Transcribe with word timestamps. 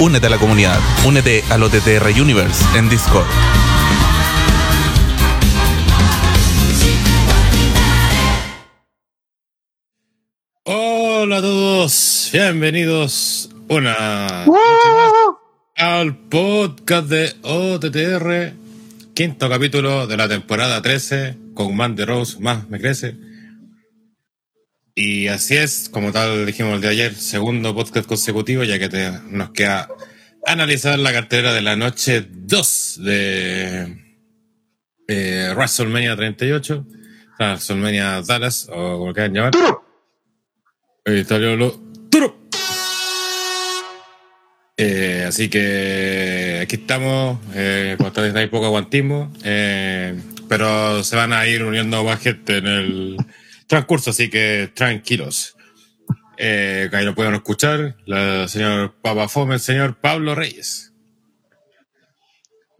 Únete 0.00 0.28
a 0.28 0.30
la 0.30 0.38
comunidad. 0.38 0.80
Únete 1.04 1.44
al 1.50 1.62
OTTR 1.62 2.08
Universe 2.18 2.64
en 2.74 2.88
Discord. 2.88 3.26
Hola 10.64 11.36
a 11.36 11.40
todos, 11.42 12.30
bienvenidos 12.32 13.50
una 13.68 14.46
al 15.76 16.16
podcast 16.30 17.08
de 17.08 17.34
OTTR, 17.42 18.54
quinto 19.12 19.50
capítulo 19.50 20.06
de 20.06 20.16
la 20.16 20.28
temporada 20.28 20.80
13, 20.80 21.36
con 21.52 21.76
Man 21.76 21.94
de 21.94 22.06
Rose, 22.06 22.40
más 22.40 22.66
me 22.70 22.80
crece. 22.80 23.29
Y 25.02 25.28
así 25.28 25.56
es, 25.56 25.88
como 25.90 26.12
tal 26.12 26.44
dijimos 26.44 26.74
el 26.74 26.82
de 26.82 26.88
ayer, 26.88 27.14
segundo 27.14 27.74
podcast 27.74 28.06
consecutivo, 28.06 28.64
ya 28.64 28.78
que 28.78 28.90
te- 28.90 29.10
nos 29.30 29.50
queda 29.50 29.88
analizar 30.44 30.98
la 30.98 31.10
cartera 31.10 31.54
de 31.54 31.62
la 31.62 31.74
noche 31.74 32.26
2 32.30 32.98
de 33.02 33.96
eh, 35.08 35.52
WrestleMania 35.56 36.14
38, 36.16 36.86
WrestleMania 37.38 38.20
Dallas, 38.20 38.68
o 38.70 38.98
como 38.98 39.14
quieran 39.14 39.32
llamar. 39.32 39.54
Lo 41.06 41.14
duro. 42.10 42.38
Eh, 44.76 45.24
así 45.26 45.48
que 45.48 46.58
aquí 46.62 46.76
estamos, 46.76 47.38
eh, 47.54 47.96
hay 48.34 48.46
poco 48.48 48.66
aguantismo, 48.66 49.32
eh, 49.44 50.14
pero 50.46 51.02
se 51.04 51.16
van 51.16 51.32
a 51.32 51.46
ir 51.46 51.64
uniendo 51.64 52.04
más 52.04 52.20
gente 52.20 52.58
en 52.58 52.66
el 52.66 53.16
transcurso, 53.70 54.10
así 54.10 54.28
que 54.28 54.72
tranquilos. 54.74 55.56
Eh, 56.36 56.90
ahí 56.92 57.04
lo 57.04 57.14
pueden 57.14 57.34
escuchar, 57.34 57.96
la 58.04 58.48
señor 58.48 58.96
Papa 59.00 59.28
Fome, 59.28 59.54
el 59.54 59.60
señor 59.60 60.00
Pablo 60.00 60.34
Reyes. 60.34 60.92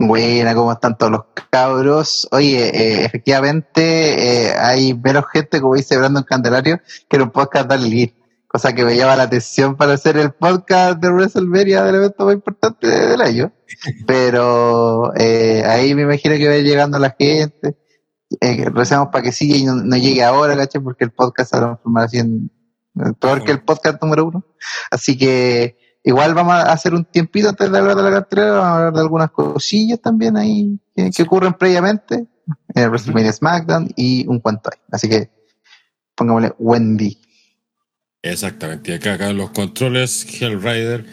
Buena, 0.01 0.53
¿cómo 0.55 0.73
están 0.73 0.99
todos 0.99 1.13
los 1.13 1.23
cabros? 1.51 2.27
Oye, 2.33 2.71
eh, 2.71 3.05
efectivamente 3.05 4.49
eh, 4.49 4.53
hay 4.59 4.95
menos 4.95 5.27
gente, 5.33 5.61
como 5.61 5.77
dice 5.77 5.97
Brandon 5.97 6.25
Candelario, 6.25 6.81
que 7.09 7.19
un 7.19 7.31
podcast 7.31 7.71
de 7.71 7.79
League, 7.79 8.17
cosa 8.49 8.75
que 8.75 8.85
me 8.85 8.97
llama 8.97 9.15
la 9.15 9.25
atención 9.25 9.77
para 9.77 9.93
hacer 9.93 10.17
el 10.17 10.33
podcast 10.33 10.99
de 10.99 11.09
WrestleMania 11.09 11.85
del 11.85 11.97
evento 11.97 12.25
más 12.25 12.35
importante 12.35 12.89
del 12.89 13.21
año. 13.21 13.53
Pero 14.09 15.13
eh, 15.17 15.63
ahí 15.67 15.95
me 15.95 16.03
imagino 16.03 16.35
que 16.35 16.49
va 16.49 16.57
llegando 16.57 16.99
la 16.99 17.15
gente. 17.17 17.77
Eh, 18.41 18.69
recemos 18.71 19.09
para 19.09 19.25
que 19.25 19.33
siga 19.33 19.57
y 19.57 19.65
no, 19.65 19.75
no 19.75 19.97
llegue 19.97 20.23
ahora, 20.23 20.57
¿cachai? 20.57 20.81
Porque 20.81 21.05
el 21.05 21.11
podcast 21.11 21.51
se 21.51 21.57
va 21.57 21.63
a 21.63 21.67
transformar 21.69 22.05
así 22.05 22.19
en 22.19 22.51
peor 23.19 23.45
que 23.45 23.53
el 23.53 23.63
podcast 23.63 24.01
número 24.03 24.27
uno. 24.27 24.45
Así 24.91 25.17
que 25.17 25.79
igual 26.05 26.35
vamos 26.35 26.55
a 26.55 26.73
hacer 26.73 26.95
un 26.95 27.05
tiempito 27.05 27.49
antes 27.49 27.71
de 27.71 27.79
hablar 27.79 27.97
de 27.97 28.03
la 28.03 28.11
cartera, 28.11 28.53
vamos 28.53 28.65
a 28.65 28.77
hablar 28.77 28.93
de 28.93 29.01
algunas 29.01 29.31
cosillas 29.31 30.01
también 30.01 30.37
ahí 30.37 30.79
que, 30.95 31.11
que 31.11 31.23
ocurren 31.23 31.55
previamente. 31.55 32.27
En 32.75 32.83
el 32.83 32.89
WrestleMania 32.89 33.33
SmackDown 33.33 33.91
y 33.97 34.27
un 34.27 34.41
cuanto 34.41 34.71
hay. 34.73 34.81
Así 34.91 35.09
que 35.09 35.31
pongámosle 36.15 36.53
Wendy. 36.59 37.19
Exactamente, 38.23 38.91
y 38.91 38.95
acá, 38.95 39.15
acá 39.15 39.33
los 39.33 39.51
controles, 39.51 40.27
Hellrider, 40.41 41.07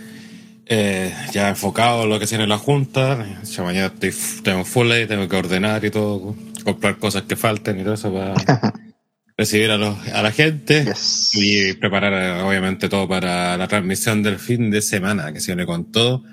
eh, 0.65 1.13
ya 1.31 1.47
enfocado 1.47 2.03
en 2.03 2.09
lo 2.09 2.19
que 2.19 2.27
tiene 2.27 2.45
la 2.47 2.57
Junta. 2.57 3.25
Ya 3.43 3.63
mañana 3.63 3.87
estoy, 3.87 4.13
tengo 4.43 4.65
full 4.65 4.89
day, 4.89 5.07
tengo 5.07 5.27
que 5.29 5.35
ordenar 5.37 5.85
y 5.85 5.91
todo, 5.91 6.35
comprar 6.67 6.97
cosas 6.97 7.23
que 7.23 7.37
falten 7.37 7.79
y 7.79 7.83
todo 7.83 7.93
eso 7.93 8.11
para 8.13 8.33
recibir 9.37 9.71
a, 9.71 9.77
los, 9.77 9.95
a 10.09 10.21
la 10.21 10.31
gente 10.33 10.83
Yes. 10.83 11.29
y 11.33 11.73
preparar 11.75 12.11
eh, 12.13 12.41
obviamente 12.41 12.89
todo 12.89 13.07
para 13.07 13.55
la 13.55 13.67
transmisión 13.69 14.21
del 14.21 14.37
fin 14.37 14.69
de 14.69 14.81
semana 14.81 15.31
que 15.31 15.39
se 15.39 15.53
viene 15.53 15.65
con 15.65 15.89
todo. 15.93 16.23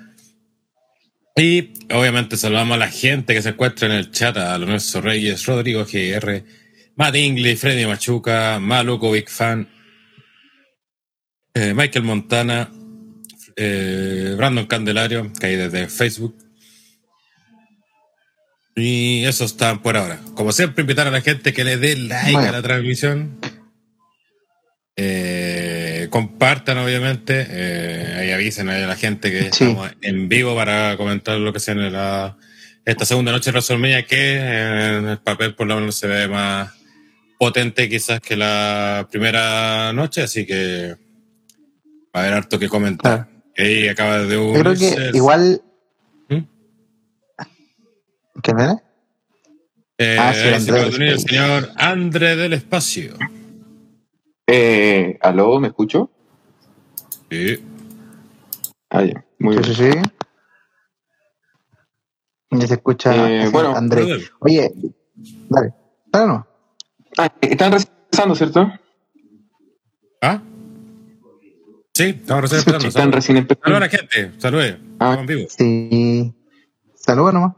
Y 1.37 1.71
obviamente 1.93 2.35
saludamos 2.35 2.75
a 2.75 2.79
la 2.79 2.89
gente 2.89 3.33
que 3.33 3.41
se 3.41 3.49
encuentra 3.49 3.87
en 3.87 3.93
el 3.93 4.11
chat, 4.11 4.35
a 4.37 4.57
Lorenzo 4.57 4.99
Reyes, 5.01 5.45
Rodrigo 5.45 5.85
GR, 5.85 6.43
Matt 6.97 7.15
Ingley, 7.15 7.55
Freddy 7.55 7.85
Machuca, 7.85 8.59
Maluco 8.59 9.11
Big 9.11 9.29
Fan, 9.29 9.67
eh, 11.53 11.73
Michael 11.73 12.03
Montana, 12.05 12.69
eh, 13.55 14.33
Brandon 14.37 14.65
Candelario, 14.65 15.31
que 15.39 15.47
hay 15.47 15.55
desde 15.55 15.87
Facebook. 15.87 16.35
Y 18.75 19.23
eso 19.25 19.45
está 19.45 19.81
por 19.81 19.95
ahora. 19.95 20.19
Como 20.35 20.51
siempre, 20.51 20.81
invitar 20.81 21.07
a 21.07 21.11
la 21.11 21.21
gente 21.21 21.53
que 21.53 21.63
le 21.63 21.77
dé 21.77 21.95
like 21.95 22.31
Bueno. 22.33 22.49
a 22.49 22.51
la 22.51 22.61
transmisión. 22.61 23.39
Eh, 24.97 26.07
compartan, 26.09 26.77
obviamente. 26.77 27.45
Eh, 27.49 28.15
ahí 28.19 28.31
avisen 28.31 28.69
a 28.69 28.77
la 28.77 28.95
gente 28.95 29.31
que 29.31 29.41
Sí. 29.43 29.63
estamos 29.65 29.91
en 30.01 30.29
vivo 30.29 30.55
para 30.55 30.95
comentar 30.97 31.37
lo 31.37 31.51
que 31.53 31.59
sea 31.59 31.73
en 31.73 31.91
la, 31.91 32.37
esta 32.85 33.05
segunda 33.05 33.31
noche 33.31 33.45
de 33.51 33.53
WrestleMania, 33.53 34.05
que 34.05 34.35
en 34.35 35.07
el 35.09 35.17
papel 35.19 35.55
por 35.55 35.67
lo 35.67 35.75
menos 35.75 35.95
se 35.95 36.07
ve 36.07 36.27
más 36.27 36.71
potente 37.39 37.89
quizás 37.89 38.19
que 38.21 38.35
la 38.37 39.07
primera 39.11 39.91
noche, 39.93 40.21
así 40.23 40.45
que 40.45 40.95
va 42.15 42.19
a 42.19 42.23
haber 42.23 42.33
harto 42.33 42.57
que 42.59 42.69
comentar. 42.69 43.27
Acaba 43.89 44.19
de 44.19 44.35
Yo 44.35 44.51
creo 44.53 44.71
unirse 44.73 44.95
que 45.11 45.17
igual. 45.17 45.61
¿Qué 48.41 48.53
me 48.53 48.81
Eh, 49.97 50.17
Ah, 50.19 50.33
sí, 50.33 50.41
el 50.47 50.53
Espacio. 50.55 51.19
señor 51.19 51.69
André 51.77 52.35
del 52.35 52.53
Espacio. 52.53 53.13
Eh, 54.47 55.17
¿Aló? 55.21 55.59
¿Me 55.59 55.69
escucho? 55.69 56.11
Sí. 57.31 57.63
Ah, 58.89 59.03
ya. 59.03 59.25
Muy 59.39 59.55
Sí, 59.57 59.61
bien. 59.61 59.75
sí, 59.75 59.91
sí. 59.93 59.99
Ya 62.51 62.67
se 62.67 62.73
escucha 62.75 63.13
Eh, 63.45 63.49
bueno, 63.49 63.75
André. 63.75 64.05
Oye, 64.39 64.71
dale. 65.49 65.73
Dale, 66.07 66.27
no. 66.27 66.47
Ah, 67.17 67.33
están 67.41 67.71
rezando, 67.71 68.35
¿cierto? 68.35 68.71
¿Ah? 70.21 70.41
Sí, 71.93 72.03
estamos 72.21 72.43
recién 72.43 72.59
empezando. 72.59 72.87
Están 72.87 73.11
recién 73.11 73.37
Saludos 73.37 73.37
a 73.37 73.39
empezando. 73.39 73.79
la 73.79 73.89
gente. 73.89 74.39
Saludos. 74.41 74.65
Ah. 74.73 74.77
Estamos 74.91 75.17
en 75.19 75.25
vivo. 75.25 75.47
Sí. 75.49 76.33
Saludos 76.95 77.33
nomás. 77.33 77.53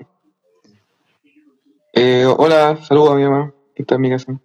Eh, 1.99 2.25
hola, 2.37 2.77
saludos 2.87 3.11
a 3.11 3.15
mi 3.15 3.23
mamá, 3.23 3.53
que 3.75 3.81
está 3.83 3.95
en 3.95 4.01
mi 4.01 4.09
casa. 4.09 4.39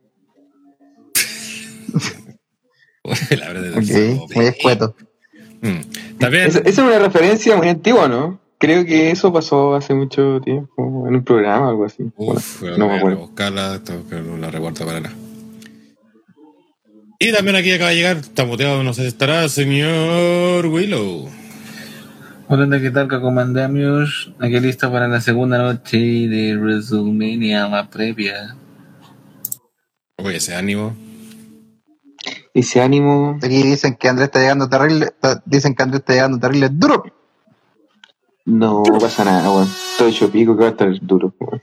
la 3.05 3.49
verdad 3.53 3.67
es 3.67 3.77
Ok, 3.77 3.95
que- 3.95 4.37
muy 4.37 4.47
escueto. 4.47 4.95
Mm. 5.61 6.17
También. 6.19 6.47
Esa, 6.49 6.59
esa 6.61 6.69
es 6.69 6.79
una 6.79 6.99
referencia 6.99 7.57
muy 7.57 7.69
antigua, 7.69 8.09
¿no? 8.09 8.41
Creo 8.59 8.85
que 8.85 9.11
eso 9.11 9.33
pasó 9.33 9.75
hace 9.75 9.93
mucho 9.93 10.41
tiempo 10.41 11.05
en 11.09 11.17
un 11.17 11.25
programa 11.25 11.67
o 11.67 11.71
algo 11.71 11.85
así. 11.85 12.05
Uf, 12.17 12.61
Bueno, 12.61 12.79
no 12.79 12.85
no 12.87 12.93
me 12.93 12.99
acuerdo. 12.99 13.19
buscarla, 13.19 13.81
que 14.09 14.17
no 14.17 14.37
la 14.39 14.51
recuerdo 14.51 14.87
para 14.87 15.01
nada. 15.01 15.15
Y 17.19 17.33
también 17.33 17.57
aquí 17.57 17.71
acaba 17.73 17.91
de 17.91 17.97
llegar, 17.97 18.17
está 18.19 18.45
muteado, 18.45 18.83
no 18.83 18.95
sé 18.95 19.03
si 19.03 19.09
estará, 19.09 19.49
señor 19.49 20.67
Willow. 20.67 21.29
Hola, 22.55 22.79
¿qué 22.83 22.91
tal? 22.91 23.09
¿Cómo 23.09 23.41
andamos? 23.41 24.31
Aquí 24.39 24.61
listo 24.61 24.93
para 24.93 25.09
la 25.09 25.23
segunda 25.23 25.57
noche 25.57 25.97
de 25.97 26.55
WrestleMania, 26.59 27.67
la 27.67 27.89
previa. 27.89 28.55
Oye, 30.19 30.37
ese 30.37 30.55
ánimo. 30.55 30.95
Ese 32.53 32.83
ánimo. 32.83 33.39
Aquí 33.43 33.63
dicen 33.63 33.97
que 33.97 34.07
Andrés 34.07 34.27
está 34.27 34.41
llegando 34.41 34.69
terrible. 34.69 35.07
está- 35.07 35.43
Dicen 35.47 35.75
que 35.75 35.83
Andrés 35.83 36.01
está 36.01 36.13
llegando 36.13 36.39
terrible 36.39 36.69
duro. 36.71 37.03
No 38.45 38.83
pasa 39.01 39.25
nada, 39.25 39.51
weón. 39.51 39.69
Estoy 39.93 40.11
hecho 40.11 40.31
pico 40.31 40.55
que 40.55 40.61
va 40.65 40.69
a 40.69 40.73
estar 40.73 40.91
duro, 41.01 41.35
weón. 41.41 41.63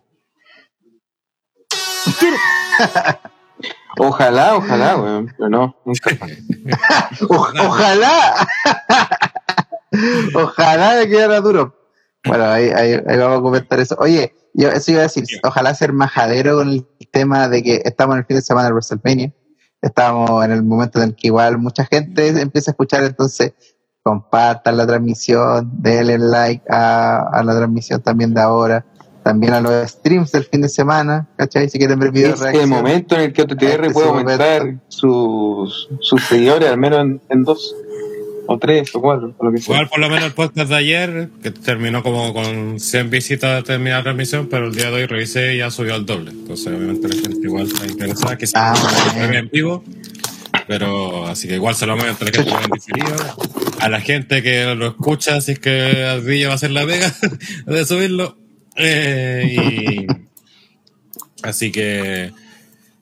Ojalá, 3.99 4.55
ojalá, 4.55 4.97
weón. 4.97 5.35
Pero 5.37 5.49
no, 5.49 5.75
nunca. 5.85 6.17
Ojalá. 7.29 8.47
ojalá 10.33 11.01
que 11.01 11.09
quedara 11.09 11.41
duro. 11.41 11.75
Bueno, 12.25 12.45
ahí, 12.45 12.69
ahí, 12.69 12.93
ahí 13.07 13.17
vamos 13.17 13.39
a 13.39 13.41
comentar 13.41 13.79
eso. 13.79 13.95
Oye, 13.99 14.33
yo 14.53 14.69
eso 14.69 14.91
iba 14.91 15.01
a 15.01 15.03
decir, 15.03 15.25
ojalá 15.43 15.73
ser 15.73 15.93
majadero 15.93 16.57
con 16.57 16.69
el 16.69 16.85
tema 17.11 17.47
de 17.47 17.63
que 17.63 17.81
estamos 17.85 18.15
en 18.15 18.19
el 18.19 18.25
fin 18.25 18.37
de 18.37 18.41
semana 18.41 18.67
de 18.67 18.73
WrestleMania. 18.73 19.33
Estamos 19.81 20.43
en 20.43 20.51
el 20.51 20.63
momento 20.63 21.01
en 21.01 21.09
el 21.09 21.15
que 21.15 21.27
igual 21.27 21.57
mucha 21.57 21.85
gente 21.85 22.27
empieza 22.27 22.71
a 22.71 22.73
escuchar, 22.73 23.03
entonces 23.03 23.53
compartan 24.03 24.75
la 24.75 24.85
transmisión, 24.87 25.69
denle 25.81 26.17
like 26.17 26.63
a, 26.69 27.29
a 27.31 27.43
la 27.43 27.55
transmisión 27.55 28.01
también 28.01 28.33
de 28.33 28.41
ahora, 28.41 28.85
también 29.23 29.53
a 29.53 29.61
los 29.61 29.89
streams 29.89 30.31
del 30.31 30.43
fin 30.43 30.61
de 30.61 30.69
semana, 30.69 31.29
¿cachai? 31.37 31.69
Si 31.69 31.77
quieren 31.77 31.99
ver 31.99 32.11
videos 32.11 32.41
Es 32.41 32.53
el 32.53 32.67
momento 32.67 33.15
en 33.15 33.21
el 33.21 33.33
que 33.33 33.43
OTTR 33.43 33.63
Este 33.63 33.91
puede 33.91 34.09
aumentar 34.09 34.79
sus, 34.87 35.89
sus 35.99 36.23
seguidores 36.23 36.69
al 36.69 36.77
menos 36.77 37.01
en, 37.01 37.21
en 37.29 37.43
dos, 37.43 37.75
o 38.51 38.57
tres, 38.57 38.95
o 38.95 39.01
cuatro, 39.01 39.35
o 39.37 39.45
lo 39.45 39.51
que 39.51 39.59
sea. 39.59 39.75
Igual 39.75 39.89
por 39.89 39.99
lo 39.99 40.09
menos 40.09 40.25
el 40.25 40.33
podcast 40.33 40.69
de 40.69 40.75
ayer, 40.75 41.29
que 41.43 41.51
terminó 41.51 42.01
como 42.01 42.33
con 42.33 42.79
100 42.79 43.09
visitas 43.11 43.63
terminada 43.63 43.99
la 43.99 44.03
transmisión, 44.05 44.47
pero 44.49 44.67
el 44.67 44.75
día 44.75 44.89
de 44.89 44.93
hoy 44.95 45.05
revisé 45.05 45.53
y 45.53 45.59
ya 45.59 45.69
subió 45.69 45.93
al 45.93 46.07
doble. 46.07 46.31
Entonces 46.31 46.65
obviamente 46.67 47.07
la 47.07 47.15
gente 47.15 47.39
igual 47.43 47.67
está 47.67 47.85
interesada, 47.85 48.37
que 48.37 48.47
se 48.47 48.53
Ah, 48.55 48.73
vea 49.29 49.39
en 49.39 49.49
vivo. 49.49 49.83
Pero 50.67 51.27
así 51.27 51.47
que 51.47 51.55
igual 51.55 51.75
se 51.75 51.85
lo 51.85 51.95
vamos 51.95 52.05
a 52.21 52.25
en 52.25 52.71
diferido. 52.71 53.15
a 53.79 53.89
la 53.89 54.01
gente 54.01 54.41
que 54.41 54.73
lo 54.75 54.87
escucha, 54.87 55.41
si 55.41 55.51
es 55.51 55.59
que 55.59 56.03
Ardilla 56.03 56.47
va 56.47 56.53
a 56.53 56.55
hacer 56.55 56.71
la 56.71 56.87
pega 56.87 57.13
de 57.67 57.85
subirlo. 57.85 58.35
Eh, 58.75 59.57
y, 59.59 60.07
así 61.43 61.71
que, 61.71 62.31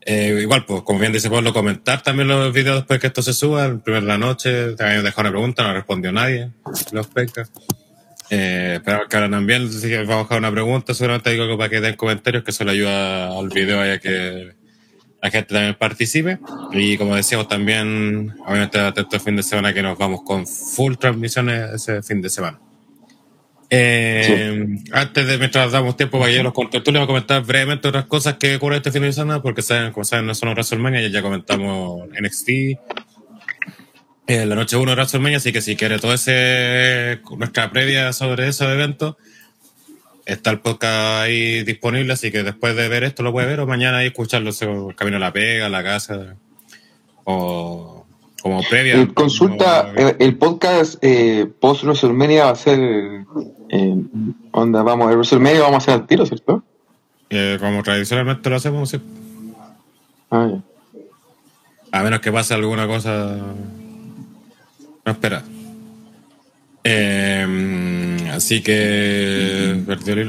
eh, 0.09 0.39
igual, 0.39 0.63
pues, 0.63 0.83
como 0.83 0.99
bien 0.99 1.11
dice 1.11 1.29
Pablo, 1.29 1.51
comentar 1.51 2.01
también 2.01 2.29
los 2.29 2.53
videos 2.53 2.77
después 2.77 2.97
que 2.97 3.07
esto 3.07 3.21
se 3.21 3.33
suba. 3.33 3.65
El 3.65 3.81
primer 3.81 4.03
de 4.03 4.07
la 4.07 4.17
noche, 4.17 4.73
también 4.77 5.03
dejó 5.03 5.19
una 5.19 5.31
pregunta, 5.31 5.63
no 5.63 5.73
respondió 5.73 6.13
nadie, 6.13 6.49
los 6.93 7.07
pecas. 7.07 7.51
Eh, 8.29 8.75
esperamos 8.75 9.09
que 9.09 9.17
ahora 9.17 9.29
también, 9.29 9.69
si 9.69 9.93
vamos 9.97 10.09
a 10.11 10.17
dejar 10.19 10.37
una 10.39 10.51
pregunta, 10.51 10.93
seguramente 10.93 11.29
hay 11.29 11.41
algo 11.41 11.57
para 11.57 11.69
que 11.69 11.81
den 11.81 11.97
comentarios 11.97 12.45
que 12.45 12.51
eso 12.51 12.63
le 12.63 12.71
ayuda 12.71 13.37
al 13.37 13.49
video 13.49 13.81
a 13.81 13.97
que 13.97 14.55
la 15.21 15.29
gente 15.29 15.53
también 15.53 15.75
participe. 15.75 16.39
Y 16.71 16.97
como 16.97 17.13
decíamos 17.13 17.49
también, 17.49 18.33
obviamente 18.45 18.79
atento 18.79 19.17
el 19.17 19.21
fin 19.21 19.35
de 19.35 19.43
semana 19.43 19.73
que 19.73 19.83
nos 19.83 19.97
vamos 19.97 20.21
con 20.23 20.47
full 20.47 20.95
transmisiones 20.95 21.73
ese 21.73 22.01
fin 22.01 22.21
de 22.21 22.29
semana. 22.29 22.61
Eh, 23.69 24.65
Antes 24.93 25.27
de, 25.27 25.37
mientras 25.37 25.71
damos 25.71 25.97
tiempo 25.97 26.19
para 26.19 26.31
que 26.31 26.41
los 26.41 26.53
contertulios, 26.53 27.01
voy 27.01 27.03
a 27.03 27.07
comentar 27.07 27.43
brevemente 27.43 27.87
otras 27.87 28.05
cosas 28.05 28.37
que 28.37 28.55
ocurren 28.55 28.77
este 28.77 28.91
fin 28.91 29.01
de 29.01 29.11
semana, 29.11 29.41
porque 29.41 29.61
saben, 29.61 29.91
como 29.91 30.05
saben, 30.05 30.25
no 30.25 30.35
son 30.35 30.49
WrestleMania, 30.49 31.01
ya, 31.01 31.09
ya 31.09 31.21
comentamos 31.21 32.07
NXT, 32.09 32.49
eh, 34.27 34.45
la 34.45 34.55
noche 34.55 34.77
1 34.77 34.91
de 34.91 34.95
WrestleMania, 34.95 35.37
así 35.37 35.51
que 35.51 35.61
si 35.61 35.75
quiere 35.75 35.99
todo 35.99 36.13
ese, 36.13 37.19
nuestra 37.37 37.71
previa 37.71 38.13
sobre 38.13 38.47
ese 38.47 38.65
evento, 38.65 39.17
está 40.25 40.51
el 40.51 40.59
podcast 40.59 41.23
ahí 41.23 41.63
disponible, 41.63 42.13
así 42.13 42.31
que 42.31 42.43
después 42.43 42.75
de 42.75 42.87
ver 42.89 43.03
esto 43.03 43.23
lo 43.23 43.31
puede 43.31 43.47
ver 43.47 43.61
o 43.61 43.67
mañana 43.67 43.97
ahí 43.97 44.07
escucharlo, 44.07 44.51
camino 44.95 45.17
a 45.17 45.21
la 45.21 45.33
pega, 45.33 45.67
a 45.67 45.69
la 45.69 45.83
casa, 45.83 46.35
o 47.23 47.96
como 48.49 48.61
previa. 48.69 49.01
Eh, 49.01 49.07
consulta, 49.13 49.91
como- 49.93 50.07
eh, 50.09 50.15
el 50.19 50.37
podcast 50.37 50.95
eh, 51.01 51.49
post 51.59 51.83
WrestleMania 51.83 52.45
va 52.45 52.51
a 52.51 52.55
ser. 52.55 52.79
Eh, 53.69 53.95
onda, 54.51 54.83
vamos, 54.83 55.09
el 55.11 55.15
WrestleMania 55.17 55.61
vamos 55.61 55.75
a 55.75 55.77
hacer 55.77 55.93
al 55.95 56.07
tiro, 56.07 56.25
¿cierto? 56.25 56.63
eh, 57.29 57.57
como 57.59 57.83
tradicionalmente 57.83 58.49
lo 58.49 58.55
hacemos, 58.55 58.89
sí. 58.89 59.01
Ah, 60.31 60.47
ya. 60.49 60.61
A 61.91 62.03
menos 62.03 62.19
que 62.21 62.31
pase 62.31 62.53
alguna 62.53 62.87
cosa. 62.87 63.35
No 65.05 65.11
espera. 65.11 65.43
Eh, 66.83 67.45
así 68.37 68.61
que. 68.61 69.75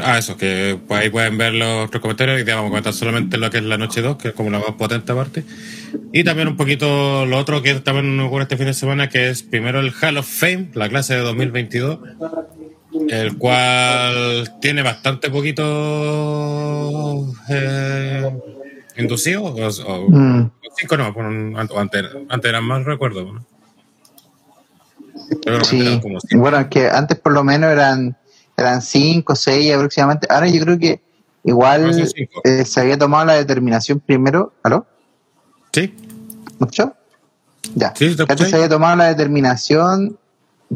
Ah, 0.02 0.18
eso, 0.18 0.36
que 0.36 0.78
pues 0.88 1.00
ahí 1.00 1.10
pueden 1.10 1.38
ver 1.38 1.54
los 1.54 1.90
comentarios 1.90 2.40
y 2.40 2.44
te 2.44 2.52
vamos 2.52 2.66
a 2.66 2.70
comentar 2.70 2.92
solamente 2.92 3.38
lo 3.38 3.50
que 3.50 3.58
es 3.58 3.64
la 3.64 3.78
noche 3.78 4.02
2, 4.02 4.16
que 4.16 4.28
es 4.28 4.34
como 4.34 4.50
la 4.50 4.58
más 4.58 4.72
potente 4.72 5.12
aparte. 5.12 5.44
Y 6.12 6.24
también 6.24 6.48
un 6.48 6.56
poquito 6.56 7.24
lo 7.26 7.38
otro 7.38 7.62
que 7.62 7.74
también 7.76 8.18
ocurre 8.20 8.42
este 8.42 8.56
fin 8.56 8.66
de 8.66 8.74
semana, 8.74 9.08
que 9.08 9.30
es 9.30 9.42
primero 9.42 9.80
el 9.80 9.92
Hall 10.02 10.16
of 10.18 10.26
Fame, 10.26 10.68
la 10.74 10.88
clase 10.88 11.14
de 11.14 11.20
2022, 11.20 11.98
el 13.10 13.36
cual 13.38 14.52
tiene 14.60 14.82
bastante 14.82 15.30
poquito 15.30 17.32
eh, 17.50 18.30
inducido. 18.96 19.44
O, 19.44 19.68
o- 19.68 20.08
Mm. 20.10 20.50
Cinco 20.76 20.96
no, 20.96 21.14
antes, 21.78 22.04
antes 22.28 22.48
eran 22.48 22.64
más, 22.64 22.84
recuerdo. 22.84 23.32
¿no? 23.32 23.46
Sí, 25.64 26.00
como 26.00 26.18
bueno, 26.40 26.58
es 26.58 26.66
que 26.68 26.88
antes 26.88 27.18
por 27.18 27.32
lo 27.32 27.44
menos 27.44 27.70
eran 27.70 28.16
eran 28.56 28.82
cinco, 28.82 29.36
seis 29.36 29.72
aproximadamente. 29.72 30.26
Ahora 30.28 30.48
yo 30.48 30.60
creo 30.62 30.78
que 30.78 31.00
igual 31.44 32.10
eh, 32.44 32.64
se 32.64 32.80
había 32.80 32.98
tomado 32.98 33.24
la 33.24 33.34
determinación 33.34 34.00
primero. 34.00 34.52
¿Aló? 34.62 34.84
Sí, 35.72 35.94
¿Me 36.58 36.66
escuchó? 36.66 36.94
Ya. 37.74 37.94
Sí, 37.96 38.16
que 38.16 38.22
antes 38.22 38.50
se 38.50 38.56
había 38.56 38.68
tomado 38.68 38.96
la 38.96 39.06
determinación. 39.06 40.18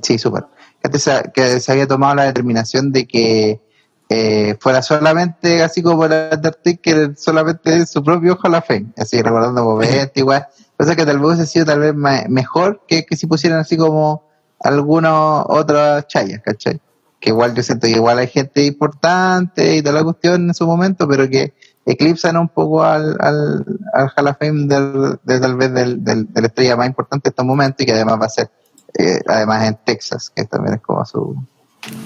Sí, 0.01 0.19
súper. 0.19 0.45
Que 0.81 0.89
antes 0.89 1.03
se, 1.03 1.33
que 1.35 1.61
se 1.61 1.73
había 1.73 1.89
tomado 1.89 2.15
la 2.15 2.25
determinación 2.25 2.93
de 2.93 3.07
que 3.07 3.61
eh, 4.09 4.57
fuera 4.61 4.81
solamente, 4.83 5.63
así 5.63 5.83
como 5.83 6.05
el 6.05 6.13
Undertaker, 6.33 7.17
solamente 7.17 7.85
su 7.87 8.05
propio 8.05 8.39
Hall 8.41 8.55
of 8.55 8.67
Fame. 8.67 8.93
Así 8.97 9.21
recordando 9.21 9.65
momentos, 9.65 10.13
igual. 10.15 10.47
Cosa 10.77 10.95
que 10.95 11.05
tal 11.05 11.19
vez 11.19 11.27
hubiese 11.27 11.47
sido 11.47 11.67
tal 11.67 11.81
vez 11.81 11.95
mejor 12.29 12.83
que, 12.87 13.05
que 13.05 13.17
si 13.17 13.27
pusieran 13.27 13.59
así 13.59 13.77
como 13.77 14.32
algunas 14.63 15.45
otras 15.49 16.07
chayas, 16.07 16.41
¿cachai? 16.43 16.81
Que 17.21 17.31
igual 17.31 17.55
yo 17.55 17.63
siento 17.63 17.87
que 17.87 17.93
igual 17.95 18.19
hay 18.19 18.29
gente 18.29 18.65
importante 18.65 19.77
y 19.77 19.83
toda 19.83 19.95
la 19.97 20.05
cuestión 20.05 20.49
en 20.49 20.55
su 20.55 20.67
momento, 20.67 21.07
pero 21.09 21.29
que 21.29 21.55
eclipsan 21.87 22.37
un 22.37 22.49
poco 22.49 22.83
al, 22.85 23.17
al, 23.21 23.65
al 23.93 24.11
Hall 24.17 24.29
of 24.29 24.37
Fame 24.39 24.67
del, 24.67 25.19
de, 25.23 25.41
tal 25.41 25.57
vez 25.57 25.73
del, 25.73 26.05
del, 26.05 26.33
de 26.33 26.41
la 26.41 26.47
estrella 26.47 26.77
más 26.77 26.87
importante 26.87 27.29
de 27.29 27.31
estos 27.31 27.45
momentos 27.45 27.83
y 27.83 27.87
que 27.87 27.93
además 27.93 28.21
va 28.21 28.27
a 28.27 28.29
ser, 28.29 28.51
eh, 28.99 29.21
además 29.27 29.67
en 29.69 29.79
Texas, 29.85 30.31
que 30.35 30.45
también 30.45 30.75
es 30.77 30.81
como 30.81 31.05
su, 31.05 31.37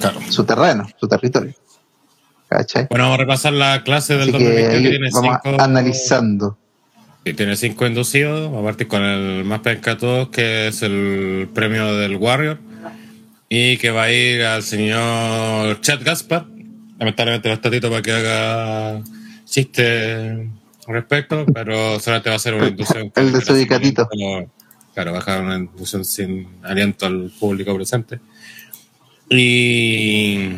claro. 0.01 0.21
su 0.29 0.45
terreno, 0.45 0.87
su 0.99 1.09
territorio. 1.09 1.53
¿Cachai? 2.49 2.87
Bueno, 2.89 3.05
vamos 3.05 3.19
a 3.19 3.23
repasar 3.23 3.53
la 3.53 3.83
clase 3.83 4.17
del 4.17 4.29
Así 4.29 4.39
que 4.39 4.45
2022 4.45 4.83
que 4.83 4.89
tiene 4.89 5.09
vamos 5.13 5.39
cinco. 5.43 5.63
analizando. 5.63 6.59
Sí, 7.27 7.35
tiene 7.35 7.57
cinco 7.57 7.89
inducidos. 7.89 8.57
A 8.57 8.63
partir 8.63 8.87
con 8.87 9.03
el 9.03 9.43
más 9.43 9.59
penca 9.59 9.99
todos, 9.99 10.29
que 10.29 10.69
es 10.69 10.81
el 10.83 11.49
premio 11.53 11.97
del 11.97 12.15
Warrior. 12.15 12.61
Y 13.49 13.79
que 13.79 13.91
va 13.91 14.05
a 14.05 14.13
ir 14.13 14.45
al 14.45 14.63
señor 14.63 15.81
Chad 15.81 16.05
Gaspar. 16.05 16.47
Lamentablemente 17.01 17.49
no 17.49 17.55
está 17.55 17.69
Tito 17.69 17.91
para 17.91 18.01
que 18.01 18.13
haga 18.13 19.03
chiste 19.45 20.31
al 20.87 20.95
respecto, 20.95 21.45
pero 21.53 21.99
solamente 21.99 22.31
va 22.31 22.37
a 22.37 22.39
ser 22.39 22.55
una 22.55 22.69
inducción. 22.69 23.11
El 23.17 23.33
de 23.33 23.41
su 23.41 23.55
Dicatito. 23.55 24.09
Claro, 24.95 25.11
va 25.11 25.17
a 25.17 25.21
dejar 25.21 25.43
una 25.43 25.57
inducción 25.57 26.05
sin 26.05 26.47
aliento 26.63 27.07
al 27.07 27.33
público 27.41 27.75
presente. 27.75 28.21
Y. 29.29 30.49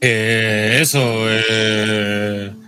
eh, 0.00 0.78
eso. 0.80 1.26
Eh, 1.28 2.61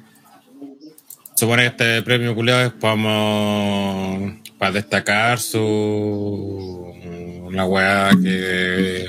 supone 1.35 1.63
que 1.63 1.69
este 1.69 2.03
premio 2.03 2.35
culiado 2.35 2.67
es 2.67 2.73
para, 2.73 4.73
destacar 4.73 5.39
su. 5.39 6.93
Una 7.45 7.67
weá 7.67 8.11
que. 8.23 9.07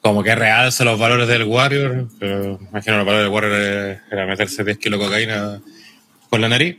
Como 0.00 0.22
que 0.22 0.34
realza 0.34 0.84
los 0.84 0.98
valores 0.98 1.28
del 1.28 1.44
Warrior. 1.44 2.08
Pero 2.18 2.58
imagino 2.70 2.96
los 2.96 3.06
valores 3.06 3.24
del 3.24 3.32
Warrior 3.32 4.00
era 4.10 4.26
meterse 4.26 4.64
10 4.64 4.78
kilos 4.78 4.98
de 4.98 5.06
cocaína 5.06 5.60
por 6.30 6.40
la 6.40 6.48
nariz. 6.48 6.78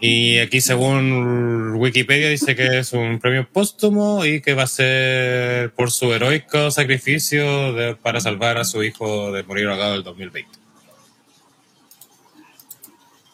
Y 0.00 0.38
aquí, 0.38 0.60
según 0.60 1.74
Wikipedia, 1.76 2.28
dice 2.28 2.54
que 2.54 2.78
es 2.78 2.92
un 2.92 3.18
premio 3.18 3.48
póstumo 3.50 4.24
y 4.24 4.40
que 4.40 4.54
va 4.54 4.64
a 4.64 4.68
ser 4.68 5.72
por 5.72 5.90
su 5.90 6.12
heroico 6.12 6.70
sacrificio 6.70 7.72
de- 7.72 7.96
para 7.96 8.20
salvar 8.20 8.58
a 8.58 8.64
su 8.64 8.84
hijo 8.84 9.32
de 9.32 9.42
morir 9.42 9.68
ahogado 9.68 9.94
el 9.94 10.04
2020. 10.04 10.50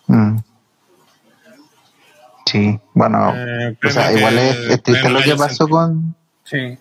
Mm. 0.06 0.36
Sí, 2.46 2.78
bueno, 2.94 3.34
Eh, 3.34 3.76
o 3.84 3.90
sea, 3.90 4.12
igual 4.12 4.38
es, 4.38 4.56
es 4.70 4.82
triste 4.82 5.08
lo 5.10 5.20
que 5.20 5.34
pasó 5.34 5.68
con. 5.68 6.14
Sí. 6.44 6.78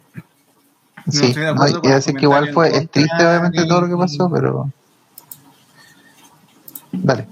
Sí, 1.09 1.35
no, 1.35 1.67
y 1.67 1.87
el 1.87 1.93
decir 1.93 2.15
que 2.15 2.25
igual 2.25 2.51
fue, 2.53 2.75
es 2.75 2.89
triste 2.89 3.15
obviamente 3.25 3.65
todo 3.65 3.81
lo 3.81 3.87
que 3.87 3.97
pasó, 3.97 4.29
pero. 4.29 4.71
Dale. 6.91 7.27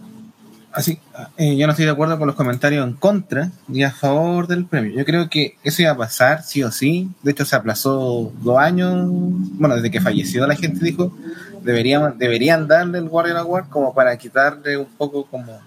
Así, 0.71 0.99
eh, 1.37 1.55
yo 1.55 1.67
no 1.67 1.73
estoy 1.73 1.85
de 1.85 1.91
acuerdo 1.91 2.17
con 2.17 2.25
los 2.25 2.35
comentarios 2.35 2.87
en 2.87 2.93
contra 2.93 3.51
ni 3.67 3.83
a 3.83 3.91
favor 3.91 4.47
del 4.47 4.65
premio. 4.65 4.91
Yo 4.97 5.05
creo 5.05 5.29
que 5.29 5.55
eso 5.63 5.83
iba 5.83 5.91
a 5.91 5.97
pasar, 5.97 6.41
sí 6.41 6.63
o 6.63 6.71
sí. 6.71 7.11
De 7.21 7.31
hecho, 7.31 7.45
se 7.45 7.55
aplazó 7.55 8.31
dos 8.41 8.57
años. 8.57 9.05
Bueno, 9.07 9.75
desde 9.75 9.91
que 9.91 10.01
falleció 10.01 10.47
la 10.47 10.55
gente 10.55 10.83
dijo, 10.83 11.15
deberían, 11.61 12.17
deberían 12.17 12.67
darle 12.67 12.97
el 12.97 13.07
Warrior 13.07 13.37
Award 13.37 13.69
como 13.69 13.93
para 13.93 14.17
quitarle 14.17 14.77
un 14.77 14.87
poco 14.97 15.25
como... 15.25 15.59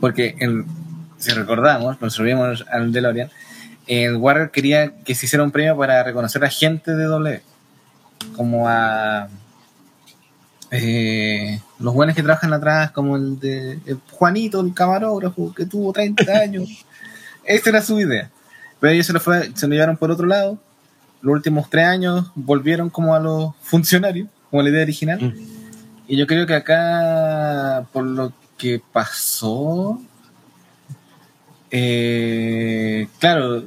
Porque, 0.00 0.36
en, 0.38 0.66
si 1.24 1.30
recordamos, 1.32 2.00
nos 2.00 2.12
subimos 2.12 2.64
al 2.70 2.92
DeLorean, 2.92 3.30
el 3.86 4.16
Warrior 4.16 4.50
quería 4.50 4.94
que 5.04 5.14
se 5.14 5.26
hiciera 5.26 5.42
un 5.42 5.50
premio 5.50 5.76
para 5.76 6.02
reconocer 6.02 6.44
a 6.44 6.50
gente 6.50 6.94
de 6.94 7.04
W. 7.04 7.42
Como 8.36 8.68
a 8.68 9.28
eh, 10.70 11.60
los 11.78 11.94
buenos 11.94 12.16
que 12.16 12.22
trabajan 12.22 12.52
atrás, 12.52 12.90
como 12.92 13.16
el 13.16 13.38
de 13.38 13.78
el 13.86 14.00
Juanito, 14.10 14.60
el 14.60 14.74
camarógrafo, 14.74 15.54
que 15.54 15.66
tuvo 15.66 15.92
30 15.92 16.32
años. 16.42 16.84
Esa 17.44 17.70
era 17.70 17.82
su 17.82 18.00
idea. 18.00 18.30
Pero 18.80 18.92
ellos 18.92 19.06
se 19.06 19.12
lo, 19.12 19.20
fue, 19.20 19.52
se 19.54 19.66
lo 19.66 19.74
llevaron 19.74 19.96
por 19.96 20.10
otro 20.10 20.26
lado. 20.26 20.58
Los 21.20 21.34
últimos 21.34 21.70
tres 21.70 21.86
años 21.86 22.30
volvieron 22.34 22.90
como 22.90 23.14
a 23.14 23.20
los 23.20 23.54
funcionarios, 23.62 24.28
como 24.50 24.62
la 24.62 24.70
idea 24.70 24.82
original. 24.82 25.20
Mm. 25.20 25.54
Y 26.06 26.16
yo 26.16 26.26
creo 26.26 26.46
que 26.46 26.54
acá, 26.54 27.86
por 27.92 28.04
lo 28.04 28.32
que 28.58 28.80
pasó, 28.92 30.00
eh, 31.76 33.08
claro, 33.18 33.64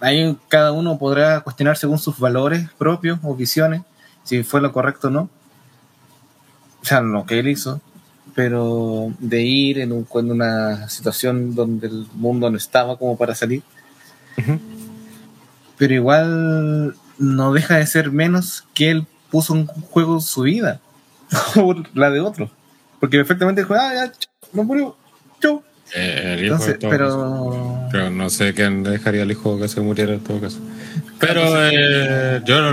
ahí 0.00 0.36
cada 0.48 0.72
uno 0.72 0.98
podrá 0.98 1.40
cuestionar 1.40 1.76
según 1.78 1.98
sus 1.98 2.18
valores 2.18 2.68
propios 2.76 3.18
o 3.22 3.34
visiones, 3.34 3.82
si 4.22 4.42
fue 4.42 4.60
lo 4.60 4.70
correcto 4.72 5.08
o 5.08 5.10
no. 5.10 5.30
O 6.82 6.84
sea, 6.84 7.00
lo 7.00 7.24
que 7.24 7.38
él 7.38 7.48
hizo, 7.48 7.80
pero 8.34 9.12
de 9.18 9.42
ir 9.42 9.78
en, 9.80 9.92
un- 9.92 10.06
en 10.14 10.30
una 10.30 10.88
situación 10.88 11.54
donde 11.54 11.86
el 11.88 12.06
mundo 12.14 12.50
no 12.50 12.56
estaba 12.56 12.96
como 12.98 13.16
para 13.16 13.34
salir. 13.34 13.62
Pero 15.78 15.94
igual 15.94 16.94
no 17.18 17.52
deja 17.52 17.76
de 17.76 17.86
ser 17.86 18.10
menos 18.12 18.64
que 18.74 18.90
él 18.90 19.06
puso 19.30 19.54
en 19.56 19.66
juego 19.66 20.20
su 20.20 20.42
vida 20.42 20.80
o 21.56 21.74
la 21.94 22.10
de 22.10 22.20
otro. 22.20 22.50
Porque 22.98 23.16
perfectamente 23.16 23.62
dijo, 23.62 23.74
ah, 23.74 23.94
ya, 23.94 24.12
no 24.52 24.64
murió, 24.64 24.96
chau. 25.40 25.62
Eh, 25.94 26.36
el 26.38 26.44
hijo 26.44 26.54
Entonces, 26.54 26.74
en 26.74 26.80
todo 26.80 26.90
pero. 26.90 27.88
Pero 27.90 28.10
no 28.10 28.30
sé 28.30 28.54
quién 28.54 28.82
dejaría 28.82 29.22
al 29.22 29.30
hijo 29.30 29.58
que 29.58 29.68
se 29.68 29.80
muriera 29.80 30.14
en 30.14 30.20
todo 30.20 30.40
caso. 30.40 30.58
Pero 31.18 31.42
eh, 31.70 32.40
yo 32.44 32.72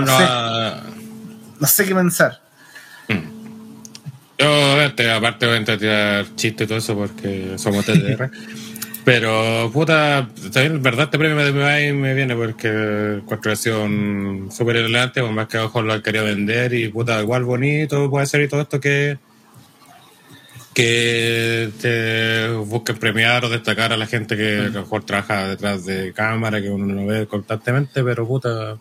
No 1.60 1.66
sé 1.66 1.84
qué 1.84 1.94
pensar. 1.94 2.40
Yo, 4.38 4.80
este, 4.82 5.10
aparte, 5.10 5.46
voy 5.46 5.56
a 5.56 5.78
tirar 5.78 6.26
chiste 6.36 6.62
y 6.62 6.66
todo 6.68 6.78
eso 6.78 6.96
porque 6.96 7.54
somos 7.56 7.84
TDR. 7.84 8.30
Pero, 9.04 9.70
puta, 9.72 10.28
también, 10.52 10.82
verdad, 10.82 11.06
este 11.06 11.18
premio 11.18 11.36
va 11.58 11.80
y 11.80 11.94
me 11.94 12.12
viene 12.12 12.36
porque 12.36 13.22
sido 13.56 13.82
un 13.82 14.50
súper 14.52 14.76
relevante, 14.76 15.22
por 15.22 15.30
más 15.30 15.48
que 15.48 15.56
a 15.56 15.60
lo 15.60 15.66
mejor 15.68 15.84
lo 15.84 15.94
han 15.94 16.02
querido 16.02 16.26
vender 16.26 16.74
y, 16.74 16.88
puta, 16.88 17.18
igual 17.22 17.44
bonito 17.44 18.10
puede 18.10 18.26
ser 18.26 18.42
y 18.42 18.48
todo 18.48 18.60
esto 18.60 18.78
que 18.78 19.16
que 20.78 21.72
te 21.80 22.50
busquen 22.58 22.96
premiar 22.98 23.44
o 23.44 23.48
destacar 23.48 23.92
a 23.92 23.96
la 23.96 24.06
gente 24.06 24.36
que 24.36 24.58
a 24.58 24.68
lo 24.68 24.82
mejor 24.82 25.02
trabaja 25.02 25.48
detrás 25.48 25.84
de 25.84 26.12
cámara, 26.12 26.62
que 26.62 26.70
uno 26.70 26.86
no 26.86 27.04
ve 27.04 27.26
constantemente, 27.26 28.04
pero 28.04 28.24
puta. 28.28 28.78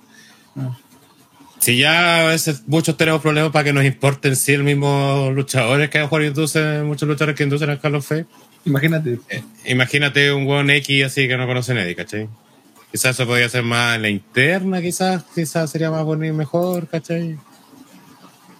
Si 1.57 1.79
ya 1.79 2.21
a 2.21 2.27
veces 2.27 2.61
muchos 2.67 2.95
tenemos 2.97 3.19
problemas 3.19 3.51
para 3.51 3.63
que 3.63 3.73
nos 3.73 3.83
importen 3.83 4.35
si 4.35 4.53
el 4.53 4.63
mismo 4.63 5.31
luchadores 5.33 5.89
que 5.89 5.97
a 5.97 6.01
lo 6.01 6.05
mejor 6.05 6.23
inducen, 6.23 6.85
muchos 6.85 7.09
luchadores 7.09 7.35
que 7.35 7.45
inducen 7.45 7.71
a 7.71 7.79
Hall 7.81 7.95
of 7.95 8.07
Fame, 8.07 8.27
Imagínate. 8.63 9.17
eh, 9.29 9.41
imagínate 9.65 10.31
un 10.31 10.45
buen 10.45 10.69
X 10.69 11.03
así 11.03 11.27
que 11.27 11.35
no 11.35 11.47
conoce 11.47 11.73
nadie, 11.73 11.95
¿cachai? 11.95 12.29
Quizás 12.91 13.15
eso 13.15 13.25
podría 13.25 13.49
ser 13.49 13.63
más 13.63 13.95
en 13.95 14.03
la 14.03 14.09
interna, 14.09 14.83
quizás, 14.83 15.23
quizás 15.33 15.71
sería 15.71 15.89
más 15.89 16.03
bonito 16.03 16.31
y 16.31 16.37
mejor, 16.37 16.87
¿cachai? 16.87 17.37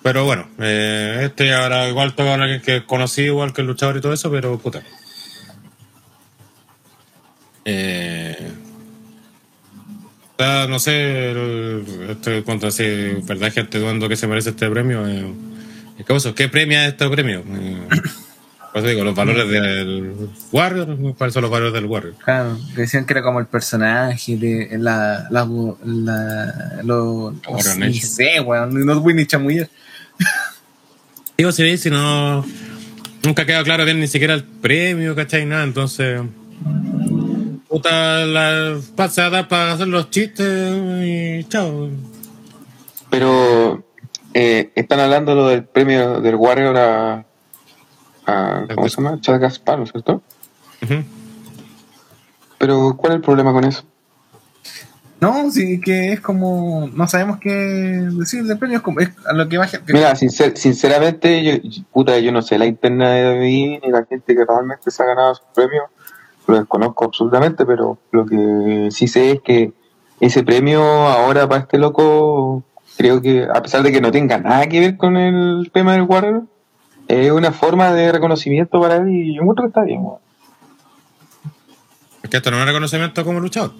Pero 0.08 0.24
bueno, 0.24 0.48
eh, 0.60 1.24
este 1.26 1.54
ahora 1.54 1.90
igual 1.90 2.16
toca 2.16 2.36
alguien 2.36 2.62
que 2.62 2.86
conocí 2.86 3.24
igual 3.24 3.52
que 3.52 3.60
el 3.60 3.68
luchador 3.68 3.98
y 3.98 4.00
todo 4.00 4.14
eso, 4.14 4.32
pero 4.32 4.58
puta. 4.58 4.82
Eh, 7.66 8.50
no 10.70 10.80
sé, 10.80 11.32
el- 11.32 12.08
estoy 12.10 12.42
contra 12.44 12.72
si 12.72 12.86
verdad 13.24 13.52
gente 13.52 13.80
dudando 13.80 14.08
que 14.08 14.16
se 14.16 14.28
merece 14.28 14.52
este 14.52 14.70
premio. 14.70 15.06
Eh, 15.06 15.30
¿qué, 16.34 16.48
premia 16.48 16.88
este 16.88 17.10
premio? 17.10 17.44
Eh, 17.46 17.78
pues 18.72 18.86
digo, 18.86 19.04
los 19.04 19.14
valores 19.14 19.50
del 19.50 20.30
Warrior, 20.54 21.16
¿cuáles 21.18 21.34
son 21.34 21.42
los 21.42 21.52
valores 21.52 21.74
del 21.74 21.86
Warrior? 21.86 22.16
Claro, 22.24 22.58
decían 22.78 23.06
que 23.06 23.12
era 23.12 23.24
como 23.24 23.42
el 23.42 23.48
personaje 23.48 24.38
de 24.38 24.78
la. 24.78 25.28
la, 25.32 25.46
la 25.84 26.82
lo, 26.84 27.34
no 27.34 27.60
sé, 27.92 28.40
weón. 28.40 28.86
No 28.86 29.02
voy 29.02 29.14
ni 29.14 29.26
chamullar. 29.26 29.68
Digo, 31.38 31.51
si 31.51 31.63
veis, 31.63 31.82
si 31.82 31.89
no. 31.89 32.44
Nunca 33.24 33.46
queda 33.46 33.63
claro 33.63 33.86
bien 33.86 34.00
ni 34.00 34.08
siquiera 34.08 34.34
el 34.34 34.44
premio, 34.44 35.15
¿cachai? 35.15 35.46
Nada, 35.46 35.63
entonces. 35.63 36.22
Puta, 37.67 38.25
la 38.25 38.79
pasa 38.96 39.27
a 39.27 39.29
dar 39.29 39.48
para 39.48 39.74
hacer 39.74 39.88
los 39.88 40.10
chistes 40.10 40.48
y 41.03 41.44
chao. 41.50 41.89
Pero 43.10 43.84
eh, 44.34 44.72
están 44.75 45.00
hablando 45.00 45.36
lo 45.36 45.48
del 45.48 45.63
premio 45.65 46.22
del 46.22 46.36
Warrior 46.36 46.77
a, 46.77 47.25
a 48.25 48.65
¿cómo 48.74 48.89
se 48.89 48.96
llama? 49.01 49.20
Chad 49.22 49.39
Gaspar, 49.39 49.77
¿no 49.77 49.84
es 49.84 49.91
cierto? 49.91 50.22
Ujú. 50.82 51.03
Pero 52.58 52.96
¿cuál 52.98 53.13
es 53.13 53.15
el 53.17 53.22
problema 53.22 53.53
con 53.53 53.65
eso? 53.65 53.84
No, 55.20 55.50
sí, 55.50 55.82
que 55.82 56.14
es 56.14 56.22
como. 56.22 56.90
No 56.94 57.08
sabemos 57.08 57.38
qué 57.40 57.50
decir 57.52 58.44
del 58.44 58.58
premio. 58.60 58.78
Es 58.78 58.84
como. 58.84 59.00
Es 59.00 59.10
a 59.26 59.34
lo 59.34 59.50
que 59.50 59.58
va 59.58 59.66
gente. 59.68 59.92
Mira, 59.92 60.12
sincer- 60.16 60.56
sinceramente, 60.56 61.44
yo, 61.44 61.70
puta, 61.92 62.20
yo 62.20 62.32
no 62.32 62.42
sé 62.44 62.60
la 62.60 62.68
interna 62.68 63.10
de 63.12 63.24
David 63.24 63.80
ni 63.84 63.90
la 63.92 64.06
gente 64.06 64.36
que 64.36 64.46
realmente 64.46 64.92
se 64.92 65.02
ha 65.02 65.08
ganado 65.08 65.34
su 65.34 65.42
premio, 65.56 65.84
lo 66.46 66.58
desconozco 66.60 67.06
absolutamente, 67.06 67.66
pero 67.66 67.98
lo 68.12 68.26
que 68.28 68.90
sí 68.92 69.08
sé 69.08 69.32
es 69.32 69.42
que 69.42 69.74
ese 70.20 70.44
premio 70.44 70.82
ahora 70.84 71.48
para 71.50 71.62
este 71.62 71.80
loco, 71.80 72.64
creo 72.96 73.20
que 73.20 73.48
a 73.52 73.62
pesar 73.64 73.82
de 73.82 73.92
que 73.92 74.02
no 74.02 74.12
tenga 74.12 74.38
nada 74.38 74.68
que 74.68 74.80
ver 74.80 74.98
con 74.98 75.18
el 75.18 75.72
tema 75.74 75.94
del 75.94 76.04
Warrior, 76.04 76.44
es 77.08 77.32
una 77.32 77.52
forma 77.52 77.92
de 77.92 78.12
reconocimiento 78.12 78.80
para 78.80 78.98
él 78.98 79.10
y 79.10 79.36
yo 79.36 79.42
que 79.56 79.66
está 79.66 79.82
bien. 79.82 80.04
weón. 80.04 80.20
Es 82.22 82.30
que 82.30 82.38
esto 82.38 82.52
no 82.52 82.58
es 82.58 82.62
un 82.62 82.68
reconocimiento 82.68 83.24
como 83.26 83.40
luchador. 83.40 83.72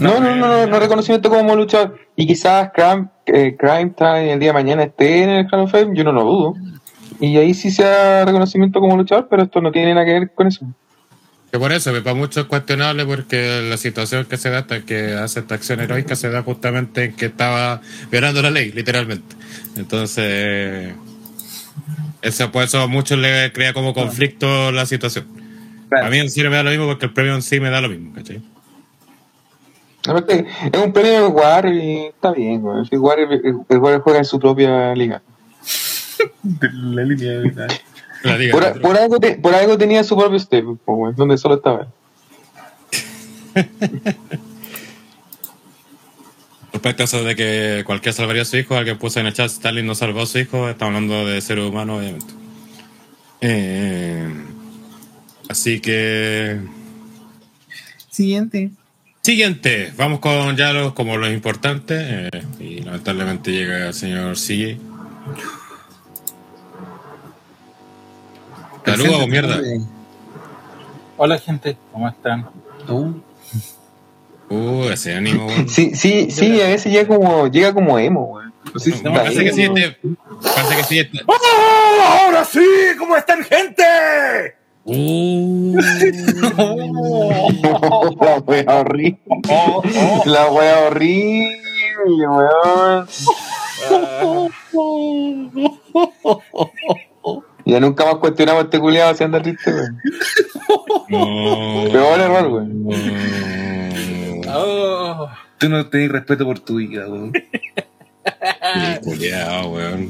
No, 0.00 0.20
no, 0.20 0.36
no, 0.36 0.48
no, 0.48 0.66
no 0.66 0.80
reconocimiento 0.80 1.30
como 1.30 1.54
luchador. 1.54 1.98
Y 2.16 2.26
quizás 2.26 2.70
Crime, 2.74 3.08
eh, 3.26 3.56
Crime 3.58 3.92
Time 3.96 4.32
el 4.32 4.38
día 4.38 4.48
de 4.48 4.54
mañana 4.54 4.82
esté 4.84 5.22
en 5.22 5.30
el 5.30 5.46
Hall 5.50 5.60
of 5.60 5.70
Fame, 5.70 5.96
yo 5.96 6.04
no 6.04 6.12
lo 6.12 6.24
dudo. 6.24 6.54
Y 7.20 7.36
ahí 7.36 7.54
sí 7.54 7.70
sea 7.70 8.24
reconocimiento 8.24 8.80
como 8.80 8.96
luchador, 8.96 9.28
pero 9.30 9.44
esto 9.44 9.60
no 9.60 9.72
tiene 9.72 9.94
nada 9.94 10.06
que 10.06 10.12
ver 10.12 10.30
con 10.34 10.46
eso. 10.46 10.66
Que 11.50 11.58
por 11.58 11.72
eso, 11.72 11.92
que 11.92 12.00
para 12.00 12.14
muchos 12.14 12.42
es 12.42 12.48
cuestionable 12.48 13.06
porque 13.06 13.62
la 13.68 13.76
situación 13.76 14.26
que 14.26 14.36
se 14.36 14.50
da, 14.50 14.58
hasta 14.58 14.80
que 14.82 15.14
hace 15.14 15.40
esta 15.40 15.54
acción 15.54 15.80
heroica, 15.80 16.16
se 16.16 16.28
da 16.28 16.42
justamente 16.42 17.04
en 17.04 17.16
que 17.16 17.26
estaba 17.26 17.80
violando 18.10 18.42
la 18.42 18.50
ley, 18.50 18.72
literalmente. 18.72 19.36
Entonces, 19.76 20.94
eso, 22.22 22.50
por 22.50 22.64
eso 22.64 22.80
a 22.80 22.88
muchos 22.88 23.18
le 23.18 23.52
crea 23.52 23.72
como 23.72 23.94
conflicto 23.94 24.72
la 24.72 24.86
situación. 24.86 25.26
Claro. 25.88 26.06
A 26.06 26.10
mí 26.10 26.18
en 26.18 26.30
sí 26.30 26.42
no 26.42 26.50
me 26.50 26.56
da 26.56 26.64
lo 26.64 26.70
mismo 26.70 26.86
porque 26.86 27.06
el 27.06 27.12
premio 27.12 27.34
en 27.34 27.42
sí 27.42 27.60
me 27.60 27.70
da 27.70 27.80
lo 27.80 27.88
mismo, 27.88 28.12
¿cachai? 28.12 28.42
Aparte, 30.08 30.46
es 30.72 30.80
un 30.82 30.92
premio 30.92 31.12
de 31.22 31.26
Warrior 31.26 31.74
y 31.74 32.06
está 32.06 32.32
bien, 32.32 32.60
güey. 32.60 32.84
El 32.90 32.98
Warrior, 32.98 33.32
el- 33.32 33.56
el 33.68 33.78
Warrior 33.78 34.02
juega 34.02 34.18
en 34.20 34.24
su 34.24 34.38
propia 34.38 34.94
liga. 34.94 35.22
de 36.42 36.68
la 36.72 37.02
línea 37.02 37.32
de 37.32 37.40
vida. 37.50 37.66
La 38.22 38.38
liga. 38.38 38.52
Por, 38.52 38.80
por 38.80 38.96
algo, 38.96 39.18
te- 39.20 39.34
por 39.36 39.54
algo 39.54 39.76
tenía 39.76 40.02
su 40.04 40.16
propio 40.16 40.38
step, 40.38 40.64
güey, 40.86 41.14
donde 41.14 41.36
solo 41.36 41.56
estaba. 41.56 41.86
él. 43.54 43.66
Respecto 46.72 47.02
a 47.02 47.04
eso 47.04 47.24
de 47.24 47.34
que 47.36 47.82
cualquiera 47.86 48.12
salvaría 48.14 48.42
a 48.42 48.44
su 48.44 48.56
hijo, 48.58 48.74
alguien 48.76 48.98
puso 48.98 49.18
en 49.20 49.26
el 49.26 49.32
chat 49.32 49.46
Stalin 49.50 49.86
no 49.86 49.94
salvó 49.94 50.22
a 50.22 50.26
su 50.26 50.38
hijo, 50.38 50.68
está 50.68 50.86
hablando 50.86 51.24
de 51.26 51.40
ser 51.40 51.58
humano, 51.58 51.96
obviamente. 51.98 52.26
Eh, 53.40 54.28
así 55.48 55.80
que. 55.80 56.60
Siguiente. 58.10 58.70
Siguiente, 59.26 59.92
vamos 59.96 60.20
con 60.20 60.56
ya 60.56 60.72
los, 60.72 60.92
como 60.92 61.16
los 61.16 61.30
importantes. 61.32 62.00
eh, 62.00 62.30
y 62.60 62.82
lamentablemente 62.82 63.50
llega 63.50 63.88
el 63.88 63.92
señor 63.92 64.36
CJ. 64.36 64.78
Saludos, 68.84 69.18
vos, 69.18 69.28
mierda. 69.28 69.60
Hola 71.16 71.38
gente, 71.40 71.76
¿cómo 71.92 72.08
están? 72.08 72.46
Uh, 72.88 73.14
Uh, 74.48 74.90
ese 74.90 75.16
ánimo. 75.16 75.48
Sí, 75.66 75.90
sí, 75.96 76.30
sí, 76.30 76.60
a 76.60 76.68
veces 76.68 76.92
llega 76.92 77.08
como, 77.08 77.48
llega 77.48 77.74
como 77.74 77.98
emo, 77.98 78.26
güey. 78.26 78.46
Sé 78.76 78.92
si 78.92 79.02
No, 79.02 79.12
que 79.12 79.30
sí, 79.32 79.44
este- 79.44 79.98
parece 80.40 80.76
que 80.76 80.84
sí. 80.84 80.98
este- 81.00 81.22
¡Oh, 81.26 82.02
ahora 82.26 82.44
sí! 82.44 82.64
¿Cómo 82.96 83.16
están 83.16 83.42
gente? 83.42 83.82
La 87.62 88.38
wea 88.46 88.80
horrible. 88.80 89.18
La 90.26 90.50
wea 90.50 90.86
horrible, 90.86 92.28
weón. 92.28 93.06
Ya 97.64 97.80
nunca 97.80 98.04
más 98.04 98.14
cuestionamos 98.16 98.62
a 98.62 98.64
este 98.66 98.78
culiado 98.78 99.14
si 99.14 99.24
anda 99.24 99.42
triste, 99.42 99.72
weón. 99.72 99.98
Peor 101.92 102.20
error, 102.20 102.48
güey. 102.48 102.66
Oh, 104.48 105.28
tú 105.58 105.68
no 105.68 105.86
tenés 105.88 106.10
respeto 106.12 106.44
por 106.44 106.60
tu 106.60 106.76
vida, 106.76 107.08
weón. 107.08 107.32
Sí, 107.34 109.00
culiao, 109.02 109.68
weón. 109.72 110.08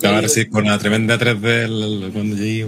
Te 0.00 0.08
va 0.10 0.18
a 0.18 0.20
recibir 0.20 0.50
con 0.50 0.64
una 0.64 0.78
tremenda 0.78 1.16
3D 1.18 1.64
el- 1.64 1.82
el- 2.04 2.12
cuando 2.12 2.36
llegue. 2.36 2.66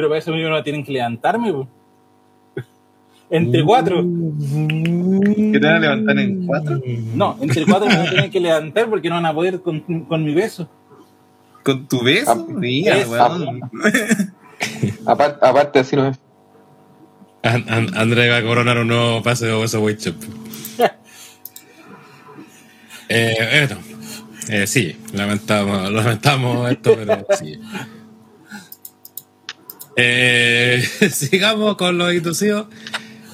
Pero 0.00 0.08
para 0.08 0.18
eso 0.18 0.32
mismo 0.32 0.48
no 0.48 0.62
tienen 0.62 0.82
que 0.82 0.92
levantarme. 0.92 1.52
po. 1.52 1.68
Entre 3.28 3.62
cuatro. 3.62 4.02
¿Que 4.02 5.58
te 5.60 5.66
van 5.66 5.76
a 5.76 5.78
levantar 5.78 6.18
en 6.18 6.46
cuatro? 6.46 6.80
No, 7.14 7.36
entre 7.42 7.66
cuatro 7.66 7.86
me 7.86 8.08
tienen 8.08 8.30
que 8.30 8.40
levantar 8.40 8.88
porque 8.88 9.10
no 9.10 9.16
van 9.16 9.26
a 9.26 9.34
poder 9.34 9.60
con, 9.60 9.80
con 10.06 10.24
mi 10.24 10.32
beso. 10.32 10.68
¿Con 11.62 11.86
tu 11.86 12.02
beso? 12.02 12.30
Ah, 12.32 12.44
Mira, 12.48 12.96
weón. 13.06 13.60
Aparte, 15.04 15.46
aparte 15.46 15.78
así 15.80 15.96
no 15.96 16.08
es. 16.08 16.18
An- 17.42 17.66
An- 17.68 17.94
André 17.94 18.30
va 18.30 18.38
a 18.38 18.42
coronar 18.42 18.78
un 18.78 18.88
nuevo 18.88 19.22
pase 19.22 19.44
de 19.46 19.52
Oso 19.52 19.86
Shop. 19.90 20.14
eh, 23.10 23.66
bueno, 23.68 23.82
eh, 24.48 24.66
sí, 24.66 24.96
lamentamos, 25.12 25.92
lamentamos 25.92 26.70
esto, 26.70 26.94
pero 26.96 27.26
sí. 27.38 27.60
Eh, 29.96 30.82
sigamos 31.10 31.76
con 31.76 31.98
los 31.98 32.12
inducidos. 32.14 32.66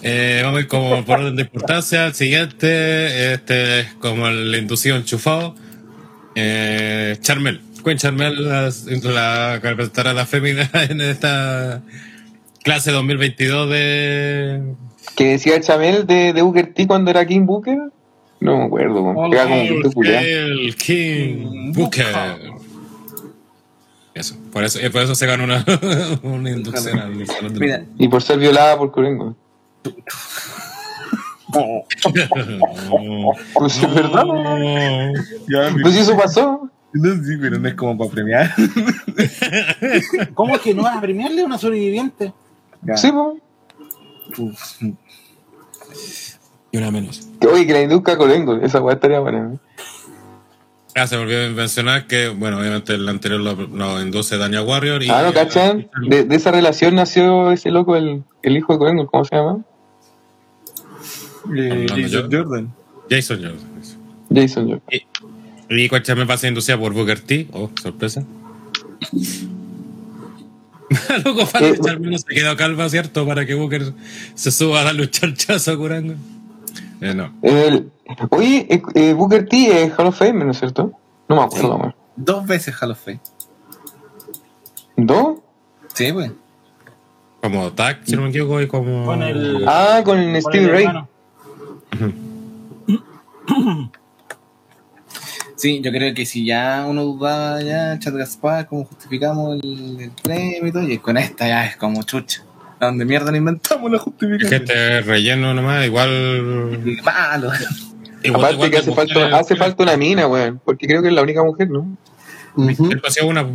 Eh, 0.02 0.40
vamos 0.44 0.58
a 0.58 0.60
ir 0.60 0.68
como 0.68 1.04
por 1.04 1.20
orden 1.20 1.36
de 1.36 1.42
importancia. 1.42 2.06
El 2.06 2.14
siguiente, 2.14 3.32
este 3.32 3.80
es 3.80 3.94
como 3.94 4.28
el 4.28 4.54
inducido 4.54 4.96
enchufado. 4.96 5.54
Eh, 6.34 7.16
Charmel. 7.20 7.60
Queen 7.84 7.98
Charmel, 7.98 8.48
la, 8.48 8.68
la 8.68 9.58
que 9.60 9.68
representará 9.68 10.10
a 10.10 10.14
la 10.14 10.26
fémina 10.26 10.68
en 10.90 11.00
esta 11.00 11.82
clase 12.62 12.90
2022 12.90 13.70
de. 13.70 14.62
Que 15.14 15.24
decía 15.28 15.60
Chamel 15.60 16.04
de, 16.06 16.32
de 16.32 16.42
Booker 16.42 16.74
T 16.74 16.86
cuando 16.86 17.10
era 17.10 17.24
King 17.24 17.46
Booker. 17.46 17.78
No 18.40 18.58
me 18.58 18.64
acuerdo. 18.64 19.14
Era 19.32 19.44
como 19.44 19.68
puto 19.68 19.92
culiao. 19.92 20.20
El 20.20 20.76
King 20.76 21.72
Booker. 21.72 22.06
Eso, 24.16 24.34
por 24.50 24.64
eso, 24.64 24.78
eh, 24.80 24.88
por 24.90 25.02
eso 25.02 25.14
se 25.14 25.26
ganó 25.26 25.44
una, 25.44 25.62
una 26.22 26.50
inducción 26.50 26.98
al 26.98 27.26
salón 27.26 27.52
de 27.52 27.60
Mira, 27.60 27.84
Y 27.98 28.08
por 28.08 28.22
ser 28.22 28.38
violada 28.38 28.78
por 28.78 28.90
Corengo. 28.90 29.36
Pues 33.54 33.76
es 33.82 33.94
verdad. 33.94 34.24
No. 34.24 35.12
ya, 35.48 35.74
Pues 35.80 35.94
si 35.94 36.00
eso 36.00 36.16
pasó. 36.16 36.68
no, 36.92 37.14
sí, 37.24 37.36
pero 37.40 37.58
no 37.60 37.68
es 37.68 37.74
como 37.74 37.96
para 37.96 38.10
premiar. 38.10 38.52
¿Cómo 40.34 40.56
es 40.56 40.60
que 40.60 40.74
no 40.74 40.82
vas 40.82 40.96
a 40.96 41.00
premiarle 41.00 41.42
a 41.42 41.44
una 41.46 41.56
sobreviviente? 41.56 42.32
Ya. 42.82 42.96
Sí, 42.96 43.12
pues. 43.12 44.38
Uf, 44.38 44.82
Y 46.72 46.76
una 46.78 46.90
menos. 46.90 47.28
Que, 47.40 47.46
Oye, 47.46 47.64
que 47.66 47.72
la 47.74 47.82
induzca 47.82 48.16
Corengo. 48.18 48.56
Esa 48.56 48.82
weá 48.82 48.94
estaría 48.96 49.20
buena. 49.20 49.52
¿eh? 49.54 49.58
Ah, 50.98 51.06
se 51.06 51.14
me 51.16 51.22
olvidó 51.24 51.50
mencionar 51.50 52.06
que, 52.06 52.28
bueno, 52.28 52.58
obviamente 52.58 52.94
el 52.94 53.06
anterior 53.06 53.38
lo, 53.40 53.54
lo 53.54 54.00
induce 54.00 54.38
Dania 54.38 54.62
Warrior. 54.62 55.02
Y, 55.02 55.10
Ah, 55.10 55.22
¿no 55.22 55.32
cachan? 55.34 55.88
De, 56.08 56.24
de 56.24 56.36
esa 56.36 56.50
relación 56.50 56.94
nació 56.94 57.52
ese 57.52 57.70
loco, 57.70 57.96
el, 57.96 58.22
el 58.42 58.56
hijo 58.56 58.72
de 58.72 58.78
Corengo. 58.78 59.06
¿Cómo 59.06 59.24
se 59.26 59.36
llama? 59.36 59.58
eh, 61.54 61.86
Jason 61.88 62.30
yo. 62.30 62.42
Jordan. 62.42 62.72
Jason 63.10 63.36
Jordan. 63.36 63.60
Jason 64.34 64.64
Jordan. 64.64 65.00
Y 65.68 65.88
Coach 65.88 66.08
me 66.16 66.24
pasa 66.26 66.48
inducida 66.48 66.78
por 66.78 66.94
Booker 66.94 67.20
T. 67.20 67.48
Oh, 67.52 67.70
sorpresa. 67.82 68.24
Loco, 71.24 71.46
fan 71.46 71.64
Eh, 71.64 71.78
no 72.00 72.18
se 72.18 72.26
quedó 72.34 72.56
calva, 72.56 72.88
¿cierto? 72.88 73.26
Para 73.26 73.44
que 73.44 73.54
Booker 73.54 73.92
se 74.34 74.50
suba 74.50 74.80
a 74.80 74.84
darle 74.84 75.02
un 75.02 75.10
charchazo 75.10 75.72
a 75.72 75.76
Curango. 75.76 76.14
Eh, 77.00 77.14
no. 77.14 77.32
El, 77.42 77.90
oye, 78.30 78.66
eh, 78.70 78.82
eh, 78.94 79.12
Booker 79.12 79.48
T 79.48 79.84
es 79.84 79.98
Hall 79.98 80.06
of 80.06 80.18
Fame, 80.18 80.44
¿no 80.44 80.50
es 80.50 80.58
cierto? 80.58 80.92
No 81.28 81.36
me 81.36 81.42
acuerdo, 81.42 81.76
weón. 81.76 81.94
Dos 82.16 82.46
veces 82.46 82.74
Hall 82.80 82.92
of 82.92 82.98
Fame. 82.98 83.20
¿Dos? 84.96 85.38
Sí, 85.94 86.12
pues. 86.12 86.32
Como 87.42 87.70
tag, 87.72 88.00
si 88.04 88.16
no 88.16 88.22
me 88.22 88.30
equivoco, 88.30 88.60
y 88.60 88.66
como. 88.66 89.04
Con 89.04 89.22
el. 89.22 89.64
Ah, 89.68 90.00
con 90.04 90.18
el 90.18 90.42
con 90.42 90.52
Steve 90.52 90.68
Ray. 90.68 90.86
Sí, 95.56 95.80
yo 95.80 95.90
creo 95.90 96.14
que 96.14 96.26
si 96.26 96.44
ya 96.44 96.84
uno 96.86 97.02
dudaba 97.02 97.62
ya, 97.62 97.98
Chat 97.98 98.12
Gaspar, 98.12 98.66
cómo 98.66 98.84
justificamos 98.84 99.58
el, 99.62 99.98
el 99.98 100.10
premio 100.10 100.66
y 100.66 100.72
todo, 100.72 100.82
y 100.82 100.98
con 100.98 101.16
esta 101.16 101.48
ya 101.48 101.64
es 101.64 101.76
como 101.76 102.02
chucha. 102.02 102.42
¿A 102.80 102.86
¿Dónde 102.86 103.04
mierda 103.06 103.30
no 103.30 103.36
inventamos 103.38 103.90
la 103.90 103.96
Es 103.96 104.02
que 104.04 104.10
justificación? 104.10 104.62
este 104.62 105.00
relleno 105.02 105.54
nomás, 105.54 105.86
igual. 105.86 106.98
Malo. 107.04 107.50
igual 108.22 108.40
Aparte 108.44 108.54
igual 108.54 108.70
que 108.70 108.76
hace 108.78 108.92
falta, 108.94 109.36
hace 109.38 109.56
falta 109.56 109.82
una 109.82 109.96
mina, 109.96 110.26
weón. 110.26 110.60
Porque 110.64 110.86
creo 110.86 111.00
que 111.02 111.08
es 111.08 111.14
la 111.14 111.22
única 111.22 111.42
mujer, 111.42 111.70
¿no? 111.70 111.96
Él 112.58 113.00
pasó 113.00 113.26
una. 113.26 113.46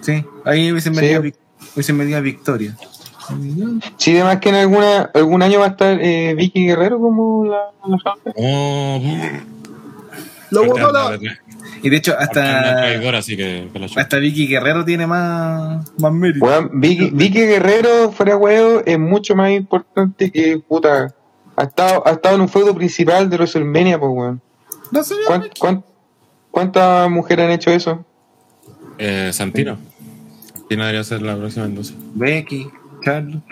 Sí, 0.00 0.24
ahí 0.44 0.70
hubiesen 0.72 0.94
Sí. 0.94 1.00
venido, 1.00 1.22
Vic- 1.22 1.36
hubiesen 1.74 1.98
venido 1.98 2.18
a 2.18 2.20
Victoria. 2.22 2.74
Sí, 3.96 4.12
además 4.16 4.38
que 4.40 4.48
en 4.48 4.54
alguna, 4.56 5.10
algún 5.14 5.42
año 5.42 5.60
va 5.60 5.66
a 5.66 5.68
estar 5.68 5.98
eh, 6.00 6.34
Vicky 6.34 6.66
Guerrero 6.66 6.98
como 6.98 7.44
la, 7.44 7.58
la. 7.86 8.14
Oh, 8.34 9.00
¡La 10.50 10.60
guapola! 10.62 11.18
Y 11.82 11.88
de 11.90 11.96
hecho, 11.96 12.14
hasta, 12.18 12.84
así 13.16 13.36
que. 13.36 13.68
que 13.72 14.00
hasta 14.00 14.16
Vicky 14.18 14.46
Guerrero 14.46 14.84
tiene 14.84 15.06
más, 15.06 15.90
más 15.98 16.12
mérito. 16.12 16.46
Vicky, 16.72 17.10
Vicky 17.12 17.40
Guerrero, 17.46 18.12
fuera 18.12 18.36
huevo, 18.36 18.82
es 18.84 18.98
mucho 18.98 19.34
más 19.34 19.50
importante 19.52 20.30
que 20.30 20.58
puta. 20.58 21.14
Ha 21.56 21.62
estado, 21.64 22.02
ha 22.06 22.12
estado 22.12 22.34
en 22.36 22.40
un 22.42 22.48
feudo 22.48 22.74
principal 22.74 23.28
de 23.28 23.36
WrestleMania, 23.36 23.98
pues 23.98 24.10
weón. 24.14 24.40
No 24.92 25.02
sé, 25.04 25.14
¿Cuán- 25.26 25.48
cuán- 25.58 25.84
¿Cuántas 26.50 27.08
mujeres 27.10 27.44
han 27.46 27.52
hecho 27.52 27.70
eso? 27.70 28.04
Eh, 28.98 29.30
Santino. 29.32 29.78
Santino 30.52 30.82
debería 30.82 31.04
ser 31.04 31.22
la 31.22 31.36
próxima 31.36 31.64
entonces. 31.66 31.94
Becky, 32.14 32.68
Charlotte. 33.04 33.42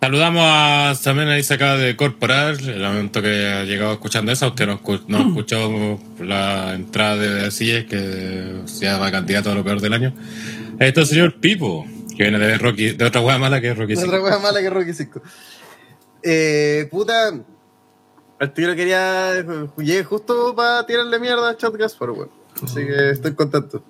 Saludamos 0.00 0.42
a 0.44 0.94
también 1.02 1.28
ahí 1.28 1.42
se 1.42 1.54
acaba 1.54 1.76
de 1.76 1.90
incorporar, 1.90 2.54
el 2.60 2.80
momento 2.82 3.20
que 3.20 3.46
ha 3.48 3.64
llegado 3.64 3.92
escuchando 3.92 4.30
eso, 4.30 4.46
usted 4.46 4.66
no, 4.66 4.80
no 5.08 5.28
escuchó 5.28 5.98
la 6.20 6.74
entrada 6.74 7.16
de 7.16 7.50
Silles, 7.50 7.86
que 7.86 8.62
se 8.66 8.84
llama 8.84 9.10
candidato 9.10 9.50
a 9.50 9.54
lo 9.56 9.64
peor 9.64 9.80
del 9.80 9.92
año. 9.92 10.14
Esto 10.78 11.00
es 11.00 11.08
el 11.10 11.16
señor 11.16 11.40
Pipo, 11.40 11.84
que 12.16 12.22
viene 12.22 12.38
de 12.38 12.58
Rocky, 12.58 12.92
de 12.92 13.04
otra 13.04 13.20
hueá 13.20 13.38
mala 13.38 13.60
que 13.60 13.70
es 13.70 13.76
Rocky 13.76 13.94
Otra 13.94 14.04
cinco. 14.04 14.24
wea 14.24 14.38
mala 14.38 14.60
que 14.60 14.70
Rocky 14.70 14.94
5. 14.94 15.22
Eh, 16.22 16.88
puta. 16.90 17.34
Al 18.40 18.52
tiro 18.54 18.76
quería. 18.76 19.44
Llegué 19.76 20.04
justo 20.04 20.54
para 20.54 20.86
tirarle 20.86 21.18
mierda 21.18 21.50
a 21.50 21.56
Chat 21.56 21.74
Gaspar, 21.74 22.10
weón. 22.10 22.30
Así 22.62 22.86
que 22.86 23.10
estoy 23.10 23.34
contento. 23.34 23.82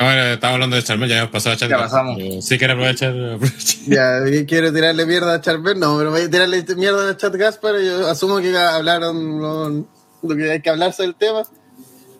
Ahora 0.00 0.34
estamos 0.34 0.54
hablando 0.54 0.76
de 0.76 0.84
Charmel, 0.84 1.08
ya 1.08 1.18
hemos 1.18 1.30
pasado 1.32 1.54
a 1.54 1.58
Chat. 1.58 1.70
Ya 1.70 1.76
pasamos. 1.76 2.16
Pero 2.16 2.40
Sí 2.40 2.56
quiere 2.56 2.74
aprovechar, 2.74 3.10
aprovechar. 3.10 3.78
Ya, 3.88 4.44
quiero 4.46 4.72
tirarle 4.72 5.06
mierda 5.06 5.34
a 5.34 5.40
Charbel, 5.40 5.80
no, 5.80 5.98
pero 5.98 6.12
voy 6.12 6.20
a 6.20 6.30
tirarle 6.30 6.64
mierda 6.76 7.10
a 7.10 7.16
Chat 7.16 7.34
Gaspar. 7.34 7.80
Yo 7.80 8.06
asumo 8.08 8.38
que 8.38 8.56
hablaron 8.56 9.84
lo, 10.22 10.36
que 10.36 10.52
hay 10.52 10.62
que 10.62 10.70
hablar 10.70 10.92
sobre 10.92 11.08
el 11.08 11.14
tema, 11.16 11.42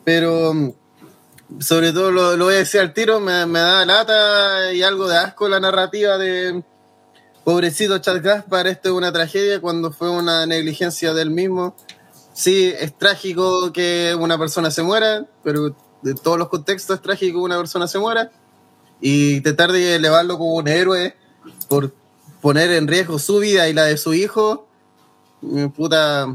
pero 0.02 0.52
mm, 0.54 0.72
sobre 1.60 1.92
todo 1.92 2.10
lo, 2.10 2.36
lo 2.36 2.46
voy 2.46 2.54
a 2.54 2.58
decir 2.58 2.80
al 2.80 2.92
tiro, 2.92 3.20
me, 3.20 3.46
me 3.46 3.60
da 3.60 3.86
lata 3.86 4.72
y 4.72 4.82
algo 4.82 5.06
de 5.06 5.18
asco 5.18 5.48
la 5.48 5.60
narrativa 5.60 6.18
de 6.18 6.64
pobrecito 7.44 7.98
Chat 7.98 8.20
Gaspar, 8.20 8.66
esto 8.66 8.88
es 8.88 8.94
una 8.96 9.12
tragedia 9.12 9.60
cuando 9.60 9.92
fue 9.92 10.10
una 10.10 10.46
negligencia 10.46 11.14
del 11.14 11.30
mismo. 11.30 11.76
Sí, 12.32 12.74
es 12.76 12.98
trágico 12.98 13.72
que 13.72 14.16
una 14.18 14.36
persona 14.36 14.72
se 14.72 14.82
muera, 14.82 15.26
pero 15.44 15.76
de 16.02 16.14
todos 16.14 16.38
los 16.38 16.48
contextos 16.48 16.96
es 16.96 17.02
trágico 17.02 17.38
que 17.38 17.44
una 17.44 17.58
persona 17.58 17.88
se 17.88 17.98
muera 17.98 18.30
y 19.00 19.36
intentar 19.36 19.72
de 19.72 19.96
elevarlo 19.96 20.38
como 20.38 20.54
un 20.54 20.68
héroe 20.68 21.14
por 21.68 21.94
poner 22.40 22.70
en 22.72 22.86
riesgo 22.88 23.18
su 23.18 23.38
vida 23.38 23.68
y 23.68 23.72
la 23.72 23.84
de 23.84 23.96
su 23.96 24.14
hijo, 24.14 24.66
eh, 25.42 25.70
puta, 25.74 26.26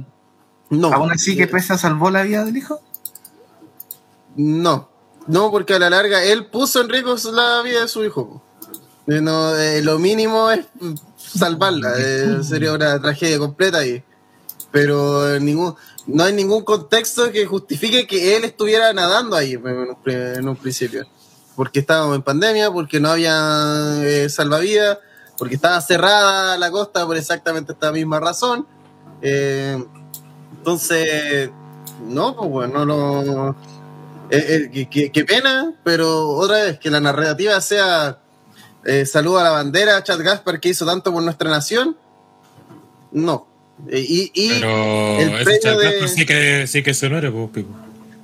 no. 0.69 0.93
¿Aún 0.93 1.11
así 1.11 1.35
que 1.35 1.47
Pesa 1.47 1.77
salvó 1.77 2.09
la 2.09 2.23
vida 2.23 2.43
del 2.43 2.57
hijo? 2.57 2.81
No, 4.35 4.89
no, 5.27 5.51
porque 5.51 5.75
a 5.75 5.79
la 5.79 5.89
larga 5.89 6.23
él 6.23 6.47
puso 6.47 6.81
en 6.81 6.89
riesgo 6.89 7.15
la 7.31 7.61
vida 7.61 7.81
de 7.81 7.87
su 7.87 8.03
hijo. 8.03 8.41
Eh, 9.07 9.21
no, 9.21 9.55
eh, 9.55 9.81
lo 9.81 9.99
mínimo 9.99 10.49
es 10.49 10.65
salvarla, 11.17 11.93
eh, 11.97 12.43
sería 12.43 12.73
una 12.73 12.99
tragedia 13.01 13.37
completa 13.39 13.79
ahí. 13.79 14.03
Pero 14.71 15.35
eh, 15.35 15.39
ningún, 15.39 15.75
no 16.05 16.23
hay 16.23 16.33
ningún 16.33 16.63
contexto 16.63 17.31
que 17.31 17.45
justifique 17.45 18.05
que 18.07 18.35
él 18.35 18.43
estuviera 18.43 18.91
nadando 18.93 19.35
ahí 19.35 19.53
en 19.53 20.47
un, 20.47 20.55
principio. 20.55 21.05
Porque 21.55 21.79
estábamos 21.79 22.15
en 22.15 22.23
pandemia, 22.23 22.71
porque 22.71 22.99
no 22.99 23.09
había 23.09 24.01
eh, 24.03 24.27
salvavidas, 24.29 24.97
porque 25.37 25.55
estaba 25.55 25.79
cerrada 25.81 26.57
la 26.57 26.71
costa 26.71 27.05
por 27.05 27.15
exactamente 27.15 27.73
esta 27.73 27.91
misma 27.91 28.19
razón. 28.19 28.67
Eh, 29.21 29.81
entonces, 30.57 31.49
no, 32.05 32.35
pues 32.35 32.49
bueno, 32.49 32.85
no 32.85 33.23
lo. 33.23 33.49
eh, 34.29 34.69
eh, 34.73 35.09
qué- 35.11 35.25
pena, 35.25 35.73
pero 35.83 36.29
otra 36.29 36.63
vez, 36.63 36.79
que 36.79 36.89
la 36.89 36.99
narrativa 36.99 37.59
sea 37.61 38.19
saludo 39.05 39.39
a 39.39 39.43
la 39.43 39.51
bandera, 39.51 40.03
Chad 40.03 40.21
Gaspar, 40.21 40.59
que 40.59 40.69
hizo 40.69 40.85
tanto 40.85 41.13
por 41.13 41.23
nuestra 41.23 41.49
nación. 41.49 41.95
No. 43.11 43.52
Eh, 43.89 44.05
y, 44.07 44.31
y 44.33 44.49
Pero 44.59 45.19
el 45.19 45.47
ese 45.47 45.59
premio 45.61 45.79
de- 45.79 46.07
sí 46.07 46.25
que, 46.25 46.67
sí 46.67 46.83
que 46.83 46.93
se 46.93 47.07
honore, 47.07 47.31
pues, 47.31 47.49
Pipo. 47.51 47.75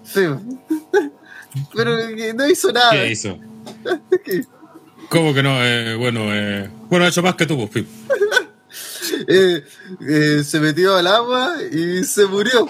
sí. 0.03 0.21
pero 1.75 1.97
no 2.35 2.47
hizo 2.47 2.71
nada. 2.71 2.91
¿Qué 2.91 3.11
hizo? 3.11 3.37
¿Cómo 5.09 5.33
que 5.33 5.41
no? 5.43 5.63
Eh, 5.63 5.95
bueno, 5.95 6.21
eh, 6.33 6.69
bueno, 6.89 7.05
ha 7.05 7.07
hecho 7.09 7.23
más 7.23 7.35
que 7.35 7.45
tú, 7.45 7.57
pues, 7.57 7.69
Pipo. 7.69 7.89
Eh, 9.27 9.63
eh, 10.07 10.43
se 10.45 10.59
metió 10.59 10.95
al 10.95 11.05
agua 11.07 11.55
y 11.71 12.03
se 12.03 12.25
murió. 12.25 12.69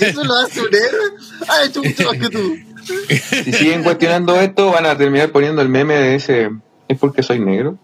Eso 0.00 0.24
lo 0.24 0.34
hace 0.36 0.60
un 0.60 0.74
héroe. 0.74 1.10
Ha 1.48 1.64
hecho 1.64 1.82
mucho 1.82 2.04
más 2.04 2.18
que 2.18 2.28
tú. 2.28 2.56
Si 3.44 3.52
siguen 3.52 3.82
cuestionando 3.82 4.38
esto, 4.40 4.70
van 4.72 4.86
a 4.86 4.96
terminar 4.96 5.30
poniendo 5.32 5.60
el 5.62 5.68
meme 5.68 5.94
de 5.94 6.14
ese. 6.16 6.50
¿Es 6.88 6.98
porque 6.98 7.22
soy 7.22 7.38
negro? 7.40 7.78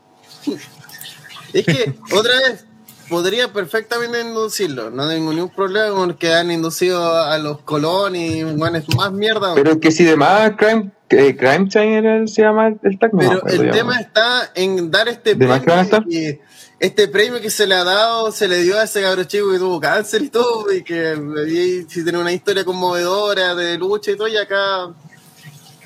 Es 1.52 1.64
que, 1.66 1.94
otra 2.12 2.32
vez, 2.40 2.64
podría 3.08 3.52
perfectamente 3.52 4.20
inducirlo. 4.20 4.90
No 4.90 5.08
tengo 5.08 5.32
ningún 5.32 5.50
problema 5.50 5.94
con 5.94 6.14
que 6.14 6.32
han 6.34 6.50
inducido 6.50 7.16
a 7.22 7.38
los 7.38 7.60
Colón 7.62 8.16
y 8.16 8.42
bueno, 8.42 8.78
es 8.78 8.94
más 8.96 9.12
mierda. 9.12 9.54
Pero 9.54 9.72
es 9.72 9.78
que 9.78 9.90
si 9.90 10.04
demás 10.04 10.52
Crime, 10.56 10.90
eh, 11.10 11.36
Crime 11.36 11.68
Time 11.68 11.98
era 11.98 12.16
el- 12.16 12.28
se 12.28 12.42
llama 12.42 12.68
el 12.82 12.98
tag, 12.98 13.10
Pero 13.16 13.46
el 13.46 13.70
tema 13.70 14.00
está 14.00 14.50
en 14.54 14.90
dar 14.90 15.08
este 15.08 15.34
¿De 15.34 15.46
más 15.46 15.62
que 15.62 16.40
este 16.78 17.08
premio 17.08 17.40
que 17.40 17.48
se 17.48 17.66
le 17.66 17.74
ha 17.74 17.84
dado 17.84 18.30
se 18.32 18.48
le 18.48 18.62
dio 18.62 18.78
a 18.78 18.84
ese 18.84 19.00
cabro 19.00 19.24
chico 19.24 19.50
que 19.50 19.58
tuvo 19.58 19.80
cáncer 19.80 20.22
y 20.22 20.28
todo, 20.28 20.70
y 20.72 20.82
que 20.82 21.16
y, 21.48 21.90
si 21.90 22.02
tiene 22.02 22.18
una 22.18 22.32
historia 22.32 22.64
conmovedora 22.64 23.54
de 23.54 23.78
lucha 23.78 24.10
y 24.10 24.16
todo, 24.16 24.28
y 24.28 24.36
acá 24.36 24.90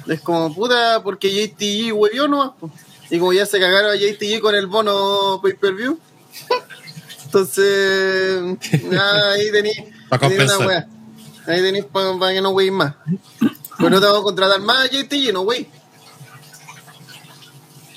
es 0.09 0.20
como 0.20 0.52
puta, 0.52 1.00
porque 1.04 1.30
JTG 1.30 1.92
huevió 1.92 2.26
nomás, 2.26 2.52
y 3.09 3.18
como 3.20 3.33
ya 3.33 3.46
se 3.46 3.61
cagaron 3.61 3.92
a 3.92 3.94
JTG 3.94 4.40
con 4.40 4.56
el 4.56 4.66
bono 4.66 5.38
pay-per-view, 5.40 5.96
entonces, 7.31 8.59
ah, 8.99 9.31
ahí 9.35 9.51
tenéis 9.53 9.79
una 10.11 10.19
compensar. 10.19 10.66
wea. 10.66 10.88
Ahí 11.47 11.62
tenéis 11.62 11.85
para 11.87 12.33
que 12.35 12.40
no 12.40 12.51
hueís 12.51 12.73
más. 12.73 12.95
Pues 13.79 13.90
no 13.90 14.01
te 14.01 14.07
vamos 14.07 14.21
a 14.21 14.25
contratar 14.25 14.61
más 14.61 14.85
a 14.85 14.88
JTG, 14.90 15.33
no 15.33 15.43
wey. 15.43 15.66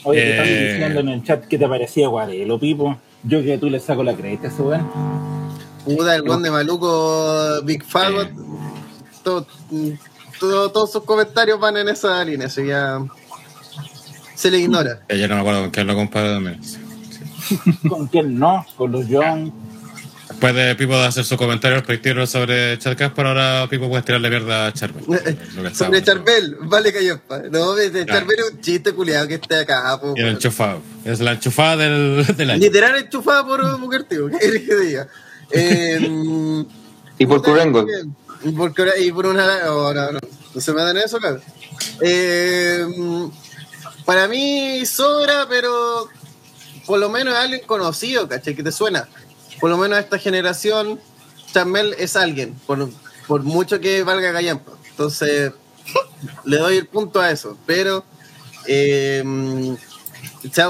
Oye, 0.04 0.22
te 0.22 0.32
están 0.32 0.48
Eh. 0.48 0.72
diciendo 0.74 1.00
en 1.00 1.10
el 1.10 1.24
chat 1.24 1.46
que 1.46 1.58
te 1.58 1.68
parecía 1.68 2.08
Guarelo, 2.10 2.60
Pipo. 2.60 2.98
Yo 3.24 3.42
que 3.42 3.58
tú 3.58 3.70
le 3.70 3.80
saco 3.80 4.04
la 4.04 4.14
crédito 4.16 4.48
a 4.48 4.50
ese 4.50 4.62
weón. 4.62 4.88
Puta, 5.86 6.16
el 6.16 6.24
de 6.24 6.52
maluco, 6.52 7.62
Big 7.64 7.84
Fagot. 7.84 8.30
Todo, 9.24 9.48
todo- 10.40 10.70
todos 10.72 10.92
sus 10.92 11.04
comentarios 11.04 11.60
van 11.60 11.78
en 11.78 11.90
esa 11.90 12.24
línea, 12.26 12.48
eso 12.48 12.62
ya 12.62 13.00
se 14.36 14.52
le 14.52 14.60
ignora. 14.60 15.00
Eh, 15.08 15.18
Ya 15.18 15.28
no 15.28 15.36
me 15.36 15.42
acuerdo 15.42 15.62
con 15.62 15.72
quién 15.72 15.88
lo 15.88 15.96
comparé 15.96 16.34
también. 16.34 16.60
¿Con 17.90 18.08
quién 18.08 18.38
no? 18.40 18.66
Con 18.78 18.92
los 18.92 19.08
Young. 19.08 19.52
Después 20.30 20.56
de 20.56 20.76
Pipo 20.76 20.94
de 20.94 21.06
hacer 21.06 21.26
su 21.26 21.38
comentario 21.38 21.78
respectivo 21.78 22.26
sobre 22.26 22.78
Chad 22.80 22.98
Casper, 22.98 23.28
ahora 23.28 23.68
Pipo 23.70 23.88
puede 23.90 24.02
tirarle 24.04 24.30
mierda 24.30 24.68
a 24.68 24.74
Charbel. 24.74 25.04
Lo 25.56 25.64
que 25.64 25.76
Sobre 25.76 26.02
Charbel, 26.02 26.58
vale 26.62 26.92
callepa. 26.92 27.40
No, 27.52 27.74
de 27.76 27.92
Claro. 27.92 28.06
Charbel 28.08 28.40
es 28.40 28.52
un 28.54 28.62
chiste 28.62 28.94
culiado 28.94 29.28
que 29.28 29.36
esté 29.36 29.58
acá. 29.58 30.00
po, 30.02 30.14
Y 30.18 30.22
el 30.22 30.30
enchufado. 30.30 30.82
Es 31.06 31.20
la 31.20 31.34
enchufada 31.34 31.78
del, 31.78 32.26
del 32.38 32.50
año. 32.50 32.60
Literal 32.62 32.96
enchufada 32.98 33.46
por 33.46 33.78
Mujer 33.80 34.04
Tío, 34.06 34.28
¿qué 34.28 34.66
que 34.66 34.76
diga? 34.76 35.08
Eh, 35.52 36.00
Y 37.20 37.26
por 37.28 37.44
Kurengo. 37.44 37.86
Y 38.44 38.52
por, 38.52 38.74
y 39.00 39.12
por 39.12 39.28
una. 39.28 39.46
oh, 39.70 39.94
no, 39.94 40.12
no, 40.14 40.20
no 40.56 40.62
se 40.62 40.74
me 40.74 40.82
dan 40.82 40.98
eso, 40.98 41.20
claro. 41.20 41.40
Eh, 42.02 42.86
para 44.04 44.28
mí 44.28 44.84
sobra, 44.86 45.46
pero 45.48 46.10
por 46.86 47.00
lo 47.00 47.10
menos 47.10 47.34
es 47.34 47.40
alguien 47.40 47.62
conocido, 47.66 48.28
¿cachai? 48.28 48.56
Que 48.56 48.64
te 48.64 48.72
suena. 48.72 49.08
Por 49.60 49.70
lo 49.70 49.78
menos 49.78 49.98
a 49.98 50.02
esta 50.02 50.18
generación, 50.18 51.00
Chamel 51.54 51.96
es 51.98 52.16
alguien, 52.16 52.54
por, 52.66 52.90
por 53.28 53.44
mucho 53.44 53.80
que 53.80 54.04
valga 54.04 54.32
Gallampa. 54.32 54.74
Entonces, 54.90 55.54
le 56.46 56.58
doy 56.58 56.78
el 56.78 56.88
punto 56.88 57.22
a 57.22 57.32
eso. 57.32 57.58
Pero, 57.66 58.04
eh, 58.68 59.24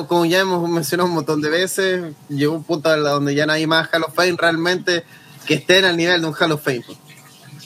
como 0.07 0.25
ya 0.25 0.41
hemos 0.41 0.69
mencionado 0.69 1.09
un 1.09 1.15
montón 1.15 1.41
de 1.41 1.49
veces, 1.49 2.13
llegó 2.29 2.53
un 2.53 2.63
punto 2.63 2.95
donde 2.95 3.35
ya 3.35 3.45
no 3.45 3.53
hay 3.53 3.67
más 3.67 3.89
Hall 3.91 4.03
of 4.03 4.13
Fame 4.13 4.35
realmente 4.37 5.03
que 5.45 5.55
estén 5.55 5.85
al 5.85 5.97
nivel 5.97 6.21
de 6.21 6.27
un 6.27 6.33
Hall 6.33 6.51
of 6.51 6.63
Fame. 6.63 6.85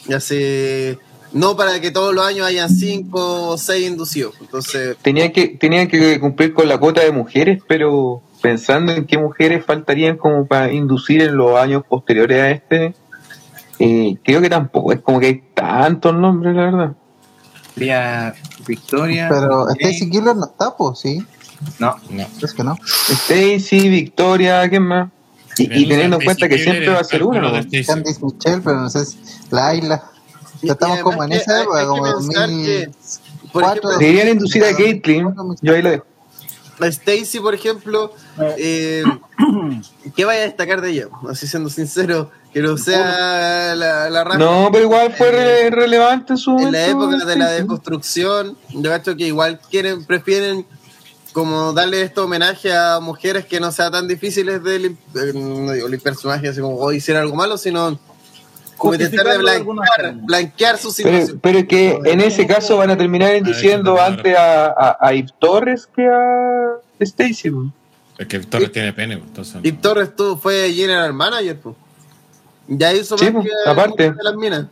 Ya 0.08 0.20
sé, 0.20 0.98
no 1.34 1.56
para 1.58 1.80
que 1.82 1.92
todos 1.92 2.14
los 2.14 2.26
años 2.26 2.48
hayan 2.48 2.70
cinco 2.70 3.50
o 3.50 3.58
seis 3.58 3.88
inducidos. 3.88 4.36
Entonces, 4.40 4.98
Tenían 5.02 5.32
que, 5.32 5.50
tenían 5.50 5.88
que 5.88 6.20
cumplir 6.20 6.54
con 6.54 6.68
la 6.68 6.78
cuota 6.78 7.02
de 7.02 7.12
mujeres, 7.12 7.62
pero 7.68 8.22
pensando 8.42 8.92
en 8.92 9.06
qué 9.06 9.18
mujeres 9.18 9.66
faltarían 9.66 10.18
como 10.18 10.46
para 10.46 10.72
inducir 10.72 11.22
en 11.22 11.38
los 11.38 11.58
años 11.58 11.84
posteriores 11.88 12.42
a 12.42 12.52
este, 12.52 12.94
eh, 13.80 14.18
creo 14.24 14.42
que 14.42 14.50
tampoco 14.50 14.94
es 14.94 15.02
como 15.02 15.20
que 15.20 15.28
hay 15.28 15.44
tantos 15.54 16.14
nombres, 16.16 16.56
la 16.56 16.64
verdad. 16.64 16.96
Sería 17.74 18.34
Victoria. 18.66 19.28
Pero. 19.30 19.70
Stacy 19.70 20.10
Killer 20.10 20.36
no 20.36 20.46
está, 20.46 20.76
pues, 20.76 21.00
sí. 21.00 21.24
No, 21.80 21.96
No. 22.10 22.26
Es 22.42 22.54
que 22.54 22.64
no. 22.64 22.78
Stacy, 22.86 23.90
Victoria, 23.90 24.68
¿quién 24.70 24.84
más? 24.84 25.10
Y, 25.60 25.88
teniendo 25.88 26.18
en 26.20 26.26
cuenta 26.26 26.48
que 26.48 26.60
siempre 26.60 26.90
va 26.90 27.00
a 27.00 27.04
ser 27.04 27.24
uno. 27.24 27.52
Candice 27.52 27.96
Michelle, 28.22 28.62
pero 28.64 28.82
no 28.82 28.90
sé 28.90 29.06
si 29.06 29.18
la 29.50 29.74
isla. 29.74 30.04
Ya 30.62 30.74
estamos 30.74 31.00
como 31.00 31.24
en 31.24 31.34
esa 31.34 31.62
época, 31.62 31.86
como 31.86 32.04
pensar 32.04 32.50
2000. 32.50 32.66
que, 32.66 32.90
por 33.52 33.64
cuatro, 33.64 33.90
ejemplo, 33.90 33.98
Deberían 34.00 34.28
inducir 34.30 34.64
a 34.64 34.76
Caitlyn, 34.76 35.34
yo 35.62 35.74
ahí 35.74 35.82
lo 35.82 35.90
dejo. 35.92 36.06
Stacy, 36.86 37.40
por 37.40 37.56
ejemplo, 37.56 38.14
eh, 38.58 39.04
¿qué 40.16 40.26
vaya 40.26 40.42
a 40.42 40.44
destacar 40.46 40.82
de 40.82 40.92
ella? 40.92 41.08
Así 41.30 41.48
siendo 41.48 41.70
sincero, 41.70 42.30
que 42.54 42.62
no 42.62 42.78
sea 42.78 43.74
la, 43.76 44.10
la 44.10 44.24
raja. 44.24 44.38
No, 44.38 44.70
pero 44.72 44.84
igual 44.86 45.14
fue 45.14 45.32
re- 45.32 45.70
relevante 45.72 46.34
en 46.34 46.38
su 46.38 46.58
en 46.58 46.72
la 46.72 46.86
época 46.88 47.18
de 47.18 47.36
la 47.36 47.46
Stacy. 47.46 47.62
deconstrucción, 47.64 48.58
yo 48.70 48.90
cacho 48.90 49.16
que 49.16 49.26
igual 49.28 49.60
quieren, 49.70 50.06
prefieren 50.06 50.66
como 51.34 51.74
darle 51.74 52.02
este 52.02 52.20
homenaje 52.20 52.76
a 52.76 53.00
mujeres 53.00 53.46
que 53.46 53.60
no 53.60 53.72
sea 53.72 53.92
tan 53.92 54.08
difíciles 54.08 54.64
de 54.64 54.76
eh, 54.88 54.96
no 55.34 55.72
digo 55.72 55.88
limpiar 55.88 56.16
su 56.16 56.28
magia, 56.28 56.50
así 56.52 56.62
como 56.62 56.78
hoy 56.78 56.98
hicieron 56.98 57.24
algo 57.24 57.36
malo, 57.36 57.58
sino 57.58 58.00
como 58.78 58.94
intentar 58.94 59.26
de 59.28 59.38
blanquear, 59.40 60.14
blanquear 60.24 60.78
su 60.78 60.94
Pero, 60.96 61.10
situación. 61.10 61.40
pero 61.42 61.60
es 61.60 61.68
que 61.68 62.00
en 62.06 62.22
ese 62.22 62.46
caso 62.48 62.78
van 62.78 62.92
a 62.92 62.98
terminar 62.98 63.36
induciendo 63.36 63.94
Ay, 63.94 63.98
qué 63.98 64.04
antes 64.30 64.38
a, 64.38 64.66
a, 64.68 64.98
a 65.10 65.12
Torres 65.40 65.88
que 65.94 66.08
a 66.08 66.78
Stacy. 67.00 67.52
Es 68.18 68.28
que 68.28 68.40
Torres 68.40 68.72
tiene 68.72 68.94
pene, 68.94 69.16
entonces. 69.16 69.58
Y 69.64 69.72
Torres 69.74 70.16
tú 70.16 70.38
fue 70.38 70.72
general 70.74 71.14
manager, 71.14 71.60
pues. 71.60 71.76
Ya 72.68 72.94
hizo 72.94 73.18
Sí, 73.18 73.32
más 73.32 73.46
que 73.46 73.52
aparte. 73.70 74.12
de 74.12 74.24
las 74.24 74.36
minas. 74.36 74.68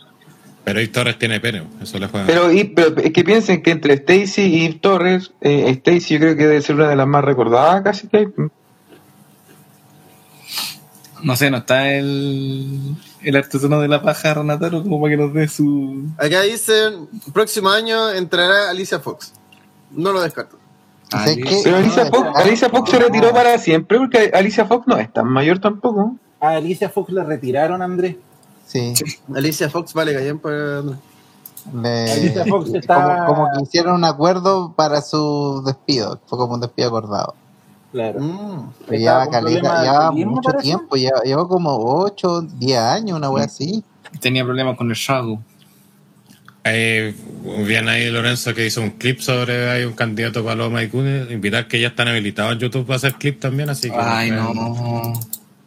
Pero 0.64 0.80
Yves 0.80 0.92
Torres 0.92 1.20
tiene 1.20 1.40
pene, 1.40 1.64
eso 1.82 2.00
le 2.00 2.08
juega. 2.08 2.26
Pero, 2.26 2.52
y, 2.52 2.64
pero 2.64 2.98
es 3.00 3.14
que 3.14 3.24
piensen 3.24 3.62
que 3.62 3.70
entre 3.72 3.94
Stacy 3.94 4.42
y 4.42 4.68
Yves 4.68 4.82
Torres, 4.82 5.32
eh, 5.42 5.70
Stacy 5.70 6.16
yo 6.16 6.20
creo 6.20 6.36
que 6.36 6.48
debe 6.48 6.62
ser 6.64 6.76
una 6.76 6.90
de 6.90 6.96
las 6.96 7.06
más 7.08 7.24
recordadas 7.24 7.84
casi 7.84 8.08
que 8.08 8.18
hay. 8.18 8.28
no 11.22 11.36
sé, 11.36 11.50
no 11.52 11.58
está 11.58 11.92
el, 11.94 12.96
el 13.26 13.36
artesano 13.36 13.80
de 13.82 13.88
la 13.88 14.02
paja 14.02 14.34
Renataro 14.34 14.82
como 14.84 15.02
para 15.02 15.16
que 15.16 15.18
nos 15.22 15.34
dé 15.34 15.48
su. 15.48 16.04
Acá 16.18 16.42
dicen, 16.42 17.08
próximo 17.34 17.70
año 17.70 18.10
entrará 18.12 18.70
Alicia 18.70 19.00
Fox. 19.00 19.34
No 19.92 20.12
lo 20.14 20.22
descarto. 20.22 20.58
¿Sabes 21.10 21.34
Ali- 21.34 21.44
qué? 21.44 21.62
Pero 21.64 21.78
Alicia 21.78 22.06
No, 22.06 22.12
Fox, 22.12 22.24
no, 22.26 22.36
Alicia 22.36 22.70
Fox 22.70 22.90
se 22.92 23.00
retiró 23.00 23.32
para 23.32 23.58
siempre 23.58 23.98
porque 23.98 24.32
Alicia 24.34 24.66
Fox 24.66 24.88
no 24.88 24.98
es 24.98 25.12
tan 25.14 25.28
mayor 25.28 25.60
tampoco. 25.60 26.16
A 26.40 26.50
Alicia 26.50 26.90
Fox 26.90 27.12
la 27.12 27.24
retiraron, 27.24 27.82
Andrés. 27.82 28.16
Sí. 28.68 28.94
Alicia 29.36 29.70
Fox 29.70 29.94
vale 29.94 30.14
callen 30.14 30.40
para... 30.40 30.82
Le- 31.74 32.12
Alicia 32.12 32.46
Fox 32.46 32.70
como, 32.88 33.26
como 33.26 33.48
que 33.56 33.64
hicieron 33.64 33.96
un 33.96 34.04
acuerdo 34.06 34.74
para 34.76 35.02
su 35.02 35.64
despido. 35.66 36.20
Fue 36.28 36.38
como 36.38 36.56
un 36.56 36.62
despido 36.62 36.90
acordado. 36.90 37.36
Claro. 37.96 38.20
Mm. 38.20 38.74
Lleva 38.90 39.30
caleta, 39.30 39.82
lleva 39.82 40.12
mucho 40.12 40.50
parece. 40.50 40.64
tiempo, 40.64 40.98
lleva, 40.98 41.22
lleva 41.24 41.48
como 41.48 41.78
8, 42.02 42.42
10 42.42 42.78
años, 42.78 43.18
una 43.18 43.30
wea 43.30 43.46
así. 43.46 43.86
Tenía 44.20 44.44
problemas 44.44 44.76
con 44.76 44.90
el 44.90 44.98
Shadow. 44.98 45.42
Ahí, 46.66 47.16
bien 47.66 47.88
ahí 47.88 48.10
Lorenzo 48.10 48.54
que 48.54 48.66
hizo 48.66 48.82
un 48.82 48.90
clip 48.90 49.22
sobre 49.22 49.70
hay 49.70 49.86
un 49.86 49.94
candidato 49.94 50.44
para 50.44 50.56
los 50.58 50.72
Maikune. 50.74 51.32
Invitar 51.32 51.70
que 51.70 51.80
ya 51.80 51.88
están 51.88 52.10
habilitados 52.10 52.52
en 52.52 52.60
YouTube 52.60 52.86
para 52.86 52.98
hacer 52.98 53.14
clip 53.14 53.40
también, 53.40 53.70
así 53.70 53.90
que 53.90 53.96
Ay, 53.98 54.28
pueden 54.30 54.44
no. 54.44 55.14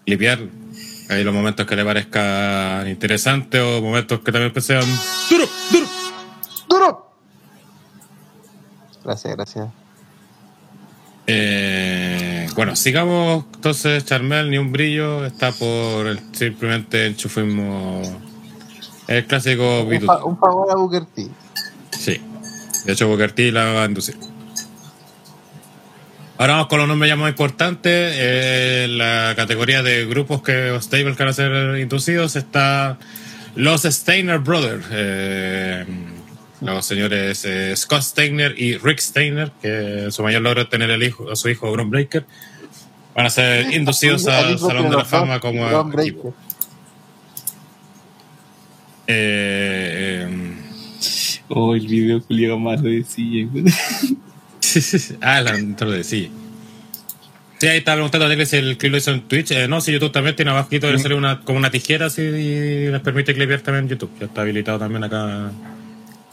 clipear 0.05 0.41
ahí 1.09 1.25
los 1.25 1.33
momentos 1.33 1.65
que 1.65 1.77
le 1.77 1.85
parezcan 1.85 2.89
interesantes 2.89 3.59
o 3.63 3.81
momentos 3.81 4.21
que 4.21 4.31
también 4.33 4.53
sean 4.61 4.85
duro, 5.31 5.47
duro. 5.73 5.87
¡Duro! 6.69 7.11
Gracias, 9.03 9.35
gracias. 9.35 9.69
Eh, 11.31 12.08
bueno, 12.55 12.75
sigamos 12.77 13.45
entonces, 13.55 14.05
Charmel, 14.05 14.51
ni 14.51 14.59
un 14.59 14.73
brillo, 14.73 15.25
está 15.25 15.53
por 15.53 16.07
el 16.07 16.21
simplemente 16.33 17.07
enchufismo. 17.07 18.03
El 19.07 19.25
clásico 19.27 19.83
Un, 19.85 20.01
fa- 20.03 20.25
un 20.25 20.39
favor 20.39 20.71
a 20.71 20.75
Booker 20.77 21.05
T. 21.07 21.29
Sí. 21.91 22.21
De 22.85 22.93
hecho, 22.93 23.09
Booker 23.09 23.33
T 23.33 23.51
la 23.53 23.65
va 23.73 23.83
a 23.85 23.87
inducir. 23.87 24.17
Ahora 26.37 26.53
vamos 26.55 26.69
con 26.69 26.79
los 26.79 26.87
nombres 26.89 27.09
ya 27.09 27.17
más 27.17 27.31
importantes. 27.31 28.13
Eh, 28.17 28.87
la 28.91 29.33
categoría 29.35 29.83
de 29.83 30.07
grupos 30.07 30.43
que 30.43 30.71
o 30.71 30.81
stables 30.81 31.17
que 31.17 31.23
van 31.25 31.31
a 31.31 31.33
ser 31.33 31.79
inducidos 31.79 32.37
está 32.37 32.99
los 33.57 33.83
Steiner 33.83 34.39
Brothers. 34.39 34.87
eh, 34.91 35.85
los 36.61 36.85
señores 36.85 37.45
eh, 37.45 37.75
Scott 37.77 38.03
Steiner 38.03 38.55
y 38.59 38.77
Rick 38.79 38.99
Steiner, 38.99 39.53
que 39.63 40.09
su 40.11 40.23
mayor 40.23 40.43
logro 40.43 40.63
es 40.63 40.69
tener 40.69 40.91
el 40.91 41.03
hijo, 41.03 41.31
a 41.31 41.37
su 41.37 41.49
hijo 41.49 41.71
Bron 41.71 41.91
Breaker. 41.91 42.25
Van 43.15 43.27
a 43.27 43.31
ser 43.31 43.73
inducidos 43.75 44.27
Al 44.27 44.59
Salón 44.59 44.91
de 44.91 44.97
la 44.97 45.05
Fama 45.05 45.41
como 45.41 45.67
equipo. 46.01 46.35
Eh, 49.07 50.27
eh, 50.27 50.59
Oh, 51.49 51.75
el 51.75 51.87
video 51.87 52.23
culiado 52.23 52.59
malo 52.59 52.83
de 52.83 53.03
silla. 53.05 53.49
ah, 55.23 55.41
la 55.41 55.59
intro 55.59 55.91
de 55.91 56.05
sí. 56.05 56.31
Sí, 57.59 57.67
ahí 57.67 57.79
está 57.79 57.95
preguntando 57.95 58.27
a 58.27 58.29
Daniel 58.29 58.47
si 58.47 58.57
el 58.57 58.77
clip 58.77 58.93
lo 58.93 58.99
hizo 58.99 59.11
en 59.11 59.23
Twitch. 59.23 59.51
Eh, 59.53 59.67
no, 59.67 59.81
si 59.81 59.91
YouTube 59.93 60.13
también 60.13 60.37
tiene 60.37 60.51
abajito, 60.51 60.93
le 60.93 60.99
sale 60.99 61.15
una, 61.15 61.41
como 61.41 61.59
una 61.59 61.71
tijera 61.71 62.09
y 62.17 62.91
les 62.91 63.01
permite 63.01 63.35
clipear 63.35 63.61
también 63.63 63.85
en 63.85 63.91
YouTube. 63.91 64.11
Ya 64.21 64.27
está 64.27 64.43
habilitado 64.43 64.79
también 64.79 65.03
acá. 65.05 65.51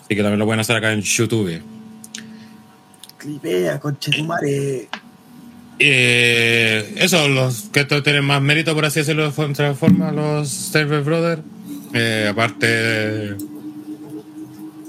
Así 0.05 0.15
que 0.15 0.21
también 0.21 0.37
lo 0.37 0.45
pueden 0.45 0.59
hacer 0.59 0.75
acá 0.75 0.93
en 0.93 1.01
YouTube. 1.01 1.63
Clipea, 3.17 3.79
conchetumare. 3.79 4.87
Eh, 5.79 6.93
eso, 6.97 7.27
los 7.27 7.63
que 7.73 7.79
estos 7.81 8.03
tienen 8.03 8.23
más 8.23 8.39
mérito, 8.39 8.75
por 8.75 8.85
así 8.85 8.99
decirlo, 8.99 9.31
de 9.31 9.43
otra 9.43 9.73
forma, 9.73 10.11
los 10.11 10.47
Server 10.47 11.01
Brothers. 11.01 11.41
Eh, 11.93 12.27
aparte, 12.29 13.35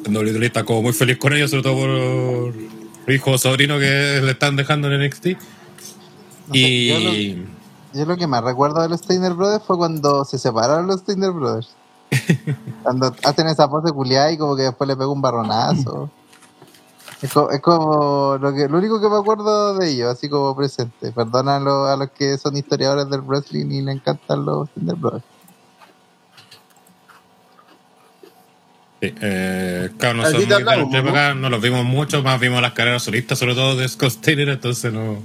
WWE 0.06 0.44
está 0.44 0.64
como 0.64 0.82
muy 0.82 0.92
feliz 0.92 1.16
con 1.16 1.32
ellos, 1.32 1.50
sobre 1.50 1.62
todo 1.62 2.52
por 3.04 3.12
hijo 3.12 3.30
o 3.30 3.38
sobrino 3.38 3.78
que 3.78 4.20
le 4.22 4.32
están 4.32 4.54
dejando 4.54 4.92
en 4.92 5.02
NXT. 5.06 5.26
No 6.48 6.54
sé, 6.54 6.86
yo, 6.86 6.98
Y 6.98 7.34
lo, 7.34 7.98
yo 7.98 8.04
lo 8.04 8.16
que 8.18 8.26
más 8.26 8.44
recuerdo 8.44 8.82
de 8.82 8.90
los 8.90 9.00
Steiner 9.00 9.32
Brothers 9.32 9.64
fue 9.64 9.78
cuando 9.78 10.26
se 10.26 10.38
separaron 10.38 10.86
los 10.86 11.00
Steiner 11.00 11.30
Brothers. 11.30 11.74
Cuando 12.82 13.14
hacen 13.24 13.46
esa 13.48 13.68
pose 13.68 13.92
culiada 13.92 14.30
y 14.32 14.38
como 14.38 14.56
que 14.56 14.62
después 14.62 14.86
le 14.88 14.96
pega 14.96 15.08
un 15.08 15.20
barronazo. 15.20 16.10
Es 17.22 17.32
como, 17.32 17.50
es 17.50 17.60
como 17.60 18.36
lo, 18.40 18.54
que, 18.54 18.68
lo 18.68 18.78
único 18.78 19.00
que 19.00 19.08
me 19.08 19.16
acuerdo 19.16 19.74
de 19.74 19.90
ellos, 19.90 20.12
así 20.12 20.28
como 20.28 20.54
presente. 20.54 21.12
Perdona 21.12 21.56
a, 21.56 21.96
los- 21.96 22.10
que 22.10 22.36
son 22.36 22.56
historiadores 22.56 23.08
del 23.08 23.22
wrestling 23.22 23.70
y 23.70 23.82
le 23.82 23.92
encantan 23.92 24.44
los 24.44 24.68
Steiner 24.68 24.96
Brothers. 24.96 25.24
Sí, 29.00 29.14
eh, 29.20 29.90
claro, 29.98 30.18
no 30.18 30.24
son 30.24 30.34
muy 30.36 30.52
hablamos, 30.52 30.90
¿no? 30.90 30.98
época, 30.98 31.34
no 31.34 31.50
los 31.50 31.60
vimos 31.60 31.84
mucho, 31.84 32.22
más 32.22 32.40
vimos 32.40 32.62
las 32.62 32.72
carreras 32.72 33.02
solistas, 33.02 33.38
sobre 33.38 33.54
todo 33.54 33.76
de 33.76 33.86
Scott 33.88 34.10
Steiner, 34.10 34.48
entonces 34.48 34.90
no, 34.92 35.18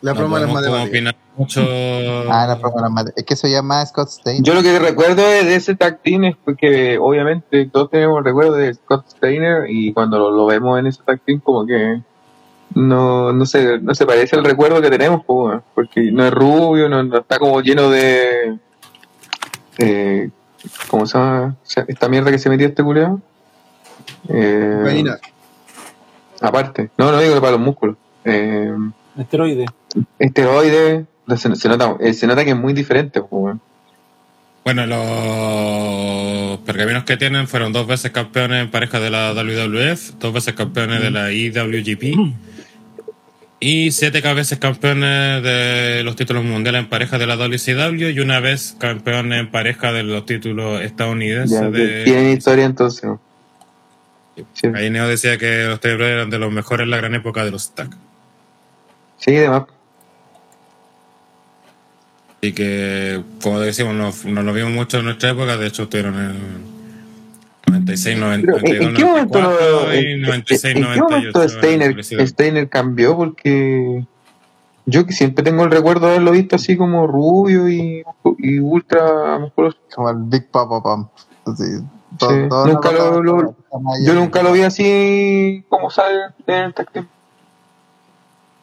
La 0.00 0.12
no 0.12 0.20
broma 0.20 0.38
de 0.40 0.46
las 0.46 0.54
matemáticas. 0.54 0.88
opinar 0.88 1.16
mucho. 1.36 1.60
Ah, 2.30 2.46
la 2.46 2.58
promo 2.58 2.76
de 2.76 2.82
las 2.82 2.90
mate- 2.90 3.12
Es 3.16 3.24
que 3.24 3.34
eso 3.34 3.48
llama 3.48 3.84
Scott 3.86 4.08
Steiner. 4.10 4.42
Yo 4.44 4.54
lo 4.54 4.62
que 4.62 4.78
recuerdo 4.78 5.22
de, 5.26 5.44
de 5.44 5.54
ese 5.56 5.74
tag 5.74 6.00
team 6.02 6.24
es 6.24 6.36
que 6.58 6.98
obviamente 6.98 7.66
todos 7.66 7.90
tenemos 7.90 8.22
recuerdo 8.22 8.52
de 8.52 8.74
Scott 8.74 9.06
Steiner 9.08 9.64
y 9.68 9.92
cuando 9.92 10.18
lo, 10.18 10.30
lo 10.30 10.46
vemos 10.46 10.78
en 10.78 10.86
ese 10.86 11.02
tag 11.04 11.20
team 11.20 11.40
como 11.40 11.66
que 11.66 12.00
no, 12.74 13.32
no, 13.32 13.46
se, 13.46 13.78
no 13.80 13.94
se 13.94 14.04
parece 14.06 14.36
al 14.36 14.44
recuerdo 14.44 14.80
que 14.82 14.90
tenemos, 14.90 15.22
porque 15.24 16.12
no 16.12 16.24
es 16.26 16.32
rubio, 16.32 16.88
no, 16.88 17.02
no 17.02 17.18
está 17.18 17.38
como 17.38 17.60
lleno 17.62 17.88
de... 17.90 18.58
Eh, 19.78 20.30
¿Cómo 20.90 21.06
se 21.06 21.16
llama? 21.18 21.56
Esta 21.86 22.08
mierda 22.08 22.30
que 22.30 22.38
se 22.38 22.50
metió 22.50 22.66
este 22.66 22.82
culeado. 22.82 23.20
Eh, 24.28 24.74
Cocaína. 24.80 25.18
aparte, 26.40 26.90
no, 26.98 27.10
no 27.10 27.18
digo 27.18 27.34
que 27.34 27.40
para 27.40 27.52
los 27.52 27.60
músculos. 27.60 27.96
Eh, 28.24 28.72
Esteroide. 29.16 29.66
Esteroides, 30.18 31.06
se, 31.36 31.56
se 31.56 31.68
nota, 31.68 31.96
eh, 32.00 32.12
se 32.12 32.26
nota 32.26 32.44
que 32.44 32.50
es 32.50 32.56
muy 32.56 32.72
diferente, 32.72 33.20
weón. 33.20 33.60
Bueno, 34.64 34.86
los 34.86 36.58
pergaminos 36.60 37.04
que 37.04 37.16
tienen 37.16 37.48
fueron 37.48 37.72
dos 37.72 37.86
veces 37.86 38.10
campeones 38.10 38.64
en 38.64 38.70
pareja 38.70 39.00
de 39.00 39.08
la 39.10 39.32
WWF, 39.32 40.18
dos 40.18 40.34
veces 40.34 40.54
campeones 40.54 41.00
de 41.00 41.10
la 41.10 41.32
IWGP 41.32 42.02
y 43.60 43.90
siete 43.92 44.20
veces 44.34 44.58
campeones 44.58 45.42
de 45.42 46.02
los 46.04 46.16
títulos 46.16 46.44
mundiales 46.44 46.80
en 46.82 46.88
pareja 46.88 47.18
de 47.18 47.26
la 47.26 47.36
WCW 47.36 48.10
y 48.10 48.20
una 48.20 48.40
vez 48.40 48.76
campeones 48.78 49.40
en 49.40 49.50
pareja 49.50 49.90
de 49.92 50.02
los 50.02 50.26
títulos 50.26 50.82
estadounidenses 50.82 51.60
Ya, 51.60 51.70
de... 51.70 52.04
Tienen 52.04 52.28
historia 52.30 52.64
entonces. 52.66 53.10
Sí, 54.52 54.68
Ahí 54.74 54.90
Neo 54.90 55.08
decía 55.08 55.38
que 55.38 55.64
los 55.64 55.80
Brothers 55.80 56.02
eran 56.02 56.30
de 56.30 56.38
los 56.38 56.52
mejores 56.52 56.84
en 56.84 56.90
la 56.90 56.98
gran 56.98 57.14
época 57.14 57.44
de 57.44 57.50
los 57.50 57.74
tag. 57.74 57.88
sí, 59.16 59.32
demás. 59.32 59.64
Y 62.40 62.52
que, 62.52 63.22
como 63.42 63.58
decimos, 63.60 63.94
no, 63.94 64.12
no 64.32 64.42
lo 64.42 64.52
vimos 64.52 64.70
mucho 64.72 64.98
en 64.98 65.06
nuestra 65.06 65.30
época, 65.30 65.56
de 65.56 65.66
hecho 65.66 65.84
estuvieron 65.84 66.14
en 66.18 66.78
96, 67.66 68.18
90, 68.18 68.52
Pero, 68.52 68.58
¿en, 68.58 68.82
en 68.82 68.94
qué 68.94 69.04
momento, 69.04 69.40
94 69.40 69.92
en- 69.92 70.04
y 70.04 70.12
en- 70.12 70.22
96, 70.22 70.64
en 70.76 70.82
qué 70.82 71.00
momento 71.00 71.08
98. 71.38 71.48
Steiner. 71.58 72.28
Steiner 72.28 72.68
cambió? 72.68 73.16
Porque 73.16 74.04
yo 74.86 75.04
que 75.04 75.12
siempre 75.12 75.42
tengo 75.44 75.64
el 75.64 75.70
recuerdo 75.70 76.06
de 76.06 76.12
haberlo 76.12 76.30
visto 76.30 76.56
así 76.56 76.76
como 76.76 77.06
rubio 77.06 77.68
y, 77.68 78.02
y 78.38 78.58
ultra 78.60 79.38
musculoso. 79.38 79.76
Como 79.94 80.08
el 80.10 80.16
Big 80.20 80.46
Papa 80.50 80.82
Pump. 80.82 81.08
Así, 81.44 81.64
Sí, 82.20 82.26
nunca 82.66 82.90
lo- 82.92 83.22
lo- 83.22 83.54
Yo 84.06 84.14
nunca 84.14 84.42
lo 84.42 84.50
vi 84.52 84.62
así 84.62 85.62
como 85.68 85.90
sale 85.90 86.16
en 86.46 86.54
el 86.64 86.74
team. 86.74 87.06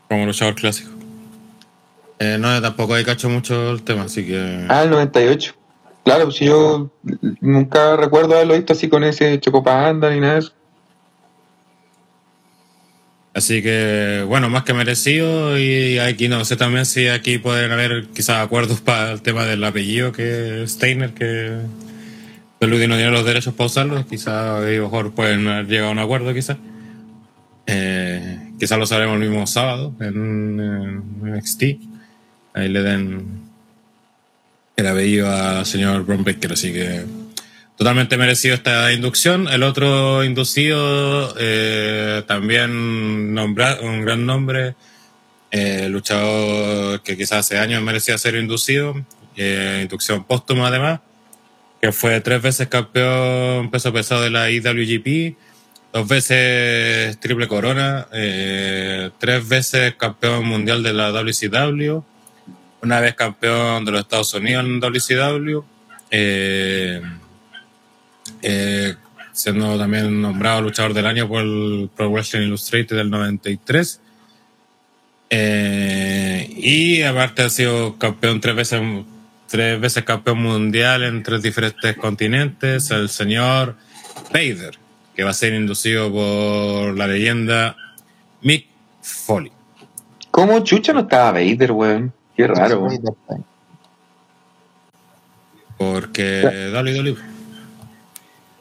Como 0.10 0.26
luchador 0.26 0.56
clásico. 0.56 0.90
Eh, 2.20 2.38
no, 2.40 2.62
tampoco 2.62 2.94
hay 2.94 3.04
cacho 3.04 3.30
mucho 3.30 3.72
el 3.72 3.84
tema, 3.84 4.04
así 4.04 4.26
que. 4.26 4.66
Ah, 4.70 4.84
el 4.84 4.90
98. 4.90 5.56
Claro, 6.04 6.26
pues 6.26 6.36
si 6.36 6.46
yo 6.46 6.92
nunca 7.42 7.98
recuerdo 7.98 8.36
haberlo 8.36 8.54
visto 8.54 8.74
así 8.74 8.88
con 8.88 9.04
ese 9.04 9.40
chocopanda 9.40 10.12
ni 10.12 10.20
nada 10.20 10.34
de 10.34 10.40
eso. 10.40 10.54
Así 13.34 13.62
que, 13.62 14.24
bueno, 14.28 14.48
más 14.50 14.64
que 14.64 14.74
merecido. 14.74 15.58
Y 15.58 15.98
aquí 16.00 16.30
no 16.30 16.46
sé 16.46 16.56
también 16.56 16.86
si 16.86 17.08
aquí 17.08 17.38
pueden 17.38 17.72
haber 17.72 18.08
quizás 18.14 18.46
acuerdos 18.46 18.82
para 18.82 19.12
el 19.12 19.22
tema 19.22 19.46
del 19.46 19.64
apellido 19.64 20.12
que 20.12 20.64
Steiner, 20.68 21.14
que 21.14 21.58
Peludi 22.60 22.88
no 22.88 22.96
tiene 22.96 23.12
los 23.12 23.26
derechos 23.26 23.54
para 23.54 23.66
usarlo. 23.66 24.06
Quizás 24.06 24.28
a 24.28 24.60
lo 24.62 24.84
mejor 24.84 25.12
pueden 25.12 25.46
haber 25.48 25.68
llegado 25.68 25.90
a 25.90 25.92
un 25.92 26.00
acuerdo, 26.00 26.34
quizás. 26.34 26.58
Eh, 27.66 28.52
quizás 28.60 28.78
lo 28.78 28.86
sabremos 28.86 29.20
el 29.20 29.28
mismo 29.28 29.48
sábado 29.48 29.94
en, 30.00 30.60
en 30.60 31.36
NXT. 31.36 31.64
Ahí 32.56 32.70
le 32.70 32.82
den 32.82 33.44
el 34.78 34.88
apellido 34.88 35.30
al 35.30 35.66
señor 35.66 36.06
Baker, 36.06 36.54
así 36.54 36.72
que 36.72 37.04
totalmente 37.78 38.18
merecido 38.18 38.56
esta 38.56 38.94
inducción. 38.94 39.48
El 39.50 39.64
otro 39.64 40.24
inducido, 40.24 41.36
eh, 41.38 42.24
también 42.28 42.72
un 42.72 44.06
gran 44.06 44.26
nombre, 44.26 44.76
eh, 45.52 45.90
luchador 45.90 47.02
que 47.02 47.18
quizás 47.18 47.40
hace 47.40 47.58
años 47.60 47.82
merecía 47.82 48.18
ser 48.18 48.36
inducido, 48.36 48.96
eh, 49.36 49.80
inducción 49.84 50.24
póstuma 50.24 50.68
además, 50.68 51.02
que 51.82 51.92
fue 51.92 52.20
tres 52.22 52.42
veces 52.42 52.68
campeón 52.68 53.70
peso 53.70 53.94
pesado 53.94 54.22
de 54.22 54.30
la 54.30 54.50
IWGP, 54.50 55.36
dos 55.94 56.08
veces 56.08 57.20
triple 57.20 57.48
corona, 57.48 58.08
eh, 58.14 59.12
tres 59.20 59.48
veces 59.48 59.96
campeón 59.96 60.46
mundial 60.46 60.84
de 60.84 60.94
la 60.94 61.12
WCW, 61.12 62.02
una 62.86 63.00
vez 63.00 63.16
campeón 63.16 63.84
de 63.84 63.92
los 63.92 64.02
Estados 64.02 64.34
Unidos 64.36 64.64
en 64.64 64.80
WCW, 64.80 65.64
eh, 66.12 67.02
eh, 68.44 68.96
siendo 69.34 69.78
también 69.78 70.22
nombrado 70.22 70.62
luchador 70.62 70.94
del 70.94 71.08
año 71.08 71.28
por 71.28 71.42
el 71.42 71.90
Pro 71.96 72.12
Wrestling 72.12 72.42
Illustrated 72.42 72.96
del 72.96 73.10
93. 73.10 74.00
Eh, 75.32 76.48
y 76.56 77.02
aparte 77.02 77.42
ha 77.42 77.50
sido 77.50 77.98
campeón 77.98 78.40
tres 78.40 78.56
veces, 78.56 78.82
tres 79.48 79.82
veces 79.82 80.04
campeón 80.04 80.44
mundial 80.44 81.04
en 81.04 81.24
tres 81.24 81.42
diferentes 81.42 81.98
continentes, 81.98 82.92
el 82.92 83.10
señor 83.10 83.76
Vader, 84.32 84.78
que 85.16 85.24
va 85.24 85.32
a 85.32 85.34
ser 85.34 85.56
inducido 85.56 86.12
por 86.12 86.96
la 86.96 87.08
leyenda 87.08 87.76
Mick 88.42 88.68
Foley. 89.02 89.52
¿Cómo 90.30 90.60
chucha 90.60 90.94
no 90.94 91.00
estaba 91.00 91.32
Vader, 91.32 91.72
weón? 91.72 92.14
Qué 92.36 92.48
raro, 92.48 92.82
weón. 92.82 93.46
Porque 95.78 96.72
WWE. 96.74 97.18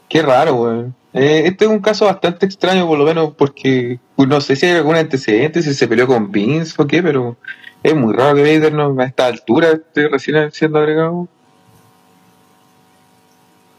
Qué 0.08 0.22
raro, 0.22 0.54
weón. 0.54 0.94
Eh, 1.12 1.44
este 1.46 1.64
es 1.64 1.70
un 1.70 1.78
caso 1.78 2.06
bastante 2.06 2.44
extraño, 2.44 2.88
por 2.88 2.98
lo 2.98 3.04
menos, 3.04 3.34
porque 3.36 4.00
pues, 4.16 4.28
no 4.28 4.40
sé 4.40 4.56
si 4.56 4.66
hay 4.66 4.72
algún 4.72 4.96
antecedente, 4.96 5.62
si 5.62 5.72
se 5.72 5.86
peleó 5.86 6.08
con 6.08 6.32
Vince 6.32 6.74
o 6.76 6.86
qué, 6.86 7.02
pero 7.02 7.36
es 7.84 7.94
muy 7.94 8.12
raro 8.14 8.34
que 8.34 8.42
Vader 8.42 8.72
no, 8.72 9.00
a 9.00 9.04
esta 9.04 9.26
altura 9.26 9.70
esté 9.70 10.08
recién 10.08 10.50
siendo 10.50 10.78
agregado. 10.78 11.28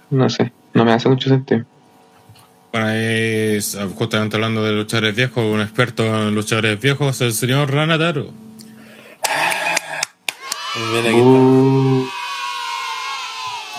No 0.10 0.30
sé, 0.30 0.54
no 0.74 0.86
me 0.86 0.94
hace 0.94 1.10
mucho 1.10 1.28
sentido. 1.28 1.66
Bueno, 2.72 2.88
ahí, 2.88 3.60
justamente 3.96 4.38
hablando 4.38 4.64
de 4.64 4.72
luchadores 4.72 5.16
viejos, 5.16 5.44
un 5.44 5.62
experto 5.62 6.04
en 6.06 6.36
luchadores 6.36 6.80
viejos, 6.80 7.20
el 7.22 7.34
señor 7.34 7.72
Ranataro. 7.72 8.28
Mira. 10.76 11.16
Uh, 11.16 12.06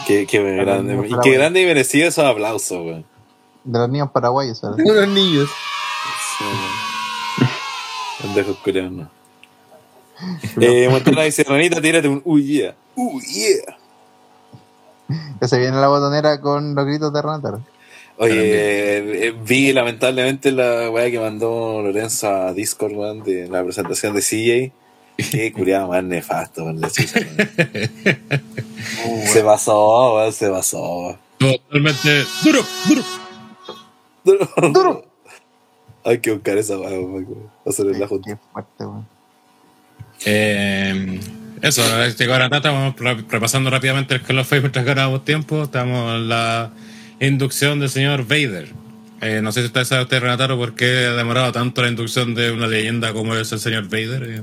Qué, 0.07 0.27
qué 0.27 0.41
grande. 0.41 0.95
niños 0.95 1.11
Y 1.11 1.21
qué 1.21 1.31
grande 1.33 1.63
y 1.63 1.67
merecido 1.67 2.09
esos 2.09 2.25
aplausos, 2.25 2.79
weón. 2.79 3.05
De 3.65 3.79
los 3.79 3.89
niños 3.89 4.11
paraguayos, 4.13 4.59
¿sabes? 4.59 4.85
Unos 4.85 5.09
niños. 5.09 5.51
Sí, 6.39 6.45
weón. 6.45 8.35
Pendejos 8.35 8.57
no. 8.93 9.11
Eh, 10.61 10.89
Montana 10.89 11.23
dice, 11.23 11.45
Ranita, 11.45 11.81
tírate 11.81 12.09
un 12.09 12.23
uh 12.25 12.39
yeah. 12.39 12.75
Uh 12.95 13.21
yeah. 13.21 13.77
Que 15.41 15.49
se 15.49 15.59
viene 15.59 15.77
la 15.77 15.89
botonera 15.89 16.41
con 16.41 16.75
los 16.75 16.87
gritos 16.87 17.13
de 17.13 17.21
Ranataro. 17.21 17.61
Oye, 18.19 19.27
eh, 19.27 19.35
vi 19.45 19.75
lamentablemente 19.75 20.51
la 20.51 20.89
weá 20.89 21.11
que 21.11 21.21
mandó 21.21 21.83
Lorenzo 21.83 22.29
a 22.29 22.53
Discord, 22.55 22.93
weón, 22.93 23.23
de 23.23 23.47
la 23.49 23.63
presentación 23.63 24.15
de 24.15 24.23
CJ. 24.23 24.86
Qué 25.17 25.53
curiado 25.53 25.89
más 25.89 26.05
nefasto, 26.05 26.73
la 26.73 26.91
chucha. 26.91 27.21
Se 29.27 29.43
pasó, 29.43 30.15
weón, 30.15 30.33
se 30.33 30.49
pasó. 30.49 31.19
Totalmente 31.39 32.25
duro, 32.45 32.61
duro. 32.89 33.03
Duro. 34.25 34.49
Duro. 34.73 35.07
Hay 36.05 36.19
que 36.19 36.33
buscar 36.33 36.57
esa 36.59 36.79
weá, 36.79 36.91
weón. 36.99 37.51
Hacer 37.67 37.87
la 37.87 38.07
junta. 38.07 38.31
Qué 38.31 38.37
fuerte, 38.53 38.85
weón. 38.85 39.07
Eh, 40.25 41.21
eso, 41.63 41.83
llegó 42.19 42.33
ahora 42.35 42.49
re- 42.49 43.25
repasando 43.29 43.71
rápidamente 43.71 44.15
el 44.15 44.23
Hall 44.27 44.39
of 44.39 44.49
Fame 44.49 44.63
mientras 44.63 44.85
ganamos 44.85 45.25
tiempo. 45.25 45.65
Estamos 45.65 46.15
en 46.15 46.29
la 46.29 46.71
inducción 47.21 47.81
del 47.81 47.91
señor 47.91 48.23
Vader. 48.25 48.69
Eh, 49.21 49.41
no 49.43 49.53
sé 49.53 49.61
si 49.61 49.67
usted 49.67 49.85
sabe 49.85 50.03
usted, 50.03 50.21
Renataro, 50.21 50.57
por 50.59 50.75
qué 50.75 51.07
ha 51.07 51.13
demorado 51.13 51.53
tanto 51.53 51.83
la 51.83 51.89
inducción 51.89 52.35
de 52.35 52.53
una 52.53 52.67
leyenda 52.67 53.13
como 53.13 53.35
es 53.35 53.51
el 53.53 53.59
señor 53.61 53.85
Vader. 53.85 54.43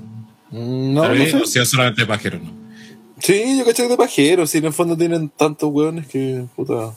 No, 0.54 1.08
no 1.08 1.26
sé. 1.26 1.36
O 1.38 1.46
si 1.46 1.60
es 1.60 1.70
solamente 1.70 2.06
pajero, 2.06 2.40
¿no? 2.40 2.52
Sí, 3.20 3.58
yo 3.58 3.66
caché 3.66 3.84
que 3.84 3.90
de 3.90 3.98
pajero, 3.98 4.46
si 4.46 4.58
en 4.60 4.66
el 4.66 4.74
fondo 4.74 4.96
tienen 4.98 5.30
tantos 5.30 5.70
hueones 5.72 6.08
que, 6.08 6.46
puta. 6.56 6.94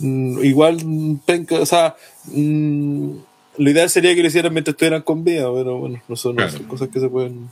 mm, 0.00 0.44
igual, 0.44 0.76
penca, 1.24 1.56
o 1.60 1.66
sea, 1.66 1.94
mm, 2.26 3.10
lo 3.58 3.70
ideal 3.70 3.88
sería 3.90 4.14
que 4.14 4.22
lo 4.22 4.28
hicieran 4.28 4.52
mientras 4.52 4.74
estuvieran 4.74 5.02
con 5.02 5.22
vida, 5.24 5.48
pero 5.54 5.78
bueno, 5.78 6.02
no 6.08 6.16
son, 6.16 6.36
no 6.36 6.42
Claro. 6.42 6.52
son 6.58 6.66
cosas 6.66 6.88
que 6.88 7.00
se 7.00 7.08
pueden 7.08 7.48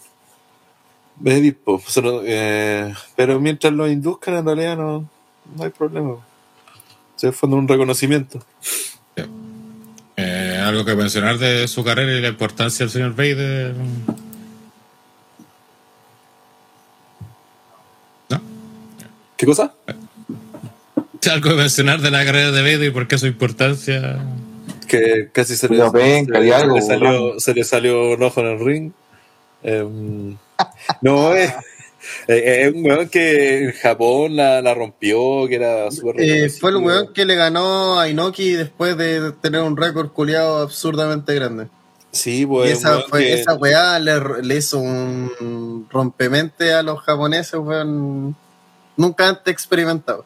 medir, 1.21 1.57
po. 1.59 1.75
O 1.75 1.83
sea, 1.91 2.03
no, 2.03 2.21
eh, 2.25 2.93
pero 3.17 3.39
mientras 3.41 3.73
lo 3.73 3.89
induzcan, 3.89 4.35
en 4.37 4.45
realidad 4.47 4.77
no, 4.77 5.09
no 5.57 5.63
hay 5.65 5.71
problema. 5.71 6.17
Se 7.17 7.33
fue 7.33 7.49
un 7.49 7.67
reconocimiento. 7.69 8.45
Eh, 10.17 10.61
algo 10.65 10.85
que 10.85 10.95
mencionar 10.97 11.39
de 11.39 11.69
su 11.69 11.85
carrera 11.85 12.13
y 12.13 12.21
la 12.21 12.29
importancia 12.29 12.85
del 12.87 12.91
señor 12.93 13.15
Vader. 13.15 13.75
¿Qué 19.39 19.47
cosa? 19.47 19.73
Algo 21.31 21.51
que 21.51 21.57
mencionar 21.57 22.01
de 22.01 22.11
la 22.11 22.25
carrera 22.25 22.51
de 22.51 22.61
Vader 22.63 22.85
y 22.85 22.91
por 22.91 23.07
qué 23.09 23.17
su 23.19 23.27
importancia. 23.27 24.19
que 24.87 25.29
casi 25.33 25.57
se 25.57 25.69
le, 25.69 25.77
se, 25.77 25.83
algo, 26.55 26.77
le 26.77 26.83
salió, 26.83 27.39
se 27.41 27.55
le 27.55 27.65
salió 27.65 28.11
un 28.15 28.23
ojo 28.23 28.41
en 28.41 28.47
el 28.47 28.59
ring. 28.65 28.93
Em, 29.63 30.37
no, 31.03 31.35
es, 31.35 31.53
es 32.27 32.73
un 32.75 32.85
weón 32.87 33.09
que 33.09 33.65
en 33.65 33.73
Japón 33.73 34.37
la, 34.37 34.61
la 34.63 34.75
rompió, 34.75 35.47
que 35.49 35.57
era 35.57 35.91
súper 35.91 36.17
Eh, 36.21 36.49
fue 36.49 36.71
el 36.71 36.77
weón 36.77 37.13
que 37.13 37.25
le 37.27 37.35
ganó 37.35 37.99
a 38.01 38.09
Inoki 38.09 38.53
después 38.53 38.97
de 38.97 39.33
tener 39.43 39.61
un 39.63 39.77
récord 39.77 40.09
culiado 40.11 40.63
absurdamente 40.63 41.35
grande. 41.35 41.67
Sí, 42.11 42.47
pues. 42.47 42.71
y 42.71 42.73
esa, 42.73 42.91
weón 42.97 43.03
fue- 43.11 43.21
que- 43.21 43.41
esa 43.41 43.55
weá 43.55 43.99
le, 43.99 44.43
le 44.43 44.57
hizo 44.57 44.79
un 44.79 45.87
rompemente 45.91 46.73
a 46.73 46.83
los 46.83 47.01
japoneses, 47.03 47.55
weón. 47.61 48.35
Nunca 48.99 49.29
antes 49.29 49.51
experimentado. 49.53 50.21
O 50.21 50.25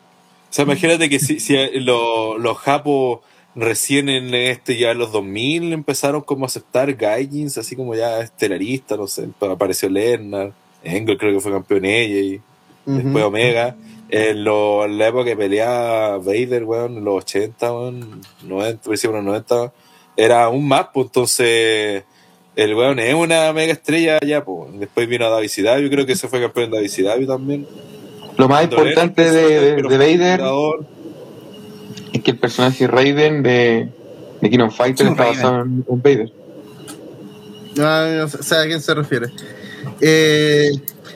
sea, 0.54 0.64
imagínate 0.64 1.08
que 1.08 1.20
si, 1.20 1.38
si 1.38 1.54
lo- 1.80 2.36
los 2.38 2.58
japos 2.58 3.20
recién 3.54 4.08
en 4.08 4.34
este, 4.34 4.76
ya 4.78 4.90
en 4.90 4.98
los 4.98 5.12
2000, 5.12 5.72
empezaron 5.72 6.22
como 6.22 6.44
a 6.44 6.48
aceptar 6.48 6.92
gaijins, 6.94 7.56
así 7.58 7.76
como 7.76 7.94
ya 7.94 8.20
estelaristas, 8.20 8.98
no 8.98 9.06
sé, 9.06 9.28
apareció 9.40 9.88
Lerner, 9.88 10.52
Engel 10.82 11.16
creo 11.18 11.32
que 11.34 11.40
fue 11.40 11.52
campeón 11.52 11.84
ella 11.84 12.16
y 12.18 12.40
después. 12.86 13.24
Omega. 13.24 13.76
En, 14.08 14.44
lo- 14.44 14.84
en 14.84 14.98
la 14.98 15.08
época 15.08 15.24
que 15.26 15.36
peleaba 15.36 16.18
Vader, 16.18 16.64
weón, 16.64 16.98
en 16.98 17.04
los 17.04 17.14
80, 17.24 17.72
weón, 17.72 18.20
90, 18.42 18.82
principios 18.82 19.14
de 19.14 19.18
los 19.22 19.24
90, 19.24 19.72
era 20.18 20.48
un 20.50 20.68
más, 20.68 20.88
pues 20.92 21.06
entonces 21.06 22.04
el 22.54 22.74
weón 22.74 22.98
es 22.98 23.14
una 23.14 23.50
mega 23.54 23.72
estrella 23.72 24.18
ya, 24.20 24.44
pues. 24.44 24.70
Después 24.78 25.08
vino 25.08 25.24
a 25.24 25.30
David 25.30 25.48
Sidavio, 25.48 25.88
creo 25.88 26.04
que 26.04 26.14
se 26.16 26.28
fue 26.28 26.40
campeón 26.42 26.70
de 26.70 26.76
David 26.78 26.90
Sidavio 26.90 27.26
también. 27.26 27.66
Lo 28.38 28.48
más 28.48 28.64
importante 28.64 29.26
el 29.26 29.34
de, 29.34 29.42
personaje, 29.82 29.82
de, 29.88 30.16
Vader 30.16 30.40
es 32.12 32.22
que 32.22 32.30
el 32.30 32.38
personaje 32.38 32.86
Raiden 32.86 33.42
de, 33.42 33.88
de 34.40 34.50
King 34.50 34.60
of 34.60 34.76
Fighters 34.76 35.10
está 35.10 35.24
basado 35.26 35.62
en, 35.62 35.84
en 35.88 36.02
Vader. 36.02 36.32
Ah, 37.78 38.08
no 38.18 38.28
sé 38.28 38.54
a 38.56 38.66
quién 38.66 38.80
se 38.80 38.94
refiere. 38.94 39.28
Eh, 40.00 40.70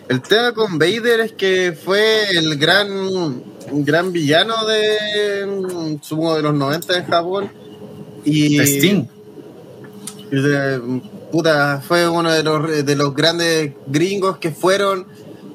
el 0.08 0.22
tema 0.22 0.52
con 0.52 0.78
Vader 0.78 1.20
es 1.20 1.32
que 1.32 1.72
fue 1.72 2.30
el 2.36 2.56
gran, 2.56 3.42
gran 3.84 4.12
villano 4.12 4.64
de, 4.66 5.98
supongo, 6.02 6.36
de 6.36 6.42
los 6.42 6.54
90 6.54 6.98
en 6.98 7.04
Japón. 7.06 7.50
Y, 8.24 8.58
Sting. 8.60 9.04
y 10.30 10.36
de- 10.36 11.00
puta, 11.30 11.82
fue 11.86 12.08
uno 12.08 12.32
de 12.32 12.42
los, 12.42 12.86
de 12.86 12.96
los 12.96 13.14
grandes 13.14 13.72
gringos 13.86 14.38
que 14.38 14.50
fueron 14.50 15.06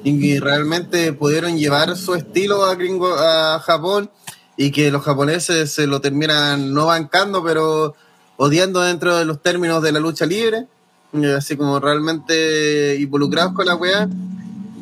y 0.04 0.20
que 0.20 0.40
realmente 0.40 1.12
pudieron 1.12 1.56
llevar 1.56 1.96
su 1.96 2.14
estilo 2.14 2.64
a, 2.64 2.74
gringo, 2.74 3.14
a 3.14 3.60
Japón 3.60 4.10
y 4.56 4.70
que 4.70 4.90
los 4.90 5.02
japoneses 5.02 5.72
se 5.72 5.86
lo 5.86 6.00
terminan 6.00 6.72
no 6.74 6.86
bancando, 6.86 7.42
pero 7.44 7.94
odiando 8.36 8.80
dentro 8.80 9.16
de 9.16 9.24
los 9.24 9.40
términos 9.42 9.82
de 9.82 9.92
la 9.92 10.00
lucha 10.00 10.26
libre, 10.26 10.66
eh, 11.14 11.34
así 11.36 11.56
como 11.56 11.78
realmente 11.78 12.96
involucrados 13.00 13.52
con 13.54 13.66
la 13.66 13.74
weá. 13.76 14.08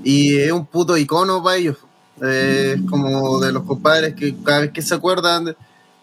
Y 0.02 0.36
es 0.38 0.50
un 0.52 0.64
puto 0.66 0.96
icono 0.96 1.42
para 1.42 1.56
ellos. 1.56 1.76
Eh, 2.22 2.76
es 2.78 2.90
como 2.90 3.38
de 3.40 3.52
los 3.52 3.64
compadres 3.64 4.14
que 4.14 4.34
cada 4.42 4.60
vez 4.60 4.72
que 4.72 4.82
se 4.82 4.94
acuerdan 4.94 5.44
de, 5.44 5.54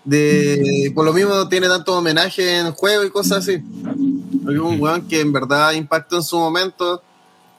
de- 0.06 0.92
por 0.96 1.04
lo 1.06 1.14
mismo 1.14 1.48
tiene 1.50 1.68
tanto 1.68 1.98
homenaje 1.98 2.60
en 2.60 2.72
juego 2.74 3.04
y 3.04 3.10
cosas 3.10 3.40
así. 3.40 3.62
Hay 4.48 4.56
un 4.58 4.80
weón 4.80 5.08
que 5.08 5.20
en 5.22 5.34
verdad 5.34 5.74
impactó 5.74 6.18
en 6.18 6.24
su 6.24 6.38
momento 6.38 7.02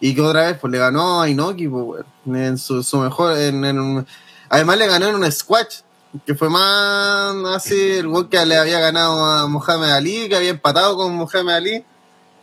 y 0.01 0.15
que 0.15 0.21
otra 0.21 0.47
vez 0.47 0.59
pues 0.61 0.71
le 0.71 0.79
ganó 0.79 1.21
a 1.23 1.29
Inoki, 1.29 1.69
pues, 1.69 2.05
en 2.27 2.57
su, 2.59 2.83
su 2.83 2.99
mejor, 2.99 3.37
en, 3.39 3.65
en 3.65 4.07
además 4.49 4.79
le 4.79 4.87
ganó 4.87 5.07
en 5.09 5.15
un 5.17 5.31
squash, 5.33 5.81
que 6.25 6.35
fue 6.35 6.49
más 6.49 7.35
así, 7.55 7.93
el 7.99 8.07
weón 8.07 8.29
que 8.29 8.45
le 8.47 8.57
había 8.57 8.81
ganado 8.81 9.25
a 9.25 9.47
Mohamed 9.47 9.91
Ali, 9.91 10.29
que 10.29 10.37
había 10.37 10.51
empatado 10.51 10.97
con 10.97 11.15
Mohamed 11.15 11.53
Ali, 11.55 11.85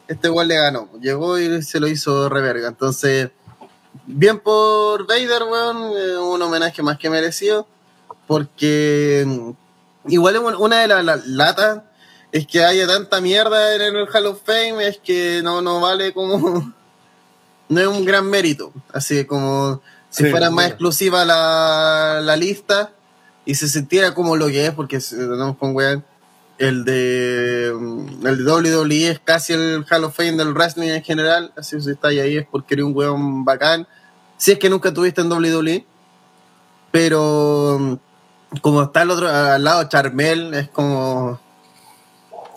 este 0.07 0.29
weón 0.29 0.47
le 0.47 0.55
ganó, 0.55 0.89
llegó 1.01 1.39
y 1.39 1.61
se 1.63 1.79
lo 1.79 1.87
hizo 1.87 2.29
reverga, 2.29 2.67
entonces, 2.67 3.31
bien 4.05 4.39
por 4.39 5.07
Vader, 5.07 5.43
weón, 5.43 5.91
eh, 5.97 6.17
un 6.17 6.41
homenaje 6.41 6.83
más 6.83 6.97
que 6.97 7.09
merecido, 7.09 7.67
porque 8.27 9.23
mm, 9.25 9.51
igual 10.11 10.37
un- 10.39 10.55
una 10.55 10.79
de 10.81 10.87
las 10.87 11.03
las 11.05 11.25
latas 11.27 11.81
es 12.31 12.45
que 12.47 12.63
haya 12.65 12.85
tanta 12.87 13.21
mierda 13.21 13.75
en 13.75 13.95
el 13.95 14.07
Hall 14.13 14.25
of 14.27 14.41
Fame, 14.45 14.85
es 14.87 14.97
que 14.97 15.41
no, 15.43 15.61
no 15.61 15.79
vale 15.79 16.13
como. 16.13 16.73
No 17.69 17.81
es 17.81 17.87
un 17.87 18.05
gran 18.05 18.29
mérito. 18.29 18.71
Así 18.93 19.25
como 19.25 19.81
si 20.09 20.23
Sí, 20.23 20.29
fuera 20.29 20.47
más 20.47 20.55
bueno. 20.55 20.67
exclusiva 20.69 21.25
la, 21.25 22.21
la 22.23 22.35
lista 22.35 22.91
y 23.45 23.55
se 23.55 23.67
sintiera 23.67 24.13
como 24.13 24.35
lo 24.37 24.47
que 24.47 24.65
es, 24.67 24.71
porque 24.71 24.99
si 25.01 25.15
tenemos 25.15 25.57
con 25.57 25.75
weón. 25.75 26.03
El 26.57 26.85
de, 26.85 27.73
mm, 27.77 28.25
el 28.27 28.45
de 28.45 28.51
WWE 28.51 29.09
es 29.09 29.19
casi 29.19 29.51
el 29.53 29.85
Hall 29.89 30.05
of 30.05 30.15
Fame 30.15 30.33
del 30.37 30.53
wrestling 30.53 30.87
en 30.89 31.03
general. 31.03 31.51
Así 31.57 31.75
que 31.75 31.81
si 31.81 31.91
estáis 31.91 32.21
ahí 32.21 32.37
es 32.37 32.47
porque 32.49 32.75
eres 32.75 32.85
un 32.85 32.95
weón 32.95 33.43
bacán. 33.43 33.87
Si 34.37 34.51
es 34.53 34.59
que 34.59 34.69
nunca 34.69 34.93
tuviste 34.93 35.21
en 35.21 35.31
WWE. 35.31 35.85
Pero 36.91 37.77
mm, 37.79 37.93
como 38.61 38.83
está 38.83 39.01
al 39.01 39.11
otro, 39.11 39.27
al 39.27 39.63
lado 39.63 39.83
Charmel, 39.89 40.53
es 40.53 40.69
como. 40.69 41.39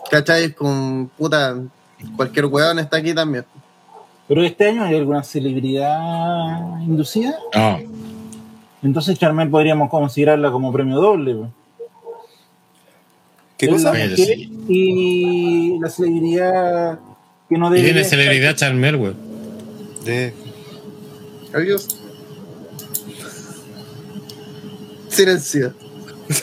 ¿Cachai? 0.09 0.53
Con 0.53 1.09
puta. 1.17 1.57
Cualquier 2.15 2.45
weón 2.45 2.79
está 2.79 2.97
aquí 2.97 3.13
también. 3.13 3.45
Pero 4.29 4.43
este 4.43 4.67
año 4.69 4.83
hay 4.85 4.95
alguna 4.95 5.23
celebridad 5.23 6.79
inducida. 6.81 7.37
No, 7.53 7.79
Entonces 8.83 9.19
Charmel 9.19 9.49
podríamos 9.49 9.89
considerarla 9.89 10.51
como 10.51 10.71
premio 10.71 10.95
doble. 10.97 11.33
pues. 11.35 11.49
¿Qué 13.57 13.65
Es 13.65 13.71
cosa? 13.73 13.93
la 13.93 14.15
sí. 14.15 14.49
Y 14.69 15.79
la 15.79 15.89
celebridad 15.89 16.99
que 17.49 17.57
no 17.57 17.67
y 17.69 17.81
debe. 17.81 17.83
tiene 17.91 18.03
celebridad 18.05 18.55
Charmel, 18.55 18.95
güey. 18.97 19.13
Sí. 20.05 20.31
Adiós. 21.53 21.87
Silencio. 25.09 25.73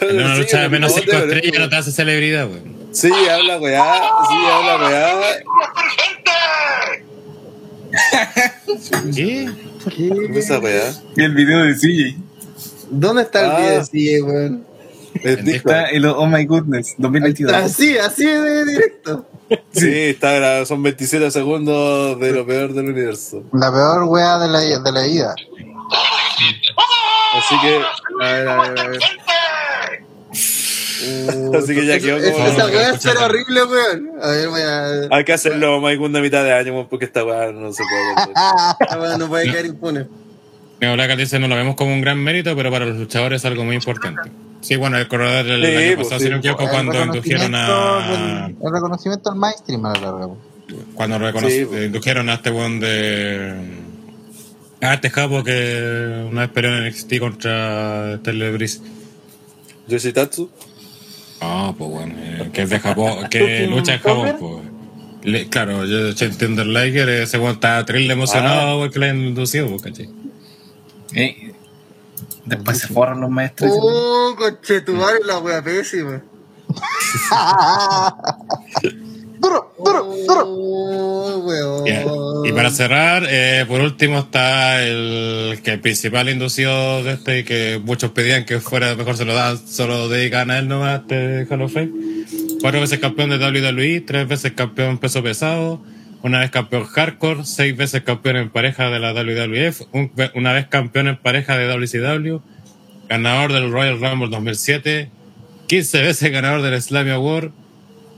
En 0.00 0.16
una 0.20 0.36
lucha 0.36 0.60
de 0.62 0.68
menos 0.68 0.92
Sí, 0.92 1.00
5 1.04 1.12
pero- 1.12 1.32
estrellas 1.32 1.60
no 1.60 1.68
te 1.68 1.76
hace 1.76 1.92
celebridad, 1.92 2.48
güey. 2.48 2.60
Sí, 2.90 3.10
habla 3.30 3.58
weá, 3.60 3.82
sí, 4.28 4.34
habla 4.50 4.88
weá. 4.88 5.14
¿Qué? 9.14 9.48
¿Qué 9.94 10.30
esa 10.38 10.58
weá? 10.58 10.92
Y 11.16 11.22
el 11.22 11.34
video 11.34 11.62
de 11.62 11.74
CJ. 11.74 12.16
¿Dónde 12.90 13.22
está 13.22 13.40
el 13.40 13.50
Ah. 13.50 13.56
video 13.58 13.80
de 13.80 13.84
CJ, 13.86 14.22
weón? 14.22 14.66
El. 15.22 15.48
Está 15.48 15.86
el 15.86 16.04
Oh 16.06 16.26
My 16.26 16.44
Goodness 16.44 16.94
2022. 16.98 17.52
Así, 17.52 17.96
así 17.98 18.24
de 18.26 18.64
directo. 18.66 19.26
Sí, 19.72 19.88
está 19.90 20.66
son 20.66 20.82
27 20.82 21.30
segundos 21.30 22.18
de 22.20 22.32
lo 22.32 22.44
peor 22.46 22.72
del 22.74 22.88
universo. 22.90 23.42
La 23.52 23.70
peor 23.70 24.04
wea 24.04 24.38
de 24.38 24.48
la, 24.48 24.60
de 24.60 24.92
la 24.92 25.02
vida. 25.04 25.34
Así 27.34 27.54
que, 27.62 27.80
A 28.24 28.32
ver, 28.32 28.48
a 28.48 28.62
ver, 28.62 28.78
a 28.80 28.88
ver. 28.88 29.00
Uh, 31.02 31.56
Así 31.56 31.74
que 31.74 31.84
ya 31.86 31.98
quedó 31.98 32.18
como- 32.32 32.46
Esa 32.46 32.66
weá 32.66 32.90
es 32.94 33.06
horrible, 33.06 33.64
weón. 33.64 34.10
A 34.22 34.30
ver, 34.30 34.48
voy 34.48 34.60
a. 34.62 35.08
hay 35.16 35.24
que 35.24 35.32
hacerlo 35.32 35.80
más 35.80 35.92
segunda 35.92 36.20
mitad 36.20 36.42
de 36.44 36.52
año, 36.52 36.88
porque 36.88 37.04
esta 37.04 37.24
weá 37.24 37.52
no 37.52 37.72
se 37.72 37.82
puede 37.84 39.18
no 39.18 39.28
puede 39.28 39.50
quedar 39.50 39.66
impune. 39.66 40.06
Neo 40.80 40.92
Black 40.94 41.16
dice, 41.16 41.38
no 41.38 41.48
lo 41.48 41.56
vemos 41.56 41.74
como 41.74 41.92
un 41.92 42.00
gran 42.02 42.18
mérito, 42.22 42.54
pero 42.54 42.70
para 42.70 42.84
los 42.86 42.96
luchadores 42.98 43.42
es 43.42 43.44
algo 43.46 43.64
muy 43.64 43.76
importante. 43.76 44.30
Sí, 44.60 44.76
bueno, 44.76 44.98
el 44.98 45.08
corredor 45.08 45.44
del 45.46 45.64
Sí, 45.64 45.74
año 45.76 45.96
pues, 45.96 46.08
pasado, 46.08 46.20
sí, 46.20 46.26
si 46.26 46.48
no 46.48 46.56
cuando 46.56 47.02
indujeron 47.04 47.54
a... 47.54 48.46
el 48.48 48.72
reconocimiento 48.72 49.30
al 49.30 49.36
mainstream 49.36 49.86
a 49.86 49.92
la 49.94 50.00
larga. 50.00 50.28
Cuando 50.94 51.18
Sí, 51.48 51.64
pues. 51.64 51.80
eh, 51.80 51.84
indujeron 51.86 52.28
a 52.28 52.34
este 52.34 52.50
weón 52.50 52.80
de. 52.80 53.54
A 54.82 54.94
este 54.94 55.08
japo 55.10 55.42
que 55.44 56.26
una 56.30 56.42
vez 56.42 56.50
peleó 56.50 56.76
en 56.76 56.86
NXT 56.88 57.18
contra 57.18 58.18
Telebris. 58.22 58.82
Yoshitatsu. 59.88 60.50
Ah, 61.40 61.74
pues 61.76 61.90
bueno, 61.90 62.14
eh, 62.16 62.50
que 62.52 62.62
es 62.62 62.70
de 62.70 62.78
Japón, 62.80 63.26
que 63.30 63.66
lucha 63.66 63.94
en 63.94 64.00
Japón, 64.00 64.36
pues. 64.38 64.64
Le- 65.22 65.48
claro, 65.48 65.84
yo 65.84 66.10
entiendo 66.24 66.62
el 66.62 66.72
Liger, 66.72 67.08
ese 67.08 67.38
weón 67.38 67.54
está 67.54 67.84
triple 67.84 68.12
emocionado 68.12 68.78
porque 68.80 68.98
le 69.00 69.10
han 69.10 69.18
inducido, 69.18 69.68
pues, 69.68 69.82
¿cachai? 69.82 70.08
Eh, 71.14 71.52
después 72.44 72.78
se 72.78 72.88
forran 72.88 73.20
los 73.20 73.30
maestros. 73.30 73.72
Oh, 73.74 74.34
coche, 74.38 74.80
tu 74.82 74.92
madre 74.92 75.20
la 75.24 75.38
wea 75.38 75.62
pésima. 75.62 76.22
duro, 79.48 79.74
duro, 79.84 80.14
duro. 80.26 80.42
Oh. 82.08 82.42
Y 82.44 82.52
para 82.52 82.70
cerrar, 82.70 83.26
eh, 83.28 83.64
por 83.66 83.80
último 83.80 84.20
está 84.20 84.82
el 84.84 85.60
que 85.62 85.72
el 85.72 85.80
principal 85.80 86.28
inducido 86.28 87.02
de 87.04 87.12
este 87.12 87.44
que 87.44 87.80
muchos 87.82 88.10
pedían 88.12 88.44
que 88.44 88.60
fuera 88.60 88.94
mejor 88.94 89.16
se 89.16 89.24
lo 89.24 89.34
dan, 89.34 89.58
solo 89.66 90.08
dedican 90.08 90.50
a 90.50 90.58
él 90.58 90.68
nomás 90.68 91.00
este 91.02 91.46
Hall 91.50 91.62
of 91.62 91.72
Fame. 91.72 91.90
Cuatro 92.60 92.80
veces 92.80 92.98
campeón 92.98 93.30
de 93.30 93.38
WWE, 93.38 94.00
tres 94.00 94.26
veces 94.28 94.52
campeón 94.52 94.98
peso 94.98 95.22
pesado, 95.22 95.82
una 96.22 96.40
vez 96.40 96.50
campeón 96.50 96.84
hardcore, 96.84 97.44
seis 97.44 97.76
veces 97.76 98.02
campeón 98.02 98.36
en 98.36 98.50
pareja 98.50 98.90
de 98.90 98.98
la 98.98 99.12
WWF, 99.12 99.82
un- 99.92 100.10
una 100.34 100.52
vez 100.52 100.66
campeón 100.66 101.08
en 101.08 101.16
pareja 101.16 101.56
de 101.56 101.66
WCW, 101.68 102.40
ganador 103.08 103.52
del 103.52 103.70
Royal 103.70 104.00
Rumble 104.00 104.28
2007, 104.30 105.10
15 105.68 106.02
veces 106.02 106.30
ganador 106.32 106.62
del 106.62 106.80
Slammy 106.80 107.10
Award, 107.10 107.50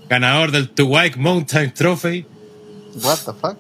ganador 0.09 0.51
del 0.51 0.71
White 0.79 1.19
Mountain 1.19 1.73
Trophy, 1.75 2.25
What 3.03 3.19
the 3.27 3.33
fuck? 3.33 3.57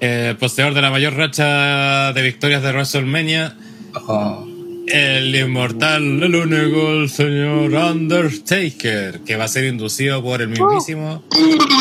eh, 0.00 0.34
poseedor 0.38 0.74
de 0.74 0.82
la 0.82 0.90
mayor 0.90 1.14
racha 1.14 2.12
de 2.12 2.22
victorias 2.22 2.62
de 2.62 2.72
WrestleMania, 2.72 3.56
Oh, 3.94 4.46
el 4.88 5.34
inmortal, 5.36 6.22
el 6.22 6.34
único, 6.34 6.88
el 6.92 7.10
señor 7.10 7.72
Undertaker, 7.72 9.20
que 9.20 9.36
va 9.36 9.44
a 9.44 9.48
ser 9.48 9.64
inducido 9.66 10.22
por 10.22 10.40
el 10.42 10.48
mismísimo 10.48 11.22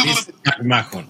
Vince 0.03 0.33
McMahon. 0.45 1.07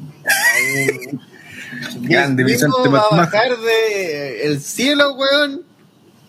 grande, 2.01 2.43
Vicente 2.43 2.87
va 2.89 3.03
a 3.11 3.15
bajar 3.15 3.57
de 3.57 4.45
el 4.45 4.59
cielo, 4.61 5.13
weón. 5.15 5.61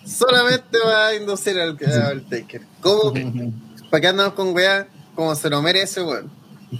Solamente 0.04 0.78
va 0.84 1.08
a 1.08 1.14
inducir 1.14 1.58
al, 1.60 1.76
al 2.08 2.22
Taker. 2.22 2.62
¿Cómo? 2.80 3.12
¿Para 3.90 4.00
qué 4.00 4.06
andamos 4.08 4.32
con 4.34 4.54
weá? 4.54 4.88
Como 5.14 5.34
se 5.34 5.50
lo 5.50 5.60
merece, 5.62 6.02
weón. 6.02 6.30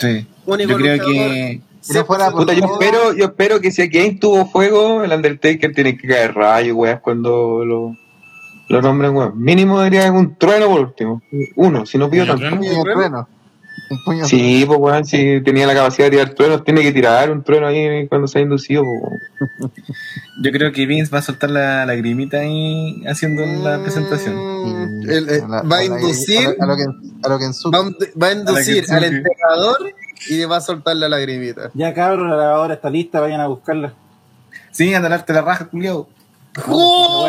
Sí. 0.01 0.27
Único 0.47 0.71
Yo 0.71 0.77
creo 0.79 1.05
que 1.05 1.61
Si 1.81 1.99
fuera 2.05 2.31
por 2.31 2.41
Puta, 2.41 2.55
yo 2.55 2.65
espero, 2.65 3.13
yo 3.15 3.25
espero 3.27 3.61
que 3.61 3.71
si 3.71 3.83
aquí 3.83 4.13
tuvo 4.13 4.47
fuego, 4.47 5.05
el 5.05 5.13
Undertaker 5.13 5.75
tiene 5.75 5.97
que 5.97 6.09
caer 6.09 6.35
rayo, 6.35 6.77
weas, 6.77 7.01
cuando 7.01 7.65
lo, 7.65 7.97
lo 8.69 8.83
nombren, 8.83 9.15
weón. 9.15 9.33
Mínimo 9.41 9.79
debería 9.79 10.03
haber 10.07 10.13
un 10.13 10.37
trueno 10.37 10.69
por 10.69 10.81
último. 10.81 11.23
Uno, 11.57 11.85
si 11.85 11.99
no 11.99 12.09
pido 12.09 12.25
¿Un 12.25 12.41
tanto. 12.41 12.83
trueno? 12.85 13.29
Un 13.93 14.05
puño 14.05 14.25
Sí, 14.25 14.65
pues 14.67 14.79
weón, 14.81 15.05
si 15.05 15.41
tenía 15.43 15.67
la 15.67 15.75
capacidad 15.75 16.07
de 16.07 16.13
tirar 16.17 16.35
truenos, 16.35 16.65
tiene 16.65 16.83
que 16.83 16.93
tirar 16.93 17.31
un 17.31 17.43
trueno 17.43 17.67
ahí 17.67 18.07
cuando 18.09 18.27
se 18.27 18.39
ha 18.39 18.43
inducido, 18.43 18.83
pues, 18.85 19.71
yo 20.43 20.51
creo 20.51 20.73
que 20.73 20.87
Vince 20.87 21.11
va 21.13 21.19
a 21.19 21.23
soltar 21.23 21.51
la 21.51 21.85
lagrimita 21.85 22.39
ahí 22.39 23.03
haciendo 23.07 23.45
la 23.47 23.83
presentación. 23.83 24.35
Mm, 24.35 25.11
el- 25.11 25.29
eh, 25.31 25.43
A 25.45 25.49
la- 25.49 25.63
va 25.63 25.77
a 25.79 25.85
inducir, 25.85 26.57
A 26.61 26.65
lo, 26.67 26.73
a 26.73 26.75
lo 26.75 26.77
que, 26.77 26.85
a 27.25 27.29
lo 27.29 27.39
que 27.39 27.45
en 27.45 27.55
su. 27.55 27.71
va, 27.71 27.79
a- 27.81 27.91
va 28.23 28.27
a 28.29 28.33
inducir 28.33 28.85
A 28.91 28.97
al 28.97 29.05
enterrador 29.05 29.79
y 30.31 30.45
va 30.45 30.57
a 30.57 30.61
soltar 30.61 30.97
la 30.97 31.09
lagrimita. 31.09 31.71
Ya 31.75 31.93
cabros, 31.93 32.29
la 32.31 32.37
lavadora 32.37 32.75
está 32.75 32.89
lista, 32.91 33.21
vayan 33.21 33.41
a 33.41 33.47
buscarla. 33.49 33.93
Sí, 34.71 34.95
anda 34.95 35.09
a 35.09 35.11
darte 35.11 35.33
la 35.35 35.43
raja, 35.43 35.67
culiao. 35.67 36.09
Oh. 36.69 37.29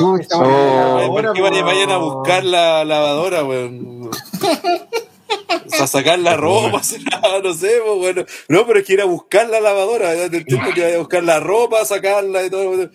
Ay, 0.00 1.08
¿Por 1.08 1.32
qué 1.32 1.42
vayan 1.62 1.90
a 1.90 1.96
buscar 1.98 2.44
la 2.44 2.84
lavadora, 2.84 3.42
weón? 3.44 4.10
O 5.48 5.70
sea, 5.70 5.86
sacar 5.86 6.18
la 6.18 6.36
ropa, 6.36 6.82
no 7.42 7.54
sé, 7.54 7.80
pues, 7.84 7.98
bueno. 7.98 8.24
No, 8.48 8.66
pero 8.66 8.80
es 8.80 8.86
que 8.86 8.92
ir 8.94 9.00
a 9.00 9.06
buscar 9.06 9.48
la 9.48 9.60
lavadora, 9.60 10.12
te 10.28 10.38
entiendo 10.38 10.70
que 10.74 10.82
vaya 10.82 10.96
a 10.96 10.98
buscar 10.98 11.24
la 11.24 11.40
ropa, 11.40 11.84
sacarla 11.84 12.44
y 12.44 12.50
todo. 12.50 12.90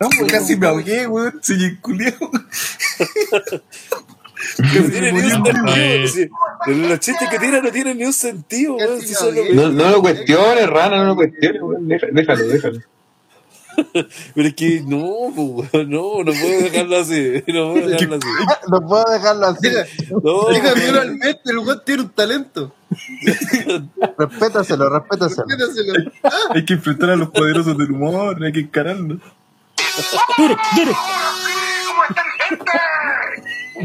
No, 0.00 0.08
pues 0.18 0.32
casi 0.32 0.56
me 0.56 0.66
ahogué, 0.66 1.06
weón. 1.06 1.40
Soy 1.42 1.76
culiao. 1.80 2.12
Que 4.56 4.80
no 4.80 4.90
tiene 4.90 5.12
ni 5.12 5.20
un 5.20 5.30
sentido. 5.30 5.64
Ay. 5.68 6.08
sí. 6.08 6.28
Los 6.66 7.00
chistes 7.00 7.28
que 7.30 7.38
tiran 7.38 7.62
no 7.64 7.70
tienen 7.72 7.96
ni 7.96 8.04
un 8.04 8.12
sentido, 8.12 8.76
weón. 8.76 9.00
Si 9.00 9.14
No, 9.54 9.70
no 9.70 9.90
lo 9.90 10.02
cuestiones, 10.02 10.68
rana, 10.68 10.98
no 10.98 11.04
lo 11.06 11.16
cuestiones, 11.16 11.62
weón. 11.62 11.88
Déjalo, 11.88 12.46
déjalo. 12.46 12.80
Pero 14.34 14.48
es 14.48 14.54
que 14.54 14.82
no, 14.86 15.30
no, 15.86 16.24
no 16.24 16.32
puedo 16.32 16.60
dejarlo 16.62 16.96
así. 16.98 17.42
No 17.48 17.72
puedo 17.72 17.86
dejarlo 17.86 18.16
así. 18.16 18.28
No 18.68 18.86
puedo 18.86 19.04
dejarlo 19.12 19.46
así. 19.46 19.68
Diga, 19.68 19.86
No, 20.22 20.48
dígamelo 20.50 21.00
al 21.00 21.18
el 21.44 21.58
weón 21.58 21.82
tiene 21.84 22.02
un 22.02 22.08
talento. 22.10 22.74
Respétaselo, 24.18 24.88
respétaselo. 24.88 25.46
Respétaselo. 25.48 26.12
Hay 26.50 26.64
que 26.64 26.74
enfrentar 26.74 27.10
a 27.10 27.16
los 27.16 27.30
poderosos 27.30 27.76
del 27.76 27.90
humor, 27.90 28.42
hay 28.42 28.52
que 28.52 28.60
encararlos. 28.60 29.18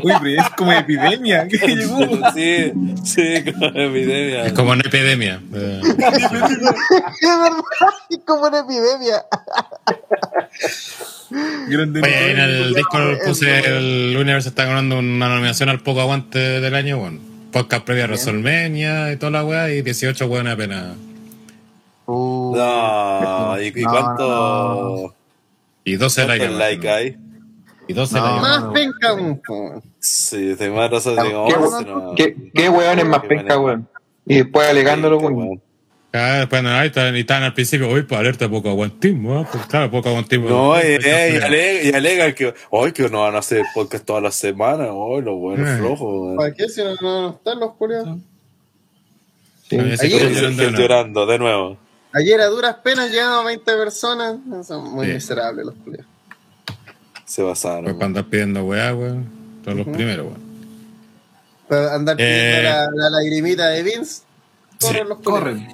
Uy, 0.03 0.13
pero 0.21 0.41
es 0.41 0.49
como 0.51 0.71
epidemia. 0.73 1.47
¿Qué 1.49 1.57
llegó? 1.57 1.99
Sí, 2.33 2.71
sí, 3.03 3.51
como 3.53 3.65
epidemia. 3.67 4.45
Es 4.45 4.53
como 4.53 4.71
una 4.71 4.81
epidemia. 4.81 5.41
Es 5.51 5.51
verdad, 5.97 7.63
es 8.09 8.19
como 8.25 8.47
una 8.47 8.59
epidemia. 8.59 9.25
Grande 11.67 12.01
Oye, 12.01 12.31
en 12.31 12.39
el 12.39 12.73
Discord 12.73 13.19
puse 13.25 13.59
el 13.59 14.15
Universe 14.17 14.49
está 14.49 14.65
ganando 14.65 14.97
una 14.99 15.29
nominación 15.29 15.69
al 15.69 15.79
poco 15.81 16.01
aguante 16.01 16.39
del 16.39 16.73
año, 16.75 16.97
bueno. 16.97 17.19
Podcast 17.51 17.83
previa 17.83 18.03
a 18.05 18.07
WrestleMania 18.07 19.11
y 19.11 19.17
toda 19.17 19.31
la 19.31 19.43
weá, 19.43 19.71
y 19.71 19.81
18 19.81 20.25
weones 20.27 20.53
apenas. 20.53 20.95
Uh, 22.05 22.55
No, 22.55 23.61
¿y, 23.61 23.67
y 23.67 23.83
No, 23.83 23.89
cuánto, 23.91 24.27
no. 25.07 25.15
Y 25.83 25.95
12 25.95 26.27
likes. 26.27 26.45
cuántos 26.45 26.59
likes 26.59 26.89
hay? 26.89 27.17
Y 27.89 27.93
12 27.93 28.15
No. 28.15 28.37
Más 28.37 28.63
penca, 28.73 29.13
weón. 29.15 29.41
Sí, 29.99 30.53
de 30.53 30.69
más 30.69 30.91
razón 30.91 31.15
¿Qué 31.17 31.23
digo, 31.27 31.45
weón? 31.47 31.63
once 31.63 31.85
nomás. 31.85 32.13
¿Qué, 32.15 32.35
qué 32.53 32.69
weón 32.69 32.99
es 32.99 33.05
más 33.05 33.21
penca, 33.21 33.57
weón? 33.59 33.87
Y 34.25 34.35
después 34.37 34.69
alegándolo, 34.69 35.17
weón. 35.17 35.33
weón. 35.33 35.61
Ah, 36.13 36.37
después 36.39 36.63
no, 36.63 36.69
ahí 36.71 36.87
están, 36.87 37.15
y 37.15 37.19
están 37.19 37.43
al 37.43 37.53
principio, 37.53 37.87
uy, 37.91 38.01
pues 38.01 38.19
alerta 38.19 38.49
poco 38.49 38.69
aguantismo, 38.69 39.41
¿eh? 39.41 39.47
Pues 39.51 39.65
claro, 39.67 39.91
poco 39.91 40.09
aguantismo. 40.09 40.49
No, 40.49 40.77
y, 40.79 40.81
Pues, 40.81 41.05
eh, 41.05 41.31
y, 41.39 41.43
alega, 41.43 41.83
y 41.83 41.91
alegan 41.93 42.33
que, 42.33 42.53
hoy 42.71 42.91
que 42.93 43.09
no 43.09 43.21
van 43.21 43.35
a 43.35 43.39
hacer 43.39 43.63
podcast 43.75 44.05
todas 44.05 44.23
las 44.23 44.33
semanas, 44.35 44.87
hoy 44.91 45.21
los 45.21 45.35
buenos 45.37 45.67
Eh. 45.69 45.77
flojos. 45.77 46.35
¿Para 46.37 46.51
qué 46.53 46.67
si 46.69 46.83
no, 46.83 46.95
no 47.01 47.29
están 47.29 47.59
los 47.59 47.73
culiados? 47.73 48.17
Sí. 49.69 49.77
Ayer- 49.77 50.71
llorando, 50.77 51.25
no. 51.25 51.31
de 51.31 51.37
nuevo. 51.39 51.77
Ayer 52.13 52.41
a 52.41 52.47
duras 52.47 52.77
penas 52.83 53.11
llegaban 53.11 53.45
20 53.45 53.71
personas. 53.75 54.37
Son 54.65 54.91
muy 54.91 55.05
Sí. 55.07 55.13
miserables 55.13 55.65
los 55.67 55.75
culiados. 55.75 56.07
Se 57.29 57.43
basaron. 57.43 57.83
Pues 57.83 57.93
para 57.95 58.05
andar 58.07 58.25
pidiendo 58.25 58.63
weá, 58.65 58.93
weón. 58.95 59.29
Todos 59.63 59.77
los 59.77 59.87
primeros, 59.87 60.25
weón. 60.25 60.41
Para 61.67 61.93
andar 61.93 62.17
pidiendo 62.17 62.57
Eh. 62.57 62.63
la, 62.63 62.89
la 62.91 63.09
lagrimita 63.11 63.67
de 63.67 63.83
Vince. 63.83 64.23
Corren 64.81 65.07
los 65.09 65.19
culiados. 65.19 65.39
Corren. 65.43 65.67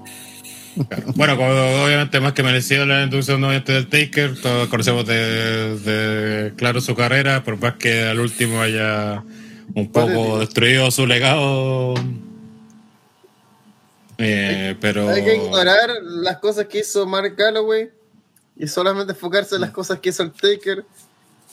Bueno, 1.15 1.37
como 1.37 1.49
obviamente 1.85 2.19
más 2.19 2.33
que 2.33 2.43
merecido 2.43 2.85
la 2.85 3.03
inducción 3.03 3.39
nuevamente 3.39 3.71
del 3.71 3.87
Taker, 3.87 4.35
todos 4.41 4.67
conocemos 4.67 5.07
de, 5.07 5.79
de 5.79 6.53
claro 6.57 6.81
su 6.81 6.93
carrera, 6.93 7.45
por 7.45 7.57
más 7.57 7.75
que 7.75 8.03
al 8.03 8.19
último 8.19 8.59
haya 8.59 9.23
un 9.73 9.89
poco 9.93 10.39
destruido 10.39 10.91
su 10.91 11.07
legado. 11.07 11.93
Eh, 14.17 14.75
pero 14.81 15.09
Hay 15.09 15.23
que 15.23 15.35
ignorar 15.35 15.89
las 16.03 16.37
cosas 16.39 16.65
que 16.65 16.79
hizo 16.79 17.05
Mark 17.05 17.35
Galloway 17.37 17.89
y 18.57 18.67
solamente 18.67 19.13
enfocarse 19.13 19.55
en 19.55 19.61
las 19.61 19.71
cosas 19.71 19.99
que 19.99 20.09
hizo 20.09 20.23
el 20.23 20.31
Taker, 20.33 20.83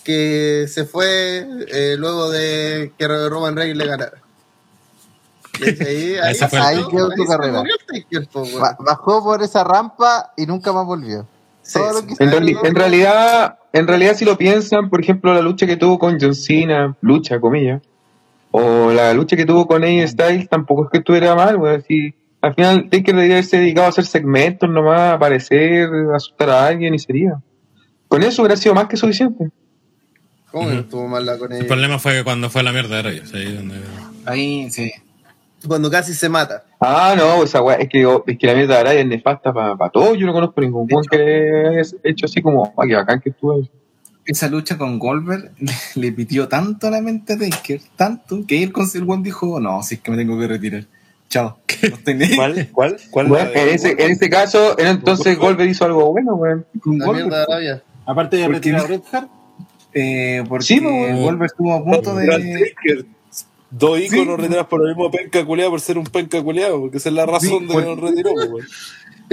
que 0.05 0.67
se 0.69 0.85
fue 0.85 1.47
eh, 1.69 1.97
luego 1.99 2.31
de 2.31 2.93
que 2.99 3.09
Roman 3.09 3.57
Reigns 3.57 3.77
le 3.77 3.87
ganara. 3.87 4.13
Ahí, 5.61 6.17
fue 6.49 6.91
quedó 6.91 7.11
se 7.11 7.27
carrera. 7.27 7.63
Bajó 8.81 9.23
por 9.23 9.43
esa 9.43 9.65
rampa 9.65 10.33
y 10.37 10.47
nunca 10.47 10.73
más 10.73 10.87
volvió. 10.87 11.27
Sí, 11.63 11.79
sí. 12.01 12.07
En, 12.19 12.29
hizo- 12.31 12.39
reali- 12.41 12.59
en 12.67 12.75
realidad, 12.75 13.59
en 13.73 13.87
realidad, 13.87 14.15
si 14.17 14.25
lo 14.25 14.37
piensan, 14.37 14.91
por 14.91 15.01
ejemplo, 15.01 15.33
la 15.35 15.43
lucha 15.43 15.67
que 15.67 15.77
tuvo 15.77 15.99
con 15.99 16.19
John 16.21 16.35
Cena, 16.35 16.97
lucha, 17.01 17.39
comillas, 17.41 17.83
o 18.51 18.91
la 18.91 19.15
lucha 19.15 19.37
que 19.37 19.45
tuvo 19.47 19.67
con 19.67 19.85
AJ 19.85 20.09
Styles, 20.09 20.49
tampoco 20.49 20.85
es 20.85 20.91
que 20.91 20.99
estuviera 20.99 21.35
mal, 21.35 21.57
weón. 21.57 21.83
Si, 21.87 22.15
al 22.41 22.55
final, 22.55 22.89
Taker 22.91 23.15
debería 23.15 23.37
haberse 23.37 23.59
dedicado 23.59 23.87
a 23.87 23.91
hacer 23.91 24.05
segmentos 24.05 24.69
nomás, 24.69 25.13
aparecer, 25.15 25.89
asustar 26.15 26.51
a 26.51 26.67
alguien 26.67 26.95
y 26.95 26.99
sería. 26.99 27.41
Con 28.09 28.23
eso 28.25 28.43
hubiera 28.43 28.57
sido 28.57 28.75
más 28.75 28.89
que 28.89 28.97
suficiente. 28.97 29.51
¿Cómo 30.53 30.71
estuvo 30.71 31.09
mal 31.09 31.27
la 31.27 31.39
con 31.39 31.51
el 31.53 31.59
ella? 31.59 31.67
problema 31.67 31.99
fue 31.99 32.13
que 32.13 32.25
cuando 32.25 32.49
fue 32.51 32.61
a 32.61 32.65
la 32.65 32.73
mierda 32.73 33.03
de 33.03 33.11
ellos. 33.11 33.33
Ahí 33.35 33.53
donde... 33.55 33.77
Ahí, 34.27 34.71
sí. 34.71 34.93
Cuando 35.67 35.91
casi 35.91 36.13
se 36.15 36.29
mata. 36.29 36.65
Ah, 36.81 37.15
no, 37.17 37.43
esa 37.45 37.63
weá, 37.63 37.77
es 37.77 37.89
que, 37.89 38.03
es 38.27 38.39
que 38.39 38.47
la 38.47 38.55
mierda 38.55 38.75
de 38.75 38.81
Araya 38.81 39.01
es 39.01 39.07
nefasta 39.07 39.53
para 39.53 39.91
todo. 39.91 40.15
Yo 40.15 40.27
no 40.27 40.33
conozco 40.33 40.61
ningún 40.61 40.87
weón 40.91 41.05
que 41.11 41.17
haya 41.69 41.83
hecho 42.05 42.27
así 42.27 42.43
como, 42.43 42.75
ah, 42.77 42.87
que 42.87 42.95
bacán 42.97 43.21
que 43.21 43.31
estuvo. 43.31 43.67
Esa 44.25 44.49
lucha 44.49 44.77
con 44.79 44.99
Goldberg 44.99 45.53
le, 45.59 45.73
le 45.97 46.13
pitió 46.13 46.47
tanto 46.49 46.87
a 46.87 46.91
la 46.91 47.01
mente 47.01 47.33
a 47.33 47.39
Taker, 47.39 47.81
tanto, 47.97 48.45
que 48.47 48.63
él 48.63 48.73
con 48.73 48.87
el 48.95 49.03
one 49.09 49.23
dijo, 49.25 49.59
no, 49.61 49.83
si 49.83 49.97
es 49.97 50.01
que 50.01 50.11
me 50.11 50.17
tengo 50.17 50.39
que 50.39 50.47
retirar. 50.49 50.85
Chao. 51.29 51.59
No 51.83 51.97
¿Cuál? 52.37 52.69
¿Cuál? 52.73 52.97
¿Cuál? 53.11 53.27
Bueno, 53.27 53.51
en 53.55 53.69
ese, 53.71 53.93
en 53.93 54.13
ese 54.13 54.31
caso, 54.31 54.79
en- 54.79 54.87
entonces 54.87 55.37
Goldberg 55.37 55.69
hizo 55.71 55.85
algo 55.85 56.13
bueno, 56.13 56.35
weón. 56.37 56.65
Con 56.81 56.99
La 56.99 57.07
Goldberg. 57.07 57.27
mierda 57.27 57.39
de 57.47 57.53
Arabia. 57.53 57.83
Aparte 58.07 58.37
de 58.37 58.49
retirar 58.49 58.81
a 58.83 58.85
Bret 58.85 59.03
Hart, 59.13 59.29
Eh, 59.95 60.43
porque 60.49 60.65
Sí, 60.65 60.81
pues, 60.81 61.17
Goldberg 61.19 61.51
estuvo 61.51 61.75
a 61.75 61.85
punto 61.85 62.15
de... 62.17 62.75
Dos 63.71 63.99
íconos 64.01 64.37
Sí. 64.37 64.43
retirados 64.43 64.67
por 64.69 64.83
el 64.83 64.89
mismo 64.89 65.11
penca 65.11 65.45
culiado 65.47 65.71
por 65.71 65.81
ser 65.81 65.97
un 65.97 66.05
penca 66.05 66.43
culiado, 66.43 66.79
porque 66.79 66.99
esa 66.99 67.09
es 67.09 67.15
la 67.15 67.25
razón 67.25 67.61
Sí, 67.61 67.67
de 67.67 67.73
por- 67.73 67.83
que 67.83 67.89
lo 67.89 67.97
retiró, 67.97 68.31
pues, 68.35 68.49
weón. 68.51 68.67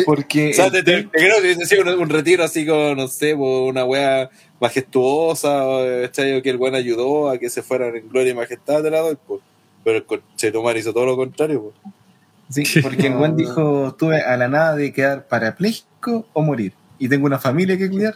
Porque... 0.05 0.51
O 0.51 0.53
sea, 0.53 0.71
te, 0.71 0.81
te- 0.81 1.03
te 1.03 1.09
creo 1.09 1.35
que 1.37 1.41
hubiese 1.41 1.65
sido 1.65 1.81
un, 1.93 2.01
un 2.03 2.09
retiro 2.09 2.45
así 2.45 2.65
como, 2.65 2.95
no 2.95 3.07
sé, 3.09 3.33
una 3.33 3.83
wea 3.83 4.29
majestuosa, 4.61 5.65
que 6.13 6.41
el 6.49 6.57
buen 6.57 6.73
ayudó 6.75 7.29
a 7.29 7.37
que 7.37 7.49
se 7.49 7.61
fueran 7.63 7.95
en 7.97 8.07
gloria 8.07 8.31
y 8.31 8.35
majestad 8.35 8.81
de 8.81 8.91
la 8.91 8.99
doy, 8.99 9.17
pues. 9.27 9.41
Pero 9.83 9.97
el 9.97 10.05
Conchetumar 10.05 10.77
hizo 10.77 10.93
todo 10.93 11.05
lo 11.05 11.17
contrario, 11.17 11.73
pues. 11.73 12.65
Sí, 12.67 12.81
porque 12.81 13.07
el 13.07 13.15
buen 13.15 13.35
dijo, 13.35 13.93
tuve 13.99 14.21
a 14.21 14.35
la 14.37 14.47
nada 14.47 14.75
de 14.75 14.91
quedar 14.93 15.27
parapléjico 15.27 16.25
o 16.33 16.41
morir. 16.41 16.73
Y 16.97 17.09
tengo 17.09 17.25
una 17.25 17.39
familia 17.39 17.77
que 17.77 17.89
cuidar. 17.89 18.15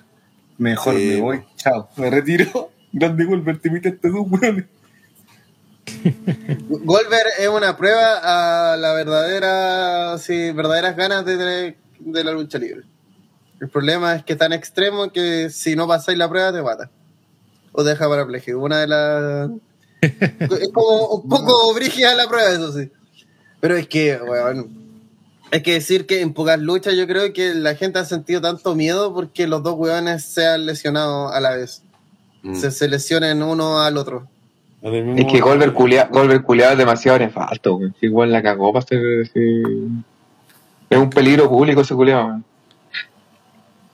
Mejor 0.57 0.95
me 0.95 1.21
voy. 1.21 1.45
Chao. 1.55 1.89
Me 1.97 2.09
retiro. 2.09 2.71
Grande 2.91 3.25
Goldberg, 3.25 3.59
te 3.59 3.69
imitaste 3.69 4.09
dos 4.09 4.25
weones. 4.29 4.65
Goldberg 6.69 7.27
es 7.39 7.47
una 7.47 7.75
prueba 7.75 8.71
a 8.73 8.77
la 8.77 8.93
verdadera, 8.93 10.17
sí, 10.17 10.51
verdaderas 10.51 10.95
ganas 10.95 11.25
de, 11.25 11.37
de, 11.37 11.77
de 11.99 12.23
la 12.23 12.31
lucha 12.31 12.57
libre. 12.57 12.83
El 13.59 13.69
problema 13.69 14.15
es 14.15 14.23
que 14.23 14.33
es 14.33 14.39
tan 14.39 14.53
extremo 14.53 15.11
que 15.11 15.49
si 15.49 15.75
no 15.75 15.87
pasáis 15.87 16.17
la 16.17 16.29
prueba 16.29 16.51
te 16.51 16.61
mata. 16.61 16.91
O 17.71 17.83
te 17.83 17.91
deja 17.91 18.09
parapléjico. 18.09 18.59
Una 18.59 18.79
de 18.79 18.87
las... 18.87 19.49
es 20.01 20.69
como 20.73 21.07
un 21.07 21.29
poco 21.29 21.73
brígida 21.73 22.13
la 22.13 22.27
prueba, 22.27 22.51
eso 22.51 22.71
sí. 22.73 22.91
Pero 23.59 23.77
es 23.77 23.87
que, 23.87 24.17
weón, 24.17 24.82
hay 25.53 25.61
que 25.61 25.73
decir 25.73 26.07
que 26.07 26.21
en 26.21 26.33
pocas 26.33 26.59
luchas 26.59 26.95
yo 26.95 27.05
creo 27.05 27.31
que 27.31 27.53
la 27.53 27.75
gente 27.75 27.99
ha 27.99 28.05
sentido 28.05 28.41
tanto 28.41 28.73
miedo 28.73 29.13
porque 29.13 29.45
los 29.45 29.61
dos 29.61 29.75
weones 29.77 30.23
se 30.23 30.47
han 30.47 30.65
lesionado 30.65 31.31
a 31.31 31.39
la 31.39 31.55
vez. 31.55 31.83
Mm. 32.41 32.55
Se, 32.55 32.71
se 32.71 32.87
lesionen 32.87 33.43
uno 33.43 33.79
al 33.79 33.97
otro. 33.97 34.27
Es 34.81 35.25
que 35.31 35.39
Goldberg 35.39 35.73
culiado, 35.73 36.71
es 36.71 36.77
demasiado 36.77 37.19
nefasto, 37.19 37.79
igual 38.01 38.31
la 38.31 38.41
cagó 38.41 38.73
para 38.73 38.83
ser. 38.83 39.29
sí. 39.31 39.61
Es 40.89 40.97
un 40.97 41.11
peligro 41.11 41.47
público 41.47 41.81
ese 41.81 41.93
culiado, 41.93 42.25
weón. 42.25 42.45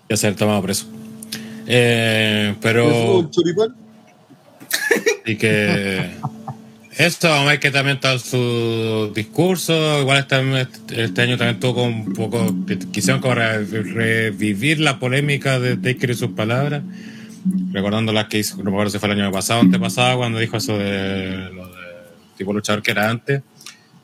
Ya 0.08 0.16
ser 0.16 0.36
tomado 0.36 0.62
preso. 0.62 0.86
Eh, 1.68 2.52
¿Es 2.52 2.58
pero. 2.62 3.18
un 3.18 3.30
choripán? 3.32 3.76
Y 5.26 5.36
que. 5.36 6.10
Esto, 7.00 7.34
hay 7.34 7.60
que 7.60 7.72
también 7.72 7.96
está 7.96 8.20
su 8.20 9.14
discurso. 9.16 10.02
Igual 10.02 10.18
este, 10.18 11.22
año 11.22 11.38
también 11.38 11.58
tuvo 11.58 11.84
un 11.84 12.14
poco. 12.14 12.54
Quisieron 12.92 13.22
como 13.22 13.36
re- 13.36 13.64
revivir 13.64 14.82
la 14.82 15.00
polémica 15.00 15.62
de 15.62 15.78
Taker 15.78 16.10
y 16.10 16.14
sus 16.16 16.32
palabras. 16.32 16.84
Recordando 17.72 18.12
las 18.12 18.26
que 18.26 18.40
hizo, 18.40 18.58
no 18.58 18.66
me 18.66 18.72
acuerdo 18.72 18.92
si 18.92 19.00
fue 19.00 19.10
el 19.14 19.18
año 19.22 19.32
pasado 19.32 19.62
antepasado, 19.62 20.18
cuando 20.18 20.40
dijo 20.40 20.58
eso 20.58 20.78
de 20.78 21.50
lo 21.54 21.68
de 21.68 21.74
tipo 22.38 22.52
luchador 22.52 22.84
que 22.84 22.92
era 22.92 23.10
antes. 23.10 23.44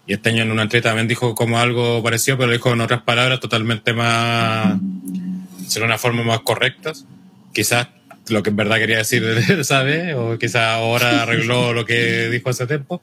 Y 0.07 0.13
este 0.13 0.29
año 0.29 0.43
en 0.43 0.51
una 0.51 0.61
entrevista 0.61 0.91
también 0.91 1.09
dijo 1.09 1.35
como 1.35 1.59
algo 1.59 2.01
parecido, 2.01 2.37
pero 2.37 2.53
dijo 2.53 2.71
en 2.71 2.79
otras 2.79 3.01
palabras 3.01 3.41
totalmente 3.41 3.91
más. 3.91 4.79
de 4.79 5.83
una 5.83 5.97
forma 5.97 6.23
más 6.23 6.39
correctas. 6.39 7.05
Quizás 7.53 7.89
lo 8.29 8.43
que 8.43 8.49
en 8.49 8.55
verdad 8.55 8.77
quería 8.77 8.97
decir 8.97 9.23
esa 9.59 9.83
vez, 9.83 10.15
o 10.15 10.37
quizás 10.37 10.63
ahora 10.63 11.23
arregló 11.23 11.73
lo 11.73 11.85
que 11.85 12.29
dijo 12.29 12.49
hace 12.49 12.67
tiempo. 12.67 13.01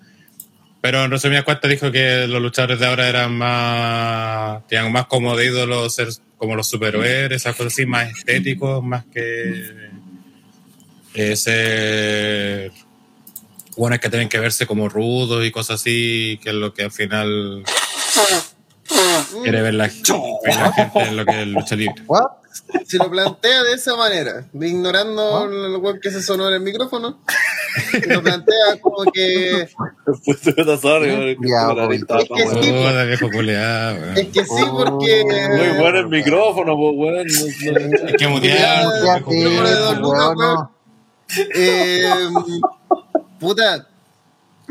Pero 0.80 1.04
en 1.04 1.12
resumidas 1.12 1.44
cuentas 1.44 1.70
dijo 1.70 1.92
que 1.92 2.26
los 2.26 2.42
luchadores 2.42 2.80
de 2.80 2.86
ahora 2.86 3.08
eran 3.08 3.32
más. 3.36 4.66
tenían 4.66 4.90
más 4.90 5.06
como 5.06 5.36
de 5.36 5.46
ídolos 5.46 5.94
ser 5.94 6.08
como 6.36 6.56
los 6.56 6.68
superhéroes, 6.68 7.30
esas 7.30 7.54
cosas 7.54 7.72
así, 7.72 7.86
más 7.86 8.10
estéticos, 8.10 8.82
más 8.82 9.04
que. 9.06 9.92
eh, 11.14 11.36
ser. 11.36 12.72
Bueno, 13.76 13.98
que 14.00 14.08
tienen 14.08 14.28
que 14.28 14.40
verse 14.40 14.66
como 14.66 14.88
rudos 14.88 15.46
y 15.46 15.52
cosas 15.52 15.80
así, 15.80 16.38
que 16.42 16.50
es 16.50 16.54
lo 16.54 16.74
que 16.74 16.82
al 16.82 16.90
final 16.90 17.62
quiere 19.42 19.62
ver 19.62 19.74
la, 19.74 19.84
ver 19.86 20.56
la 20.56 20.72
gente 20.72 21.00
en 21.00 21.16
lo 21.16 21.24
que 21.24 21.42
es 21.42 21.48
lucha 21.48 21.76
libre. 21.76 21.94
Si 22.86 22.98
lo 22.98 23.10
plantea 23.10 23.62
de 23.62 23.74
esa 23.74 23.96
manera, 23.96 24.46
ignorando 24.54 25.44
el 25.44 25.76
web 25.76 26.00
que 26.00 26.10
se 26.10 26.22
sonó 26.22 26.48
en 26.48 26.54
el 26.54 26.60
micrófono, 26.60 27.20
lo 28.08 28.22
plantea 28.22 28.80
como 28.80 29.10
que 29.10 29.68
es 34.16 34.28
que 34.28 34.44
sí. 34.44 34.64
porque 34.70 35.24
Muy 35.24 35.80
bueno 35.80 35.98
el 35.98 36.08
micrófono, 36.08 36.76
pues, 36.76 36.92
weón. 36.96 38.06
Hay 38.06 38.14
que 38.14 38.28
mutear. 38.28 38.86
Eh, 41.54 42.10
puta, 43.40 43.88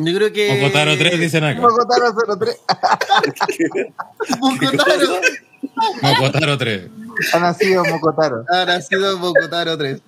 yo 0.06 0.16
creo 0.16 0.32
que 0.34 0.54
Mocotaro 0.62 0.98
3 0.98 1.20
dicen 1.20 1.44
acá. 1.44 1.60
Bogotá 1.62 1.96
03. 2.40 2.58
Mocotaro 4.40 5.22
Mocotaro 6.02 6.58
3. 6.58 6.90
Ha 7.34 7.40
nacido 7.40 7.84
Mocotaro. 7.86 8.46
ha 8.50 8.66
nacido 8.66 9.18
Mocotaro 9.18 9.78
3. 9.78 10.02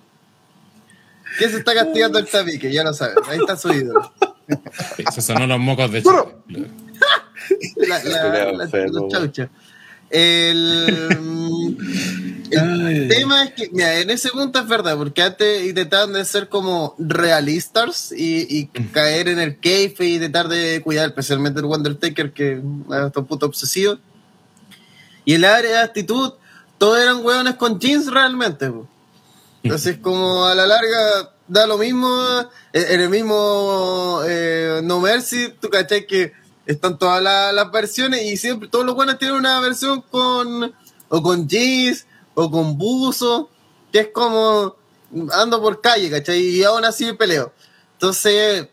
¿Qué 1.38 1.48
se 1.48 1.58
está 1.58 1.74
castigando 1.74 2.18
el 2.18 2.26
tapique? 2.28 2.70
Ya 2.72 2.84
lo 2.84 2.92
saben, 2.94 3.16
ahí 3.28 3.38
está 3.38 3.56
su 3.56 3.72
ídolo. 3.72 4.12
Esos 4.98 5.24
son 5.24 5.48
los 5.48 5.58
mocos 5.58 5.90
de 5.90 6.02
Chile. 6.02 6.14
La, 7.76 8.02
la, 8.02 8.52
la- 8.52 8.86
los 8.86 9.08
chauchas. 9.12 9.50
El, 10.10 11.76
el 12.50 13.08
tema 13.08 13.44
es 13.44 13.52
que, 13.54 13.68
mira, 13.72 13.98
en 14.00 14.10
ese 14.10 14.30
punto 14.30 14.58
es 14.60 14.68
verdad, 14.68 14.96
porque 14.96 15.22
antes 15.22 15.64
intentaban 15.64 16.12
de 16.12 16.24
ser 16.24 16.48
como 16.48 16.94
realistas 16.98 18.12
y, 18.12 18.46
y 18.48 18.66
caer 18.92 19.28
en 19.28 19.38
el 19.40 19.58
cave 19.58 19.94
y 20.00 20.14
intentar 20.16 20.48
de 20.48 20.80
cuidar, 20.82 21.08
especialmente 21.08 21.60
el 21.60 21.66
Undertaker, 21.66 22.32
que 22.32 22.60
hasta 22.90 23.20
un 23.20 23.26
punto 23.26 23.46
obsesivo. 23.46 23.98
Y 25.24 25.34
el 25.34 25.44
área 25.44 25.70
de 25.70 25.78
actitud, 25.78 26.34
todos 26.78 27.00
eran 27.00 27.24
hueones 27.24 27.54
con 27.54 27.78
jeans 27.78 28.06
realmente. 28.06 28.70
po. 28.70 28.88
Entonces, 29.62 29.96
como 29.98 30.44
a 30.44 30.54
la 30.54 30.66
larga 30.66 31.32
da 31.48 31.66
lo 31.66 31.78
mismo, 31.78 32.08
eh, 32.72 32.86
en 32.90 33.00
el 33.00 33.08
mismo 33.08 34.20
eh, 34.26 34.80
No 34.84 35.00
Mercy, 35.00 35.54
tú 35.60 35.70
cachai 35.70 36.06
que 36.06 36.32
están 36.66 36.98
todas 36.98 37.22
la- 37.22 37.52
las 37.52 37.70
versiones 37.70 38.22
y 38.22 38.36
siempre 38.36 38.68
todos 38.68 38.84
los 38.84 38.94
buenos 38.94 39.18
tienen 39.18 39.36
una 39.36 39.60
versión 39.60 40.00
con 40.02 40.74
o 41.08 41.22
con 41.22 41.48
jeans 41.48 42.06
o 42.34 42.50
con 42.50 42.76
buzo, 42.78 43.48
que 43.92 44.00
es 44.00 44.08
como 44.12 44.76
ando 45.32 45.60
por 45.60 45.80
calle, 45.80 46.10
¿cachai? 46.10 46.40
Y 46.40 46.64
aún 46.64 46.84
así 46.84 47.12
peleo. 47.12 47.52
Entonces, 47.92 48.68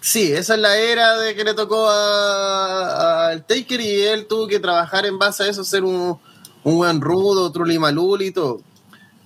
sí, 0.00 0.32
esa 0.32 0.54
es 0.54 0.60
la 0.60 0.76
era 0.78 1.18
de 1.18 1.34
que 1.34 1.44
le 1.44 1.54
tocó 1.54 1.88
a- 1.88 3.28
al 3.28 3.44
Taker 3.44 3.80
y 3.80 4.02
él 4.02 4.26
tuvo 4.26 4.46
que 4.46 4.60
trabajar 4.60 5.06
en 5.06 5.18
base 5.18 5.42
a 5.44 5.48
eso, 5.48 5.64
ser 5.64 5.84
un, 5.84 6.18
un 6.64 6.76
buen 6.76 7.00
rudo, 7.00 7.50
truli 7.52 7.78
maluli 7.78 8.26
y 8.26 8.30
todo. 8.32 8.60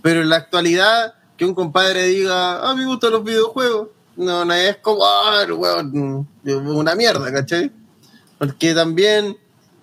Pero 0.03 0.23
en 0.23 0.31
la 0.31 0.37
actualidad, 0.37 1.15
que 1.37 1.45
un 1.45 1.55
compadre 1.55 2.05
diga, 2.07 2.69
ah, 2.69 2.75
me 2.75 2.87
gustan 2.87 3.13
los 3.13 3.25
videojuegos, 3.25 3.89
no, 4.21 4.45
no 4.45 4.55
es 4.55 4.77
como, 4.79 5.05
ah, 5.05 5.45
weón, 5.49 6.27
una 6.45 6.95
mierda, 6.95 7.33
¿cachai? 7.33 7.71
Porque 8.39 8.73
también 8.75 9.37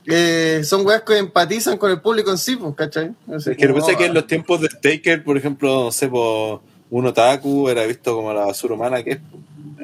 eh, 0.05 0.61
son 0.63 0.85
weas 0.85 1.01
que 1.03 1.17
empatizan 1.17 1.77
con 1.77 1.91
el 1.91 1.99
público 2.01 2.31
en 2.31 2.37
sí, 2.37 2.55
pues, 2.55 2.73
¿cachai? 2.75 3.13
Así 3.35 3.51
Es 3.51 3.57
que 3.57 3.67
lo 3.67 3.73
que 3.73 3.79
pasa 3.81 3.91
es 3.91 3.97
que 3.97 4.05
en 4.05 4.11
ah, 4.11 4.15
los 4.15 4.27
tiempos 4.27 4.61
de 4.61 4.69
Taker, 4.69 5.23
por 5.23 5.37
ejemplo, 5.37 5.85
no 5.85 5.91
sé, 5.91 6.07
por 6.07 6.61
un 6.89 7.05
otaku 7.05 7.67
era 7.69 7.85
visto 7.85 8.15
como 8.15 8.33
la 8.33 8.45
basura 8.45 8.73
humana 8.75 9.03
que 9.03 9.11
es. 9.11 9.19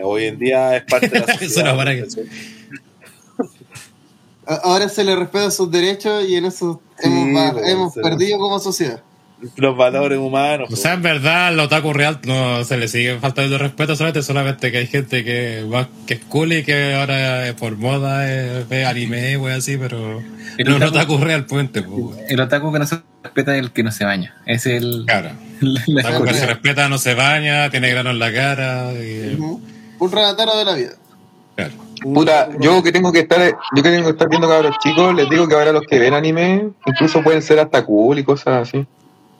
Hoy 0.02 0.26
en 0.26 0.40
día 0.40 0.76
es 0.78 0.84
parte 0.86 1.08
de 1.10 1.20
la 1.20 1.26
Basura 1.28 1.48
sociedad. 1.48 1.74
humana 1.74 1.92
que- 1.94 2.08
a- 4.46 4.56
Ahora 4.64 4.90
se 4.90 5.04
le 5.04 5.16
respeta 5.16 5.52
sus 5.52 5.70
derechos 5.72 6.26
y 6.28 6.36
en 6.36 6.46
eso 6.46 6.82
Sí, 7.00 7.10
hemos, 7.66 7.94
perdido 7.96 8.38
como 8.40 8.60
sociedad. 8.60 9.02
Los 9.58 9.76
valores 9.78 10.18
humanos. 10.18 10.70
O 10.72 10.76
sea, 10.76 10.94
en 10.94 11.02
verdad, 11.02 11.48
al 11.48 11.60
otaku 11.60 11.94
real 11.94 12.20
no 12.26 12.64
se 12.64 12.78
le 12.78 12.88
sigue 12.88 13.18
faltando 13.20 13.56
el 13.56 13.60
respeto, 13.62 13.96
solamente, 13.96 14.22
solamente 14.22 14.72
que 14.72 14.78
hay 14.80 14.88
gente 14.88 15.24
que, 15.24 15.64
va, 15.64 15.88
que 16.08 16.16
es 16.16 16.20
cool 16.30 16.54
y 16.54 16.64
que 16.64 16.96
ahora 16.96 17.48
eh, 17.48 17.54
por 17.54 17.78
moda 17.78 18.30
eh, 18.30 18.66
ve 18.70 18.86
anime, 18.86 19.38
wey, 19.38 19.54
así, 19.56 19.78
pero 19.78 20.20
El 20.58 20.68
no 20.70 20.76
es 20.78 20.82
un 20.82 20.88
otaku- 20.90 20.96
otaku 20.96 21.18
real, 21.18 21.46
puente. 21.46 21.84
El 22.30 22.40
otaku 22.40 22.72
que 22.74 22.80
no 22.80 22.86
se 22.86 23.02
respeta 23.24 23.54
es 23.56 23.60
el 23.62 23.72
que 23.72 23.84
no 23.84 23.92
se 23.92 24.06
baña. 24.06 24.36
Es 24.46 24.66
el. 24.66 25.04
Claro. 25.08 25.30
la- 25.62 25.82
la- 25.88 26.10
Otaku 26.10 26.26
que 26.26 26.34
se 26.34 26.46
respeta, 26.46 26.90
no 26.90 26.98
se 26.98 27.14
baña, 27.14 27.70
tiene 27.70 27.90
grano 27.90 28.12
en 28.12 28.20
la 28.20 28.34
cara. 28.34 28.92
Y, 28.94 29.36
Ujú. 29.38 29.62
Un 30.00 30.12
relataro 30.12 30.58
de 30.58 30.66
la 30.66 30.74
vida. 30.76 30.92
claro. 31.56 31.72
Puta, 32.04 32.50
yo 32.60 32.84
que 32.84 32.92
tengo 32.92 33.14
que 33.14 33.20
estar, 33.20 33.40
yo 33.76 33.82
que 33.84 33.90
tengo 33.90 34.04
que 34.04 34.12
estar 34.12 34.28
viendo 34.28 34.50
cabros 34.50 34.76
chicos, 34.84 35.16
les 35.16 35.30
digo 35.30 35.48
que 35.48 35.54
ahora 35.56 35.72
los 35.72 35.84
que 35.84 36.00
ven 36.00 36.14
anime, 36.14 36.68
incluso 36.86 37.22
pueden 37.24 37.42
ser 37.42 37.60
hasta 37.60 37.86
cool 37.86 38.20
y 38.20 38.24
cosas 38.26 38.68
así. 38.68 38.86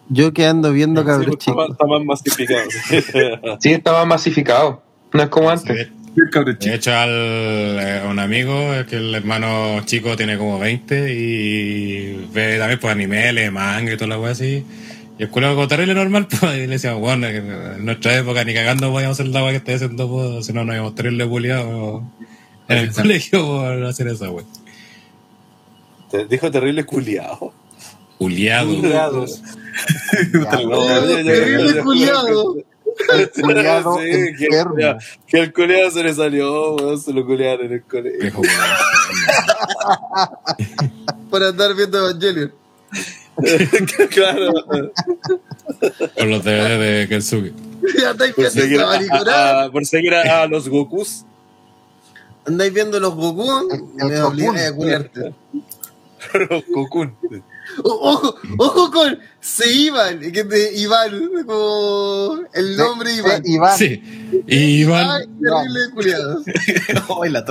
Yo 0.10 0.34
que 0.34 0.46
ando 0.46 0.72
viendo 0.72 1.04
Sí, 1.04 1.08
cabros 1.08 1.26
pues, 1.28 1.40
está, 1.40 1.54
más, 1.54 1.68
chicos. 1.68 1.72
está 1.72 1.86
más 1.86 2.04
masificado. 2.06 2.70
Sí, 3.60 3.72
está 3.72 3.94
más 3.94 4.08
masificado. 4.08 4.84
No 5.14 5.24
es 5.24 5.30
como 5.30 5.50
antes. 5.50 5.90
De, 6.16 6.54
de 6.60 6.76
hecho, 6.76 6.92
al, 6.94 7.10
eh, 7.10 8.02
a 8.06 8.10
un 8.10 8.20
amigo, 8.20 8.74
es 8.74 8.86
que 8.86 8.98
el 8.98 9.16
hermano 9.16 9.82
chico 9.86 10.16
tiene 10.16 10.38
como 10.38 10.60
20 10.60 11.14
y 11.14 12.28
ve 12.32 12.58
también 12.60 12.80
pues 12.80 12.94
anime, 12.94 13.34
lee 13.34 13.50
manga 13.50 13.94
y 13.94 13.98
toda 13.98 14.10
la 14.10 14.20
wea 14.20 14.32
así. 14.32 14.64
Y 15.18 15.24
el 15.24 15.30
culo 15.30 15.56
como 15.56 15.68
terrible 15.68 15.94
normal, 15.96 16.28
pues, 16.40 16.56
y 16.56 16.62
le 16.62 16.68
decíamos, 16.68 17.00
bueno, 17.02 17.28
en 17.28 17.86
nuestra 17.86 18.18
época 18.18 18.44
ni 18.44 18.54
cagando 18.54 18.92
podíamos 18.92 19.20
hacer 19.20 19.32
la 19.32 19.44
wea 19.44 19.52
que 19.52 19.58
estáis 19.58 19.82
haciendo, 19.82 20.08
pues, 20.10 20.46
si 20.46 20.54
no 20.54 20.64
nos 20.66 20.76
íbamos 20.76 20.96
terrible 20.96 21.28
culiados 21.28 22.04
en 22.68 22.78
el 22.78 22.92
colegio 22.94 23.46
por 23.46 23.84
hacer 23.86 24.08
esa 24.08 24.30
wea. 24.30 24.46
Te 26.12 26.26
dijo 26.26 26.52
terrible 26.52 26.86
culiado. 26.86 27.54
Culiado. 28.18 28.68
Culiados. 28.76 29.42
Terrible 30.22 31.82
culiado. 31.82 32.56
Culiado 33.42 33.98
Sí, 33.98 34.10
que, 34.38 34.46
enfermo. 34.46 34.76
que 35.28 35.40
el 35.40 35.52
culiado 35.54 35.92
se 35.92 36.04
le 36.04 36.14
salió, 36.14 36.76
weón, 36.76 37.02
se 37.02 37.12
lo 37.12 37.26
culiaron 37.26 37.66
en 37.66 37.74
el 37.74 37.84
colegio. 37.84 38.32
Por 41.30 41.44
andar 41.44 41.76
viendo 41.76 41.98
Evangelion. 42.10 42.54
claro. 44.12 44.52
Con 46.18 46.30
los 46.30 46.44
DVD 46.44 46.80
de 46.80 47.08
Kensuke. 47.10 47.52
Ya 48.00 48.12
estáis 48.12 48.34
Por 48.34 48.50
seguir, 48.50 48.80
a, 48.82 48.86
mariconada. 48.86 49.64
a- 49.66 49.72
por 49.72 49.86
seguir 49.86 50.14
a, 50.14 50.44
a 50.44 50.48
los 50.48 50.70
Gokus. 50.70 51.26
Andáis 52.46 52.74
viendo 52.74 53.00
los 53.00 53.16
Goku. 53.16 53.70
El- 53.72 53.82
el 54.02 54.10
Me 54.10 54.20
Cocoon. 54.22 54.58
a 54.58 54.72
culiarte. 54.76 55.34
Los 56.50 56.64
Gokun. 56.68 57.16
Ojo, 57.84 58.36
ojo 58.58 58.92
con 58.92 59.20
se 59.40 59.72
iban, 59.72 60.20
que 60.20 60.44
de 60.44 60.74
Iván, 60.78 61.12
como 61.46 62.40
el 62.54 62.78
nombre 62.78 63.10
Sí, 63.12 63.18
Iván. 63.20 63.42
Iván. 63.46 63.78
Sí. 63.78 64.02
Y 64.48 64.58
Iván. 64.82 65.10
Ay, 65.10 65.26
terrible 65.42 65.80
culiado. 65.94 66.42
Ay, 67.24 67.30
la 67.32 67.46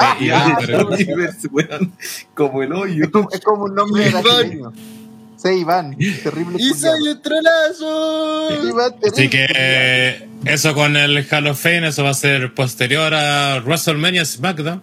Ah, 0.00 0.16
Iván, 0.20 0.56
pero- 0.66 0.88
Como 2.34 2.62
el 2.62 2.72
hoyo. 2.72 3.04
Es 3.32 3.40
como 3.40 3.64
un 3.64 3.74
nombre 3.74 4.08
Iván. 4.08 4.22
brasileño. 4.22 4.72
Sí, 5.36 5.48
Iván. 5.50 5.96
Terrible 6.22 6.56
Y 6.58 6.70
soy 6.70 7.08
un 7.08 7.20
trolazo. 7.20 8.48
Iván, 8.68 8.92
terrible 9.00 9.10
Así 9.12 9.28
que 9.28 10.28
eso 10.44 10.74
con 10.74 10.96
el 10.96 11.26
Hall 11.30 11.46
of 11.48 11.60
Fame, 11.60 11.88
eso 11.88 12.02
va 12.04 12.10
a 12.10 12.14
ser 12.14 12.54
posterior 12.54 13.12
a 13.14 13.60
WrestleMania 13.64 14.24
SmackDown. 14.24 14.80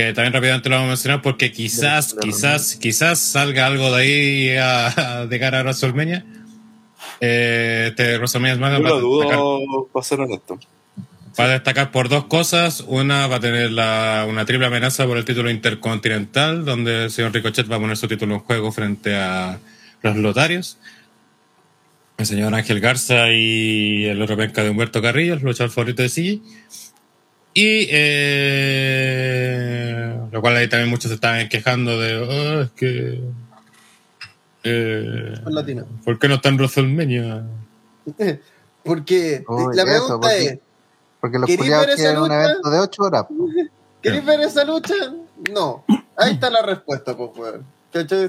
Que 0.00 0.14
también 0.14 0.32
rápidamente 0.32 0.70
lo 0.70 0.76
vamos 0.76 0.86
a 0.88 0.92
mencionar 0.92 1.20
porque 1.20 1.52
quizás, 1.52 2.16
quizás, 2.22 2.76
quizás 2.76 3.18
salga 3.18 3.66
algo 3.66 3.94
de 3.94 4.02
ahí 4.02 4.56
a- 4.56 5.26
de 5.28 5.38
cara 5.38 5.58
a 5.60 5.62
WrestleMania. 5.62 6.24
Eh, 7.20 7.88
este 7.90 8.16
WrestleMania 8.16 8.54
Yo 8.54 8.58
SmackDown 8.60 8.84
va 8.86 8.88
lo 8.88 8.96
a, 8.96 9.00
dudo, 9.00 9.88
para 9.92 10.02
ser 10.02 10.20
honesto. 10.20 10.58
va 11.38 11.44
a 11.44 11.48
destacar 11.48 11.90
por 11.90 12.08
dos 12.08 12.24
cosas. 12.24 12.82
Una 12.86 13.26
va 13.26 13.36
a 13.36 13.40
tener 13.40 13.72
la- 13.72 14.24
una 14.26 14.46
triple 14.46 14.68
amenaza 14.68 15.04
por 15.06 15.18
el 15.18 15.26
título 15.26 15.50
intercontinental, 15.50 16.64
donde 16.64 17.04
el 17.04 17.10
señor 17.10 17.34
Ricochet 17.34 17.70
va 17.70 17.76
a 17.76 17.80
poner 17.80 17.98
su 17.98 18.08
título 18.08 18.36
en 18.36 18.40
juego 18.40 18.72
frente 18.72 19.14
a 19.16 19.58
los 20.00 20.16
lotarios. 20.16 20.78
El 22.16 22.24
señor 22.24 22.54
Ángel 22.54 22.80
Garza 22.80 23.30
y 23.32 24.06
el 24.06 24.22
otro 24.22 24.34
penca 24.38 24.62
de 24.64 24.70
Humberto 24.70 25.02
Carrillo, 25.02 25.34
el 25.34 25.40
luchador 25.42 25.70
favorito 25.70 26.00
de 26.02 26.08
CG. 26.08 26.40
Y 27.52 27.88
eh, 28.80 30.16
lo 30.30 30.40
cual 30.40 30.56
ahí 30.56 30.68
también 30.68 30.88
muchos 30.90 31.08
se 31.08 31.14
estaban 31.16 31.48
quejando 31.48 31.98
de 32.00 32.16
"Oh, 32.16 32.60
es 32.62 32.70
que 32.72 33.20
eh, 34.62 35.34
latino. 35.46 35.86
¿por 36.04 36.18
qué 36.18 36.28
no 36.28 36.34
está 36.36 36.48
en 36.50 36.56
WrestleMania? 36.56 37.42
Porque 38.84 39.44
Uy, 39.48 39.74
la 39.76 39.82
eso, 39.82 39.90
pregunta 39.92 40.14
porque- 40.20 40.44
es, 40.46 40.58
Porque 41.20 41.38
los 41.38 41.46
¿Queréis 41.46 41.58
culiados 41.60 41.86
ver 41.86 41.94
esa 41.94 42.02
quieren 42.02 42.22
un 42.22 42.28
lucha? 42.28 42.44
evento 42.44 42.70
de 42.70 42.78
8 42.78 43.02
horas. 43.02 43.24
¿queréis 44.02 44.24
ver 44.24 44.40
esa 44.40 44.64
lucha? 44.64 44.94
No. 45.52 45.84
Ahí 46.16 46.32
está 46.32 46.48
la 46.50 46.62
respuesta, 46.62 47.14
pues, 47.16 47.30
weón. 47.36 47.66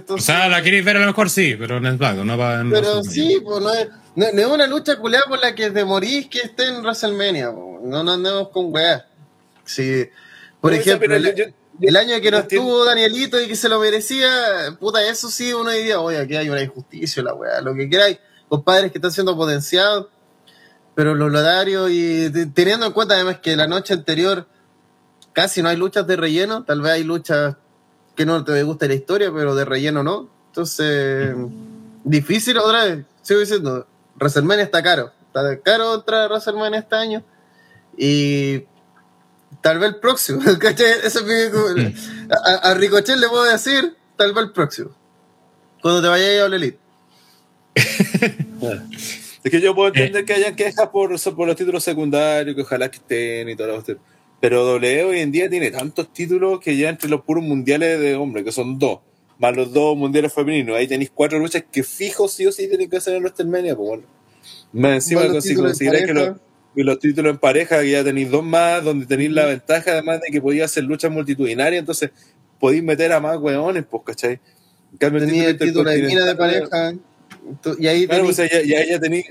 O 0.09 0.17
sea, 0.17 0.49
la 0.49 0.61
queréis 0.63 0.83
ver 0.83 0.97
a 0.97 1.01
lo 1.01 1.05
mejor 1.05 1.29
sí, 1.29 1.55
pero 1.57 1.77
en 1.77 1.95
SmackDown, 1.95 2.25
no 2.27 2.35
va 2.37 2.59
en 2.61 2.69
Pero 2.71 3.01
sí, 3.03 3.39
pues 3.43 3.61
no 3.61 3.71
es, 3.73 3.87
no, 4.15 4.25
no 4.33 4.41
es 4.41 4.47
una 4.47 4.65
lucha 4.67 4.97
culeada 4.97 5.25
por 5.27 5.39
la 5.39 5.53
que 5.55 5.69
te 5.71 5.85
morís 5.85 6.27
que 6.27 6.39
esté 6.39 6.67
en 6.67 6.81
WrestleMania. 6.81 7.51
po. 7.51 7.79
No 7.83 8.03
nos 8.03 8.15
andemos 8.15 8.49
con 8.49 8.73
weá. 8.73 9.05
Sí. 9.65 10.09
Por 10.59 10.71
No, 10.73 10.77
ejemplo, 10.77 11.15
el, 11.15 11.23
yo- 11.23 11.45
yo- 11.45 11.53
el 11.81 11.95
año 11.95 12.19
que 12.21 12.29
no 12.31 12.37
estuvo 12.39 12.85
Danielito 12.85 13.41
y 13.41 13.47
que 13.47 13.55
se 13.55 13.67
lo 13.69 13.79
merecía, 13.79 14.29
puta, 14.79 15.03
eso 15.07 15.29
sí 15.29 15.53
uno 15.53 15.71
diría, 15.71 15.99
oye, 15.99 16.19
aquí 16.19 16.35
hay 16.35 16.49
una 16.49 16.61
injusticia, 16.61 17.23
la 17.23 17.33
weá, 17.33 17.61
lo 17.61 17.73
que 17.73 17.89
queráis, 17.89 18.19
compadres 18.49 18.91
que 18.91 18.97
están 18.99 19.11
siendo 19.11 19.35
potenciados, 19.35 20.07
pero 20.93 21.15
los 21.15 21.31
lodarios 21.31 21.89
y 21.91 22.29
te- 22.29 22.45
teniendo 22.47 22.85
en 22.85 22.91
cuenta 22.91 23.15
además 23.15 23.39
que 23.39 23.55
la 23.55 23.65
noche 23.67 23.93
anterior 23.93 24.47
casi 25.33 25.61
no 25.63 25.69
hay 25.69 25.77
luchas 25.77 26.05
de 26.05 26.17
relleno, 26.17 26.63
tal 26.65 26.81
vez 26.81 26.91
hay 26.91 27.03
luchas 27.03 27.55
que 28.15 28.25
no 28.25 28.43
te 28.43 28.61
gusta 28.63 28.87
la 28.87 28.93
historia, 28.93 29.31
pero 29.33 29.55
de 29.55 29.63
relleno 29.65 30.03
no. 30.03 30.29
Entonces, 30.47 31.33
difícil 32.03 32.57
otra 32.57 32.83
vez, 32.85 33.05
sigo 33.21 33.39
diciendo, 33.39 33.87
WrestleMania 34.19 34.65
está 34.65 34.83
caro, 34.83 35.13
está 35.27 35.57
caro 35.61 35.95
entrar 35.95 36.23
a 36.23 36.27
WrestleMania 36.27 36.79
este 36.79 36.95
año 36.95 37.23
y 37.97 38.65
tal 39.61 39.79
vez 39.79 39.89
el 39.89 39.99
próximo, 39.99 40.41
¿cachai? 40.59 40.91
Eso 41.03 41.19
es 41.19 41.75
mi- 41.75 41.93
a, 42.31 42.55
a 42.69 42.73
Ricochet 42.73 43.17
le 43.17 43.27
puedo 43.29 43.43
decir, 43.43 43.95
tal 44.17 44.33
vez 44.33 44.43
el 44.45 44.51
próximo. 44.51 44.89
Cuando 45.81 46.01
te 46.01 46.07
vayas 46.07 46.41
a 46.41 46.45
All 46.45 46.53
Elite. 46.53 46.79
Es 49.43 49.49
que 49.49 49.59
yo 49.59 49.73
puedo 49.73 49.87
entender 49.87 50.23
que 50.23 50.33
hayan 50.33 50.55
quejas 50.55 50.89
por, 50.89 51.19
por 51.19 51.47
los 51.47 51.55
títulos 51.55 51.83
secundarios, 51.83 52.55
que 52.55 52.61
ojalá 52.61 52.91
que 52.91 52.97
estén 52.97 53.49
y 53.49 53.55
todo 53.55 53.67
lo 53.67 53.83
que 53.83 53.97
Pero 54.39 54.63
W 54.65 55.03
hoy 55.05 55.19
en 55.19 55.31
día 55.31 55.49
tiene 55.49 55.71
tantos 55.71 56.13
títulos 56.13 56.59
que 56.59 56.77
ya 56.77 56.89
entre 56.89 57.09
los 57.09 57.21
puros 57.21 57.43
mundiales 57.43 57.99
de 57.99 58.15
hombres, 58.15 58.45
que 58.45 58.51
son 58.51 58.77
dos, 58.77 58.99
más 59.39 59.55
los 59.55 59.73
dos 59.73 59.97
mundiales 59.97 60.31
femeninos, 60.31 60.77
ahí 60.77 60.87
tenéis 60.87 61.11
cuatro 61.11 61.39
luchas 61.39 61.63
que 61.71 61.81
fijo 61.81 62.27
sí 62.27 62.45
o 62.45 62.51
sí 62.51 62.67
tienen 62.67 62.87
que 62.87 62.97
hacer 62.97 63.15
en 63.15 63.23
WrestleMania, 63.23 63.75
pues 63.75 63.87
bueno. 63.89 64.03
Más 64.73 64.91
encima, 64.93 65.21
que 65.23 65.27
pareja. 65.85 66.13
los, 66.13 66.37
que 66.75 66.83
los 66.83 66.99
títulos 66.99 67.31
en 67.31 67.37
pareja, 67.37 67.81
que 67.81 67.91
ya 67.91 68.03
tenéis 68.03 68.29
dos 68.31 68.43
más, 68.43 68.83
donde 68.83 69.05
tenéis 69.05 69.31
la 69.31 69.45
ventaja 69.45 69.91
además 69.91 70.21
de 70.21 70.31
que 70.31 70.41
podéis 70.41 70.63
hacer 70.63 70.83
luchas 70.83 71.11
multitudinarias, 71.11 71.79
entonces 71.79 72.11
podéis 72.59 72.83
meter 72.83 73.11
a 73.11 73.19
más 73.19 73.37
weones, 73.37 73.83
pues, 73.89 74.03
¿cachai? 74.05 74.39
En 74.91 74.97
cambio, 74.97 75.25
Tenía 75.25 75.49
el 75.49 75.57
título 75.57 75.89
de 75.89 76.01
mina 76.03 76.25
de 76.25 76.35
pareja. 76.35 76.93
Y 77.79 77.87
ahí 77.87 78.07
Claro, 78.07 78.23
tenés- 78.23 78.35
pues 78.35 78.51
ya, 78.51 78.61
ya, 78.63 78.85
ya 78.85 78.99
tenéis 78.99 79.25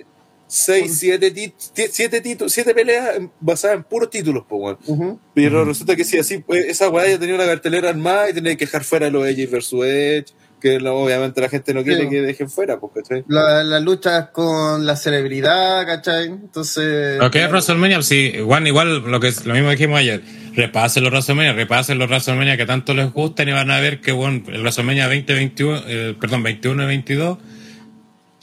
seis, 0.47 0.97
siete, 0.99 1.32
tit- 1.32 1.55
ti- 1.72 1.84
siete, 1.93 2.20
títulos, 2.20 2.53
siete 2.53 2.74
peleas 2.74 3.16
en- 3.16 3.30
basadas 3.41 3.76
en 3.76 3.84
puros 3.84 4.11
títulos, 4.11 4.45
pues, 4.49 4.78
weón. 4.88 5.20
Pero 5.34 5.64
resulta 5.64 5.95
que 5.95 6.03
si 6.05 6.18
así, 6.18 6.38
pues, 6.38 6.64
esa 6.66 6.88
weá 6.88 7.09
ya 7.09 7.18
tenía 7.18 7.36
una 7.36 7.47
cartelera 7.47 7.88
armada 7.91 8.28
y 8.30 8.34
tenía 8.34 8.57
que 8.57 8.64
dejar 8.64 8.82
fuera 8.84 9.09
los 9.11 9.26
Edge 9.28 9.47
versus 9.47 9.84
Edge, 9.86 10.32
que 10.61 10.78
no, 10.78 10.92
obviamente 10.94 11.40
la 11.40 11.48
gente 11.48 11.72
no 11.74 11.82
quiere 11.82 12.02
Sí. 12.04 12.08
que 12.11 12.22
dejen 12.22 12.48
fuera, 12.50 12.78
pues, 12.78 12.92
¿cachai? 12.94 13.24
La- 13.28 13.64
Las 13.64 13.82
luchas 13.82 14.28
con 14.30 14.86
la 14.86 14.94
celebridad, 14.96 15.86
¿cachai? 15.86 16.26
Entonces. 16.26 17.18
Lo 17.18 17.30
que 17.30 17.42
es 17.44 17.48
WrestleMania, 17.50 18.02
sí, 18.02 18.32
igual, 18.36 18.66
igual 18.66 18.98
lo 19.11 19.20
que 19.20 19.32
lo 19.44 19.54
mismo 19.54 19.70
dijimos 19.70 19.98
ayer. 19.98 20.22
Repasen 20.54 21.02
los 21.04 21.12
WrestleMania, 21.12 21.52
repasen 21.52 21.98
los 21.98 22.08
WrestleMania 22.08 22.56
que 22.56 22.66
tanto 22.66 22.92
les 22.94 23.12
gustan 23.12 23.48
y 23.48 23.52
van 23.52 23.70
a 23.70 23.80
ver 23.80 24.00
que 24.00 24.12
bueno, 24.12 24.42
el 24.48 24.61
WrestleMania 24.62 25.04
2021, 25.06 25.82
eh, 25.86 26.14
perdón, 26.20 26.42
21 26.42 26.82
y 26.82 26.86
22, 26.86 27.38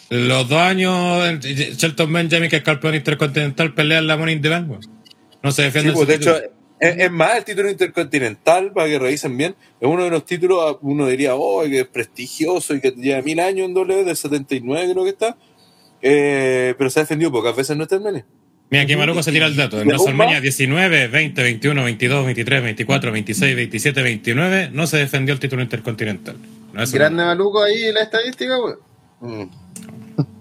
los 0.09 0.47
dos 0.47 0.59
años, 0.59 1.23
eh, 1.43 1.73
Shelton 1.75 2.11
Benjamin, 2.13 2.49
que 2.49 2.57
es 2.57 2.63
campeón 2.63 2.95
intercontinental, 2.95 3.73
pelean 3.73 4.07
la 4.07 4.15
Money 4.17 4.35
in 4.35 4.41
the 4.41 4.49
Bank. 4.49 4.67
No 5.43 5.51
se 5.51 5.61
Sí, 5.61 5.61
defiende. 5.63 5.91
pues, 5.93 6.07
de 6.07 6.15
hecho, 6.15 6.35
es, 6.79 6.97
es 6.97 7.11
más, 7.11 7.37
el 7.37 7.43
título 7.43 7.69
intercontinental, 7.69 8.71
para 8.71 8.87
que 8.87 8.99
revisen 8.99 9.35
bien, 9.37 9.55
es 9.79 9.87
uno 9.87 10.03
de 10.03 10.09
los 10.09 10.25
títulos, 10.25 10.77
uno 10.81 11.07
diría, 11.07 11.35
oh, 11.35 11.63
que 11.63 11.81
es 11.81 11.87
prestigioso 11.87 12.75
y 12.75 12.81
que 12.81 12.91
lleva 12.91 13.21
mil 13.21 13.39
años 13.39 13.67
en 13.67 13.73
W, 13.73 14.03
del 14.03 14.15
79 14.15 14.91
creo 14.91 15.03
que 15.03 15.09
está, 15.09 15.37
eh, 16.01 16.75
pero 16.77 16.89
se 16.89 16.99
ha 16.99 17.03
defendido 17.03 17.31
pocas 17.31 17.55
veces 17.55 17.71
en 17.71 17.77
WrestleMania. 17.79 18.25
Mira, 18.69 18.83
aquí 18.83 18.95
Maruco 18.97 19.23
se 19.23 19.31
tira 19.31 19.45
el 19.45 19.55
dato. 19.55 19.79
En 19.79 19.87
¿Y 19.87 19.91
aún 19.91 19.97
WrestleMania 19.99 20.35
más? 20.35 20.41
19, 20.41 21.07
20, 21.07 21.41
21, 21.41 21.83
22, 21.85 22.25
23, 22.25 22.63
24, 22.63 23.11
26, 23.13 23.55
27, 23.55 24.01
29, 24.03 24.69
no 24.73 24.87
se 24.87 24.97
defendió 24.97 25.33
el 25.33 25.39
título 25.39 25.61
intercontinental. 25.61 26.35
No 26.73 26.83
es 26.83 26.91
un- 26.91 26.99
Grande 26.99 27.23
maluco 27.23 27.63
ahí 27.63 27.91
la 27.93 28.01
estadística, 28.03 28.57
weón. 28.59 28.79
Mm. 29.21 29.49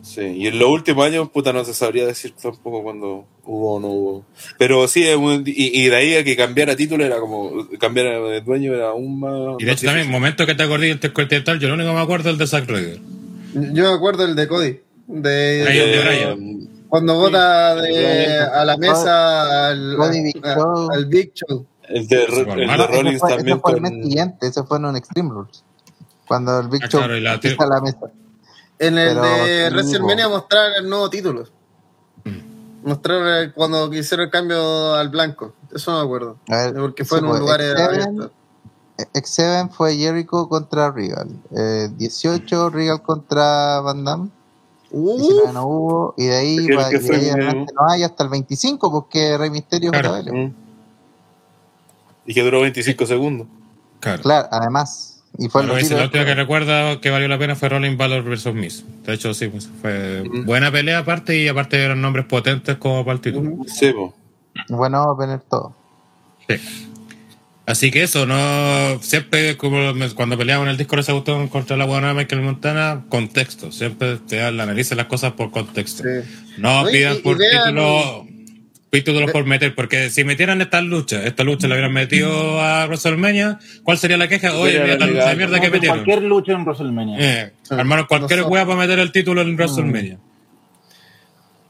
Sí, 0.03 0.23
y 0.23 0.47
en 0.47 0.59
los 0.59 0.69
últimos 0.71 1.05
años, 1.05 1.29
puta, 1.31 1.53
no 1.53 1.65
se 1.65 1.75
sabría 1.75 2.07
decir 2.07 2.33
tampoco 2.41 2.83
cuando 2.83 3.27
hubo 3.45 3.75
o 3.77 3.81
no 3.81 3.89
hubo. 3.89 4.25
Pero 4.57 4.87
sí, 4.89 5.05
y, 5.05 5.83
y 5.85 5.89
de 5.89 5.97
ahí 5.97 6.15
a 6.15 6.25
que 6.25 6.37
cambiara 6.37 6.75
título 6.77 7.05
era 7.05 7.19
como, 7.21 7.69
cambiar 7.79 8.07
de 8.23 8.41
dueño 8.41 8.73
era 8.75 8.89
aún 8.89 9.21
más. 9.21 9.33
Y 9.59 9.65
de 9.65 9.73
más 9.73 9.77
hecho 9.79 9.87
también, 9.87 10.07
difícil. 10.07 10.11
momento 10.13 10.47
que 10.47 10.55
te 10.55 10.63
acordé 10.63 10.89
intercontinental, 10.91 11.59
yo 11.61 11.69
lo 11.69 11.75
único 11.75 11.91
que 11.91 11.95
me 11.97 12.01
acuerdo 12.03 12.29
es 12.31 12.33
el 12.35 12.39
de 12.39 12.47
Zack 12.47 12.67
Ryder. 12.69 13.01
Yo 13.75 13.91
me 13.91 13.95
acuerdo 13.97 14.27
del 14.27 14.37
de 14.37 14.49
Cody. 14.49 14.81
De, 15.09 15.63
Brian 15.65 15.87
de 15.87 15.97
de- 15.97 16.05
Brian. 16.05 16.69
Cuando 16.89 17.15
vota 17.17 17.75
de, 17.77 18.39
a 18.39 18.65
la 18.65 18.77
mesa 18.77 19.69
al, 19.71 19.97
Big 20.23 20.37
a- 20.45 20.55
Show. 20.55 20.91
al 20.93 21.07
Big 21.07 21.33
Show. 21.35 21.67
El 21.89 22.07
de, 22.09 22.25
el 22.25 22.35
de 22.35 22.67
malo. 22.67 22.85
Ese 22.85 23.03
Rollins 23.03 23.21
también 23.21 23.61
fue 23.61 23.73
el 23.75 23.81
mes 23.83 23.93
siguiente, 24.05 24.47
ese 24.47 24.63
fue 24.63 24.79
en 24.79 24.85
un 24.87 24.97
Extreme 24.97 25.31
Rules. 25.31 25.65
Cuando 26.27 26.59
el 26.61 26.69
Big 26.69 26.83
Ah, 26.85 26.89
Show 26.89 27.01
claro, 27.01 27.17
y 27.17 27.21
la 27.21 27.39
tía- 27.41 27.57
la 27.59 27.81
mesa. 27.81 27.99
En 28.79 28.99
el 28.99 29.09
Pero, 29.09 29.23
de 29.23 29.71
WrestleMania 29.71 30.29
mostraron 30.29 30.75
el 30.79 30.89
nuevo 30.89 31.09
título. 31.11 31.45
Mostraron 32.85 33.27
el- 33.29 33.53
cuando 33.53 33.93
hicieron 33.93 34.27
el 34.27 34.31
cambio 34.31 34.95
al 34.95 35.09
blanco. 35.09 35.55
Eso 35.75 35.91
no 35.93 35.99
me 35.99 36.05
acuerdo. 36.05 36.37
Ver, 36.47 36.75
Porque 36.75 37.05
fue 37.05 37.19
en 37.19 37.27
un 37.27 37.39
lugar 37.39 37.61
X7, 37.61 37.85
abierto. 37.85 38.31
X7 39.15 39.71
fue 39.71 39.97
Jericho 39.97 40.49
contra 40.49 40.91
Regal. 40.91 41.29
Eh, 41.57 41.89
18 41.97 42.71
Regal 42.71 43.03
contra 43.03 43.81
Van 43.81 44.05
Damme. 44.05 44.29
19 44.91 45.49
Uh, 45.49 45.53
no 45.53 45.67
hubo. 45.67 46.15
Y 46.17 46.27
de 46.27 46.37
ahí, 46.37 46.67
va- 46.71 46.89
que 46.91 46.97
y 46.97 47.01
de 47.01 47.17
ahí 47.17 47.29
adelante 47.31 47.73
no 47.75 47.91
hay 47.91 48.03
hasta 48.05 48.23
el 48.25 48.31
25 48.31 48.91
porque 48.91 49.37
Rey 49.37 49.51
Misterio 49.51 49.91
es 49.93 50.01
Claro. 50.01 50.17
JBL. 50.23 50.33
Mm. 50.47 50.55
Y 52.27 52.35
que 52.35 52.43
duró 52.43 52.61
25 52.61 53.05
segundos. 53.07 53.49
Claro. 54.01 54.23
Claro, 54.23 54.49
además. 54.51 55.16
Y 55.39 55.49
fue 55.49 55.67
Bueno, 55.67 55.79
la 55.97 56.05
última 56.05 56.25
que 56.25 56.35
recuerdo 56.35 57.01
que 57.01 57.11
valió 57.11 57.29
la 57.29 57.39
pena 57.39 57.55
fue 57.57 57.69
Rolling 57.69 57.97
Valor 57.97 58.25
versus 58.25 58.55
Miss. 58.55 58.85
De 59.05 59.15
hecho, 59.15 59.35
sí, 59.35 59.49
pues, 59.49 59.69
fue 59.83 60.23
Ujú. 60.23 60.45
buena 60.45 60.71
pelea 60.73 60.99
aparte 60.99 61.39
y 61.39 61.47
aparte 61.49 61.83
eran 61.83 62.01
nombres 62.01 62.25
potentes 62.27 62.77
como 62.77 63.05
para 63.05 63.17
el 63.17 63.21
título. 63.21 63.57
Sí, 63.67 63.93
po. 63.93 64.15
Bueno, 64.69 65.03
opener 65.05 65.41
todo. 65.41 65.75
Sí. 66.49 66.57
Así 67.67 67.91
que 67.91 68.05
eso, 68.05 68.27
no 68.27 68.99
siempre 69.03 69.57
como 69.57 69.77
cuando 70.15 70.39
peleaban 70.39 70.69
en 70.69 70.71
el 70.71 70.77
disco 70.77 70.95
de 70.97 71.03
Sautón 71.03 71.49
contra 71.49 71.77
la 71.77 71.85
buena 71.85 72.15
Michael 72.15 72.43
Montana, 72.43 73.05
contexto. 73.09 73.73
Siempre 73.73 74.19
te 74.19 74.37
dan, 74.37 74.61
analizan 74.61 74.97
las 74.99 75.09
cosas 75.09 75.33
por 75.33 75.51
contexto. 75.51 76.05
sí. 76.05 76.53
No 76.59 76.85
pidan 76.91 77.15
y- 77.15 77.17
y 77.19 77.21
por 77.23 77.37
vean- 77.37 77.65
título, 77.65 78.27
títulos 78.91 79.31
por 79.33 79.45
meter, 79.45 79.75
porque 79.75 80.11
si 80.11 80.25
metieran 80.25 80.61
estas 80.61 80.83
luchas, 80.85 81.25
esta 81.27 81.45
lucha 81.45 81.69
la 81.69 81.75
hubieran 81.75 81.93
metido 81.93 82.61
a 82.61 82.87
WrestleMania, 82.87 83.59
¿cuál 83.83 83.99
sería 83.99 84.17
la 84.17 84.29
queja? 84.29 84.55
Oye, 84.55 84.81
mira 84.81 84.97
la 84.97 85.07
lucha 85.07 85.29
de 85.31 85.37
mierda 85.37 85.61
que 85.61 85.71
metieron. 85.71 85.99
Cualquier 85.99 86.23
lucha 86.23 86.53
en 86.53 86.65
WrestleMania. 86.65 87.17
Eh, 87.19 87.53
Sí. 87.63 87.75
armaron 87.75 88.07
cualquier 88.07 88.43
hueá 88.45 88.65
para 88.65 88.79
meter 88.79 88.99
el 88.99 89.13
título 89.13 89.43
en 89.43 89.55
WrestleMania. 89.57 90.19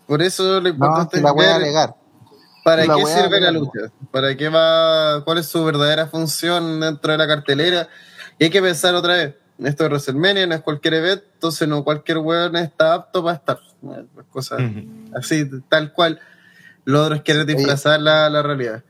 Por 0.07 0.23
eso 0.23 0.45
lo 0.45 0.61
No, 0.63 0.69
importante 0.69 1.17
si 1.17 1.23
la 1.23 1.33
voy 1.33 1.47
a 1.47 1.57
alegar. 1.57 1.95
para 2.65 2.85
la 2.85 2.97
qué 2.97 3.07
sirve 3.07 3.37
de 3.37 3.41
la 3.41 3.51
lucha, 3.51 3.81
para 4.11 4.37
qué 4.37 4.49
va, 4.49 5.25
cuál 5.25 5.39
es 5.39 5.47
su 5.47 5.65
verdadera 5.65 6.07
función 6.09 6.81
dentro 6.81 7.13
de 7.13 7.19
la 7.19 7.27
cartelera. 7.27 7.89
Y 8.39 8.45
hay 8.45 8.51
que 8.51 8.61
pensar 8.63 8.95
otra 8.95 9.15
vez. 9.15 9.35
Esto 9.65 9.85
es 9.85 9.91
WrestleMania, 9.91 10.47
no 10.47 10.55
es 10.55 10.61
cualquier 10.61 10.95
evento, 10.95 11.25
entonces 11.35 11.67
no 11.67 11.83
cualquier 11.83 12.19
weón 12.19 12.55
está 12.57 12.95
apto 12.95 13.25
para 13.25 13.37
estar. 13.37 13.59
Cosas 14.31 14.61
Ujú. 14.61 14.85
así, 15.17 15.45
tal 15.69 15.93
cual. 15.93 16.21
Lo 16.87 17.03
otro 17.03 17.17
es 17.17 17.23
querer 17.23 17.45
disfrazar 17.45 18.01
la, 18.01 18.31
la 18.31 18.43
realidad. 18.43 18.83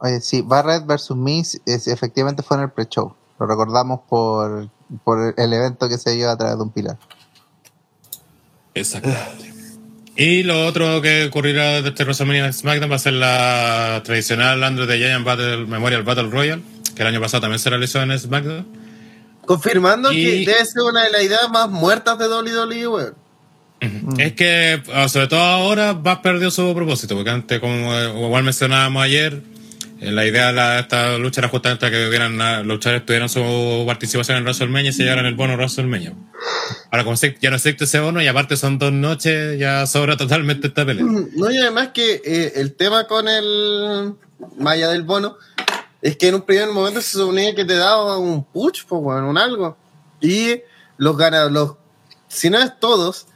Oye, 0.00 0.20
sí, 0.20 0.42
Barrett 0.42 0.84
versus 0.86 1.16
Miz 1.16 1.60
es, 1.66 1.88
efectivamente 1.88 2.42
fue 2.42 2.56
en 2.58 2.64
el 2.64 2.70
pre-show. 2.70 3.14
Lo 3.40 3.46
recordamos 3.46 4.00
por, 4.08 4.68
por 5.04 5.34
el 5.36 5.52
evento 5.52 5.88
que 5.88 5.96
se 5.98 6.10
dio 6.10 6.30
a 6.30 6.36
través 6.36 6.56
de 6.56 6.62
un 6.62 6.70
pilar. 6.70 6.98
Exactamente. 8.74 9.52
Y 10.16 10.42
lo 10.42 10.66
otro 10.66 11.00
que 11.00 11.26
ocurrirá 11.26 11.80
de 11.80 11.88
este 11.90 12.02
WrestleMania 12.04 12.52
SmackDown 12.52 12.90
va 12.90 12.96
a 12.96 12.98
ser 12.98 13.12
la 13.14 14.02
tradicional 14.04 14.62
Andre 14.64 14.86
the 14.86 14.96
Giant 14.98 15.24
Battle 15.24 15.66
Memorial 15.66 16.02
Battle 16.02 16.28
Royale, 16.30 16.62
que 16.94 17.02
el 17.02 17.08
año 17.08 17.20
pasado 17.20 17.42
también 17.42 17.60
se 17.60 17.70
realizó 17.70 18.02
en 18.02 18.18
SmackDown. 18.18 18.66
Confirmando 19.46 20.12
Y- 20.12 20.24
que 20.44 20.50
debe 20.52 20.64
ser 20.64 20.82
una 20.82 21.04
de 21.04 21.10
las 21.10 21.22
ideas 21.22 21.48
más 21.50 21.70
muertas 21.70 22.18
de 22.18 22.26
WWE, 22.28 22.88
weón. 22.88 23.14
Es 24.18 24.32
que, 24.32 24.82
ah, 24.92 25.08
sobre 25.08 25.28
todo 25.28 25.40
ahora, 25.40 25.92
va 25.92 26.20
perdió 26.22 26.50
su 26.50 26.74
propósito, 26.74 27.14
porque 27.14 27.30
antes, 27.30 27.60
como 27.60 27.94
eh, 27.94 28.10
igual 28.12 28.42
mencionábamos 28.42 29.02
ayer, 29.04 29.40
eh, 30.00 30.10
la 30.10 30.26
idea 30.26 30.48
de 30.48 30.52
la- 30.52 30.78
esta 30.80 31.16
lucha 31.18 31.40
era 31.40 31.48
justamente 31.48 31.90
que 31.90 32.08
hubieran, 32.08 32.36
los 32.38 32.66
luchadores 32.66 33.06
tuvieran 33.06 33.28
su 33.28 33.84
participación 33.86 34.38
en 34.38 34.44
WrestleMania 34.44 34.90
y 34.90 34.92
se 34.92 35.04
llevaran 35.04 35.26
el 35.26 35.34
bono 35.34 35.54
WrestleMania. 35.54 36.12
Ahora, 36.90 37.04
como 37.04 37.16
se- 37.16 37.36
ya 37.40 37.50
no 37.50 37.56
existe 37.56 37.84
ese 37.84 38.00
bono 38.00 38.20
y 38.20 38.26
aparte 38.26 38.56
son 38.56 38.78
dos 38.78 38.92
noches, 38.92 39.58
ya 39.58 39.86
sobra 39.86 40.16
totalmente 40.16 40.66
esta 40.68 40.84
pelea. 40.84 41.04
No, 41.04 41.50
y 41.50 41.56
además 41.58 41.90
que 41.94 42.20
eh, 42.24 42.52
el 42.56 42.74
tema 42.74 43.06
con 43.06 43.28
el 43.28 44.14
Maya 44.58 44.88
del 44.88 45.02
bono 45.02 45.36
es 46.02 46.16
que 46.16 46.28
en 46.28 46.34
un 46.36 46.42
primer 46.42 46.68
momento 46.70 47.00
se 47.00 47.18
suponía 47.18 47.54
que 47.54 47.64
te 47.64 47.74
daba 47.74 48.18
un 48.18 48.44
push, 48.44 48.82
pues, 48.88 49.00
weón, 49.02 49.24
un 49.24 49.38
algo. 49.38 49.76
Y 50.20 50.60
los 50.96 51.16
ganadores, 51.16 51.52
los, 51.52 51.72
si 52.28 52.50
no 52.50 52.58
es 52.58 52.78
todos, 52.78 53.26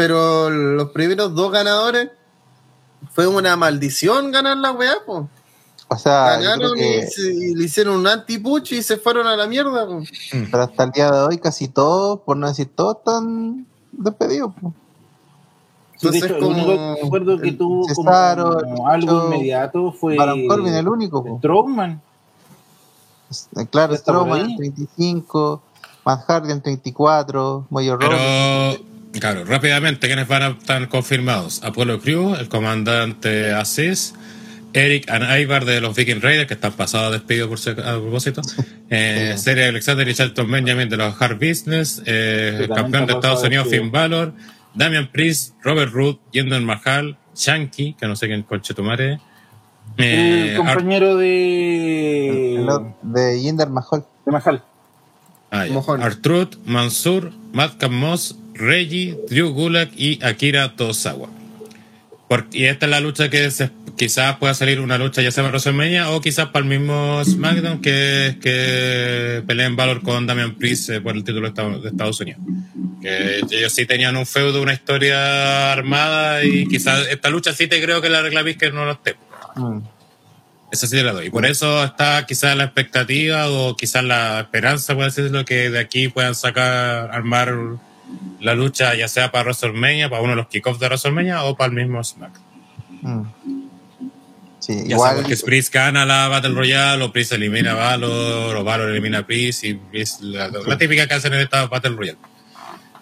pero 0.00 0.48
los 0.48 0.90
primeros 0.92 1.34
dos 1.34 1.52
ganadores 1.52 2.08
fue 3.12 3.26
una 3.26 3.54
maldición 3.54 4.30
ganar 4.30 4.56
la 4.56 4.72
weá, 4.72 4.94
pues. 5.04 5.24
O 5.88 5.96
sea, 5.98 6.38
Ganaron 6.38 6.74
que, 6.74 7.00
y, 7.00 7.02
se- 7.06 7.34
y 7.34 7.54
le 7.54 7.64
hicieron 7.64 7.96
un 7.96 8.06
anti-push 8.06 8.72
y 8.74 8.82
se 8.82 8.96
fueron 8.96 9.26
a 9.26 9.36
la 9.36 9.46
mierda, 9.46 9.86
pues. 9.86 10.08
pero 10.50 10.62
hasta 10.62 10.84
el 10.84 10.90
día 10.92 11.10
de 11.10 11.18
hoy 11.24 11.36
casi 11.36 11.68
todos, 11.68 12.20
por 12.20 12.38
no 12.38 12.48
decir 12.48 12.70
todos, 12.74 12.96
están 12.98 13.66
despedidos. 13.92 14.54
po. 14.58 14.72
De 16.00 16.08
Entonces, 16.08 16.22
hecho, 16.24 16.36
el 16.36 16.44
único 16.44 16.66
como- 16.66 16.94
que 16.96 17.02
recuerdo 17.02 17.38
que 17.38 17.48
el 17.50 17.58
tuvo 17.58 17.84
Cesaro, 17.86 18.58
como 18.62 18.88
algo 18.88 19.26
inmediato 19.26 19.92
fue 19.92 20.16
Baron 20.16 20.46
Corbin 20.48 20.72
el 20.74 20.88
único. 20.88 21.22
po. 21.22 21.36
Strowman. 21.38 22.00
Eh, 23.56 23.66
Claro, 23.70 23.94
¿Está 23.94 24.12
por 24.14 24.22
Strowman 24.22 24.50
en 24.52 24.56
35, 24.56 25.60
Matt 26.06 26.24
Hardy 26.26 26.52
en 26.52 26.62
34, 26.62 27.66
Moyo 27.68 27.98
Pero, 27.98 28.12
Rawley. 28.12 28.86
Claro, 29.18 29.44
rápidamente, 29.44 30.06
¿quiénes 30.06 30.28
van 30.28 30.42
a 30.42 30.48
estar 30.48 30.88
confirmados? 30.88 31.62
Apollo 31.64 32.00
Crew, 32.00 32.34
el 32.34 32.48
comandante 32.48 33.52
Aziz, 33.52 34.14
Eric 34.72 35.10
and 35.10 35.24
Ivar 35.40 35.64
de 35.64 35.80
los 35.80 35.96
Viking 35.96 36.20
Raiders, 36.20 36.46
que 36.46 36.54
están 36.54 36.72
pasados 36.72 37.08
a 37.08 37.10
despido 37.10 37.48
por 37.48 37.58
si- 37.58 37.70
a 37.70 37.74
propósito, 37.74 38.40
eh, 38.88 39.34
Seria 39.36 39.68
Alexander 39.68 40.08
y 40.08 40.14
Charlton 40.14 40.48
Benjamin 40.50 40.88
de 40.88 40.96
los 40.96 41.20
Hard 41.20 41.34
Business, 41.38 42.02
eh, 42.06 42.68
campeón 42.74 43.06
de 43.06 43.14
Estados 43.14 43.42
Unidos 43.42 43.64
despido. 43.64 43.82
Finn 43.84 43.92
Balor, 43.92 44.32
Damian 44.74 45.10
Priest, 45.10 45.54
Robert 45.64 45.90
Root, 45.92 46.20
Jinder 46.32 46.60
Mahal, 46.62 47.16
Shanky, 47.34 47.94
que 47.94 48.06
no 48.06 48.14
sé 48.14 48.28
quién 48.28 48.42
conche 48.44 48.72
tu 48.74 48.84
madre, 48.84 49.18
eh, 49.98 50.50
el 50.52 50.56
compañero 50.56 51.16
de. 51.16 52.54
El 52.56 52.68
de 53.02 53.40
Jinder 53.40 53.68
Mahal. 53.68 54.04
de 54.24 54.32
Mahal. 54.32 54.62
Ah. 55.50 55.66
Artruth, 56.00 56.54
Mansur, 56.64 57.32
Madcap 57.52 57.90
Moss, 57.90 58.36
Reggie, 58.54 59.16
Drew 59.28 59.50
Gulak 59.52 59.90
y 59.96 60.22
Akira 60.24 60.74
Tozawa. 60.76 61.28
Por- 62.28 62.46
y 62.52 62.64
esta 62.66 62.86
es 62.86 62.90
la 62.90 63.00
lucha 63.00 63.28
que 63.28 63.50
se- 63.50 63.70
quizás 63.96 64.36
pueda 64.36 64.54
salir 64.54 64.80
una 64.80 64.96
lucha 64.98 65.20
ya 65.20 65.30
sea 65.30 65.42
para 65.42 65.52
WrestleMania 65.52 66.10
o 66.10 66.20
quizás 66.20 66.46
para 66.50 66.64
el 66.64 66.68
mismo 66.70 67.22
SmackDown 67.24 67.82
que 67.82 68.36
que 68.40 69.42
peleen 69.46 69.76
Valor 69.76 70.00
con 70.02 70.26
Damian 70.26 70.54
Priest 70.54 70.90
eh, 70.90 71.00
por 71.00 71.16
el 71.16 71.24
título 71.24 71.50
de 71.50 71.88
Estados, 71.88 72.20
Unidos. 72.20 72.40
Que 73.02 73.40
ellos 73.50 73.72
sí 73.72 73.84
tenían 73.86 74.16
un 74.16 74.26
feudo, 74.26 74.62
una 74.62 74.72
historia 74.72 75.72
armada 75.72 76.44
y 76.44 76.66
quizás 76.66 77.08
esta 77.08 77.30
lucha 77.30 77.52
sí 77.52 77.66
te 77.66 77.82
creo 77.82 78.00
que 78.00 78.08
la 78.08 78.22
regla 78.22 78.44
que 78.44 78.70
no 78.70 78.84
lo 78.84 78.92
esté. 78.92 79.16
Mm. 79.56 79.78
Eso 80.72 80.86
sí 80.86 80.96
te 80.96 81.02
la 81.02 81.12
doy. 81.12 81.26
Y 81.26 81.30
por 81.30 81.44
eso 81.46 81.82
está 81.84 82.24
quizás 82.26 82.56
la 82.56 82.64
expectativa 82.64 83.50
o 83.50 83.76
quizás 83.76 84.04
la 84.04 84.40
esperanza, 84.40 84.94
puede 84.94 85.08
decirlo, 85.08 85.44
que 85.44 85.68
de 85.68 85.80
aquí 85.80 86.08
puedan 86.08 86.36
sacar, 86.36 87.10
armar 87.12 87.52
la 88.40 88.54
lucha, 88.54 88.94
ya 88.94 89.08
sea 89.08 89.30
para 89.30 89.44
WrestleMania, 89.44 90.08
para 90.08 90.22
uno 90.22 90.30
de 90.30 90.36
los 90.36 90.46
kickoffs 90.48 90.78
de 90.80 90.86
WrestleMania 90.86 91.44
o 91.44 91.56
para 91.56 91.68
el 91.70 91.76
mismo 91.76 92.02
Smack. 92.02 92.32
Mm. 93.02 93.22
Sí, 94.58 94.74
Ya 94.74 94.80
sea 94.82 94.90
igual. 94.90 95.16
porque 95.16 95.36
Priest 95.38 95.72
gana 95.72 96.04
la 96.04 96.28
Battle 96.28 96.54
Royale, 96.54 97.02
o 97.02 97.10
Priest 97.12 97.32
elimina 97.32 97.72
a 97.72 97.74
Valor, 97.74 98.56
o 98.56 98.64
Valor 98.64 98.90
elimina 98.90 99.18
a 99.18 99.26
Priest, 99.26 99.64
y 99.64 99.74
Priest, 99.74 100.20
la, 100.20 100.48
la 100.48 100.76
típica 100.78 101.06
que 101.06 101.14
hacen 101.14 101.32
en 101.32 101.40
esta 101.40 101.66
Battle 101.66 101.96
Royale. 101.96 102.18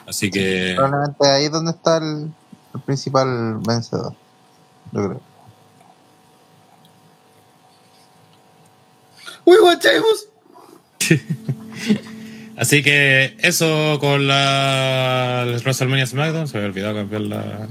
Así 0.06 0.30
que. 0.30 0.74
Probablemente 0.76 1.26
ahí 1.28 1.44
es 1.46 1.52
donde 1.52 1.72
está 1.72 1.98
el, 1.98 2.30
el 2.74 2.80
principal 2.82 3.58
vencedor. 3.66 4.14
Yo 4.92 5.04
creo. 5.06 5.20
¡Uy, 9.44 9.56
guachemos! 9.60 10.28
Así 12.58 12.82
que 12.82 13.36
eso 13.38 13.98
con 14.00 14.26
la 14.26 15.44
WrestleMania 15.62 16.06
SmackDown. 16.06 16.48
Se 16.48 16.56
había 16.56 16.68
olvidado 16.68 16.96
cambiar 16.96 17.20
la 17.20 17.68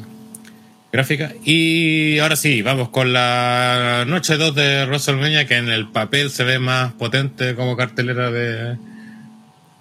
gráfica. 0.94 1.34
Y 1.44 2.20
ahora 2.20 2.38
sí, 2.38 2.62
vamos 2.62 2.88
con 2.90 3.12
la 3.12 4.06
noche 4.08 4.38
2 4.38 4.56
de 4.56 4.86
WrestleMania, 4.86 5.46
que 5.46 5.58
en 5.58 5.68
el 5.68 5.90
papel 5.90 6.30
se 6.30 6.46
ve 6.46 6.58
más 6.60 6.94
potente 6.94 7.54
como 7.54 7.76
cartelera 7.76 8.32
de 8.32 8.78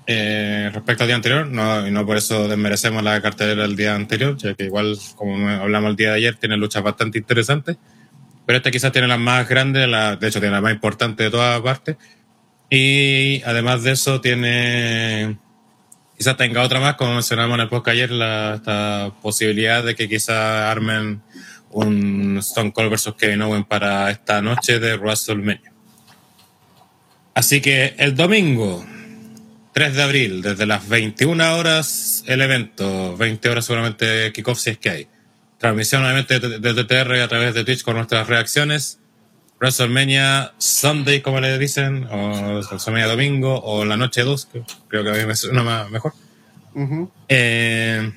eh, 0.08 0.70
respecto 0.74 1.04
al 1.04 1.08
día 1.08 1.16
anterior. 1.16 1.46
No, 1.46 1.86
y 1.86 1.92
no 1.92 2.04
por 2.04 2.16
eso 2.16 2.48
desmerecemos 2.48 3.04
la 3.04 3.22
cartelera 3.22 3.62
del 3.62 3.76
día 3.76 3.94
anterior, 3.94 4.36
ya 4.36 4.54
que 4.54 4.64
igual, 4.64 4.98
como 5.14 5.48
hablamos 5.48 5.90
el 5.90 5.96
día 5.96 6.10
de 6.10 6.16
ayer, 6.16 6.34
tiene 6.34 6.56
luchas 6.56 6.82
bastante 6.82 7.18
interesantes. 7.18 7.76
Pero 8.44 8.56
esta 8.56 8.72
quizás 8.72 8.90
tiene 8.90 9.06
las 9.06 9.20
más 9.20 9.48
grandes, 9.48 9.88
la, 9.88 10.16
de 10.16 10.26
hecho 10.26 10.40
tiene 10.40 10.56
la 10.56 10.60
más 10.60 10.72
importante 10.72 11.22
de 11.22 11.30
todas 11.30 11.60
partes. 11.60 11.96
Y 12.68 13.42
además 13.44 13.82
de 13.84 13.92
eso 13.92 14.20
tiene, 14.20 15.38
quizás 16.16 16.36
tenga 16.36 16.62
otra 16.62 16.80
más, 16.80 16.96
como 16.96 17.14
mencionamos 17.14 17.54
en 17.54 17.60
el 17.60 17.68
podcast 17.68 17.94
ayer, 17.94 18.10
la, 18.10 18.54
esta 18.56 19.12
posibilidad 19.22 19.84
de 19.84 19.94
que 19.94 20.08
quizás 20.08 20.30
armen 20.30 21.22
un 21.70 22.38
Stone 22.38 22.72
Cold 22.72 22.90
versus 22.90 23.14
Kevin 23.14 23.42
Owens 23.42 23.66
para 23.66 24.10
esta 24.10 24.40
noche 24.40 24.80
de 24.80 24.96
WrestleMania. 24.96 25.72
Así 27.34 27.60
que 27.60 27.94
el 27.98 28.14
domingo, 28.14 28.84
3 29.74 29.94
de 29.94 30.02
abril, 30.02 30.42
desde 30.42 30.64
las 30.64 30.88
21 30.88 31.58
horas, 31.58 32.24
el 32.26 32.40
evento. 32.40 33.14
20 33.16 33.50
horas 33.50 33.66
seguramente 33.66 34.32
kickoff 34.32 34.58
si 34.58 34.70
es 34.70 34.78
que 34.78 34.88
hay. 34.90 35.08
Transmisión 35.58 36.02
obviamente 36.02 36.40
desde 36.40 36.84
TR 36.84 37.12
a 37.20 37.28
través 37.28 37.54
de 37.54 37.64
Twitch 37.64 37.82
con 37.82 37.96
nuestras 37.96 38.26
reacciones. 38.26 39.00
WrestleMania 39.60 40.52
Sunday, 40.58 41.20
como 41.22 41.40
le 41.40 41.58
dicen, 41.58 42.06
o 42.10 42.60
WrestleMania 42.68 43.06
Domingo, 43.06 43.60
o 43.62 43.84
la 43.84 43.96
noche 43.96 44.22
2, 44.22 44.46
que 44.52 44.62
creo 44.88 45.02
que 45.04 45.10
a 45.10 45.14
mí 45.14 45.24
me 45.26 45.34
suena 45.34 45.62
más- 45.62 45.90
mejor. 45.90 46.12
Ujú. 46.74 47.10
Eh, 47.28 48.12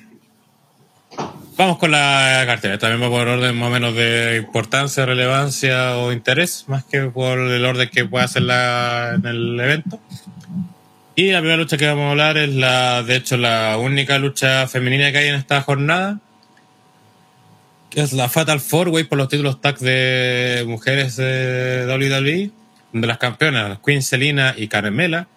vamos 1.56 1.78
con 1.78 1.90
la 1.90 2.42
cartera. 2.46 2.78
También 2.78 3.02
va 3.02 3.08
por 3.14 3.26
orden 3.26 3.56
más 3.58 3.68
o 3.68 3.72
menos 3.72 3.94
de 3.94 4.36
importancia, 4.38 5.06
relevancia 5.06 5.96
o 5.96 6.12
interés, 6.12 6.64
más 6.68 6.84
que 6.84 7.00
por 7.04 7.38
el 7.38 7.64
orden 7.64 7.88
que 7.88 8.04
pueda 8.04 8.24
hacer 8.26 8.42
la, 8.42 9.12
en 9.14 9.26
el 9.26 9.58
evento. 9.60 10.00
Y 11.16 11.32
la 11.32 11.38
primera 11.40 11.56
lucha 11.58 11.76
que 11.76 11.86
vamos 11.86 12.04
a 12.06 12.10
hablar 12.12 12.38
es 12.38 12.54
la, 12.54 13.02
de 13.02 13.16
hecho, 13.16 13.36
la 13.36 13.76
única 13.78 14.18
lucha 14.18 14.66
femenina 14.68 15.10
que 15.12 15.18
hay 15.18 15.28
en 15.28 15.34
esta 15.34 15.60
jornada, 15.62 16.18
es 17.94 18.12
la 18.12 18.28
Fatal 18.28 18.60
Four 18.60 18.88
Way 18.88 19.04
por 19.04 19.18
los 19.18 19.28
títulos 19.28 19.60
tag 19.60 19.78
de 19.78 20.64
mujeres 20.66 21.16
de 21.16 21.86
WWE, 21.88 22.50
donde 22.92 23.06
las 23.06 23.18
campeonas, 23.18 23.78
Queen 23.84 24.02
Selina 24.02 24.54
y 24.56 24.68
Carmela, 24.68 25.28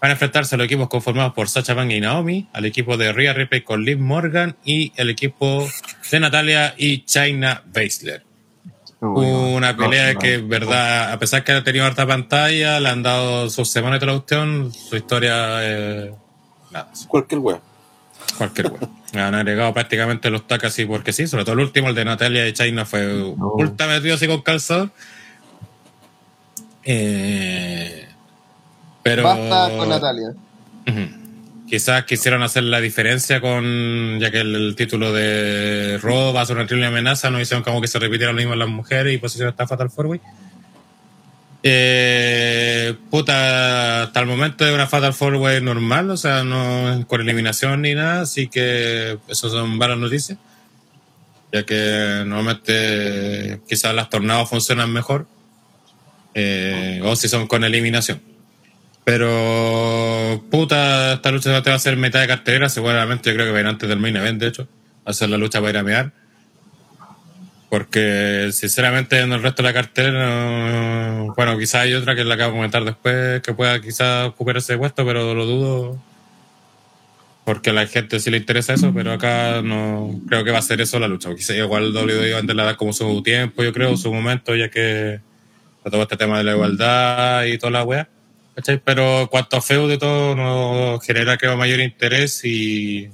Van 0.00 0.10
a 0.10 0.12
enfrentarse 0.12 0.54
a 0.54 0.58
los 0.58 0.66
equipos 0.66 0.88
conformados 0.88 1.32
por 1.34 1.48
Sacha 1.48 1.74
Banks 1.74 1.92
y 1.94 2.00
Naomi, 2.00 2.48
al 2.52 2.64
equipo 2.64 2.96
de 2.96 3.12
Rhea 3.12 3.32
Ripley 3.32 3.62
con 3.62 3.84
Liv 3.84 3.98
Morgan 3.98 4.56
y 4.64 4.92
el 4.94 5.10
equipo 5.10 5.68
de 6.12 6.20
Natalia 6.20 6.74
y 6.78 7.04
China 7.04 7.64
Baszler. 7.66 8.24
Una 9.00 9.76
pelea 9.76 10.14
que, 10.14 10.34
en 10.34 10.48
verdad, 10.48 11.12
a 11.12 11.18
pesar 11.18 11.42
que 11.42 11.50
ha 11.52 11.64
tenido 11.64 11.84
harta 11.84 12.06
pantalla, 12.06 12.78
le 12.78 12.88
han 12.88 13.02
dado 13.02 13.50
sus 13.50 13.68
semanas 13.70 13.98
de 14.00 14.06
traducción, 14.06 14.72
su 14.72 14.96
historia, 14.96 15.58
eh, 15.62 16.14
nada, 16.70 16.90
Cualquier 17.08 17.40
weón. 17.40 17.60
cualquier 18.36 18.68
wea. 18.68 18.80
Han 19.14 19.34
agregado 19.34 19.72
prácticamente 19.72 20.30
los 20.30 20.46
tacos 20.46 20.68
así 20.68 20.84
porque 20.84 21.12
sí, 21.12 21.26
sobre 21.26 21.44
todo 21.44 21.54
el 21.54 21.60
último, 21.60 21.88
el 21.88 21.94
de 21.94 22.04
Natalia 22.04 22.46
y 22.46 22.52
China, 22.52 22.84
fue 22.84 23.22
ultra 23.22 23.86
metido 23.86 24.14
así 24.14 24.26
con 24.26 24.42
calzado. 24.42 24.90
Eh, 26.84 28.06
pero... 29.02 29.22
Basta 29.22 29.70
con 29.76 29.88
Natalia. 29.88 30.32
Quizás 31.68 32.04
quisieron 32.04 32.42
hacer 32.42 32.62
la 32.62 32.80
diferencia 32.80 33.42
con, 33.42 34.18
ya 34.20 34.30
que 34.30 34.40
el, 34.40 34.54
el 34.54 34.74
título 34.74 35.12
de 35.12 35.98
Raw 36.02 36.32
va 36.32 36.40
a 36.40 36.46
ser 36.46 36.56
una 36.56 36.66
triple 36.66 36.86
amenaza, 36.86 37.30
no 37.30 37.40
hicieron 37.40 37.62
como 37.62 37.82
que 37.82 37.88
se 37.88 37.98
repitieran 37.98 38.34
lo 38.34 38.40
mismo 38.40 38.54
las 38.54 38.68
mujeres 38.68 39.14
y 39.14 39.18
posición 39.18 39.50
está 39.50 39.66
Fatal 39.66 39.90
Four 39.90 40.06
Way. 40.06 40.20
Eh, 41.62 42.94
puta, 43.10 44.04
hasta 44.04 44.20
el 44.20 44.26
momento 44.26 44.66
es 44.66 44.72
una 44.72 44.86
Fatal 44.86 45.12
Four 45.12 45.36
Way 45.36 45.60
normal, 45.60 46.10
o 46.10 46.16
sea, 46.16 46.44
no 46.44 47.04
con 47.06 47.20
eliminación 47.20 47.82
ni 47.82 47.94
nada, 47.94 48.22
así 48.22 48.48
que 48.48 49.18
eso 49.28 49.50
son 49.50 49.76
malas 49.76 49.98
noticias. 49.98 50.38
Ya 51.52 51.64
que 51.64 52.24
normalmente 52.26 53.60
quizás 53.68 53.94
las 53.94 54.10
tornados 54.10 54.50
funcionan 54.50 54.92
mejor, 54.92 55.26
eh, 56.34 57.00
o 57.02 57.16
si 57.16 57.28
son 57.28 57.46
con 57.46 57.64
eliminación. 57.64 58.20
Pero, 59.04 60.44
puta, 60.50 61.14
esta 61.14 61.30
lucha 61.30 61.60
va 61.60 61.74
a 61.74 61.78
ser 61.78 61.96
mitad 61.96 62.20
de 62.20 62.26
cartelera. 62.26 62.68
Seguramente 62.68 63.30
yo 63.30 63.36
creo 63.36 63.46
que 63.46 63.52
va 63.52 63.58
a 63.58 63.60
ir 63.62 63.66
antes 63.66 63.88
del 63.88 63.98
main 63.98 64.14
event, 64.16 64.38
de 64.38 64.48
hecho. 64.48 64.64
Va 64.98 65.10
a 65.10 65.12
ser 65.14 65.30
la 65.30 65.38
lucha 65.38 65.60
para 65.60 65.70
ir 65.70 65.76
a 65.78 65.82
mear. 65.82 66.12
Porque, 67.70 68.48
sinceramente, 68.52 69.20
en 69.20 69.32
el 69.32 69.42
resto 69.42 69.62
de 69.62 69.68
la 69.68 69.74
cartelera, 69.74 70.24
no- 71.16 71.34
bueno, 71.34 71.58
quizás 71.58 71.82
hay 71.82 71.94
otra 71.94 72.14
que 72.14 72.24
la 72.24 72.36
que 72.36 72.42
vamos 72.42 72.54
a 72.54 72.56
comentar 72.58 72.84
después, 72.84 73.42
que 73.42 73.52
pueda 73.52 73.80
quizás 73.80 74.28
ocupar 74.28 74.56
ese 74.56 74.78
puesto, 74.78 75.04
pero 75.04 75.34
lo 75.34 75.44
dudo. 75.44 75.98
Porque 77.44 77.70
a 77.70 77.72
la 77.72 77.86
gente 77.86 78.20
sí 78.20 78.30
le 78.30 78.38
interesa 78.38 78.74
eso, 78.74 78.92
pero 78.94 79.12
acá 79.12 79.62
no 79.62 80.20
creo 80.28 80.44
que 80.44 80.50
va 80.50 80.58
a 80.58 80.62
ser 80.62 80.80
eso 80.80 80.98
la 80.98 81.08
lucha. 81.08 81.34
Quizás 81.34 81.56
igual 81.56 81.92
WWE 81.94 82.36
antes 82.36 82.54
le 82.56 82.62
da 82.62 82.76
como 82.76 82.92
su 82.92 83.22
tiempo, 83.22 83.62
yo 83.62 83.72
creo, 83.72 83.96
su 83.96 84.12
momento, 84.12 84.54
ya 84.54 84.68
que 84.70 85.20
todo 85.90 86.02
este 86.02 86.16
tema 86.18 86.38
de 86.38 86.44
la 86.44 86.52
igualdad 86.52 87.44
y 87.44 87.56
toda 87.58 87.70
la 87.70 87.84
wea. 87.84 88.08
Pero 88.84 89.28
cuanto 89.30 89.56
a 89.56 89.62
feudo 89.62 89.96
todo, 89.98 90.34
no 90.34 90.98
genera 91.00 91.36
creo 91.36 91.56
mayor 91.56 91.80
interés 91.80 92.44
y. 92.44 93.08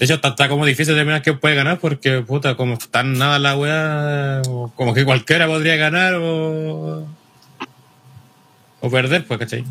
De 0.00 0.06
hecho, 0.06 0.14
está, 0.14 0.28
está 0.28 0.48
como 0.48 0.64
difícil 0.64 0.94
determinar 0.94 1.20
quién 1.20 1.38
puede 1.38 1.54
ganar 1.54 1.78
porque, 1.78 2.22
puta, 2.22 2.54
como 2.54 2.72
está 2.72 3.00
en 3.00 3.18
nada 3.18 3.38
la 3.38 3.54
wea, 3.54 4.40
como 4.74 4.94
que 4.94 5.04
cualquiera 5.04 5.46
podría 5.46 5.76
ganar 5.76 6.14
o. 6.14 7.06
o 8.80 8.90
perder, 8.90 9.26
pues, 9.26 9.38
¿cachai? 9.38 9.62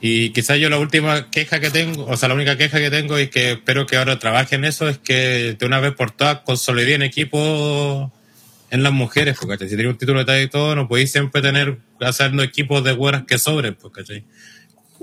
Y 0.00 0.30
quizás 0.30 0.60
yo 0.60 0.70
la 0.70 0.78
última 0.78 1.28
queja 1.30 1.58
que 1.58 1.70
tengo, 1.70 2.06
o 2.06 2.16
sea, 2.16 2.28
la 2.28 2.36
única 2.36 2.56
queja 2.56 2.78
que 2.78 2.90
tengo 2.90 3.18
y 3.18 3.26
que 3.26 3.52
espero 3.52 3.84
que 3.84 3.96
ahora 3.96 4.20
trabaje 4.20 4.54
en 4.54 4.64
eso 4.64 4.88
es 4.88 4.98
que 4.98 5.56
de 5.58 5.66
una 5.66 5.80
vez 5.80 5.94
por 5.94 6.12
todas 6.12 6.42
consoliden 6.42 7.02
equipos 7.02 8.08
en 8.70 8.84
las 8.84 8.92
mujeres, 8.92 9.36
¿cachai? 9.36 9.68
Si 9.68 9.74
tienes 9.74 9.94
un 9.94 9.98
título 9.98 10.20
de 10.20 10.26
talla 10.26 10.42
y 10.42 10.48
todo, 10.48 10.76
no 10.76 10.86
podéis 10.86 11.10
siempre 11.10 11.42
tener, 11.42 11.78
haciendo 12.00 12.44
equipos 12.44 12.84
de 12.84 12.92
güeras 12.92 13.24
que 13.24 13.36
sobren, 13.36 13.74
pues, 13.74 13.92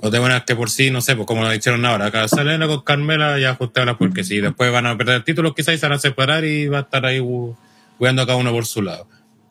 ¿cachai? 0.02 0.08
O 0.08 0.12
de 0.12 0.20
buenas 0.20 0.44
que 0.44 0.56
por 0.56 0.70
sí, 0.70 0.92
no 0.92 1.02
sé, 1.02 1.16
pues 1.16 1.26
como 1.28 1.44
lo 1.44 1.54
hicieron 1.54 1.86
ahora, 1.86 2.08
acá 2.08 2.28
Selena 2.28 2.68
con 2.68 2.82
Carmela 2.82 3.38
ya 3.40 3.52
ajustaron 3.52 3.98
porque 3.98 4.24
sí, 4.24 4.40
después 4.40 4.72
van 4.72 4.86
a 4.86 4.98
perder 4.98 5.24
títulos 5.24 5.54
quizás 5.56 5.76
y 5.76 5.78
se 5.78 5.86
van 5.88 5.98
a 5.98 6.00
separar 6.00 6.46
y 6.46 6.68
va 6.68 6.80
a 6.80 6.82
estar 6.82 7.06
ahí 7.06 7.20
jugando 7.98 8.26
cada 8.26 8.38
uno 8.38 8.52
por 8.52 8.66
su 8.66 8.82
lado. 8.82 9.08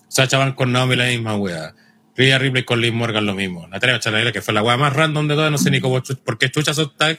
Sacha 0.08 0.38
van 0.38 0.52
con 0.52 0.72
Naomi 0.72 0.96
la 0.96 1.06
misma 1.06 1.36
wea. 1.36 1.74
Rhea 2.16 2.38
Ripley 2.38 2.64
con 2.64 2.80
Liv 2.80 2.92
Morgan 2.94 3.26
lo 3.26 3.34
mismo. 3.34 3.68
Natalia 3.68 4.00
Chanel, 4.00 4.32
que 4.32 4.42
fue 4.42 4.52
la 4.52 4.62
wea 4.62 4.76
más 4.76 4.92
random 4.92 5.28
de 5.28 5.34
todas, 5.34 5.52
no 5.52 5.58
sé 5.58 5.70
ni 5.70 5.80
cómo, 5.80 6.02
por 6.24 6.38
qué 6.38 6.50
chucha 6.50 6.74
son 6.74 6.90
tag, 6.96 7.18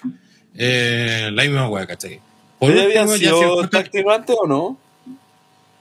eh, 0.55 1.29
la 1.31 1.43
misma 1.43 1.69
wea, 1.69 1.87
¿cachai? 1.87 2.19
Por 2.59 2.71
¿Ella 2.71 2.83
había 2.83 3.03
último, 3.03 3.15
ya 3.15 3.29
sido 3.29 3.63
si- 3.63 3.69
tag 3.69 3.89
antes 4.13 4.35
o 4.37 4.47
no? 4.47 4.77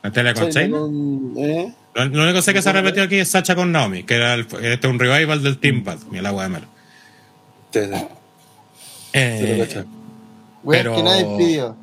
Natalia 0.02 0.34
con 0.34 0.50
Shayna. 0.50 0.76
¿eh? 1.38 1.72
Lo, 1.94 2.04
único 2.04 2.34
que 2.34 2.42
sé 2.42 2.52
que 2.52 2.62
se 2.62 2.68
ha 2.68 2.72
repetido 2.72 3.02
aquí 3.04 3.16
es 3.16 3.28
Sacha 3.28 3.56
con 3.56 3.72
Naomi, 3.72 4.04
que 4.04 4.14
era 4.14 4.34
el- 4.34 4.42
este 4.62 4.86
es 4.86 4.92
un 4.92 4.98
revival 5.00 5.42
del 5.42 5.58
Team 5.58 5.82
Bad. 5.82 5.98
Mira 6.10 6.22
la 6.22 6.32
wea 6.32 6.44
de 6.44 6.50
malo. 6.50 6.66
Sí, 7.72 7.80
sí, 7.84 8.04
Eh, 9.12 9.66
sí, 9.68 9.78
lo 10.64 10.70
Pero- 10.70 10.96
que 10.96 11.02
nadie 11.02 11.26
pidió. 11.38 11.76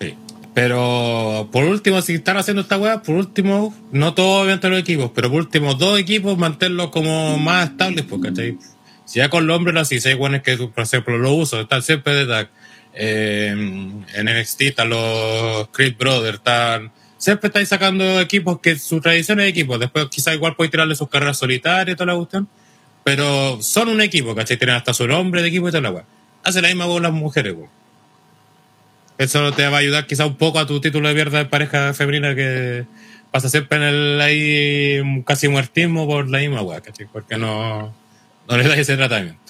sí. 0.00 0.14
Pero 0.54 1.48
por 1.50 1.64
último, 1.64 2.02
si 2.02 2.14
están 2.14 2.36
haciendo 2.36 2.60
esta 2.62 2.76
wea, 2.76 3.02
por 3.02 3.14
último, 3.14 3.74
no 3.90 4.12
todos 4.14 4.42
obviamente 4.42 4.68
los 4.68 4.78
equipos, 4.80 5.10
pero 5.14 5.30
por 5.30 5.38
último, 5.40 5.74
dos 5.74 5.98
equipos 5.98 6.36
mantenerlos 6.36 6.90
como 6.90 7.38
más 7.38 7.70
estables, 7.70 8.04
pues, 8.04 8.20
¿cachai? 8.22 8.58
Si 9.06 9.18
ya 9.18 9.30
con 9.30 9.46
los 9.46 9.56
hombres, 9.56 9.76
así, 9.80 9.98
seis 10.00 10.16
buenos 10.16 10.42
que, 10.42 10.56
por 10.58 10.84
ejemplo, 10.84 11.16
los 11.18 11.32
uso, 11.32 11.60
están 11.60 11.82
siempre 11.82 12.14
de 12.14 12.26
tag. 12.26 12.50
Eh, 12.94 13.48
en 13.50 14.04
NXT 14.28 14.60
están 14.68 14.90
los 14.90 15.68
Creed 15.68 15.96
Brothers, 15.98 16.36
están. 16.38 16.92
Siempre 17.16 17.46
estáis 17.48 17.68
sacando 17.70 18.20
equipos 18.20 18.60
que 18.60 18.78
su 18.78 19.00
tradición 19.00 19.40
es 19.40 19.48
equipos. 19.48 19.80
Después, 19.80 20.06
quizás 20.10 20.34
igual 20.34 20.54
podéis 20.54 20.72
tirarle 20.72 20.94
sus 20.94 21.08
carreras 21.08 21.38
solitarias 21.38 21.94
y 21.94 21.96
toda 21.96 22.12
la 22.12 22.18
cuestión. 22.18 22.48
Pero 23.04 23.60
son 23.62 23.88
un 23.88 24.00
equipo, 24.00 24.34
¿cachai? 24.34 24.56
Tienen 24.56 24.76
hasta 24.76 24.94
su 24.94 25.06
nombre 25.06 25.42
de 25.42 25.48
equipo 25.48 25.68
y 25.68 25.72
toda 25.72 25.90
la. 25.90 26.04
Hace 26.44 26.62
la 26.62 26.68
misma 26.68 26.86
con 26.86 27.02
las 27.02 27.12
mujeres, 27.12 27.54
weón. 27.54 27.70
Eso 29.18 29.52
te 29.52 29.68
va 29.68 29.76
a 29.76 29.80
ayudar 29.80 30.06
quizá 30.06 30.26
un 30.26 30.36
poco 30.36 30.58
a 30.58 30.66
tu 30.66 30.80
título 30.80 31.08
de 31.08 31.14
mierda 31.14 31.38
de 31.38 31.44
pareja 31.44 31.94
femenina 31.94 32.34
que 32.34 32.86
pasa 33.30 33.48
siempre 33.48 33.78
en 33.78 33.84
el 33.84 34.20
ahí 34.20 35.22
casi 35.24 35.48
muertismo 35.48 36.06
por 36.06 36.28
la 36.28 36.38
misma 36.38 36.62
weá, 36.62 36.80
¿cachai? 36.80 37.06
Porque 37.06 37.36
no, 37.36 37.94
no 38.48 38.56
le 38.56 38.68
das 38.68 38.78
ese 38.78 38.96
tratamiento. 38.96 39.40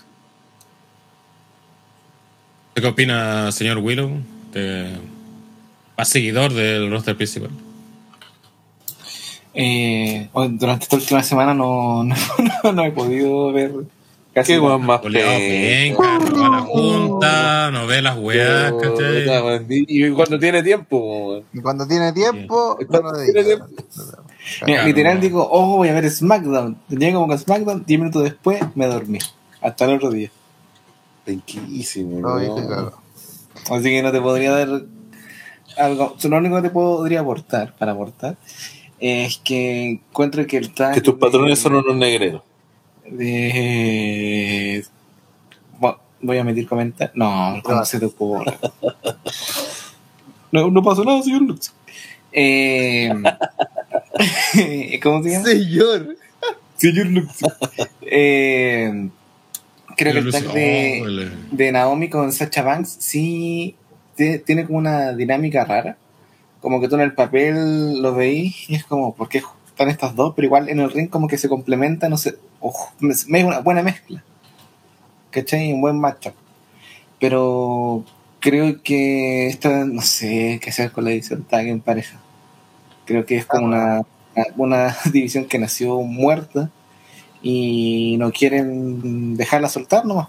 ¿Qué 2.74 2.86
opina, 2.86 3.52
señor 3.52 3.78
Willow? 3.78 4.20
De, 4.52 4.96
más 5.96 6.08
seguidor 6.08 6.52
del 6.52 6.90
roster 6.90 7.16
principal. 7.16 7.50
Eh, 9.54 10.28
oh, 10.32 10.48
durante 10.48 10.84
esta 10.84 10.96
última 10.96 11.22
semana 11.22 11.52
no, 11.54 12.04
no, 12.04 12.14
no, 12.64 12.72
no 12.72 12.84
he 12.84 12.92
podido 12.92 13.52
ver 13.52 13.72
casi 14.32 14.54
Qué 14.54 14.58
weón 14.60 14.86
más 14.86 15.02
bien, 15.02 15.94
va 15.94 16.16
a 16.16 16.48
la 16.48 16.60
junta, 16.60 17.70
no 17.70 17.86
ve 17.86 18.00
las 18.00 18.16
weas, 18.16 18.72
¿cachai? 18.80 19.66
Y 19.68 20.10
cuando 20.12 20.38
tiene 20.38 20.62
tiempo. 20.62 21.42
Y 21.52 21.60
cuando 21.60 21.86
tiene 21.86 22.12
tiempo, 22.12 22.78
Sí. 22.80 22.86
no 22.88 23.00
lo 23.02 23.02
Cuando 23.02 23.24
tiene. 23.24 23.58
Mira, 24.66 24.84
literal 24.84 25.20
digo, 25.20 25.46
oh, 25.50 25.76
voy 25.76 25.88
a 25.88 25.92
ver 25.92 26.10
SmackDown. 26.10 26.76
Tenía 26.88 27.12
como 27.12 27.28
que 27.28 27.38
SmackDown, 27.38 27.84
10 27.86 28.00
minutos 28.00 28.24
después 28.24 28.60
me 28.74 28.86
dormí. 28.86 29.18
Hasta 29.60 29.84
el 29.84 29.96
otro 29.96 30.10
día. 30.10 30.30
Riquísimo, 31.26 32.20
No, 32.20 32.66
claro. 32.66 32.92
Así 33.70 33.84
que 33.84 34.02
no 34.02 34.10
te 34.10 34.20
podría 34.20 34.50
dar 34.50 34.82
algo. 35.76 36.16
Lo 36.22 36.36
único 36.38 36.56
que 36.56 36.62
te 36.62 36.70
podría 36.70 37.20
aportar, 37.20 37.74
para 37.76 37.92
aportar, 37.92 38.36
es 39.04 39.38
que 39.38 39.90
encuentro 39.90 40.46
que 40.46 40.56
el 40.58 40.72
tag. 40.72 40.94
Que 40.94 41.00
tus 41.00 41.14
de- 41.14 41.20
patrones 41.20 41.58
son 41.58 41.74
unos 41.74 41.96
negreros. 41.96 42.42
de. 43.10 44.84
Bueno, 45.78 45.98
voy 46.20 46.36
a 46.36 46.40
emitir 46.40 46.66
comentarios. 46.68 47.16
No, 47.16 47.60
¿cómo 47.64 47.84
se 47.84 47.98
te 47.98 48.06
ocurre? 48.06 48.56
No, 50.52 50.70
no 50.70 50.82
pasó 50.82 51.04
nada, 51.04 51.22
señor 51.22 51.42
Lux. 51.42 51.72
Eh, 52.34 53.10
¿Cómo 55.02 55.22
se 55.22 55.30
llama? 55.30 55.44
Señor. 55.46 56.16
Señor 56.76 57.06
Luxo. 57.06 57.46
Eh, 58.02 59.08
creo 59.96 60.12
que 60.12 60.18
el 60.18 60.30
tag 60.32 60.52
de, 60.52 61.02
Oh, 61.02 61.54
de 61.56 61.72
Naomi 61.72 62.08
con 62.08 62.32
Sacha 62.32 62.62
Banks 62.62 62.96
sí 63.00 63.74
tiene 64.16 64.66
como 64.66 64.78
una 64.78 65.12
dinámica 65.12 65.64
rara. 65.64 65.96
Como 66.62 66.80
que 66.80 66.88
tú 66.88 66.94
en 66.94 67.02
el 67.02 67.14
papel 67.14 68.00
lo 68.00 68.14
veís 68.14 68.70
y 68.70 68.76
es 68.76 68.84
como, 68.84 69.14
¿por 69.14 69.28
qué 69.28 69.42
están 69.66 69.90
estas 69.90 70.14
dos? 70.14 70.32
Pero 70.34 70.46
igual 70.46 70.68
en 70.68 70.80
el 70.80 70.90
ring 70.90 71.10
como 71.10 71.28
que 71.28 71.36
se 71.36 71.48
complementan, 71.48 72.10
no 72.10 72.16
sé. 72.16 72.38
Es 73.10 73.26
una 73.26 73.58
buena 73.58 73.82
mezcla. 73.82 74.22
¿Cachai? 75.30 75.72
Un 75.72 75.80
buen 75.80 75.98
matchup. 75.98 76.34
Pero 77.18 78.04
creo 78.38 78.82
que 78.82 79.48
esta, 79.48 79.84
no 79.84 80.02
sé 80.02 80.60
qué 80.62 80.70
hacer 80.70 80.92
con 80.92 81.04
la 81.04 81.10
edición 81.10 81.42
tag 81.42 81.66
en 81.66 81.80
pareja. 81.80 82.20
Creo 83.06 83.26
que 83.26 83.36
es 83.36 83.44
como 83.44 83.66
una, 83.66 84.02
una 84.56 84.96
división 85.12 85.46
que 85.46 85.58
nació 85.58 86.00
muerta 86.02 86.70
y 87.42 88.16
no 88.18 88.30
quieren 88.30 89.36
dejarla 89.36 89.68
soltar 89.68 90.04
nomás. 90.06 90.28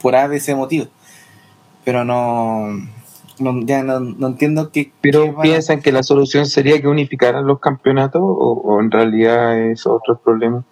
Por 0.00 0.14
A 0.14 0.28
de 0.28 0.36
ese 0.36 0.54
motivo. 0.54 0.86
Pero 1.84 2.04
no, 2.04 2.68
no, 3.40 3.60
ya 3.64 3.82
no, 3.82 4.00
no 4.00 4.26
entiendo 4.28 4.70
qué. 4.72 4.86
qué 4.86 4.92
Pero 5.00 5.34
a- 5.38 5.42
piensan 5.42 5.80
que 5.82 5.92
la 5.92 6.02
solución 6.02 6.46
sería 6.46 6.80
que 6.80 6.88
unificaran 6.88 7.46
los 7.46 7.60
campeonatos 7.60 8.20
o, 8.22 8.62
o 8.64 8.80
en 8.80 8.90
realidad 8.90 9.58
es 9.70 9.86
otro 9.86 10.18
problema. 10.18 10.64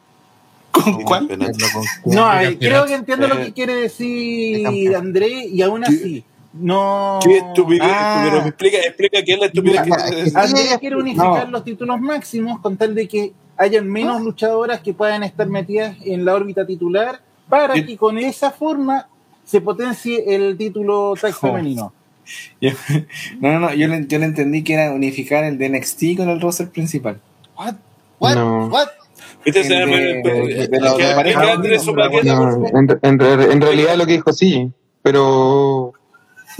¿Con 0.72 1.02
cuál? 1.04 1.26
No, 2.04 2.26
a 2.26 2.40
ver, 2.40 2.50
campeonato. 2.50 2.58
creo 2.58 2.84
que 2.86 2.94
entiendo 2.94 3.28
lo 3.28 3.34
Eh, 3.40 3.44
que 3.46 3.52
quiere 3.54 3.74
de 3.76 3.80
decir 3.82 4.62
campeonato. 4.64 4.98
André 4.98 5.46
y 5.46 5.62
aún 5.62 5.84
así 5.84 6.24
no... 6.52 7.18
Qué 7.24 7.38
estupidez, 7.38 7.82
Ah. 7.84 8.22
pero 8.28 8.42
me 8.42 8.48
explica, 8.48 8.78
explica 8.78 9.22
qué 9.24 9.32
es 9.34 9.38
la 9.40 9.46
estupidez 9.46 9.80
que 9.82 9.90
quiere 10.54 10.78
quiere 10.80 10.96
unificar 10.96 11.46
no. 11.46 11.52
los 11.52 11.64
títulos 11.64 12.00
máximos 12.00 12.60
con 12.60 12.76
tal 12.76 12.94
de 12.94 13.08
que 13.08 13.32
hayan 13.58 13.88
menos 13.88 14.20
luchadoras 14.22 14.80
que 14.80 14.92
puedan 14.92 15.22
estar 15.22 15.46
metidas 15.48 15.96
en 16.04 16.24
la 16.26 16.34
órbita 16.34 16.66
titular 16.66 17.20
para 17.48 17.74
que 17.74 17.96
con 17.96 18.18
esa 18.18 18.50
forma 18.50 19.08
se 19.44 19.60
potencie 19.62 20.34
el 20.34 20.56
título 20.58 21.14
tag 21.20 21.32
Oh. 21.36 21.46
femenino. 21.46 21.92
Yo- 22.60 22.70
no, 23.40 23.52
no, 23.52 23.60
no, 23.60 23.74
yo 23.74 23.88
le, 23.88 24.06
yo 24.06 24.18
le 24.18 24.24
entendí 24.26 24.62
que 24.64 24.74
era 24.74 24.92
unificar 24.92 25.44
el 25.44 25.58
de 25.58 25.68
NXT 25.68 26.16
con 26.16 26.28
el 26.28 26.40
roster 26.40 26.68
principal. 26.70 27.20
What? 27.56 27.74
What? 28.18 28.34
No. 28.34 28.66
What? 28.68 28.88
No, 32.24 32.50
no, 32.50 32.56
No, 32.58 32.78
en, 32.78 32.98
en 33.02 33.18
re- 33.18 33.52
en 33.52 33.60
realidad 33.60 33.96
lo 33.96 34.06
que 34.06 34.12
dijo 34.12 34.32
sí, 34.32 34.70
pero 35.02 35.92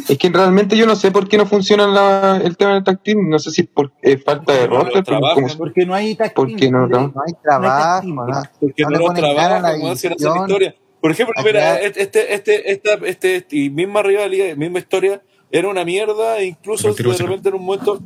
es 0.09 0.19
que 0.19 0.29
realmente 0.29 0.77
yo 0.77 0.87
no 0.87 0.95
sé 0.95 1.11
por 1.11 1.29
qué 1.29 1.37
no 1.37 1.47
funciona 1.47 1.87
la- 1.89 2.41
el 2.45 2.57
tema 2.57 2.75
del 2.75 2.85
tag 2.85 3.03
team, 3.03 3.29
no 3.29 3.39
sé 3.41 3.51
si 3.51 3.65
por 3.65 3.91
eh, 4.03 4.19
falta 4.19 4.53
de 4.53 4.69
Porque 4.69 4.77
no 4.77 4.85
roster, 4.85 5.05
como- 5.35 5.57
Porque 5.59 5.87
no 5.87 5.95
hay 5.95 6.15
tag 6.15 6.33
¿Por 6.35 6.47
team, 6.49 6.59
qué 6.61 6.71
no, 6.71 6.87
no? 6.87 7.13
No 7.15 7.23
hay 7.27 7.33
No 7.33 7.39
trabajo, 7.43 8.07
¿no? 8.07 8.43
porque 8.61 8.83
No 8.85 8.91
no, 8.91 8.99
lo 8.99 9.13
trabajan, 9.15 9.63
no 9.81 9.89
hacen 9.91 10.11
división. 10.11 10.39
historia. 10.39 10.75
Por 11.01 11.11
ejemplo, 11.11 11.35
mira, 11.45 11.77
este, 11.81 12.03
este, 12.03 12.33
esta, 12.73 12.93
este, 13.05 13.37
este, 13.37 13.57
y 13.57 13.71
misma 13.71 14.03
rivalidad, 14.03 14.57
misma 14.57 14.79
historia, 14.79 15.23
era 15.51 15.69
una 15.69 15.85
mierda, 15.85 16.39
e 16.39 16.47
incluso 16.47 16.93
de 16.93 17.03
repente 17.03 17.49
en 17.49 17.55
un 17.55 17.65
momento 17.65 18.03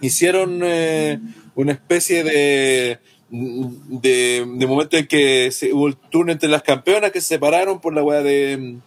hicieron 0.00 0.60
eh, 0.62 1.18
una 1.54 1.72
especie 1.72 2.24
de, 2.24 2.98
de, 3.30 4.46
de 4.46 4.66
momento 4.66 4.96
en 4.96 5.06
que 5.06 5.50
se, 5.52 5.72
hubo 5.72 5.88
el 5.88 5.96
turno 5.96 6.32
entre 6.32 6.48
las 6.48 6.62
campeonas 6.62 7.12
que 7.12 7.20
se 7.20 7.28
separaron 7.28 7.80
por 7.80 7.94
la 7.94 8.02
weá 8.02 8.22
de 8.22 8.78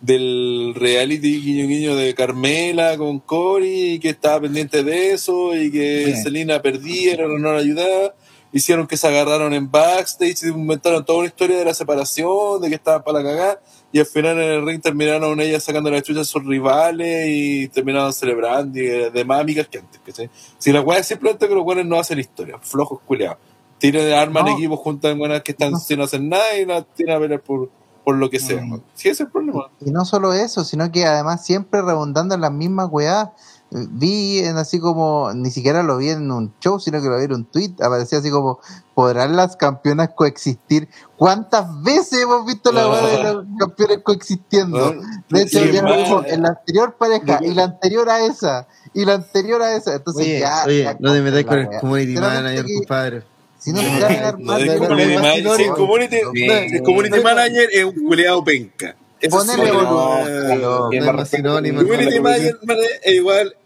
del 0.00 0.74
reality 0.74 1.40
guiño 1.40 1.68
guiño 1.68 1.94
de 1.94 2.12
Carmela 2.12 2.98
con 2.98 3.20
Cory 3.20 3.92
y 3.92 3.98
que 4.00 4.08
estaba 4.08 4.40
pendiente 4.40 4.82
de 4.82 5.12
eso 5.12 5.56
y 5.56 5.70
que 5.70 6.06
Bien. 6.06 6.20
Selena 6.20 6.60
perdieron 6.60 7.30
o 7.30 7.38
no 7.38 7.52
la 7.52 7.60
ayudaba 7.60 8.12
hicieron 8.52 8.86
que 8.86 8.96
se 8.96 9.06
agarraron 9.08 9.54
en 9.54 9.70
backstage, 9.70 10.44
inventaron 10.44 11.04
toda 11.04 11.20
una 11.20 11.28
historia 11.28 11.56
de 11.56 11.64
la 11.64 11.74
separación, 11.74 12.60
de 12.60 12.68
que 12.68 12.74
estaban 12.74 13.02
para 13.02 13.22
la 13.22 13.30
cagada, 13.30 13.62
y 13.92 13.98
al 14.00 14.06
final 14.06 14.38
en 14.40 14.50
el 14.50 14.66
ring 14.66 14.80
terminaron 14.80 15.38
ellas 15.40 15.62
sacando 15.62 15.90
la 15.90 16.00
chucha 16.02 16.22
a 16.22 16.24
sus 16.24 16.44
rivales 16.44 17.26
y 17.28 17.68
terminaron 17.68 18.12
celebrando 18.12 18.78
y 18.78 18.86
de, 18.86 19.10
de 19.10 19.24
más 19.24 19.40
amigas 19.40 19.68
que 19.68 19.78
antes. 19.78 20.00
¿cachai? 20.04 20.30
Si 20.58 20.72
la 20.72 20.80
weá 20.80 20.98
es 21.00 21.06
simplemente 21.06 21.46
que 21.46 21.54
los 21.54 21.62
buenos 21.64 21.84
no 21.86 21.98
hacen 21.98 22.18
historia, 22.18 22.58
flojos 22.60 23.00
culeados. 23.06 23.38
Tienen 23.78 24.12
arman 24.12 24.44
No. 24.46 24.52
equipos 24.56 24.78
juntan 24.80 25.18
buenas 25.18 25.42
que 25.42 25.52
están 25.52 25.72
No. 25.72 25.78
sin 25.78 26.00
hacer 26.00 26.22
nada 26.22 26.56
y 26.56 26.64
las 26.64 26.86
tienen 26.94 27.16
a 27.16 27.18
pelear 27.18 27.40
por, 27.42 27.68
por 28.04 28.14
lo 28.16 28.30
que 28.30 28.38
sea. 28.38 28.62
Mm. 28.62 28.80
Sí, 28.94 29.08
ese 29.08 29.10
es 29.10 29.20
el 29.20 29.28
problema. 29.28 29.68
Y 29.80 29.90
no 29.90 30.04
solo 30.04 30.32
eso, 30.32 30.64
sino 30.64 30.90
que 30.90 31.04
además 31.04 31.44
siempre 31.44 31.82
redundando 31.82 32.34
en 32.34 32.40
las 32.40 32.52
mismas 32.52 32.88
weás. 32.90 33.28
Vi 33.74 34.40
en 34.40 34.58
así 34.58 34.78
como, 34.78 35.32
ni 35.34 35.50
siquiera 35.50 35.82
lo 35.82 35.96
vi 35.96 36.10
en 36.10 36.30
un 36.30 36.52
show, 36.60 36.78
sino 36.78 37.00
que 37.00 37.08
lo 37.08 37.16
vi 37.16 37.24
en 37.24 37.32
un 37.32 37.44
tweet, 37.46 37.72
aparecía 37.82 38.18
así 38.18 38.30
como, 38.30 38.60
¿podrán 38.94 39.34
las 39.34 39.56
campeonas 39.56 40.10
coexistir? 40.14 40.88
¿Cuántas 41.16 41.82
veces 41.82 42.20
hemos 42.20 42.44
visto 42.44 42.70
la 42.70 42.84
de 42.84 43.22
las 43.22 43.36
campeonas 43.58 43.98
coexistiendo? 44.02 44.94
De 45.30 45.42
hecho, 45.42 45.58
Sí, 45.60 45.72
ya 45.72 45.82
más. 45.82 45.96
vimos 45.96 46.26
en 46.26 46.42
la 46.42 46.48
anterior 46.48 46.96
pareja, 46.98 47.40
y 47.42 47.54
la 47.54 47.64
anterior 47.64 48.10
a 48.10 48.26
esa, 48.26 48.68
y 48.92 49.06
la 49.06 49.14
anterior 49.14 49.62
a 49.62 49.74
esa. 49.74 49.94
Entonces 49.94 50.22
Oye, 50.26 50.40
ya. 50.40 50.64
oye, 50.66 50.82
ya 50.82 50.96
no 51.00 51.12
te 51.14 51.22
metáis 51.22 51.46
con 51.46 51.58
el 51.58 51.68
community 51.80 52.14
manager, 52.14 52.66
compadre. 52.76 53.22
Si 53.58 53.72
no 53.72 53.80
el 53.80 54.78
community, 56.78 57.22
manager 57.22 57.68
es 57.72 57.84
un 57.84 58.04
culeado 58.06 58.44
penca. 58.44 58.96
Volumen, 59.30 59.70
Community 61.76 62.20
manager 62.20 62.58
es 63.04 63.14
igual 63.14 63.56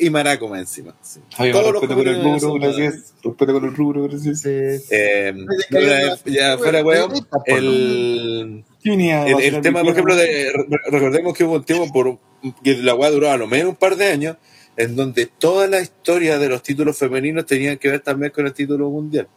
y 0.00 0.10
maraco 0.10 0.48
más 0.48 0.60
encima. 0.60 0.94
Sí. 1.02 1.20
Oye, 1.38 1.52
Todos 1.52 1.72
los 1.72 1.82
respeto 1.82 1.94
por 1.96 2.08
el 2.08 2.22
rubro, 2.22 2.54
gracias. 2.54 2.94
Respeto 3.22 3.52
por 3.52 3.64
el 3.64 3.74
rubro, 3.76 4.02
gracias. 4.08 4.40
Sí. 4.42 4.50
Eh, 4.90 5.34
ya, 5.70 6.16
ya 6.24 6.58
fuera 6.58 6.82
weón, 6.82 7.12
el, 7.46 8.64
el, 8.84 9.40
el 9.40 9.60
tema, 9.60 9.82
por 9.82 9.92
ejemplo, 9.92 10.14
de, 10.16 10.52
re- 10.52 10.80
recordemos 10.90 11.34
que 11.36 11.44
hubo 11.44 11.54
un 11.56 11.64
tiempo 11.64 11.92
por, 11.92 12.18
que 12.62 12.76
la 12.78 12.94
weá 12.94 13.10
duró 13.10 13.30
a 13.30 13.36
lo 13.36 13.46
menos 13.46 13.70
un 13.70 13.76
par 13.76 13.96
de 13.96 14.06
años, 14.06 14.36
en 14.76 14.94
donde 14.94 15.26
toda 15.26 15.66
la 15.66 15.80
historia 15.80 16.38
de 16.38 16.48
los 16.48 16.62
títulos 16.62 16.96
femeninos 16.98 17.46
tenían 17.46 17.78
que 17.78 17.90
ver 17.90 18.00
también 18.00 18.30
con 18.32 18.46
el 18.46 18.52
título 18.52 18.90
mundial. 18.90 19.28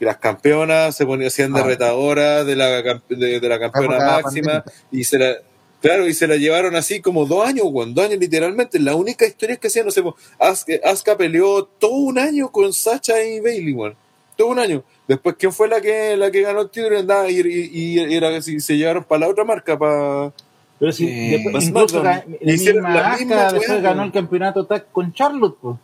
Y 0.00 0.04
las 0.04 0.18
campeonas 0.18 0.96
se 0.96 1.04
ponían, 1.06 1.28
de 1.30 1.60
Ah. 1.60 1.64
retadoras 1.64 2.46
de 2.46 2.54
la, 2.56 2.82
camp- 2.84 3.08
de, 3.08 3.40
de 3.40 3.48
la 3.48 3.58
campeona 3.58 3.98
máxima 4.22 4.64
y 4.92 5.02
se 5.04 5.18
la, 5.18 5.36
claro, 5.80 6.06
y 6.08 6.14
se 6.14 6.26
la 6.26 6.36
llevaron 6.36 6.74
así 6.76 7.00
como 7.00 7.26
dos 7.26 7.46
años, 7.46 7.66
weón, 7.70 7.94
dos 7.94 8.04
años 8.06 8.18
literalmente. 8.18 8.78
La 8.78 8.94
única 8.94 9.26
historia 9.26 9.54
es 9.54 9.60
que 9.60 9.68
hacían, 9.68 9.86
no 9.86 9.90
sé, 9.90 10.02
Asuka, 10.38 10.72
Asuka 10.84 11.16
peleó 11.16 11.64
todo 11.64 11.92
un 11.92 12.18
año 12.18 12.50
con 12.50 12.72
Sacha 12.72 13.22
y 13.24 13.40
Bailey, 13.40 13.72
weón. 13.72 13.94
Todo 14.36 14.48
un 14.48 14.58
año. 14.60 14.84
Después, 15.08 15.34
¿quién 15.38 15.52
fue 15.52 15.66
la 15.68 15.80
que 15.80 16.16
la 16.16 16.30
que 16.30 16.42
ganó 16.42 16.60
el 16.60 16.70
título? 16.70 16.94
Y, 16.96 17.00
andaba, 17.00 17.28
y, 17.30 17.40
y- 17.40 18.00
y 18.00 18.14
era 18.14 18.30
que 18.30 18.40
si 18.42 18.60
se 18.60 18.76
llevaron 18.76 19.02
para 19.04 19.20
la 19.20 19.28
otra 19.28 19.44
marca, 19.44 19.76
para... 19.78 20.32
Pero 20.78 20.92
si 20.92 21.08
Eh, 21.08 21.30
después, 21.32 21.54
Más 21.54 21.64
incluso 21.64 22.02
la 22.04 22.24
Hicieron 22.40 22.82
misma 22.84 22.94
la 22.94 23.00
Asuka 23.08 23.18
misma 23.24 23.42
después 23.52 23.68
weá, 23.70 23.80
ganó 23.80 24.02
el 24.04 24.12
campeonato 24.12 24.64
tag 24.66 24.86
con 24.92 25.12
Charlotte, 25.12 25.56
pues. 25.60 25.76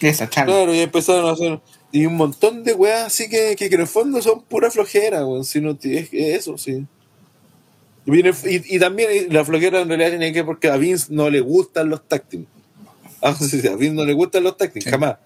Esa 0.00 0.28
charla. 0.28 0.54
Claro, 0.54 0.74
y 0.74 0.80
empezaron 0.80 1.26
a 1.26 1.32
hacer... 1.32 1.60
Y 1.92 2.04
un 2.04 2.16
montón 2.16 2.64
de 2.64 2.74
weas 2.74 3.06
así 3.06 3.28
que, 3.30 3.54
que, 3.56 3.68
que 3.68 3.74
en 3.76 3.80
el 3.82 3.86
fondo 3.86 4.20
son 4.20 4.42
pura 4.42 4.70
flojera, 4.70 5.24
weón. 5.24 5.44
Si 5.44 5.60
no, 5.60 5.70
es, 5.70 6.08
es 6.12 6.12
eso, 6.12 6.58
sí. 6.58 6.84
Y, 8.10 8.78
también 8.78 9.08
la 9.30 9.44
flojera 9.44 9.80
en 9.80 9.88
realidad 9.88 10.10
tiene 10.10 10.32
que 10.32 10.38
ver 10.40 10.46
porque 10.46 10.70
a 10.70 10.76
Vince 10.76 11.08
no 11.10 11.28
le 11.28 11.40
gustan 11.40 11.90
los 11.90 12.06
táctiles. 12.08 12.46
Ah, 13.20 13.34
sí, 13.34 13.60
sí, 13.60 13.68
a 13.68 13.76
Vince 13.76 13.94
no 13.94 14.04
le 14.04 14.14
gustan 14.14 14.44
los 14.44 14.56
táctiles, 14.56 14.90
jamás. 14.90 15.16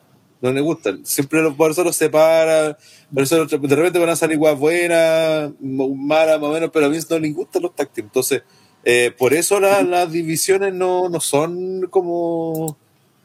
No 0.41 0.53
le 0.53 0.61
gustan. 0.61 1.07
Siempre 1.07 1.41
los, 1.41 1.55
por 1.55 1.71
eso 1.71 1.85
los 1.85 1.95
separa. 1.95 2.77
Por 3.15 3.23
eso 3.23 3.47
de 3.47 3.77
repente 3.77 3.99
van 4.01 4.09
a 4.09 4.17
salir 4.17 4.39
guas 4.39 4.59
buenas, 4.59 5.53
malas, 5.61 6.41
más 6.41 6.51
o 6.51 6.53
menos, 6.53 6.71
pero 6.73 6.87
a 6.87 6.89
Vince 6.89 7.07
no 7.11 7.21
le 7.21 7.31
gustan 7.31 7.63
los 7.63 7.77
táctiles. 7.77 8.09
Entonces, 8.09 8.43
eh, 8.85 9.13
por 9.17 9.33
eso 9.35 9.61
la- 9.61 9.83
las 9.83 10.11
divisiones 10.11 10.75
no, 10.75 11.09
no 11.09 11.21
son 11.21 11.87
como 11.89 12.77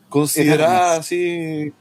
consideradas 0.09 0.99
así. 0.99 1.73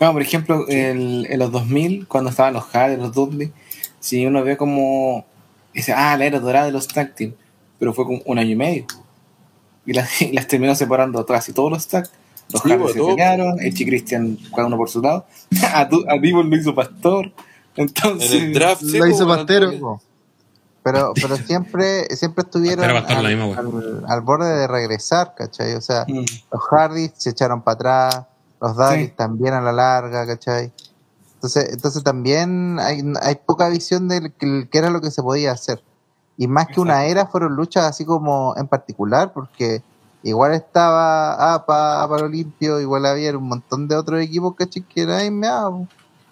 No, 0.00 0.12
por 0.12 0.22
ejemplo, 0.22 0.66
el- 0.68 1.26
en 1.28 1.38
los 1.38 1.50
2000, 1.52 2.06
cuando 2.06 2.30
estaban 2.30 2.54
los 2.54 2.64
Hardy, 2.64 2.96
los 2.96 3.12
Dudley, 3.12 3.52
si 4.06 4.24
uno 4.26 4.42
ve 4.44 4.56
como. 4.56 5.24
Dice, 5.74 5.92
ah, 5.92 6.16
la 6.16 6.24
era 6.24 6.40
dorada 6.40 6.66
de 6.66 6.72
los 6.72 6.88
tag 6.88 7.14
team, 7.14 7.34
pero 7.78 7.92
fue 7.92 8.04
como 8.06 8.20
un 8.24 8.38
año 8.38 8.50
y 8.50 8.56
medio. 8.56 8.86
Y 9.84 9.92
las, 9.92 10.22
y 10.22 10.32
las 10.32 10.46
terminó 10.46 10.74
separando 10.74 11.24
casi 11.26 11.52
todos 11.52 11.70
los 11.70 11.86
tag. 11.88 12.08
Los 12.52 12.62
Sí, 12.62 12.68
pues, 12.78 12.92
se 12.92 12.98
todo. 12.98 13.08
pelearon, 13.08 13.60
el 13.60 13.74
Chi 13.74 13.84
Christian, 13.84 14.38
cada 14.54 14.68
uno 14.68 14.76
por 14.76 14.88
su 14.88 15.02
lado. 15.02 15.26
a, 15.74 15.84
Du- 15.84 16.04
a 16.08 16.14
lo 16.16 16.56
hizo 16.56 16.74
Pastor. 16.74 17.32
Entonces, 17.74 18.32
En 18.32 18.44
el 18.44 18.52
draft, 18.54 18.80
sí, 18.82 18.96
Lo 18.98 19.06
hizo 19.06 19.26
pues, 19.26 19.38
Pastero. 19.38 20.00
Pero, 20.82 21.12
pero 21.14 21.36
siempre, 21.48 22.06
siempre 22.16 22.42
estuvieron 22.44 22.84
al, 22.84 23.26
misma, 23.36 23.58
al- 23.58 24.04
al 24.06 24.20
borde 24.20 24.48
de 24.56 24.66
regresar, 24.68 25.34
¿cachai? 25.36 25.74
O 25.74 25.80
sea, 25.80 26.04
Mm. 26.06 26.24
los 26.52 26.62
Hardys 26.70 27.12
se 27.16 27.30
echaron 27.30 27.62
para 27.62 27.74
atrás, 28.06 28.26
los 28.60 28.76
Sí. 28.94 29.12
también 29.16 29.52
a 29.54 29.60
la 29.60 29.72
larga, 29.72 30.24
¿cachai? 30.26 30.72
Entonces, 31.36 31.68
entonces 31.72 32.02
también 32.02 32.78
hay, 32.80 33.02
hay 33.22 33.36
poca 33.36 33.68
visión 33.68 34.08
de 34.08 34.32
que 34.32 34.68
era 34.72 34.90
lo 34.90 35.00
que 35.00 35.10
se 35.10 35.22
podía 35.22 35.52
hacer. 35.52 35.82
Y 36.36 36.48
más 36.48 36.66
que 36.66 36.80
una 36.80 37.06
era, 37.06 37.26
fueron 37.26 37.54
luchas 37.56 37.84
así 37.84 38.04
como 38.04 38.54
en 38.56 38.68
particular, 38.68 39.32
porque 39.32 39.82
igual 40.22 40.52
estaba 40.52 41.54
APA, 41.54 42.02
APA 42.02 42.16
Olimpio, 42.16 42.80
igual 42.80 43.06
había 43.06 43.36
un 43.36 43.48
montón 43.48 43.88
de 43.88 43.96
otros 43.96 44.20
equipos, 44.20 44.54
¿cachai? 44.54 44.82
Que 44.82 45.06
nadie 45.06 45.30
me 45.30 45.46
daba. 45.46 45.86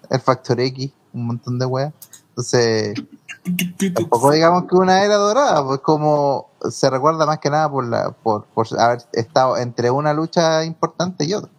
El 0.09 0.19
Factor 0.19 0.59
X, 0.59 0.91
un 1.13 1.27
montón 1.27 1.57
de 1.57 1.65
weas. 1.65 1.93
Entonces, 2.29 3.01
tampoco 3.93 4.31
digamos 4.31 4.65
que 4.65 4.75
una 4.75 5.03
era 5.03 5.15
dorada, 5.15 5.65
pues 5.65 5.79
como 5.79 6.49
se 6.69 6.89
recuerda 6.89 7.25
más 7.25 7.39
que 7.39 7.49
nada 7.49 7.69
por 7.69 7.87
la 7.87 8.11
por, 8.11 8.45
por 8.45 8.67
haber 8.79 9.03
estado 9.13 9.57
entre 9.57 9.89
una 9.89 10.13
lucha 10.13 10.63
importante 10.65 11.25
y 11.25 11.33
otra. 11.33 11.49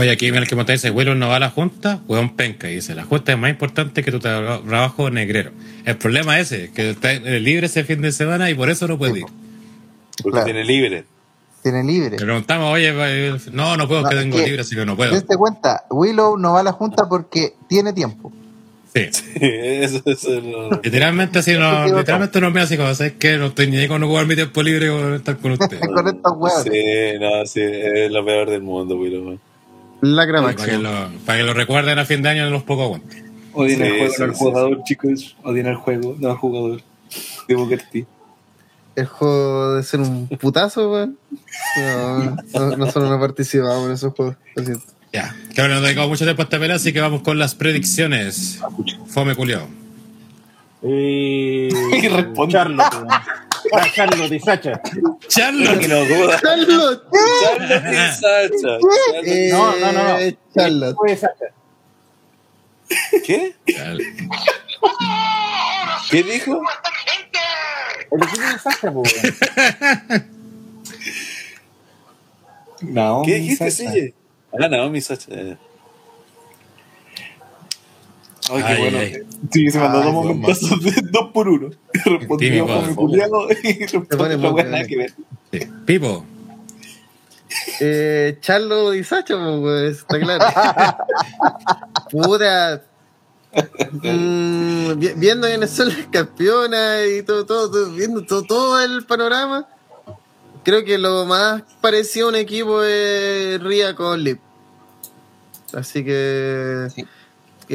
Oye, 0.00 0.10
aquí 0.10 0.26
el 0.28 0.46
que 0.48 0.56
monta 0.56 0.72
dice, 0.72 0.90
Willow 0.90 1.14
no 1.14 1.28
va 1.28 1.36
a 1.36 1.40
la 1.40 1.50
junta, 1.50 2.00
weón 2.08 2.36
penca. 2.36 2.70
Y 2.70 2.76
dice, 2.76 2.94
la 2.94 3.04
junta 3.04 3.32
es 3.32 3.38
más 3.38 3.50
importante 3.50 4.02
que 4.02 4.10
tu 4.10 4.18
tra- 4.18 4.64
trabajo 4.66 5.10
negrero. 5.10 5.50
El 5.84 5.96
problema 5.96 6.38
es 6.40 6.52
ese, 6.52 6.70
que 6.72 6.90
está 6.90 7.12
libre 7.14 7.66
ese 7.66 7.84
fin 7.84 8.00
de 8.02 8.12
semana 8.12 8.50
y 8.50 8.54
por 8.54 8.70
eso 8.70 8.86
no 8.88 8.98
puede 8.98 9.20
ir. 9.20 9.26
Porque 10.22 10.30
Claro. 10.30 10.44
tiene 10.44 10.64
libre. 10.64 11.04
Tiene 11.62 11.84
libre. 11.84 12.10
Le 12.18 12.24
preguntamos, 12.24 12.72
oye, 12.72 12.90
eh, 12.94 13.36
no, 13.52 13.76
no 13.76 13.86
puedo, 13.86 14.02
No, 14.02 14.08
que 14.08 14.14
es 14.16 14.20
tengo 14.22 14.36
que- 14.38 14.44
libre, 14.46 14.60
así 14.62 14.74
que 14.74 14.86
no 14.86 14.96
puedo. 14.96 15.12
Dense 15.12 15.36
cuenta, 15.36 15.84
Willow 15.90 16.36
no 16.38 16.54
va 16.54 16.60
a 16.60 16.62
la 16.62 16.72
junta 16.72 17.06
porque 17.08 17.52
tiene 17.68 17.92
tiempo. 17.92 18.32
Sí. 18.94 19.02
eso, 19.40 20.02
eso 20.06 20.40
no- 20.40 20.80
Literalmente 20.82 21.38
así, 21.38 21.52
no, 21.52 21.84
literalmente 21.98 22.40
no 22.40 22.50
me 22.50 22.60
hace 22.60 22.76
como, 22.76 22.92
¿sabes 22.94 23.12
qué? 23.18 23.36
No 23.36 23.46
estoy 23.46 23.66
ni 23.70 23.76
ahí 23.76 23.86
con 23.88 24.02
ocupar 24.02 24.26
mi 24.26 24.34
tiempo 24.34 24.62
libre 24.62 24.88
con 24.88 25.14
estar 25.14 25.36
con 25.36 25.52
ustedes. 25.60 25.80
con 25.86 26.08
estos 26.08 26.32
huevos. 26.36 26.62
Sí, 26.64 27.18
no, 27.20 27.46
sí, 27.46 27.60
es 27.62 28.10
lo 28.10 28.24
peor 28.24 28.48
del 28.50 28.62
mundo, 28.62 28.96
Willow. 28.96 29.24
man. 29.24 29.40
Lacra 30.02 30.42
para, 30.42 30.54
que 30.54 30.62
máxima. 30.62 30.90
lo, 30.90 31.18
para 31.24 31.38
que 31.38 31.44
lo 31.44 31.54
recuerden 31.54 31.98
a 31.98 32.04
fin 32.04 32.22
de 32.22 32.28
año 32.30 32.46
en 32.46 32.52
los 32.52 32.62
pocos 32.62 32.84
aguantes. 32.84 33.22
Odien 33.52 33.78
Sí, 33.78 33.84
el 33.84 33.90
juego, 33.90 34.12
sí, 34.12 34.18
no 34.20 34.24
el 34.26 34.32
sí, 34.32 34.38
jugador, 34.38 34.84
chicos. 34.84 35.36
Odien 35.42 35.66
el 35.66 35.76
juego, 35.76 36.16
no 36.18 36.30
el 36.30 36.36
jugador. 36.36 36.80
De 37.48 37.54
Booker 37.54 37.82
T. 37.90 38.06
El 38.96 39.06
juego 39.06 39.74
de 39.74 39.82
ser 39.82 40.00
un 40.00 40.28
putazo, 40.28 40.90
weón. 40.92 41.18
No, 41.76 42.36
no, 42.54 42.76
nosotros 42.76 43.10
no 43.10 43.18
participamos 43.20 43.86
en 43.86 43.92
esos 43.92 44.14
juegos. 44.14 44.36
Lo 44.54 44.64
siento. 44.64 44.84
Ya, 45.12 45.34
que 45.54 45.60
ahora 45.60 45.74
no 45.74 45.80
dedicamos 45.80 46.10
mucho 46.10 46.24
tiempo 46.24 46.42
a 46.42 46.44
esta 46.44 46.58
pelea, 46.60 46.76
así 46.76 46.92
que 46.92 47.00
vamos 47.00 47.22
con 47.22 47.38
las 47.38 47.54
predicciones. 47.56 48.60
Fome 49.08 49.34
culiao. 49.34 49.66
Eh, 50.82 51.68
Y 52.02 52.08
responde. 52.08 52.52
Charlotte. 52.52 52.94
Weón. 53.72 53.84
Ah, 53.84 53.90
Charlotte 53.94 54.32
y 54.32 54.40
Sacha. 54.40 54.80
Charlotte. 55.28 55.78
Que 55.80 55.88
no 55.88 56.04
duda. 56.04 56.40
¡Charlotte! 56.40 57.02
Charlotte 57.42 57.92
y 57.92 57.96
Sacha. 58.20 58.78
Eh, 59.24 59.48
No, 59.52 59.76
no, 59.76 59.92
no, 59.92 60.02
no. 60.02 60.36
Charlotte. 60.54 60.96
Fue 60.96 61.16
Sacha. 61.16 61.46
¿Qué? 63.24 63.54
¿Qué 66.10 66.22
dijo? 66.24 66.60
El 68.10 68.22
equipo 68.24 68.42
de 68.42 68.58
Sacha, 68.58 68.92
po, 68.92 69.02
weón. 69.02 70.30
No, 72.82 73.22
¿Qué 73.24 73.34
dijiste. 73.34 73.70
CJ? 73.70 74.14
Ah, 74.58 74.68
Naomi 74.68 75.00
Sacha. 75.00 75.30
Eh. 78.58 78.62
Ay, 78.62 78.62
qué 78.62 78.68
Ay, 78.72 78.78
bueno. 78.82 78.98
ay. 78.98 79.16
Sí, 79.52 79.70
se 79.70 79.78
mandó 79.78 79.98
Ay, 79.98 80.04
dos 80.04 80.14
momentazos 80.14 80.82
de 80.84 80.92
dos 81.10 81.30
por 81.32 81.48
uno. 81.48 81.70
Respondió 81.92 82.36
Típico. 82.38 82.66
como 82.66 82.96
culiado 82.96 83.48
y 83.62 83.86
respondió 83.86 84.52
buena 84.52 84.76
bien. 84.76 84.86
que 84.88 84.96
ver. 84.96 85.12
Sí. 85.52 85.60
Pipo. 85.86 86.24
Eh, 87.80 88.38
Charlo 88.40 88.94
y 88.94 89.02
Sacha, 89.02 89.34
pues, 89.60 89.98
está 89.98 90.20
claro. 90.20 90.44
Puta. 92.10 92.82
Mm, 94.02 94.98
vi- 94.98 95.12
viendo 95.16 95.46
que 95.48 95.52
Venezuela 95.54 95.94
campeona 96.12 97.04
y 97.04 97.22
todo, 97.22 97.44
todo, 97.46 97.70
todo- 97.70 97.90
viendo 97.92 98.24
todo, 98.24 98.44
todo 98.44 98.80
el 98.80 99.04
panorama, 99.04 99.66
creo 100.62 100.84
que 100.84 100.98
lo 100.98 101.24
más 101.26 101.62
parecido 101.80 102.26
a 102.26 102.28
un 102.30 102.36
equipo 102.36 102.82
es 102.84 103.60
Ria 103.60 103.94
con 103.96 104.22
Lip. 104.22 104.38
Así 105.72 106.04
que, 106.04 106.86
Sí. 106.94 107.04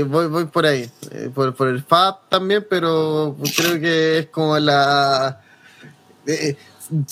Voy, 0.04 0.28
voy 0.28 0.46
por 0.46 0.66
ahí. 0.66 0.90
Eh, 1.12 1.30
por, 1.34 1.56
por 1.56 1.68
el 1.70 1.84
FAB 1.84 2.30
también, 2.30 2.66
pero 2.70 3.38
creo 3.56 3.80
que 3.80 4.20
es 4.20 4.26
como 4.28 4.58
la. 4.60 5.42
eh, 6.28 6.56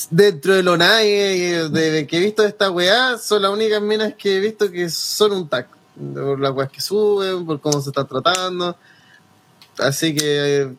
dentro 0.09 0.53
de 0.53 0.63
lo 0.63 0.77
nadie 0.77 1.69
de 1.69 2.07
que 2.07 2.17
he 2.17 2.19
visto 2.19 2.41
de 2.41 2.49
esta 2.49 2.69
weá, 2.69 3.17
son 3.17 3.41
las 3.41 3.51
únicas 3.51 3.81
minas 3.81 4.13
que 4.15 4.37
he 4.37 4.39
visto 4.39 4.71
que 4.71 4.89
son 4.89 5.31
un 5.31 5.49
tag. 5.49 5.67
Por 6.13 6.39
las 6.39 6.51
weas 6.51 6.71
que 6.71 6.81
suben, 6.81 7.45
por 7.45 7.61
cómo 7.61 7.81
se 7.81 7.89
están 7.89 8.07
tratando. 8.07 8.75
Así 9.77 10.15
que 10.15 10.61
eh, 10.61 10.73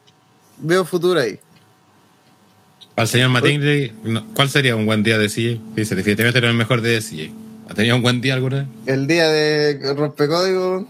veo 0.58 0.84
futuro 0.84 1.20
ahí. 1.20 1.38
Al 2.96 3.08
señor 3.08 3.30
no, 4.04 4.26
¿cuál 4.34 4.48
sería 4.48 4.76
un 4.76 4.86
buen 4.86 5.02
día 5.02 5.18
de 5.18 5.28
CJ? 5.28 5.74
Dice, 5.74 5.96
definitivamente 5.96 6.40
no 6.40 6.46
es 6.46 6.50
el 6.52 6.56
mejor 6.58 6.80
de 6.80 7.00
CJ. 7.00 7.43
¿Ha 7.68 7.74
tenido 7.74 7.96
un 7.96 8.02
buen 8.02 8.20
día 8.20 8.34
alguna 8.34 8.58
vez? 8.58 8.66
El 8.86 9.06
día 9.06 9.28
de 9.28 9.94
rompecódigo, 9.94 10.86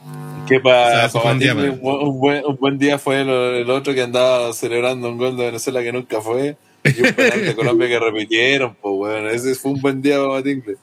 Que 0.47 0.57
O 0.57 0.63
para 0.63 1.09
sea, 1.09 1.23
un 1.23 1.39
día, 1.39 1.55
buen, 1.55 1.79
un 1.83 2.57
buen 2.59 2.79
día 2.79 2.99
fue 2.99 3.21
el, 3.23 3.29
el 3.29 3.71
otro 3.71 3.95
que 3.95 4.03
andaba 4.03 4.53
celebrando 4.53 5.09
un 5.09 5.19
gol 5.19 5.37
de 5.37 5.47
Venezuela 5.47 5.83
que 5.83 5.93
nunca 5.93 6.21
fue. 6.21 6.57
Y 6.85 7.01
un 7.01 7.13
penal 7.17 7.45
de 7.45 7.55
Colombia 7.55 7.89
que 7.89 7.99
repitieron, 7.99 8.77
pues 8.81 8.95
bueno, 8.95 9.31
ese 9.31 9.55
fue 9.55 9.73
un 9.73 9.81
buen 9.81 10.03
día 10.03 10.19
para 10.19 10.29
Matingle. 10.29 10.77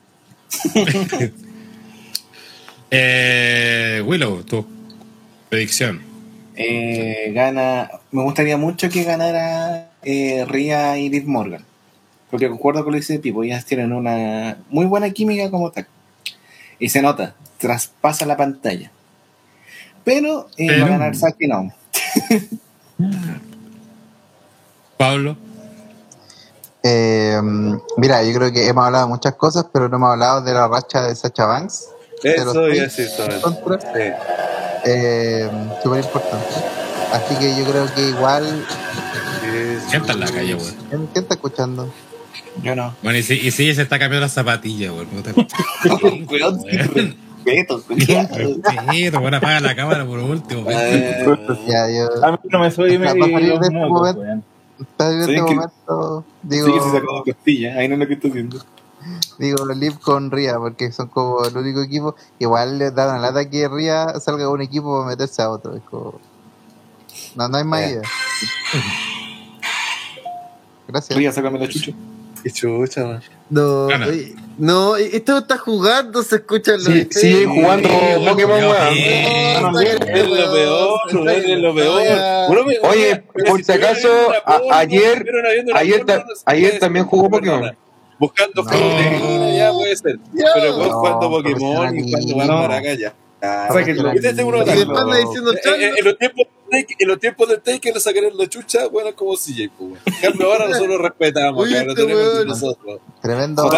Eh, 2.94 4.04
Willow, 4.06 4.44
tu 4.44 4.68
predicción. 5.48 6.02
Eh, 6.58 7.32
gana. 7.34 7.90
Me 8.12 8.22
gustaría 8.22 8.58
mucho 8.58 8.90
que 8.90 9.06
ganara 9.06 9.92
eh, 10.04 10.46
Ria 10.46 10.98
y 10.98 11.08
Liv 11.10 11.26
Morgan. 11.26 11.64
Porque 12.32 12.50
concuerdo 12.50 12.84
con 12.84 12.94
lo 12.94 12.96
que 12.96 13.02
dice 13.02 13.20
Pipo, 13.20 13.44
ellas 13.44 13.66
tienen 13.66 13.92
una 13.94 14.58
muy 14.70 14.86
buena 14.86 15.10
química 15.12 15.52
como 15.52 15.70
tal. 15.72 15.86
Y 16.80 16.90
se 16.90 17.02
nota, 17.02 17.36
traspasa 17.60 18.26
la 18.26 18.38
pantalla. 18.38 18.90
Pero, 20.04 20.48
eh, 20.58 20.66
Pero- 20.68 20.82
va 20.82 20.88
a 20.88 20.92
ganar 20.98 21.16
Saki 21.16 21.48
no. 21.48 21.72
Pablo. 24.98 25.36
Eh, 26.84 27.40
mira, 27.98 28.24
yo 28.24 28.34
creo 28.34 28.52
que 28.52 28.68
hemos 28.68 28.86
hablado 28.86 29.06
de 29.06 29.10
muchas 29.12 29.36
cosas, 29.36 29.66
pero 29.72 29.88
no 29.90 29.98
hemos 29.98 30.12
hablado 30.12 30.42
de 30.42 30.54
la 30.54 30.68
racha 30.68 31.04
de 31.04 31.16
Sacha 31.16 31.46
Banks. 31.46 31.86
Eso 32.24 32.52
iba 32.68 32.86
a 32.86 32.90
seis 32.90 32.98
decir 32.98 33.08
solamente. 33.10 33.42
contra. 33.44 33.80
Sí. 33.82 34.12
Eh, 34.86 35.50
Súper 35.84 36.04
importante. 36.04 36.48
Así 37.14 37.36
que 37.36 37.56
yo 37.56 37.66
creo 37.70 37.94
que 37.94 38.02
igual. 38.10 38.66
¿Quién 39.90 40.02
está 40.02 40.14
en 40.14 40.20
la 40.20 40.26
calle? 40.28 40.58
¿Quién, 40.90 41.08
quién 41.08 41.24
está 41.24 41.34
escuchando? 41.36 41.92
Yo 42.64 42.76
no. 42.76 42.94
Bueno, 43.02 43.18
y 43.20 43.24
si, 43.24 43.34
y 43.36 43.52
si 43.52 43.74
se 43.74 43.82
está 43.84 43.98
cambiando 43.98 44.26
las 44.26 44.34
zapatillas, 44.34 44.92
weón. 44.92 45.08
No 45.14 45.22
te... 45.24 45.34
Respeto, 47.44 47.84
respeto, 47.90 49.20
bueno, 49.22 49.38
apaga 49.38 49.60
la 49.62 49.76
cámara 49.76 50.06
por 50.06 50.20
último. 50.20 50.62
weón. 50.62 50.80
Eh, 50.84 51.26
Ya, 51.68 51.90
yo. 51.90 52.24
A 52.24 52.32
mí 52.34 52.38
no 52.44 52.60
me 52.60 52.70
soy 52.72 52.98
Va 52.98 53.12
a 53.12 53.14
medio 53.16 53.32
salir 53.34 53.50
los 53.50 53.60
de 53.62 53.68
este 53.68 53.78
mocos, 53.80 54.00
momento. 54.00 54.22
weón. 54.22 54.44
Está 54.80 55.06
en 55.12 55.12
¿Sabes 55.24 55.28
este 55.30 55.34
qué? 55.48 55.56
momento. 55.56 56.26
Digo, 56.44 56.66
Sí, 56.68 56.74
se 56.74 56.92
sacó 57.00 57.24
de 57.24 57.34
costilla, 57.34 57.76
ahí 57.78 57.88
no 57.88 57.94
es 57.96 58.00
lo 58.00 58.08
que 58.08 58.14
está 58.14 58.28
haciendo. 58.28 58.58
digo 59.40 59.66
Liv 59.74 60.00
con 60.00 60.30
Ria, 60.32 60.58
porque 60.60 60.92
son 60.92 61.08
como 61.08 61.44
el 61.46 61.56
único 61.58 61.82
equipo. 61.82 62.16
Igual 62.40 62.78
les 62.80 62.94
da 62.94 63.10
una 63.10 63.20
lata 63.20 63.50
que 63.50 63.68
Ria 63.68 64.20
salga 64.20 64.44
de 64.44 64.48
un 64.50 64.62
equipo 64.62 64.96
para 65.00 65.10
meterse 65.10 65.42
a 65.42 65.50
otro. 65.50 65.76
Es 65.76 65.82
como. 65.84 66.20
No, 67.36 67.48
no 67.48 67.58
hay 67.58 67.64
más 67.64 67.82
idea. 67.90 68.02
Gracias. 70.88 71.18
Ria, 71.18 71.32
sácame 71.32 71.58
la 71.60 71.68
chucha. 71.68 71.92
qué 72.44 72.52
chucha, 72.52 73.06
man. 73.06 73.22
no, 73.50 73.86
oye, 73.88 74.34
no, 74.58 74.96
esto 74.96 75.38
está 75.40 75.58
jugando, 75.58 76.24
se 76.24 76.38
escuchan 76.38 76.76
los 76.76 76.86
Sí, 76.86 77.08
sigue 77.12 77.46
jugando 77.46 77.90
Sí, 77.90 78.26
Pokémon, 78.30 78.60
weón, 78.64 78.98
Es 78.98 79.62
lo 80.30 80.52
peor, 80.52 81.00
es 81.30 81.60
lo 81.60 81.76
peor. 81.76 82.66
Oye, 82.84 83.24
por 83.46 83.64
si 83.64 83.72
acaso, 83.72 84.10
ayer- 84.72 85.26
ayer 85.76 86.06
ayer 86.46 86.80
también 86.80 87.06
jugó. 87.06 87.30
Pokémon. 87.30 87.76
Buscando 88.20 88.64
No. 88.64 89.58
ya 89.58 89.72
puede 89.74 89.96
ser. 89.96 90.20
Pero 90.54 90.78
vos 90.78 90.88
No, 90.90 90.94
jugando 90.94 91.30
Pokémon 91.30 91.60
y 91.98 92.02
jugando 92.04 92.12
profesionalismo. 92.12 92.38
Barbaraca 92.54 92.94
ya. 92.94 93.14
Ah, 93.42 93.70
Sáquenlo. 93.72 94.12
Este 94.12 94.30
es 94.30 94.36
seguro 94.36 94.62
Y 94.62 94.66
de 94.66 94.76
después 94.76 95.00
anda 95.00 95.18
diciendo 95.18 95.54
Eh, 95.54 95.60
eh, 95.66 95.92
en, 95.98 96.06
los 96.06 96.18
tiempos 96.18 96.48
en 96.72 97.08
los 97.08 97.20
tiempos 97.20 97.50
del 97.50 97.62
Take 97.62 97.92
le 97.92 98.00
sacaron 98.00 98.38
la 98.38 98.48
chucha, 98.48 98.88
bueno, 98.88 99.14
como 99.14 99.36
CJ, 99.36 99.70
pues, 99.78 99.92
weón. 99.92 100.00
En 100.06 100.14
cambio, 100.22 100.54
ahora 100.54 100.70
nosotros 100.70 101.02
respetamos, 101.02 101.70
cabrón, 101.70 101.90
este 101.90 102.02
tenemos 102.02 102.46
nosotros. 102.46 103.02
Tremendo. 103.22 103.70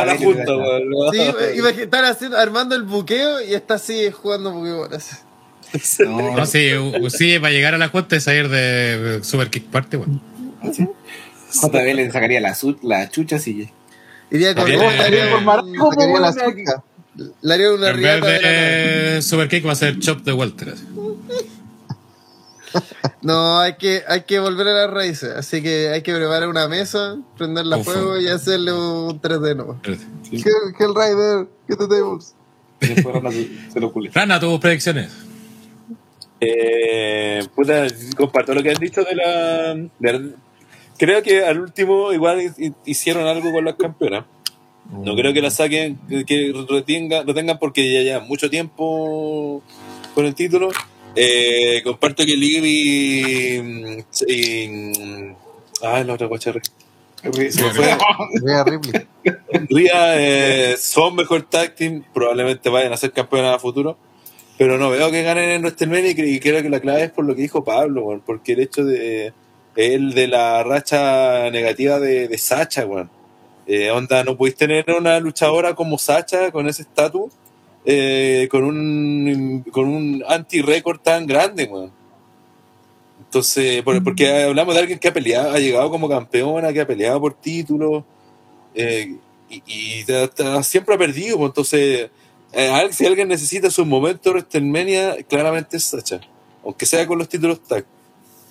Imagínate, 1.56 1.84
están 1.84 2.06
haciendo, 2.06 2.38
armando 2.38 2.76
el 2.76 2.84
buqueo 2.84 3.41
y 3.41 3.56
está 3.56 3.76
así 3.76 4.11
jugando 4.11 4.53
Pokémon. 4.53 4.90
No, 6.06 6.35
No, 6.38 6.45
sí, 6.45 6.69
sí, 7.10 7.40
para 7.40 7.52
llegar 7.52 7.73
a 7.73 7.80
la 7.80 7.90
cuenta 7.90 8.15
y 8.15 8.19
salir 8.19 8.48
de 8.48 9.22
Super 9.23 9.49
Kick 9.49 9.65
Party, 9.65 9.98
weón. 9.98 10.22
JB 10.61 11.95
le 11.95 12.11
sacaría 12.11 12.40
la, 12.41 12.56
la 12.84 13.10
chucha 13.10 13.40
si 13.40 13.69
Iría 14.30 14.53
con 14.53 14.69
eh, 14.69 14.77
sacaría 14.77 16.19
la 16.19 16.34
Le 17.41 17.53
haría 17.53 17.72
una 17.72 17.90
En 17.90 17.95
vez 17.98 18.02
riata 18.22 18.27
de 18.27 19.15
la 19.15 19.22
Super 19.22 19.65
va 19.68 19.72
a 19.72 19.76
ser 19.76 19.99
Chop 19.99 20.22
de 20.22 20.34
Walter. 20.34 20.69
así. 20.69 20.84
No, 23.22 23.60
hay 23.60 23.76
que, 23.77 24.02
hay 24.07 24.23
que 24.23 24.40
volver 24.40 24.68
a 24.68 24.73
las 24.73 24.90
raíces. 24.90 25.31
Así 25.35 25.61
que 25.61 25.90
hay 25.90 26.02
que 26.02 26.14
preparar 26.14 26.48
una 26.49 26.68
mesa, 26.68 27.18
prenderla 27.38 27.76
a 27.76 27.80
Uf. 27.80 27.85
fuego 27.85 28.19
y 28.19 28.27
hacerle 28.27 28.73
un 28.73 29.22
3D 29.22 29.56
nuevo. 29.56 29.73
Espérate. 29.76 30.03
Hell, 30.31 30.73
Hellrider, 30.80 31.48
¿qué 31.68 31.76
te 31.76 31.88
tenemos? 31.88 32.34
Después 32.80 33.15
Rana 33.15 33.30
se 33.72 33.80
lo 33.80 33.91
pule. 33.94 34.10
Rana, 34.14 34.40
tus 34.40 34.60
predicciones. 34.60 35.11
Eh, 36.41 37.45
puta, 37.56 37.85
comparto 38.18 38.53
lo 38.53 38.61
que 38.64 38.72
han 38.72 38.77
dicho 38.77 39.03
de 39.03 39.15
la, 39.15 39.73
de 39.99 40.14
la- 40.19 40.30
Creo 40.98 41.22
que 41.23 41.45
al 41.45 41.60
último 41.60 42.11
igual 42.11 42.41
hi- 42.57 42.73
hicieron 42.85 43.26
algo 43.27 43.52
con 43.52 43.64
las 43.65 43.76
campeonas. 43.76 44.26
No 44.92 45.16
creo 45.16 45.34
que 45.34 45.42
la 45.42 45.50
saquen, 45.50 45.98
que- 46.28 46.54
retenga, 46.70 47.24
retengan 47.24 47.58
porque 47.60 47.92
ya 47.92 48.02
llevan 48.02 48.28
mucho 48.28 48.50
tiempo 48.50 49.64
con 50.14 50.26
el 50.26 50.36
título. 50.36 50.70
Eh, 51.16 51.82
comparto 51.84 52.26
que 52.26 52.36
Liv 52.36 52.64
y. 52.66 54.04
y 54.28 54.94
ah, 55.84 56.04
la 56.04 56.14
otra 56.14 56.28
fue. 56.28 56.40
Rhea 58.44 58.64
Ripley. 58.66 59.08
Ría 59.70 60.20
eh, 60.72 60.78
son 60.78 61.16
mejor 61.16 61.44
tag 61.44 61.74
team, 61.76 62.04
probablemente 62.14 62.70
vayan 62.70 62.92
a 62.94 62.98
ser 62.98 63.12
campeonas 63.14 63.56
a 63.56 63.60
futuro, 63.60 63.98
pero 64.58 64.78
no 64.78 64.90
veo 64.90 65.10
que 65.10 65.24
ganen 65.24 65.50
en 65.50 65.62
WrestleMania 65.62 66.12
y 66.12 66.16
cre- 66.16 66.36
y 66.36 66.40
creo 66.40 66.62
que 66.62 66.70
la 66.70 66.82
clave 66.82 67.04
es 67.06 67.12
por 67.12 67.26
lo 67.26 67.36
que 67.36 67.42
dijo 67.44 67.64
Pablo, 67.64 68.22
porque 68.26 68.54
el 68.54 68.60
hecho 68.60 68.84
de 68.84 69.34
él 69.76 70.14
de 70.14 70.28
la 70.28 70.64
racha 70.64 71.50
negativa 71.50 72.00
de, 72.00 72.28
de 72.28 72.38
Sacha, 72.38 72.86
weón. 72.86 73.10
Eh, 73.65 73.91
onda, 73.91 74.23
no 74.23 74.35
podéis 74.38 74.56
tener 74.57 74.85
una 74.91 75.19
luchadora 75.19 75.73
como 75.73 75.98
Sacha 75.98 76.52
con 76.52 76.68
ese 76.68 76.81
estatus, 76.81 77.31
eh, 77.85 78.48
con 78.52 78.64
un 78.64 79.64
con 79.72 79.88
un 79.88 80.23
anti-récord 80.27 80.99
tan 80.99 81.26
grande, 81.26 81.65
weón. 81.65 81.91
Entonces, 83.19 83.81
por- 83.84 84.03
porque 84.03 84.44
hablamos 84.44 84.76
de 84.76 84.81
alguien 84.81 84.99
que 84.99 85.07
ha 85.07 85.14
peleado, 85.14 85.52
ha 85.52 85.60
llegado 85.60 85.90
como 85.90 86.10
campeona, 86.10 86.72
que 86.73 86.81
ha 86.81 86.88
peleado 86.88 87.19
por 87.22 87.34
títulos, 87.34 88.03
eh, 88.76 89.15
y, 89.49 90.03
siempre 90.64 90.95
ha 90.95 90.98
perdido. 90.98 91.38
pues, 91.38 91.49
entonces, 91.49 92.10
si 92.91 93.06
alguien 93.06 93.27
necesita 93.27 93.69
su 93.69 93.85
momento 93.85 94.30
de 94.30 94.35
WrestleMania, 94.35 95.18
claramente 95.23 95.77
es 95.77 95.85
Sacha, 95.85 96.19
aunque 96.64 96.85
sea 96.85 97.06
con 97.07 97.18
los 97.18 97.30
títulos 97.30 97.61
tag. 97.64 97.85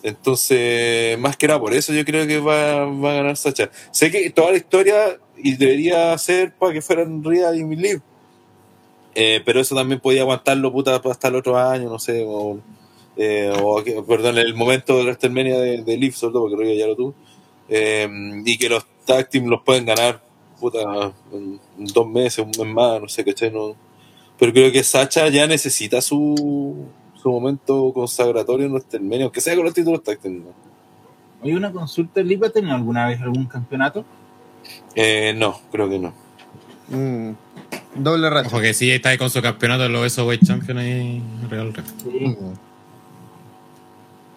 Entonces, 0.03 1.19
más 1.19 1.37
que 1.37 1.47
nada, 1.47 1.61
por 1.61 1.75
eso 1.75 1.93
yo 1.93 2.05
creo 2.05 2.27
que 2.27 2.39
va, 2.39 2.87
va 2.87 3.13
a 3.13 3.15
ganar 3.15 3.37
Sacha. 3.37 3.71
Sé 3.91 4.11
que 4.11 4.31
toda 4.31 4.51
la 4.51 4.57
historia 4.57 5.19
y 5.37 5.57
debería 5.57 6.17
ser 6.19 6.53
para 6.53 6.73
que 6.73 6.83
fueran 6.83 7.23
Rhea 7.23 7.55
y 7.55 7.63
Liv. 7.77 8.03
Eh, 9.15 9.43
pero 9.45 9.61
eso 9.61 9.75
también 9.75 10.01
podía 10.01 10.23
aguantarlo 10.23 10.73
puta 10.73 11.01
hasta 11.05 11.29
el 11.29 11.37
otro 11.37 11.59
año, 11.59 11.91
no 11.91 11.99
sé, 11.99 12.25
o, 12.27 12.59
eh, 13.17 13.53
perdón, 14.09 14.39
el 14.39 14.55
momento 14.55 14.97
de 14.97 15.05
WrestleMania 15.05 15.59
de, 15.59 15.83
de 15.83 15.97
Liv, 15.97 16.15
sobre 16.15 16.33
todo 16.33 16.49
porque 16.49 16.65
Rhea 16.65 16.75
ya 16.75 16.87
lo 16.87 16.97
tuvo. 16.97 17.15
Eh, 17.69 18.09
y 18.45 18.59
que 18.59 18.69
los 18.69 18.85
tag 19.05 19.29
los 19.33 19.63
pueden 19.63 19.87
ganar 19.87 20.23
puta, 20.63 21.13
en 21.33 21.61
dos 21.77 22.07
meses, 22.09 22.39
un 22.39 22.51
mes 22.51 22.75
más, 22.75 23.01
no 23.01 23.09
sé, 23.09 23.25
¿cachai? 23.25 23.51
No, 23.51 23.75
pero 24.39 24.53
creo 24.53 24.73
que 24.73 24.85
Sacha 24.85 25.29
ya 25.29 25.47
necesita 25.47 26.01
su, 26.01 26.87
su 27.23 27.31
momento 27.31 27.93
consagratorio 27.95 28.67
en 28.67 28.73
WrestleMania, 28.73 29.25
aunque 29.25 29.41
sea 29.41 29.55
con 29.55 29.65
los 29.65 29.75
títulos 29.75 30.03
tag 30.03 30.19
team. 30.19 30.39
¿no? 30.45 30.53
¿Hay 31.45 31.55
una 31.55 31.73
consulta? 31.73 32.21
¿Liv 32.23 32.45
ha 32.45 32.51
tenido 32.51 32.75
alguna 32.75 33.07
vez 33.07 33.21
algún 33.21 33.47
campeonato? 33.47 34.05
Eh, 34.95 35.35
no, 35.37 35.61
creo 35.71 35.89
que 35.89 35.99
no. 35.99 36.13
Mm, 36.89 37.31
doble 37.97 38.31
racha. 38.31 38.49
Ojo 38.49 38.61
que 38.61 38.75
sí, 38.75 38.91
está 38.91 39.11
ahí 39.11 39.19
con 39.19 39.31
su 39.31 39.41
campeonato, 39.43 39.89
lo 39.89 40.05
hizo 40.05 40.27
Weight 40.27 40.45
Champion 40.45 40.79
ahí 40.79 41.23
Real 41.49 41.73
Rep. 41.73 41.85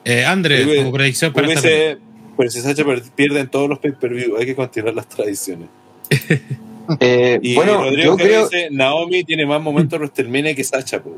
Eh, 0.04 0.26
André, 0.26 0.64
Creo 0.64 0.76
que- 0.76 0.84
tu 0.84 0.92
predicción 0.92 1.34
para 1.34 1.52
esta 1.52 1.70
pero 2.38 2.52
si 2.52 2.60
Sacha 2.60 2.84
pierde 3.16 3.40
en 3.40 3.48
todos 3.48 3.70
los 3.70 3.80
pay-per-view, 3.80 4.36
hay 4.38 4.46
que 4.46 4.56
continuar 4.56 4.94
las 4.94 5.08
tradiciones. 5.08 5.68
Eh, 7.00 7.40
Y 7.42 7.56
bueno, 7.56 7.82
Rodrigo 7.82 8.16
yo 8.16 8.16
creo, 8.16 8.44
dice, 8.48 8.68
Naomi 8.70 9.24
tiene 9.24 9.44
más 9.48 9.60
momentos 9.60 9.94
en 9.98 10.02
WrestleMania 10.02 10.54
que 10.54 10.64
Sacha, 10.64 11.02
po. 11.02 11.18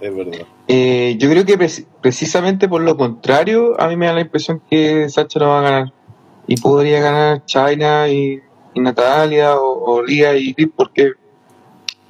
Es 0.00 0.14
verdad. 0.16 0.46
eh, 0.68 1.16
yo 1.18 1.28
creo 1.30 1.44
que 1.44 1.58
preci- 1.58 1.86
precisamente 2.00 2.68
por 2.68 2.80
lo 2.82 2.96
contrario, 2.96 3.80
a 3.80 3.88
mí 3.88 3.96
me 3.96 4.06
da 4.06 4.12
la 4.14 4.20
impresión 4.22 4.60
que 4.70 5.08
Sacha 5.08 5.38
no 5.40 5.48
va 5.48 5.58
a 5.60 5.62
ganar. 5.62 5.92
Y 6.46 6.56
podría 6.56 7.00
ganar 7.00 7.44
China 7.44 8.08
y, 8.08 8.40
y 8.74 8.80
Natalia 8.80 9.56
o, 9.56 9.84
o 9.84 10.02
Ria 10.02 10.34
y 10.36 10.52
Liv, 10.56 10.72
porque 10.74 11.12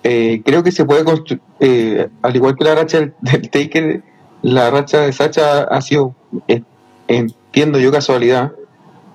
eh, 0.02 0.40
creo 0.44 0.62
que 0.62 0.72
se 0.72 0.84
puede 0.84 1.04
construir, 1.04 1.42
eh, 1.60 2.08
al 2.22 2.34
igual 2.36 2.56
que 2.56 2.64
la 2.64 2.74
racha 2.74 3.00
del, 3.00 3.14
del 3.20 3.50
Taker, 3.50 4.02
la 4.42 4.70
racha 4.70 5.00
de 5.02 5.12
Sacha 5.12 5.64
ha 5.64 5.80
sido, 5.82 6.14
eh, 6.48 6.62
entiendo 7.08 7.78
yo, 7.78 7.92
casualidad. 7.92 8.52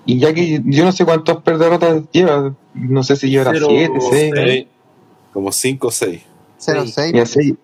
Y 0.04 0.20
ya 0.20 0.32
que 0.32 0.60
yo 0.64 0.84
no 0.84 0.92
sé 0.92 1.04
cuántas 1.04 1.42
derrotas 1.44 2.04
lleva, 2.12 2.54
no 2.74 3.02
sé 3.02 3.16
si 3.16 3.28
lleva 3.28 3.50
Cero, 3.52 3.66
7, 3.68 3.92
6, 4.00 4.32
Seis, 4.36 4.66
como 5.32 5.50
5 5.50 5.88
o 5.88 5.90
6. 5.90 6.22
06. 6.58 7.12
ya 7.12 7.26
6. 7.26 7.54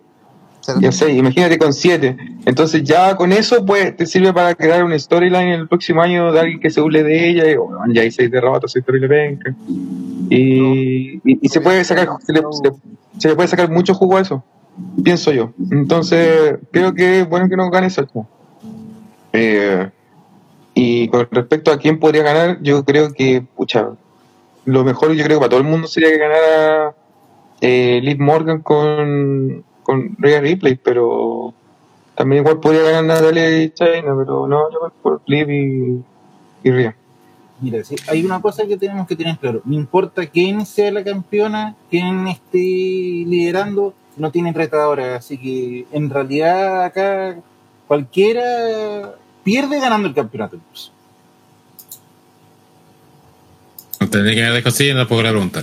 06. 0.62 0.78
Ya 0.80 0.92
sé, 0.92 1.12
imagínate 1.12 1.58
con 1.58 1.72
7. 1.72 2.16
Entonces 2.46 2.82
ya 2.84 3.16
con 3.16 3.32
eso 3.32 3.64
pues 3.66 3.96
te 3.96 4.06
sirve 4.06 4.32
para 4.32 4.54
crear 4.54 4.84
una 4.84 4.98
storyline 4.98 5.48
el 5.48 5.68
próximo 5.68 6.00
año 6.02 6.32
de 6.32 6.40
alguien 6.40 6.60
que 6.60 6.70
se 6.70 6.80
hule 6.80 7.02
de 7.02 7.28
ella 7.28 7.50
y 7.50 7.56
bueno, 7.56 7.80
ya 7.92 8.02
hay 8.02 8.10
6 8.10 8.30
derrotas, 8.30 8.72
6 8.72 8.84
terrible 8.84 9.08
penca. 9.08 9.54
Y, 10.30 11.14
y, 11.16 11.38
y 11.42 11.48
se 11.48 11.60
puede 11.60 11.84
sacar 11.84 12.08
se 12.24 12.32
le, 12.32 12.40
se- 12.40 12.72
se 13.18 13.28
le 13.28 13.34
puede 13.34 13.48
sacar 13.48 13.70
mucho 13.70 13.92
jugo 13.94 14.16
a 14.16 14.20
eso, 14.22 14.42
pienso 15.04 15.32
yo. 15.32 15.52
Entonces 15.70 16.56
creo 16.70 16.94
que 16.94 17.20
es 17.20 17.28
bueno 17.28 17.48
que 17.48 17.56
no 17.56 17.70
gane 17.70 17.90
Sacha. 17.90 18.20
Eh, 19.32 19.90
y 20.74 21.08
con 21.08 21.26
respecto 21.30 21.70
a 21.72 21.78
quién 21.78 21.98
podría 21.98 22.22
ganar, 22.22 22.58
yo 22.62 22.84
creo 22.84 23.12
que, 23.12 23.42
pucha, 23.56 23.90
lo 24.64 24.84
mejor 24.84 25.12
yo 25.12 25.24
creo 25.24 25.36
que 25.38 25.40
para 25.40 25.50
todo 25.50 25.60
el 25.60 25.66
mundo 25.66 25.86
sería 25.86 26.10
que 26.10 26.18
ganara 26.18 26.94
eh, 27.60 28.00
Liv 28.02 28.18
Morgan 28.20 28.60
con, 28.62 29.64
con 29.82 30.16
Rhea 30.18 30.40
Ripley, 30.40 30.76
pero 30.76 31.54
también 32.14 32.42
igual 32.42 32.60
podría 32.60 32.82
ganar 32.82 33.04
Natalia 33.04 33.62
y 33.62 33.70
China, 33.70 34.14
pero 34.16 34.46
no, 34.46 34.70
yo 34.70 34.80
voy 34.80 34.90
por 35.02 35.22
Liv 35.26 35.50
y, 35.50 36.68
y 36.68 36.70
Rhea. 36.70 36.96
Mira, 37.60 37.84
sí, 37.84 37.94
hay 38.08 38.24
una 38.24 38.40
cosa 38.42 38.66
que 38.66 38.76
tenemos 38.76 39.06
que 39.06 39.14
tener 39.14 39.38
claro. 39.38 39.62
No 39.64 39.74
importa 39.74 40.26
quién 40.26 40.66
sea 40.66 40.90
la 40.90 41.04
campeona, 41.04 41.76
quién 41.90 42.26
esté 42.26 42.58
liderando, 42.58 43.94
no 44.16 44.32
tienen 44.32 44.52
retadora. 44.52 45.14
Así 45.14 45.38
que 45.38 45.86
en 45.92 46.10
realidad 46.10 46.84
acá 46.84 47.36
cualquiera 47.86 49.14
pierde 49.44 49.78
ganando 49.78 50.08
el 50.08 50.14
campeonato. 50.14 50.56
incluso. 50.56 50.90
No 54.00 54.10
tendré 54.10 54.34
que 54.34 54.50
me 54.50 54.62
cosillas, 54.62 54.96
no 54.96 55.06
puedo 55.06 55.22
preguntar. 55.22 55.62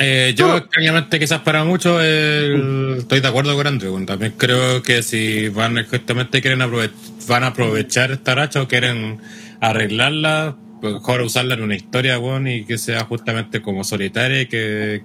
Eh, 0.00 0.34
yo, 0.36 0.56
extrañamente, 0.58 1.18
quizás 1.18 1.40
para 1.40 1.64
muchos, 1.64 2.00
el- 2.02 2.96
estoy 2.98 3.20
de 3.20 3.28
acuerdo 3.28 3.54
con 3.56 3.66
Andrew. 3.66 4.04
También 4.06 4.34
creo 4.36 4.82
que 4.82 5.02
si 5.02 5.48
van 5.48 5.84
justamente 5.86 6.40
quieren 6.40 6.60
aprove- 6.60 6.90
van 7.26 7.44
a 7.44 7.48
aprovechar 7.48 8.10
esta 8.12 8.34
racha 8.34 8.62
o 8.62 8.68
quieren 8.68 9.18
arreglarla, 9.60 10.56
mejor 10.82 11.22
usarla 11.22 11.54
en 11.54 11.62
una 11.62 11.74
historia, 11.76 12.16
bueno, 12.18 12.50
y 12.50 12.64
que 12.64 12.78
sea 12.78 13.04
justamente 13.04 13.60
como 13.60 13.82
solitaria 13.84 14.42
y 14.42 14.46
que 14.46 15.02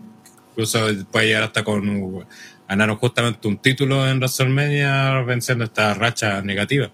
incluso 0.51 0.87
puede 1.11 1.27
llegar 1.27 1.43
hasta 1.43 1.63
con 1.63 2.25
ganaron 2.69 2.95
justamente 2.97 3.47
un 3.47 3.57
título 3.57 4.07
en 4.07 4.17
WrestleMania 4.17 5.21
venciendo 5.21 5.63
esta 5.65 5.93
racha 5.93 6.41
negativa. 6.41 6.89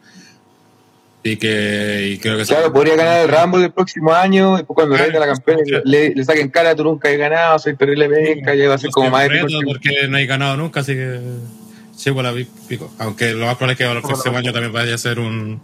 Y 1.21 1.35
que 1.35 2.11
y 2.13 2.17
creo 2.17 2.37
que 2.37 2.45
Claro, 2.45 2.71
podría 2.71 2.95
ganar 2.95 3.21
el 3.21 3.29
Rumble 3.29 3.65
el 3.65 3.71
próximo 3.71 4.13
año, 4.13 4.53
y 4.53 4.57
después 4.57 4.75
cuando 4.75 4.95
Claro, 4.95 5.11
venga 5.11 5.25
la 5.25 5.33
campeona 5.33 5.63
claro. 5.63 5.83
le, 5.85 6.15
le 6.15 6.23
saquen 6.23 6.49
cara, 6.49 6.75
tú 6.75 6.83
nunca 6.83 7.09
has 7.09 7.17
ganado, 7.17 7.59
soy 7.59 7.75
terrible 7.75 8.05
y 8.05 8.65
va 8.65 8.75
a 8.75 8.77
ser 8.77 8.89
como 8.91 9.09
más 9.09 9.27
porque 9.65 10.07
no 10.07 10.17
hay 10.17 10.25
ganado 10.25 10.55
nunca, 10.55 10.79
así 10.79 10.93
que 10.93 11.19
sigo 11.99 12.23
la 12.23 12.33
pico. 12.67 12.91
Aunque 12.97 13.33
lo 13.33 13.45
más 13.45 13.55
probable 13.55 13.73
es 13.73 13.77
que 13.77 13.83
el 13.83 14.01
próximo 14.01 14.37
año 14.37 14.53
también 14.53 14.71
vaya 14.71 14.95
a 14.95 14.97
ser 14.97 15.19
un 15.19 15.61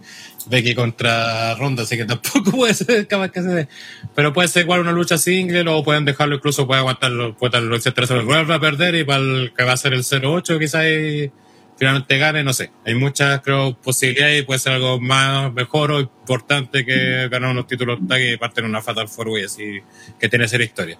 Becky 0.48 0.74
contra 0.74 1.54
Ronda, 1.54 1.82
así 1.82 1.96
que 1.96 2.04
tampoco 2.04 2.50
puede 2.52 2.74
ser 2.74 3.06
capaz 3.06 3.30
que 3.30 3.42
se 3.42 3.48
dé. 3.48 3.68
Pero 4.14 4.32
puede 4.32 4.48
ser 4.48 4.62
igual 4.62 4.80
una 4.80 4.92
lucha 4.92 5.18
single 5.18 5.68
o 5.68 5.82
pueden 5.82 6.04
dejarlo 6.04 6.36
incluso, 6.36 6.66
puede 6.66 6.80
aguantarlo, 6.80 7.34
puede 7.34 7.52
darlo 7.52 7.76
etcétera, 7.76 8.06
se 8.06 8.18
vuelve 8.20 8.54
a 8.54 8.60
perder 8.60 8.94
y 8.94 9.04
para 9.04 9.20
el 9.20 9.52
que 9.56 9.64
va 9.64 9.72
a 9.72 9.76
ser 9.76 9.94
el 9.94 10.04
0-8 10.04 10.58
quizás 10.58 10.82
ahí 10.82 11.32
finalmente 11.76 12.18
gane, 12.18 12.42
no 12.42 12.52
sé. 12.52 12.70
Hay 12.84 12.94
muchas, 12.94 13.40
creo, 13.42 13.74
posibilidades 13.76 14.40
y 14.40 14.44
puede 14.44 14.58
ser 14.60 14.72
algo 14.72 14.98
más, 15.00 15.52
mejor 15.52 15.92
o 15.92 16.00
importante 16.00 16.84
que 16.84 17.28
ganar 17.28 17.50
unos 17.50 17.66
títulos 17.66 17.98
tag 18.08 18.20
y 18.20 18.36
partir 18.36 18.64
en 18.64 18.70
una 18.70 18.82
Fatal 18.82 19.08
Four 19.08 19.28
Way, 19.28 19.44
así 19.44 19.80
que 20.18 20.28
tiene 20.28 20.48
ser 20.48 20.60
historia. 20.62 20.98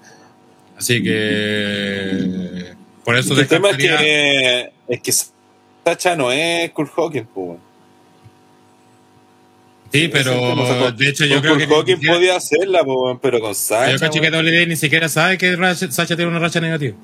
Así 0.77 1.03
que 1.03 2.75
por 3.05 3.17
eso 3.17 3.39
el 3.39 3.47
tema 3.47 3.71
es 3.71 3.77
que, 3.79 4.71
es 4.89 5.01
que 5.01 5.13
Sacha 5.85 6.17
no 6.17 6.31
es 6.33 6.71
Kurt 6.73 6.93
Hawkins. 6.97 7.27
Sí, 9.93 10.09
pero 10.09 10.93
de 10.93 11.09
hecho 11.09 11.25
yo 11.25 11.41
creo 11.41 11.57
que 11.57 11.93
siquiera- 11.95 12.15
podía 12.15 12.37
hacerla, 12.37 12.83
pero 13.23 13.41
con 13.41 13.55
Sacha. 13.55 13.93
yo 13.93 13.99
caché 13.99 14.21
que. 14.21 14.31
WWE 14.31 14.67
ni 14.67 14.77
siquiera 14.77 15.09
sabe 15.09 15.39
que 15.39 15.57
Sacha 15.91 16.17
tiene 16.17 16.27
una 16.27 16.41
racha 16.41 16.61
negativa. 16.61 16.95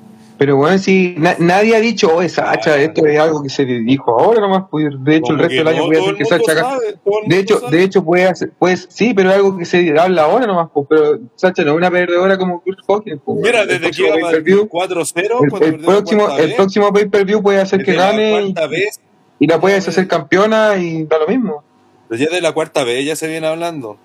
Pero 0.43 0.57
bueno, 0.57 0.77
si 0.77 1.15
na- 1.17 1.37
nadie 1.39 1.73
ha 1.73 1.79
dicho, 1.79 2.13
oh, 2.13 2.27
Sacha, 2.27 2.75
esto 2.77 3.05
es 3.05 3.17
algo 3.17 3.41
que 3.41 3.47
se 3.47 3.63
dijo 3.63 4.19
ahora 4.19 4.41
nomás, 4.41 4.65
pues, 4.69 4.87
de 4.99 5.15
hecho 5.15 5.31
el 5.31 5.39
resto 5.39 5.55
del 5.55 5.67
año 5.69 5.77
no 5.83 5.85
puede 5.85 5.99
todo 6.01 6.09
hacer 6.09 6.17
que 6.17 6.25
Sacha 6.25 6.53
sabe, 6.59 6.95
De 7.27 7.39
hecho, 7.39 7.59
sabe. 7.61 7.77
de 7.77 7.83
hecho 7.85 8.03
puede 8.03 8.25
hacer, 8.27 8.51
pues 8.59 8.85
sí, 8.89 9.13
pero 9.13 9.29
es 9.29 9.35
algo 9.37 9.57
que 9.57 9.63
se 9.63 9.97
habla 9.97 10.23
ahora 10.23 10.45
nomás, 10.45 10.67
pues, 10.73 10.85
pero 10.89 11.19
Sacha 11.37 11.63
no 11.63 11.71
es 11.71 11.77
una 11.77 11.89
perdedora 11.89 12.37
como 12.37 12.59
Kurt 12.61 12.79
Hawkins. 12.85 13.21
pues, 13.23 13.39
Mira, 13.41 13.61
el 13.61 13.67
desde 13.69 13.91
que 13.91 14.01
iba 14.05 14.15
pay-per-view- 14.15 14.67
4-0, 14.67 15.39
el, 15.61 15.63
el 15.63 15.79
próximo, 15.79 16.37
el 16.37 16.55
próximo 16.55 16.91
pay-per-view 16.91 17.41
puede 17.41 17.61
hacer 17.61 17.85
que 17.85 17.91
desde 17.91 18.03
gane 18.05 18.41
y, 18.41 18.53
cuarta 18.53 18.67
vez, 18.67 18.99
y 19.39 19.47
la 19.47 19.61
puede 19.61 19.77
hacer 19.77 20.05
campeona 20.09 20.75
y 20.75 21.05
da 21.05 21.19
lo 21.19 21.27
mismo. 21.27 21.63
pero 22.09 22.21
ya 22.21 22.29
de 22.29 22.41
la 22.41 22.51
cuarta 22.51 22.83
vez 22.83 23.05
ya 23.05 23.15
se 23.15 23.29
viene 23.29 23.47
hablando. 23.47 23.95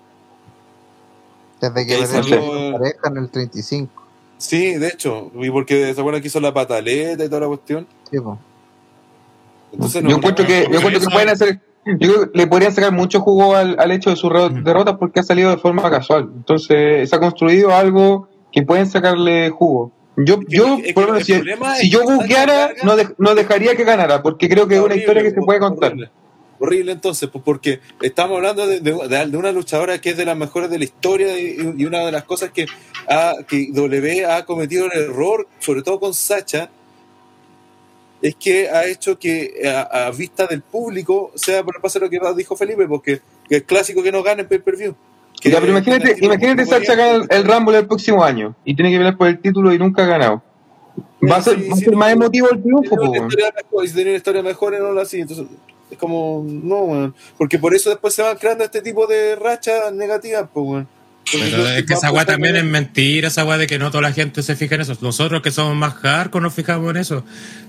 Desde 1.59 1.85
que 1.85 1.97
perdió 2.07 2.71
pareja 2.71 3.09
en 3.09 3.17
el 3.17 3.29
35. 3.29 3.91
Sí, 4.39 4.75
de 4.75 4.87
hecho, 4.87 5.31
y 5.39 5.49
porque 5.51 5.93
se 5.93 5.99
acuerdan 5.99 6.21
que 6.21 6.29
hizo 6.29 6.39
la 6.39 6.53
pataleta 6.53 7.23
y 7.23 7.27
toda 7.29 7.41
la 7.41 7.47
cuestión. 7.47 7.85
Sí. 8.09 8.17
Entonces, 9.73 10.03
yo 10.03 10.15
encuentro 10.15 10.45
que, 10.47 10.67
yo 10.71 10.77
encuentro 10.77 11.01
que 11.01 11.07
pueden 11.13 11.29
hacer, 11.29 11.59
yo 11.85 11.97
creo 12.13 12.31
que 12.31 12.37
le 12.39 12.47
podrían 12.47 12.73
sacar 12.73 12.91
mucho 12.91 13.19
jugo 13.19 13.55
al, 13.55 13.75
al 13.79 13.91
hecho 13.91 14.09
de 14.09 14.15
sus 14.15 14.31
ro- 14.31 14.49
derrotas 14.49 14.95
porque 14.97 15.19
ha 15.19 15.23
salido 15.23 15.51
de 15.51 15.57
forma 15.57 15.87
casual. 15.91 16.29
Entonces, 16.35 17.09
se 17.09 17.15
ha 17.15 17.19
construido 17.19 17.73
algo 17.75 18.27
que 18.51 18.63
pueden 18.63 18.87
sacarle 18.87 19.49
jugo. 19.51 19.91
Yo, 20.17 20.39
que- 20.39 20.45
yo, 20.49 20.75
es 20.77 20.83
que 20.83 20.93
por 20.93 21.03
lo 21.05 21.11
menos, 21.13 21.29
el 21.29 21.43
si, 21.75 21.81
si 21.81 21.89
yo 21.89 22.03
buqueara, 22.03 22.71
no, 22.83 22.95
de- 22.95 23.09
no 23.17 23.35
dejaría 23.35 23.75
que 23.75 23.83
ganara, 23.83 24.23
porque 24.23 24.49
creo 24.49 24.67
que 24.67 24.75
es 24.75 24.79
una 24.79 24.85
Horrible, 24.87 25.01
historia 25.03 25.23
que 25.23 25.31
se 25.31 25.41
puede 25.41 25.59
contar. 25.59 25.91
Horrible, 25.91 26.11
Horrible, 26.59 26.91
entonces, 26.91 27.29
pues 27.29 27.43
porque 27.43 27.79
estamos 28.01 28.35
hablando 28.37 28.67
de, 28.67 28.81
de- 28.81 29.07
de- 29.07 29.25
de 29.27 29.37
una 29.37 29.51
luchadora 29.51 29.99
que 30.01 30.09
es 30.11 30.17
de 30.17 30.25
las 30.25 30.37
mejores 30.37 30.69
de 30.69 30.77
la 30.77 30.83
historia 30.83 31.39
y, 31.39 31.73
y 31.77 31.85
una 31.85 32.05
de 32.05 32.11
las 32.11 32.25
cosas 32.25 32.51
que, 32.51 32.65
ha, 33.07 33.33
que 33.47 33.69
W 33.71 34.25
ha 34.25 34.45
cometido 34.45 34.85
el 34.87 34.91
error, 35.03 35.47
sobre 35.59 35.81
todo 35.83 35.99
con 35.99 36.13
Sacha, 36.13 36.69
es 38.21 38.35
que 38.35 38.69
ha 38.69 38.85
hecho 38.85 39.17
que 39.17 39.53
a, 39.65 40.07
a 40.07 40.11
vista 40.11 40.45
del 40.47 40.61
público 40.61 41.31
sea 41.35 41.63
por 41.63 41.79
pasa 41.81 41.99
lo 41.99 42.09
que 42.09 42.19
dijo 42.35 42.55
Felipe, 42.57 42.87
porque 42.87 43.21
que 43.47 43.57
es 43.57 43.63
clásico 43.63 44.03
que 44.03 44.11
no 44.11 44.21
gane 44.21 44.41
en 44.41 44.47
pay-per-view. 44.49 44.95
Ya, 45.41 45.61
pero 45.61 45.71
imagínate, 45.71 46.17
imagínate 46.19 46.65
Sacha 46.65 46.95
gana 46.95 47.11
el, 47.15 47.27
el 47.29 47.45
Rumble 47.45 47.77
el 47.77 47.87
próximo 47.87 48.23
año 48.23 48.55
y 48.65 48.75
tiene 48.75 48.91
que 48.91 48.97
pelear 48.97 49.17
por 49.17 49.27
el 49.27 49.39
título 49.39 49.73
y 49.73 49.79
nunca 49.79 50.03
ha 50.03 50.07
ganado. 50.07 50.43
Va 51.29 51.37
a 51.37 51.41
ser, 51.41 51.57
Sí, 51.59 51.69
va 51.69 51.73
a 51.73 51.77
sí, 51.77 51.85
ser 51.85 51.95
más 51.95 52.11
emotivo 52.11 52.49
el 52.51 52.61
triunfo, 52.61 52.95
Si 53.85 53.93
tenía 53.93 54.11
una 54.11 54.17
historia 54.17 54.43
mejor, 54.43 54.77
no 54.79 54.91
la 54.91 55.03
así, 55.03 55.21
entonces 55.21 55.45
es 55.91 55.97
como, 55.97 56.45
no, 56.47 56.81
weón. 56.83 57.15
Porque 57.37 57.59
por 57.59 57.73
eso 57.75 57.89
después 57.89 58.13
se 58.13 58.21
van 58.21 58.37
creando 58.37 58.63
este 58.63 58.81
tipo 58.81 59.07
de 59.07 59.35
rachas 59.35 59.91
negativas, 59.93 60.45
pues, 60.53 60.65
weón. 60.67 60.87
Pero 61.31 61.67
es 61.67 61.85
que 61.85 61.93
esa 61.93 62.11
weá 62.11 62.25
también 62.25 62.55
es 62.55 62.63
mentira, 62.63 63.27
esa 63.27 63.45
weá 63.45 63.59
de 63.59 63.67
que 63.67 63.77
no 63.77 63.91
toda 63.91 64.01
la 64.01 64.11
gente 64.13 64.41
se 64.41 64.55
fija 64.55 64.73
en 64.73 64.81
eso. 64.81 64.97
Nosotros 64.99 65.43
que 65.43 65.51
somos 65.51 65.75
más 65.75 65.93
hardcore 65.93 66.41
nos 66.41 66.55
fijamos 66.55 66.89
en 66.89 66.97
eso. 66.97 67.23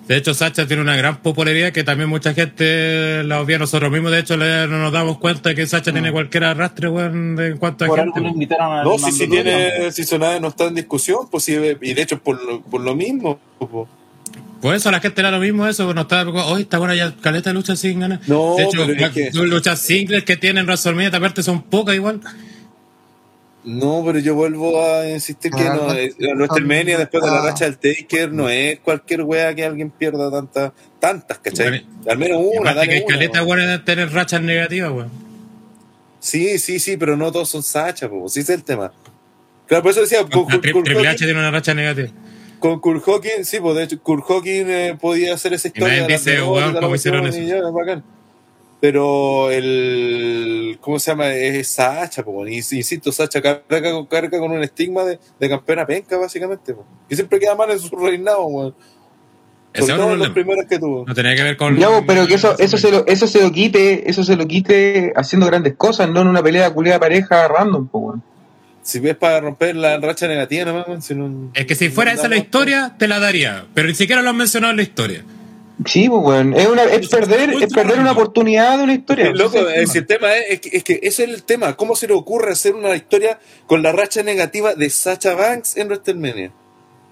De 0.09 0.17
hecho, 0.17 0.33
Sacha 0.33 0.67
tiene 0.67 0.81
una 0.81 0.97
gran 0.97 1.19
popularidad 1.19 1.71
que 1.71 1.85
también 1.85 2.09
mucha 2.09 2.33
gente 2.33 3.23
la 3.23 3.39
obvia 3.39 3.59
nosotros 3.59 3.93
mismos. 3.93 4.13
De 4.13 4.21
hecho, 4.21 4.39
le- 4.39 4.67
no 4.67 4.79
nos 4.79 4.93
damos 4.93 5.19
cuenta 5.19 5.55
que 5.55 5.67
Sacha 5.67 5.93
tiene 5.93 6.11
cualquier 6.11 6.45
arrastre, 6.45 6.89
weón, 6.89 7.37
de- 7.37 7.49
en 7.49 7.59
cuanto 7.59 7.85
a 7.85 7.89
Por 7.89 7.99
gente. 7.99 8.09
algo 8.09 8.19
lo 8.21 8.25
weón. 8.25 8.35
invitaron 8.35 8.73
a 8.79 8.83
No, 8.83 8.99
si, 8.99 9.13
si 9.13 9.29
tiene, 9.29 9.93
si 9.93 10.05
Sonada 10.05 10.41
no 10.41 10.49
está 10.49 10.65
en 10.65 10.77
discusión, 10.77 11.29
pues 11.31 11.45
sí, 11.45 11.55
y 11.83 11.93
de 11.95 12.01
hecho 12.03 12.19
por 12.19 12.43
lo, 12.43 12.63
por 12.63 12.81
lo 12.81 12.95
mismo. 12.95 13.39
pues. 13.59 13.89
Por 14.61 14.75
eso 14.75 14.89
a 14.91 14.93
la 14.93 15.01
gente 15.01 15.23
le 15.23 15.31
da 15.31 15.37
lo 15.39 15.41
mismo 15.43 15.67
eso, 15.67 15.95
no 15.95 16.03
está, 16.03 16.29
hoy 16.29 16.63
está 16.63 16.79
buena 16.79 16.95
ya 16.95 17.15
caleta 17.21 17.51
de 17.51 17.55
lucha 17.55 17.77
sin 17.77 18.01
ganas. 18.01 18.29
No, 18.29 18.57
de 18.57 18.65
hecho, 18.65 18.87
pero 18.87 19.07
es 19.07 19.13
que- 19.13 19.31
las 19.33 19.47
luchas 19.47 19.79
singles 19.81 20.25
que 20.25 20.37
tienen 20.37 20.67
WrestleMania, 20.67 21.17
aparte 21.17 21.43
son 21.43 21.63
pocas 21.63 21.95
igual. 21.95 22.21
No, 23.63 24.03
pero 24.07 24.19
yo 24.19 24.35
vuelvo 24.35 24.83
a 24.83 25.07
insistir 25.09 25.51
que 25.53 25.63
Ah, 25.63 25.75
no, 25.75 25.89
no, 25.89 25.93
eh, 25.95 26.15
la 26.19 26.35
WrestleMania 26.35 26.97
después 26.97 27.23
de 27.23 27.31
la 27.31 27.41
ah. 27.43 27.47
racha 27.47 27.67
del 27.67 27.77
Taker 27.77 28.33
no 28.33 28.49
es 28.49 28.79
cualquier 28.81 29.23
wea 29.23 29.55
que 29.55 29.65
alguien 29.67 29.91
pierda 29.91 30.31
tantas, 30.31 30.73
tantas, 30.99 31.39
¿cachai? 31.39 31.69
Bueno, 31.69 31.87
Al 32.11 32.19
menos 32.19 32.39
una, 32.43 32.71
aparte 32.71 32.81
que 32.81 32.87
dale 32.87 32.93
hay 32.95 33.03
una, 33.05 33.15
caleta 33.15 33.39
weón. 33.41 33.47
buena 33.47 33.67
de 33.67 33.79
tener 33.81 34.13
rachas 34.13 34.41
negativas, 34.41 34.91
weón. 34.93 35.11
Sí, 36.21 36.59
sí, 36.59 36.79
sí, 36.79 36.97
pero 36.97 37.17
no 37.19 37.31
todos 37.33 37.51
son 37.51 37.63
Sacha, 37.63 38.09
pues, 38.09 38.33
sí 38.33 38.41
es 38.41 38.49
el 38.51 38.65
tema. 38.65 38.93
Claro, 39.67 39.83
por 39.83 39.93
eso 39.93 40.01
decía, 40.01 40.21
con- 40.25 40.47
tri- 40.47 40.73
con 40.73 40.83
Triple 40.85 41.09
H 41.09 41.19
tiene 41.25 41.39
una 41.39 41.51
racha 41.51 41.75
negativa. 41.75 42.09
Con 42.61 42.79
Kurt 42.81 43.03
Hawkins, 43.09 43.49
sí, 43.49 43.59
pues 43.61 43.75
de 43.75 43.83
hecho, 43.85 44.01
Kurt 44.01 44.25
Hawkins 44.29 44.69
eh, 44.69 44.97
podía 45.01 45.35
hacer 45.35 45.53
esa 45.55 45.69
historia. 45.69 45.99
las 45.99 46.09
dice, 46.09 46.43
weón, 46.43 46.77
y 46.77 46.81
cómo 46.81 46.95
hicieron 46.95 47.27
eso. 47.27 47.39
y 47.41 47.47
ya, 47.47 47.57
es 47.57 47.73
bacán. 47.73 48.05
Pero 48.81 49.51
el. 49.51 50.79
¿Cómo 50.81 50.99
se 50.99 51.11
llama? 51.11 51.29
Es 51.35 51.69
Sacha, 51.69 52.23
po, 52.25 52.47
y, 52.47 52.57
insisto, 52.57 53.13
Sacha 53.13 53.43
carga, 53.43 53.93
con- 53.93 54.07
carga 54.07 54.39
con 54.39 54.53
un 54.53 54.63
estigma 54.63 55.05
de, 55.05 55.19
de 55.39 55.49
campeona 55.49 55.85
penca, 55.87 56.17
básicamente. 56.17 56.73
Po. 56.73 56.85
Y 57.09 57.15
siempre 57.15 57.39
queda 57.39 57.55
mal 57.55 57.71
en 57.71 57.79
su 57.79 57.95
reinado, 57.97 58.47
weón. 58.47 58.75
Ese 59.73 59.83
Sobre 59.83 59.93
es 59.93 59.99
todo 59.99 60.07
un 60.09 60.13
en 60.15 60.19
los 60.21 60.31
primeros 60.31 60.65
que 60.67 60.79
tuvo. 60.79 61.05
No 61.07 61.15
tenía 61.15 61.37
que 61.37 61.43
ver 61.43 61.57
con. 61.57 61.77
Ya, 61.77 61.89
po, 61.89 62.05
pero 62.07 62.27
que 62.27 62.35
eso, 62.35 62.59
eso 62.59 62.79
se 62.79 62.91
lo, 62.91 63.07
eso 63.07 63.27
se 63.27 63.43
lo 63.43 63.53
quite, 63.53 64.09
eso 64.09 64.25
se 64.25 64.35
lo 64.37 64.47
quite 64.47 65.13
haciendo 65.15 65.47
grandes 65.47 65.75
cosas, 65.77 66.09
no 66.11 66.23
en 66.23 66.29
una 66.29 66.43
pelea 66.43 66.73
culiada 66.73 66.99
pareja 67.01 67.49
random, 67.49 67.87
po, 67.89 67.99
weón. 67.99 68.23
Si 68.83 68.99
ves 68.99 69.15
para 69.17 69.41
romper 69.41 69.77
la 69.77 69.99
racha 69.99 70.27
negativa, 70.27 70.65
nomás, 70.65 70.89
weón, 70.89 71.03
si 71.03 71.15
no- 71.15 71.51
Es 71.55 71.67
que 71.67 71.75
si 71.75 71.91
fuera 71.91 72.13
esa 72.13 72.29
la 72.29 72.37
historia, 72.39 72.95
te 72.99 73.07
la 73.09 73.19
daría. 73.19 73.67
Pero 73.75 73.89
ni 73.89 73.95
siquiera 73.95 74.23
lo 74.23 74.31
han 74.31 74.37
mencionado 74.37 74.71
en 74.71 74.77
la 74.79 74.83
historia. 74.83 75.25
Sí, 75.87 76.09
pues, 76.09 76.23
weón. 76.23 76.55
Es, 76.55 76.67
una, 76.67 76.85
es 76.85 77.09
perder, 77.09 77.51
es 77.63 77.73
perder 77.73 77.99
una 78.01 78.13
oportunidad 78.13 78.79
de 78.79 78.85
una 78.85 78.95
historia. 78.95 79.27
Sí, 79.27 79.33
loco, 79.35 79.59
es 79.69 79.77
el 79.79 79.87
si 79.89 80.03
tema. 80.03 80.03
el 80.03 80.07
tema 80.07 80.37
es, 80.37 80.51
es 80.51 80.61
que, 80.61 80.77
es 80.77 80.85
que 80.85 80.93
ese 81.03 81.25
es 81.25 81.31
el 81.31 81.43
tema. 81.43 81.77
¿Cómo 81.77 81.95
se 81.97 82.07
le 82.07 82.15
ocurre 82.15 82.53
hacer 82.53 82.75
una 82.75 82.95
historia 82.97 83.39
con 83.67 83.83
la 83.83 83.93
racha 83.93 84.23
negativa 84.23 84.75
de 84.75 84.91
Sacha 84.91 85.35
Banks 85.35 85.77
en 85.77 85.87
WrestleMania? 85.89 86.53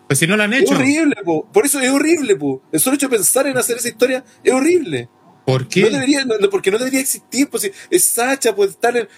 Pues 0.07 0.19
si 0.19 0.27
no 0.27 0.37
la 0.39 0.45
han 0.45 0.55
Es 0.55 0.63
hecho. 0.63 0.75
horrible, 0.75 1.17
po. 1.25 1.47
Por 1.53 1.67
eso 1.67 1.81
es 1.81 1.91
horrible, 1.91 2.35
po. 2.37 2.63
El 2.73 2.81
solo 2.81 2.97
hecho 2.97 3.09
de 3.09 3.17
pensar 3.17 3.47
en 3.47 3.57
hacer 3.59 3.77
esa 3.77 3.89
historia 3.89 4.25
es 4.43 4.53
horrible. 4.53 5.09
¿Por 5.49 5.67
qué? 5.67 5.89
debería, 5.89 6.27
no, 6.27 6.37
no, 6.39 6.51
porque 6.51 6.71
no 6.71 6.77
debería 6.77 7.01
existir, 7.01 7.49
pues 7.49 7.71
es 7.89 8.05
Sacha, 8.05 8.55
pues 8.55 8.73
estar 8.73 8.95
en, 8.95 9.09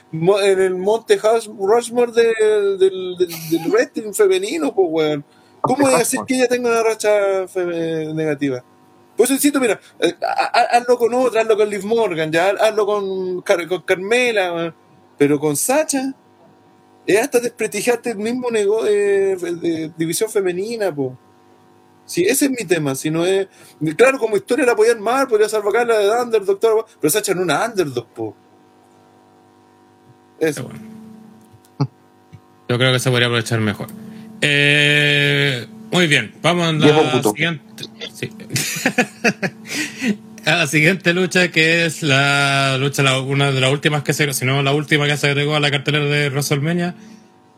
el 0.61 0.77
Monte 0.77 1.19
Hush- 1.20 1.51
Rushmore 1.59 2.12
del, 2.12 2.78
del, 2.78 3.16
del, 3.19 3.28
del 3.59 4.15
femenino, 4.15 4.73
pues 4.73 4.86
weón. 4.90 5.24
¿Cómo 5.61 5.89
es 5.89 5.94
hacer 5.97 6.20
que 6.28 6.36
ella 6.36 6.47
tenga 6.47 6.70
una 6.70 6.85
racha 6.85 7.11
negativa? 8.15 8.65
Por 9.16 9.24
eso 9.24 9.35
insisto, 9.35 9.59
mira, 9.59 9.81
eh, 9.98 10.15
ha- 10.23 10.51
ha- 10.61 10.78
hazlo 10.78 10.97
con 10.98 11.12
otra, 11.15 11.40
hazlo 11.40 11.57
con 11.57 11.69
Liv 11.69 11.85
Morgan, 11.85 12.31
ya, 12.31 12.51
hazlo 12.51 12.86
con, 12.86 13.43
con 13.43 13.82
Carmela, 13.82 14.73
pero 15.19 15.40
con 15.40 15.57
Sacha, 15.57 16.15
es 17.07 17.19
hasta 17.20 17.40
desprestigiarte 17.40 18.11
el 18.11 18.19
mismo 18.19 18.52
negocio 18.52 18.85
de 18.85 19.90
división 19.98 20.31
femenina, 20.31 20.94
Sí, 22.11 22.24
ese 22.24 22.47
es 22.47 22.51
mi 22.51 22.66
tema. 22.66 22.97
Si 22.97 23.09
no 23.09 23.24
es. 23.24 23.47
Claro, 23.97 24.19
como 24.19 24.37
historia 24.37 24.66
la 24.66 24.74
podían 24.74 25.01
mal, 25.01 25.28
podría 25.28 25.49
ser 25.49 25.62
bacán 25.62 25.87
la 25.87 25.97
de 25.97 26.11
Underdog, 26.11 26.45
doctor, 26.45 26.85
pero 27.01 27.09
Sacha 27.09 27.35
no 27.35 27.43
una 27.43 27.65
Underdog, 27.65 28.09
po. 28.09 28.37
Eso. 30.41 30.69
Yo 32.69 32.78
creo 32.78 32.93
que 32.93 32.99
se 32.99 33.11
podría 33.11 33.28
aprovechar 33.28 33.61
mejor. 33.61 33.87
Eh, 34.41 35.69
muy 35.93 36.09
bien, 36.09 36.35
vamos 36.43 36.66
a 36.66 36.73
la 36.73 37.23
siguiente. 37.23 37.85
sí. 38.12 38.28
a 40.47 40.57
la 40.57 40.66
siguiente 40.66 41.15
lucha 41.15 41.53
que 41.53 41.85
es 41.85 42.03
la 42.03 42.77
lucha, 42.78 43.05
la- 43.05 43.20
una 43.20 43.53
de 43.53 43.61
las 43.61 43.70
últimas 43.70 44.03
que 44.03 44.15
se, 44.15 44.32
si 44.32 44.45
no 44.45 44.65
la 44.65 44.73
última 44.73 45.07
que 45.07 45.16
se 45.16 45.28
agregó 45.28 45.55
a 45.55 45.61
la 45.61 45.70
cartelera 45.70 46.07
de 46.07 46.28
WrestleMania, 46.31 46.97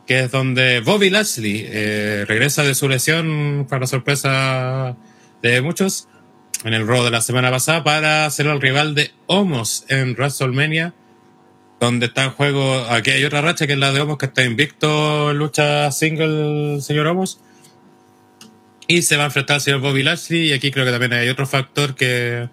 que 0.07 0.21
es 0.21 0.31
donde 0.31 0.81
Bobby 0.81 1.11
Lashley 1.11 1.65
eh, 1.67 2.25
regresa 2.27 2.63
de 2.63 2.75
su 2.75 2.89
lesión 2.89 3.67
para 3.69 3.87
sorpresa 3.87 4.97
de 5.43 5.61
muchos 5.61 6.09
en 6.65 6.75
el 6.75 6.87
Raw 6.87 7.05
de 7.05 7.11
la 7.11 7.21
semana 7.21 7.51
pasada 7.51 7.85
para 7.85 8.29
ser 8.31 8.47
el 8.47 8.61
rival 8.61 8.95
de 8.95 9.13
Homos 9.27 9.85
en 9.89 10.15
WrestleMania 10.15 10.95
donde 11.81 12.07
está 12.07 12.25
en 12.25 12.31
juego, 12.31 12.87
aquí 12.91 13.11
hay 13.11 13.25
otra 13.25 13.41
racha 13.41 13.67
que 13.67 13.73
es 13.73 13.79
la 13.79 13.93
de 13.93 14.01
Homos 14.01 14.19
que 14.19 14.27
está 14.27 14.45
invicto 14.45 15.31
en 15.31 15.39
lucha 15.39 15.91
single 15.91 16.81
señor 16.81 17.07
Homos 17.07 17.41
y 18.87 19.03
se 19.03 19.17
va 19.17 19.25
a 19.25 19.27
enfrentar 19.27 19.55
al 19.55 19.61
señor 19.61 19.81
Bobby 19.81 20.03
Lashley 20.03 20.49
y 20.49 20.53
aquí 20.53 20.71
creo 20.71 20.85
que 20.85 20.93
también 20.93 21.13
hay 21.13 21.29
otro 21.29 21.47
factor 21.47 21.95
que 21.95 22.49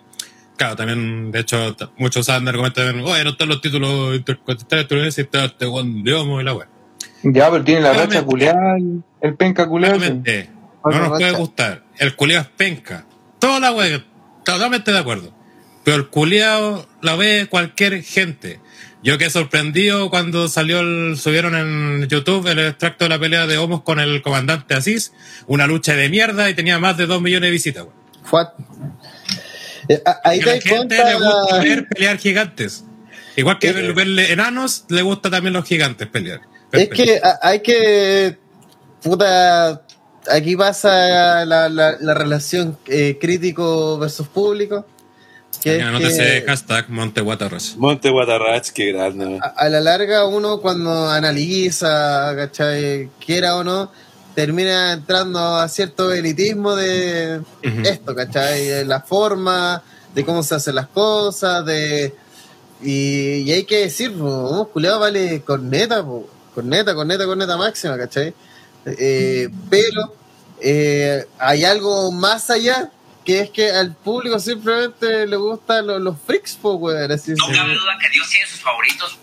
claro, 0.55 0.75
también 0.75 1.31
de 1.31 1.39
hecho 1.39 1.75
muchos 1.97 2.27
saben 2.27 2.45
de 2.45 2.51
argumentos 2.51 2.83
oye, 2.83 3.23
no 3.23 3.31
están 3.31 3.49
los 3.49 3.61
títulos 3.61 4.15
intercontinentales 4.15 5.17
está 5.17 5.45
este 5.45 5.65
Juan 5.65 6.03
de 6.03 6.13
Homos 6.13 6.41
y 6.41 6.45
la 6.45 6.53
wea 6.53 6.78
Ya, 7.23 7.49
pero 7.51 7.63
tiene 7.63 7.81
la 7.81 7.93
racha 7.93 8.23
culiada, 8.23 8.77
el- 8.77 9.35
penca. 9.35 9.67
Claramente, 9.69 10.49
no 10.85 10.91
nos 10.91 11.09
puede 11.09 11.31
gustar. 11.33 11.83
El 11.97 12.15
culiao 12.15 12.41
es 12.41 12.47
penca. 12.47 13.05
Toda 13.39 13.59
la 13.59 13.71
wea, 13.73 14.03
totalmente 14.45 14.91
de 14.91 14.99
acuerdo. 14.99 15.33
Pero 15.83 15.97
el 15.97 16.07
culiao 16.09 16.87
la 17.01 17.15
ve 17.15 17.47
cualquier 17.49 18.01
gente. 18.03 18.59
Yo 19.01 19.17
quedé 19.17 19.29
sorprendido 19.29 20.09
cuando 20.09 20.47
salió 20.49 20.81
el, 20.81 21.17
subieron 21.17 21.55
en 21.55 22.07
YouTube 22.09 22.47
el 22.47 22.59
extracto 22.59 23.05
de 23.05 23.09
la 23.09 23.19
pelea 23.19 23.47
de 23.47 23.57
Homos 23.57 23.81
con 23.83 23.99
el 23.99 24.21
comandante 24.21 24.73
Asís, 24.75 25.13
una 25.47 25.67
lucha 25.67 25.95
de 25.95 26.09
mierda 26.09 26.49
y 26.49 26.53
tenía 26.53 26.79
más 26.79 26.97
de 26.97 27.05
2 27.05 27.21
millones 27.21 27.47
de 27.47 27.51
visitas. 27.51 27.85
Fue- 28.23 28.45
Eh, 29.87 30.01
a- 30.05 30.19
Ahí 30.23 30.39
te 30.39 30.45
la 30.55 30.61
gente 30.61 30.95
le 31.03 31.15
gusta 31.15 31.57
ver 31.61 31.87
pelear 31.87 32.17
gigantes. 32.17 32.83
Igual 33.35 33.57
que 33.57 33.69
Eh, 33.69 33.73
ver- 33.73 33.93
verle 33.93 34.31
enanos, 34.33 34.85
le 34.89 35.01
gusta 35.01 35.29
también 35.29 35.53
los 35.53 35.65
gigantes 35.65 36.07
pelear. 36.07 36.41
Es 36.71 36.89
que 36.89 37.19
a- 37.23 37.39
hay 37.41 37.59
que. 37.61 38.37
Puta. 39.01 39.81
aquí 40.29 40.55
pasa 40.55 41.45
la, 41.45 41.69
la, 41.69 41.95
la 41.99 42.13
relación 42.13 42.77
eh, 42.87 43.17
crítico 43.19 43.97
versus 43.97 44.27
público. 44.27 44.85
Que 45.63 45.77
es 45.77 45.85
no 45.91 45.99
te 45.99 46.09
sé 46.11 46.41
que 46.41 46.47
hashtag 46.47 46.89
Monteguatarras. 46.89 47.75
Monte 47.77 48.09
Guatarrach, 48.09 48.69
qué 48.69 48.91
grande. 48.93 49.39
a, 49.41 49.47
a 49.47 49.69
la 49.69 49.81
larga 49.81 50.25
uno 50.25 50.59
cuando 50.61 51.09
analiza, 51.09 52.33
¿cachai? 52.35 53.09
Quiera 53.25 53.55
o 53.57 53.63
no, 53.63 53.91
termina 54.35 54.93
entrando 54.93 55.39
a 55.57 55.67
cierto 55.67 56.13
elitismo 56.13 56.75
de 56.75 57.41
esto, 57.83 58.15
¿cachai? 58.15 58.85
La 58.85 59.01
forma, 59.01 59.81
de 60.13 60.23
cómo 60.23 60.43
se 60.43 60.55
hacen 60.55 60.75
las 60.75 60.87
cosas, 60.87 61.65
de... 61.65 62.15
Y, 62.81 63.41
y 63.41 63.51
hay 63.51 63.63
que 63.65 63.79
decir, 63.79 64.13
pues, 64.17 64.67
culiado 64.71 64.99
vale 65.01 65.41
corneta, 65.41 66.01
po, 66.03 66.29
corneta, 66.59 66.93
corneta, 66.93 67.25
corneta 67.25 67.57
máxima, 67.57 67.97
¿cachai? 67.97 68.33
Eh, 68.85 69.49
pero 69.69 70.13
eh, 70.61 71.25
hay 71.37 71.63
algo 71.63 72.11
más 72.11 72.49
allá, 72.49 72.91
que 73.23 73.39
es 73.39 73.49
que 73.49 73.71
al 73.71 73.95
público 73.95 74.37
simplemente 74.39 75.25
le 75.25 75.37
gustan 75.37 75.87
los, 75.87 76.01
los 76.01 76.17
freaks, 76.19 76.55
po, 76.55 76.73
weón. 76.73 77.09
Así 77.11 77.31
No 77.31 77.45
cabe 77.47 77.73
duda 77.73 77.97
que 78.01 78.09
Dios 78.09 78.29
tiene 78.29 78.45
sus 78.47 78.59
favoritos. 78.59 79.17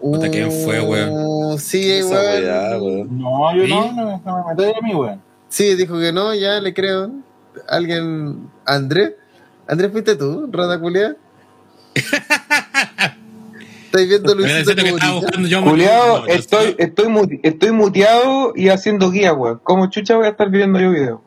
Puta, 0.00 0.30
¿quién 0.30 0.52
fue, 0.52 0.80
weón? 0.80 1.10
Uh, 1.12 1.58
Sí, 1.58 2.02
weón. 2.02 3.18
No, 3.18 3.56
yo 3.56 3.64
¿Sí? 3.64 3.70
no, 3.70 3.92
no, 3.92 4.22
no 4.24 4.44
me 4.44 4.54
meto 4.54 4.78
a 4.78 4.80
mí, 4.82 4.94
weón. 4.94 5.20
Sí, 5.48 5.74
dijo 5.74 5.98
que 5.98 6.12
no, 6.12 6.32
ya 6.34 6.60
le 6.60 6.72
creo. 6.72 7.10
¿Alguien? 7.68 8.50
¿Andrés? 8.64 9.14
¿Andrés 9.66 9.90
fuiste 9.90 10.14
tú, 10.14 10.48
rata 10.52 10.78
culia? 10.78 11.16
¿Estáis 13.94 14.08
viendo 14.08 14.34
Luisito 14.34 14.72
Juliado, 15.70 16.26
estoy, 16.26 16.74
estoy, 16.78 17.06
muti- 17.06 17.40
estoy 17.44 17.70
muteado 17.70 18.52
y 18.56 18.68
haciendo 18.68 19.10
guía, 19.12 19.32
weón. 19.32 19.60
¿Cómo 19.62 19.88
chucha 19.88 20.16
voy 20.16 20.26
a 20.26 20.30
estar 20.30 20.50
viendo 20.50 20.80
yo 20.80 20.90
video? 20.90 21.22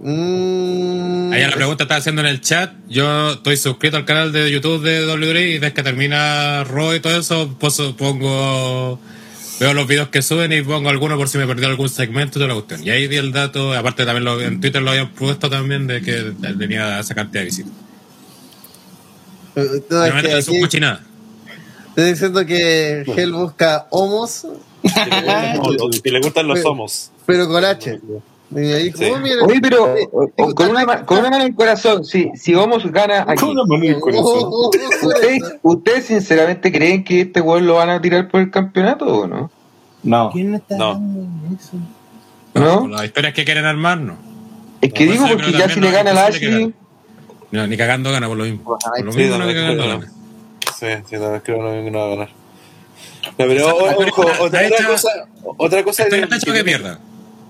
Mm, 0.00 1.32
Ahí 1.32 1.42
la 1.42 1.50
pregunta 1.50 1.82
está 1.84 1.96
haciendo 1.96 2.20
en 2.22 2.28
el 2.28 2.40
chat. 2.40 2.72
Yo 2.88 3.32
estoy 3.32 3.56
suscrito 3.56 3.96
al 3.96 4.04
canal 4.04 4.30
de 4.32 4.50
YouTube 4.52 4.82
de 4.82 5.04
WWE 5.06 5.48
y 5.48 5.58
desde 5.58 5.72
que 5.74 5.82
termina 5.82 6.62
Raw 6.64 6.94
y 6.94 7.00
todo 7.00 7.18
eso, 7.18 7.56
pues, 7.58 7.80
pongo. 7.98 9.00
Veo 9.60 9.74
los 9.74 9.86
videos 9.86 10.08
que 10.08 10.22
suben 10.22 10.52
y 10.52 10.62
pongo 10.62 10.88
alguno 10.90 11.16
por 11.16 11.28
si 11.28 11.38
me 11.38 11.46
perdí 11.46 11.64
algún 11.64 11.88
segmento 11.88 12.38
de 12.38 12.46
la 12.48 12.54
cuestión. 12.54 12.84
Y 12.84 12.90
ahí 12.90 13.06
di 13.08 13.16
el 13.16 13.32
dato, 13.32 13.72
aparte 13.74 14.04
también 14.04 14.24
lo, 14.24 14.40
en 14.40 14.60
Twitter 14.60 14.80
lo 14.82 14.90
habían 14.90 15.10
puesto 15.10 15.50
también 15.50 15.86
de 15.86 16.00
que 16.02 16.32
tenía 16.58 17.00
esa 17.00 17.14
cantidad 17.14 17.42
de 17.42 17.46
visitas. 17.46 17.72
eh, 19.56 19.82
no, 19.90 20.04
es 20.04 20.12
que 20.22 20.38
es 20.38 20.48
aquí 20.48 20.60
cochinada. 20.60 21.02
Estoy 21.96 22.04
diciendo 22.10 22.44
que 22.46 23.02
Hell 23.06 23.32
busca 23.32 23.86
homos, 23.90 24.46
Y 24.82 26.10
le 26.10 26.20
gustan 26.20 26.46
los 26.48 26.64
homos. 26.64 27.10
pero 27.26 27.48
con 27.48 27.64
H. 27.64 28.00
Ahí 28.54 28.92
Sí. 28.92 29.04
oh. 29.10 29.46
Oye, 29.46 29.60
pero 29.62 29.94
o- 30.12 30.54
con, 30.54 30.68
una, 30.70 30.84
ma- 30.84 31.06
con 31.06 31.18
una 31.20 31.30
mano 31.30 31.42
en 31.44 31.48
el 31.52 31.54
corazón, 31.56 32.04
si, 32.04 32.30
si 32.34 32.54
Homos 32.54 32.84
gana 32.92 33.22
aquí, 33.26 33.40
Con 33.40 33.50
una 33.52 33.62
mano 33.64 33.82
en 33.84 33.94
el 33.94 34.00
corazón. 34.00 34.24
oh, 34.26 34.68
oh, 34.68 34.70
oh, 35.02 35.06
¿ustedes, 35.08 35.42
¿ustedes 35.62 36.04
sinceramente 36.04 36.70
creen 36.70 37.02
que 37.02 37.22
este 37.22 37.40
weón 37.40 37.66
lo 37.66 37.76
van 37.76 37.88
a 37.88 38.02
tirar 38.02 38.28
por 38.28 38.40
el 38.42 38.50
campeonato 38.50 39.06
o 39.06 39.26
no? 39.26 39.50
No. 40.02 40.30
¿Quién 40.32 40.54
está 40.56 40.76
No. 40.76 41.00
eso? 41.58 41.76
¿No? 42.54 42.88
Las 42.88 43.04
historias 43.06 43.32
que 43.32 43.46
quieren 43.46 43.64
armarnos. 43.64 44.16
Es 44.82 44.92
que 44.92 45.06
No, 45.06 45.12
digo 45.12 45.26
porque 45.28 45.52
ya 45.52 45.68
si 45.70 45.80
no 45.80 45.86
le 45.86 45.92
gana 45.92 46.10
a 46.10 46.14
imposible 46.26 46.40
que 46.40 46.46
Lashley, 46.50 46.74
No, 47.52 47.66
ni 47.66 47.76
cagando 47.78 48.10
gana 48.12 48.28
por 48.28 48.36
lo 48.36 48.44
mismo. 48.44 48.64
Por 48.64 48.78
lo 49.04 49.12
Sí, 49.12 49.18
mismo 49.18 49.38
no 49.38 49.46
ni 49.46 49.54
cagando 49.54 49.82
gana. 49.86 50.12
Sí, 50.82 50.88
sí, 51.08 51.16
también 51.16 51.40
creo 51.44 51.58
que 51.84 51.90
no 51.92 51.98
va 52.00 52.06
a 52.06 52.08
ganar. 52.10 52.28
No, 53.38 53.46
pero 53.46 53.68
ojo, 53.68 54.26
otra, 54.40 54.66
hecha- 54.66 54.86
cosa, 54.88 55.08
otra 55.56 55.84
cosa 55.84 56.02
está 56.02 56.36
hecho 56.36 56.52
que 56.52 56.64
pierda. 56.64 56.98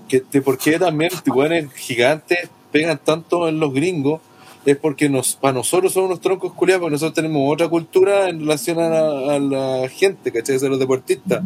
que 0.07 0.21
de 0.31 0.41
por 0.43 0.59
qué 0.59 0.77
también 0.77 1.09
weones 1.25 1.73
gigantes 1.73 2.47
pegan 2.71 2.99
tanto 3.03 3.47
en 3.49 3.59
los 3.59 3.73
gringos 3.73 4.21
es 4.65 4.77
porque 4.77 5.09
nos 5.09 5.33
para 5.35 5.53
nosotros 5.55 5.91
son 5.93 6.05
unos 6.05 6.21
troncos 6.21 6.53
culiados 6.53 6.81
porque 6.81 6.91
nosotros 6.93 7.15
tenemos 7.15 7.51
otra 7.51 7.67
cultura 7.69 8.29
en 8.29 8.39
relación 8.41 8.79
a 8.79 8.89
la, 8.89 9.35
a 9.35 9.39
la 9.39 9.89
gente, 9.89 10.31
¿cachai? 10.31 10.57
A 10.57 10.69
los 10.69 10.79
deportistas. 10.79 11.41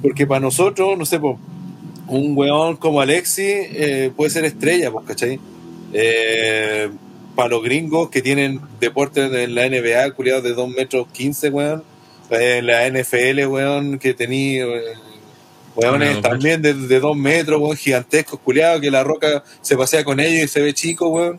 Porque 0.00 0.24
para 0.24 0.40
nosotros, 0.40 0.96
no 0.96 1.04
sé, 1.04 1.18
po, 1.18 1.36
un 2.06 2.36
weón 2.38 2.76
como 2.76 3.00
Alexi 3.00 3.42
eh, 3.44 4.12
puede 4.16 4.30
ser 4.30 4.44
estrella, 4.44 4.92
pues, 4.92 5.04
¿cachai? 5.04 5.40
Eh, 5.92 6.88
para 7.38 7.50
los 7.50 7.62
gringos 7.62 8.10
que 8.10 8.20
tienen 8.20 8.60
deportes 8.80 9.32
en 9.32 9.54
la 9.54 9.68
NBA, 9.68 10.10
culiados 10.16 10.42
de 10.42 10.54
2 10.54 10.70
metros 10.70 11.06
15, 11.12 11.50
weón. 11.50 11.84
En 12.30 12.66
la 12.66 12.90
NFL, 12.90 13.46
weón, 13.46 14.00
que 14.00 14.12
tenía... 14.12 14.64
eh, 14.64 14.94
Weones 15.76 16.20
también 16.20 16.60
de, 16.62 16.74
de 16.74 16.98
dos 16.98 17.16
metros, 17.16 17.60
weón, 17.60 17.76
gigantescos, 17.76 18.40
culiados, 18.40 18.80
que 18.80 18.90
la 18.90 19.04
roca 19.04 19.44
se 19.60 19.76
pasea 19.76 20.02
con 20.02 20.18
ellos 20.18 20.46
y 20.46 20.48
se 20.48 20.60
ve 20.60 20.74
chico, 20.74 21.10
weón, 21.10 21.38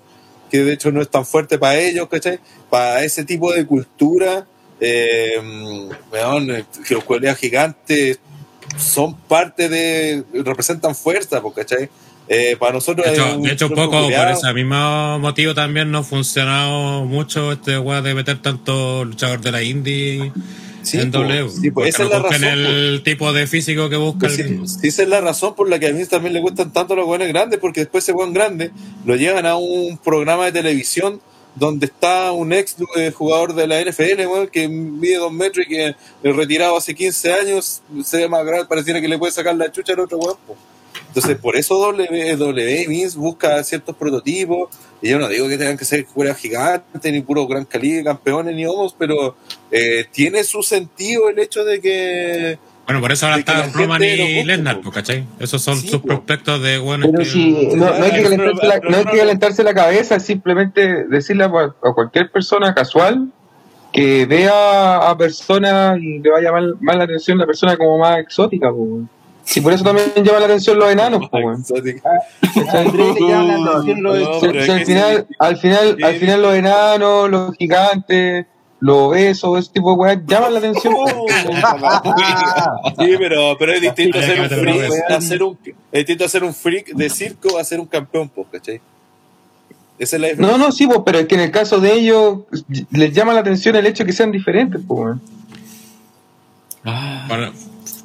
que 0.49 0.59
de 0.59 0.71
hecho 0.71 0.89
no 0.93 1.01
es 1.01 1.09
tan 1.09 1.25
fuerte 1.25 1.59
para 1.59 1.77
ellos, 1.77 2.07
¿cachai? 2.07 2.39
Para 2.69 3.03
ese 3.03 3.25
tipo 3.25 3.51
de 3.51 3.65
cultura, 3.65 4.47
eh, 4.79 5.33
weón, 6.13 6.49
eh, 6.49 6.63
que 6.87 6.93
los 6.93 7.03
culiados 7.03 7.39
gigantes 7.39 8.21
son 8.77 9.17
parte 9.17 9.67
de, 9.67 10.23
representan 10.31 10.95
fuerza, 10.95 11.41
¿cachai? 11.53 11.89
Eh, 12.31 12.55
para 12.59 12.73
nosotros 12.73 13.07
De 13.07 13.13
hecho, 13.13 13.37
de 13.39 13.51
hecho, 13.51 13.65
un 13.65 13.73
poco 13.73 13.91
por 13.91 14.03
culiao. 14.03 14.29
ese 14.29 14.53
mismo 14.53 15.17
motivo 15.17 15.55
también 15.55 15.89
no 15.89 15.97
ha 15.99 16.03
funcionado 16.03 17.03
mucho 17.03 17.51
este 17.53 17.79
weá 17.79 18.03
de 18.03 18.13
meter 18.13 18.39
tanto 18.39 19.03
luchador 19.03 19.41
de 19.41 19.51
la 19.51 19.63
indie 19.63 20.31
Sí, 20.83 20.99
en 20.99 21.11
W. 21.11 21.49
sí, 21.49 21.71
pues, 21.71 21.89
esa 21.89 22.03
es 22.03 22.09
la 22.09 22.19
razón, 22.19 22.43
el 22.45 23.01
tipo 23.03 23.33
de 23.33 23.47
físico 23.47 23.89
que 23.89 23.97
busca 23.97 24.27
Pues 24.27 24.39
el 24.39 24.67
sí, 24.67 24.87
esa 24.87 25.03
es 25.03 25.09
la 25.09 25.21
razón 25.21 25.55
por 25.55 25.69
la 25.69 25.79
que 25.79 25.87
a 25.87 25.91
mí 25.91 26.05
también 26.05 26.33
le 26.33 26.39
gustan 26.39 26.71
tanto 26.71 26.95
los 26.95 27.05
buenos 27.05 27.27
grandes, 27.27 27.59
porque 27.59 27.81
después 27.81 28.03
ese 28.03 28.13
buen 28.13 28.31
grande 28.31 28.71
lo 29.05 29.15
llevan 29.15 29.45
a 29.45 29.57
un 29.57 29.97
programa 29.97 30.45
de 30.45 30.51
televisión 30.51 31.21
donde 31.55 31.87
está 31.87 32.31
un 32.31 32.53
ex 32.53 32.75
eh, 32.95 33.11
jugador 33.11 33.55
de 33.55 33.67
la 33.67 33.81
NFL, 33.81 34.25
weón, 34.27 34.47
que 34.47 34.67
mide 34.69 35.17
dos 35.17 35.33
metros 35.33 35.65
y 35.65 35.69
que 35.69 35.87
eh, 35.87 35.95
retirado 36.23 36.77
hace 36.77 36.95
15 36.95 37.33
años, 37.33 37.81
se 38.03 38.17
ve 38.17 38.29
más 38.29 38.45
grande, 38.45 38.65
pareciera 38.65 39.01
que 39.01 39.07
le 39.07 39.17
puede 39.17 39.33
sacar 39.33 39.55
la 39.55 39.71
chucha 39.71 39.93
al 39.93 39.99
otro 40.01 40.17
weón. 40.19 40.37
Entonces, 41.09 41.37
por 41.37 41.55
eso 41.55 41.77
WWE 41.79 42.85
Vince 42.87 43.17
busca 43.17 43.63
ciertos 43.63 43.95
prototipos. 43.95 44.69
Y 45.01 45.09
yo 45.09 45.19
no 45.19 45.27
digo 45.27 45.47
que 45.47 45.57
tengan 45.57 45.77
que 45.77 45.85
ser 45.85 46.05
jugadores 46.05 46.41
gigantes, 46.41 47.11
ni 47.11 47.21
puro 47.21 47.45
gran 47.47 47.65
calibre, 47.65 48.03
campeones, 48.03 48.55
ni 48.55 48.65
homos, 48.65 48.95
pero 48.97 49.35
eh, 49.71 50.05
tiene 50.11 50.43
su 50.43 50.61
sentido 50.63 51.29
el 51.29 51.39
hecho 51.39 51.63
de 51.65 51.79
que 51.81 52.59
Bueno, 52.85 53.01
por 53.01 53.11
eso 53.11 53.25
ahora 53.25 53.39
están 53.39 53.71
Roman 53.73 54.03
y 54.03 54.43
Lesnar, 54.43 54.81
pues, 54.81 54.93
¿cachai? 54.95 55.25
Esos 55.39 55.61
son 55.61 55.77
Sí, 55.77 55.87
sus 55.87 56.01
prospectos 56.01 56.61
de 56.61 56.77
buenos 56.79 57.09
pero 57.11 57.23
que- 57.23 57.29
si 57.29 57.51
no, 57.75 57.85
no 57.97 58.03
hay 58.03 58.11
que 58.11 58.21
Pero- 58.21 58.29
calentarse 58.37 58.67
la, 58.67 58.79
no 58.89 58.97
hay 58.97 59.05
que 59.05 59.17
calentarse 59.17 59.63
la 59.63 59.73
cabeza, 59.73 60.15
es 60.17 60.23
simplemente 60.25 61.05
decirle 61.05 61.43
a, 61.45 61.47
a 61.47 61.93
cualquier 61.93 62.29
persona 62.31 62.73
casual 62.75 63.29
que 63.91 64.25
vea 64.27 65.09
a 65.09 65.17
personas 65.17 65.97
y 65.99 66.19
le 66.19 66.29
va 66.29 66.37
a 66.37 66.41
llamar 66.41 66.63
más 66.81 66.95
la 66.97 67.03
atención 67.05 67.37
la 67.39 67.45
persona 67.47 67.75
como 67.77 67.97
más 67.97 68.19
exótica, 68.19 68.69
pues. 68.71 69.05
Si 69.49 69.61
por 69.61 69.73
eso 69.73 69.83
también 69.83 70.11
llama 70.17 70.41
la 70.41 70.45
atención 70.45 70.77
los 70.77 70.91
enanos, 70.91 71.27
pues, 71.31 71.71
al 72.71 72.91
final, 72.91 75.27
al 75.39 75.57
final, 75.57 75.95
Sí. 75.97 76.03
al 76.03 76.15
final 76.17 76.41
los 76.43 76.53
enanos, 76.53 77.29
los 77.31 77.55
gigantes, 77.55 78.45
los 78.79 78.95
obesos, 78.95 79.57
ese 79.57 79.71
tipo 79.73 79.89
de 79.89 79.97
weas 79.97 80.19
llaman 80.27 80.53
la 80.53 80.59
atención. 80.59 80.93
Sí, 82.99 83.15
pero, 83.17 83.55
pero 83.57 83.73
es 83.73 83.81
distinto 83.81 84.19
hacer 84.19 84.39
un 84.39 84.49
freak, 84.49 84.91
en 85.09 85.13
hacer 85.15 85.41
un, 85.43 85.57
es 85.65 85.75
distinto 85.99 86.25
hacer 86.25 86.43
un 86.43 86.53
freak 86.53 86.89
de 86.93 87.09
circo 87.09 87.57
a 87.57 87.63
ser 87.63 87.79
un 87.79 87.87
campeón, 87.87 88.29
pues, 88.29 88.45
¿cachai? 88.51 88.79
Esa 89.97 90.15
es 90.17 90.21
la 90.21 90.27
diferencia. 90.27 90.57
No, 90.57 90.63
no, 90.63 90.71
sí, 90.71 90.85
pues, 90.85 90.99
pero 91.03 91.17
es 91.17 91.25
que 91.25 91.33
en 91.33 91.41
el 91.41 91.49
caso 91.51 91.79
de 91.79 91.93
ellos 91.93 92.41
les 92.91 93.13
llama 93.13 93.33
la 93.33 93.39
atención 93.39 93.75
el 93.75 93.87
hecho 93.87 94.03
de 94.03 94.07
que 94.07 94.13
sean 94.15 94.31
diferentes, 94.31 94.79
pues, 94.87 94.99
weón. 94.99 95.21
Bueno, 97.27 97.51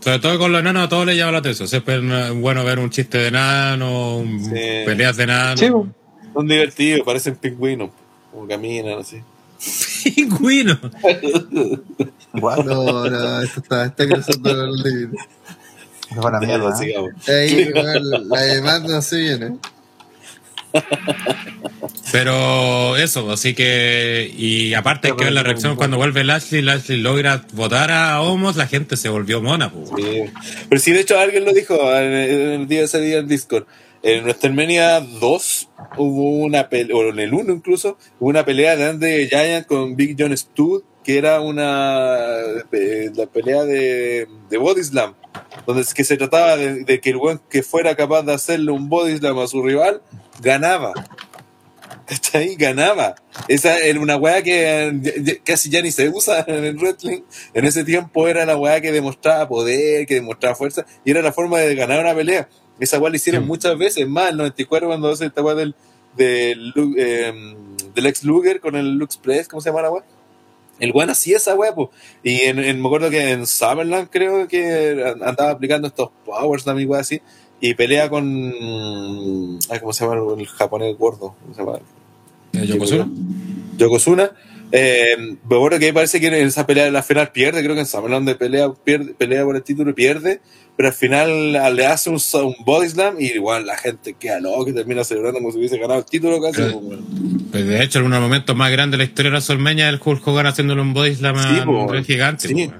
sobre 0.04 0.18
todo 0.18 0.38
con 0.38 0.52
los 0.52 0.60
enanos 0.60 0.84
a 0.84 0.88
todos 0.88 1.06
les 1.06 1.16
llama 1.16 1.32
la 1.32 1.38
atención. 1.38 1.66
Siempre 1.66 1.96
es 1.96 2.34
bueno 2.34 2.62
ver 2.62 2.78
un 2.78 2.90
chiste 2.90 3.18
de 3.18 3.28
enano, 3.28 4.18
un- 4.18 4.44
Sí. 4.44 4.50
peleas 4.84 5.16
de 5.16 5.22
enano. 5.24 5.56
Sí, 5.56 5.70
pues. 5.70 5.86
Son 6.34 6.46
divertidos, 6.46 7.00
parecen 7.06 7.36
pingüinos, 7.36 7.90
como 8.30 8.46
caminan 8.46 8.98
así. 9.00 9.20
Pingüino. 10.14 10.78
No, 12.34 13.08
no, 13.08 13.40
esto 13.42 13.60
está, 13.60 13.84
está 13.86 14.06
cruzando 14.08 14.64
el 14.64 14.72
límite. 14.82 15.22
Es 16.10 16.16
buena 16.16 16.40
mierda. 16.40 16.74
¿eh? 16.84 17.04
Ahí, 17.28 17.70
la 18.28 18.40
demanda 18.40 19.00
se 19.00 19.16
viene. 19.20 19.56
Pero 22.12 22.96
eso, 22.96 23.30
así 23.30 23.54
que. 23.54 24.32
Y 24.36 24.74
aparte 24.74 25.08
hay 25.08 25.16
que 25.16 25.24
ver 25.24 25.32
la 25.32 25.42
reacción 25.42 25.76
cuando 25.76 25.96
vuelve 25.96 26.24
Lashley. 26.24 26.62
Lashley 26.62 27.00
logra 27.00 27.44
votar 27.52 27.90
a 27.90 28.20
Homos, 28.20 28.56
la 28.56 28.66
gente 28.66 28.96
se 28.96 29.08
volvió 29.08 29.40
mona. 29.40 29.70
pues. 29.70 29.90
Sí. 29.96 30.22
Pero 30.68 30.80
sí, 30.80 30.92
de 30.92 31.00
hecho, 31.00 31.18
alguien 31.18 31.44
lo 31.44 31.52
dijo 31.52 31.74
en 31.96 32.12
el, 32.12 32.68
día 32.68 32.84
ese 32.84 33.00
día 33.00 33.18
en 33.18 33.28
Discord. 33.28 33.66
En 34.02 34.22
WrestleMania 34.24 35.00
2 35.00 35.68
hubo 35.96 36.30
una 36.44 36.68
pelea, 36.68 36.94
o 36.94 37.08
en 37.08 37.18
el 37.18 37.32
1 37.32 37.52
incluso, 37.52 37.96
hubo 38.20 38.28
una 38.28 38.44
pelea 38.44 38.76
de 38.76 38.84
Andre 38.90 39.28
Giant 39.28 39.66
con 39.66 39.96
Big 39.96 40.14
John 40.18 40.36
Studd, 40.36 40.82
que 41.04 41.18
era 41.18 41.40
una 41.40 42.38
eh, 42.72 43.10
la 43.14 43.26
pelea 43.26 43.64
de, 43.64 44.26
de 44.50 44.58
Body 44.58 44.82
Slam. 44.82 45.14
donde 45.66 45.82
es 45.82 45.94
que 45.94 46.02
se 46.04 46.16
trataba 46.16 46.56
de, 46.56 46.84
de 46.84 47.00
que 47.00 47.10
el 47.10 47.16
weón 47.16 47.40
que 47.50 47.62
fuera 47.62 47.94
capaz 47.94 48.22
de 48.22 48.32
hacerle 48.32 48.70
un 48.72 48.88
body 48.88 49.18
slam 49.18 49.38
a 49.38 49.46
su 49.46 49.62
rival, 49.62 50.02
ganaba. 50.40 50.92
¿Cachai? 52.06 52.54
Ganaba. 52.56 53.14
Esa 53.48 53.78
era 53.78 53.98
una 54.00 54.16
weá 54.16 54.42
que 54.42 55.40
casi 55.44 55.70
ya 55.70 55.80
ni 55.80 55.90
se 55.90 56.08
usa 56.10 56.44
en 56.46 56.64
el 56.64 56.76
wrestling. 56.76 57.22
En 57.54 57.64
ese 57.64 57.82
tiempo 57.84 58.28
era 58.28 58.44
la 58.44 58.56
weá 58.56 58.80
que 58.80 58.92
demostraba 58.92 59.48
poder, 59.48 60.06
que 60.06 60.14
demostraba 60.16 60.54
fuerza, 60.54 60.84
y 61.04 61.10
era 61.12 61.22
la 61.22 61.32
forma 61.32 61.58
de 61.60 61.74
ganar 61.74 62.00
una 62.00 62.14
pelea. 62.14 62.48
Esa 62.78 62.98
weá 62.98 63.10
la 63.10 63.16
hicieron 63.16 63.42
Sí. 63.44 63.48
muchas 63.48 63.78
veces, 63.78 64.06
más 64.08 64.30
el 64.30 64.36
94 64.36 64.86
cuando 64.88 65.10
hace 65.10 65.26
esta 65.26 65.42
weá 65.42 65.54
del, 65.54 65.74
del, 66.16 66.72
eh, 66.98 67.32
del 67.94 68.06
ex 68.06 68.24
Luger 68.24 68.60
con 68.60 68.76
el 68.76 68.94
Lux 68.96 69.16
Press, 69.16 69.48
¿cómo 69.48 69.60
se 69.62 69.70
llama 69.70 69.82
la 69.82 69.90
weá? 69.90 70.04
El 70.80 70.92
weón 70.92 71.10
hacía 71.10 71.36
esa 71.36 71.54
weá. 71.54 71.74
Y 72.22 72.40
en, 72.42 72.58
en- 72.58 72.80
me 72.80 72.86
acuerdo 72.88 73.10
que 73.10 73.30
en 73.30 73.46
Summerland 73.46 74.08
creo 74.10 74.48
que 74.48 75.14
andaba 75.24 75.50
aplicando 75.50 75.88
estos 75.88 76.10
powers 76.24 76.64
también, 76.64 76.88
weá 76.90 77.00
así. 77.00 77.20
Y 77.60 77.74
pelea 77.74 78.10
con. 78.10 78.52
Ay, 79.70 79.80
¿Cómo 79.80 79.92
se 79.92 80.04
llama 80.06 80.34
el 80.38 80.46
japonés 80.46 80.96
gordo? 80.98 81.34
¿Cómo 81.42 81.54
se 81.54 81.60
llama? 81.60 81.78
Eh, 82.52 82.66
Yokozuna. 82.66 83.08
Yokozuna. 83.78 84.32
Eh, 84.72 85.16
me 85.48 85.56
acuerdo 85.56 85.78
que 85.78 85.92
parece 85.92 86.20
que 86.20 86.26
en 86.28 86.34
esa 86.34 86.66
pelea 86.66 86.84
de 86.84 86.90
la 86.90 87.02
final 87.02 87.30
pierde, 87.32 87.62
creo 87.62 87.74
que 87.74 87.80
en 87.82 87.86
Summerland 87.86 88.26
de 88.26 88.34
pelea, 88.34 88.72
pierde, 88.72 89.14
pelea 89.14 89.44
por 89.44 89.54
el 89.56 89.62
título 89.62 89.90
y 89.90 89.94
pierde, 89.94 90.40
pero 90.76 90.88
al 90.88 90.94
final 90.94 91.52
le 91.76 91.86
hace 91.86 92.10
un, 92.10 92.16
un 92.42 92.54
body 92.64 92.88
slam 92.88 93.16
y 93.20 93.26
igual 93.26 93.66
la 93.66 93.76
gente 93.76 94.14
queda 94.14 94.40
loca 94.40 94.70
y 94.70 94.74
termina 94.74 95.04
celebrando 95.04 95.38
como 95.38 95.52
si 95.52 95.58
hubiese 95.58 95.78
ganado 95.78 96.00
el 96.00 96.06
título 96.06 96.40
casi. 96.40 96.62
Pero- 96.62 96.80
pues. 96.80 96.98
Pues 97.52 97.66
de 97.68 97.84
hecho, 97.84 98.00
uno 98.00 98.16
de 98.16 98.20
los 98.20 98.28
momentos 98.28 98.56
más 98.56 98.72
grandes 98.72 98.98
de 98.98 99.04
la 99.04 99.08
historia 99.08 99.30
de 99.30 99.36
la 99.36 99.40
Solmeña 99.40 99.88
el 99.88 100.00
Hulk 100.04 100.26
Hogan 100.26 100.46
haciéndole 100.46 100.80
un 100.80 100.92
body 100.92 101.14
slam 101.14 101.36
Sí, 101.36 101.60
a 101.60 101.64
po. 101.64 101.84
un 101.86 102.04
gigante. 102.04 102.48
Sí. 102.48 102.66
po. 102.66 102.74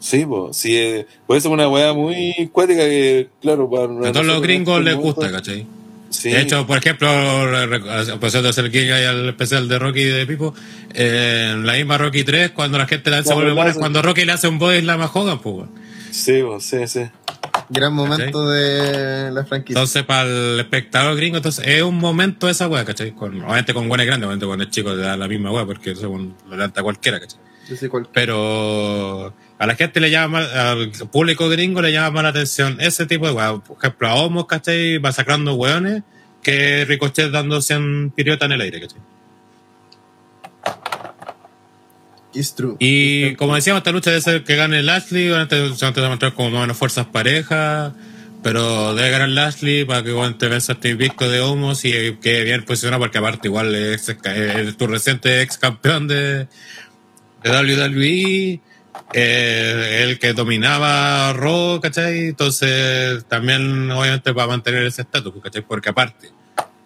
Sí, 0.00 0.24
pues, 0.26 0.56
sí, 0.56 0.76
eh, 0.76 1.06
por 1.26 1.36
eso 1.36 1.48
es 1.48 1.52
una 1.52 1.68
weá 1.68 1.92
muy 1.92 2.48
cuática 2.52 2.80
que, 2.80 3.28
claro, 3.42 3.68
para 3.70 4.08
A 4.08 4.12
todos 4.12 4.24
los 4.26 4.40
gringos 4.42 4.78
en 4.78 4.84
les 4.86 4.94
este 4.94 5.04
gusta, 5.04 5.30
¿cachai? 5.30 5.66
Sí, 6.10 6.30
De 6.30 6.40
hecho, 6.40 6.66
por 6.66 6.78
ejemplo, 6.78 7.08
a 7.08 8.20
pesar 8.20 8.42
de 8.42 8.48
hacer 8.48 8.66
el 8.66 8.92
ahí 8.92 9.04
al 9.04 9.28
especial 9.28 9.68
de 9.68 9.78
Rocky 9.78 10.02
de 10.02 10.26
Pipo, 10.26 10.54
eh, 10.92 11.50
en 11.52 11.64
la 11.64 11.74
misma 11.74 11.98
Rocky 11.98 12.24
3, 12.24 12.50
cuando 12.50 12.78
la 12.78 12.86
gente 12.86 13.10
la 13.10 13.22
se 13.22 13.32
vuelve 13.32 13.52
buena, 13.52 13.72
cuando 13.74 14.02
Rocky 14.02 14.24
le 14.24 14.32
hace 14.32 14.48
un 14.48 14.58
body 14.58 14.80
slam 14.80 15.00
a 15.00 15.06
Hogan, 15.06 15.38
pues, 15.38 15.68
sí, 16.10 16.42
pues, 16.44 16.64
sí, 16.64 16.86
sí. 16.88 17.02
Gran 17.68 17.94
momento 17.94 18.48
de 18.50 19.30
la 19.30 19.44
franquicia. 19.44 19.78
Entonces, 19.78 20.02
para 20.02 20.28
el 20.28 20.58
espectador 20.58 21.16
gringo, 21.16 21.36
entonces 21.36 21.64
es 21.66 21.82
un 21.82 21.98
momento 21.98 22.48
esa 22.48 22.66
weá, 22.66 22.84
¿cachai? 22.84 23.12
Con, 23.12 23.40
obviamente 23.42 23.72
con 23.72 23.88
buenas 23.88 24.06
grandes, 24.06 24.26
obviamente 24.26 24.46
con 24.46 24.60
el 24.60 24.68
chico 24.68 24.92
le 24.92 25.02
da 25.02 25.16
la 25.16 25.28
misma 25.28 25.52
weá, 25.52 25.64
porque 25.64 25.92
eso 25.92 26.08
lo 26.08 26.34
levanta 26.50 26.82
cualquiera, 26.82 27.20
¿cachai? 27.20 27.39
Pero 28.12 29.34
a 29.58 29.66
la 29.66 29.74
gente 29.76 30.00
le 30.00 30.10
llama, 30.10 30.40
al 30.40 30.90
público 31.12 31.48
gringo 31.48 31.82
le 31.82 31.92
llama 31.92 32.10
más 32.10 32.22
la 32.22 32.28
atención 32.30 32.78
ese 32.80 33.06
tipo 33.06 33.26
de 33.26 33.32
weá. 33.32 33.58
Por 33.58 33.76
ejemplo, 33.78 34.08
a 34.08 34.14
Homos, 34.14 34.46
¿cachai? 34.46 34.98
Masacrando 34.98 35.54
weones, 35.54 36.02
que 36.42 36.84
Ricochet 36.86 37.30
dándose 37.30 37.76
un 37.76 38.12
piriota 38.14 38.46
en 38.46 38.52
el 38.52 38.60
aire, 38.62 38.80
¿cachai? 38.80 39.00
It's 42.32 42.54
true. 42.54 42.76
Y 42.78 43.34
como 43.34 43.54
decíamos, 43.54 43.80
esta 43.80 43.92
lucha 43.92 44.10
debe 44.10 44.22
ser 44.22 44.44
que 44.44 44.56
gane 44.56 44.82
Lashley, 44.82 45.28
obviamente 45.28 45.74
se 45.74 45.84
van 45.84 45.98
a 45.98 46.00
demostrar 46.00 46.34
como 46.34 46.50
más 46.50 46.58
o 46.58 46.60
menos 46.62 46.76
fuerzas 46.76 47.06
parejas, 47.06 47.92
pero 48.42 48.94
debe 48.94 49.10
ganar 49.10 49.28
Lashley 49.28 49.84
para 49.84 50.02
que 50.02 50.12
bueno, 50.12 50.36
te 50.36 50.48
venza 50.48 50.72
este 50.74 50.90
invicto 50.90 51.28
de 51.28 51.40
Homos 51.40 51.84
y 51.84 51.90
quede 52.22 52.44
bien 52.44 52.64
posicionado, 52.64 53.00
porque 53.00 53.18
aparte 53.18 53.48
igual 53.48 53.74
es, 53.74 54.08
es 54.08 54.76
tu 54.76 54.86
reciente 54.86 55.42
ex 55.42 55.58
campeón 55.58 56.06
de, 56.06 56.46
de 57.42 57.50
WWE, 57.50 58.60
eh, 59.12 60.00
el 60.04 60.18
que 60.18 60.32
dominaba 60.32 61.32
Raw, 61.32 61.80
¿cachai? 61.80 62.28
Entonces 62.28 63.24
también 63.26 63.90
obviamente 63.90 64.32
va 64.32 64.44
a 64.44 64.46
mantener 64.48 64.84
ese 64.86 65.02
estatus, 65.02 65.32
¿cachai? 65.42 65.62
Porque 65.62 65.88
aparte, 65.90 66.28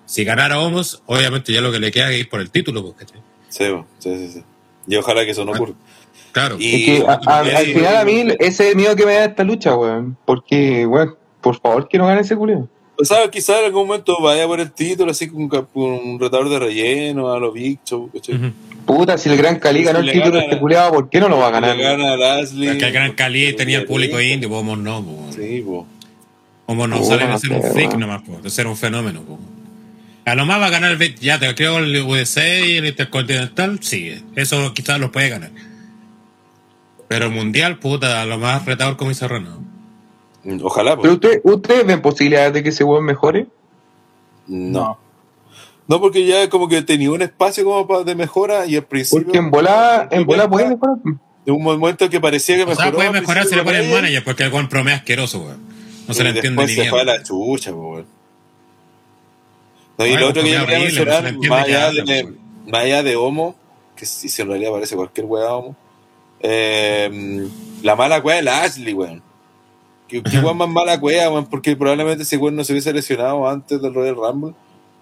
si 0.06 0.24
ganara 0.24 0.58
Homos, 0.60 1.02
obviamente 1.06 1.52
ya 1.52 1.60
lo 1.60 1.72
que 1.72 1.78
le 1.80 1.90
queda 1.90 2.10
es 2.10 2.20
ir 2.20 2.28
por 2.28 2.40
el 2.40 2.50
título, 2.50 2.82
pues, 2.82 2.94
¿cachai? 2.96 3.20
Sí, 3.48 3.64
sí, 3.98 4.16
sí, 4.18 4.28
sí. 4.34 4.44
Y 4.86 4.96
ojalá 4.96 5.24
que 5.24 5.30
eso 5.30 5.44
no 5.44 5.52
ocurra. 5.52 5.72
Claro. 6.32 6.56
Y- 6.58 6.74
Es 6.96 7.00
que 7.02 7.06
a- 7.06 7.20
a- 7.26 7.38
al 7.40 7.66
final 7.66 7.96
a 7.96 8.04
mí 8.04 8.24
ese 8.38 8.64
es 8.64 8.70
el 8.70 8.76
miedo 8.76 8.96
que 8.96 9.06
me 9.06 9.14
da 9.14 9.24
esta 9.26 9.44
lucha, 9.44 9.74
weón. 9.76 10.16
Porque, 10.24 10.84
weón, 10.86 11.16
por 11.40 11.60
favor 11.60 11.88
que 11.88 11.96
no 11.98 12.06
gane 12.06 12.20
ese 12.22 12.36
culeo. 12.36 12.68
O 12.98 13.04
sea, 13.04 13.28
quizás 13.30 13.58
en 13.60 13.64
algún 13.66 13.86
momento 13.88 14.16
vaya 14.20 14.46
por 14.46 14.60
el 14.60 14.70
título, 14.72 15.10
así 15.10 15.28
con, 15.28 15.48
con 15.48 15.66
un 15.76 16.18
retador 16.20 16.48
de 16.48 16.58
relleno, 16.58 17.32
a 17.32 17.38
los 17.40 17.52
Big 17.54 17.78
Show, 17.84 18.10
¿cachai? 18.12 18.52
Puta, 18.86 19.16
si 19.16 19.30
el 19.30 19.36
Gran 19.36 19.58
Cali 19.58 19.82
ganó 19.82 20.02
Si 20.02 20.08
el 20.08 20.12
título 20.12 20.38
este 20.38 20.58
culiado, 20.58 20.92
¿por 20.92 21.08
qué 21.08 21.18
no 21.20 21.28
lo 21.28 21.38
va 21.38 21.48
a 21.48 21.50
ganar? 21.50 21.76
Le 21.76 21.82
gana 21.82 22.12
a 22.12 22.16
Lashley. 22.16 22.68
Es 22.68 22.76
que 22.76 22.86
el 22.86 22.92
Gran 22.92 23.12
Cali 23.12 23.52
tenía 23.54 23.78
el 23.78 23.86
público 23.86 24.18
Sí, 24.18 24.32
indio, 24.32 24.48
pues 24.48 24.60
Homos 24.60 24.78
no, 24.78 25.02
pues. 25.04 25.34
Sí, 25.36 25.62
pues. 25.66 25.82
Homos 26.66 26.88
no 26.88 26.96
Puta, 26.98 27.08
sale 27.08 27.22
de 27.24 27.28
no 27.30 27.38
ser 27.38 27.52
un 27.52 27.62
freak 27.62 27.94
nomás, 27.96 28.22
pues, 28.26 28.42
de 28.42 28.50
ser 28.50 28.66
un 28.66 28.76
fenómeno, 28.76 29.22
pues. 29.22 29.40
A 30.26 30.34
lo 30.34 30.46
más 30.46 30.60
va 30.60 30.66
a 30.66 30.70
ganar, 30.70 30.92
el- 30.92 31.14
ya 31.16 31.38
te 31.38 31.54
creo 31.54 31.78
el 31.78 31.96
USA 32.02 32.60
y 32.60 32.76
el 32.76 32.86
Intercontinental, 32.86 33.78
sí, 33.82 34.22
eso 34.36 34.72
quizás 34.74 34.98
lo 34.98 35.12
puede 35.12 35.28
ganar. 35.28 35.50
Pero 37.08 37.26
el 37.26 37.32
Mundial, 37.32 37.78
puta, 37.78 38.22
a 38.22 38.26
lo 38.26 38.38
más 38.38 38.64
retador 38.64 38.96
como 38.96 39.10
dice 39.10 39.28
Rano. 39.28 39.62
Ojalá, 40.62 40.96
Pero 41.00 41.18
pues. 41.18 41.32
usted, 41.32 41.40
¿ustedes 41.44 41.86
ven 41.86 42.02
posibilidades 42.02 42.52
de 42.54 42.62
que 42.62 42.68
ese 42.70 42.84
weón 42.84 43.04
mejore? 43.04 43.46
No. 44.46 44.98
No, 45.86 46.00
porque 46.00 46.24
ya 46.24 46.48
como 46.48 46.66
que 46.68 46.80
tenía 46.82 47.10
un 47.10 47.20
espacio 47.22 47.64
como 47.64 47.86
para 47.86 48.04
de 48.04 48.14
mejora 48.14 48.64
y 48.66 48.76
al 48.76 48.84
principio. 48.84 49.24
Porque 49.24 49.38
en 49.38 49.50
bola, 49.50 50.08
en 50.10 50.24
bola 50.24 50.48
puede 50.48 50.68
mejorar. 50.70 50.96
De 51.44 51.52
un 51.52 51.62
momento 51.62 52.08
que 52.08 52.20
parecía 52.20 52.56
que 52.56 52.62
O 52.62 52.66
mejoró. 52.68 52.82
sea, 52.86 52.92
puede 52.92 53.10
mejorar 53.10 53.44
si 53.46 53.54
le 53.54 53.62
ponen 53.62 53.90
manager, 53.90 54.24
porque 54.24 54.44
el 54.44 54.50
buen 54.50 54.68
promedio 54.68 54.96
asqueroso, 54.96 55.40
weón. 55.40 55.58
No 56.08 56.14
se 56.14 56.22
y 56.22 56.24
le 56.24 56.30
entiende 56.30 56.48
después 56.48 56.68
ni 56.68 56.74
se 56.74 56.80
bien. 56.82 56.90
fue 56.90 57.00
a 57.00 57.04
la 57.04 57.22
chucha, 57.22 57.72
weón. 57.72 58.06
No, 59.98 60.06
y 60.06 60.10
Ay, 60.10 60.16
lo 60.16 60.28
otro 60.28 60.42
que 60.42 60.50
yo 60.50 60.60
quería 60.60 60.78
no 60.78 60.84
mencionar, 60.84 61.34
más 61.48 61.64
allá, 61.64 61.90
de, 61.92 62.32
más 62.66 62.82
allá 62.82 63.02
de 63.02 63.16
Homo, 63.16 63.54
que 63.94 64.06
si, 64.06 64.28
si 64.28 64.42
en 64.42 64.48
realidad 64.48 64.72
parece 64.72 64.96
cualquier 64.96 65.26
weá 65.26 65.52
Homo, 65.54 65.76
eh, 66.40 67.46
la 67.82 67.94
mala 67.94 68.18
weá 68.20 68.36
de 68.36 68.42
la 68.42 68.62
Ashley, 68.62 68.94
weón. 68.94 69.22
¿Qué, 70.08 70.22
qué 70.22 70.38
weón 70.38 70.56
más 70.56 70.68
mala 70.68 70.96
weá, 70.96 71.30
weón? 71.30 71.46
Porque 71.46 71.76
probablemente 71.76 72.24
si 72.24 72.36
weón 72.36 72.56
no 72.56 72.64
se 72.64 72.72
hubiese 72.72 72.92
lesionado 72.92 73.46
antes 73.48 73.80
del 73.82 73.94
Royal 73.94 74.16
Rumble, 74.16 74.54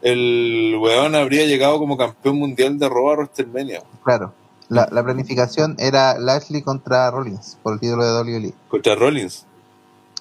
el 0.03 0.77
weón 0.81 1.15
habría 1.15 1.47
llegado 1.47 1.79
como 1.79 1.97
campeón 1.97 2.37
mundial 2.37 2.79
de 2.79 2.89
Raw 2.89 3.11
a 3.11 3.17
WrestleMania, 3.17 3.83
Claro. 4.05 4.35
La, 4.69 4.89
la 4.91 5.05
planificación 5.05 5.77
era 5.79 6.19
Lashley 6.19 6.63
contra 6.63 7.11
Rollins 7.11 7.59
por 7.63 7.75
el 7.75 7.81
título 7.81 8.05
de 8.05 8.13
WWE. 8.39 8.55
contra 8.69 8.95
Rollins. 8.95 9.45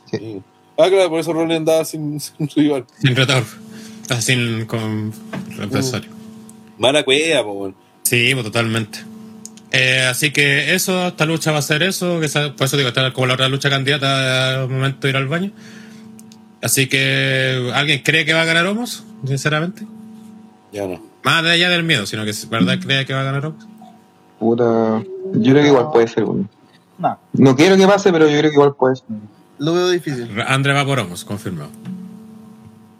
Sí. 0.09 0.17
Sí. 0.17 0.41
Ah, 0.77 0.87
claro, 0.89 1.09
por 1.09 1.19
eso 1.19 1.31
Rollins 1.31 1.57
andaba 1.59 1.85
sin, 1.85 2.19
sin 2.19 2.49
rival. 2.49 2.85
Sin 2.99 3.15
retador. 3.15 3.43
Sea, 4.07 4.21
sin 4.21 4.65
con 4.65 5.13
reemplazario. 5.55 6.09
Mala 6.77 7.03
pues, 7.05 7.33
weón. 7.45 7.75
Sí, 8.03 8.31
pues, 8.33 8.45
totalmente. 8.45 8.99
Eh, 9.71 10.05
así 10.09 10.31
que 10.33 10.73
eso, 10.73 11.07
esta 11.07 11.25
lucha 11.25 11.51
va 11.51 11.59
a 11.59 11.61
ser 11.61 11.81
eso, 11.83 12.19
que 12.19 12.27
por 12.27 12.65
eso 12.65 12.75
digo, 12.75 12.89
está 12.89 13.13
como 13.13 13.27
la 13.27 13.35
otra 13.35 13.47
lucha 13.47 13.69
candidata 13.69 14.63
al 14.63 14.69
momento 14.69 15.07
de 15.07 15.09
ir 15.11 15.15
al 15.15 15.27
baño. 15.27 15.51
Así 16.61 16.87
que, 16.87 17.71
¿alguien 17.73 18.01
cree 18.03 18.25
que 18.25 18.33
va 18.33 18.41
a 18.43 18.45
ganar 18.45 18.65
Homos? 18.67 19.03
Sinceramente. 19.25 19.85
Ya 20.71 20.87
no. 20.87 21.01
Más 21.23 21.43
allá 21.43 21.69
del 21.69 21.83
miedo, 21.83 22.05
sino 22.05 22.23
que 22.23 22.31
es 22.31 22.49
verdad 22.49 22.79
cree 22.79 23.05
que 23.05 23.13
va 23.13 23.21
a 23.21 23.23
ganar 23.23 23.45
Homos. 23.45 23.67
Puta, 24.39 25.03
yo 25.33 25.51
creo 25.51 25.63
que 25.63 25.67
igual 25.69 25.87
puede 25.91 26.07
ser, 26.07 26.23
weón. 26.23 26.49
No. 26.97 27.19
No 27.33 27.55
quiero 27.55 27.77
que 27.77 27.87
pase, 27.87 28.11
pero 28.11 28.27
yo 28.27 28.37
creo 28.37 28.51
que 28.51 28.55
igual 28.55 28.75
puede 28.75 28.95
ser. 28.95 29.05
Lo 29.57 29.73
veo 29.73 29.89
difícil. 29.89 30.29
André 30.47 30.73
va 30.73 30.85
por 30.85 30.99
Homos, 30.99 31.25
confirmado. 31.25 31.69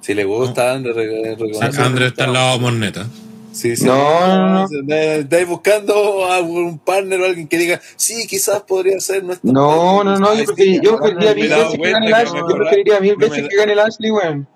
Si 0.02 0.14
le 0.16 0.24
gusta, 0.24 0.74
André, 0.74 1.38
André 1.78 2.08
está 2.08 2.26
al 2.26 2.34
lado 2.34 2.50
de 2.50 2.56
Homos 2.56 2.74
neta. 2.74 3.08
Sí, 3.52 3.76
sí. 3.76 3.86
No, 3.86 4.28
no, 4.28 4.68
no. 4.68 4.96
Estáis 4.96 5.48
buscando 5.48 6.26
a 6.26 6.40
un 6.40 6.80
partner 6.80 7.22
o 7.22 7.26
alguien 7.26 7.48
que 7.48 7.58
diga, 7.58 7.82
sí, 7.98 8.26
quizás 8.28 8.62
podría 8.62 9.00
ser 9.00 9.24
nuestro. 9.24 9.52
No, 9.52 10.04
no, 10.04 10.18
no, 10.18 10.34
yo, 10.36 10.46
sí, 10.56 10.80
yo 10.82 10.98
preferiría 10.98 11.34
mil 11.36 11.50
veces 11.50 11.80
que 11.80 11.92
gane 11.92 12.08
el 12.08 12.14
Ashley. 12.14 12.42
Yo 12.42 12.56
preferiría 12.56 13.00
mil 13.02 13.12
no 13.14 13.18
me 13.18 13.26
veces 13.28 13.44
da- 13.44 13.50
que 13.50 13.56
gane 13.58 13.72
el 13.74 13.80
Ashley, 13.80 14.12
weón. 14.12 14.48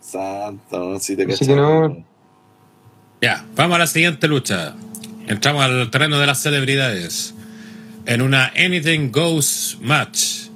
Santo, 0.00 1.00
si 1.00 1.16
te 1.16 1.26
no. 1.56 2.04
Ya, 3.20 3.44
vamos 3.56 3.76
a 3.76 3.78
la 3.78 3.86
siguiente 3.86 4.28
lucha. 4.28 4.74
Entramos 5.26 5.64
al 5.64 5.90
terreno 5.90 6.18
de 6.18 6.26
las 6.26 6.42
celebridades. 6.42 7.34
En 8.04 8.20
una 8.20 8.52
Anything 8.54 9.10
Goes 9.10 9.78
match. 9.80 10.48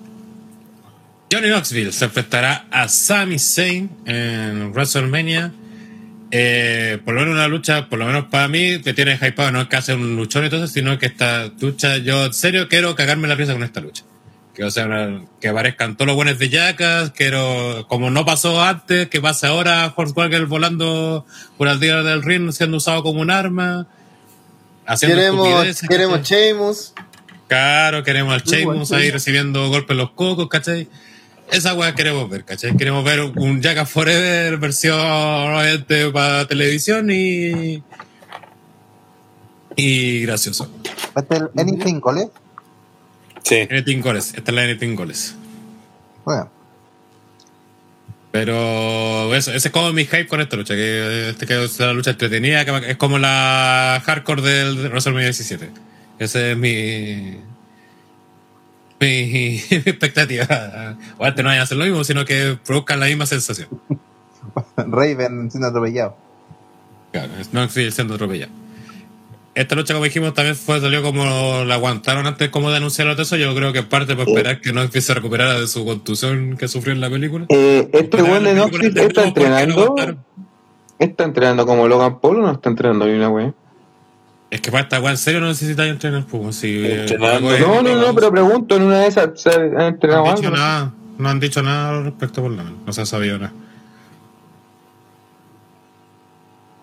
Johnny 1.33 1.49
Knoxville 1.49 1.93
se 1.93 2.05
enfrentará 2.05 2.67
a 2.71 2.89
Sami 2.89 3.39
Zayn 3.39 3.89
en 4.05 4.73
WrestleMania. 4.73 5.53
Eh, 6.31 6.99
por 7.05 7.15
lo 7.15 7.21
menos 7.21 7.35
una 7.37 7.49
lucha, 7.49 7.89
por 7.89 7.99
lo 7.99 8.05
menos 8.07 8.27
para 8.27 8.49
mí, 8.49 8.81
que 8.83 8.93
tiene 8.93 9.19
hypado, 9.21 9.51
no 9.51 9.63
es 9.63 9.69
que 9.69 9.77
hace 9.77 9.95
un 9.95 10.17
luchón 10.17 10.45
y 10.45 10.51
todo 10.51 10.65
eso, 10.65 10.73
sino 10.73 10.99
que 10.99 11.07
esta 11.07 11.51
lucha, 11.61 11.97
yo 11.99 12.27
en 12.27 12.35
serio 12.35 12.69
quiero 12.69 12.95
cagarme 12.95 13.29
la 13.29 13.37
pieza 13.37 13.55
con 13.55 13.63
esta 13.63 13.81
lucha. 13.81 14.05
Que, 14.55 14.65
o 14.65 14.71
sea, 14.71 14.87
una- 14.87 15.23
que 15.41 15.49
aparezcan 15.49 15.97
todos 15.97 16.09
los 16.09 16.17
buenos 16.17 16.39
de 16.39 16.51
Jackas, 16.51 17.13
quiero, 17.13 17.87
como 17.89 18.11
no 18.11 18.25
pasó 18.27 18.63
antes, 18.63 19.09
que 19.09 19.21
pase 19.21 19.47
ahora 19.47 19.93
Hornswoggle 19.97 20.45
volando 20.47 21.25
por 21.57 21.69
el 21.69 21.81
día 21.81 22.03
del 22.03 22.23
ring 22.23 22.51
siendo 22.53 22.77
usado 22.77 23.03
como 23.03 23.21
un 23.21 23.31
arma. 23.31 23.87
Haciendo 24.85 25.17
Queremos, 25.17 25.81
queremos. 25.89 26.23
Sheamus. 26.23 26.93
Claro, 27.47 28.03
queremos 28.03 28.35
al 28.35 28.43
Sheamus 28.43 28.93
ahí 28.93 29.11
recibiendo 29.11 29.69
golpes 29.69 29.93
en 29.93 29.99
los 29.99 30.11
cocos, 30.11 30.49
¿cachai? 30.49 30.89
Esa 31.51 31.75
weá 31.75 31.95
queremos 31.95 32.29
ver, 32.29 32.45
¿cachai? 32.45 32.77
Queremos 32.77 33.05
ver 33.05 33.21
un 33.21 33.63
Jackass 33.63 33.91
Forever 33.91 34.59
versión 34.59 34.99
obviamente 34.99 36.11
para 36.11 36.47
televisión 36.47 37.11
y. 37.11 37.83
y 39.77 40.23
gracioso. 40.23 40.71
¿Este 41.17 41.35
es 41.37 41.41
el 41.41 41.51
Anything 41.59 42.01
Goles? 42.01 42.29
Sí. 43.43 43.67
Anything 43.71 44.01
Goles, 44.01 44.35
esta 44.37 44.51
es 44.51 44.55
la 44.55 44.63
Anything 44.63 44.95
Goles. 44.95 45.35
Bueno, 46.25 46.51
Pero 48.31 49.35
eso, 49.35 49.51
ese 49.53 49.69
es 49.69 49.73
como 49.73 49.91
mi 49.93 50.05
hype 50.05 50.27
con 50.27 50.43
esta 50.43 50.57
lucha, 50.57 50.75
que, 50.75 51.31
este, 51.31 51.47
que 51.47 51.65
es 51.65 51.81
una 51.81 51.95
lucha 51.95 52.11
entretenida, 52.11 52.65
que 52.67 52.91
es 52.91 52.97
como 52.99 53.19
la 53.19 54.03
hardcore 54.05 54.43
del 54.43 54.89
WrestleMania 54.91 55.29
17. 55.29 55.71
Ese 56.19 56.53
es 56.53 56.57
mi. 56.59 57.39
Mi, 59.01 59.61
mi 59.71 59.77
expectativa. 59.77 60.97
O 61.19 61.25
antes 61.25 61.43
no 61.43 61.49
vayan 61.49 61.61
a 61.61 61.65
hacer 61.65 61.77
lo 61.77 61.85
mismo, 61.85 62.05
sino 62.05 62.25
que 62.25 62.59
produzcan 62.65 63.01
la 63.01 63.07
misma 63.07 63.27
sensación. 63.27 63.69
Raven 64.77 65.51
siendo 65.51 65.69
atropellado. 65.69 66.17
Claro, 67.13 67.33
no 67.53 67.69
sigue 67.69 67.91
siendo 67.91 68.15
atropellado. 68.15 68.53
Esta 69.55 69.75
lucha, 69.75 69.93
como 69.93 70.05
dijimos, 70.05 70.35
también 70.35 70.55
fue, 70.55 70.81
salió 70.81 71.03
como 71.03 71.65
la 71.65 71.75
aguantaron 71.75 72.27
antes 72.27 72.49
como 72.51 72.71
de 72.71 72.77
anunciar 72.77 73.11
todo 73.13 73.23
eso. 73.23 73.37
Yo 73.37 73.53
creo 73.57 73.73
que 73.73 73.81
en 73.81 73.89
parte 73.89 74.15
por 74.15 74.29
esperar 74.29 74.61
que 74.61 74.73
no 74.73 74.83
empiece 74.83 75.11
a 75.11 75.17
recuperar 75.17 75.59
de 75.59 75.67
su 75.67 75.85
contusión 75.85 76.57
que 76.57 76.69
sufrió 76.69 76.95
en 76.95 77.01
la 77.01 77.11
película. 77.11 77.47
Eh, 77.49 77.91
este 77.93 78.19
Knoxville 78.19 78.71
película 78.71 79.03
está 79.03 79.23
no 79.23 79.27
entrenando. 79.27 79.97
¿Está 81.01 81.25
entrenando 81.25 81.67
como 81.67 81.89
Logan 81.89 82.21
Paul 82.21 82.39
o 82.39 82.43
no 82.43 82.53
está 82.53 82.71
entrenando 82.71 83.07
bien 83.07 83.21
la 83.21 83.31
weá? 83.31 83.55
Es 84.51 84.61
que 84.63 84.71
para 84.71 84.85
esta 84.85 85.01
weá 85.01 85.11
en 85.11 85.19
serio 85.19 85.41
no 85.41 85.49
necesitáis 85.49 85.91
entrenar, 85.91 86.25
pues. 86.25 86.57
Si, 86.57 86.85
Entrenando. 86.87 87.27
algo 87.49 87.53
es- 87.53 87.61
No, 87.61 87.83
no, 87.83 87.97
no, 87.97 88.15
pero 88.15 88.31
pregunto, 88.31 88.77
en 88.77 88.83
una 88.83 89.01
de 89.01 89.09
esas 89.09 89.41
¿se 89.41 89.51
ha 89.51 89.59
no 89.59 89.87
entrenado 89.89 90.27
han 90.27 90.35
dicho 90.37 90.47
algo? 90.49 90.57
nada. 90.57 90.95
No 91.19 91.29
han 91.29 91.41
dicho 91.41 91.63
nada 91.63 91.91
al 91.99 92.05
respecto, 92.05 92.41
por 92.43 92.53
lo 92.53 92.57
menos. 92.65 92.73
No 92.87 92.93
se 92.93 93.03
ha 93.03 93.07
sabido 93.07 93.39
nada. 93.39 93.53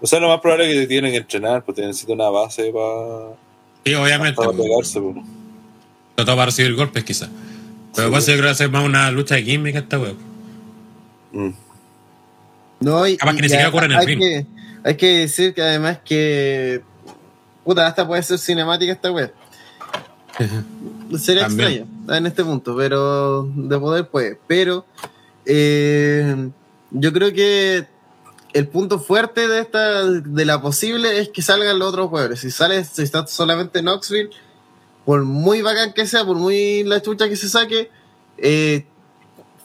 O 0.02 0.08
sea, 0.08 0.20
lo 0.20 0.28
más 0.28 0.40
probable 0.42 0.72
es 0.72 0.82
que 0.82 0.88
tienen 0.88 1.12
que 1.12 1.18
entrenar, 1.18 1.64
porque 1.64 1.82
necesitan 1.82 2.16
una 2.16 2.30
base 2.30 2.72
para, 2.72 3.36
Sí, 3.86 3.94
obviamente. 3.96 4.36
para 4.36 4.52
pues. 4.52 4.62
pegarse. 4.62 5.02
pues. 5.02 5.16
Trató 6.16 6.32
para 6.34 6.46
recibir 6.46 6.76
golpes, 6.76 7.04
quizás. 7.04 7.30
Pero 7.96 8.10
pues 8.12 8.26
yo 8.26 8.34
creo 8.34 8.42
que 8.44 8.46
va 8.48 8.52
a 8.52 8.56
ser 8.56 8.70
más 8.70 8.84
una 8.86 9.10
lucha 9.12 9.36
de 9.36 9.44
química 9.46 9.80
esta 9.80 10.00
weá. 10.00 10.14
Mm. 11.32 11.50
No, 12.82 13.08
y, 13.08 13.18
Capaz 13.18 13.36
que 13.36 13.42
ni 13.42 13.48
siquiera 13.50 13.70
ocurre 13.70 13.86
en 13.86 13.92
el 13.94 13.98
hay 13.98 14.06
ring. 14.06 14.20
que, 14.20 14.46
hay 14.84 14.96
que 14.98 15.08
decir 15.20 15.54
que 15.54 15.62
además 15.62 16.00
que. 16.06 16.82
Puta, 17.66 17.88
hasta 17.88 18.08
puede 18.08 18.24
ser 18.24 18.38
cinemática 18.38 18.94
esta 18.94 19.12
web. 19.12 19.34
Sería 21.18 21.48
También. 21.48 21.70
extraño 21.72 22.18
en 22.18 22.26
este 22.28 22.44
punto, 22.44 22.76
pero 22.76 23.44
de 23.44 23.80
poder 23.80 24.08
puede. 24.08 24.40
Pero 24.48 24.86
eh, 25.46 26.50
yo 26.92 27.12
creo 27.12 27.34
que 27.34 27.88
el 28.54 28.68
punto 28.68 29.00
fuerte 29.00 29.48
de 29.48 29.60
esta 29.60 30.04
de 30.04 30.46
la 30.46 30.62
posible 30.62 31.20
es 31.20 31.30
que 31.30 31.42
salgan 31.42 31.80
los 31.80 31.90
otros 31.90 32.10
jugadores. 32.10 32.40
Si 32.40 32.52
sale, 32.52 32.84
si 32.86 33.02
está 33.02 33.26
solamente 33.28 33.82
Knoxville, 33.82 34.30
por 35.04 35.24
muy 35.24 35.62
bacán 35.62 35.94
que 35.94 36.06
sea, 36.06 36.24
por 36.24 36.38
muy 36.38 36.84
la 36.84 37.02
chucha 37.02 37.28
que 37.28 37.36
se 37.36 37.50
saque, 37.50 37.90
eh, 38.38 38.86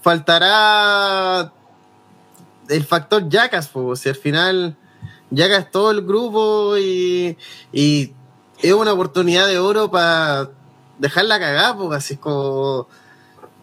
faltará 0.02 1.52
el 2.68 2.84
factor 2.84 3.28
Jackass, 3.28 3.68
po, 3.68 3.94
si 3.94 4.08
al 4.08 4.16
final 4.16 4.76
Jackass 5.30 5.70
todo 5.70 5.90
el 5.90 6.02
grupo 6.02 6.76
y, 6.76 7.36
y 7.72 8.12
es 8.62 8.72
una 8.72 8.92
oportunidad 8.92 9.46
de 9.46 9.58
oro 9.58 9.90
para 9.90 10.50
dejarla 10.98 11.38
cagar, 11.38 11.76
pues 11.76 11.96
así 11.96 12.16
como 12.16 12.88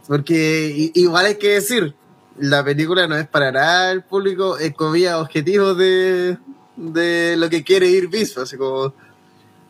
porque 0.08 0.92
igual 0.94 1.26
hay 1.26 1.36
que 1.36 1.56
decir 1.56 1.94
la 2.40 2.64
película 2.64 3.08
no 3.08 3.18
es 3.18 3.28
para 3.28 3.52
nada 3.52 3.92
el 3.92 4.04
público 4.04 4.58
es 4.58 4.74
comida 4.74 5.20
objetivo 5.20 5.74
de, 5.74 6.38
de 6.78 7.36
lo 7.38 7.50
que 7.50 7.64
quiere 7.64 7.88
ir 7.88 8.08
visto, 8.08 8.42
así 8.42 8.58
como 8.58 8.94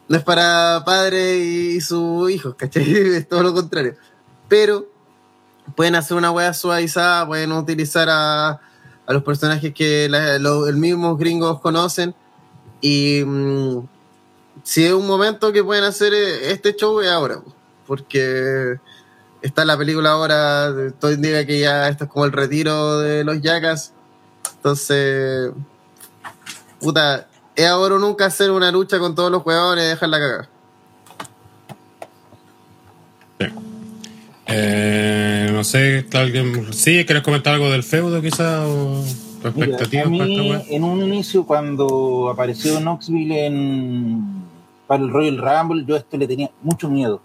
no 0.07 0.17
es 0.17 0.23
para 0.23 0.83
padre 0.85 1.37
y 1.37 1.81
sus 1.81 2.29
hijos, 2.31 2.55
¿cachai? 2.55 2.83
Es 3.17 3.27
todo 3.27 3.43
lo 3.43 3.53
contrario. 3.53 3.95
Pero 4.47 4.87
pueden 5.75 5.95
hacer 5.95 6.15
una 6.15 6.31
wea 6.31 6.53
suavizada, 6.53 7.27
pueden 7.27 7.51
utilizar 7.51 8.07
a, 8.09 8.61
a 9.07 9.13
los 9.13 9.23
personajes 9.23 9.73
que 9.73 10.07
la- 10.09 10.38
lo- 10.38 10.67
el 10.67 10.75
mismos 10.77 11.17
gringos 11.17 11.59
conocen. 11.61 12.13
Y 12.81 13.23
mm, 13.25 13.88
si 14.63 14.85
es 14.85 14.93
un 14.93 15.07
momento 15.07 15.51
que 15.51 15.63
pueden 15.63 15.84
hacer 15.85 16.13
eh, 16.13 16.51
este 16.51 16.75
show 16.75 16.99
es 17.01 17.09
ahora, 17.09 17.39
porque 17.88 18.75
está 19.41 19.65
la 19.65 19.77
película 19.77 20.11
ahora, 20.11 20.73
todo 20.99 21.11
indica 21.11 21.45
que 21.45 21.59
ya 21.59 21.88
esto 21.89 22.03
es 22.03 22.09
como 22.09 22.25
el 22.25 22.31
retiro 22.34 22.99
de 22.99 23.23
los 23.23 23.41
Jackas. 23.41 23.93
Entonces, 24.57 25.51
puta, 26.79 27.27
es 27.55 27.65
ahora 27.67 27.95
o 27.95 27.99
nunca 27.99 28.25
hacer 28.25 28.51
una 28.51 28.71
lucha 28.71 28.99
con 28.99 29.15
todos 29.15 29.31
los 29.31 29.41
jugadores 29.41 29.85
y 29.85 29.88
dejarla 29.88 30.19
cagar. 30.19 30.49
Eh, 34.47 35.36
no 35.57 35.63
sé, 35.63 35.97
¿está 35.99 36.21
alguien. 36.21 36.71
Sí, 36.71 37.03
¿quieres 37.05 37.23
comentar 37.23 37.55
algo 37.55 37.69
del 37.71 37.81
feudo, 37.81 38.21
quizás? 38.21 38.59
O 38.63 39.03
tu 39.41 39.51
Mira, 39.59 39.65
expectativa 39.73 40.03
a 40.03 40.05
para 40.05 40.15
esta 40.25 40.25
mí, 40.43 40.49
weá? 40.51 40.63
en 40.69 40.84
un 40.84 41.01
inicio, 41.01 41.45
cuando 41.45 42.29
apareció 42.29 42.79
Knoxville 42.79 43.45
en, 43.47 44.21
para 44.85 45.03
el 45.03 45.09
Royal 45.09 45.38
Rumble, 45.39 45.84
yo 45.88 45.95
a 45.95 45.97
esto 45.97 46.15
le 46.17 46.27
tenía 46.27 46.51
mucho 46.61 46.89
miedo. 46.89 47.21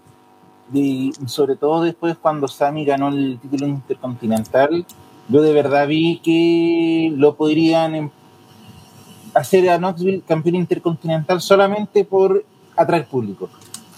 Y 0.73 1.11
sobre 1.27 1.55
todo 1.55 1.83
después, 1.83 2.15
cuando 2.19 2.47
Sami 2.47 2.85
ganó 2.85 3.09
el 3.09 3.37
título 3.39 3.67
intercontinental, 3.67 4.83
yo 5.29 5.41
de 5.43 5.53
verdad 5.53 5.87
vi 5.87 6.19
que 6.23 7.13
lo 7.15 7.35
podrían 7.35 7.93
em- 7.93 8.09
hacer 9.35 9.69
a 9.69 9.77
Knoxville 9.77 10.23
campeón 10.27 10.55
intercontinental 10.55 11.39
solamente 11.39 12.03
por 12.03 12.43
atraer 12.75 13.05
público. 13.05 13.49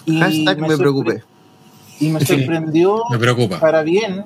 Y 0.04 0.18
Hashtag 0.20 0.58
me 0.60 0.68
sorpre- 0.68 0.78
preocupé. 0.78 1.22
Y 1.98 2.08
me 2.10 2.20
sorprendió 2.24 3.02
Me 3.10 3.18
preocupa. 3.18 3.58
para 3.58 3.82
bien 3.82 4.24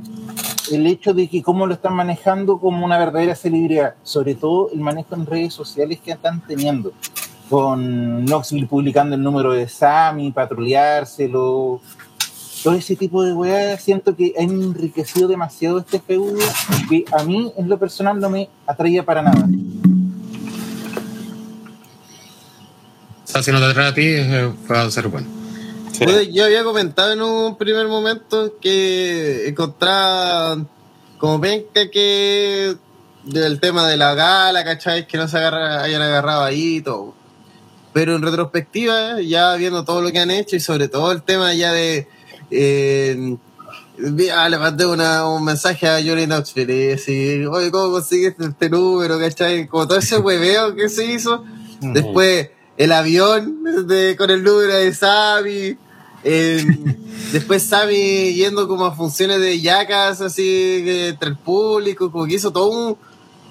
el 0.72 0.86
hecho 0.86 1.14
de 1.14 1.28
que 1.28 1.42
cómo 1.42 1.66
lo 1.66 1.74
están 1.74 1.94
manejando 1.94 2.58
como 2.58 2.84
una 2.84 2.98
verdadera 2.98 3.34
celebridad, 3.34 3.94
sobre 4.02 4.34
todo 4.34 4.70
el 4.72 4.80
manejo 4.80 5.14
en 5.14 5.26
redes 5.26 5.54
sociales 5.54 5.98
que 6.04 6.12
están 6.12 6.40
teniendo, 6.46 6.92
con 7.48 8.24
Knoxville 8.24 8.66
publicando 8.66 9.16
el 9.16 9.22
número 9.22 9.52
de 9.52 9.68
Sammy, 9.68 10.30
patrullárselo, 10.30 11.80
todo 12.62 12.74
ese 12.74 12.94
tipo 12.94 13.22
de 13.22 13.32
weá, 13.32 13.76
siento 13.78 14.14
que 14.14 14.34
han 14.38 14.50
enriquecido 14.50 15.28
demasiado 15.28 15.78
este 15.78 15.98
feudo 15.98 16.38
que 16.88 17.04
a 17.12 17.24
mí 17.24 17.52
en 17.56 17.68
lo 17.68 17.78
personal 17.78 18.20
no 18.20 18.30
me 18.30 18.48
atraía 18.66 19.04
para 19.04 19.22
nada. 19.22 19.48
O 23.24 23.32
sea, 23.32 23.42
si 23.42 23.50
no 23.52 23.58
te 23.58 23.64
atrae 23.64 23.86
a 23.88 23.94
ti, 23.94 24.02
eh, 24.04 24.52
va 24.70 24.82
a 24.82 24.90
ser 24.90 25.08
bueno. 25.08 25.39
Sí. 25.92 26.32
Yo 26.32 26.44
había 26.44 26.64
comentado 26.64 27.12
en 27.12 27.22
un 27.22 27.56
primer 27.58 27.86
momento 27.88 28.54
que 28.60 29.48
encontraba 29.48 30.58
como 31.18 31.40
penca 31.40 31.90
que 31.90 32.74
del 33.24 33.60
tema 33.60 33.86
de 33.88 33.96
la 33.96 34.14
gala, 34.14 34.64
¿cachai? 34.64 35.06
Que 35.06 35.18
no 35.18 35.28
se 35.28 35.36
agarra, 35.36 35.82
hayan 35.82 36.00
agarrado 36.02 36.42
ahí 36.44 36.76
y 36.76 36.80
todo. 36.80 37.14
Pero 37.92 38.16
en 38.16 38.22
retrospectiva, 38.22 39.20
ya 39.20 39.54
viendo 39.56 39.84
todo 39.84 40.00
lo 40.00 40.10
que 40.12 40.20
han 40.20 40.30
hecho 40.30 40.56
y 40.56 40.60
sobre 40.60 40.88
todo 40.88 41.12
el 41.12 41.22
tema 41.22 41.52
ya 41.54 41.72
de... 41.72 42.08
Eh, 42.50 43.36
ah, 44.34 44.48
le 44.48 44.58
mandé 44.58 44.86
una- 44.86 45.28
un 45.28 45.44
mensaje 45.44 45.86
a 45.88 46.00
Johnny 46.02 46.24
Knoxville 46.26 46.72
y 46.72 46.86
decir, 46.86 47.46
oye, 47.48 47.70
¿cómo 47.70 47.92
consiguiste 47.92 48.44
este 48.44 48.70
número? 48.70 49.18
¿Cachai? 49.18 49.66
Como 49.66 49.86
todo 49.86 49.98
ese 49.98 50.18
hueveo 50.18 50.74
que 50.74 50.88
se 50.88 51.04
hizo. 51.04 51.44
Después 51.80 52.48
el 52.76 52.92
avión 52.92 53.86
de, 53.86 54.16
con 54.16 54.30
el 54.30 54.42
número 54.42 54.74
de 54.74 54.92
Sammy. 54.94 55.76
eh, 56.24 56.64
después 57.32 57.62
Sammy 57.62 58.32
yendo 58.34 58.66
como 58.68 58.84
a 58.86 58.94
funciones 58.94 59.40
de 59.40 59.60
yacas 59.60 60.20
así 60.20 60.82
entre 60.86 61.30
el 61.30 61.36
público, 61.36 62.10
como 62.10 62.26
que 62.26 62.34
hizo 62.34 62.50
todo 62.52 62.70
un 62.70 62.96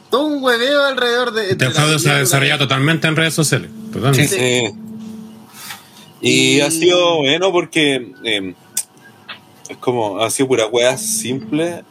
todo 0.10 0.26
un 0.26 0.44
hueveo 0.44 0.86
alrededor 0.86 1.32
de. 1.34 1.56
La 1.56 1.70
feudo 1.72 2.00
se 2.00 2.10
ha 2.10 2.18
desarrollado 2.18 2.60
totalmente 2.60 3.08
en 3.08 3.16
redes 3.16 3.34
sociales. 3.36 3.70
Totalmente. 3.94 4.28
Sí. 4.28 4.76
Y, 6.22 6.58
Y- 6.58 6.62
ha 6.62 6.72
sido 6.72 7.18
bueno 7.18 7.52
porque 7.52 8.12
eh, 8.24 8.54
es 9.70 9.78
como, 9.78 10.20
ha 10.20 10.30
sido 10.32 10.48
pura 10.50 10.66
wea 10.68 10.98
simple, 10.98 11.84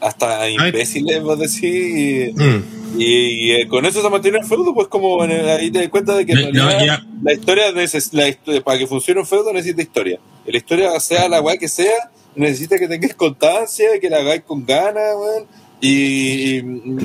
hasta 0.00 0.48
imbéciles, 0.50 1.22
vos 1.22 1.38
decís. 1.38 1.62
Y, 1.62 2.32
Mm. 2.34 2.81
Y, 2.98 3.52
eh, 3.52 3.68
con 3.68 3.84
eso 3.86 4.02
se 4.02 4.08
mantiene 4.10 4.38
el 4.38 4.44
feudo, 4.44 4.74
pues 4.74 4.88
como 4.88 5.24
en 5.24 5.30
el- 5.30 5.48
ahí 5.48 5.70
te 5.70 5.80
das 5.80 5.88
cuenta 5.88 6.14
de 6.14 6.26
que 6.26 6.34
ya- 6.52 6.66
realidad 6.68 7.00
la 7.22 7.32
historia, 7.32 7.70
neces- 7.72 8.12
la 8.12 8.62
para 8.62 8.78
que 8.78 8.86
funcione 8.86 9.20
un 9.20 9.26
feudo 9.26 9.52
necesita 9.52 9.82
historia. 9.82 10.18
Y 10.46 10.52
la 10.52 10.58
historia, 10.58 11.00
sea 11.00 11.28
la 11.28 11.40
weá 11.40 11.56
que 11.56 11.68
sea, 11.68 12.10
necesita 12.34 12.78
que 12.78 12.88
tengas 12.88 13.14
constancia, 13.14 13.86
que 14.00 14.10
la 14.10 14.18
hagáis 14.18 14.42
con 14.42 14.64
ganas, 14.66 15.04
weón. 15.16 15.46
Y, 15.84 15.88
y, 15.88 16.56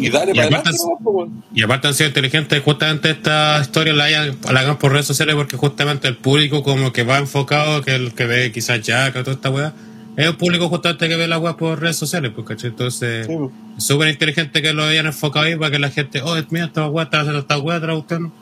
y 0.01 0.09
dale 0.11 0.33
Y 0.33 0.35
para 0.35 0.47
aparte- 0.49 0.69
adelante, 0.69 1.03
po, 1.03 1.09
weón. 1.11 1.43
Y 1.53 1.63
aparte 1.63 1.87
han 1.87 1.93
sido 1.95 2.09
inteligentes 2.09 2.61
justamente 2.61 3.09
esta 3.09 3.59
historia 3.61 3.91
la 3.93 4.03
hayan, 4.03 4.37
la 4.51 4.59
hagan 4.59 4.77
por 4.77 4.91
redes 4.91 5.07
sociales 5.07 5.33
porque 5.35 5.57
justamente 5.57 6.07
el 6.07 6.17
público 6.17 6.61
como 6.63 6.93
que 6.93 7.03
va 7.03 7.17
enfocado, 7.17 7.81
que 7.81 7.95
el 7.95 8.13
que 8.13 8.25
ve 8.25 8.51
quizás 8.51 8.81
Jack 8.81 9.15
o 9.15 9.23
toda 9.23 9.35
esta 9.35 9.49
weá, 9.49 9.73
es 10.17 10.29
un 10.29 10.35
público 10.35 10.67
justamente 10.67 11.07
que 11.07 11.15
ve 11.15 11.27
la 11.27 11.37
weá 11.39 11.55
por 11.55 11.79
redes 11.79 11.95
sociales, 11.95 12.31
pues, 12.35 12.47
¿cachai? 12.47 12.71
Entonces, 12.71 13.27
Sí, 13.27 13.33
po. 13.33 13.51
es 13.77 13.83
súper 13.83 14.09
inteligente 14.09 14.61
que 14.61 14.73
lo 14.73 14.83
hayan 14.83 15.05
enfocado 15.05 15.45
ahí 15.45 15.55
para 15.55 15.71
que 15.71 15.79
la 15.79 15.89
gente, 15.91 16.21
oh, 16.23 16.35
mira, 16.49 16.65
esta 16.65 16.87
weá 16.89 17.05
está 17.05 17.19
haciendo 17.21 17.39
esta 17.39 17.57
weá 17.59 17.79
traducción, 17.79 18.33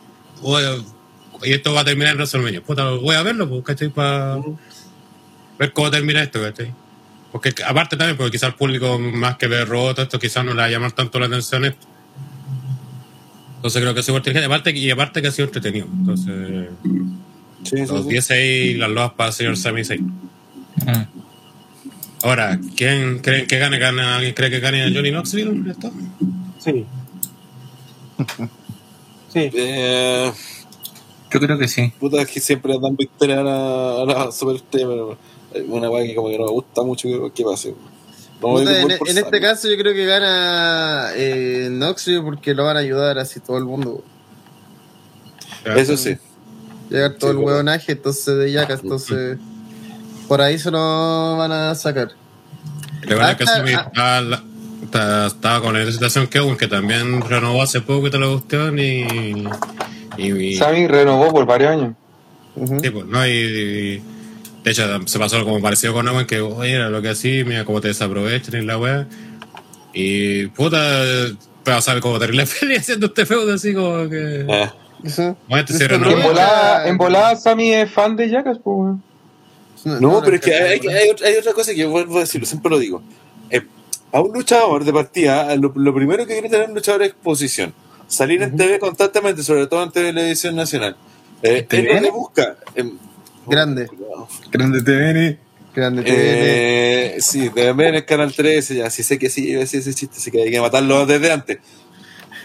y 1.43 1.51
esto 1.51 1.73
va 1.73 1.81
a 1.81 1.85
terminar 1.85 2.13
en 2.13 2.17
WrestleMania. 2.17 2.61
Puta, 2.61 2.89
voy 2.91 3.15
a 3.15 3.21
verlo, 3.23 3.47
pues, 3.49 3.63
¿cachai? 3.63 3.89
Para 3.89 4.37
ver 5.59 5.73
cómo 5.73 5.91
termina 5.91 6.23
esto, 6.23 6.41
¿cachai? 6.41 6.73
Porque 7.31 7.53
aparte 7.67 7.97
también, 7.97 8.15
porque 8.15 8.31
quizás 8.31 8.49
el 8.49 8.55
público 8.55 8.97
más 8.97 9.35
que 9.35 9.47
ve 9.47 9.65
roto 9.65 10.01
esto, 10.01 10.17
quizás 10.17 10.45
no 10.45 10.51
le 10.53 10.57
va 10.59 10.65
a 10.65 10.69
llamar 10.69 10.93
tanto 10.93 11.19
la 11.19 11.25
atención 11.25 11.65
esto. 11.65 11.85
Entonces 13.57 13.81
creo 13.81 13.93
que 13.93 13.99
es 13.99 14.05
súper 14.05 14.19
inteligente. 14.19 14.45
Aparte, 14.45 14.71
y 14.71 14.89
aparte 14.89 15.21
que 15.21 15.27
ha 15.27 15.31
sido 15.31 15.47
entretenido. 15.47 15.87
Entonces, 15.91 16.69
Sí, 17.63 17.77
sí, 17.77 17.85
los 17.91 18.03
sí. 18.03 18.09
10 18.09 18.31
ahí, 18.31 18.73
las 18.75 18.89
loas 18.91 19.11
para 19.13 19.29
el 19.29 19.33
señor 19.35 19.57
Sami 19.57 19.83
Zayn. 19.83 20.13
Ahora, 22.25 22.59
¿quién 22.75 23.19
creen 23.19 23.45
que 23.45 23.59
gane? 23.59 23.77
¿Gana 23.77 24.15
¿Alguien 24.15 24.33
cree 24.33 24.49
que 24.49 24.59
gane 24.59 24.81
a 24.83 24.89
Johnny 24.91 25.11
Knoxville? 25.11 25.69
¿Esto? 25.69 25.91
Sí. 26.57 26.83
sí. 29.31 29.49
Eh, 29.53 30.31
Yo 31.31 31.39
creo 31.39 31.59
que 31.59 31.67
sí. 31.67 31.93
puta, 31.99 32.19
es 32.23 32.27
que 32.27 32.39
siempre 32.39 32.73
dan 32.81 32.95
victoria 32.95 33.41
a 33.41 33.43
la, 33.43 34.01
a 34.01 34.05
la 34.05 34.29
pero 34.71 35.19
una 35.67 35.87
weá 35.91 36.03
que 36.03 36.15
como 36.15 36.29
que 36.29 36.39
no 36.39 36.45
me 36.45 36.51
gusta 36.51 36.81
mucho 36.81 37.07
que, 37.07 37.31
que 37.31 37.43
pase. 37.43 37.75
No 38.41 38.49
Puta, 38.49 38.71
voy 38.81 38.93
en, 39.05 39.17
este 39.19 39.39
caso 39.39 39.69
yo 39.69 39.77
creo 39.77 39.93
que 39.93 40.05
gana 40.07 41.11
eh, 41.15 41.67
Knoxville 41.69 42.23
porque 42.23 42.55
lo 42.55 42.63
van 42.65 42.77
a 42.77 42.79
ayudar 42.79 43.19
así 43.19 43.39
todo 43.39 43.59
el 43.59 43.65
mundo. 43.65 44.03
Eso 45.63 45.95
sí. 45.95 46.17
Llegar 46.89 47.17
todo 47.19 47.29
Sí, 47.33 47.37
el 47.37 47.43
claro. 47.43 47.45
huevonaje 47.45 47.91
entonces 47.91 48.35
de 48.35 48.51
Yaka, 48.51 48.73
entonces 48.73 49.37
por 50.27 50.41
ahí 50.41 50.57
se 50.57 50.71
lo 50.71 51.37
van 51.37 51.51
a 51.51 51.75
sacar. 51.75 52.09
Es 53.01 53.35
que 53.35 53.45
Sami 53.45 53.73
ah. 53.73 53.85
estaba, 53.87 54.21
la- 54.21 54.43
con 55.61 55.73
la 55.73 55.91
situación 55.91 56.27
que 56.27 56.39
Owen, 56.39 56.57
que 56.57 56.67
también 56.67 57.21
renovó 57.21 57.61
hace 57.61 57.81
poco 57.81 58.07
y 58.07 58.11
te 58.11 58.17
lo 58.17 58.33
gustó 58.33 58.75
y. 58.75 59.47
y, 60.17 60.31
y- 60.31 60.55
Sammy 60.57 60.87
renovó 60.87 61.31
por 61.31 61.45
varios 61.45 61.71
años. 61.71 61.93
Sí, 62.81 62.89
pues, 62.89 63.05
¿no? 63.05 63.25
Y, 63.27 63.31
y- 63.31 64.03
de 64.63 64.71
hecho 64.71 64.83
se 65.05 65.19
pasó 65.19 65.43
como 65.43 65.61
parecido 65.61 65.93
con 65.93 66.07
Owen, 66.07 66.25
que 66.25 66.41
oye, 66.41 66.73
era 66.73 66.89
lo 66.89 67.01
que 67.01 67.09
así, 67.09 67.43
mira 67.45 67.65
cómo 67.65 67.81
te 67.81 67.89
desaprovechan 67.89 68.61
y 68.61 68.65
la 68.65 68.77
weá. 68.77 69.07
Y 69.93 70.47
puta, 70.47 70.79
pero 71.63 71.81
sabe 71.81 72.01
cómo 72.01 72.17
terrible 72.17 72.45
feliz 72.47 72.79
haciendo 72.79 73.07
este 73.07 73.25
feudo 73.25 73.53
así 73.53 73.73
como 73.73 74.09
que. 74.09 74.45
Eh. 74.47 74.69
Bueno, 75.47 75.65
este 75.65 75.73
se 75.73 75.85
Eso 75.85 75.93
renovó. 75.93 76.17
En 76.17 76.23
volada, 76.23 76.87
en 76.87 76.97
volada 76.97 77.35
Sammy 77.35 77.73
es 77.73 77.91
fan 77.91 78.15
de 78.15 78.29
Jackass, 78.29 78.57
pues, 78.63 78.95
No, 79.85 80.21
pero 80.23 80.35
es 80.35 80.41
que 80.41 80.53
hay, 80.53 80.79
hay 80.87 81.09
otra, 81.09 81.27
hay 81.27 81.35
otra 81.35 81.53
cosa 81.53 81.71
que 81.71 81.77
yo 81.77 81.89
vuelvo 81.89 82.17
a 82.17 82.21
decirlo, 82.21 82.45
siempre 82.45 82.69
lo 82.71 82.79
digo. 82.79 83.01
Eh, 83.49 83.61
a 84.11 84.19
un 84.19 84.33
luchador 84.33 84.83
de 84.83 84.91
partida, 84.91 85.55
lo, 85.55 85.71
lo 85.75 85.93
primero 85.93 86.25
que 86.25 86.33
quiere 86.33 86.49
tener 86.49 86.69
un 86.69 86.75
luchador 86.75 87.03
es 87.03 87.09
exposición. 87.09 87.73
Salir 88.07 88.41
en 88.41 88.55
TV 88.55 88.79
constantemente, 88.79 89.43
sobre 89.43 89.67
todo 89.67 89.83
en 89.83 89.91
televisión 89.91 90.55
nacional. 90.55 90.95
Eh, 91.41 91.65
lo 91.69 92.01
que 92.01 92.11
busca. 92.11 92.57
em, 92.75 92.97
Grande. 93.47 93.87
Grande 94.51 94.81
TVN. 94.81 95.39
Grande 95.75 96.01
TVN. 96.01 96.15
Eh, 96.17 97.17
sí, 97.19 97.51
en 97.55 97.79
el 97.79 98.05
canal 98.05 98.33
13, 98.33 98.75
ya, 98.75 98.89
sí 98.89 99.03
sé 99.03 99.19
que 99.19 99.29
sí, 99.29 99.49
iba 99.49 99.57
a 99.57 99.61
decir 99.61 99.81
ese 99.81 99.93
chiste, 99.93 100.15
así 100.17 100.31
que 100.31 100.41
hay 100.41 100.51
que 100.51 100.61
matarlo 100.61 101.05
desde 101.05 101.31
antes. 101.31 101.59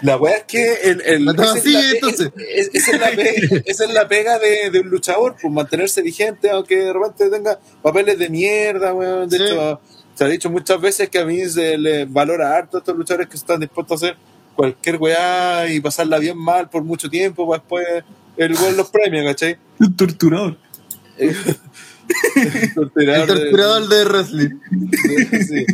La 0.03 0.17
weá 0.17 0.37
es 0.39 0.45
que 0.45 0.75
el, 0.85 1.01
el, 1.03 1.29
esa 1.29 1.57
es 1.59 1.65
la 1.67 1.91
entonces. 1.91 2.31
es- 2.55 2.71
esa, 2.73 2.93
es 2.93 3.01
la 3.01 3.11
pega, 3.11 3.63
esa 3.67 3.85
es 3.85 3.93
la 3.93 4.09
pega 4.09 4.39
de, 4.39 4.71
de 4.71 4.81
un 4.81 4.89
luchador, 4.89 5.37
pues 5.41 5.53
mantenerse 5.53 6.03
vigente, 6.03 6.51
aunque 6.51 6.77
de 6.77 6.93
repente 6.93 7.29
tenga 7.31 7.59
papeles 7.83 8.19
de 8.19 8.29
mierda, 8.31 8.95
weón. 8.95 9.29
De 9.29 9.37
Sí. 9.39 9.45
hecho, 9.45 9.81
se 10.15 10.25
ha 10.25 10.29
dicho 10.29 10.51
muchas 10.51 10.81
veces 10.81 11.09
que 11.09 11.19
a 11.19 11.25
mí 11.25 11.45
se 11.47 11.77
le 11.79 12.05
valora 12.07 12.57
harto 12.57 12.77
a 12.77 12.81
estos 12.81 12.97
luchadores 12.97 13.29
que 13.29 13.37
están 13.37 13.61
dispuestos 13.61 14.03
a 14.03 14.07
hacer 14.07 14.17
cualquier 14.57 14.97
weá 14.97 15.67
y 15.73 15.81
pasarla 15.81 16.19
bien 16.19 16.37
mal 16.39 16.69
por 16.69 16.83
mucho 16.85 17.09
tiempo, 17.09 17.47
para 17.49 17.61
después 17.61 17.87
el 18.37 18.53
weón 18.55 18.77
los 18.77 18.91
premia, 18.91 19.25
¿cachai? 19.25 19.57
Un 19.79 19.97
torturador. 19.97 20.57
El 21.19 22.75
Torturador 22.75 23.27
de- 23.29 23.35
torturador 23.45 23.89
de 23.89 24.05
wrestling. 24.05 24.51
Sí. 25.49 25.67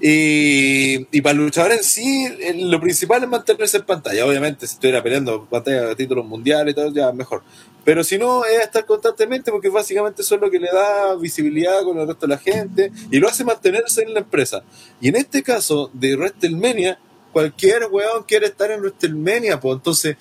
Y, 0.00 1.06
y 1.10 1.20
para 1.22 1.32
el 1.32 1.38
luchador 1.44 1.72
en 1.72 1.82
sí, 1.82 2.26
eh, 2.40 2.54
lo 2.56 2.80
principal 2.80 3.22
es 3.24 3.28
mantenerse 3.28 3.78
en 3.78 3.82
pantalla. 3.84 4.24
Obviamente, 4.26 4.66
si 4.66 4.74
estuviera 4.74 5.02
peleando 5.02 5.44
pantalla 5.46 5.86
de 5.86 5.96
títulos 5.96 6.24
mundiales 6.24 6.72
y 6.72 6.74
todo, 6.76 6.92
ya 6.92 7.10
mejor. 7.12 7.42
Pero 7.84 8.04
si 8.04 8.16
no, 8.18 8.44
es 8.44 8.60
estar 8.60 8.84
constantemente 8.86 9.50
porque 9.50 9.70
básicamente 9.70 10.22
eso 10.22 10.34
es 10.36 10.40
lo 10.40 10.50
que 10.50 10.60
le 10.60 10.68
da 10.68 11.14
visibilidad 11.16 11.82
con 11.82 11.98
el 11.98 12.06
resto 12.06 12.26
de 12.26 12.34
la 12.34 12.38
gente 12.38 12.92
y 13.10 13.18
lo 13.18 13.28
hace 13.28 13.44
mantenerse 13.44 14.02
en 14.02 14.14
la 14.14 14.20
empresa. 14.20 14.62
Y 15.00 15.08
en 15.08 15.16
este 15.16 15.42
caso 15.42 15.90
de 15.94 16.14
WrestleMania, 16.16 16.98
cualquier 17.32 17.86
weón 17.90 18.24
quiere 18.26 18.46
estar 18.46 18.70
en 18.70 18.80
WrestleMania, 18.80 19.58
pues 19.60 19.76
entonces. 19.76 20.16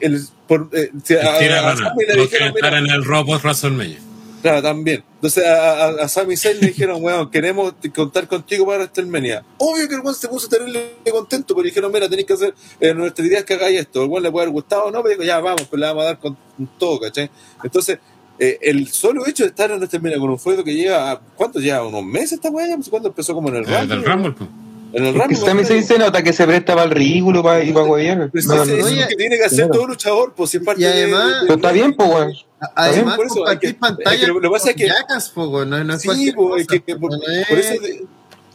El, 0.00 0.20
por, 0.48 0.68
eh, 0.72 0.90
si 1.04 1.14
a- 1.14 1.38
a- 1.58 1.70
a 1.70 1.94
le 2.16 2.22
dijeron, 2.22 2.48
estar 2.56 2.72
"Mira, 2.72 2.78
en 2.78 2.86
el 2.90 3.04
post 3.04 3.44
WrestleMania. 3.44 3.98
Claro, 4.42 4.60
también. 4.60 5.04
Entonces 5.14 5.46
a, 5.46 5.84
a, 5.86 5.88
a 6.02 6.08
Sami 6.08 6.36
Zayn 6.36 6.58
le 6.60 6.66
dijeron, 6.68 7.02
weón, 7.02 7.30
queremos 7.30 7.74
contar 7.94 8.26
contigo 8.26 8.66
para 8.66 8.78
WrestleMania. 8.80 9.44
Obvio 9.58 9.88
que 9.88 9.94
el 9.94 10.00
weón 10.00 10.14
se 10.16 10.26
puso 10.28 10.48
terrible 10.48 10.94
contento, 11.12 11.54
pero 11.54 11.64
dijeron, 11.64 11.92
mira, 11.92 12.08
tenéis 12.08 12.26
que 12.26 12.32
hacer, 12.34 12.54
eh, 12.80 12.92
nuestra 12.92 13.24
idea 13.24 13.38
es 13.38 13.44
que 13.44 13.54
hagáis 13.54 13.78
esto. 13.80 14.02
El 14.02 14.08
weón 14.10 14.24
le 14.24 14.30
puede 14.32 14.44
haber 14.44 14.52
gustado 14.52 14.84
o 14.86 14.90
no, 14.90 15.00
pero 15.02 15.10
dijo, 15.14 15.22
ya, 15.22 15.38
vamos, 15.38 15.62
pues 15.70 15.78
le 15.78 15.86
vamos 15.86 16.02
a 16.02 16.06
dar 16.06 16.18
con 16.18 16.36
todo, 16.78 16.98
¿cachai? 16.98 17.30
Entonces, 17.62 17.98
eh, 18.38 18.58
el 18.62 18.88
solo 18.88 19.24
hecho 19.26 19.44
de 19.44 19.50
estar 19.50 19.70
en 19.70 19.76
WrestleMania 19.76 20.18
con 20.18 20.30
un 20.30 20.38
feudo 20.40 20.64
que 20.64 20.74
lleva, 20.74 21.20
¿cuánto 21.36 21.60
lleva? 21.60 21.86
¿Unos 21.86 22.02
meses 22.04 22.32
esta 22.32 22.50
weá? 22.50 22.66
Cuándo 22.90 23.08
empezó 23.10 23.34
como 23.34 23.48
en 23.50 23.56
el 23.56 23.62
Eh, 23.68 23.78
Rumble. 23.78 23.94
del 23.96 24.04
Rumble, 24.04 24.32
pues. 24.32 24.50
En 24.94 25.06
el 25.06 25.14
Rumble. 25.14 25.36
Sammy 25.36 25.64
Zayn 25.64 25.84
se 25.84 25.98
nota 25.98 26.22
que 26.22 26.32
se 26.32 26.44
presta 26.46 26.74
para 26.74 26.84
el 26.86 26.90
ridículo 26.90 27.42
pa- 27.42 27.62
y 27.62 27.72
para 27.72 27.86
huevear. 27.86 28.28
Pero 28.32 28.46
No, 28.46 28.64
sí, 28.66 28.72
no, 28.72 28.88
es 28.88 29.06
que 29.06 29.14
tiene 29.16 29.36
que 29.38 29.44
hacer 29.44 29.58
claro. 29.66 29.72
todo 29.74 29.86
luchador, 29.86 30.34
pues 30.36 30.50
si 30.50 30.56
es 30.58 30.62
parte 30.64 30.82
Y 30.82 30.84
de- 30.84 30.90
además- 30.90 31.26
de- 31.28 31.40
Pero 31.42 31.54
está 31.54 31.72
bien, 31.72 31.94
pues, 31.94 32.10
weón. 32.10 32.32
Además, 32.74 33.16
por 33.16 33.26
eso, 33.26 33.44
que- 33.60 33.74
pantalla 33.74 34.18
que 34.20 34.26
lo- 34.26 34.34
lo 34.34 34.40
que 34.40 34.50
pasa 34.50 34.70
es 34.70 34.76
que- 34.76 34.86
Jackass, 34.88 35.30
po, 35.30 35.64
no, 35.64 35.82
no 35.84 35.94
es 35.94 36.02
Sí, 36.02 36.32
po, 36.32 36.50
cosa, 36.50 36.64
que- 36.68 36.80
que 36.82 36.96
por, 36.96 37.12
es- 37.14 37.46
por 37.48 37.58
eso 37.58 37.82
de- 37.82 38.04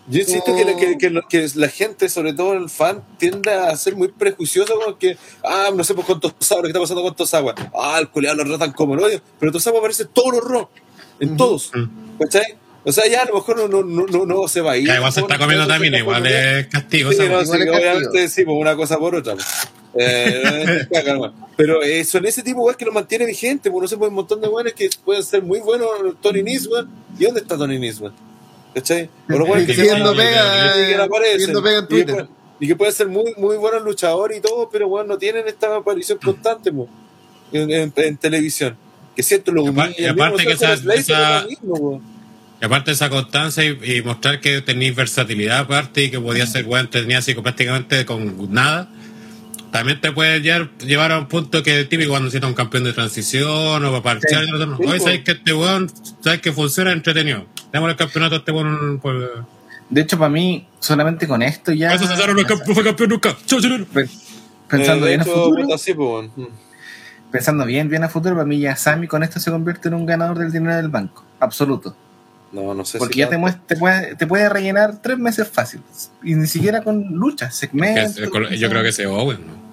yo 0.10 0.20
insisto 0.22 0.56
que, 0.56 0.64
la- 0.64 0.76
que, 0.78 0.98
que, 0.98 1.10
lo- 1.10 1.28
que 1.28 1.46
la 1.56 1.68
gente, 1.68 2.08
sobre 2.08 2.32
todo 2.34 2.54
el 2.54 2.70
fan, 2.70 3.04
tiende 3.18 3.52
a 3.54 3.76
ser 3.76 3.96
muy 3.98 4.08
prejuicioso 4.08 4.80
con 4.80 4.98
que, 4.98 5.18
ah, 5.44 5.70
no 5.76 5.84
sé 5.84 5.94
pues, 5.94 6.08
con 6.08 6.20
Tosawa, 6.22 6.62
¿qué 6.62 6.68
está 6.70 6.80
pasando 6.80 7.04
con 7.04 7.16
Tosawa? 7.16 7.54
Ah, 7.78 7.98
el 8.00 8.08
culiado 8.10 8.38
lo 8.38 8.46
tratan 8.46 8.72
como 8.72 8.94
el 8.94 9.02
odio, 9.02 9.22
pero 9.40 9.52
Tosawa 9.52 9.80
aparece 9.80 10.06
todos 10.06 10.32
los 10.36 10.44
rock, 10.44 10.70
en 11.20 11.36
todos, 11.36 11.72
¿cachai? 12.20 12.56
O 12.86 12.92
sea, 12.94 13.06
ya 13.10 13.24
a 13.24 13.26
lo 13.26 13.34
mejor 13.36 13.58
no, 13.70 13.84
no, 13.84 14.06
no, 14.08 14.26
no, 14.26 14.48
se 14.48 14.62
va 14.62 14.72
a 14.72 14.78
ir. 14.78 14.88
Ya, 14.88 14.96
igual 14.96 15.12
se 15.12 15.20
está 15.20 15.38
comiendo 15.38 15.68
también, 15.68 15.94
igual 15.96 16.26
es 16.26 16.68
castigo. 16.68 17.12
Sí, 17.12 17.18
no, 17.28 17.44
sí, 17.44 17.52
obviamente 17.52 18.30
sí, 18.30 18.46
pues 18.46 18.58
una 18.58 18.78
cosa 18.78 18.98
por 18.98 19.14
otra. 19.16 19.34
pues. 19.34 19.46
Eh, 20.00 20.88
pero 21.56 21.82
eh, 21.82 22.04
son 22.04 22.26
ese 22.26 22.44
tipo 22.44 22.72
que 22.76 22.86
lo 22.86 22.92
mantiene 22.92 23.26
vigente, 23.26 23.72
pues 23.72 23.82
no 23.82 23.88
sé, 23.88 23.98
pues 23.98 24.10
un 24.10 24.16
montón 24.16 24.42
de 24.42 24.48
weones 24.48 24.74
que 24.74 24.90
pueden 25.04 25.24
ser 25.24 25.42
muy 25.44 25.60
buenos, 25.60 25.88
Tony 26.22 26.44
Nisman, 26.44 26.88
¿y 27.18 27.24
dónde 27.26 27.42
está 27.42 27.58
Tony 27.58 27.80
Nisman? 27.80 28.14
¿Cachai? 28.76 29.10
Que 29.66 29.74
Y 32.60 32.68
que 32.68 32.76
pueden- 32.76 32.94
ser 32.94 33.08
muy, 33.08 33.34
muy 33.38 33.58
buenos 33.58 33.84
luchadores 33.84 34.38
y 34.38 34.42
todo, 34.42 34.70
pero 34.72 34.88
bueno, 34.88 35.10
no 35.10 35.18
tienen 35.18 35.48
esta 35.48 35.76
aparición 35.76 36.20
constante 36.24 36.72
pues, 36.72 36.90
en, 37.52 38.18
televisión. 38.18 38.76
Que 39.16 39.24
siento 39.24 39.52
lo 39.52 39.64
apar- 39.66 39.96
y 39.98 40.06
aparte 40.06 40.46
que 40.46 40.54
esa- 40.54 40.74
esa- 40.74 41.46
pues. 41.68 42.02
Y 42.60 42.66
aparte 42.66 42.92
esa 42.92 43.10
constancia 43.10 43.64
y, 43.64 44.02
mostrar 44.04 44.42
que 44.42 44.62
tenéis 44.62 44.96
versatilidad 44.96 45.60
aparte 45.60 46.06
y 46.06 46.12
que 46.12 46.20
podía 46.20 46.48
ser 46.48 46.66
bueno, 46.66 46.90
tenía 46.90 47.20
así 47.20 47.36
prácticamente 47.36 48.04
con 48.06 48.52
nada, 48.52 48.90
también 49.78 50.02
te 50.02 50.12
puede 50.12 50.42
llevar, 50.42 50.70
llevar 50.80 51.12
a 51.12 51.20
un 51.20 51.28
punto 51.28 51.62
que 51.64 51.82
es 51.82 51.90
típico 51.90 52.10
cuando 52.12 52.26
necesitas 52.26 52.50
un 52.50 52.56
campeón 52.56 52.84
de 52.84 52.94
transición 52.94 53.86
o 53.86 54.02
para 54.02 54.20
parchar. 54.20 54.46
Sí, 54.46 54.52
Hoy 54.88 55.00
sabes 55.00 55.24
que 55.24 55.32
este 55.32 55.54
weón, 55.54 55.92
sabes 56.22 56.42
que 56.42 56.52
funciona 56.52 56.92
entretenido. 56.92 57.46
Demos 57.72 57.90
el 57.90 57.96
campeonato 57.96 58.36
a 58.36 58.38
este 58.40 58.52
weón 58.52 59.00
por... 59.00 59.46
De 59.90 60.02
hecho, 60.02 60.18
para 60.18 60.30
mí, 60.30 60.68
solamente 60.80 61.28
con 61.28 61.42
esto 61.42 61.72
ya. 61.72 61.94
Eso 61.94 62.08
Cesaro 62.08 62.34
no, 62.34 62.42
es 62.42 62.46
campeón, 62.48 62.68
no 62.70 62.74
fue 62.76 62.84
campeón 62.84 63.10
nunca. 63.10 63.38
Pensando 64.68 65.06
Eh, 65.06 65.10
bien 65.10 65.22
a 65.22 65.24
futuro, 65.26 65.66
pues, 65.68 65.96
bueno. 65.96 66.32
Mm. 66.36 67.32
pensando 67.32 67.66
bien, 67.66 67.88
bien 67.88 68.04
a 68.04 68.10
futuro, 68.10 68.36
para 68.36 68.46
mí 68.46 68.60
ya 68.60 68.76
Sammy 68.76 69.08
con 69.08 69.24
esto 69.24 69.40
se 69.40 69.50
convierte 69.52 69.88
en 69.88 69.94
un 69.94 70.06
ganador 70.06 70.40
del 70.40 70.52
dinero 70.52 70.76
del 70.76 70.90
banco. 70.90 71.24
Absoluto. 71.40 71.96
No, 72.52 72.74
no 72.74 72.84
sé 72.86 72.98
Porque 72.98 73.14
si 73.16 73.20
ya 73.20 73.30
te, 73.30 73.36
tanto. 73.36 73.48
muest- 73.48 73.66
te, 73.68 73.76
puede, 73.76 74.16
te 74.16 74.26
puede 74.28 74.50
rellenar 74.50 75.02
tres 75.02 75.18
meses 75.18 75.48
fácil. 75.50 75.82
Y 76.24 76.34
ni 76.36 76.48
siquiera 76.48 76.82
con 76.82 77.04
luchas, 77.14 77.56
segmentos. 77.56 78.18
es- 78.18 78.60
yo 78.60 78.70
creo 78.70 78.82
que 78.84 78.90
ese 78.90 79.06
Owen, 79.06 79.40
¿no? 79.46 79.67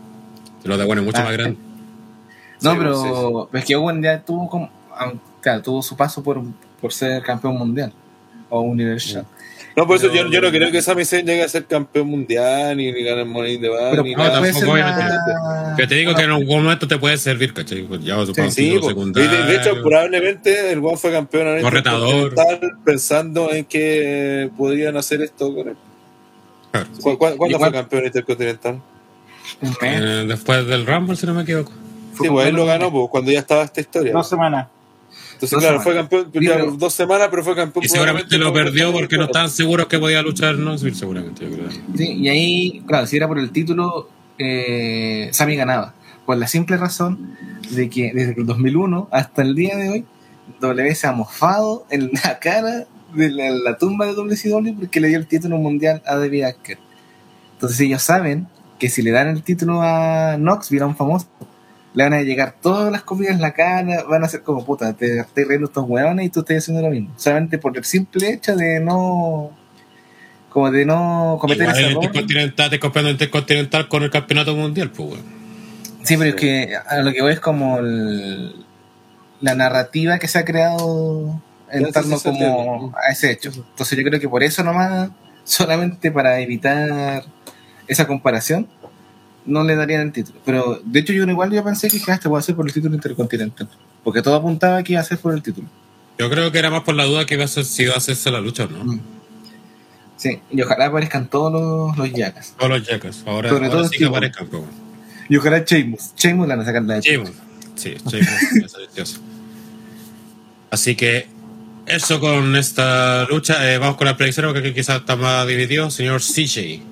Se 0.65 0.69
lo 0.69 0.77
de 0.77 0.85
bueno 0.85 1.03
es 1.03 1.07
mucho 1.07 1.21
Ah, 1.21 1.25
más 1.25 1.33
grande. 1.35 1.57
No, 2.61 2.71
Sí, 2.73 2.77
pero 2.79 3.49
es 3.53 3.65
que 3.65 3.77
Owen 3.77 4.03
ya 4.03 4.21
tuvo 4.23 4.49
como, 4.49 4.71
ah, 4.93 5.13
claro, 5.41 5.61
tuvo 5.63 5.83
su 5.83 5.97
paso 5.97 6.23
por, 6.23 6.41
por 6.81 6.93
ser 6.93 7.23
campeón 7.23 7.57
mundial. 7.59 7.93
O 8.49 8.61
Universal. 8.63 9.27
No, 9.77 9.87
por 9.87 9.97
eso 9.97 10.07
yo, 10.13 10.31
yo 10.31 10.41
no 10.41 10.51
creo 10.51 10.71
que 10.71 10.81
Sami 10.81 11.05
Zayn 11.05 11.27
llegue 11.27 11.43
a 11.43 11.49
ser 11.49 11.65
campeón 11.67 12.07
mundial, 12.07 12.77
ni, 12.77 12.89
el 12.89 13.27
Money 13.27 13.55
in 13.55 13.61
the 13.61 13.69
Bank, 13.69 13.91
Pero 13.91 14.03
ni 14.05 14.13
no, 14.15 14.19
nada. 14.23 14.41
tampoco, 14.41 14.71
obviamente. 14.73 15.03
una- 15.03 15.75
Que 15.77 15.87
te 15.89 15.95
digo 15.97 16.15
que 16.15 16.23
en 16.23 16.31
algún 16.31 16.63
momento 16.63 16.87
te 16.87 16.97
puede 16.97 17.19
servir, 17.19 17.53
¿cachai? 17.53 17.83
Pues 17.83 18.03
Ya 18.05 18.17
Sí, 18.25 18.33
título 18.33 18.55
po. 18.55 18.57
y 18.65 18.81
de, 18.81 18.89
secundario. 18.89 19.47
de 19.47 19.57
hecho, 19.57 19.83
probablemente 19.83 20.73
el 20.73 20.81
Juan 20.81 20.97
fue 20.97 21.11
campeón 21.11 21.49
en 21.49 21.71
retador. 21.71 22.09
Intercontinental 22.29 22.79
pensando 22.85 23.53
en 23.53 23.65
que 23.65 24.49
podrían 24.57 24.97
hacer 24.97 25.21
esto 25.23 25.53
con 25.55 25.69
él. 25.71 25.77
Claro. 26.71 26.87
¿Cu- 27.03 27.19
cu- 27.19 27.37
¿Cuándo 27.37 27.59
fue 27.59 27.73
campeón 27.73 28.05
intercontinental? 28.07 28.81
Un 29.61 29.69
mes. 29.81 30.01
Eh, 30.01 30.25
después 30.29 30.67
del 30.67 30.87
Rumble, 30.87 31.17
si 31.17 31.27
no 31.27 31.35
me 31.35 31.43
equivoco. 31.43 31.73
Sí, 32.21 32.29
pues 32.29 32.47
él 32.49 32.55
lo 32.55 32.65
ganó 32.67 32.91
pues, 32.93 33.09
cuando 33.11 33.31
ya 33.33 33.41
estaba 33.41 33.63
esta 33.65 33.81
historia. 33.81 34.13
Dos 34.13 34.29
semanas. 34.29 34.69
Entonces, 35.35 35.51
dos 35.51 35.61
claro, 35.61 35.83
semanas. 35.83 35.85
fue 35.85 35.95
campeón 35.95 36.31
Sí, 36.33 36.47
ya 36.47 36.55
pero- 36.55 36.71
dos 36.73 36.95
semanas, 36.95 37.29
pero 37.31 37.43
fue 37.45 37.55
campeón. 37.57 37.85
Y 37.85 37.89
seguramente 37.89 38.39
lo 38.39 38.53
perdió 38.53 38.93
por- 38.93 39.01
porque 39.03 39.17
no 39.19 39.25
estaban 39.25 39.51
seguros 39.51 39.87
que 39.89 39.99
podía 39.99 40.23
luchar 40.23 40.55
Knoxville, 40.57 40.95
seguramente, 40.97 41.45
yo 41.45 41.51
creo. 41.57 41.67
Sí, 41.97 42.13
y 42.13 42.29
ahí, 42.29 42.83
claro, 42.87 43.07
si 43.07 43.17
era 43.17 43.27
por 43.27 43.39
el 43.39 43.51
título, 43.51 44.09
eh, 44.39 45.29
Sami 45.33 45.57
ganaba. 45.57 45.95
Por 46.25 46.37
la 46.39 46.47
simple 46.47 46.77
razón 46.77 47.37
de 47.71 47.91
que 47.91 48.13
desde 48.15 48.35
el 48.41 48.47
2001 48.47 49.09
hasta 49.11 49.43
el 49.43 49.55
día 49.55 49.77
de 49.77 49.89
hoy, 49.91 50.05
W 50.61 50.95
se 50.95 51.07
ha 51.07 51.13
mofado 51.13 51.85
en 51.91 52.11
la 52.25 52.39
cara 52.39 52.87
de 53.15 53.31
la, 53.31 53.51
la 53.51 53.77
tumba 53.79 54.07
de 54.07 54.15
WCW 54.15 54.75
porque 54.79 55.01
le 55.01 55.09
dio 55.09 55.19
el 55.19 55.27
título 55.27 55.57
mundial 55.59 56.01
a 56.07 56.17
David 56.17 56.45
Acker. 56.45 56.79
Entonces 57.55 57.81
ellos 57.81 58.03
saben 58.03 58.47
que 58.85 58.91
si 58.91 59.01
le 59.01 59.13
dan 59.13 59.29
el 59.29 59.43
título 59.43 59.81
a 59.81 60.37
Knoxville, 60.37 60.83
a 60.83 60.87
un 60.87 60.95
famoso, 60.95 61.27
le 61.95 62.05
van 62.05 62.13
a 62.13 62.21
llegar 62.21 62.57
todas 62.61 62.93
las 62.93 63.03
comidas 63.03 63.35
en 63.35 63.41
la 63.41 63.55
cara, 63.55 64.05
van 64.05 64.23
a 64.23 64.29
ser 64.29 64.43
como 64.43 64.63
puta, 64.63 64.93
te 64.93 65.21
estoy 65.21 65.45
riendo 65.45 65.69
estos 65.69 65.89
hueones 65.89 66.27
y 66.27 66.29
tú 66.29 66.41
estás 66.41 66.59
haciendo 66.59 66.83
lo 66.83 66.91
mismo. 66.91 67.09
Solamente 67.17 67.57
por 67.57 67.75
el 67.79 67.83
simple 67.85 68.29
hecho 68.31 68.55
de 68.55 68.81
no 68.81 69.53
como 70.51 70.71
de 70.71 70.85
no 70.85 71.39
cometer 71.41 71.63
Igual 71.63 71.77
ese 71.77 71.87
error. 71.87 72.05
Intercontinental, 72.05 72.69
te 72.69 73.11
intercontinental 73.11 73.89
con 73.89 74.03
el 74.03 74.11
campeonato 74.11 74.55
mundial, 74.55 74.91
pues, 74.91 75.13
weón. 75.13 75.25
Sí, 76.03 76.19
pero 76.19 76.29
es 76.29 76.37
que 76.37 76.77
a 76.77 76.99
lo 76.99 77.11
que 77.11 77.23
voy 77.23 77.33
es 77.33 77.41
como 77.41 77.79
el- 77.79 78.67
la 79.41 79.55
narrativa 79.55 80.19
que 80.19 80.29
se 80.29 80.39
ha 80.41 80.45
creado 80.45 81.41
en 81.71 81.91
torno 81.91 82.21
como 82.21 82.93
a 82.99 83.11
ese 83.11 83.31
hecho. 83.31 83.51
Entonces 83.51 83.97
yo 83.97 84.05
creo 84.05 84.21
que 84.21 84.29
por 84.29 84.43
eso 84.43 84.63
nomás, 84.63 85.09
solamente 85.45 86.11
para 86.11 86.39
evitar 86.41 87.25
esa 87.89 88.07
comparación, 88.07 88.67
no 89.47 89.65
le 89.65 89.77
darían 89.77 90.01
el 90.03 90.13
título. 90.13 90.39
Pero 90.45 90.81
de 90.85 91.01
hecho 91.01 91.13
yo 91.13 91.25
igual 91.25 91.53
yo 91.53 91.63
pensé 91.63 91.89
que 91.89 92.01
"Ah, 92.09 92.15
este 92.15 92.29
voy 92.29 92.37
a 92.37 92.41
hacer 92.41 92.55
por 92.55 92.67
el 92.67 92.73
título 92.73 92.95
intercontinental. 92.95 93.69
Porque 94.03 94.23
todo 94.23 94.35
apuntaba 94.37 94.83
que 94.83 94.93
iba 94.93 95.01
a 95.01 95.05
ser 95.05 95.19
por 95.19 95.35
el 95.35 95.43
título. 95.43 95.69
Yo 96.19 96.31
creo 96.31 96.53
que 96.53 96.59
era 96.59 96.71
más 96.71 96.83
por 96.83 96.95
la 96.95 97.05
duda 97.05 97.27
que 97.27 97.35
iba 97.35 97.45
a 97.45 97.49
ser, 97.49 97.65
si 97.65 97.83
iba 97.85 97.95
a 97.95 97.99
hacerse 97.99 98.31
la 98.31 98.41
lucha 98.41 98.65
o 98.65 98.69
no. 98.69 98.85
Mm. 98.85 99.01
Sí, 100.17 100.39
y 100.51 100.63
ojalá 100.63 100.87
aparezcan 100.87 101.29
todos 101.29 101.53
los, 101.53 101.97
los 101.99 102.13
yacas. 102.13 102.55
Todos 102.57 102.71
los 102.71 102.89
Jackas. 102.89 103.25
Ahora, 103.27 103.51
Sobre 103.51 103.67
ahora 103.67 103.79
todo 103.79 103.89
sí 103.89 103.99
que 103.99 104.05
aparezcan. 104.07 104.49
Y 105.29 105.37
ojalá 105.37 105.59
Sheamus. 105.59 106.15
Sheamus 106.17 106.47
la 106.49 106.55
van 106.55 106.63
a 106.63 106.67
sacar 106.67 106.83
la 106.83 106.95
de 106.95 107.01
Sheamus. 107.01 107.31
Sí, 107.75 107.95
Sheamus. 108.07 109.21
Así 110.71 110.95
que 110.95 111.29
eso 111.87 112.21
con 112.21 112.57
esta 112.57 113.27
lucha. 113.29 113.73
Eh, 113.73 113.79
vamos 113.79 113.97
con 113.97 114.07
la 114.07 114.17
predicción 114.17 114.47
porque 114.47 114.61
aquí 114.61 114.73
quizás 114.73 115.01
está 115.01 115.17
más 115.17 115.47
dividido. 115.47 115.91
Señor 115.91 116.21
CJ. 116.21 116.83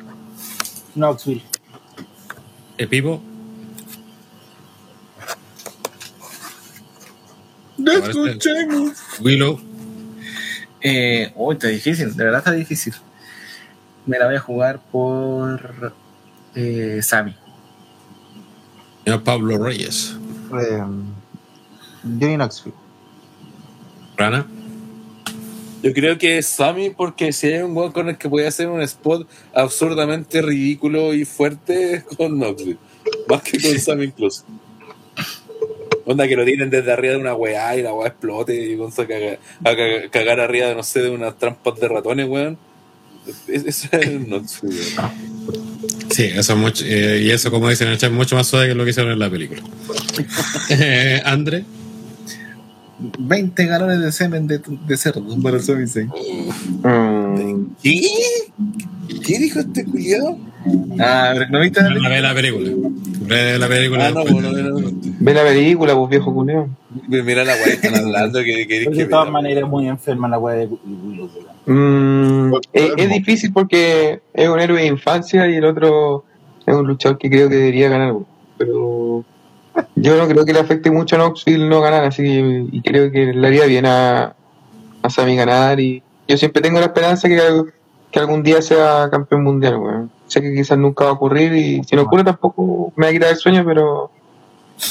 Knoxville. 0.95 1.43
El 2.79 2.89
Pipo. 2.89 3.23
Let's 7.79 8.13
go, 8.15 8.25
Parece- 8.25 8.39
Sheamus. 8.39 8.99
Willow. 9.21 9.61
Eh, 10.81 11.33
uy, 11.37 11.55
está 11.55 11.69
difícil, 11.69 12.15
de 12.17 12.25
verdad 12.25 12.39
está 12.39 12.53
difícil. 12.53 12.95
Me 14.07 14.19
la 14.19 14.27
voy 14.27 14.35
a 14.37 14.41
jugar 14.41 14.81
por 14.91 15.93
eh, 16.55 17.01
Sammy. 17.03 17.35
Señor 19.05 19.23
Pablo 19.23 19.59
Reyes. 19.59 20.17
Eh, 20.61 20.83
Johnny 22.03 22.37
Knoxville. 22.37 22.75
Rana. 24.17 24.47
Yo 25.83 25.93
creo 25.93 26.17
que 26.19 26.39
es 26.39 26.47
Sammy 26.47 26.91
porque 26.91 27.33
si 27.33 27.49
hay 27.49 27.63
un 27.63 27.77
weón 27.77 27.93
con 27.93 28.09
el 28.09 28.17
que 28.17 28.29
puede 28.29 28.47
hacer 28.47 28.69
un 28.69 28.81
spot 28.83 29.29
absurdamente 29.53 30.41
ridículo 30.43 31.13
y 31.15 31.25
fuerte 31.25 31.95
es 31.95 32.05
con 32.05 32.39
Knoxville. 32.39 32.79
Más 33.29 33.43
que 33.43 33.61
con 33.61 33.79
Sammy 33.81 34.05
incluso. 34.05 34.45
Onda 36.05 36.27
que 36.29 36.37
lo 36.37 36.45
tienen 36.45 36.71
desde 36.71 36.93
arriba 36.93 37.15
de 37.15 37.21
una 37.21 37.35
weá 37.35 37.77
y 37.77 37.83
la 37.83 37.93
weá 37.95 38.09
explote 38.09 38.55
y 38.55 38.77
caga, 38.77 39.39
a 39.65 39.71
caga- 39.75 40.11
cagar 40.11 40.41
arriba 40.41 40.69
de 40.69 40.75
no 40.75 40.83
sé 40.83 41.01
de 41.01 41.11
unas 41.11 41.39
trampas 41.39 41.79
de 41.81 41.89
ratones, 41.89 42.29
weón. 42.29 42.59
Es- 43.49 43.65
Eso 43.65 43.89
es 43.93 44.09
Knoxville, 44.27 44.81
weón. 44.99 45.33
Sí, 46.11 46.25
eso 46.25 46.53
es 46.53 46.59
mucho. 46.59 46.85
eh, 46.87 47.23
y 47.25 47.31
eso, 47.31 47.51
como 47.51 47.69
dicen 47.69 47.87
en 47.89 47.95
el 47.95 47.99
chat, 47.99 48.11
es 48.11 48.17
mucho 48.17 48.37
más 48.37 48.47
suave 48.47 48.69
que 48.69 48.75
lo 48.75 48.85
que 48.85 48.91
hicieron 48.91 49.13
en 49.13 49.19
la 49.19 49.31
película. 49.31 49.63
Eh, 50.71 51.21
Andre. 51.25 51.65
20 53.19 53.67
galones 53.67 54.01
de 54.01 54.13
semen 54.13 54.47
de, 54.47 54.61
de 54.87 54.97
cerdo 54.97 55.25
para 55.43 55.59
Zayn. 55.61 55.89
Mm, 56.83 57.75
¿Qué? 57.83 58.01
¿Qué 59.25 59.39
dijo 59.39 59.61
este 59.61 59.85
culiado? 59.85 60.39
Ah, 61.01 61.33
pero 61.35 61.51
no 61.51 61.61
viste 61.61 61.83
la 61.83 61.91
La 61.91 62.09
ve 62.09 62.21
la 62.21 62.35
película. 62.35 62.71
Ve 63.23 63.59
la 63.59 63.69
película. 63.69 64.07
Ah, 64.07 64.11
no, 64.11 64.21
después. 64.21 64.43
bueno, 64.43 64.53
no, 64.53 64.71
no, 64.71 64.81
no. 64.81 64.91
Ve 65.21 65.35
la 65.35 65.43
película, 65.43 65.95
pues 65.95 66.11
viejo 66.11 66.35
culeo. 66.35 66.69
Mira 67.09 67.45
la 67.45 67.55
weá 67.55 67.65
que 67.65 67.73
están 67.73 67.95
hablando 67.97 68.41
que, 68.43 68.67
que, 68.67 68.91
de 68.91 69.07
todas 69.07 69.31
maneras, 69.31 69.69
muy 69.69 69.89
enferma 69.89 70.29
la 70.29 70.39
weá 70.39 70.57
de. 70.57 70.69
Mm, 71.67 72.55
es, 72.73 72.93
es 72.97 73.09
difícil 73.11 73.53
porque 73.53 74.21
es 74.35 74.49
un 74.49 74.61
héroe 74.61 74.81
de 74.81 74.87
infancia 74.87 75.49
y 75.49 75.57
el 75.57 75.65
otro 75.65 76.25
es 76.67 76.75
un 76.75 76.87
luchador 76.87 77.19
que 77.19 77.31
creo 77.31 77.49
que 77.49 77.57
debería 77.57 77.89
ganar. 77.89 78.15
Pero 78.59 79.02
yo 79.97 80.17
no 80.17 80.29
creo 80.29 80.45
que 80.45 80.53
le 80.53 80.61
afecte 80.61 80.91
mucho 80.91 81.17
a 81.17 81.19
Knoxville 81.19 81.69
no 81.69 81.81
ganar, 81.81 82.05
así 82.05 82.23
que 82.23 82.67
y 82.73 82.83
creo 82.83 83.11
que 83.11 83.33
le 83.33 83.47
haría 83.47 83.67
bien 83.67 83.87
a, 83.87 84.35
a 85.03 85.25
ganar. 85.25 85.81
Y 85.81 86.03
yo 86.29 86.37
siempre 86.37 86.63
tengo 86.63 86.79
la 86.79 86.87
esperanza 86.87 87.29
que, 87.29 87.41
que 88.11 88.19
algún 88.19 88.43
día 88.43 88.63
sea 88.63 89.09
campeón 89.11 89.45
mundial. 89.45 89.77
weón. 89.77 90.11
Sé 90.27 90.41
que 90.41 90.55
quizás 90.55 90.79
nunca 90.79 91.05
va 91.05 91.11
a 91.11 91.15
ocurrir 91.15 91.53
y 91.55 91.85
si 91.85 91.97
no 91.97 92.03
ocurre 92.03 92.25
tampoco 92.25 92.93
me 92.97 93.07
va 93.07 93.11
a 93.11 93.13
quitar 93.13 93.31
el 93.31 93.37
sueño, 93.37 93.65
pero 93.67 94.11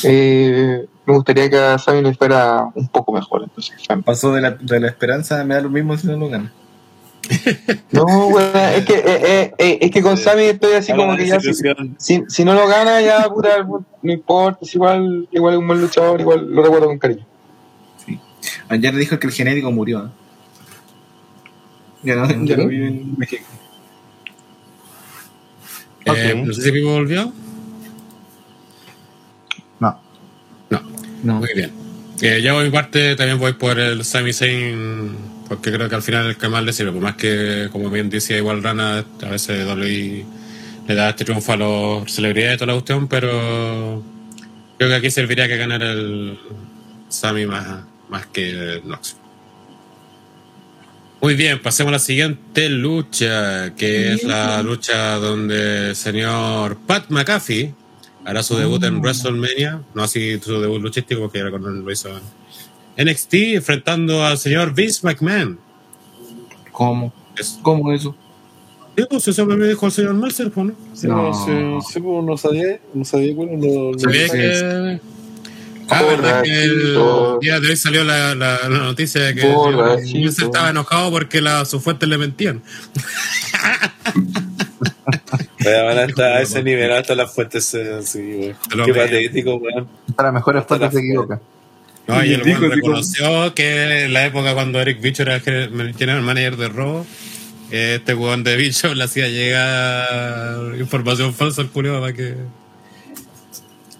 eh, 0.03 0.85
me 1.05 1.13
gustaría 1.13 1.49
que 1.49 1.57
a 1.57 1.77
Sammy 1.77 2.01
le 2.01 2.13
fuera 2.13 2.67
un 2.75 2.87
poco 2.87 3.11
mejor. 3.11 3.43
Entonces. 3.43 3.75
Pasó 4.05 4.33
de 4.33 4.41
la, 4.41 4.51
de 4.51 4.79
la 4.79 4.87
esperanza, 4.87 5.43
me 5.43 5.55
da 5.55 5.61
lo 5.61 5.69
mismo 5.69 5.97
si 5.97 6.07
no 6.07 6.17
lo 6.17 6.29
gana. 6.29 6.51
No, 7.91 8.27
weón, 8.27 8.56
es 8.76 8.85
que, 8.85 8.93
eh, 8.93 9.03
eh, 9.06 9.53
eh, 9.57 9.77
es 9.81 9.91
que 9.91 10.02
con 10.02 10.18
Sammy 10.18 10.43
estoy 10.43 10.73
así 10.73 10.93
como 10.93 11.15
que 11.15 11.27
ya, 11.27 11.39
si, 11.39 11.53
si, 11.98 12.23
si 12.27 12.45
no 12.45 12.53
lo 12.53 12.68
gana, 12.68 13.02
ya, 13.02 13.30
puta, 13.30 13.64
no 13.64 14.11
importa, 14.11 14.60
es 14.61 14.73
igual, 14.73 15.27
igual 15.31 15.53
es 15.53 15.60
un 15.60 15.68
buen 15.68 15.81
luchador, 15.81 16.19
igual 16.19 16.49
lo 16.49 16.64
recuerdo 16.64 16.88
con 16.88 16.99
cariño. 16.99 17.26
Ayer 18.69 18.95
dijo 18.95 19.19
que 19.19 19.27
el 19.27 19.34
genético 19.34 19.72
murió. 19.72 20.06
¿eh? 20.06 20.10
Ya 22.03 22.15
no, 22.15 22.45
ya 22.45 22.57
no 22.57 22.68
vive 22.68 22.88
en 22.88 23.15
México. 23.18 23.43
Eh, 26.06 26.43
no 26.45 26.53
sé 26.53 26.61
si 26.61 26.72
Pipo 26.72 26.91
volvió. 26.91 27.31
No. 29.80 29.99
No. 30.69 30.81
No. 31.23 31.34
Muy 31.35 31.53
bien. 31.53 31.72
Eh, 32.22 32.41
yo 32.41 32.53
por 32.53 32.64
mi 32.64 32.72
parte 32.72 33.15
también 33.15 33.39
voy 33.39 33.53
por 33.53 33.80
el 33.80 34.03
Sami 34.03 34.34
Zayn 34.34 35.15
porque 35.52 35.69
creo 35.69 35.90
que 35.90 35.95
al 35.95 36.02
final 36.02 36.28
el 36.28 36.38
que 36.38 36.48
más 36.48 36.64
le 36.64 36.72
sirve, 36.72 36.94
por 36.94 37.02
más 37.02 37.18
que, 37.18 37.68
como 37.73 37.90
bien 37.90 38.10
decía 38.10 38.38
igual 38.38 38.64
Rana, 38.64 39.03
a 39.22 39.28
veces 39.28 39.68
WWE 39.68 40.26
le 40.88 40.95
da 40.95 41.10
este 41.10 41.26
triunfo 41.26 41.52
a 41.52 41.57
los 41.57 42.10
celebridades 42.10 42.56
y 42.56 42.57
toda 42.60 42.68
la 42.68 42.73
cuestión, 42.76 43.10
pero 43.10 44.02
creo 44.78 44.90
que 44.90 44.95
aquí 44.95 45.11
serviría 45.11 45.49
que 45.49 45.57
ganar 45.57 45.84
el 45.84 46.40
Sami 47.10 47.45
más, 47.45 47.84
más 48.07 48.28
que 48.28 48.82
Nox. 48.86 49.18
Muy 51.19 51.36
bien, 51.36 51.61
pasemos 51.61 51.90
a 51.90 51.94
la 51.95 51.99
siguiente 51.99 52.69
lucha, 52.69 53.76
que 53.76 54.14
es 54.14 54.23
la 54.23 54.64
lucha 54.64 55.18
donde 55.18 55.90
el 55.90 55.95
señor 55.98 56.78
Pat 56.88 57.10
McAfee 57.10 57.73
hará 58.23 58.41
su 58.41 58.56
debut 58.56 58.82
en 58.86 59.02
WrestleMania, 59.02 59.82
no 59.95 60.03
así 60.03 60.40
su 60.40 60.61
debut 60.61 60.82
luchístico, 60.82 61.23
porque 61.23 61.40
ya 61.40 61.44
lo 61.44 61.57
lo 61.57 61.91
hizo 61.91 62.10
NXT, 63.03 63.34
enfrentando 63.56 64.23
al 64.26 64.38
señor 64.38 64.73
Vince 64.73 64.99
McMahon. 65.03 65.60
¿Cómo? 66.72 67.14
Es- 67.38 67.60
¿Cómo 67.61 67.91
eso? 67.94 68.15
Sí, 68.98 69.06
pues 69.10 69.28
eso 69.30 69.45
me 69.45 69.68
dijo 69.68 69.86
el 69.86 69.91
señor 69.91 70.14
Mercer, 70.15 70.52
pues, 70.52 70.68
¿no? 70.68 70.73
Sí, 70.94 71.07
No. 71.07 71.30
no, 71.30 71.34
sí, 71.34 71.94
sí, 71.94 71.99
pues, 71.99 72.23
no 72.26 72.38
sabía, 72.38 72.80
no 72.94 73.06
sabía 73.06 73.36
cuál 73.36 73.60
no, 73.60 73.91
no 73.91 73.99
Sabía 73.99 74.28
que... 74.30 74.99
Ah, 75.94 76.03
verdad 76.03 76.41
que 76.44 76.64
el 76.64 76.94
día 77.41 77.60
de 77.60 77.68
hoy 77.69 77.76
salió 77.76 78.03
la, 78.06 78.34
la, 78.34 78.60
la 78.69 78.78
noticia 78.80 79.22
de 79.23 79.36
que. 79.36 79.53
Vince 80.14 80.45
estaba 80.45 80.69
enojado 80.69 81.11
porque 81.11 81.41
la, 81.41 81.65
sus 81.65 81.84
fuentes 81.84 82.07
le 82.07 82.18
mentían. 82.18 82.61
Vaya, 85.64 85.84
van 85.84 85.98
hasta 85.99 86.23
a 86.23 86.41
ese 86.41 86.64
nivel, 86.64 86.91
hasta 86.91 87.14
las 87.14 87.34
fuentes 87.34 87.73
eh, 87.73 87.95
así, 87.99 88.22
güey. 88.22 88.56
Qué 88.86 88.94
patético, 88.94 89.56
weón. 89.56 89.88
Para 90.15 90.32
mejores 90.32 90.65
fuentes 90.65 90.91
se 90.94 90.99
equivoca. 90.99 91.40
No, 92.07 92.26
y 92.26 92.34
el 92.34 92.44
dijo 92.44 92.68
reconoció 92.68 93.53
que 93.53 94.06
en 94.06 94.14
la 94.14 94.26
época 94.26 94.53
cuando 94.53 94.82
Eric 94.82 95.02
Bicho 95.02 95.23
era 95.23 95.36
el 95.36 95.95
general 95.98 96.22
manager 96.22 96.57
de 96.57 96.68
eh, 97.72 97.95
este 97.99 98.14
weón 98.14 98.44
de 98.44 98.57
Bicho 98.57 98.94
le 98.94 99.03
hacía 99.03 99.30
llegar 99.30 100.76
información 100.78 101.34
falsa 101.34 101.61
al 101.61 101.69
culiao 101.69 102.02
para 102.02 102.14
que 102.14 102.36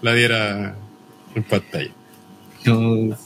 la 0.02 0.12
diera 0.12 0.76
en 1.34 1.42
pantalla. 1.44 1.90
Yo, 2.64 3.16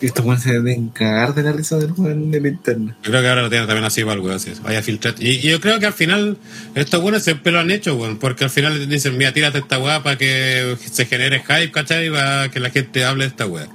estos 0.00 0.24
weones 0.24 0.42
se 0.42 0.52
deben 0.52 0.88
cagar 0.90 1.34
de 1.34 1.42
la 1.42 1.52
risa 1.52 1.78
del 1.78 1.92
weón 1.92 2.30
de 2.30 2.40
la 2.42 2.48
interna. 2.48 2.96
Yo 3.02 3.10
creo 3.10 3.22
que 3.22 3.28
ahora 3.28 3.42
lo 3.42 3.48
tienen 3.48 3.66
también 3.66 3.84
así 3.84 4.02
para 4.02 4.14
el 4.14 4.20
weón, 4.20 4.36
así, 4.36 4.52
vaya 4.62 4.82
filtrar. 4.82 5.14
Y, 5.18 5.30
y 5.30 5.40
yo 5.40 5.60
creo 5.60 5.80
que 5.80 5.86
al 5.86 5.94
final, 5.94 6.36
estos 6.74 7.00
weones 7.00 7.24
siempre 7.24 7.52
lo 7.52 7.60
han 7.60 7.70
hecho, 7.70 7.96
weón, 7.96 8.18
porque 8.18 8.44
al 8.44 8.50
final 8.50 8.88
dicen, 8.88 9.16
mira, 9.16 9.32
tírate 9.32 9.58
esta 9.58 9.78
weá 9.78 10.02
para 10.02 10.18
que 10.18 10.76
se 10.78 11.06
genere 11.06 11.40
hype, 11.40 11.70
¿cachai? 11.70 12.10
Para 12.10 12.50
que 12.50 12.60
la 12.60 12.68
gente 12.68 13.04
hable 13.04 13.24
de 13.24 13.28
esta 13.30 13.46
weá. 13.46 13.68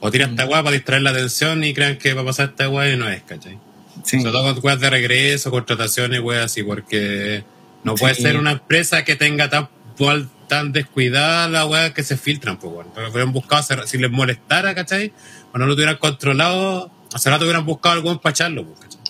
O 0.00 0.10
tira 0.10 0.26
esta 0.26 0.46
weá 0.46 0.62
para 0.62 0.74
distraer 0.74 1.02
la 1.02 1.10
atención 1.10 1.64
y 1.64 1.74
crean 1.74 1.98
que 1.98 2.14
va 2.14 2.22
a 2.22 2.24
pasar 2.24 2.50
esta 2.50 2.68
weá 2.68 2.92
y 2.92 2.96
no 2.96 3.08
es, 3.08 3.22
¿cachai? 3.22 3.58
Sí. 4.04 4.20
Sobre 4.20 4.32
todo 4.32 4.54
con 4.54 4.64
weas 4.64 4.80
de 4.80 4.90
regreso, 4.90 5.50
contrataciones, 5.50 6.20
weas 6.20 6.44
así, 6.46 6.62
porque 6.62 7.42
no 7.84 7.94
puede 7.96 8.14
Sí. 8.14 8.22
ser 8.22 8.36
una 8.36 8.52
empresa 8.52 9.04
que 9.04 9.16
tenga 9.16 9.50
tan, 9.50 9.68
cual- 9.96 10.28
tan 10.46 10.72
descuidada 10.72 11.48
la 11.48 11.66
wea 11.66 11.92
que 11.92 12.02
se 12.04 12.16
filtran, 12.16 12.58
pues 12.58 12.72
bueno. 12.72 12.90
Pero 12.94 13.10
hubieran 13.10 13.32
buscado, 13.32 13.60
hacer- 13.60 13.86
si 13.88 13.98
les 13.98 14.10
molestara, 14.10 14.74
¿cachai? 14.74 15.12
O 15.52 15.58
no 15.58 15.66
lo 15.66 15.74
tuvieran 15.74 15.96
controlado, 15.96 16.90
hace 17.12 17.28
rato 17.28 17.44
hubieran 17.44 17.66
buscado 17.66 17.96
algún 17.96 18.18
para 18.18 18.30
echarlo, 18.30 18.64
pues, 18.66 18.78
¿cachai? 18.80 19.00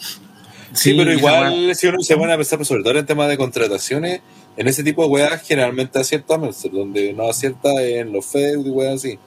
Sí, 0.72 0.94
pero 0.96 1.12
igual, 1.12 1.52
weá- 1.52 1.74
si 1.74 1.86
uno 1.86 2.00
se 2.02 2.16
pone 2.16 2.32
a 2.32 2.36
pensar, 2.36 2.58
pues, 2.58 2.68
sobre 2.68 2.82
todo 2.82 2.98
en 2.98 3.06
temas 3.06 3.28
de 3.28 3.36
contrataciones, 3.36 4.20
en 4.56 4.66
ese 4.66 4.82
tipo 4.82 5.02
de 5.04 5.08
weas 5.10 5.42
generalmente 5.46 5.98
acierta 6.00 6.36
Mercer, 6.38 6.70
donde 6.72 7.12
no 7.12 7.28
acierta 7.28 7.80
en 7.82 8.12
los 8.12 8.26
feudos 8.26 8.66
y 8.66 8.70
weas 8.70 8.94
así. 8.94 9.18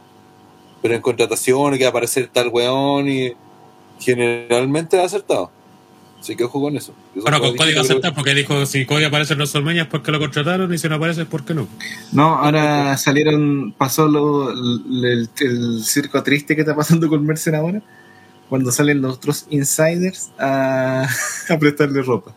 Pero 0.82 0.95
en 0.95 1.02
contrataciones, 1.02 1.78
que 1.78 1.86
va 1.86 1.90
a 1.90 1.91
aparecer 1.91 2.30
tal 2.32 2.49
weón 2.49 3.08
y 3.10 3.34
generalmente 3.99 4.99
ha 4.99 5.06
acertado. 5.06 5.52
Así 6.20 6.36
que 6.36 6.44
ojo 6.44 6.62
con 6.62 6.78
eso. 6.78 6.94
Eso 7.16 7.24
Bueno, 7.24 7.40
con 7.40 7.58
Cody 7.58 7.58
va 7.58 7.64
a 7.64 7.68
distinto, 7.68 7.94
aceptar 7.94 8.14
porque 8.14 8.36
dijo, 8.36 8.66
si 8.68 8.86
Cody 8.86 9.06
aparece 9.06 9.34
en 9.34 9.40
los 9.40 9.49
Solmeñas 9.49 9.88
porque 9.88 10.12
lo 10.12 10.20
contrataron 10.20 10.72
y 10.72 10.78
si 10.78 10.88
no 10.88 10.95
aparece 10.95 11.24
es 11.24 11.28
porque 11.28 11.56
no. 11.56 11.68
No, 12.12 12.36
ahora 12.38 12.95
salieron, 12.98 13.74
pasó 13.76 14.08
lo, 14.08 14.52
el, 14.52 15.30
el 15.40 15.84
circo 15.84 16.22
triste 16.22 16.56
que 16.56 16.62
está 16.62 16.76
pasando 16.76 17.10
con 17.10 17.26
Mercer 17.26 17.56
ahora, 17.56 17.82
cuando 18.49 18.72
salen 18.72 19.02
los 19.02 19.16
otros 19.16 19.48
insiders 19.49 20.32
a, 20.38 21.08
a 21.49 21.58
prestarle 21.58 22.03
ropa. 22.03 22.36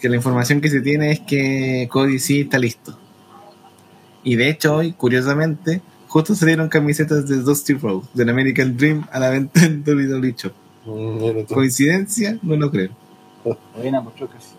Que 0.00 0.08
la 0.08 0.16
información 0.16 0.60
que 0.60 0.68
se 0.68 0.80
tiene 0.80 1.12
es 1.12 1.20
que 1.20 1.86
Cody 1.88 2.18
sí 2.18 2.40
está 2.40 2.58
listo. 2.58 2.98
Y 4.24 4.34
de 4.34 4.48
hecho 4.50 4.74
hoy, 4.74 4.92
curiosamente, 4.94 5.80
justo 6.08 6.34
salieron 6.34 6.68
camisetas 6.68 7.28
de 7.28 7.36
Dusty 7.36 7.74
Rhodes, 7.74 8.08
del 8.14 8.28
American 8.30 8.76
Dream, 8.76 9.06
a 9.12 9.20
la 9.20 9.30
venta 9.30 9.64
en 9.64 9.84
WWE 9.86 10.34
Shop. 10.36 10.52
Mm, 10.84 11.18
bueno, 11.18 11.46
¿Coincidencia? 11.46 12.38
No 12.42 12.56
lo 12.56 12.70
creo. 12.70 12.90
Buena, 13.76 14.02
pues 14.02 14.16
creo 14.16 14.30
que 14.30 14.40
sí. 14.40 14.54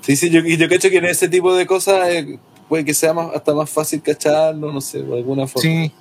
Sí, 0.00 0.16
sí, 0.16 0.30
yo, 0.30 0.40
yo 0.40 0.68
cacho 0.68 0.90
que 0.90 0.96
en 0.96 1.04
ese 1.04 1.28
tipo 1.28 1.54
de 1.54 1.66
cosas 1.66 2.08
eh, 2.08 2.38
puede 2.68 2.84
que 2.84 2.94
sea 2.94 3.12
más, 3.12 3.34
hasta 3.34 3.54
más 3.54 3.68
fácil 3.68 4.00
cacharlo, 4.02 4.72
no 4.72 4.80
sé, 4.80 5.02
de 5.02 5.16
alguna 5.16 5.46
forma. 5.46 5.62
Sí, 5.62 5.92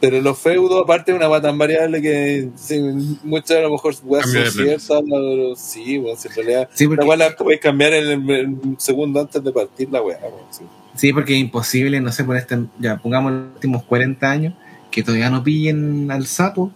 Pero 0.00 0.20
los 0.20 0.38
feudos, 0.38 0.82
aparte, 0.82 1.12
es 1.12 1.16
una 1.16 1.28
weá 1.28 1.40
tan 1.40 1.58
variable 1.58 2.00
que 2.00 2.48
sí, 2.56 2.80
muchas 3.22 3.58
a 3.58 3.60
lo 3.60 3.72
mejor 3.72 3.94
weas 4.04 4.30
son 4.30 4.50
ciertas, 4.50 5.02
pero 5.08 5.56
sí, 5.56 6.02
si 6.16 6.28
en 6.28 6.34
realidad. 6.34 6.68
sí 6.72 6.84
La 6.84 6.90
porque, 6.90 7.04
weá 7.04 7.16
la 7.16 7.36
podéis 7.36 7.60
cambiar 7.60 7.92
en 7.94 8.06
el, 8.06 8.30
en 8.30 8.60
un 8.64 8.76
segundo 8.78 9.20
antes 9.20 9.42
de 9.44 9.52
partir 9.52 9.90
la 9.90 10.02
weá, 10.02 10.18
weón, 10.20 10.46
sí. 10.50 10.64
Sí, 10.94 11.12
porque 11.12 11.34
es 11.34 11.40
imposible, 11.40 12.00
no 12.00 12.12
sé, 12.12 12.24
por 12.24 12.36
este, 12.36 12.58
ya 12.78 12.96
pongamos 12.96 13.32
los 13.32 13.54
últimos 13.54 13.82
40 13.84 14.30
años, 14.30 14.54
que 14.90 15.02
todavía 15.02 15.30
no 15.30 15.42
pillen 15.42 16.10
al 16.10 16.26
sapo 16.26 16.72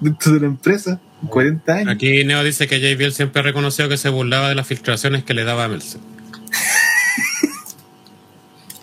dentro 0.00 0.32
de 0.32 0.40
la 0.40 0.46
empresa. 0.46 1.00
40 1.28 1.72
años. 1.72 1.94
Aquí 1.94 2.24
Neo 2.24 2.44
dice 2.44 2.66
que 2.66 2.78
JBL 2.80 3.12
siempre 3.12 3.40
ha 3.40 3.42
reconocido 3.42 3.88
que 3.88 3.96
se 3.96 4.10
burlaba 4.10 4.48
de 4.50 4.54
las 4.54 4.66
filtraciones 4.66 5.24
que 5.24 5.32
le 5.32 5.44
daba 5.44 5.64
a 5.64 5.68
Meltzer. 5.68 6.00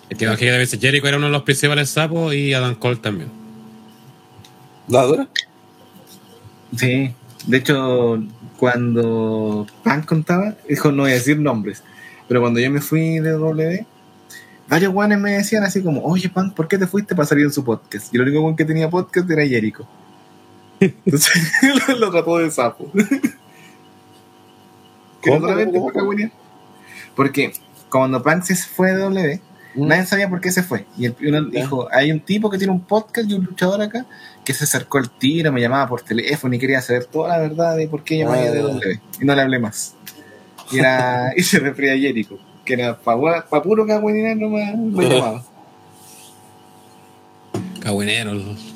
Es 0.10 0.18
que 0.18 0.28
aquí 0.28 0.46
dice 0.46 0.78
Jericho 0.78 1.08
era 1.08 1.16
uno 1.16 1.28
de 1.28 1.32
los 1.32 1.44
principales 1.44 1.90
sapos 1.90 2.34
y 2.34 2.54
Adam 2.54 2.76
Cole 2.76 2.98
también. 2.98 3.30
¿La 4.90 5.04
dura? 5.04 5.30
Sí, 6.76 7.14
de 7.48 7.58
hecho, 7.58 8.22
cuando 8.58 9.66
Pan 9.86 10.02
contaba, 10.02 10.56
dijo 10.68 10.92
no 10.92 11.04
voy 11.04 11.12
a 11.12 11.16
decir 11.16 11.40
nombres, 11.40 11.82
pero 12.28 12.42
cuando 12.42 12.60
yo 12.60 12.70
me 12.70 12.82
fui 12.82 13.20
de 13.20 13.32
W, 13.32 13.86
varios 14.72 14.92
guanes 14.94 15.20
me 15.20 15.34
decían 15.34 15.64
así 15.64 15.84
como, 15.84 16.02
oye 16.04 16.30
Pan, 16.30 16.50
¿por 16.52 16.68
qué 16.68 16.78
te 16.80 16.88
fuiste 16.88 17.14
para 17.14 17.28
salir 17.28 17.46
en 17.46 17.52
su 17.54 17.64
podcast? 17.64 18.12
Y 18.14 18.18
el 18.18 18.24
único 18.24 18.56
que 18.56 18.66
tenía 18.66 18.90
podcast 18.90 19.30
era 19.30 19.46
Jericho. 19.46 19.86
Entonces 20.80 21.52
lo, 21.90 21.96
lo 21.98 22.10
trató 22.12 22.38
de 22.40 22.50
sapo. 22.50 22.90
Que 25.22 25.30
no 25.30 25.36
¿Cómo? 25.36 25.40
solamente 25.42 25.80
fue 25.80 25.94
cagüenear. 25.94 26.32
Porque 27.16 27.54
cuando 27.90 28.24
Pan 28.24 28.44
se 28.44 28.56
fue 28.56 28.94
de 28.94 28.98
W, 29.00 29.42
Mm. 29.74 29.88
nadie 29.88 30.06
sabía 30.06 30.28
por 30.30 30.42
qué 30.42 30.52
se 30.52 30.64
fue. 30.64 30.86
Y 30.98 31.06
el, 31.06 31.16
uno 31.26 31.46
dijo, 31.46 31.88
hay 31.94 32.12
un 32.12 32.20
tipo 32.20 32.50
que 32.50 32.58
tiene 32.58 32.74
un 32.74 32.82
podcast 32.82 33.30
y 33.30 33.36
un 33.36 33.46
luchador 33.46 33.82
acá 33.82 34.06
que 34.44 34.54
se 34.54 34.66
acercó 34.66 34.98
al 34.98 35.10
tiro, 35.10 35.50
me 35.54 35.62
llamaba 35.62 35.88
por 35.88 36.02
teléfono 36.02 36.54
y 36.54 36.60
quería 36.60 36.82
saber 36.82 37.06
toda 37.06 37.30
la 37.30 37.38
verdad 37.38 37.78
de 37.78 37.88
por 37.88 38.04
qué 38.04 38.18
yo 38.18 38.30
me 38.30 38.38
Ah. 38.40 38.52
de 38.52 38.60
W. 38.60 39.00
Y 39.22 39.24
no 39.26 39.34
le 39.34 39.42
hablé 39.42 39.60
más. 39.60 39.96
Y, 40.74 40.80
era, 40.80 41.32
y 41.38 41.44
se 41.44 41.60
refería 41.60 41.94
a 41.94 41.98
Jericho, 41.98 42.38
que 42.76 42.82
era 42.82 42.98
para 42.98 43.46
pa 43.48 43.62
puro 43.62 43.86
cagüinear 43.86 44.38
nomás 44.38 44.76
lo 44.78 45.02
llamaba. 45.02 45.44
Cagüinero, 47.82 48.32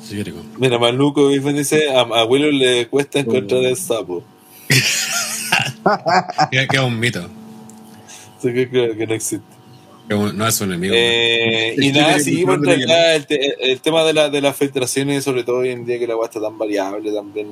Jericho. 0.08 0.42
Mira, 0.58 0.78
Maluco 0.78 1.28
Biffen 1.28 1.56
dice: 1.56 1.90
a, 1.90 2.00
a 2.00 2.24
Willow 2.24 2.50
le 2.50 2.88
cuesta 2.88 3.20
encontrar 3.20 3.62
el 3.62 3.76
sapo. 3.76 4.22
Que 6.50 6.66
que 6.66 6.76
es 6.76 6.82
un 6.82 6.98
mito. 6.98 7.28
Que 8.42 8.68
que 8.68 9.06
no 9.06 9.14
existe. 9.14 9.46
No 10.08 10.46
es 10.46 10.60
un 10.60 10.70
enemigo. 10.70 10.94
Eh, 10.96 11.74
y 11.78 11.90
nada, 11.92 12.18
sí, 12.20 12.36
sí, 12.36 12.44
el, 12.46 13.26
te- 13.26 13.72
el 13.72 13.80
tema 13.80 14.04
de, 14.04 14.12
la, 14.12 14.28
de 14.28 14.40
las 14.40 14.56
filtraciones, 14.56 15.24
sobre 15.24 15.42
todo 15.42 15.58
hoy 15.58 15.70
en 15.70 15.84
día 15.84 15.98
que 15.98 16.06
la 16.06 16.16
weá 16.16 16.26
está 16.26 16.40
tan 16.40 16.56
variable 16.58 17.12
también. 17.12 17.48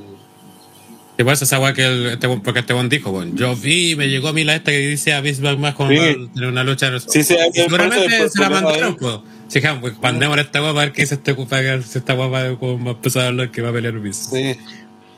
Y 1.16 1.23
por 1.23 1.32
eso 1.32 1.45
esa 1.45 1.61
weá 1.61 1.73
que 1.74 1.85
el, 1.86 2.07
este, 2.07 2.28
porque 2.28 2.61
este 2.61 2.73
buen 2.73 2.89
dijo, 2.89 3.12
bueno, 3.12 3.32
yo 3.36 3.55
vi, 3.55 3.95
me 3.95 4.09
llegó 4.09 4.28
a 4.28 4.32
mí 4.32 4.43
la 4.43 4.57
esta 4.57 4.73
que 4.73 4.78
dice 4.78 5.12
a 5.12 5.20
Vince 5.20 5.43
McMahon 5.43 5.74
con 5.74 5.89
Sí. 5.89 5.97
una, 6.35 6.49
una 6.49 6.65
lucha 6.65 6.91
de 6.91 6.99
Sí, 7.01 7.23
sí, 7.23 7.36
seguramente 7.53 8.28
se 8.28 8.41
la 8.41 8.51
mandaron, 8.51 8.97
pues. 8.97 9.19
Si 9.49 9.61
dijeron, 9.61 9.81
pues 9.81 9.95
mandémosle 10.03 10.43
esta 10.43 10.61
weá 10.62 10.73
para 10.73 10.86
ver 10.86 10.93
qué 10.93 11.03
dice 11.03 11.15
este 11.15 11.35
si 11.82 11.99
esta 11.99 12.15
va 12.15 12.57
como 12.59 12.89
a 12.91 12.93
empezar 12.95 13.23
a 13.23 13.27
hablar 13.28 13.51
que 13.53 13.62
va 13.62 13.69
a 13.69 13.73
pelear 13.73 13.95
Vince. 14.01 14.55
Sí. 14.55 14.61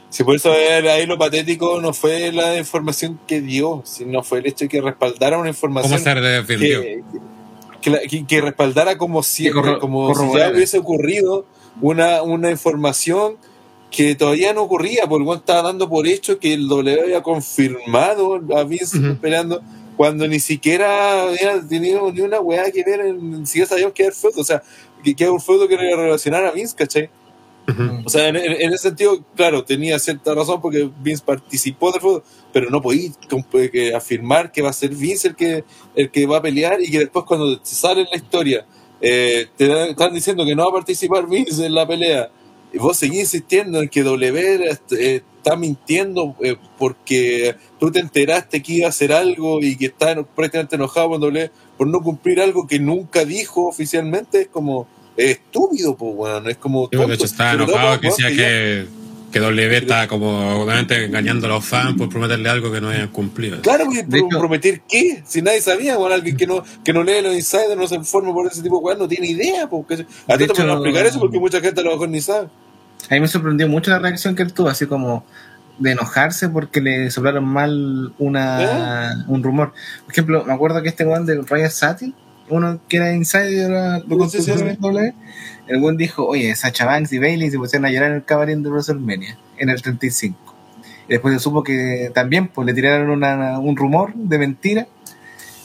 Sí, 0.08 0.22
por 0.24 0.36
eso 0.36 0.52
ahí 0.52 1.04
lo 1.06 1.18
patético 1.18 1.80
no 1.80 1.92
fue 1.92 2.30
la 2.32 2.56
información 2.56 3.18
que 3.26 3.40
dio, 3.40 3.82
sino 3.84 4.22
fue 4.22 4.38
el 4.38 4.46
hecho 4.46 4.64
de 4.66 4.68
que 4.68 4.80
respaldara 4.80 5.36
una 5.36 5.48
información 5.48 5.90
¿Cómo 5.92 6.02
se 6.04 6.20
defendió? 6.20 6.80
que, 6.80 7.02
que, 7.82 7.90
la- 7.90 8.00
que- 8.00 8.24
que 8.26 8.40
respaldara 8.40 8.98
como 8.98 9.22
si, 9.22 9.50
como 9.50 10.14
si 10.14 10.38
ya 10.38 10.50
hubiese 10.50 10.78
ocurrido 10.78 11.46
una, 11.80 12.22
una 12.22 12.50
información 12.50 13.36
que 13.96 14.14
todavía 14.14 14.52
no 14.52 14.62
ocurría, 14.64 15.06
porque 15.08 15.24
el 15.30 15.38
estaba 15.38 15.62
dando 15.62 15.88
por 15.88 16.06
hecho 16.06 16.38
que 16.38 16.52
el 16.52 16.68
W 16.68 17.00
había 17.00 17.22
confirmado 17.22 18.40
a 18.56 18.64
Vince 18.64 18.98
Ujú. 18.98 19.16
peleando 19.18 19.62
cuando 19.96 20.28
ni 20.28 20.38
siquiera 20.40 21.22
había 21.22 21.66
tenido 21.66 22.12
ni 22.12 22.20
una 22.20 22.38
weá 22.40 22.70
que 22.70 22.84
ver, 22.84 23.00
en, 23.00 23.40
ni 23.40 23.46
siquiera 23.46 23.68
sabíamos 23.68 23.94
que 23.94 24.02
era 24.02 24.10
el 24.10 24.14
feudo, 24.16 24.40
o 24.40 24.44
sea, 24.44 24.62
que, 25.02 25.14
que 25.16 25.24
era 25.24 25.32
un 25.32 25.40
feudo 25.40 25.66
que 25.66 25.74
era 25.74 25.96
relacionar 25.96 26.44
a 26.44 26.50
Vince, 26.50 26.76
¿cachai? 26.76 27.08
O 28.04 28.08
sea, 28.10 28.28
en, 28.28 28.36
en- 28.36 28.52
en 28.62 28.72
ese 28.72 28.84
sentido, 28.90 29.24
claro, 29.34 29.64
tenía 29.64 29.98
cierta 29.98 30.34
razón 30.34 30.60
porque 30.60 30.88
Vince 31.02 31.24
participó 31.24 31.90
del 31.90 32.00
fútbol, 32.00 32.22
pero 32.52 32.70
no 32.70 32.80
podía 32.82 33.10
que 33.72 33.94
afirmar 33.94 34.52
que 34.52 34.62
va 34.62 34.70
a 34.70 34.72
ser 34.74 34.90
Vince 34.90 35.28
el 35.28 35.34
que, 35.36 35.64
el 35.96 36.10
que 36.10 36.26
va 36.26 36.36
a 36.36 36.42
pelear 36.42 36.80
y 36.80 36.90
que 36.90 36.98
después 37.00 37.24
cuando 37.24 37.58
te 37.58 37.66
sale 37.70 38.02
en 38.02 38.08
la 38.10 38.16
historia 38.16 38.66
eh, 39.00 39.46
te 39.56 39.90
están 39.90 40.14
diciendo 40.14 40.44
que 40.44 40.54
no 40.54 40.64
va 40.64 40.70
a 40.70 40.74
participar 40.74 41.26
Vince 41.26 41.64
en 41.66 41.74
la 41.74 41.86
pelea 41.86 42.30
vos 42.78 42.96
seguís 42.96 43.20
insistiendo 43.20 43.80
en 43.82 43.88
que 43.88 44.02
W 44.02 44.70
eh, 44.98 45.22
está 45.36 45.56
mintiendo 45.56 46.34
eh, 46.42 46.56
porque 46.78 47.54
tú 47.78 47.90
te 47.90 48.00
enteraste 48.00 48.62
que 48.62 48.72
iba 48.74 48.86
a 48.86 48.90
hacer 48.90 49.12
algo 49.12 49.62
y 49.62 49.76
que 49.76 49.86
está 49.86 50.22
prácticamente 50.22 50.76
enojado 50.76 51.10
con 51.10 51.20
W 51.20 51.50
por 51.76 51.86
no 51.86 52.00
cumplir 52.00 52.40
algo 52.40 52.66
que 52.66 52.78
nunca 52.78 53.24
dijo 53.24 53.66
oficialmente, 53.68 54.42
es 54.42 54.48
como 54.48 54.88
es 55.16 55.30
estúpido, 55.38 55.96
pues, 55.96 56.14
bueno, 56.14 56.48
es 56.48 56.56
como... 56.58 56.88
Sí, 56.92 56.96
de 56.98 57.04
hecho 57.04 57.08
tonto. 57.10 57.24
estaba 57.24 57.52
Sobre 57.52 57.66
todo 57.66 57.76
enojado 57.76 58.00
que 58.00 58.06
decía 58.08 58.28
que, 58.28 58.86
que 59.32 59.40
W 59.40 59.76
estaba 59.76 60.08
como 60.08 60.62
obviamente 60.62 61.04
engañando 61.04 61.46
a 61.46 61.50
los 61.50 61.64
fans 61.64 61.96
por 61.96 62.08
prometerle 62.10 62.48
algo 62.50 62.70
que 62.70 62.80
no 62.82 62.90
habían 62.90 63.08
cumplido. 63.08 63.60
Claro, 63.62 63.86
porque 63.86 64.04
prometer 64.28 64.82
qué, 64.88 65.22
si 65.26 65.40
nadie 65.42 65.60
sabía, 65.62 65.96
bueno, 65.96 66.14
alguien 66.14 66.36
que 66.36 66.46
no, 66.46 66.62
que 66.84 66.92
no 66.92 67.02
lee 67.02 67.22
los 67.22 67.34
insiders, 67.34 67.76
no 67.76 67.86
se 67.86 67.94
informa 67.94 68.32
por 68.34 68.46
ese 68.46 68.62
tipo 68.62 68.76
de 68.76 68.82
cosas, 68.82 68.98
no 68.98 69.08
tiene 69.08 69.26
idea, 69.28 69.68
porque 69.70 69.94
a 69.94 69.96
ti 69.96 70.04
te 70.26 70.44
hecho- 70.44 70.54
pueden 70.54 70.70
explicar 70.70 71.06
eso 71.06 71.18
porque 71.20 71.38
mucha 71.38 71.60
gente 71.60 71.80
a 71.80 71.84
lo 71.84 71.92
mejor 71.92 72.08
ni 72.08 72.20
sabe. 72.20 72.48
A 73.10 73.14
mí 73.14 73.20
me 73.20 73.28
sorprendió 73.28 73.68
mucho 73.68 73.90
la 73.90 73.98
reacción 73.98 74.34
que 74.34 74.42
él 74.42 74.52
tuvo, 74.52 74.68
así 74.68 74.86
como 74.86 75.24
de 75.78 75.92
enojarse 75.92 76.48
porque 76.48 76.80
le 76.80 77.10
soplaron 77.10 77.44
mal 77.44 78.12
una, 78.18 79.24
un 79.28 79.42
rumor. 79.42 79.72
Por 80.04 80.12
ejemplo, 80.12 80.44
me 80.44 80.52
acuerdo 80.52 80.82
que 80.82 80.88
este 80.88 81.04
weón 81.04 81.26
de 81.26 81.40
Ryan 81.42 81.70
Satin 81.70 82.14
uno 82.48 82.78
que 82.88 82.98
era 82.98 83.12
insider, 83.12 84.02
lo 84.06 84.16
doble, 84.80 85.14
el 85.66 85.80
buen 85.80 85.96
dijo, 85.96 86.24
oye, 86.26 86.54
Sacha 86.54 86.86
Banks 86.86 87.12
y 87.12 87.18
Bailey 87.18 87.50
se 87.50 87.58
pusieron 87.58 87.86
a 87.86 87.90
llorar 87.90 88.10
en 88.10 88.16
el 88.18 88.24
camarín 88.24 88.62
de 88.62 88.70
WrestleMania, 88.70 89.36
en 89.58 89.68
el 89.68 89.82
35. 89.82 90.54
Y 91.08 91.12
después 91.12 91.34
se 91.34 91.40
supo 91.40 91.64
que 91.64 92.12
también 92.14 92.46
pues, 92.48 92.64
le 92.66 92.72
tiraron 92.72 93.10
una- 93.10 93.58
un 93.58 93.76
rumor 93.76 94.14
de 94.14 94.38
mentira. 94.38 94.86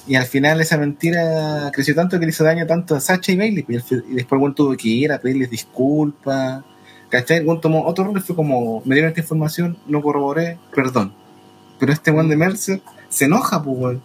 Y 0.07 0.15
al 0.15 0.25
final 0.25 0.59
esa 0.59 0.79
mentira 0.79 1.69
creció 1.71 1.93
tanto 1.93 2.19
que 2.19 2.25
le 2.25 2.31
hizo 2.31 2.43
daño 2.43 2.65
tanto 2.65 2.95
a 2.95 2.99
Sacha 2.99 3.31
y 3.31 3.37
Bailey. 3.37 3.61
pues, 3.61 3.83
y 3.91 4.15
después 4.15 4.31
el 4.31 4.39
buen 4.39 4.55
tuvo 4.55 4.75
que 4.75 4.87
ir 4.87 5.11
a 5.11 5.19
pedirles 5.19 5.51
disculpas. 5.51 6.63
¿Cachai? 7.11 7.39
El 7.47 7.59
tomó 7.59 7.85
otro 7.85 8.05
rol 8.05 8.17
y 8.17 8.21
fue 8.21 8.35
como, 8.35 8.81
me 8.85 8.95
dieron 8.95 9.09
esta 9.09 9.21
información, 9.21 9.77
no 9.87 10.01
corroboré, 10.01 10.57
perdón. 10.73 11.13
Pero 11.79 11.91
este 11.93 12.09
buen 12.09 12.29
de 12.29 12.37
Mercer 12.37 12.81
se 13.09 13.25
enoja, 13.25 13.61
pues, 13.61 13.77
weón. 13.77 14.01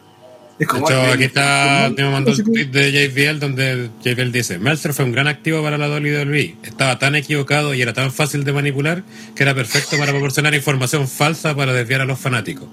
Es 0.58 0.60
De 0.60 0.66
como, 0.66 0.88
hecho, 0.88 1.00
"Ay, 1.00 1.12
aquí 1.12 1.24
está, 1.24 1.92
me 1.96 2.10
mandó 2.10 2.30
el 2.32 2.36
qué". 2.38 2.42
tweet 2.42 2.64
de 2.66 2.90
JBL 2.90 3.38
donde 3.38 3.90
JBL 4.02 4.32
dice, 4.32 4.58
Meltzer 4.58 4.92
fue 4.94 5.04
un 5.04 5.12
gran 5.12 5.28
activo 5.28 5.62
para 5.62 5.76
la 5.78 5.86
WWE. 5.88 6.56
Estaba 6.62 6.98
tan 6.98 7.14
equivocado 7.14 7.74
y 7.74 7.82
era 7.82 7.92
tan 7.92 8.10
fácil 8.10 8.42
de 8.44 8.52
manipular 8.54 9.02
que 9.34 9.42
era 9.42 9.54
perfecto 9.54 9.98
para 9.98 10.12
proporcionar 10.12 10.54
información 10.54 11.06
falsa 11.08 11.54
para 11.54 11.72
desviar 11.74 12.00
a 12.00 12.06
los 12.06 12.18
fanáticos. 12.18 12.68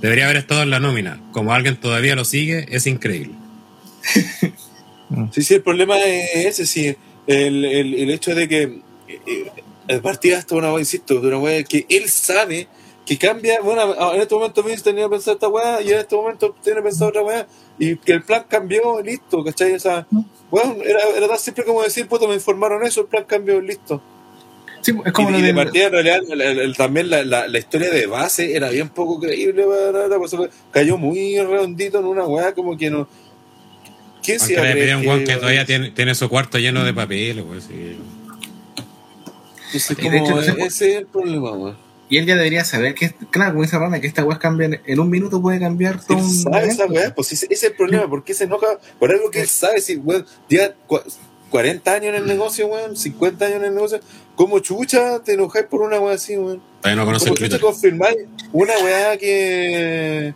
Debería 0.00 0.24
haber 0.24 0.38
estado 0.38 0.62
en 0.62 0.70
la 0.70 0.80
nómina. 0.80 1.20
Como 1.32 1.52
alguien 1.52 1.76
todavía 1.76 2.16
lo 2.16 2.24
sigue, 2.24 2.66
es 2.70 2.86
increíble. 2.86 3.34
Sí, 5.30 5.42
sí, 5.44 5.54
el 5.54 5.62
problema 5.62 5.96
es 6.00 6.46
ese, 6.58 6.66
sí. 6.66 6.96
El, 7.28 7.64
el, 7.64 7.94
el 7.94 8.10
hecho 8.10 8.34
de 8.34 8.48
que 8.48 8.80
eh, 9.88 9.98
partía 10.00 10.38
hasta 10.38 10.54
una 10.54 10.70
weá, 10.72 10.80
insisto, 10.80 11.20
de 11.20 11.28
una 11.28 11.38
weá 11.38 11.62
que 11.64 11.86
él 11.88 12.08
sabe 12.08 12.68
que 13.06 13.16
cambia. 13.18 13.60
Bueno, 13.60 13.94
en 14.14 14.20
este 14.20 14.34
momento 14.34 14.62
Vince 14.62 14.82
tenía 14.82 15.08
pensado 15.08 15.36
esta 15.36 15.48
weá 15.48 15.80
y 15.82 15.90
en 15.92 15.98
este 15.98 16.16
momento 16.16 16.54
tiene 16.62 16.82
pensado 16.82 17.10
otra 17.10 17.22
weá 17.22 17.46
y 17.78 17.96
que 17.96 18.12
el 18.12 18.22
plan 18.22 18.44
cambió, 18.48 19.00
listo, 19.02 19.44
¿cachai? 19.44 19.74
O 19.74 19.80
sea, 19.80 20.06
bueno, 20.50 20.76
era, 20.84 21.00
era 21.16 21.28
tan 21.28 21.38
simple 21.38 21.64
como 21.64 21.82
decir, 21.82 22.06
puto, 22.08 22.26
me 22.28 22.34
informaron 22.34 22.84
eso, 22.84 23.02
el 23.02 23.06
plan 23.06 23.24
cambió, 23.24 23.60
listo. 23.60 24.02
Sí, 24.82 24.92
es 25.04 25.12
como 25.12 25.30
y, 25.30 25.32
lo 25.32 25.38
y 25.38 25.42
de 25.42 25.54
partida, 25.54 25.86
en 25.86 25.92
realidad, 25.92 26.20
el- 26.28 26.40
el- 26.40 26.58
el- 26.60 26.76
también 26.76 27.10
la, 27.10 27.24
la, 27.24 27.48
la 27.48 27.58
historia 27.58 27.90
de 27.90 28.06
base 28.06 28.54
era 28.54 28.68
bien 28.70 28.88
poco 28.88 29.18
creíble, 29.20 29.64
la- 29.66 30.18
cayó 30.70 30.96
muy 30.96 31.38
redondito 31.40 31.98
en 31.98 32.04
una 32.04 32.24
weá 32.24 32.54
como 32.54 32.76
que 32.76 32.90
no. 32.90 33.08
¿Quién 34.22 34.38
se 34.40 34.54
le 34.54 34.74
que- 35.00 35.24
que 35.24 35.36
todavía 35.36 35.64
tiene, 35.66 35.90
tiene 35.90 36.14
su 36.14 36.28
cuarto 36.28 36.58
lleno 36.58 36.84
de 36.84 36.92
papeles, 36.94 37.44
pues, 37.46 37.64
sí. 37.64 37.96
Entonces, 39.66 39.96
Y 39.98 40.08
de 40.08 40.16
hecho, 40.16 40.24
como, 40.24 40.36
no 40.36 40.42
sé 40.42 40.52
por- 40.52 40.60
ese 40.62 40.90
es 40.92 40.96
el 40.98 41.06
problema, 41.06 41.52
weón. 41.52 41.76
Y 42.08 42.18
él 42.18 42.26
ya 42.26 42.36
debería 42.36 42.64
saber 42.64 42.94
que, 42.94 43.12
claro, 43.30 43.52
como 43.52 43.64
dice 43.64 43.78
Rana, 43.78 44.00
que 44.00 44.06
esta 44.06 44.24
weá 44.24 44.38
cambia 44.38 44.80
en, 44.86 45.00
un 45.00 45.10
minuto, 45.10 45.42
puede 45.42 45.58
cambiar 45.58 46.00
todo 46.04 46.18
Él 46.18 46.24
un. 46.24 46.30
sabe 46.32 46.68
esa 46.68 46.86
weá, 46.86 47.12
pues 47.14 47.32
ese, 47.32 47.46
ese 47.46 47.54
es 47.54 47.62
el 47.64 47.76
problema, 47.76 48.08
¿por 48.08 48.22
qué 48.22 48.32
se 48.32 48.44
enoja? 48.44 48.78
Por 49.00 49.10
algo 49.10 49.28
que 49.30 49.40
él 49.40 49.48
sabe, 49.48 49.80
si 49.80 49.96
weón, 49.96 50.24
cua- 50.88 51.02
40 51.50 51.92
años 51.94 52.06
en 52.10 52.14
el 52.14 52.26
negocio, 52.26 52.68
weón, 52.68 52.96
50 52.96 53.44
años 53.46 53.56
en 53.58 53.64
el 53.64 53.74
negocio, 53.74 53.98
¿cómo 54.36 54.60
chucha 54.60 55.20
te 55.24 55.32
enojáis 55.34 55.66
por 55.66 55.82
una 55.82 55.98
weá 55.98 56.14
así, 56.14 56.36
weón? 56.36 56.62
Todavía 56.80 57.00
no 57.02 57.06
conoce 57.06 57.24
¿Cómo 57.24 57.34
el 57.34 57.38
chucha 57.38 57.48
Twitter. 57.58 57.60
confirmáis 57.60 58.16
una 58.52 58.74
weá 58.84 59.16
que 59.16 60.34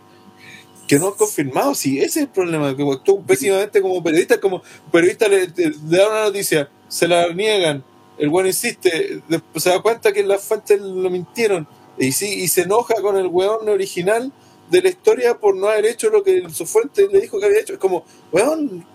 que 0.87 0.99
no 0.99 1.07
has 1.07 1.15
confirmado? 1.15 1.73
Sí, 1.73 1.99
ese 1.99 2.05
es 2.07 2.17
el 2.17 2.27
problema, 2.27 2.75
que 2.75 2.83
actúa 2.83 3.21
pésimamente 3.25 3.81
como 3.81 4.03
periodista, 4.03 4.41
como 4.41 4.61
periodista 4.91 5.29
le, 5.29 5.47
le- 5.47 5.69
le 5.89 5.97
da 5.97 6.09
una 6.09 6.23
noticia, 6.25 6.69
se 6.89 7.07
la 7.07 7.31
niegan, 7.33 7.81
el 8.21 8.29
weón 8.29 8.47
insiste, 8.47 9.21
después 9.27 9.63
se 9.63 9.69
da 9.71 9.81
cuenta 9.81 10.13
que 10.13 10.23
las 10.23 10.43
fuentes 10.43 10.79
lo 10.79 11.09
mintieron, 11.09 11.67
y 11.97 12.11
sí, 12.11 12.27
y 12.43 12.47
se 12.47 12.61
enoja 12.61 12.93
con 13.01 13.17
el 13.17 13.27
weón 13.27 13.67
original 13.67 14.31
de 14.69 14.81
la 14.81 14.89
historia 14.89 15.37
por 15.37 15.57
no 15.57 15.67
haber 15.67 15.87
hecho 15.87 16.09
lo 16.09 16.23
que 16.23 16.43
su 16.53 16.65
fuente 16.65 17.07
le 17.11 17.19
dijo 17.21 17.39
que 17.39 17.45
había 17.47 17.59
hecho. 17.59 17.73
Es 17.73 17.79
como, 17.79 18.05
weón, 18.31 18.85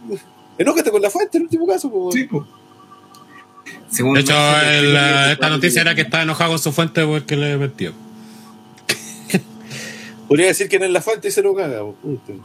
enójate 0.57 0.90
con 0.90 1.03
la 1.03 1.11
fuente 1.11 1.36
en 1.39 1.43
el 1.43 1.47
último 1.47 1.66
caso. 1.66 1.93
Sí, 2.12 2.24
pues. 2.24 2.44
Según 3.90 4.15
De 4.15 4.20
hecho, 4.20 4.32
el, 4.62 4.94
la- 4.94 5.32
esta 5.32 5.51
noticia 5.51 5.82
era 5.82 5.94
que 5.94 6.03
estaba 6.03 6.23
enojado 6.23 6.51
con 6.53 6.59
su 6.61 6.73
fuente 6.73 7.05
porque 7.05 7.36
le 7.36 7.59
metió. 7.59 7.93
Podría 10.28 10.47
decir 10.47 10.69
que 10.69 10.78
no 10.78 10.86
es 10.86 10.90
la 10.93 11.03
fuente 11.03 11.28
y 11.28 11.31
se 11.31 11.43
lo 11.43 11.55
caga. 11.55 11.81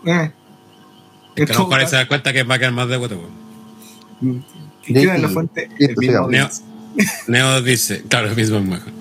Eh. 0.06 0.32
Que 1.36 1.44
a 1.44 1.46
lo 1.46 1.54
mejor 1.60 1.80
ahí 1.80 1.88
se 1.88 1.96
da 1.96 2.08
cuenta 2.08 2.34
que 2.34 2.44
va 2.44 2.56
a 2.56 2.60
quedar 2.60 2.74
más 2.74 2.90
de 2.90 2.98
huevo. 2.98 3.22
weón. 4.22 4.44
¿Y 4.86 4.94
quién 4.94 5.10
es 5.12 5.22
la 5.22 5.30
fuente? 5.30 5.70
El 5.80 5.96
mismo. 5.96 6.28
Neo. 6.28 6.50
Neo 7.28 7.62
dice, 7.62 8.04
claro, 8.08 8.28
el 8.30 8.36
mismo 8.36 8.58
es 8.58 8.64
mejor. 8.66 8.92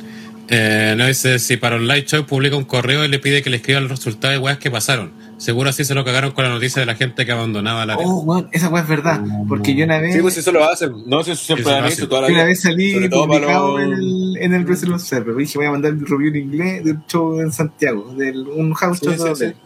Eh, 0.49 0.95
Neo 0.97 1.07
dice, 1.07 1.39
si 1.39 1.57
para 1.57 1.77
un 1.77 1.87
live 1.87 2.05
show 2.07 2.25
publica 2.27 2.57
un 2.57 2.65
correo 2.65 3.05
y 3.05 3.09
le 3.09 3.19
pide 3.19 3.43
que 3.43 3.51
le 3.51 3.57
escriba 3.57 3.79
el 3.79 3.89
resultado 3.89 4.33
de 4.33 4.39
weas 4.39 4.59
que 4.59 4.71
pasaron. 4.71 5.12
Seguro 5.39 5.71
así 5.71 5.85
se 5.85 5.95
lo 5.95 6.05
cagaron 6.05 6.33
con 6.33 6.45
la 6.45 6.51
noticia 6.51 6.81
de 6.81 6.87
la 6.87 6.97
gente 6.97 7.25
que 7.25 7.33
abandonaba 7.33 7.87
la 7.87 7.97
Oh, 7.97 8.21
weón, 8.25 8.49
esa 8.53 8.69
weá 8.69 8.83
es 8.83 8.89
verdad. 8.89 9.23
Porque 9.49 9.75
yo 9.75 9.85
una 9.87 9.99
vez. 9.99 10.15
Sí, 10.15 10.21
pues 10.21 10.37
eso 10.37 10.53
lo 10.53 10.62
hacen. 10.71 10.93
No 11.07 11.25
sé 11.25 11.35
si 11.35 11.47
siempre 11.47 11.73
han 11.73 11.87
hecho 11.87 12.09
toda 12.09 12.23
la 12.23 12.29
Yo 12.29 12.35
una 12.35 12.43
vida. 12.43 12.49
vez 12.51 12.61
salí 12.61 13.09
publicado 13.09 13.79
los- 13.79 13.83
en 13.89 13.93
el, 13.95 14.37
en 14.39 14.55
el 14.55 14.93
Observer. 14.93 15.35
Dije, 15.37 15.57
voy 15.57 15.67
a 15.67 15.71
mandar 15.71 15.95
mi 15.95 16.05
review 16.05 16.29
en 16.29 16.37
inglés 16.37 16.85
de 16.85 16.91
un 16.93 17.05
show 17.07 17.41
en 17.41 17.53
Santiago, 17.53 18.12
de 18.19 18.33
un 18.39 18.75
house 18.75 18.99
Sí, 18.99 19.07
show 19.07 19.35
sí, 19.35 19.45
de 19.47 19.51
sí. 19.53 19.57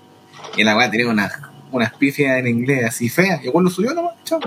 Y 0.59 0.63
la 0.65 0.77
weá 0.77 0.89
tenía 0.91 1.09
unas 1.09 1.33
unas 1.73 1.93
pifias 1.95 2.39
en 2.39 2.47
inglés 2.47 2.85
así 2.85 3.09
feas. 3.09 3.43
Y 3.43 3.49
igual 3.49 3.65
lo 3.65 3.71
subió 3.71 3.93
nomás, 3.95 4.13
chao. 4.25 4.39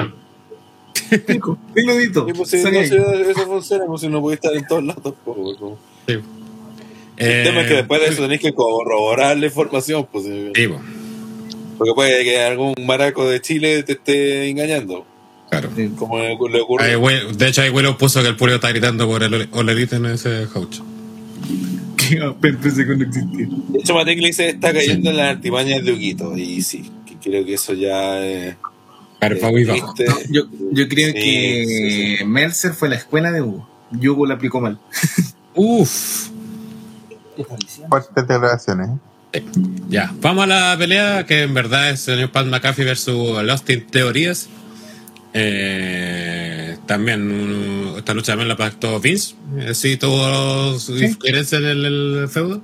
Pico, 1.25 1.57
peludito. 1.73 2.25
Sí, 2.27 2.33
pues, 2.35 2.49
sí, 2.49 2.59
Salí 2.59 2.77
no, 2.79 2.85
sí, 2.85 2.95
eso 3.29 3.45
funciona, 3.47 3.85
pues 3.85 4.01
si 4.01 4.07
no 4.09 4.21
podéis 4.21 4.39
estar 4.43 4.55
en 4.55 4.67
todos 4.67 4.83
lados 4.83 5.13
pues, 5.23 5.37
como- 5.57 5.77
Sí. 6.07 6.13
El 7.17 7.43
tema 7.43 7.61
es 7.61 7.67
que 7.67 7.73
Eh, 7.73 7.77
después 7.77 7.99
de 8.01 8.07
eso 8.07 8.21
tenéis 8.21 8.41
que 8.41 8.53
corroborar 8.53 9.37
la 9.37 9.45
información, 9.47 10.07
pues, 10.11 10.25
eh, 10.27 10.51
sí, 10.55 10.67
po, 10.67 10.79
porque 11.77 11.93
puede 11.93 12.23
que 12.23 12.39
algún 12.41 12.73
maraco 12.85 13.27
de 13.27 13.41
Chile 13.41 13.81
te 13.83 13.93
esté 13.93 14.49
engañando, 14.49 15.05
claro. 15.49 15.69
como 15.97 16.19
le, 16.19 16.29
le 16.51 16.61
ocurre. 16.61 16.95
Will- 16.97 17.35
de 17.37 17.47
hecho, 17.47 17.61
ahí 17.63 17.69
Willow 17.69 17.97
puso 17.97 18.21
que 18.21 18.27
el 18.27 18.35
público 18.35 18.55
está 18.55 18.69
gritando 18.69 19.07
por 19.07 19.23
el 19.23 19.47
Oledito 19.51 19.95
en 19.95 20.05
ese 20.07 20.45
house. 20.47 20.81
Que 21.97 22.17
pensé 22.39 22.85
que 22.85 22.95
no 22.95 23.03
existía. 23.03 23.47
De 23.69 23.79
hecho, 23.79 23.93
Matei 23.95 24.31
se 24.31 24.49
está 24.49 24.71
cayendo 24.71 25.09
en 25.09 25.17
las 25.17 25.35
artimañas 25.35 25.83
de 25.83 25.91
Huguito, 25.91 26.37
y 26.37 26.61
sí, 26.61 26.89
que 27.05 27.15
creo 27.17 27.43
que 27.43 27.55
eso 27.55 27.73
ya 27.73 28.25
es. 28.25 28.55
Fue 29.19 29.51
muy 29.51 29.63
bajo. 29.65 29.93
triste. 29.93 30.13
Yo, 30.29 30.43
yo 30.71 30.87
creo 30.87 31.07
Sí, 31.07 31.13
que 31.13 31.65
sí, 31.67 32.17
sí. 32.17 32.25
Mercer 32.25 32.73
fue 32.73 32.89
la 32.89 32.95
escuela 32.95 33.31
de 33.31 33.41
Hugo. 33.41 33.67
Y 33.99 34.07
Hugo 34.07 34.25
la 34.27 34.35
aplicó 34.35 34.61
mal. 34.61 34.77
Uff. 35.55 36.29
Fuertes 37.89 38.27
declaraciones. 38.27 38.89
¿eh? 39.33 39.43
Ya, 39.89 40.13
vamos 40.21 40.43
a 40.45 40.47
la 40.47 40.75
pelea 40.77 41.25
que 41.25 41.43
en 41.43 41.53
verdad 41.53 41.89
es 41.91 42.07
el 42.07 42.15
señor 42.15 42.31
Pat 42.31 42.47
McAfee 42.47 42.85
versus 42.85 43.37
Austin 43.37 43.85
Teorías. 43.87 44.49
Eh, 45.33 46.77
también 46.87 47.93
esta 47.97 48.13
lucha 48.13 48.31
también 48.33 48.47
la 48.47 48.57
pactó 48.57 48.99
Vince. 48.99 49.35
Eh, 49.59 49.73
sí, 49.75 49.97
tuvo 49.97 50.79
su 50.79 50.95
diferencia 50.95 51.57
en 51.59 51.65
el, 51.65 51.85
el 51.85 52.27
feudo. 52.29 52.61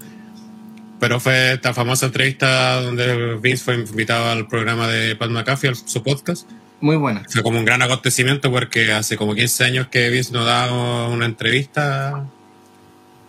Pero 1.04 1.20
fue 1.20 1.52
esta 1.52 1.74
famosa 1.74 2.06
entrevista 2.06 2.80
donde 2.80 3.36
Vince 3.36 3.62
fue 3.62 3.76
invitado 3.76 4.30
al 4.30 4.48
programa 4.48 4.88
de 4.88 5.18
Pat 5.18 5.30
McAfee, 5.30 5.72
a 5.72 5.76
su 5.76 6.02
podcast. 6.02 6.50
Muy 6.80 6.96
buena. 6.96 7.26
Fue 7.28 7.44
como 7.44 7.60
un 7.60 7.66
gran 7.66 7.82
acontecimiento 7.82 8.50
porque 8.50 8.94
hace 8.94 9.18
como 9.18 9.36
15 9.36 9.66
años 9.66 9.88
que 9.90 10.10
Vince 10.10 10.32
no 10.32 10.46
daba 10.46 11.10
una 11.10 11.26
entrevista 11.26 12.26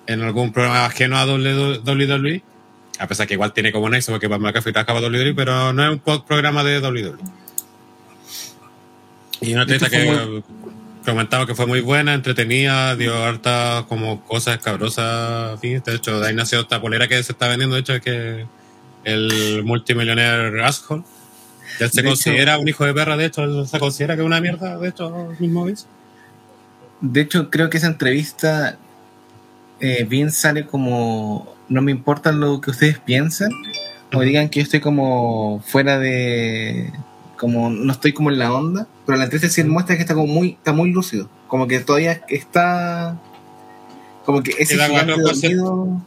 en 0.06 0.22
algún 0.22 0.52
programa 0.52 0.86
ajeno 0.86 1.18
a 1.18 1.26
WWE. 1.26 2.44
A 3.00 3.08
pesar 3.08 3.26
que 3.26 3.34
igual 3.34 3.52
tiene 3.52 3.72
como 3.72 3.90
nexo 3.90 4.12
porque 4.12 4.28
Pat 4.28 4.40
McAfee 4.40 4.72
trabajaba 4.72 5.00
para 5.00 5.10
WWE, 5.10 5.34
pero 5.34 5.72
no 5.72 5.82
es 5.82 5.90
un 5.90 6.24
programa 6.24 6.62
de 6.62 6.78
WWE. 6.78 7.16
Y 9.40 9.52
una 9.52 9.62
entrevista 9.62 9.90
que 9.90 10.44
comentaba 11.04 11.46
que 11.46 11.54
fue 11.54 11.66
muy 11.66 11.80
buena, 11.80 12.14
entretenida, 12.14 12.96
dio 12.96 13.14
hartas 13.22 13.84
como 13.84 14.24
cosas 14.24 14.58
cabrosas. 14.58 15.60
Vince. 15.60 15.90
De 15.90 15.96
hecho, 15.96 16.20
de 16.20 16.28
ahí 16.28 16.34
nació 16.34 16.60
esta 16.60 16.80
polera 16.80 17.08
que 17.08 17.22
se 17.22 17.32
está 17.32 17.48
vendiendo, 17.48 17.76
de 17.76 17.80
hecho, 17.82 17.94
es 17.94 18.00
que 18.00 18.46
el 19.04 19.62
multimillonaire 19.64 20.64
Asshole. 20.64 21.02
Él 21.80 21.90
se 21.90 22.02
De 22.02 22.08
considera 22.08 22.58
un 22.58 22.68
hijo 22.68 22.84
de 22.84 22.94
perra, 22.94 23.16
de 23.16 23.26
hecho, 23.26 23.42
él 23.42 23.66
se 23.66 23.78
considera 23.78 24.14
que 24.14 24.22
es 24.22 24.26
una 24.26 24.40
mierda, 24.40 24.78
de 24.78 24.88
hecho, 24.88 25.34
mismo 25.38 25.64
Vince. 25.64 25.86
De 27.00 27.20
hecho, 27.20 27.50
creo 27.50 27.68
que 27.68 27.78
esa 27.78 27.88
entrevista 27.88 28.78
eh, 29.80 30.04
Vince 30.08 30.40
sale 30.40 30.66
como 30.66 31.54
no 31.68 31.82
me 31.82 31.90
importa 31.90 32.32
lo 32.32 32.60
que 32.60 32.70
ustedes 32.70 32.98
piensan 32.98 33.50
o 34.12 34.20
digan 34.20 34.48
que 34.48 34.60
yo 34.60 34.64
estoy 34.64 34.80
como 34.80 35.62
fuera 35.66 35.98
de 35.98 36.92
como 37.36 37.70
no 37.70 37.92
estoy 37.92 38.12
como 38.12 38.30
en 38.30 38.38
la 38.38 38.52
onda, 38.52 38.86
pero 39.06 39.18
la 39.18 39.24
entrevista 39.24 39.48
sí 39.50 39.64
muestra 39.64 39.96
que 39.96 40.02
está 40.02 40.14
como 40.14 40.26
muy 40.26 40.50
está 40.52 40.72
muy 40.72 40.90
lúcido, 40.90 41.28
como 41.48 41.66
que 41.66 41.80
todavía 41.80 42.22
está 42.28 43.18
como 44.24 44.42
que 44.42 44.52
ese 44.58 44.76
gigante 44.76 45.12
dormido 45.12 46.00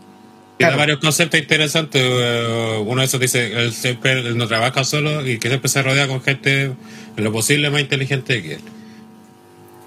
Tiene 0.58 0.72
Claro. 0.72 0.78
varios 0.78 1.00
conceptos 1.00 1.40
interesantes. 1.40 2.02
eh, 2.04 2.84
Uno 2.84 3.02
de 3.02 3.06
esos 3.06 3.20
dice, 3.20 3.54
él 3.60 3.72
siempre 3.74 4.14
él 4.14 4.38
no 4.38 4.48
trabaja 4.48 4.84
solo 4.84 5.24
y 5.28 5.38
que 5.38 5.50
siempre 5.50 5.70
se 5.70 5.84
rodea 5.84 6.08
con 6.08 6.22
gente 6.22 6.72
en 7.16 7.24
lo 7.24 7.32
posible 7.32 7.70
más 7.70 7.82
inteligente 7.82 8.42
que 8.42 8.54
él. 8.56 8.62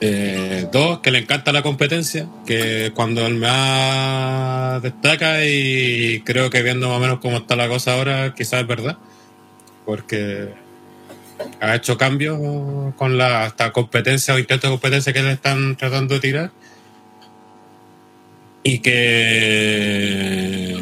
Eh, 0.03 0.69
dos, 0.73 1.01
que 1.01 1.11
le 1.11 1.19
encanta 1.19 1.53
la 1.53 1.63
competencia, 1.63 2.27
que 2.47 2.93
cuando 2.95 3.27
él 3.27 3.35
más 3.35 4.81
destaca 4.83 5.45
y 5.45 6.23
creo 6.25 6.49
que 6.51 6.63
viendo 6.63 6.89
más 6.89 6.99
o 6.99 7.01
menos 7.01 7.19
cómo 7.21 7.39
está 7.39 7.57
la 7.57 7.69
cosa 7.69 7.95
ahora, 7.95 8.33
quizás 8.35 8.61
es 8.63 8.67
verdad. 8.69 8.97
Porque 9.85 10.55
ha 11.61 11.75
hecho 11.77 11.97
cambios 11.99 12.39
con 12.97 13.17
la 13.19 13.47
esta 13.47 13.73
competencia 13.73 14.35
o 14.35 14.39
intento 14.39 14.67
de 14.67 14.73
competencia 14.73 15.13
que 15.13 15.23
le 15.23 15.33
están 15.33 15.77
tratando 15.77 16.15
de 16.15 16.21
tirar. 16.21 16.51
Y 18.63 18.79
que. 18.81 20.77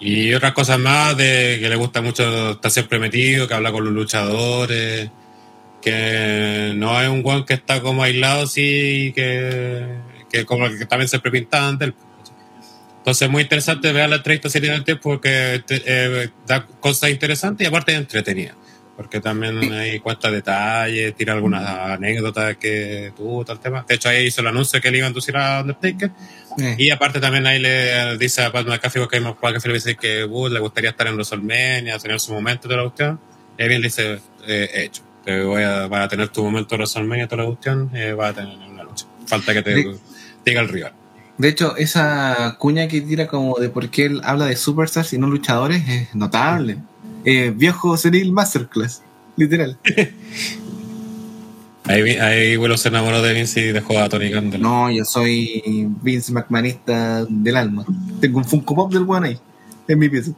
Y 0.00 0.34
otras 0.34 0.52
cosas 0.52 0.78
más 0.78 1.16
de 1.16 1.58
que 1.60 1.68
le 1.68 1.76
gusta 1.76 2.02
mucho 2.02 2.52
estar 2.52 2.70
siempre 2.70 2.98
metido, 2.98 3.46
que 3.46 3.54
habla 3.54 3.70
con 3.70 3.84
los 3.84 3.92
luchadores, 3.94 5.10
que 5.80 6.72
no 6.74 7.00
es 7.00 7.08
un 7.08 7.22
guan 7.22 7.44
que 7.44 7.54
está 7.54 7.80
como 7.80 8.02
aislado, 8.02 8.46
sí, 8.46 9.12
que, 9.14 9.86
que 10.30 10.44
como 10.44 10.68
que 10.68 10.86
también 10.86 11.08
se 11.08 11.20
prepinta 11.20 11.68
ante 11.68 11.86
él. 11.86 11.94
Entonces, 12.98 13.30
muy 13.30 13.42
interesante 13.42 13.92
ver 13.92 14.08
la 14.10 14.16
entrevista 14.16 14.48
tiempo 14.48 15.00
porque 15.02 15.62
te- 15.66 15.82
eh, 15.86 16.30
da 16.46 16.66
cosas 16.66 17.10
interesantes 17.10 17.64
y 17.64 17.68
aparte 17.68 17.94
entretenida. 17.94 18.54
Porque 18.96 19.20
también 19.20 19.72
ahí 19.72 20.00
cuenta 20.00 20.30
detalles, 20.30 21.14
tira 21.14 21.32
algunas 21.32 21.66
anécdotas 21.66 22.56
que 22.58 23.12
tuvo, 23.16 23.44
tal 23.44 23.58
tema. 23.58 23.84
De 23.88 23.94
hecho, 23.94 24.08
ahí 24.08 24.26
hizo 24.26 24.42
el 24.42 24.48
anuncio 24.48 24.80
que 24.80 24.90
le 24.90 24.98
iba 24.98 25.06
a 25.06 25.08
inducir 25.08 25.36
a 25.36 25.60
Undertaker. 25.60 26.10
Eh, 26.58 26.76
Y 26.78 26.90
aparte 26.90 27.18
también 27.18 27.46
ahí 27.46 27.58
le 27.58 28.18
dice 28.18 28.42
a 28.42 28.52
Pat 28.52 28.66
McAfee, 28.66 29.00
porque 29.00 29.20
Pat 29.20 29.36
McAfee 29.42 29.68
le 29.68 29.74
dice 29.74 29.96
que 29.96 30.24
uh, 30.24 30.48
le 30.48 30.60
gustaría 30.60 30.90
estar 30.90 31.06
en 31.06 31.14
WrestleMania, 31.14 31.98
tener 31.98 32.20
su 32.20 32.32
momento 32.32 32.68
de 32.68 32.76
la 32.76 32.82
cuestión. 32.82 33.18
Y 33.58 33.62
ahí 33.62 33.68
bien 33.68 33.80
le 33.80 33.86
dice, 33.88 34.20
eh, 34.46 34.70
hecho, 34.74 35.02
te 35.24 35.42
voy 35.42 35.62
a, 35.62 35.86
vas 35.86 36.04
a 36.04 36.08
tener 36.08 36.28
tu 36.28 36.44
momento 36.44 36.74
de 36.74 36.78
WrestleMania, 36.78 37.26
toda 37.26 37.42
la 37.42 37.48
cuestión, 37.48 37.90
eh, 37.94 38.12
vas 38.12 38.32
a 38.32 38.34
tener 38.34 38.56
una 38.58 38.82
lucha. 38.82 39.06
Falta 39.26 39.54
que 39.54 39.62
te 39.62 39.74
diga 40.44 40.60
el 40.60 40.68
rival. 40.68 40.92
De 41.38 41.48
hecho, 41.48 41.76
esa 41.76 42.56
cuña 42.58 42.88
que 42.88 43.00
tira 43.00 43.26
como 43.26 43.58
de 43.58 43.70
por 43.70 43.88
qué 43.88 44.04
él 44.04 44.20
habla 44.22 44.46
de 44.46 44.56
superstars 44.56 45.12
y 45.14 45.18
no 45.18 45.28
luchadores 45.28 45.88
es 45.88 46.14
notable. 46.14 46.76
Eh, 47.24 47.52
viejo 47.54 47.96
senil 47.96 48.32
masterclass, 48.32 49.02
literal. 49.36 49.78
Ahí, 51.84 52.10
ahí 52.16 52.56
Willow 52.56 52.78
se 52.78 52.88
enamoró 52.90 53.20
de 53.22 53.34
Vince 53.34 53.60
y 53.60 53.72
dejó 53.72 53.98
a 53.98 54.08
Tony 54.08 54.30
Khan. 54.30 54.52
No, 54.60 54.88
yo 54.88 55.04
soy 55.04 55.88
Vince 56.00 56.32
McMahonista 56.32 57.24
del 57.28 57.56
alma. 57.56 57.84
Tengo 58.20 58.38
un 58.38 58.44
Funko 58.44 58.76
Pop 58.76 58.92
del 58.92 59.02
one 59.04 59.28
ahí, 59.30 59.38
en 59.88 59.98
mi 59.98 60.08
pieza. 60.08 60.30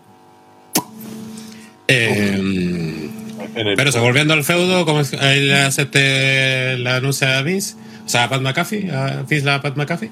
Eh, 1.86 3.10
el- 3.54 3.76
pero 3.76 3.90
eso, 3.90 4.00
volviendo 4.00 4.32
al 4.32 4.42
feudo, 4.42 4.86
como 4.86 5.00
es- 5.00 5.12
ahí 5.14 5.40
le 5.46 5.58
hace 5.60 5.82
este, 5.82 6.78
la 6.78 6.96
anuncia 6.96 7.38
a 7.38 7.42
Vince, 7.42 7.74
o 8.06 8.08
sea, 8.08 8.24
a 8.24 8.28
Pat 8.30 8.40
McAfee, 8.40 8.90
a 8.90 9.22
Vince 9.28 9.44
la 9.44 9.56
a 9.56 9.60
Pat 9.60 9.76
McAfee. 9.76 10.10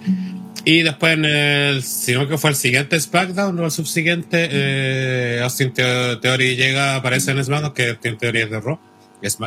Y 0.65 0.83
después, 0.83 1.15
en 1.15 1.25
el, 1.25 1.83
si 1.83 2.13
no 2.13 2.29
que 2.29 2.39
fue 2.39 2.51
el 2.51 2.57
siguiente 2.57 2.99
SmackDown 2.99 3.59
o 3.59 3.65
el 3.65 3.71
subsiguiente, 3.73 4.49
eh, 4.51 5.41
Austin 5.43 5.73
Theo- 5.73 6.21
Theory 6.21 6.55
llega, 6.57 6.95
aparece 6.97 7.33
en 7.33 7.43
SmackDown, 7.45 7.75
que 7.75 7.89
Austin 7.91 8.17
Theory 8.17 8.43
es 8.43 8.51
de 8.51 8.61
Raw. 8.61 8.79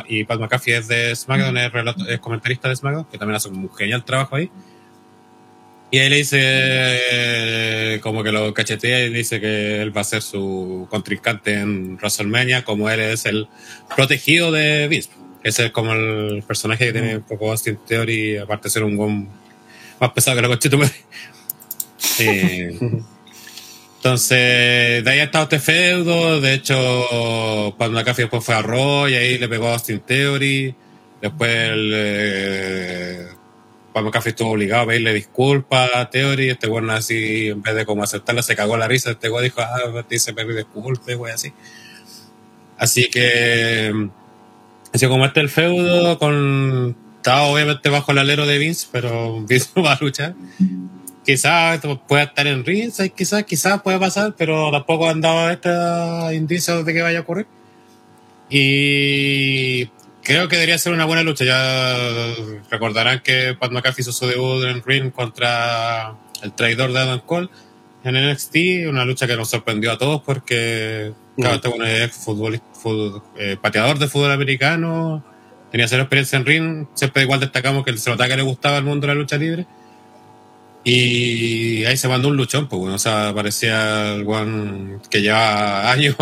Y, 0.08 0.24
Pat 0.24 0.40
McAfee 0.40 0.76
es 0.76 0.88
de 0.88 1.14
SmackDown, 1.16 1.56
es, 1.58 1.72
relato- 1.72 2.06
es 2.08 2.18
comentarista 2.18 2.68
de 2.68 2.76
SmackDown, 2.76 3.06
que 3.10 3.18
también 3.18 3.36
hace 3.36 3.48
un 3.48 3.72
genial 3.74 4.04
trabajo 4.04 4.36
ahí. 4.36 4.50
Y 5.90 5.98
ahí 5.98 6.08
le 6.10 6.16
dice, 6.16 6.38
eh, 6.42 8.00
como 8.02 8.22
que 8.22 8.32
lo 8.32 8.52
cachetea 8.52 9.04
y 9.06 9.10
dice 9.10 9.40
que 9.40 9.80
él 9.80 9.96
va 9.96 10.00
a 10.00 10.04
ser 10.04 10.20
su 10.20 10.86
contrincante 10.90 11.54
en 11.54 11.96
WrestleMania, 11.96 12.64
como 12.64 12.90
él 12.90 13.00
es 13.00 13.24
el 13.24 13.48
protegido 13.94 14.50
de 14.52 14.88
Vince. 14.88 15.10
Ese 15.44 15.66
es 15.66 15.70
como 15.70 15.92
el 15.92 16.42
personaje 16.46 16.86
que 16.86 16.92
tiene 16.92 17.16
un 17.18 17.22
poco 17.22 17.50
Austin 17.52 17.78
Theory, 17.86 18.36
aparte 18.38 18.64
de 18.64 18.70
ser 18.70 18.82
un 18.82 18.96
buen 18.96 19.28
más 20.00 20.12
pesado 20.12 20.36
que 20.36 20.42
la 20.42 20.48
coche 20.48 20.70
Entonces, 23.96 25.04
de 25.04 25.10
ahí 25.10 25.18
ha 25.18 25.24
estado 25.24 25.44
este 25.44 25.58
feudo. 25.58 26.40
De 26.40 26.54
hecho, 26.54 27.74
Pat 27.76 27.90
McAfee 27.90 28.24
después 28.24 28.44
fue 28.44 28.54
a 28.54 28.62
Raw 28.62 29.08
y 29.08 29.14
ahí 29.14 29.38
le 29.38 29.48
pegó 29.48 29.68
a 29.68 29.72
Austin 29.72 30.00
Theory. 30.00 30.74
Después 31.20 31.50
el, 31.50 31.90
eh, 31.92 33.26
Pat 33.92 34.04
McAfee 34.04 34.30
estuvo 34.30 34.50
obligado 34.50 34.82
a 34.82 34.86
pedirle 34.86 35.12
disculpas 35.12 35.90
a 35.94 36.08
Theory. 36.08 36.50
Este 36.50 36.68
bueno 36.68 36.92
así, 36.92 37.48
en 37.48 37.62
vez 37.62 37.74
de 37.74 37.84
como 37.84 38.04
aceptarla, 38.04 38.42
se 38.42 38.54
cagó 38.54 38.76
la 38.76 38.86
risa. 38.86 39.10
Este 39.10 39.28
güey 39.28 39.44
dijo, 39.44 39.60
ah, 39.60 40.04
dice 40.08 40.34
pedir 40.34 40.54
disculpas, 40.54 41.16
güey, 41.16 41.32
así. 41.32 41.52
Así 42.78 43.08
que, 43.10 43.92
así 44.92 45.06
como 45.08 45.24
este 45.24 45.40
el 45.40 45.48
feudo, 45.48 46.18
con, 46.18 46.96
estaba 47.26 47.42
obviamente 47.42 47.88
bajo 47.90 48.12
el 48.12 48.18
alero 48.18 48.46
de 48.46 48.56
Vince, 48.58 48.86
pero 48.92 49.40
Vince 49.48 49.70
no 49.74 49.82
va 49.82 49.94
a 49.94 49.98
luchar. 50.00 50.34
Quizás 51.24 51.80
pueda 52.06 52.22
estar 52.22 52.46
en 52.46 52.64
Ringside, 52.64 53.10
quizás, 53.10 53.42
quizás 53.42 53.82
pueda 53.82 53.98
pasar, 53.98 54.34
pero 54.38 54.70
tampoco 54.70 55.08
han 55.10 55.20
dado 55.20 55.50
estos 55.50 56.32
indicios 56.34 56.84
de 56.86 56.94
que 56.94 57.02
vaya 57.02 57.18
a 57.18 57.22
ocurrir. 57.22 57.46
Y 58.48 59.86
creo 60.22 60.46
que 60.48 60.54
debería 60.56 60.78
ser 60.78 60.92
una 60.92 61.04
buena 61.04 61.24
lucha. 61.24 61.44
Ya 61.44 61.96
recordarán 62.70 63.20
que 63.24 63.56
Pat 63.58 63.72
McAfee 63.72 64.02
hizo 64.02 64.12
su 64.12 64.26
debut 64.28 64.64
en 64.64 64.82
Ring 64.84 65.10
contra 65.10 66.14
el 66.42 66.52
traidor 66.52 66.92
de 66.92 67.00
Adam 67.00 67.20
Cole 67.26 67.48
en 68.04 68.14
NXT, 68.30 68.56
una 68.88 69.04
lucha 69.04 69.26
que 69.26 69.36
nos 69.36 69.50
sorprendió 69.50 69.90
a 69.90 69.98
todos 69.98 70.22
porque 70.22 71.12
cada 71.42 71.56
este 71.56 71.68
bueno 71.68 71.86
es 71.86 72.02
ex 72.06 72.16
futbolista, 72.24 72.66
fut- 72.80 73.20
eh, 73.36 73.56
pateador 73.60 73.98
de 73.98 74.06
fútbol 74.06 74.30
americano, 74.30 75.24
tenía 75.70 75.88
cero 75.88 76.02
experiencia 76.02 76.38
en 76.38 76.46
ring, 76.46 76.86
siempre 76.94 77.22
igual 77.22 77.40
destacamos 77.40 77.84
que 77.84 77.96
se 77.96 78.10
notaba 78.10 78.28
que 78.28 78.36
le 78.36 78.42
gustaba 78.42 78.78
el 78.78 78.84
mundo 78.84 79.06
de 79.06 79.14
la 79.14 79.20
lucha 79.20 79.36
libre. 79.36 79.66
Y 80.84 81.84
ahí 81.84 81.96
se 81.96 82.06
mandó 82.06 82.28
un 82.28 82.36
luchón, 82.36 82.68
pues, 82.68 82.78
bueno, 82.78 82.94
o 82.94 82.98
sea, 82.98 83.32
parecía 83.34 84.14
el 84.14 84.22
guan 84.22 85.02
que 85.10 85.20
lleva 85.20 85.90
años 85.92 86.14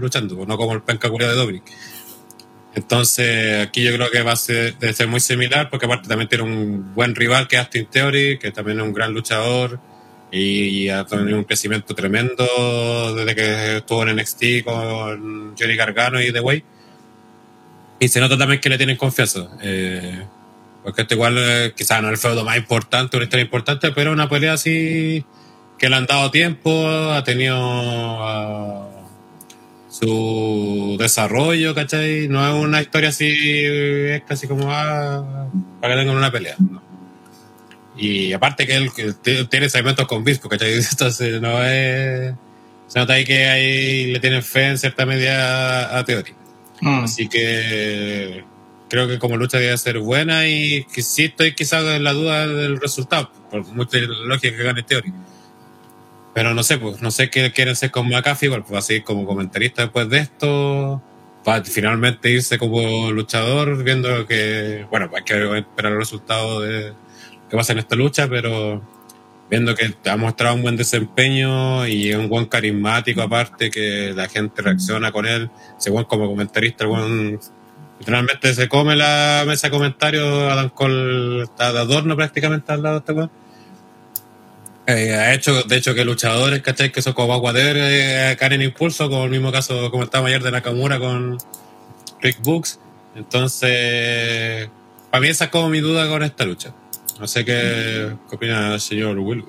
luchando, 0.00 0.36
pues, 0.36 0.48
no 0.48 0.56
como 0.56 0.74
el 0.74 0.82
penca 0.82 1.08
de 1.08 1.34
Dominic. 1.34 1.64
Entonces, 2.74 3.66
aquí 3.66 3.82
yo 3.82 3.92
creo 3.94 4.10
que 4.10 4.22
va 4.22 4.32
a 4.32 4.36
ser, 4.36 4.78
debe 4.78 4.92
ser 4.92 5.08
muy 5.08 5.20
similar, 5.20 5.68
porque 5.68 5.86
aparte 5.86 6.08
también 6.08 6.28
tiene 6.28 6.44
un 6.44 6.94
buen 6.94 7.14
rival 7.14 7.48
que 7.48 7.56
es 7.56 7.62
Austin 7.62 7.86
Theory, 7.86 8.38
que 8.38 8.52
también 8.52 8.78
es 8.78 8.84
un 8.84 8.92
gran 8.92 9.12
luchador 9.12 9.80
y, 10.30 10.84
y 10.84 10.88
ha 10.88 11.04
tenido 11.04 11.36
un 11.36 11.44
crecimiento 11.44 11.94
tremendo 11.94 13.14
desde 13.14 13.34
que 13.34 13.76
estuvo 13.78 14.06
en 14.06 14.16
NXT 14.16 14.64
con 14.64 15.54
Johnny 15.58 15.76
Gargano 15.76 16.22
y 16.22 16.32
The 16.32 16.40
Way. 16.40 16.64
Y 18.02 18.08
se 18.08 18.18
nota 18.18 18.36
también 18.36 18.60
que 18.60 18.68
le 18.68 18.78
tienen 18.78 18.96
confianza. 18.96 19.46
Eh, 19.62 20.24
porque 20.82 21.02
este 21.02 21.14
igual 21.14 21.36
eh, 21.38 21.72
quizás 21.76 22.02
no 22.02 22.08
es 22.08 22.14
el 22.14 22.18
feudo 22.18 22.44
más 22.44 22.56
importante, 22.56 23.16
una 23.16 23.22
historia 23.22 23.44
importante, 23.44 23.92
pero 23.92 24.10
una 24.10 24.28
pelea 24.28 24.54
así 24.54 25.24
que 25.78 25.88
le 25.88 25.94
han 25.94 26.06
dado 26.06 26.32
tiempo, 26.32 26.88
ha 26.88 27.22
tenido 27.22 27.56
ah, 27.56 28.88
su 29.88 30.96
desarrollo, 30.98 31.76
¿cachai? 31.76 32.26
No 32.26 32.44
es 32.44 32.52
una 32.52 32.82
historia 32.82 33.10
así, 33.10 33.32
es 33.36 34.22
casi 34.24 34.48
como 34.48 34.66
ah, 34.72 35.48
para 35.80 35.94
que 35.94 36.00
tengan 36.00 36.16
una 36.16 36.32
pelea. 36.32 36.56
¿no? 36.58 36.82
Y 37.96 38.32
aparte 38.32 38.66
que 38.66 38.74
él 38.74 38.90
tiene 39.48 39.68
segmentos 39.68 40.08
con 40.08 40.24
Bispo, 40.24 40.48
¿cachai? 40.48 40.72
Entonces 40.90 41.40
no 41.40 41.62
es... 41.62 42.34
Se 42.88 42.98
nota 42.98 43.12
ahí 43.12 43.24
que 43.24 43.46
ahí 43.46 44.12
le 44.12 44.18
tienen 44.18 44.42
fe 44.42 44.70
en 44.70 44.78
cierta 44.78 45.06
medida 45.06 45.94
a, 45.94 45.98
a 46.00 46.04
Theory. 46.04 46.41
Mm. 46.82 47.04
Así 47.04 47.28
que 47.28 48.44
creo 48.90 49.08
que 49.08 49.18
como 49.18 49.36
lucha 49.36 49.58
debe 49.58 49.78
ser 49.78 50.00
buena 50.00 50.48
y 50.48 50.84
que 50.92 51.00
sí 51.00 51.24
estoy 51.24 51.54
quizás 51.54 51.84
en 51.84 52.04
la 52.04 52.12
duda 52.12 52.46
del 52.46 52.80
resultado, 52.80 53.30
por 53.50 53.64
mucha 53.68 53.98
lógica 53.98 54.56
que 54.56 54.62
gane 54.62 54.82
Theory. 54.82 55.12
Pero 56.34 56.54
no 56.54 56.62
sé, 56.62 56.78
pues, 56.78 57.00
no 57.00 57.10
sé 57.10 57.30
qué 57.30 57.52
quieren 57.52 57.76
ser 57.76 57.90
con 57.90 58.08
McAfee, 58.08 58.46
igual, 58.46 58.64
pues 58.64 58.84
así 58.84 59.00
como 59.00 59.24
comentarista 59.26 59.82
después 59.82 60.08
de 60.08 60.18
esto, 60.18 61.00
para 61.44 61.64
finalmente 61.64 62.30
irse 62.30 62.58
como 62.58 63.12
luchador, 63.12 63.82
viendo 63.84 64.26
que, 64.26 64.86
bueno, 64.90 65.08
hay 65.14 65.22
que 65.22 65.58
esperar 65.58 65.92
el 65.92 65.98
resultado 65.98 66.60
de 66.60 66.92
que 67.48 67.56
pasa 67.56 67.74
en 67.74 67.78
esta 67.78 67.94
lucha, 67.94 68.28
pero 68.28 68.82
viendo 69.52 69.74
que 69.74 69.94
ha 70.08 70.16
mostrado 70.16 70.54
un 70.54 70.62
buen 70.62 70.78
desempeño 70.78 71.86
y 71.86 72.14
un 72.14 72.30
buen 72.30 72.46
carismático 72.46 73.20
aparte, 73.20 73.70
que 73.70 74.14
la 74.16 74.26
gente 74.26 74.62
reacciona 74.62 75.12
con 75.12 75.26
él, 75.26 75.50
según 75.76 76.04
como 76.04 76.26
comentarista, 76.26 76.86
buen 76.86 77.38
literalmente 77.98 78.54
se 78.54 78.66
come 78.66 78.96
la 78.96 79.44
mesa 79.46 79.66
de 79.66 79.72
comentarios, 79.72 80.50
Adam 80.50 80.70
Cole 80.70 81.42
está 81.42 81.70
de 81.70 81.80
adorno 81.80 82.16
prácticamente 82.16 82.72
al 82.72 82.82
lado 82.82 82.94
de 82.94 82.98
este 83.00 83.12
weón. 83.12 83.30
Eh, 84.86 85.14
ha 85.14 85.34
hecho, 85.34 85.62
de 85.64 85.76
hecho, 85.76 85.94
que 85.94 86.06
luchadores, 86.06 86.62
¿cachai? 86.62 86.90
Que 86.90 87.02
son 87.02 87.12
como 87.12 87.34
Aguader, 87.34 87.76
eh, 87.78 88.36
caen 88.38 88.54
en 88.54 88.62
impulso, 88.62 89.10
como 89.10 89.24
el 89.24 89.30
mismo 89.30 89.52
caso 89.52 89.90
comentaba 89.90 90.28
ayer 90.28 90.42
de 90.42 90.50
Nakamura 90.50 90.98
con 90.98 91.36
Rick 92.22 92.40
Books. 92.42 92.80
Entonces, 93.14 94.70
para 95.10 95.20
mí 95.20 95.28
esa 95.28 95.44
es 95.44 95.50
como 95.50 95.68
mi 95.68 95.80
duda 95.80 96.08
con 96.08 96.22
esta 96.22 96.46
lucha. 96.46 96.72
No 97.20 97.26
sé 97.26 97.44
qué, 97.44 98.16
qué 98.28 98.36
opina 98.36 98.74
el 98.74 98.80
señor 98.80 99.18
Will. 99.18 99.44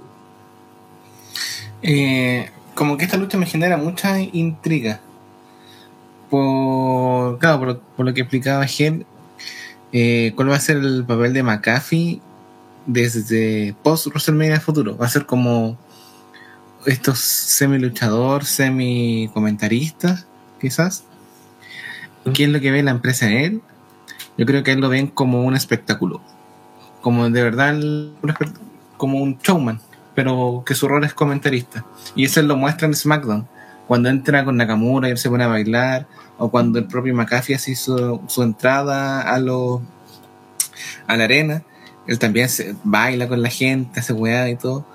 Eh, 1.81 2.49
como 2.76 2.98
que 2.98 3.06
esta 3.06 3.18
lucha 3.18 3.38
me 3.38 3.45
genera 3.45 3.77
mucha 3.77 4.19
intriga. 4.19 5.02
Por, 6.30 7.38
claro, 7.40 7.81
por, 7.95 8.06
lo 8.06 8.14
que 8.14 8.22
explicaba 8.22 8.65
Gen, 8.65 9.06
eh, 9.91 10.34
¿cuál 10.35 10.49
va 10.49 10.56
a 10.56 10.60
ser 10.60 10.77
el 10.77 11.06
papel 11.06 11.34
de 11.34 11.44
McAfee 11.44 12.22
desde 12.88 13.76
post 13.84 14.07
WrestleMania 14.07 14.60
futuro? 14.60 14.98
¿Va 14.98 15.06
a 15.06 15.10
ser 15.10 15.26
como 15.26 15.77
estos 16.85 17.19
semi 17.19 17.77
luchador, 17.77 18.45
semi 18.45 19.30
comentaristas, 19.34 20.26
quizás? 20.60 21.06
¿qué 22.34 22.45
es 22.45 22.49
lo 22.49 22.61
que 22.61 22.72
ve 22.72 22.81
la 22.84 22.91
empresa 22.91 23.27
en 23.27 23.38
él? 23.38 23.61
Yo 24.38 24.45
creo 24.45 24.64
que 24.64 24.72
él 24.72 24.80
lo 24.80 24.90
ven 24.90 25.07
como 25.07 25.44
un 25.44 25.56
espectáculo. 25.56 26.22
Como 27.03 27.30
de 27.30 27.43
verdad, 27.43 27.75
como 28.97 29.21
un 29.21 29.38
showman, 29.38 29.80
pero 30.15 30.63
que 30.65 30.73
su 30.73 30.88
rol 30.88 31.03
es 31.03 31.13
comentarista. 31.13 31.85
Y 32.15 32.25
eso 32.25 32.41
lo 32.41 32.57
muestra 32.57 32.88
en 32.88 32.95
SmackDown. 32.95 33.47
Cuando 33.88 34.09
entra 34.09 34.43
con 34.45 34.57
Nakamura 34.57 35.07
y 35.07 35.11
él 35.11 35.17
se 35.17 35.30
pone 35.30 35.43
a 35.43 35.47
bailar, 35.47 36.07
o 36.38 36.49
cuando 36.49 36.80
el 36.80 36.88
propio 36.88 37.13
McAfee 37.13 37.55
hace 37.55 37.75
su, 37.75 38.21
su 38.27 38.41
entrada 38.41 39.21
a, 39.21 39.38
los 39.39 39.81
a 41.05 41.17
la 41.17 41.25
arena, 41.25 41.63
él 42.07 42.17
también 42.17 42.49
se 42.49 42.75
baila 42.84 43.27
con 43.27 43.41
la 43.41 43.49
gente, 43.49 43.99
hace 43.99 44.13
weá 44.13 44.49
y 44.49 44.55
todo. 44.55 44.85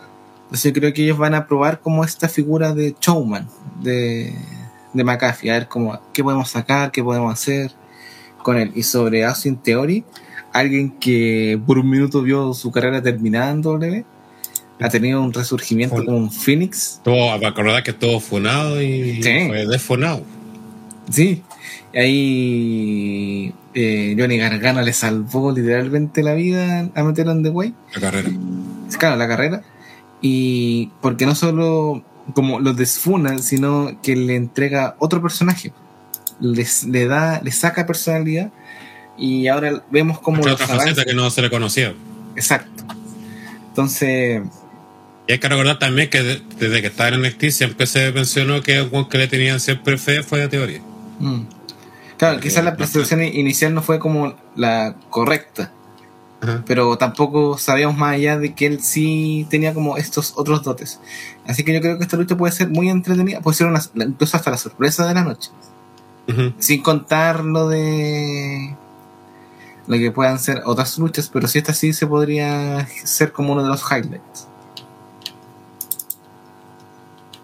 Entonces 0.45 0.73
yo 0.73 0.81
creo 0.81 0.93
que 0.95 1.05
ellos 1.05 1.19
van 1.19 1.35
a 1.35 1.47
probar 1.47 1.81
como 1.81 2.05
esta 2.05 2.29
figura 2.29 2.73
de 2.73 2.97
showman 2.99 3.47
de, 3.83 4.35
de 4.95 5.05
McAfee, 5.05 5.51
a 5.51 5.55
ver 5.55 5.69
cómo, 5.69 6.01
qué 6.13 6.25
podemos 6.25 6.49
sacar, 6.49 6.91
qué 6.91 7.05
podemos 7.05 7.33
hacer 7.33 7.73
con 8.43 8.57
él. 8.57 8.73
Y 8.75 8.83
sobre 8.83 9.27
Austin 9.27 9.59
Theory, 9.59 10.05
alguien 10.53 10.91
que 10.91 11.61
por 11.67 11.79
un 11.79 11.91
minuto 11.91 12.23
vio 12.23 12.55
su 12.55 12.71
carrera 12.71 13.03
terminada 13.03 13.51
en 13.51 13.63
W, 13.63 14.05
ha 14.81 14.89
tenido 14.89 15.23
un 15.23 15.33
resurgimiento 15.33 15.97
Hola. 15.97 16.05
como 16.07 16.19
un 16.19 16.31
Phoenix. 16.31 17.01
Para 17.05 17.49
acordar 17.49 17.83
que 17.83 17.91
estuvo 17.91 18.21
funado 18.21 18.81
y 18.83 19.23
Sí. 19.23 19.49
fue 19.49 19.67
desfunado. 19.67 20.23
Sí, 21.11 21.43
ahí 21.95 23.53
eh, 23.75 24.15
Johnny 24.19 24.39
Gargano 24.39 24.83
le 24.83 24.93
salvó 24.93 25.53
literalmente 25.53 26.23
la 26.23 26.35
vida 26.35 26.89
a 26.95 27.03
meterlo 27.05 27.33
en 27.33 27.43
The 27.43 27.51
Way. 27.51 27.75
La 27.95 28.01
carrera. 28.01 28.31
claro, 28.99 29.17
la 29.17 29.29
carrera. 29.29 29.63
Y 30.21 30.91
porque 31.01 31.27
no 31.27 31.35
solo 31.35 32.03
como 32.35 32.61
lo 32.61 32.75
desfuna, 32.75 33.39
sino 33.39 33.99
que 34.03 34.17
le 34.17 34.37
entrega 34.37 34.97
otro 34.99 35.23
personaje. 35.23 35.73
Les, 36.41 36.85
le 36.85 37.07
da, 37.07 37.41
le 37.43 37.51
saca 37.53 37.87
personalidad. 37.87 38.51
Y 39.19 39.49
ahora 39.49 39.83
vemos 39.91 40.19
los 40.25 40.47
otra 40.55 40.67
faceta 40.67 41.05
que 41.05 41.15
no 41.15 41.29
se 41.31 41.43
le 41.43 41.51
conocía. 41.51 41.93
Exacto. 42.37 42.85
Entonces, 43.69 44.43
Y 45.27 45.33
hay 45.33 45.39
que 45.39 45.49
recordar 45.49 45.79
también 45.79 46.09
que 46.11 46.23
de- 46.23 46.43
desde 46.59 46.81
que 46.81 46.87
estaba 46.89 47.09
en 47.11 47.21
NXT 47.23 47.51
siempre 47.51 47.87
se 47.87 48.13
mencionó 48.13 48.63
que 48.63 48.81
un 48.83 49.09
que 49.09 49.19
le 49.19 49.29
tenían 49.29 49.61
siempre 49.61 49.99
fe 49.99 50.23
fue 50.23 50.41
de 50.41 50.49
teoría. 50.49 50.81
mm. 51.21 51.41
claro, 52.17 52.41
quizás 52.41 52.65
la 52.65 52.77
presentación 52.77 53.23
inicial 53.23 53.75
no 53.75 53.83
fue 53.83 53.99
como 53.99 54.35
la 54.57 54.95
correcta. 55.11 55.73
Ajá. 56.41 56.63
pero 56.69 56.97
tampoco 56.97 57.59
sabíamos 57.59 57.97
más 57.97 58.15
allá 58.15 58.39
de 58.39 58.55
que 58.55 58.67
él 58.67 58.81
sí 58.81 59.45
tenía 59.51 59.75
como 59.75 59.97
estos 59.97 60.35
otros 60.37 60.63
dotes. 60.63 61.01
Así 61.49 61.65
que 61.65 61.75
yo 61.75 61.81
creo 61.81 61.99
que 61.99 62.05
esta 62.05 62.17
lucha 62.17 62.37
puede 62.37 62.53
ser 62.53 62.69
muy 62.69 62.89
entretenida, 62.89 63.41
puede 63.41 63.57
ser 63.57 63.67
una, 63.67 63.83
incluso 63.97 64.37
hasta 64.37 64.53
la 64.53 64.57
sorpresa 64.57 65.05
de 65.09 65.15
la 65.15 65.25
noche. 65.25 65.51
Sin 66.61 66.81
contar 66.83 67.45
lo 67.45 67.69
de 67.69 68.73
lo 69.89 69.97
que 69.97 70.11
puedan 70.11 70.39
ser 70.39 70.63
otras 70.67 70.99
luchas, 70.99 71.31
pero 71.33 71.49
si 71.49 71.59
esta 71.59 71.73
sí 71.73 71.93
se 71.95 72.07
podría 72.07 72.87
ser 73.05 73.33
como 73.33 73.55
uno 73.55 73.63
de 73.63 73.69
los 73.69 73.83
highlights. 73.91 74.47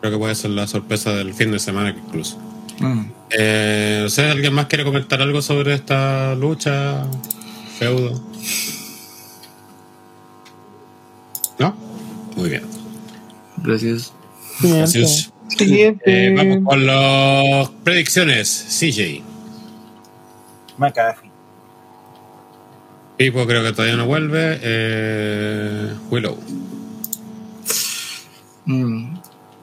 Creo 0.00 0.12
que 0.12 0.18
puede 0.18 0.34
ser 0.34 0.50
la 0.50 0.66
sorpresa 0.66 1.12
del 1.12 1.32
fin 1.32 1.50
de 1.50 1.58
semana 1.58 1.90
incluso. 1.90 2.38
Mm. 2.78 3.06
Eh, 3.30 4.00
no 4.02 4.08
sé, 4.10 4.30
¿alguien 4.30 4.52
más 4.52 4.66
quiere 4.66 4.84
comentar 4.84 5.22
algo 5.22 5.40
sobre 5.40 5.72
esta 5.74 6.34
lucha? 6.34 7.06
Feudo. 7.78 8.22
¿No? 11.58 11.74
Muy 12.36 12.50
bien. 12.50 12.64
Gracias. 13.56 14.12
Gracias. 14.60 15.32
Eh, 15.58 16.34
vamos 16.36 16.58
con 16.64 16.86
las 16.86 17.70
predicciones. 17.82 18.66
CJ. 18.78 19.22
McAfee. 20.76 21.33
Pipo 23.16 23.46
creo 23.46 23.62
que 23.62 23.72
todavía 23.72 23.96
no 23.96 24.06
vuelve. 24.06 24.58
Eh, 24.62 25.94
Willow. 26.10 26.36
Mm, 28.66 29.16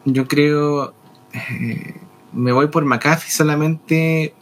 Yo 0.06 0.28
creo. 0.28 0.94
eh, 1.34 1.96
me 2.34 2.52
voy 2.54 2.68
por 2.68 2.86
McAfee 2.86 3.30
solamente 3.32 4.34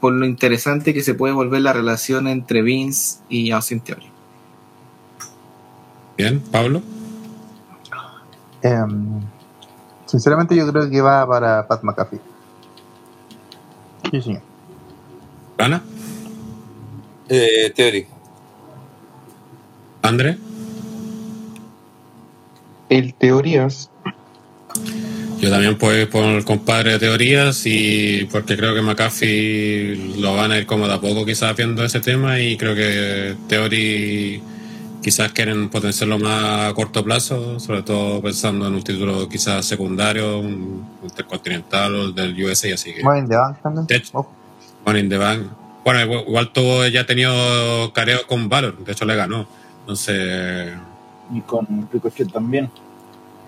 por 0.00 0.12
lo 0.12 0.26
interesante 0.26 0.92
que 0.92 1.02
se 1.02 1.14
puede 1.14 1.32
volver 1.32 1.62
la 1.62 1.72
relación 1.72 2.26
entre 2.28 2.62
Vince 2.62 3.18
y 3.28 3.50
Austin 3.52 3.80
Theory. 3.80 4.10
Bien, 6.16 6.40
Pablo. 6.40 6.82
Em, 8.62 9.20
sinceramente 10.06 10.56
yo 10.56 10.70
creo 10.70 10.90
que 10.90 11.00
va 11.00 11.26
para 11.26 11.66
Pat 11.68 11.82
McAfee. 11.82 12.20
Sí, 14.10 14.22
señor. 14.22 14.42
Ana. 15.58 15.82
Eh, 17.28 17.72
Theory. 17.74 18.06
André. 20.06 20.36
El 22.88 23.14
teorías, 23.14 23.90
Yo 25.40 25.50
también 25.50 25.76
puedo 25.76 25.98
ir 26.00 26.08
por 26.08 26.24
el 26.24 26.44
compadre 26.44 26.92
de 26.92 26.98
teorías 27.00 27.62
y 27.66 28.26
porque 28.30 28.56
creo 28.56 28.74
que 28.74 28.80
McAfee 28.82 30.14
lo 30.18 30.34
van 30.36 30.52
a 30.52 30.58
ir 30.58 30.66
como 30.66 30.86
de 30.86 30.94
a 30.94 31.00
poco 31.00 31.26
quizás 31.26 31.54
viendo 31.56 31.84
ese 31.84 32.00
tema 32.00 32.38
y 32.40 32.56
creo 32.56 32.74
que 32.74 33.34
Theory 33.48 34.40
quizás 35.02 35.32
quieren 35.32 35.68
potenciarlo 35.68 36.18
más 36.18 36.70
a 36.70 36.74
corto 36.74 37.04
plazo, 37.04 37.60
sobre 37.60 37.82
todo 37.82 38.22
pensando 38.22 38.66
en 38.66 38.74
un 38.74 38.82
título 38.82 39.28
quizás 39.28 39.66
secundario, 39.66 40.38
un 40.38 40.84
intercontinental 41.02 41.94
o 41.94 42.02
el 42.04 42.14
del 42.14 42.44
USA, 42.44 42.72
así 42.74 42.94
que 42.94 43.02
Money 43.04 43.22
in 43.22 43.28
the 43.28 43.36
Bank 43.36 43.56
también. 43.62 43.86
De 43.86 43.96
hecho. 43.96 44.10
Ojo. 44.14 44.32
Money 44.86 45.02
in 45.02 45.08
the 45.08 45.18
Bank. 45.18 45.42
Bueno, 45.84 46.00
igual- 46.02 46.24
igual 46.26 46.52
tuvo, 46.52 46.86
ya 46.86 47.02
ha 47.02 47.06
tenido 47.06 47.92
careos 47.92 48.22
con 48.26 48.48
Valor, 48.48 48.78
de 48.84 48.92
hecho 48.92 49.04
le 49.04 49.14
ganó. 49.16 49.46
Entonces, 49.86 50.72
Y 51.32 51.40
con 51.42 51.88
Ricochet 51.92 52.32
también. 52.32 52.68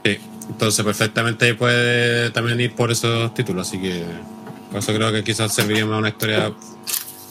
Sí, 0.04 0.18
entonces 0.48 0.84
perfectamente 0.84 1.46
ahí 1.46 1.54
puede 1.54 2.30
también 2.30 2.60
ir 2.60 2.74
por 2.74 2.92
esos 2.92 3.34
títulos, 3.34 3.66
así 3.66 3.80
que 3.80 4.04
por 4.70 4.78
eso 4.78 4.94
creo 4.94 5.10
que 5.10 5.24
quizás 5.24 5.52
serviría 5.52 5.84
más 5.84 5.98
una 5.98 6.10
historia 6.10 6.52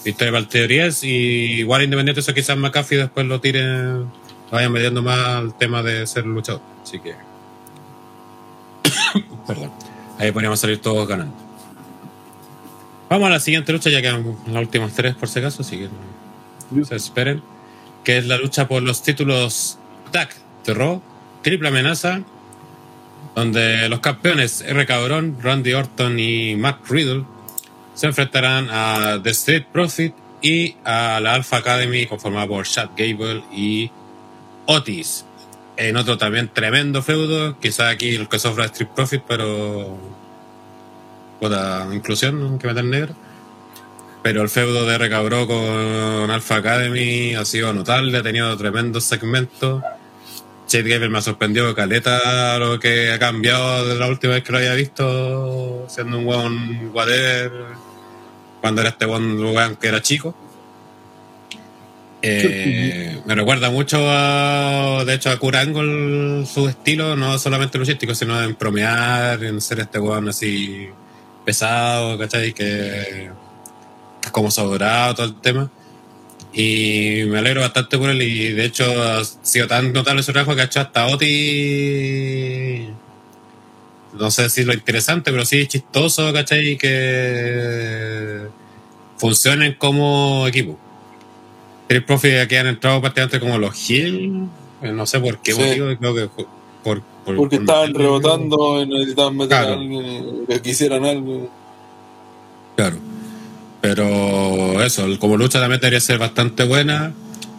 historia 0.03 0.33
para 0.33 0.47
teorías 0.47 1.03
y 1.03 1.59
igual 1.59 1.83
independiente 1.83 2.19
de 2.19 2.23
eso 2.23 2.33
quizás 2.33 2.57
McAfee 2.57 2.97
después 2.97 3.25
lo 3.25 3.39
tire 3.39 3.63
lo 3.63 4.07
vayan 4.51 4.71
metiendo 4.71 5.01
más 5.01 5.17
al 5.17 5.57
tema 5.57 5.81
de 5.83 6.05
ser 6.05 6.25
luchador, 6.25 6.61
así 6.83 6.99
que. 6.99 7.15
Perdón, 9.47 9.71
ahí 10.17 10.31
podríamos 10.31 10.59
salir 10.59 10.81
todos 10.81 11.07
ganando. 11.07 11.33
Vamos 13.09 13.27
a 13.27 13.29
la 13.29 13.39
siguiente 13.39 13.71
lucha, 13.71 13.89
ya 13.89 14.01
quedan 14.01 14.35
las 14.47 14.61
últimas 14.61 14.93
tres 14.93 15.15
por 15.15 15.29
si 15.29 15.39
acaso, 15.39 15.61
así 15.61 15.77
que 15.77 16.85
se 16.85 16.95
esperen, 16.95 17.41
que 18.07 18.19
es 18.19 18.25
la 18.25 18.37
lucha 18.37 18.69
por 18.69 18.81
los 18.83 19.03
títulos 19.03 19.79
TAC 20.13 20.33
de 20.65 20.73
Raw, 20.73 21.01
triple 21.41 21.67
amenaza, 21.67 22.21
donde 23.35 23.89
los 23.89 23.99
campeones 23.99 24.61
R. 24.61 24.85
Cabrón, 24.85 25.37
Randy 25.41 25.73
Orton 25.73 26.17
y 26.17 26.55
Matt 26.55 26.89
Riddle 26.89 27.25
se 27.95 28.07
enfrentarán 28.07 28.69
a 28.71 29.19
The 29.21 29.31
Street 29.31 29.65
Profit 29.73 30.13
y 30.41 30.77
a 30.85 31.19
la 31.19 31.33
Alpha 31.33 31.57
Academy 31.57 32.05
conformada 32.05 32.47
por 32.47 32.65
Chad 32.65 32.91
Gable 32.95 33.43
y 33.53 33.91
Otis. 34.67 35.25
En 35.75 35.97
otro 35.97 36.17
también 36.17 36.49
tremendo 36.53 37.03
feudo, 37.03 37.59
quizá 37.59 37.89
aquí 37.89 38.15
el 38.15 38.29
que 38.29 38.39
sufra 38.39 38.67
Street 38.67 38.91
Profit, 38.95 39.23
pero 39.27 39.97
puta 41.41 41.85
inclusión, 41.91 42.57
que 42.57 42.67
meter 42.67 42.85
negro. 42.85 43.26
Pero 44.27 44.41
el 44.41 44.49
feudo 44.49 44.85
de 44.85 44.95
R. 44.95 45.09
Cabrón 45.09 45.47
con 45.47 46.29
Alpha 46.29 46.57
Academy 46.57 47.33
ha 47.35 47.45
sido 47.45 47.71
notable, 47.71 48.17
ha 48.17 48.21
tenido 48.21 48.57
tremendos 48.57 49.05
segmentos. 49.05 49.81
Chad 50.67 50.83
Gable 50.83 51.07
me 51.07 51.19
ha 51.19 51.21
sorprendido 51.21 51.73
caleta 51.73 52.59
lo 52.59 52.77
que 52.77 53.13
ha 53.13 53.19
cambiado 53.19 53.87
de 53.87 53.95
la 53.95 54.07
última 54.07 54.33
vez 54.33 54.43
que 54.43 54.51
lo 54.51 54.57
había 54.57 54.73
visto 54.73 55.85
siendo 55.87 56.17
un 56.19 56.27
weón 56.27 56.91
whatever 56.93 57.53
cuando 58.59 58.81
era 58.81 58.89
este 58.89 59.05
weón 59.05 59.77
que 59.77 59.87
era 59.87 60.01
chico. 60.01 60.35
Eh, 62.21 63.21
me 63.25 63.33
recuerda 63.33 63.69
mucho 63.69 63.97
a, 64.09 65.05
de 65.05 65.13
hecho 65.13 65.29
a 65.29 65.39
Kurt 65.39 65.55
Angle 65.55 66.45
su 66.45 66.67
estilo, 66.67 67.15
no 67.15 67.39
solamente 67.39 67.77
luchístico, 67.77 68.13
sino 68.13 68.43
en 68.43 68.55
promear, 68.55 69.41
en 69.41 69.61
ser 69.61 69.79
este 69.79 69.99
weón 69.99 70.27
así 70.27 70.89
pesado, 71.45 72.17
¿cachai? 72.17 72.51
Que 72.51 73.29
como 74.31 74.51
sobrado 74.51 75.15
todo 75.15 75.25
el 75.27 75.35
tema. 75.41 75.71
Y 76.53 77.23
me 77.27 77.39
alegro 77.39 77.61
bastante 77.61 77.97
por 77.97 78.09
él 78.09 78.21
y 78.21 78.49
de 78.53 78.65
hecho 78.65 78.85
ha 79.03 79.23
sido 79.23 79.67
tan 79.67 79.93
notable 79.93 80.23
su 80.23 80.31
trabajo 80.31 80.55
que 80.55 80.61
ha 80.61 80.65
hecho 80.65 80.79
hasta 80.79 81.05
Oti. 81.07 82.87
No 84.19 84.31
sé 84.31 84.49
si 84.49 84.63
lo 84.63 84.73
interesante, 84.73 85.31
pero 85.31 85.45
sí 85.45 85.67
chistoso, 85.67 86.33
¿cachai? 86.33 86.77
Que 86.77 88.47
funcionen 89.17 89.73
como 89.77 90.47
equipo. 90.47 90.77
El 91.89 92.03
profe 92.03 92.47
que 92.47 92.57
han 92.57 92.67
entrado 92.67 93.01
prácticamente 93.01 93.39
como 93.39 93.57
los 93.59 93.89
Hill, 93.89 94.47
no 94.81 95.05
sé 95.05 95.19
por 95.19 95.37
qué 95.39 95.53
Sí. 95.53 95.59
motivo, 95.61 95.87
creo 95.97 96.15
que 96.15 96.27
por, 96.27 96.47
por- 96.83 97.01
por- 97.25 97.35
Porque 97.35 97.57
por 97.57 97.63
estaban 97.65 97.93
rebotando 97.93 98.81
y 98.81 98.87
necesitaban 98.87 99.35
meter 99.37 99.49
Claro. 99.49 99.69
a 99.69 99.73
alguien 99.73 100.45
que 100.47 100.61
quisieran 100.61 101.05
algo. 101.05 101.49
Claro. 102.75 102.97
Pero 103.81 104.81
eso, 104.83 105.05
como 105.19 105.37
lucha 105.37 105.59
también 105.59 105.79
debería 105.79 105.99
ser 105.99 106.17
bastante 106.17 106.63
buena. 106.63 107.13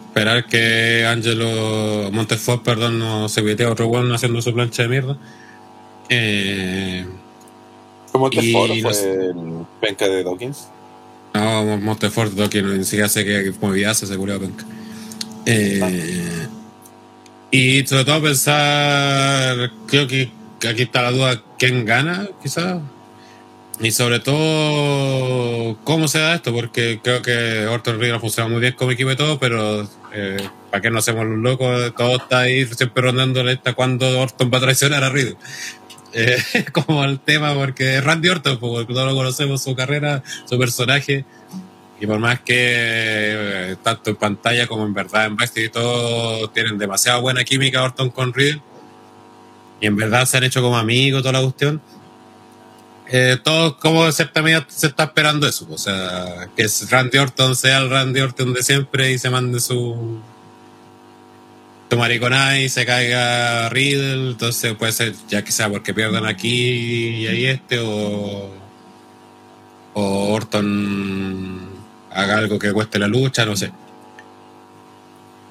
Esperar 0.07 0.45
que 0.47 1.05
Angelo 1.05 2.09
Montefort, 2.11 2.63
perdón, 2.63 2.99
no 2.99 3.29
se 3.29 3.41
mete 3.41 3.63
a 3.63 3.71
otro 3.71 3.87
weón 3.87 4.11
haciendo 4.11 4.41
su 4.41 4.53
plancha 4.53 4.83
de 4.83 4.89
mierda. 4.89 5.17
Eh, 6.09 7.05
no 8.13 8.19
fue 8.19 9.05
el 9.05 9.65
penca 9.79 10.07
de 10.07 10.23
Dawkins. 10.23 10.67
no, 11.33 11.77
Montefort, 11.77 12.33
que 12.49 12.61
ni 12.63 12.83
siquiera 12.83 13.07
sé 13.07 13.23
qué 13.23 13.53
movida 13.61 13.91
hace, 13.91 14.07
se 14.07 14.17
culiao 14.17 14.39
penca. 14.39 14.65
Eh, 15.45 16.47
y 17.51 17.85
sobre 17.85 18.05
todo 18.05 18.21
pensar, 18.21 19.71
creo 19.87 20.07
que 20.07 20.31
aquí 20.67 20.81
está 20.83 21.03
la 21.03 21.11
duda, 21.11 21.43
¿quién 21.57 21.85
gana 21.85 22.27
quizás? 22.41 22.81
Y 23.81 23.91
sobre 23.91 24.19
todo, 24.19 25.77
¿cómo 25.85 26.09
se 26.09 26.19
da 26.19 26.35
esto? 26.35 26.53
Porque 26.53 26.99
creo 27.01 27.21
que 27.21 27.65
Orton 27.65 27.97
Reed 27.97 28.11
ha 28.11 28.19
funcionado 28.19 28.51
muy 28.51 28.59
bien 28.59 28.73
como 28.73 28.91
equipo 28.91 29.11
y 29.11 29.15
todo, 29.15 29.39
pero 29.39 29.87
eh, 30.13 30.37
¿para 30.69 30.81
qué 30.81 30.91
no 30.91 30.99
hacemos 30.99 31.25
los 31.25 31.37
locos? 31.37 31.93
Todo 31.95 32.17
está 32.17 32.39
ahí 32.39 32.65
siempre 32.65 33.03
rondando 33.03 33.41
hasta 33.49 33.73
cuando 33.73 34.19
Orton 34.19 34.51
va 34.53 34.57
a 34.57 34.61
traicionar 34.61 35.03
a 35.03 35.09
Reed. 35.09 35.33
Eh, 36.11 36.41
como 36.73 37.03
el 37.03 37.19
tema, 37.19 37.53
porque 37.53 38.01
Randy 38.01 38.29
Orton, 38.29 38.57
porque 38.57 38.91
todos 38.91 39.07
lo 39.07 39.15
conocemos, 39.15 39.61
su 39.61 39.75
carrera, 39.75 40.23
su 40.45 40.57
personaje. 40.57 41.23
Y 41.99 42.07
por 42.07 42.17
más 42.17 42.39
que 42.39 42.55
eh, 42.57 43.75
tanto 43.83 44.09
en 44.09 44.15
pantalla 44.15 44.65
como 44.65 44.87
en 44.87 44.93
verdad 44.95 45.27
en 45.27 45.35
backstage 45.35 45.65
y 45.65 45.69
todo 45.69 46.49
tienen 46.49 46.79
demasiada 46.79 47.19
buena 47.19 47.43
química 47.43 47.83
Orton 47.83 48.09
con 48.09 48.33
Riddle. 48.33 48.59
Y 49.81 49.85
en 49.85 49.95
verdad 49.97 50.25
se 50.25 50.37
han 50.37 50.45
hecho 50.45 50.63
como 50.63 50.79
amigos 50.79 51.21
toda 51.21 51.33
la 51.33 51.41
cuestión. 51.41 51.79
Eh, 53.11 53.37
todo 53.43 53.77
como 53.79 54.05
de 54.05 54.11
cierta 54.11 54.41
medida 54.43 54.65
se 54.69 54.87
está 54.87 55.05
esperando 55.05 55.47
eso. 55.47 55.67
O 55.69 55.77
sea, 55.77 56.49
que 56.55 56.67
Randy 56.89 57.17
Orton 57.17 57.55
sea 57.55 57.79
el 57.79 57.89
Randy 57.89 58.21
Orton 58.21 58.53
de 58.53 58.63
siempre 58.63 59.11
y 59.11 59.17
se 59.17 59.29
mande 59.29 59.59
su 59.59 60.21
su 61.89 61.97
mariconada 61.97 62.59
y 62.59 62.69
se 62.69 62.85
caiga 62.85 63.69
Riddle. 63.69 64.31
Entonces 64.31 64.75
puede 64.75 64.91
ser 64.91 65.13
ya 65.27 65.43
que 65.43 65.51
sea 65.51 65.69
porque 65.69 65.93
pierdan 65.93 66.25
aquí 66.25 67.21
y 67.21 67.27
ahí 67.27 67.45
este 67.45 67.79
o 67.79 68.51
o 69.93 70.33
Orton 70.33 71.69
haga 72.11 72.37
algo 72.37 72.59
que 72.59 72.71
cueste 72.73 72.99
la 72.99 73.07
lucha, 73.07 73.45
no 73.45 73.55
sé. 73.55 73.71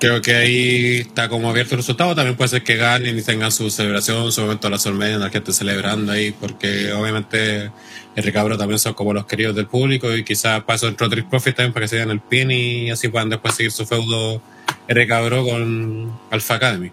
Creo 0.01 0.23
que 0.23 0.35
ahí 0.35 0.97
está 0.99 1.29
como 1.29 1.51
abierto 1.51 1.75
el 1.75 1.81
resultado. 1.81 2.15
También 2.15 2.37
puede 2.37 2.49
ser 2.51 2.63
que 2.63 2.77
ganen 2.77 3.19
y 3.19 3.23
tengan 3.23 3.51
su 3.51 3.69
celebración, 3.69 4.31
su 4.31 4.43
momento 4.43 4.69
de 4.69 4.73
la 4.73 4.79
Solmedia, 4.79 5.19
la 5.19 5.31
gente 5.31 5.53
celebrando 5.53 6.13
ahí, 6.13 6.31
porque 6.31 6.93
obviamente 6.93 7.71
el 8.15 8.23
recabro 8.25 8.57
también 8.57 8.79
son 8.79 8.95
como 8.95 9.13
los 9.13 9.27
queridos 9.27 9.57
del 9.57 9.67
público 9.67 10.15
y 10.17 10.23
quizás 10.23 10.63
eso 10.69 10.87
entró 10.89 11.09
Trick 11.09 11.29
Profit 11.29 11.57
también 11.57 11.73
para 11.73 11.85
que 11.85 11.89
se 11.89 11.97
den 11.97 12.11
el 12.11 12.21
pin 12.21 12.51
y 12.51 12.91
así 12.91 13.09
puedan 13.09 13.29
después 13.29 13.55
seguir 13.55 13.73
su 13.73 13.87
feudo 13.87 14.41
recabro 14.87 15.45
con 15.45 16.13
Alpha 16.31 16.55
Academy. 16.55 16.93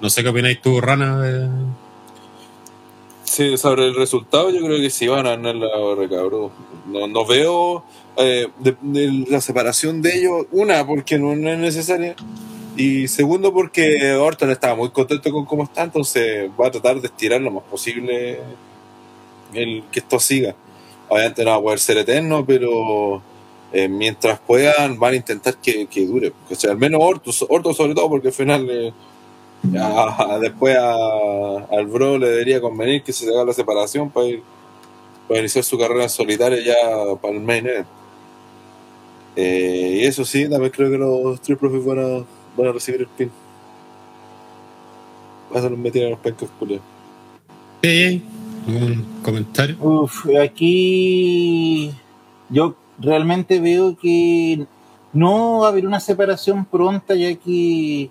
No 0.00 0.10
sé 0.10 0.22
qué 0.24 0.28
opináis 0.28 0.60
tú, 0.60 0.80
Rana. 0.80 1.20
de- 1.20 1.85
Sí, 3.26 3.56
sobre 3.58 3.86
el 3.86 3.94
resultado, 3.96 4.50
yo 4.50 4.60
creo 4.64 4.78
que 4.80 4.88
sí 4.90 5.08
van 5.08 5.26
a 5.26 5.30
ganar 5.30 5.56
la 5.56 5.94
recabro. 5.96 6.50
No, 6.86 7.06
no 7.08 7.26
veo 7.26 7.84
eh, 8.18 8.46
de- 8.60 8.76
de 8.80 9.26
la 9.28 9.40
separación 9.40 10.00
de 10.00 10.16
ellos, 10.18 10.46
una, 10.52 10.86
porque 10.86 11.18
no, 11.18 11.34
no 11.36 11.50
es 11.50 11.58
necesaria, 11.58 12.14
y 12.76 13.08
segundo, 13.08 13.52
porque 13.52 14.14
Orton 14.14 14.50
estaba 14.50 14.74
muy 14.76 14.90
contento 14.90 15.30
con 15.32 15.44
cómo 15.44 15.64
está, 15.64 15.82
entonces 15.82 16.50
va 16.58 16.68
a 16.68 16.70
tratar 16.70 17.00
de 17.00 17.08
estirar 17.08 17.40
lo 17.42 17.50
más 17.50 17.64
posible 17.64 18.38
el 19.54 19.84
que 19.90 20.00
esto 20.00 20.18
siga. 20.20 20.54
Obviamente 21.08 21.44
no 21.44 21.50
va 21.50 21.56
a 21.56 21.62
poder 21.62 21.78
ser 21.78 21.98
eterno, 21.98 22.44
pero 22.46 23.22
eh, 23.72 23.88
mientras 23.88 24.40
puedan, 24.40 24.98
van 24.98 25.14
a 25.14 25.16
intentar 25.16 25.56
que, 25.58 25.86
que 25.86 26.06
dure. 26.06 26.32
O 26.50 26.54
sea, 26.54 26.72
al 26.72 26.78
menos 26.78 27.00
Orton, 27.02 27.32
Orton 27.48 27.74
sobre 27.74 27.94
todo, 27.94 28.08
porque 28.08 28.28
al 28.28 28.34
final. 28.34 28.66
eh, 28.70 28.92
a- 29.78 30.34
a- 30.34 30.38
después 30.38 30.76
a- 30.76 31.66
al 31.70 31.86
Bro 31.86 32.18
le 32.18 32.28
debería 32.30 32.60
convenir 32.60 33.02
que 33.02 33.12
se 33.12 33.28
haga 33.28 33.44
la 33.44 33.52
separación 33.52 34.10
para 34.10 34.26
ir 34.26 34.42
para 35.28 35.40
iniciar 35.40 35.64
su 35.64 35.76
carrera 35.76 36.04
en 36.04 36.10
solitario 36.10 36.58
ya 36.60 36.74
para 37.20 37.34
el 37.34 37.40
main 37.40 37.66
event. 37.66 37.86
Eh, 39.34 39.98
y 40.02 40.04
eso 40.06 40.24
sí, 40.24 40.48
también 40.48 40.70
creo 40.70 40.88
que 40.90 40.96
los 40.96 41.34
Street 41.40 41.58
Profits 41.58 41.84
van 41.84 41.98
a, 41.98 42.24
van 42.56 42.68
a 42.68 42.72
recibir 42.72 43.00
el 43.00 43.08
pin. 43.08 43.30
A 45.54 45.60
los 45.60 45.78
meter 45.78 46.06
a 46.06 46.10
los 46.10 46.18
pencas 46.20 46.48
culiados. 46.58 46.84
Sí, 47.82 48.22
¿Algún 48.68 49.04
comentario? 49.22 49.76
Uf, 49.80 50.26
aquí 50.42 51.92
yo 52.48 52.74
realmente 52.98 53.60
veo 53.60 53.96
que 53.96 54.66
no 55.12 55.60
va 55.60 55.66
a 55.66 55.70
haber 55.70 55.86
una 55.86 56.00
separación 56.00 56.64
pronta, 56.64 57.14
ya 57.14 57.34
que 57.34 58.10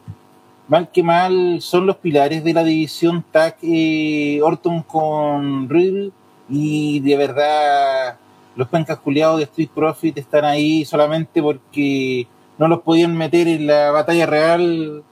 mal 0.68 0.90
que 0.92 1.04
mal 1.04 1.62
son 1.62 1.86
los 1.86 1.98
pilares 1.98 2.44
de 2.44 2.54
la 2.54 2.64
división 2.64 3.24
tag 3.32 3.56
eh, 3.62 4.40
Orton 4.42 4.82
con 4.84 5.70
Riddle 5.70 6.12
y 6.50 7.00
de 7.02 7.18
verdad 7.18 8.18
los 8.56 8.68
pencas 8.70 9.00
de 9.38 9.44
Street 9.44 9.70
Profit 9.74 10.18
están 10.18 10.46
ahí 10.46 10.86
solamente 10.86 11.42
porque 11.42 12.28
no 12.58 12.68
los 12.68 12.82
podían 12.82 13.16
meter 13.16 13.48
en 13.48 13.68
la 13.68 13.92
batalla 13.92 14.26
real 14.26 15.04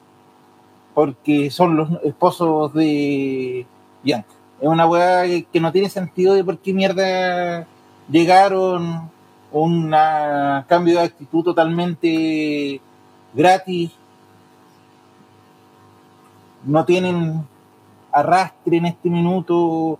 porque 0.93 1.49
son 1.51 1.75
los 1.75 1.89
esposos 2.03 2.73
de 2.73 3.65
Bianca. 4.03 4.29
Es 4.61 4.67
una 4.67 4.85
weá 4.85 5.23
que- 5.25 5.43
que 5.51 5.59
no 5.59 5.71
tiene 5.71 5.89
sentido 5.89 6.35
de 6.35 6.43
por 6.43 6.57
qué 6.59 6.73
mierda 6.73 7.67
llegaron 8.09 9.09
un 9.51 9.91
cambio 10.67 10.99
de 10.99 11.05
actitud 11.05 11.43
totalmente 11.43 12.79
gratis. 13.33 13.91
No 16.65 16.85
tienen 16.85 17.45
arrastre 18.11 18.77
en 18.77 18.85
este 18.85 19.09
minuto. 19.09 19.99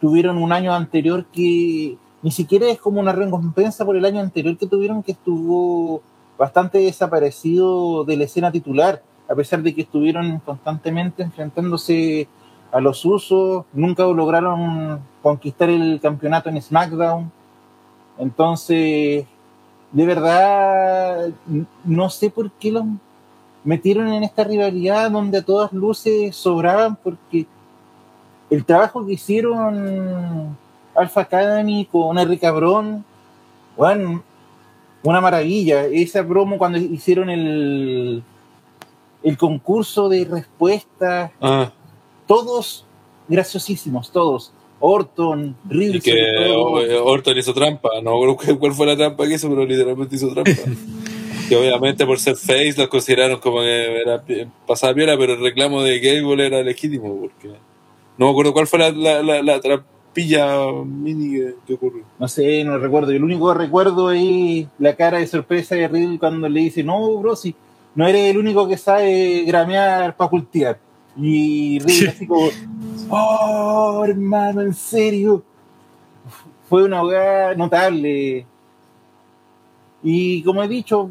Tuvieron 0.00 0.38
un 0.38 0.52
año 0.52 0.72
anterior 0.74 1.24
que 1.26 1.96
ni 2.22 2.30
siquiera 2.30 2.68
es 2.68 2.80
como 2.80 3.00
una 3.00 3.12
recompensa 3.12 3.84
por 3.84 3.96
el 3.96 4.04
año 4.04 4.20
anterior 4.20 4.56
que 4.56 4.66
tuvieron, 4.66 5.02
que 5.02 5.12
estuvo 5.12 6.02
bastante 6.38 6.78
desaparecido 6.78 8.04
de 8.04 8.16
la 8.16 8.24
escena 8.24 8.50
titular, 8.50 9.02
a 9.28 9.34
pesar 9.34 9.62
de 9.62 9.74
que 9.74 9.82
estuvieron 9.82 10.40
constantemente 10.40 11.22
enfrentándose 11.22 12.28
a 12.72 12.80
los 12.80 13.04
usos, 13.04 13.64
nunca 13.72 14.04
lograron 14.04 15.00
conquistar 15.22 15.70
el 15.70 16.00
campeonato 16.00 16.48
en 16.48 16.60
SmackDown. 16.60 17.30
Entonces, 18.18 19.26
de 19.92 20.06
verdad, 20.06 21.28
no 21.84 22.10
sé 22.10 22.30
por 22.30 22.50
qué 22.52 22.72
los 22.72 22.84
metieron 23.64 24.12
en 24.12 24.22
esta 24.22 24.44
rivalidad 24.44 25.10
donde 25.10 25.38
a 25.38 25.42
todas 25.42 25.72
luces 25.72 26.36
sobraban, 26.36 26.96
porque 26.96 27.46
el 28.50 28.64
trabajo 28.64 29.04
que 29.06 29.14
hicieron 29.14 30.56
Alpha 30.94 31.22
Academy 31.22 31.86
con 31.90 32.18
Henry 32.18 32.38
Cabrón, 32.38 33.04
bueno, 33.76 34.22
una 35.02 35.20
maravilla. 35.20 35.84
Esa 35.86 36.26
promo 36.26 36.58
cuando 36.58 36.78
hicieron 36.78 37.30
el, 37.30 38.22
el 39.22 39.38
concurso 39.38 40.08
de 40.08 40.24
respuestas, 40.24 41.32
Ah, 41.40 41.72
todos 42.26 42.84
graciosísimos, 43.28 44.10
todos. 44.12 44.52
Orton, 44.80 45.56
Riddle, 45.68 45.96
y 45.96 46.00
que 46.00 46.32
todo. 46.36 46.82
eh, 46.82 46.98
Orton 46.98 47.38
hizo 47.38 47.54
trampa. 47.54 47.88
No 48.02 48.20
creo 48.20 48.36
que 48.36 48.58
cuál 48.58 48.72
fue 48.72 48.86
la 48.86 48.96
trampa 48.96 49.26
que 49.26 49.34
hizo, 49.34 49.48
pero 49.48 49.64
literalmente 49.64 50.16
hizo 50.16 50.28
trampa. 50.28 50.50
que 51.54 51.66
obviamente 51.66 52.06
por 52.06 52.18
ser 52.18 52.36
face 52.36 52.74
los 52.76 52.88
consideraron 52.88 53.38
como 53.40 53.60
que 53.60 54.02
era 54.02 54.22
pasada 54.66 54.94
piola, 54.94 55.16
pero 55.18 55.34
el 55.34 55.40
reclamo 55.40 55.82
de 55.82 56.00
Gable 56.00 56.46
era 56.46 56.62
legítimo. 56.62 57.20
porque 57.20 57.48
No 58.18 58.26
me 58.26 58.30
acuerdo 58.30 58.52
cuál 58.52 58.66
fue 58.66 58.78
la, 58.78 58.90
la, 58.90 59.22
la, 59.22 59.42
la 59.42 59.60
trampilla 59.60 60.82
mini 60.84 61.38
que, 61.38 61.54
que 61.66 61.74
ocurrió. 61.74 62.04
No 62.18 62.28
sé, 62.28 62.64
no 62.64 62.78
recuerdo. 62.78 63.12
Yo 63.12 63.18
lo 63.18 63.26
único 63.26 63.52
recuerdo 63.54 64.10
es 64.10 64.66
la 64.78 64.94
cara 64.96 65.18
de 65.18 65.26
sorpresa 65.26 65.74
de 65.74 65.88
Riddle 65.88 66.18
cuando 66.18 66.48
le 66.48 66.60
dice, 66.60 66.82
no, 66.82 67.18
bro, 67.18 67.36
si 67.36 67.54
no 67.94 68.06
eres 68.06 68.30
el 68.30 68.38
único 68.38 68.68
que 68.68 68.76
sabe 68.76 69.44
gramear 69.46 70.16
para 70.16 70.30
cultivar. 70.30 70.78
Y 71.16 71.78
Riddle 71.80 72.08
así 72.10 72.26
como, 72.26 72.48
oh, 73.10 74.04
hermano, 74.06 74.62
en 74.62 74.74
serio. 74.74 75.42
Fue 76.68 76.84
una 76.84 77.04
weá 77.04 77.54
notable. 77.54 78.46
Y 80.06 80.42
como 80.42 80.62
he 80.62 80.68
dicho, 80.68 81.08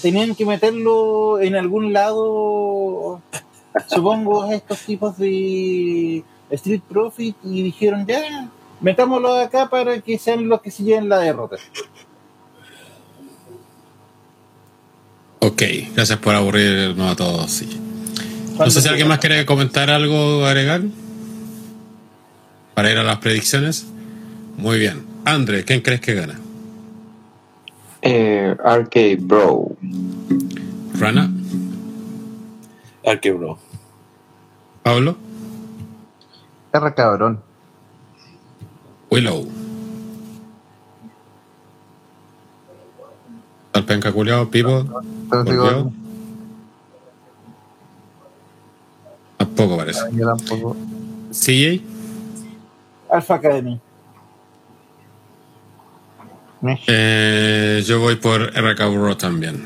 tenían 0.00 0.36
que 0.36 0.46
meterlo 0.46 1.40
en 1.40 1.56
algún 1.56 1.92
lado, 1.92 3.20
supongo, 3.88 4.52
estos 4.52 4.78
tipos 4.80 5.18
de 5.18 6.22
Street 6.50 6.82
Profit 6.88 7.36
y 7.42 7.64
dijeron, 7.64 8.06
ya, 8.06 8.48
metámoslo 8.80 9.34
acá 9.34 9.68
para 9.68 10.00
que 10.00 10.16
sean 10.16 10.48
los 10.48 10.62
que 10.62 10.70
se 10.70 10.84
lleven 10.84 11.08
la 11.08 11.18
derrota. 11.18 11.56
Ok, 15.40 15.62
gracias 15.92 16.18
por 16.20 16.36
aburrirnos 16.36 17.12
a 17.12 17.16
todos. 17.16 17.62
No 18.58 18.70
sé 18.70 18.80
si 18.80 18.88
alguien 18.88 19.08
más 19.08 19.18
quiere 19.18 19.44
comentar 19.44 19.90
algo, 19.90 20.46
agregar. 20.46 20.82
Para 22.74 22.92
ir 22.92 22.98
a 22.98 23.02
las 23.02 23.18
predicciones. 23.18 23.86
Muy 24.56 24.78
bien. 24.78 25.04
André, 25.24 25.64
¿quién 25.64 25.80
crees 25.80 26.00
que 26.00 26.14
gana? 26.14 26.43
Eh, 28.06 28.54
Arcade 28.62 29.16
Bro. 29.16 29.76
Rana, 30.98 31.30
Arque, 33.04 33.32
bro. 33.32 33.58
Pablo, 34.82 35.16
R 36.72 36.94
cabrón. 36.94 37.42
Willow. 39.10 39.46
Al 43.72 43.84
penca 43.84 44.12
culiao, 44.12 44.46
digo, 44.46 44.84
volvió. 45.28 45.92
Tampoco 49.36 49.76
parece. 49.76 50.00
yo 50.12 50.26
tampoco. 50.36 50.76
CJ, 51.30 51.82
Alpha 53.10 53.34
Academy. 53.34 53.80
Eh, 56.86 57.82
yo 57.86 58.00
voy 58.00 58.16
por 58.16 58.52
RK 58.54 59.18
también. 59.18 59.62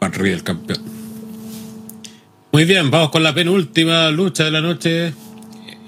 Barry 0.00 0.30
el 0.32 0.42
campeón. 0.42 0.80
Muy 2.52 2.64
bien, 2.64 2.90
vamos 2.90 3.10
con 3.10 3.22
la 3.22 3.34
penúltima 3.34 4.10
lucha 4.10 4.44
de 4.44 4.50
la 4.50 4.60
noche. 4.60 5.12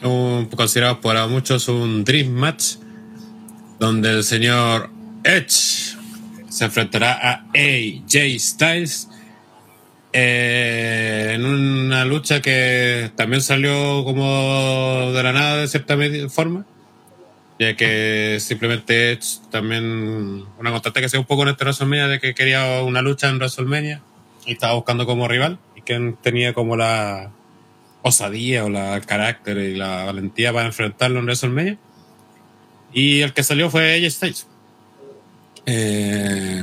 Un, 0.03 0.47
considerado 0.47 1.01
por 1.01 1.29
muchos 1.29 1.69
un 1.69 2.05
Dream 2.05 2.29
Match. 2.29 2.77
Donde 3.79 4.11
el 4.11 4.25
señor 4.25 4.91
Edge 5.23 5.97
se 6.49 6.65
enfrentará 6.65 7.13
a 7.13 7.47
AJ 7.55 8.39
Styles. 8.39 9.09
eh, 10.13 11.33
en 11.35 11.45
una 11.45 12.05
lucha 12.07 12.41
que 12.41 13.13
también 13.17 13.43
salió 13.43 14.03
como 14.03 15.13
de 15.13 15.23
la 15.23 15.33
nada 15.33 15.57
de 15.59 15.69
cierta 15.69 15.97
forma. 16.31 16.65
Ya 17.59 17.75
que 17.75 18.37
simplemente 18.41 19.13
Edge 19.13 19.41
también 19.51 20.45
una 20.59 20.71
constante 20.71 21.01
que 21.01 21.07
hacía 21.07 21.21
un 21.21 21.27
poco 21.27 21.43
en 21.43 21.49
este 21.49 21.65
WrestleMania 21.65 22.07
de 22.07 22.21
que 22.21 22.35
quería 22.35 22.83
una 22.83 23.01
lucha 23.01 23.29
en 23.29 23.37
WrestleMania 23.37 24.03
y 24.45 24.53
estaba 24.53 24.75
buscando 24.75 25.07
como 25.07 25.27
rival 25.27 25.59
y 25.75 25.81
que 25.81 26.15
tenía 26.23 26.53
como 26.53 26.77
la 26.77 27.31
osadía 28.03 28.65
o 28.65 28.69
la 28.69 29.01
carácter 29.01 29.57
y 29.57 29.75
la 29.75 30.05
valentía 30.05 30.53
para 30.53 30.67
enfrentarlo 30.67 31.19
en 31.19 31.25
WrestleMania. 31.25 31.79
Y 32.93 33.23
el 33.23 33.33
que 33.33 33.43
salió 33.43 33.71
fue 33.71 33.95
AJ 33.95 34.11
Styles. 34.11 34.47
Eh, 35.67 36.63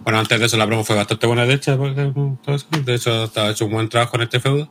bueno, 0.00 0.18
antes 0.20 0.40
de 0.40 0.46
eso 0.46 0.56
la 0.56 0.66
promo 0.66 0.84
fue 0.84 0.96
bastante 0.96 1.26
buena 1.26 1.44
de 1.44 1.54
hecho. 1.54 1.76
De 1.76 2.94
hecho, 2.94 3.24
estaba 3.24 3.50
hecho 3.50 3.66
un 3.66 3.72
buen 3.72 3.88
trabajo 3.88 4.16
en 4.16 4.22
este 4.22 4.40
feudo. 4.40 4.68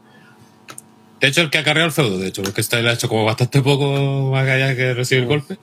De 1.20 1.28
hecho, 1.28 1.42
el 1.42 1.50
que 1.50 1.58
acarreó 1.58 1.86
el 1.86 1.92
feudo, 1.92 2.20
de 2.20 2.28
hecho, 2.28 2.44
porque 2.44 2.62
Styles 2.62 2.92
ha 2.92 2.94
hecho 2.94 3.10
como 3.10 3.26
bastante 3.26 3.62
poco 3.62 4.32
más 4.32 4.48
allá 4.48 4.76
que 4.76 4.94
recibir 4.94 5.24
el 5.24 5.30
golpe. 5.30 5.58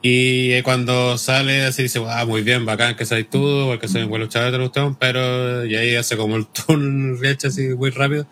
Y 0.00 0.52
eh, 0.52 0.62
cuando 0.62 1.18
sale 1.18 1.64
así 1.64 1.82
dice, 1.82 2.00
ah, 2.08 2.24
muy 2.24 2.42
bien, 2.42 2.64
bacán 2.64 2.96
que 2.96 3.04
seas 3.04 3.26
tú, 3.28 3.66
porque 3.66 3.88
soy 3.88 4.02
un 4.02 4.08
buen 4.10 4.22
luchador 4.22 4.60
usted, 4.60 4.82
pero 4.98 5.66
y 5.66 5.74
ahí 5.74 5.96
hace 5.96 6.16
como 6.16 6.36
el 6.36 6.46
turn 6.66 7.18
hecho 7.24 7.48
así 7.48 7.68
muy 7.70 7.90
rápido. 7.90 8.26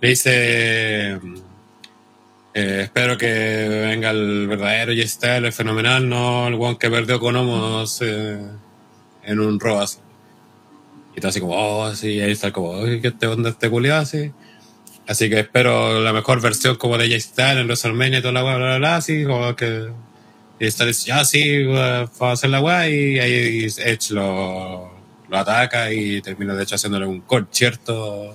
Le 0.00 0.08
dice, 0.08 1.20
eh, 2.54 2.80
espero 2.82 3.18
que 3.18 3.26
venga 3.90 4.10
el 4.10 4.46
verdadero 4.48 4.92
y 4.92 5.02
está 5.02 5.36
el 5.36 5.52
fenomenal, 5.52 6.08
no 6.08 6.48
el 6.48 6.54
one 6.54 6.78
que 6.78 6.90
perdió 6.90 7.20
con 7.20 7.36
Homos 7.36 8.00
eh, 8.02 8.38
en 9.24 9.40
un 9.40 9.60
así. 9.78 9.98
Y 11.14 11.16
está 11.18 11.28
así 11.28 11.40
como, 11.40 11.54
oh, 11.54 11.84
así, 11.84 12.14
y 12.14 12.20
ahí 12.20 12.32
está 12.32 12.52
como, 12.52 12.70
"Oye, 12.70 13.00
que 13.00 13.08
este 13.08 13.26
onda 13.26 13.50
este 13.50 13.68
culiado 13.70 14.00
así. 14.02 14.32
Así 15.06 15.30
que 15.30 15.40
espero 15.40 16.00
la 16.00 16.12
mejor 16.12 16.40
versión 16.40 16.76
como 16.76 16.98
de 16.98 17.08
J-Style 17.08 17.60
en 17.60 17.66
WrestleMania 17.66 18.18
y 18.18 18.22
toda 18.22 18.32
la 18.32 18.44
weá, 18.44 18.56
bla, 18.56 18.66
bla, 18.66 18.78
bla, 18.78 18.96
así 18.96 19.24
como 19.24 19.54
que. 19.54 19.90
Está 20.58 20.86
dice, 20.86 21.08
ya 21.08 21.22
sí, 21.24 21.64
va 21.64 22.10
a 22.18 22.32
hacer 22.32 22.48
la 22.48 22.62
weá, 22.62 22.88
y 22.88 23.18
ahí 23.18 23.66
Edge 23.66 24.10
lo, 24.12 24.90
lo 25.28 25.36
ataca 25.36 25.92
y 25.92 26.22
termina 26.22 26.54
de 26.54 26.62
hecho 26.62 26.76
haciéndole 26.76 27.04
un 27.04 27.20
concierto 27.20 28.34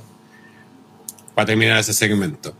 para 1.34 1.48
terminar 1.48 1.80
ese 1.80 1.94
segmento. 1.94 2.56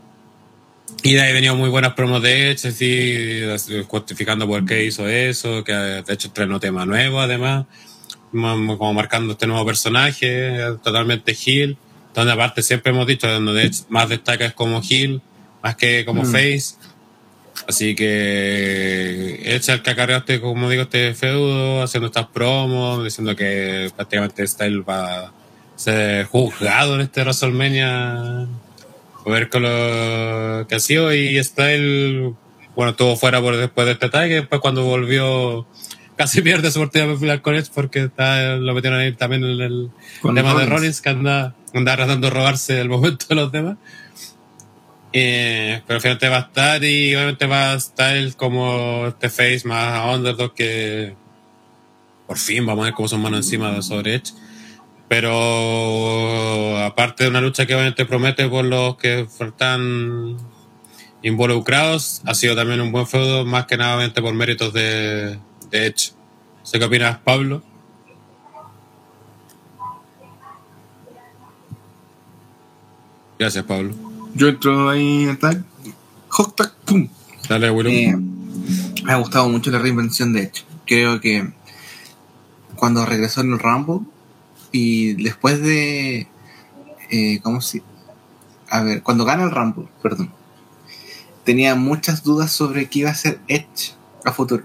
Y 1.04 1.14
de 1.14 1.22
ahí 1.22 1.32
venían 1.32 1.56
muy 1.56 1.68
buenas 1.68 1.94
promos 1.94 2.22
de 2.22 2.50
Edge, 2.50 2.68
así, 2.68 3.84
justificando 3.86 4.46
por 4.46 4.64
qué 4.64 4.84
hizo 4.84 5.08
eso, 5.08 5.64
que 5.64 5.72
de 5.72 6.12
hecho 6.12 6.28
estrenó 6.28 6.60
tema 6.60 6.84
nuevo 6.84 7.20
además, 7.20 7.66
como 8.30 8.94
marcando 8.94 9.32
este 9.32 9.46
nuevo 9.46 9.64
personaje, 9.66 10.58
totalmente 10.82 11.34
heel, 11.34 11.76
donde 12.14 12.32
aparte 12.32 12.62
siempre 12.62 12.92
hemos 12.92 13.06
dicho, 13.06 13.28
donde 13.28 13.70
más 13.88 14.08
destaca 14.08 14.44
es 14.44 14.54
como 14.54 14.82
heel, 14.82 15.20
más 15.62 15.76
que 15.76 16.04
como 16.04 16.24
face. 16.24 16.76
Así 17.68 17.94
que 17.94 19.40
es 19.44 19.68
el 19.68 19.82
este, 19.84 20.40
como 20.40 20.68
digo, 20.68 20.82
este 20.82 21.14
feudo, 21.14 21.82
haciendo 21.82 22.08
estas 22.08 22.26
promos, 22.26 23.04
diciendo 23.04 23.36
que 23.36 23.90
prácticamente 23.94 24.46
Style 24.46 24.80
va 24.80 25.26
a 25.26 25.32
ser 25.76 26.26
juzgado 26.26 26.96
en 26.96 27.02
este 27.02 27.22
WrestleMania 27.22 28.42
a 29.24 29.30
ver 29.30 29.48
con 29.48 29.62
lo 29.62 30.66
que 30.68 30.74
ha 30.74 30.80
sido 30.80 31.14
y 31.14 31.42
Style 31.42 32.34
bueno 32.74 32.90
estuvo 32.90 33.16
fuera 33.16 33.40
por 33.40 33.56
después 33.56 33.86
de 33.86 33.92
este 33.92 34.26
y 34.26 34.30
después 34.30 34.60
cuando 34.60 34.84
volvió 34.84 35.66
casi 36.16 36.42
pierde 36.42 36.70
su 36.70 36.78
oportunidad 36.78 37.12
de 37.12 37.18
pelear 37.18 37.42
con 37.42 37.54
Edge 37.54 37.70
porque 37.74 38.04
está, 38.04 38.56
lo 38.56 38.74
metieron 38.74 39.00
ahí 39.00 39.12
también 39.12 39.44
en 39.44 39.60
el 39.60 39.90
tema 40.34 40.54
de. 40.54 40.66
Rollins 40.66 41.00
que 41.00 41.10
anda, 41.10 41.54
anda 41.74 41.96
tratando 41.96 42.28
de 42.28 42.34
robarse 42.34 42.80
el 42.80 42.88
momento 42.88 43.26
de 43.28 43.34
los 43.34 43.52
demás 43.52 43.76
eh, 45.12 45.82
pero 45.86 46.00
finalmente 46.00 46.28
va 46.28 46.36
a 46.36 46.40
estar 46.40 46.84
y 46.84 47.14
obviamente 47.14 47.46
va 47.46 47.72
a 47.72 47.74
estar 47.74 48.36
como 48.36 49.06
este 49.08 49.28
face 49.28 49.62
más 49.64 50.16
underdog 50.16 50.54
que 50.54 51.14
por 52.26 52.38
fin 52.38 52.64
vamos 52.64 52.82
a 52.82 52.86
ver 52.86 52.94
cómo 52.94 53.08
son 53.08 53.20
manos 53.20 53.40
encima 53.40 53.70
de 53.72 53.82
sobre 53.82 54.14
Edge 54.14 54.32
pero 55.12 56.78
aparte 56.78 57.24
de 57.24 57.28
una 57.30 57.42
lucha 57.42 57.66
que 57.66 57.74
obviamente 57.74 58.06
promete 58.06 58.48
por 58.48 58.64
los 58.64 58.96
que 58.96 59.20
están 59.20 60.38
involucrados, 61.22 62.22
ha 62.24 62.34
sido 62.34 62.56
también 62.56 62.80
un 62.80 62.92
buen 62.92 63.06
feudo, 63.06 63.44
más 63.44 63.66
que 63.66 63.76
nada 63.76 63.96
obviamente 63.96 64.22
por 64.22 64.34
méritos 64.34 64.72
de, 64.72 65.38
de 65.70 65.86
Edge. 65.86 66.12
Sé 66.62 66.78
qué 66.78 66.86
opinas, 66.86 67.18
Pablo. 67.18 67.62
Gracias, 73.42 73.64
Pablo. 73.64 73.92
Yo 74.36 74.46
entro 74.46 74.88
ahí 74.88 75.24
en 75.24 75.36
tag, 75.36 75.64
pum. 76.84 77.08
Dale, 77.48 77.72
Willow. 77.72 77.90
Eh, 77.90 78.16
me 79.02 79.12
ha 79.12 79.16
gustado 79.16 79.48
mucho 79.48 79.72
la 79.72 79.80
reinvención 79.80 80.32
de 80.32 80.44
hecho. 80.44 80.62
Creo 80.86 81.20
que 81.20 81.52
cuando 82.76 83.04
regresó 83.04 83.40
en 83.40 83.54
el 83.54 83.58
Rumble 83.58 84.06
y 84.70 85.14
después 85.14 85.60
de. 85.60 86.28
Eh, 87.10 87.40
¿Cómo 87.42 87.60
se.? 87.60 87.82
A 88.70 88.84
ver, 88.84 89.02
cuando 89.02 89.24
gana 89.24 89.42
el 89.42 89.50
Rumble, 89.50 89.88
perdón. 90.00 90.30
Tenía 91.42 91.74
muchas 91.74 92.22
dudas 92.22 92.52
sobre 92.52 92.88
qué 92.88 93.00
iba 93.00 93.10
a 93.10 93.16
ser 93.16 93.40
Edge 93.48 93.94
a 94.24 94.30
futuro. 94.30 94.62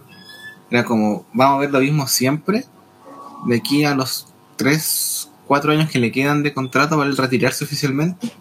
Era 0.70 0.86
como, 0.86 1.26
vamos 1.34 1.58
a 1.58 1.62
ver 1.62 1.72
lo 1.72 1.80
mismo 1.80 2.06
siempre. 2.06 2.64
De 3.48 3.56
aquí 3.56 3.86
a 3.86 3.96
los 3.96 4.28
3, 4.58 5.32
4 5.48 5.72
años 5.72 5.90
que 5.90 5.98
le 5.98 6.12
quedan 6.12 6.44
de 6.44 6.54
contrato 6.54 6.96
para 6.96 7.10
él 7.10 7.18
retirarse 7.18 7.64
oficialmente. 7.64 8.32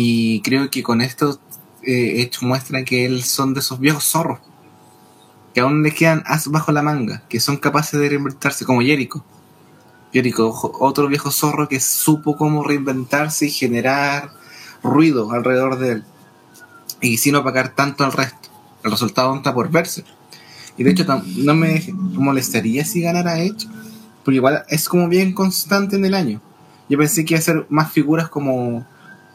Y 0.00 0.42
creo 0.42 0.70
que 0.70 0.84
con 0.84 1.00
esto 1.00 1.40
eh, 1.82 2.30
muestra 2.40 2.84
que 2.84 3.04
él 3.04 3.24
son 3.24 3.52
de 3.52 3.58
esos 3.58 3.80
viejos 3.80 4.04
zorros 4.04 4.38
que 5.52 5.60
aún 5.60 5.82
le 5.82 5.90
quedan 5.90 6.22
as 6.24 6.46
bajo 6.46 6.70
la 6.70 6.82
manga, 6.82 7.24
que 7.28 7.40
son 7.40 7.56
capaces 7.56 7.98
de 7.98 8.08
reinventarse, 8.08 8.64
como 8.64 8.80
Jericho. 8.80 9.24
Jericho, 10.12 10.52
otro 10.78 11.08
viejo 11.08 11.32
zorro 11.32 11.68
que 11.68 11.80
supo 11.80 12.36
cómo 12.36 12.62
reinventarse 12.62 13.46
y 13.46 13.50
generar 13.50 14.30
ruido 14.84 15.32
alrededor 15.32 15.80
de 15.80 15.90
él, 15.90 16.04
y 17.00 17.16
sin 17.16 17.34
opacar 17.34 17.74
tanto 17.74 18.04
al 18.04 18.12
resto. 18.12 18.50
El 18.84 18.92
resultado 18.92 19.34
está 19.34 19.52
por 19.52 19.68
verse. 19.68 20.04
Y 20.76 20.84
de 20.84 20.92
hecho, 20.92 21.04
no 21.38 21.56
me 21.56 21.92
molestaría 22.12 22.84
si 22.84 23.00
ganara 23.00 23.40
Edge, 23.40 23.66
porque 24.24 24.36
igual 24.36 24.64
es 24.68 24.88
como 24.88 25.08
bien 25.08 25.32
constante 25.32 25.96
en 25.96 26.04
el 26.04 26.14
año. 26.14 26.40
Yo 26.88 26.98
pensé 26.98 27.24
que 27.24 27.34
iba 27.34 27.40
a 27.40 27.42
ser 27.42 27.66
más 27.68 27.90
figuras 27.90 28.28
como 28.28 28.86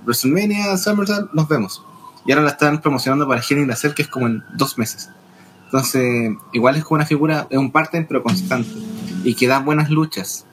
WrestleMania, 0.06 0.78
SummerSlam, 0.78 1.30
nos 1.34 1.48
vemos. 1.48 1.84
Y 2.26 2.32
ahora 2.32 2.44
la 2.44 2.52
están 2.52 2.82
promocionando 2.82 3.28
para 3.28 3.42
Hell 3.42 3.60
in 3.60 3.94
que 3.96 4.02
es 4.02 4.08
como 4.08 4.28
en 4.28 4.44
dos 4.56 4.78
meses. 4.78 5.10
Entonces, 5.66 6.36
igual 6.54 6.76
es 6.76 6.84
como 6.84 6.96
una 6.96 7.06
figura, 7.06 7.48
es 7.50 7.58
un 7.58 7.72
parte 7.72 8.02
pero 8.04 8.24
constante. 8.24 8.70
Y 9.24 9.36
que 9.36 9.48
da 9.48 9.60
buenas 9.60 9.90
luchas. 9.90 10.46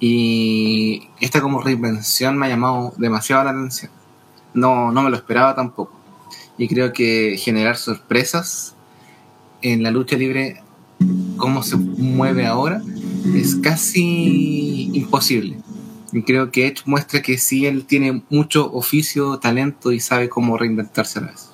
Y 0.00 1.08
esta 1.20 1.40
como 1.40 1.60
reinvención 1.60 2.36
me 2.36 2.46
ha 2.46 2.48
llamado 2.50 2.94
demasiado 2.96 3.44
la 3.44 3.50
atención. 3.50 3.90
No, 4.52 4.92
no 4.92 5.02
me 5.02 5.10
lo 5.10 5.16
esperaba 5.16 5.54
tampoco. 5.54 5.92
Y 6.56 6.68
creo 6.68 6.92
que 6.92 7.36
generar 7.38 7.76
sorpresas 7.76 8.76
en 9.62 9.82
la 9.82 9.90
lucha 9.90 10.16
libre, 10.16 10.62
como 11.36 11.62
se 11.62 11.76
mueve 11.76 12.46
ahora, 12.46 12.82
es 13.34 13.56
casi 13.56 14.90
imposible. 14.92 15.58
Y 16.14 16.22
creo 16.22 16.52
que 16.52 16.68
Edge 16.68 16.82
muestra 16.86 17.20
que 17.20 17.38
sí, 17.38 17.66
él 17.66 17.84
tiene 17.86 18.22
mucho 18.30 18.72
oficio, 18.72 19.38
talento 19.38 19.90
y 19.90 19.98
sabe 19.98 20.28
cómo 20.28 20.56
reinventarse 20.56 21.18
a 21.18 21.22
la 21.22 21.28
vez. 21.32 21.48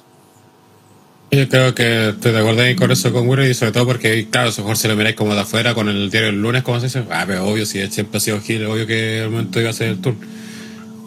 Yo 1.31 1.49
creo 1.49 1.75
que 1.75 2.11
estoy 2.11 2.33
de 2.33 2.41
acuerdo 2.41 2.61
ahí 2.61 2.77
con 2.77 2.91
eso 2.91 3.11
con 3.11 3.27
Willow 3.27 3.47
y 3.47 3.55
sobre 3.55 3.73
todo 3.73 3.87
porque, 3.87 4.29
claro, 4.29 4.49
a 4.49 4.53
lo 4.53 4.59
mejor 4.59 4.77
si 4.77 4.89
lo 4.89 4.97
miráis 4.97 5.17
como 5.17 5.35
de 5.35 5.41
afuera 5.41 5.75
con 5.75 5.89
el 5.89 6.11
diario 6.11 6.29
el 6.29 6.43
lunes, 6.43 6.63
como 6.63 6.79
se 6.79 6.87
dice, 6.87 7.05
ah, 7.11 7.25
pero 7.27 7.47
obvio, 7.47 7.65
si 7.65 7.79
Edge 7.79 7.93
siempre 7.93 8.19
ha 8.19 8.21
sido 8.21 8.41
Gil, 8.41 8.67
obvio 8.67 8.87
que 8.87 9.23
el 9.23 9.31
momento 9.31 9.61
iba 9.61 9.71
a 9.71 9.73
ser 9.73 9.89
el 9.89 10.01
tour. 10.01 10.15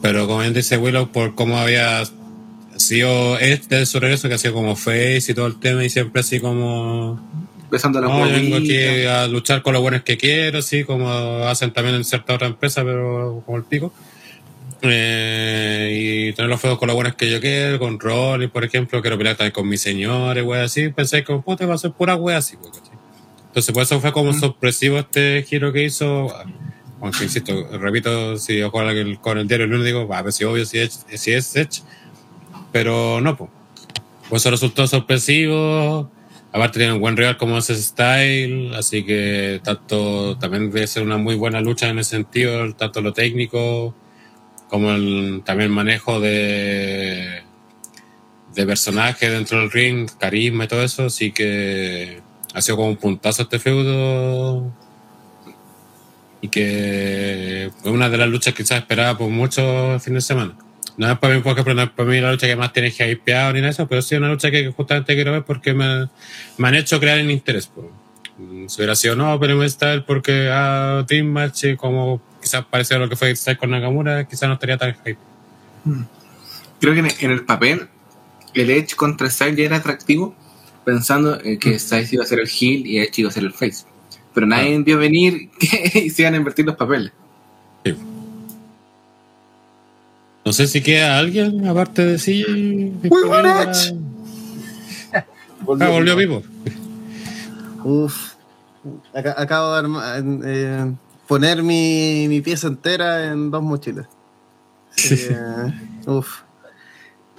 Pero 0.02 0.26
como 0.26 0.40
bien 0.40 0.54
dice 0.54 0.78
Willow, 0.78 1.12
por 1.12 1.36
cómo 1.36 1.60
había 1.60 2.04
sido 2.78 3.38
Edge 3.38 3.64
desde 3.70 3.86
su 3.86 4.00
regreso, 4.00 4.30
que 4.30 4.34
ha 4.34 4.40
sido 4.40 4.56
como 4.56 4.76
face 4.76 5.26
y 5.30 5.34
todo 5.36 5.46
el 5.46 5.60
tema 5.60 5.86
y 5.86 5.90
siempre 5.90 6.22
así 6.22 6.40
como... 6.40 7.20
La 7.82 8.08
No, 8.08 8.28
yo 8.28 8.34
vengo 8.34 8.58
aquí 8.58 9.06
a 9.06 9.28
luchar 9.28 9.62
con 9.62 9.74
los 9.74 9.82
buenos 9.82 10.04
que 10.04 10.18
quiero, 10.18 10.62
sí, 10.62 10.84
como 10.84 11.10
hacen 11.48 11.72
también 11.72 11.96
en 11.96 12.04
cierta 12.04 12.34
otra 12.36 12.48
empresa, 12.48 12.84
pero 12.84 13.42
como 13.46 13.58
el 13.58 13.64
pico. 13.64 13.94
Eh, 14.82 16.28
y 16.30 16.34
tener 16.34 16.50
los 16.50 16.60
fuegos 16.60 16.78
con 16.78 16.88
los 16.88 16.96
buenos 16.96 17.16
que 17.16 17.32
yo 17.32 17.40
quiero, 17.40 17.80
con 17.80 18.00
Rolly, 18.00 18.48
por 18.48 18.66
ejemplo, 18.66 19.02
quiero 19.02 19.18
pelear 19.18 19.38
también 19.38 19.54
con 19.54 19.68
mis 19.68 19.82
señores, 19.82 20.44
wey, 20.44 20.62
así. 20.62 20.90
Pensé 20.90 21.24
que, 21.24 21.34
puta, 21.38 21.66
va 21.66 21.76
a 21.76 21.78
ser 21.78 21.92
pura 21.92 22.16
wea 22.16 22.38
así, 22.38 22.58
wey, 22.58 22.72
¿cachai? 22.72 22.98
Entonces, 23.48 23.74
por 23.74 23.84
eso 23.84 24.02
fue 24.02 24.12
como 24.12 24.34
sorpresivo 24.34 24.98
este 24.98 25.44
giro 25.48 25.72
que 25.72 25.84
hizo. 25.84 26.28
Aunque, 27.02 27.24
insisto, 27.24 27.68
repito, 27.78 28.38
si 28.38 28.58
yo 28.58 28.72
con 28.72 28.88
el, 28.88 29.20
con 29.20 29.38
el 29.38 29.48
diario 29.48 29.66
el 29.66 29.72
lunes 29.72 29.86
digo, 29.86 30.08
va, 30.08 30.22
pues 30.22 30.36
sí, 30.36 30.44
obvio, 30.44 30.66
si 30.66 30.80
es, 30.80 31.06
si 31.14 31.32
es 31.32 31.56
Edge. 31.56 31.82
Pero 32.72 33.22
no, 33.22 33.38
pues. 33.38 33.50
Pues 34.30 34.42
eso 34.42 34.52
resultó 34.52 34.88
sorpresivo. 34.88 36.10
Aparte 36.54 36.80
tiene 36.80 36.94
un 36.94 37.02
buen 37.02 37.18
rival 37.18 37.36
como 37.38 37.58
ese 37.58 37.76
style, 37.76 38.76
así 38.76 39.04
que 39.04 39.60
tanto 39.64 40.38
también 40.38 40.70
debe 40.72 40.86
ser 40.86 41.02
una 41.02 41.18
muy 41.18 41.36
buena 41.36 41.60
lucha 41.62 41.90
en 41.90 41.98
ese 41.98 42.12
sentido, 42.12 42.74
tanto 42.76 43.02
lo 43.02 43.12
técnico 43.12 43.96
como 44.70 44.92
el 44.92 45.42
también 45.44 45.72
manejo 45.72 46.20
de 46.20 47.42
de 48.56 48.66
personaje 48.68 49.30
dentro 49.30 49.60
del 49.60 49.72
ring, 49.72 50.08
carisma 50.20 50.66
y 50.66 50.68
todo 50.68 50.84
eso, 50.84 51.06
así 51.06 51.32
que 51.32 52.22
ha 52.54 52.62
sido 52.62 52.78
como 52.78 52.90
un 52.90 52.98
puntazo 52.98 53.44
este 53.44 53.58
feudo 53.60 54.72
y 56.42 56.50
que 56.50 57.72
fue 57.82 57.92
una 57.92 58.10
de 58.10 58.18
las 58.18 58.30
luchas 58.30 58.54
quizás 58.54 58.80
esperaba 58.80 59.18
por 59.18 59.30
muchos 59.30 60.04
fines 60.04 60.24
de 60.24 60.28
semana. 60.28 60.56
No 60.98 61.12
es 61.12 61.18
para 61.18 61.36
mí, 61.36 61.42
por 61.42 61.54
ejemplo, 61.54 61.74
no 61.74 61.84
es 61.84 61.90
para 61.90 62.10
mí 62.10 62.22
la 62.22 62.32
lucha 62.32 62.48
que 62.48 62.56
más 62.56 62.72
tiene 62.72 62.90
hypeado 62.90 63.54
ni 63.54 63.60
nada 63.60 63.70
de 63.70 63.72
eso, 63.72 63.88
pero 63.88 64.02
sí 64.02 64.16
una 64.16 64.30
lucha 64.30 64.52
que 64.52 64.72
justamente 64.72 65.16
quiero 65.16 65.32
ver 65.32 65.44
porque 65.44 65.74
me, 65.74 66.08
me 66.58 66.68
han 66.68 66.76
hecho 66.76 67.00
crear 67.00 67.18
el 67.18 67.32
interés. 67.32 67.68
pues. 67.68 67.88
Si 68.68 68.82
hubiera 68.82 68.96
sido 68.96 69.16
no, 69.16 69.40
pero 69.40 69.56
me 69.56 69.66
está 69.66 70.04
porque 70.06 70.50
ah, 70.52 71.06
Dream 71.08 71.28
Match, 71.28 71.66
eh, 71.66 71.78
como 71.78 72.22
quizás 72.42 72.66
parecido 72.66 72.98
a 72.98 73.00
lo 73.02 73.10
que 73.10 73.16
fue 73.16 73.36
Styles 73.36 73.60
con 73.60 73.70
Nakamura, 73.70 74.28
quizás 74.28 74.50
no 74.50 74.56
estaría 74.56 74.78
tan 74.78 74.96
hype. 74.96 75.18
Creo 76.80 76.94
que 76.94 77.26
en, 77.26 77.32
el 77.32 77.46
papel, 77.46 77.88
el 78.54 78.70
Edge 78.70 78.96
contra 78.96 79.30
Styles 79.30 79.58
ya 79.58 79.66
era 79.66 79.78
atractivo, 79.78 80.36
pensando 80.84 81.40
que 81.60 81.78
Styles 81.78 82.12
iba 82.12 82.24
a 82.24 82.28
ser 82.28 82.40
el 82.40 82.48
heel 82.48 82.88
y 82.88 83.00
Edge 83.00 83.22
iba 83.22 83.30
a 83.30 83.34
ser 83.34 83.44
el 83.44 83.54
face. 83.54 83.86
Pero 84.34 84.48
nadie 84.48 84.80
vio 84.80 84.98
venir 84.98 85.50
que 85.60 86.10
se 86.10 86.22
iban 86.24 86.34
a 86.34 86.38
invertir 86.38 86.66
los 86.66 86.76
papeles. 86.76 87.12
No 90.46 90.52
sé 90.54 90.68
si 90.68 90.82
queda 90.82 91.18
alguien 91.18 91.66
aparte 91.68 92.06
de 92.06 92.20
sí. 92.20 92.44
Muy 92.48 93.24
buen 93.28 93.46
Edge. 93.46 93.94
Ah, 95.14 95.26
volvió 95.90 96.16
vivo. 96.18 96.44
Uf. 97.84 98.34
Aca- 99.14 99.36
acabo 99.38 99.72
de 99.74 99.80
armar- 99.80 100.42
eh, 100.46 100.94
poner 101.28 101.64
mi, 101.64 102.26
mi 102.28 102.42
pieza 102.42 102.68
entera 102.68 103.26
en 103.32 103.50
dos 103.52 103.64
mochilas. 103.64 104.08
Que, 104.96 105.36
uf. 106.06 106.42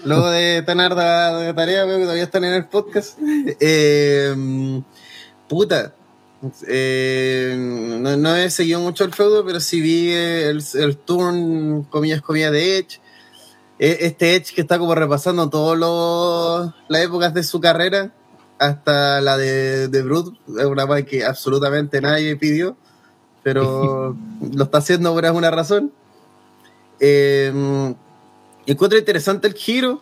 Luego 0.04 0.30
de 0.30 0.62
tan 0.62 0.80
ardua 0.80 1.38
de 1.38 1.54
tarea, 1.54 1.84
veo 1.84 1.96
que 1.98 2.02
todavía 2.04 2.24
están 2.24 2.44
en 2.44 2.54
el 2.54 2.64
podcast. 2.66 3.18
Eh, 3.60 4.34
puta. 5.48 5.94
Eh, 6.66 7.54
no, 7.58 8.16
no 8.16 8.36
he 8.36 8.50
seguido 8.50 8.80
mucho 8.80 9.04
el 9.04 9.12
feudo, 9.12 9.44
pero 9.44 9.60
sí 9.60 9.80
vi 9.80 10.10
el, 10.12 10.62
el 10.74 10.96
turn, 10.96 11.84
comillas, 11.84 12.22
comillas, 12.22 12.52
de 12.52 12.78
Edge. 12.78 13.00
E- 13.78 13.98
Este 14.00 14.36
Edge 14.36 14.54
que 14.54 14.60
está 14.62 14.78
como 14.78 14.94
repasando 14.94 15.48
todas 15.48 16.72
las 16.88 17.02
épocas 17.02 17.34
de 17.34 17.42
su 17.42 17.60
carrera, 17.60 18.12
hasta 18.58 19.20
la 19.20 19.36
de, 19.36 19.88
de 19.88 20.02
Brute, 20.02 20.38
es 20.58 20.64
una 20.66 20.86
más 20.86 21.02
que 21.04 21.24
absolutamente 21.24 22.00
nadie 22.00 22.36
pidió, 22.36 22.76
pero 23.42 24.16
lo 24.54 24.64
está 24.64 24.78
haciendo 24.78 25.12
por 25.12 25.26
alguna 25.26 25.50
razón. 25.50 25.92
Eh, 27.00 27.94
encuentro 28.66 28.98
interesante 28.98 29.48
el 29.48 29.54
giro. 29.54 30.00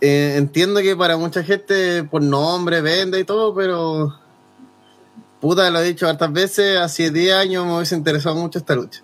Eh, 0.00 0.34
entiendo 0.36 0.80
que 0.80 0.94
para 0.94 1.16
mucha 1.16 1.42
gente 1.42 2.04
por 2.04 2.22
nombre 2.22 2.82
vende 2.82 3.18
y 3.18 3.24
todo, 3.24 3.54
pero 3.54 4.14
puta, 5.48 5.70
lo 5.70 5.78
he 5.80 5.84
dicho 5.84 6.08
hartas 6.08 6.32
veces, 6.32 6.78
hace 6.78 7.10
10 7.10 7.34
años 7.34 7.64
me 7.66 7.76
hubiese 7.76 7.94
interesado 7.94 8.34
mucho 8.36 8.58
esta 8.58 8.74
lucha. 8.74 9.00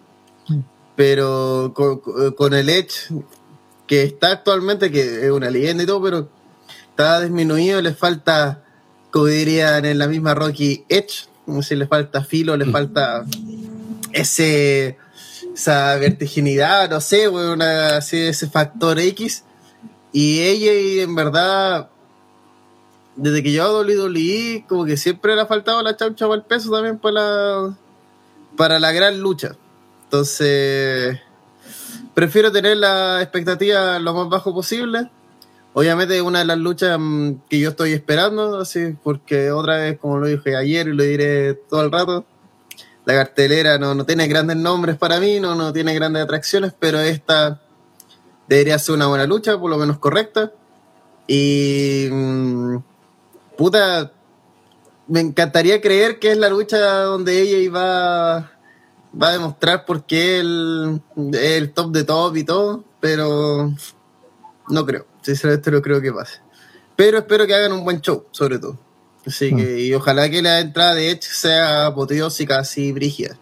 Pero 0.97 1.73
con, 1.75 2.01
con 2.33 2.53
el 2.55 2.69
Edge 2.69 3.09
que 3.87 4.03
está 4.03 4.33
actualmente, 4.33 4.91
que 4.91 5.25
es 5.27 5.31
una 5.31 5.51
leyenda 5.51 5.83
y 5.83 5.87
todo, 5.87 6.03
pero 6.03 6.29
está 6.91 7.21
disminuido, 7.21 7.81
le 7.81 7.95
falta, 7.95 8.63
como 9.11 9.27
dirían 9.27 9.85
en 9.85 9.99
la 9.99 10.07
misma 10.09 10.35
Rocky, 10.35 10.85
Edge, 10.89 11.27
como 11.47 11.63
si 11.63 11.77
le 11.77 11.87
falta 11.87 12.25
filo, 12.25 12.57
le 12.57 12.67
falta 12.67 13.25
ese 14.13 14.99
esa 15.55 15.97
vertiginidad, 15.97 16.89
no 16.91 17.01
sé, 17.01 17.29
una- 17.29 17.97
así, 17.99 18.17
ese 18.19 18.49
factor 18.49 18.99
X. 18.99 19.45
Y 20.13 20.41
ella, 20.41 21.03
en 21.03 21.15
verdad, 21.15 21.91
desde 23.17 23.43
que 23.43 23.53
yo 23.53 23.65
a 23.65 23.83
WWE, 23.83 24.65
como 24.69 24.85
que 24.85 24.97
siempre 24.97 25.35
le 25.35 25.43
ha 25.43 25.47
faltado 25.47 25.83
la 25.83 25.97
chaucha 25.97 26.27
para 26.27 26.37
el 26.37 26.45
peso 26.45 26.71
también 26.71 26.99
para 26.99 27.15
la, 27.15 27.77
para 28.57 28.79
la 28.79 28.93
gran 28.93 29.21
lucha. 29.21 29.57
Entonces, 30.05 31.19
prefiero 32.15 32.53
tener 32.53 32.77
la 32.77 33.23
expectativa 33.23 33.99
lo 33.99 34.15
más 34.15 34.29
bajo 34.29 34.55
posible. 34.55 35.11
Obviamente 35.75 36.17
es 36.17 36.23
una 36.23 36.41
de 36.41 36.45
las 36.45 36.59
luchas 36.59 36.99
mm, 37.01 37.33
que 37.49 37.59
yo 37.59 37.71
estoy 37.71 37.93
esperando, 37.93 38.59
así, 38.59 38.95
porque 39.03 39.51
otra 39.51 39.79
vez, 39.79 39.99
como 39.99 40.19
lo 40.19 40.27
dije 40.27 40.55
ayer 40.57 40.89
y 40.89 40.93
lo 40.93 41.03
diré 41.03 41.55
todo 41.55 41.83
el 41.83 41.91
rato, 41.91 42.27
la 43.05 43.15
cartelera 43.15 43.79
no, 43.79 43.95
no 43.95 44.05
tiene 44.05 44.29
grandes 44.29 44.57
nombres 44.57 44.97
para 44.97 45.19
mí, 45.19 45.41
no, 45.41 45.55
no 45.55 45.73
tiene 45.73 45.95
grandes 45.95 46.23
atracciones, 46.23 46.75
pero 46.79 47.01
esta 47.01 47.61
debería 48.49 48.79
ser 48.79 48.95
una 48.95 49.07
buena 49.07 49.27
lucha, 49.27 49.59
por 49.59 49.71
lo 49.71 49.79
menos 49.79 49.99
correcta. 49.99 50.53
Y 51.27 52.09
mm, 52.11 52.77
puta, 53.57 54.13
me 55.09 55.21
encantaría 55.21 55.81
creer 55.81 56.19
que 56.19 56.33
es 56.33 56.39
la 56.39 56.49
lucha 56.49 56.79
donde 57.03 57.41
ella 57.41 57.59
iba 57.59 58.53
va 59.21 59.29
a 59.29 59.33
demostrar 59.33 59.85
por 59.85 60.07
qué 60.07 60.39
es 60.39 60.45
el 60.45 61.73
top 61.75 61.93
de 61.93 62.05
top 62.05 62.37
y 62.37 62.45
todo, 62.45 62.85
pero 63.01 63.73
no 64.69 64.87
creo, 64.87 65.07
sinceramente 65.23 65.71
no 65.71 65.83
creo 65.83 66.01
que 66.01 66.13
pase. 66.13 66.41
Pero 66.97 67.19
espero 67.19 67.47
que 67.47 67.55
hagan 67.55 67.73
un 67.73 67.85
buen 67.85 68.01
show, 68.01 68.25
sobre 68.31 68.59
todo. 68.59 68.79
Así 69.27 69.55
que, 69.55 69.81
y 69.81 69.95
ojalá 69.95 70.29
que 70.31 70.43
la 70.43 70.61
entrada 70.61 70.95
de 70.95 71.11
Edge 71.11 71.23
sea 71.23 71.87
apoteósica, 71.87 72.59
así 72.59 72.93
brígida. 72.93 73.37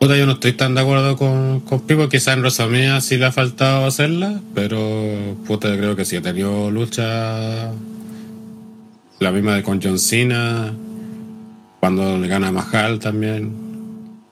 Puta, 0.00 0.16
yo 0.16 0.26
no 0.26 0.32
estoy 0.32 0.52
tan 0.52 0.74
de 0.74 0.82
acuerdo 0.82 1.16
con, 1.16 1.60
con 1.60 1.80
Pipo. 1.80 2.08
Quizás 2.08 2.34
en 2.34 2.40
WrestleMania 2.40 3.00
sí 3.00 3.16
le 3.16 3.26
ha 3.26 3.32
faltado 3.32 3.86
hacerla, 3.86 4.40
pero 4.54 5.36
puta, 5.46 5.68
yo 5.68 5.76
creo 5.76 5.96
que 5.96 6.04
sí 6.04 6.16
ha 6.16 6.22
tenido 6.22 6.70
lucha. 6.70 7.72
La 9.18 9.30
misma 9.32 9.54
de 9.54 9.62
con 9.62 9.80
John 9.82 9.98
Cena, 9.98 10.74
cuando 11.80 12.18
le 12.18 12.28
gana 12.28 12.48
a 12.48 12.52
Mahal 12.52 12.98
también. 12.98 13.66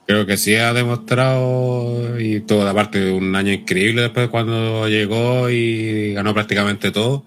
Creo 0.07 0.27
que 0.27 0.37
sí 0.37 0.55
ha 0.55 0.71
demostrado, 0.73 2.19
y 2.19 2.41
todo, 2.41 2.67
aparte 2.69 2.99
de 2.99 3.11
un 3.11 3.35
año 3.35 3.51
increíble 3.51 4.03
después 4.03 4.29
cuando 4.29 4.87
llegó 4.87 5.49
y 5.49 6.13
ganó 6.13 6.33
prácticamente 6.33 6.91
todo. 6.91 7.23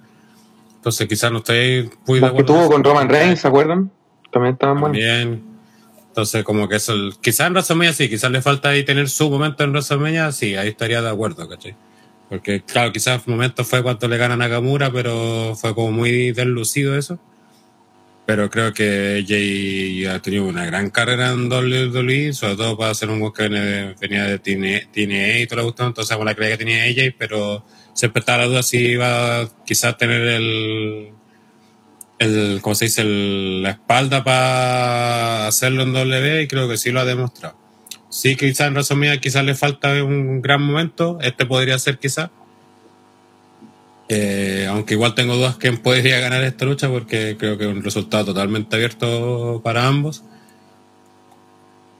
Entonces 0.77 1.09
quizás 1.09 1.33
no 1.33 1.39
estoy 1.39 1.91
muy 2.07 2.21
de 2.21 2.27
Las 2.27 2.33
que 2.33 2.43
acuerdo. 2.43 2.55
tuvo 2.55 2.71
con 2.71 2.85
Roman 2.85 3.09
Reigns, 3.09 3.41
¿se 3.41 3.49
acuerdan? 3.49 3.91
También 4.31 4.53
estaban. 4.53 4.81
También. 4.81 5.43
Entonces, 6.09 6.45
como 6.45 6.69
que 6.69 6.77
eso, 6.77 6.95
quizás 7.21 7.47
en 7.47 7.53
WrestleMania 7.53 7.93
sí, 7.93 8.09
quizás 8.09 8.31
le 8.31 8.43
falta 8.43 8.71
ahí 8.71 8.85
tener 8.85 9.09
su 9.09 9.31
momento 9.31 9.65
en 9.65 9.71
WrestleMania, 9.71 10.33
sí, 10.33 10.57
ahí 10.57 10.69
estaría 10.69 11.03
de 11.03 11.09
acuerdo, 11.09 11.49
¿cachai? 11.49 11.77
Porque, 12.29 12.61
claro, 12.63 12.93
quizás 12.93 13.23
el 13.27 13.33
momento 13.33 13.65
fue 13.65 13.83
cuando 13.83 14.07
le 14.09 14.17
gana 14.19 14.35
a 14.35 14.37
Nakamura, 14.37 14.91
pero 14.91 15.55
fue 15.57 15.75
como 15.75 15.93
muy 15.93 16.33
deslucido 16.33 16.97
eso. 16.97 17.19
Pero 18.29 18.51
creo 18.51 18.75
que 18.75 19.25
Jay 19.27 20.05
ha 20.05 20.21
tenido 20.21 20.45
una 20.45 20.67
gran 20.67 20.91
carrera 20.91 21.31
en 21.31 21.51
WWE, 21.51 22.35
sobre 22.35 22.57
todo 22.57 22.77
para 22.77 22.93
ser 22.93 23.09
un 23.09 23.33
que 23.33 23.95
venía 23.99 24.25
de 24.25 24.39
TNA 24.39 25.39
y 25.39 25.47
todo 25.47 25.61
lo 25.61 25.65
gustó, 25.65 25.87
entonces 25.87 26.15
la 26.23 26.35
creía 26.35 26.51
que 26.51 26.59
tenía 26.59 26.83
AJ, 26.83 27.15
pero 27.19 27.65
siempre 27.95 28.21
estaba 28.21 28.43
la 28.43 28.49
duda 28.49 28.63
si 28.63 28.77
iba 28.81 29.49
quizás 29.65 29.97
tener 29.97 30.21
el, 30.21 31.13
el 32.19 32.59
¿cómo 32.61 32.75
se 32.75 32.85
dice? 32.85 33.01
El- 33.01 33.63
la 33.63 33.71
espalda 33.71 34.23
para 34.23 35.47
hacerlo 35.47 35.85
en 35.85 35.95
W 35.95 36.43
y 36.43 36.49
creo 36.49 36.69
que 36.69 36.77
sí 36.77 36.91
lo 36.91 37.01
ha 37.01 37.07
demostrado. 37.07 37.57
Sí, 38.11 38.37
quizás 38.37 38.67
en 38.67 38.75
WrestleMania 38.75 39.21
quizás 39.23 39.43
le 39.43 39.55
falta 39.55 40.05
un 40.05 40.43
gran 40.43 40.61
momento, 40.61 41.19
este 41.23 41.47
podría 41.47 41.79
ser 41.79 41.99
quizás. 41.99 42.29
Eh, 44.11 44.67
aunque 44.71 44.95
igual 44.95 45.15
tengo 45.15 45.37
dudas 45.37 45.57
quién 45.57 45.79
podría 45.79 46.19
ganar 46.21 46.43
esta 46.43 46.65
lucha 46.65 46.89
porque 46.89 47.37
creo 47.39 47.59
que 47.59 47.69
es 47.69 47.77
un 47.77 47.83
resultado 47.83 48.25
totalmente 48.27 48.75
abierto 48.77 49.61
para 49.63 49.87
ambos. 49.87 50.23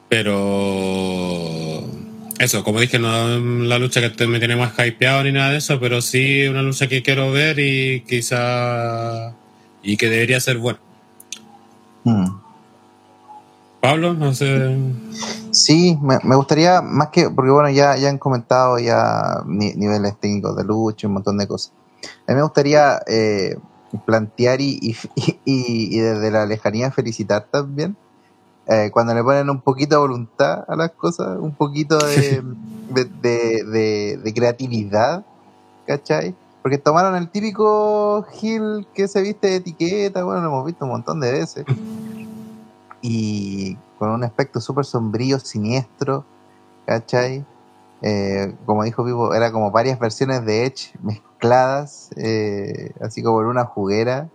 Pero 0.09 1.85
eso, 2.39 2.65
como 2.65 2.81
dije, 2.81 2.99
no 2.99 3.35
es 3.37 3.43
la 3.69 3.79
lucha 3.79 4.01
que 4.01 4.27
me 4.27 4.39
tiene 4.39 4.57
más 4.57 4.73
hypeado 4.79 5.23
ni 5.25 5.33
nada 5.33 5.51
de 5.51 5.59
eso, 5.59 5.79
pero 5.81 6.01
sí 6.01 6.47
una 6.47 6.63
lucha 6.63 6.87
que 6.89 7.03
quiero 7.03 7.31
ver 7.31 7.59
y 7.59 8.01
quizá 8.09 9.35
y 9.83 9.97
que 9.97 10.09
debería 10.09 10.41
ser 10.41 10.59
buena. 10.59 10.79
Mm. 12.05 12.27
Pablo, 13.81 14.15
no 14.15 14.33
sé. 14.35 14.77
Sí, 15.53 15.97
me, 16.03 16.19
me 16.25 16.37
gustaría 16.37 16.81
más 16.83 17.09
que, 17.09 17.29
porque 17.31 17.51
bueno, 17.51 17.71
ya, 17.71 17.97
ya 17.97 18.09
han 18.09 18.19
comentado 18.19 18.79
ya 18.79 19.43
ni- 19.47 19.75
niveles 19.75 20.19
técnicos 20.19 20.57
de 20.57 20.65
lucha, 20.65 21.07
un 21.07 21.15
montón 21.15 21.39
de 21.39 21.47
cosas. 21.47 21.73
A 22.27 22.33
mí 22.33 22.37
me 22.37 22.43
gustaría 22.43 23.01
eh, 23.07 23.57
plantear 24.07 24.61
y, 24.61 24.79
y, 24.83 24.97
y- 25.45 25.97
y 25.97 26.01
desde 26.01 26.31
la 26.31 26.47
lejanía 26.47 26.91
felicitar 26.91 27.49
también, 27.51 27.97
eh, 28.67 28.91
cuando 28.93 29.15
le 29.15 29.23
ponen 29.25 29.51
un 29.51 29.61
poquito 29.63 29.97
de 29.97 30.01
voluntad 30.01 30.65
a 30.69 30.77
las 30.77 30.93
cosas, 30.93 31.39
un 31.39 31.55
poquito 31.55 31.99
de, 32.07 32.43
de, 33.23 34.17
de- 34.23 34.35
creatividad, 34.35 35.25
¿cachai? 35.87 36.35
Porque 36.63 36.79
tomaron 36.79 37.17
el 37.17 37.31
típico 37.31 38.25
Gil 38.33 38.87
que 38.95 39.09
se 39.09 39.23
viste 39.23 39.49
de 39.49 39.57
etiqueta, 39.57 40.25
bueno, 40.25 40.43
lo 40.43 40.49
hemos 40.49 40.67
visto 40.67 40.85
un 40.85 40.91
montón 40.93 41.21
de 41.21 41.33
veces 41.33 41.65
y 43.01 43.77
con 43.99 44.11
un 44.11 44.25
aspecto 44.25 44.61
súper 44.61 44.85
sombrío, 44.85 45.39
siniestro, 45.39 46.25
¿cachai? 46.87 47.45
Eh, 48.03 48.55
como 48.67 48.85
dijo 48.85 49.05
Vivo, 49.05 49.35
era 49.35 49.51
como 49.51 49.71
varias 49.71 49.99
versiones 49.99 50.45
de 50.45 50.67
Edge 50.67 50.93
mezcladas, 51.39 52.11
eh, 52.17 52.93
así 53.01 53.23
como 53.23 53.41
en 53.43 53.47
una 53.49 53.65
juguera, 53.65 54.29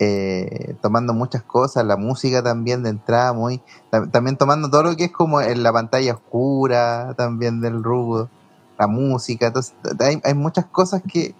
eh, 0.00 0.76
tomando 0.82 1.14
muchas 1.14 1.42
cosas, 1.42 1.84
la 1.86 1.96
música 1.96 2.42
también 2.42 2.82
de 2.82 2.90
entrada, 2.90 3.32
muy 3.32 3.62
tam- 3.90 4.10
también 4.10 4.36
tomando 4.36 4.70
todo 4.70 4.84
lo 4.84 4.96
que 4.96 5.06
es 5.06 5.12
como 5.12 5.40
en 5.40 5.62
la 5.62 5.72
pantalla 5.72 6.14
oscura 6.14 7.14
también 7.16 7.60
del 7.60 7.82
rudo, 7.84 8.30
la 8.78 8.86
música, 8.88 9.48
entonces 9.48 9.74
hay, 10.00 10.20
hay 10.24 10.34
muchas 10.34 10.66
cosas 10.66 11.02
que, 11.10 11.34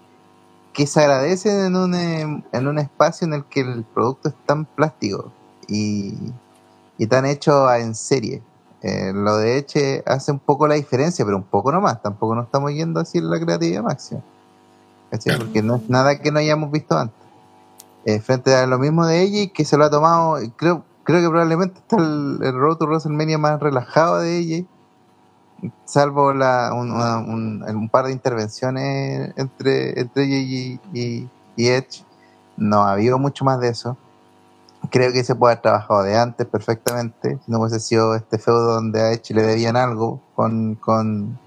que 0.73 0.87
se 0.87 1.01
agradecen 1.01 1.65
en 1.67 1.75
un, 1.77 1.95
em, 1.95 2.43
en 2.53 2.67
un 2.67 2.79
espacio 2.79 3.27
en 3.27 3.33
el 3.35 3.45
que 3.45 3.61
el 3.61 3.85
producto 3.85 4.29
es 4.29 4.35
tan 4.45 4.65
plástico 4.65 5.33
y, 5.67 6.35
y 6.97 7.07
tan 7.07 7.25
hecho 7.25 7.73
en 7.73 7.95
serie. 7.95 8.43
Eh, 8.81 9.11
lo 9.13 9.37
de 9.37 9.57
Eche 9.57 10.03
hace 10.05 10.31
un 10.31 10.39
poco 10.39 10.67
la 10.67 10.75
diferencia, 10.75 11.25
pero 11.25 11.37
un 11.37 11.43
poco 11.43 11.71
nomás. 11.71 12.01
Tampoco 12.01 12.35
nos 12.35 12.45
estamos 12.45 12.71
yendo 12.73 12.99
así 12.99 13.17
en 13.19 13.29
la 13.29 13.39
creatividad 13.39 13.83
máxima. 13.83 14.23
¿Cachai? 15.09 15.35
Claro. 15.35 15.45
Porque 15.45 15.61
no 15.61 15.75
es 15.77 15.89
nada 15.89 16.19
que 16.19 16.31
no 16.31 16.39
hayamos 16.39 16.71
visto 16.71 16.97
antes. 16.97 17.15
Eh, 18.05 18.19
frente 18.19 18.55
a 18.55 18.65
lo 18.65 18.79
mismo 18.79 19.05
de 19.05 19.21
ella, 19.21 19.51
que 19.53 19.65
se 19.65 19.77
lo 19.77 19.83
ha 19.85 19.89
tomado, 19.89 20.37
creo, 20.55 20.83
creo 21.03 21.21
que 21.21 21.27
probablemente 21.29 21.79
está 21.79 21.97
el, 21.97 22.39
el 22.41 22.53
Road 22.57 22.77
to 22.77 22.85
WrestleMania 22.85 23.37
más 23.37 23.59
relajado 23.59 24.19
de 24.19 24.37
ella, 24.37 24.65
salvo 25.85 26.33
la, 26.33 26.71
un, 26.73 26.91
una- 26.91 27.17
un- 27.17 27.63
un 27.63 27.89
par 27.89 28.05
de 28.05 28.13
intervenciones 28.13 29.33
entre, 29.35 29.99
entre 29.99 30.23
ella 30.23 30.37
y, 30.37 30.79
y- 30.93 31.29
y 31.55 31.67
Edge. 31.67 32.03
No 32.57 32.83
ha 32.83 32.93
habido 32.93 33.17
mucho 33.19 33.43
más 33.45 33.59
de 33.59 33.69
eso. 33.69 33.97
Creo 34.91 35.11
que 35.11 35.23
se 35.23 35.35
puede 35.35 35.53
haber 35.53 35.61
trabajado 35.61 36.03
de 36.03 36.17
antes 36.17 36.47
perfectamente. 36.47 37.37
Si 37.45 37.51
no 37.51 37.59
hubiese 37.59 37.79
sido 37.81 38.15
este 38.15 38.37
feudo 38.37 38.75
donde 38.75 39.01
a 39.01 39.11
Edge 39.11 39.33
le 39.33 39.43
debían 39.43 39.75
algo 39.75 40.21
con, 40.35 40.75
con, 40.75 41.37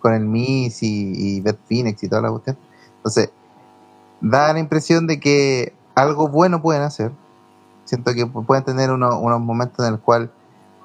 con 0.00 0.12
el 0.14 0.24
Miss 0.26 0.82
y, 0.82 1.12
y 1.36 1.40
Beth 1.40 1.58
Phoenix 1.68 2.02
y 2.02 2.08
toda 2.08 2.22
la 2.22 2.30
cuestión. 2.30 2.56
Entonces, 3.02 3.30
da 4.20 4.52
la 4.52 4.58
impresión 4.60 5.06
de 5.06 5.18
que 5.18 5.74
algo 5.94 6.28
bueno 6.28 6.62
pueden 6.62 6.82
hacer. 6.82 7.10
Siento 7.84 8.14
que 8.14 8.26
pu- 8.26 8.46
pueden 8.46 8.64
tener 8.64 8.90
uno- 8.90 9.18
unos 9.18 9.40
momentos 9.40 9.84
en 9.86 9.94
el 9.94 10.00
cual 10.00 10.30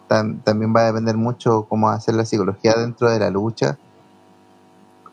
tam- 0.10 0.42
también 0.44 0.74
va 0.76 0.82
a 0.82 0.86
depender 0.86 1.16
mucho 1.16 1.66
cómo 1.70 1.90
hacer 1.90 2.16
la 2.16 2.26
psicología 2.26 2.74
dentro 2.76 3.10
de 3.12 3.20
la 3.20 3.30
lucha. 3.30 3.78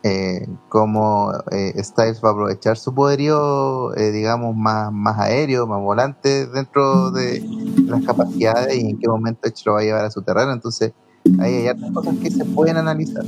Eh, 0.07 0.47
cómo 0.69 1.31
eh, 1.51 1.73
Styles 1.83 2.21
va 2.23 2.29
a 2.29 2.31
aprovechar 2.33 2.77
su 2.77 2.93
poderío, 2.93 3.95
eh, 3.95 4.11
digamos, 4.11 4.55
más, 4.55 4.91
más 4.91 5.17
aéreo, 5.19 5.65
más 5.65 5.81
volante 5.81 6.45
dentro 6.47 7.09
de 7.11 7.43
las 7.87 8.03
capacidades 8.03 8.75
y 8.77 8.89
en 8.91 8.99
qué 8.99 9.07
momento 9.07 9.47
Edge 9.47 9.63
lo 9.65 9.73
va 9.73 9.79
a 9.79 9.83
llevar 9.83 10.05
a 10.05 10.11
su 10.11 10.21
terreno. 10.21 10.51
Entonces, 10.51 10.93
ahí 11.39 11.55
hay 11.55 11.69
otras 11.69 11.91
cosas 11.91 12.15
que 12.21 12.29
se 12.29 12.45
pueden 12.45 12.77
analizar. 12.77 13.23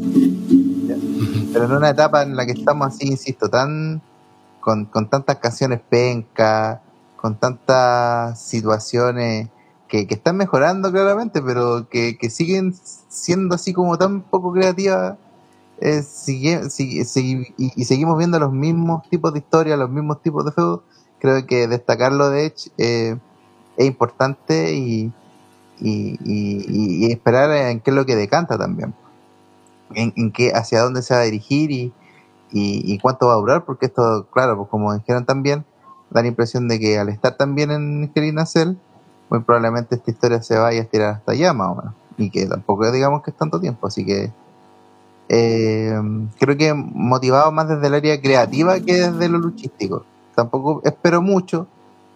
Pero 1.58 1.72
en 1.72 1.77
una 1.77 1.90
etapa 1.90 2.22
en 2.22 2.36
la 2.36 2.45
que 2.45 2.52
estamos 2.52 2.88
así, 2.88 3.08
insisto, 3.08 3.50
tan 3.50 4.02
con, 4.60 4.86
con 4.86 5.10
tantas 5.10 5.38
canciones 5.38 5.80
penca, 5.90 6.82
con 7.16 7.36
tantas 7.40 8.40
situaciones 8.40 9.50
que, 9.88 10.06
que 10.06 10.16
están 10.16 10.38
mejorando 10.38 10.92
claramente, 10.92 11.42
pero 11.42 11.88
que, 11.90 12.18
que 12.18 12.30
siguen 12.30 12.74
siendo 13.10 13.56
así 13.56 13.74
como 13.74 13.98
tan 13.98 14.22
poco 14.22 14.52
creativas, 14.52 15.16
eh, 15.80 16.02
sigue- 16.03 16.61
y, 17.58 17.86
seguimos 17.86 18.18
viendo 18.18 18.40
los 18.40 18.52
mismos 18.52 19.08
tipos 19.10 19.32
de 19.34 19.40
historias, 19.40 19.80
los 19.80 19.90
mismos 19.90 20.22
tipos 20.22 20.44
de 20.45 20.52
feudos, 20.52 20.82
creo 21.19 21.45
que 21.48 21.68
destacarlo 21.68 22.30
de 22.30 22.48
Edge 22.48 22.69
eh, 22.77 23.16
es 23.77 23.86
importante 23.88 24.74
y, 24.76 25.11
y, 25.80 26.18
y- 26.26 27.06
y 27.08 27.11
esperar 27.11 27.52
en 27.52 27.80
qué 27.80 27.92
es 27.92 27.95
lo 27.95 28.06
que 28.06 28.16
decanta 28.16 28.58
también, 28.58 28.94
en, 29.94 30.14
en 30.16 30.32
qué, 30.32 30.52
hacia 30.54 30.82
dónde 30.82 31.02
se 31.02 31.14
va 31.14 31.22
a 31.22 31.24
dirigir 31.24 31.72
y, 31.72 31.94
y, 32.52 32.98
cuánto 33.00 33.28
va 33.28 33.34
a 33.34 33.38
durar, 33.38 33.66
porque 33.66 33.88
esto, 33.88 34.28
claro, 34.32 34.58
pues 34.58 34.70
como 34.70 34.94
dijeron 34.94 35.26
también, 35.26 35.66
da 36.10 36.22
la 36.22 36.28
impresión 36.28 36.68
de 36.68 36.80
que 36.80 36.98
al 36.98 37.10
estar 37.10 37.36
también 37.36 37.72
en 37.72 38.40
a 38.40 38.46
Cell, 38.46 38.76
muy 39.30 39.42
probablemente 39.42 39.96
esta 39.96 40.12
historia 40.12 40.42
se 40.42 40.58
vaya 40.58 40.80
a 40.80 40.84
estirar 40.84 41.14
hasta 41.16 41.34
allá 41.34 41.54
más 41.54 41.68
o 41.70 41.76
menos, 41.76 41.94
y 42.18 42.30
que 42.30 42.46
tampoco 42.46 42.90
digamos 42.92 43.22
que 43.22 43.32
es 43.32 43.38
tanto 43.38 43.60
tiempo, 43.60 43.88
así 43.88 44.06
que 44.06 44.32
eh, 45.30 46.00
creo 46.40 46.58
que 46.58 46.74
motivado 46.74 47.52
más 47.52 47.68
desde 47.68 47.88
el 47.88 47.96
área 47.96 48.22
creativa 48.22 48.80
que 48.80 48.94
desde 48.94 49.28
lo 49.30 49.40
luchístico. 49.40 50.06
Tampoco 50.36 50.82
espero 50.86 51.22
mucho, 51.22 51.68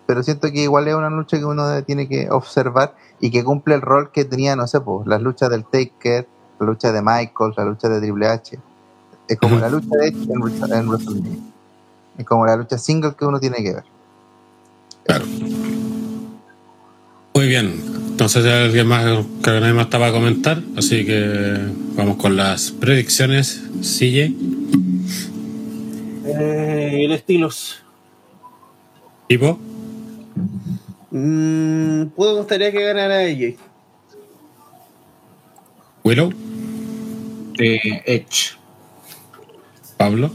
pero 0.06 0.24
siento 0.24 0.52
que 0.52 0.62
igual 0.62 0.88
es 0.88 0.96
una 0.96 1.10
lucha 1.10 1.38
que 1.38 1.46
uno 1.46 1.84
tiene 1.84 2.08
que 2.08 2.30
observar 2.30 2.96
y 3.20 3.32
que 3.32 3.44
cumple 3.44 3.76
el 3.76 3.82
rol 3.82 4.12
que 4.12 4.26
tenía, 4.26 4.56
no 4.56 4.68
sé, 4.68 4.80
pues, 4.80 5.08
las 5.08 5.22
luchas 5.22 5.50
del 5.50 5.66
Taker, 5.66 6.28
la 6.62 6.68
lucha 6.68 6.92
de 6.92 7.02
Michael, 7.02 7.54
la 7.58 7.66
lucha 7.66 7.90
de 7.90 8.00
Triple 8.00 8.28
H. 8.28 8.60
Es 9.28 9.38
como 9.38 9.60
la 9.60 9.70
lucha 9.72 9.88
de 10.00 10.08
Edge 10.08 10.24
en, 10.24 10.32
en 10.32 10.88
WrestleMania. 10.88 11.38
Es 12.18 12.26
como 12.26 12.46
la 12.46 12.56
lucha 12.56 12.78
single 12.78 13.14
que 13.18 13.26
uno 13.26 13.40
tiene 13.40 13.58
que 13.58 13.74
ver. 13.74 13.84
Claro. 15.06 15.26
Muy 17.34 17.48
bien. 17.48 17.74
Entonces, 18.12 18.44
ya 18.44 18.64
alguien 18.66 18.88
más, 18.88 19.04
creo 19.04 19.26
que 19.42 19.60
nadie 19.60 19.74
más 19.74 19.86
estaba 19.86 20.08
a 20.08 20.12
comentar. 20.12 20.62
Así 20.78 21.06
que 21.06 21.58
vamos 21.96 22.18
con 22.18 22.36
las 22.38 22.72
predicciones. 22.72 23.62
CJ, 23.82 24.36
Eh, 26.26 27.06
el 27.06 27.12
estilos. 27.14 27.84
tipo, 29.28 29.60
Mm, 31.14 32.04
me 32.04 32.34
gustaría 32.38 32.72
que 32.72 32.82
ganara 32.84 33.18
AJ. 33.20 33.58
Willow, 36.04 36.32
Eh, 37.60 38.02
Edge. 38.06 38.56
Pablo, 39.98 40.32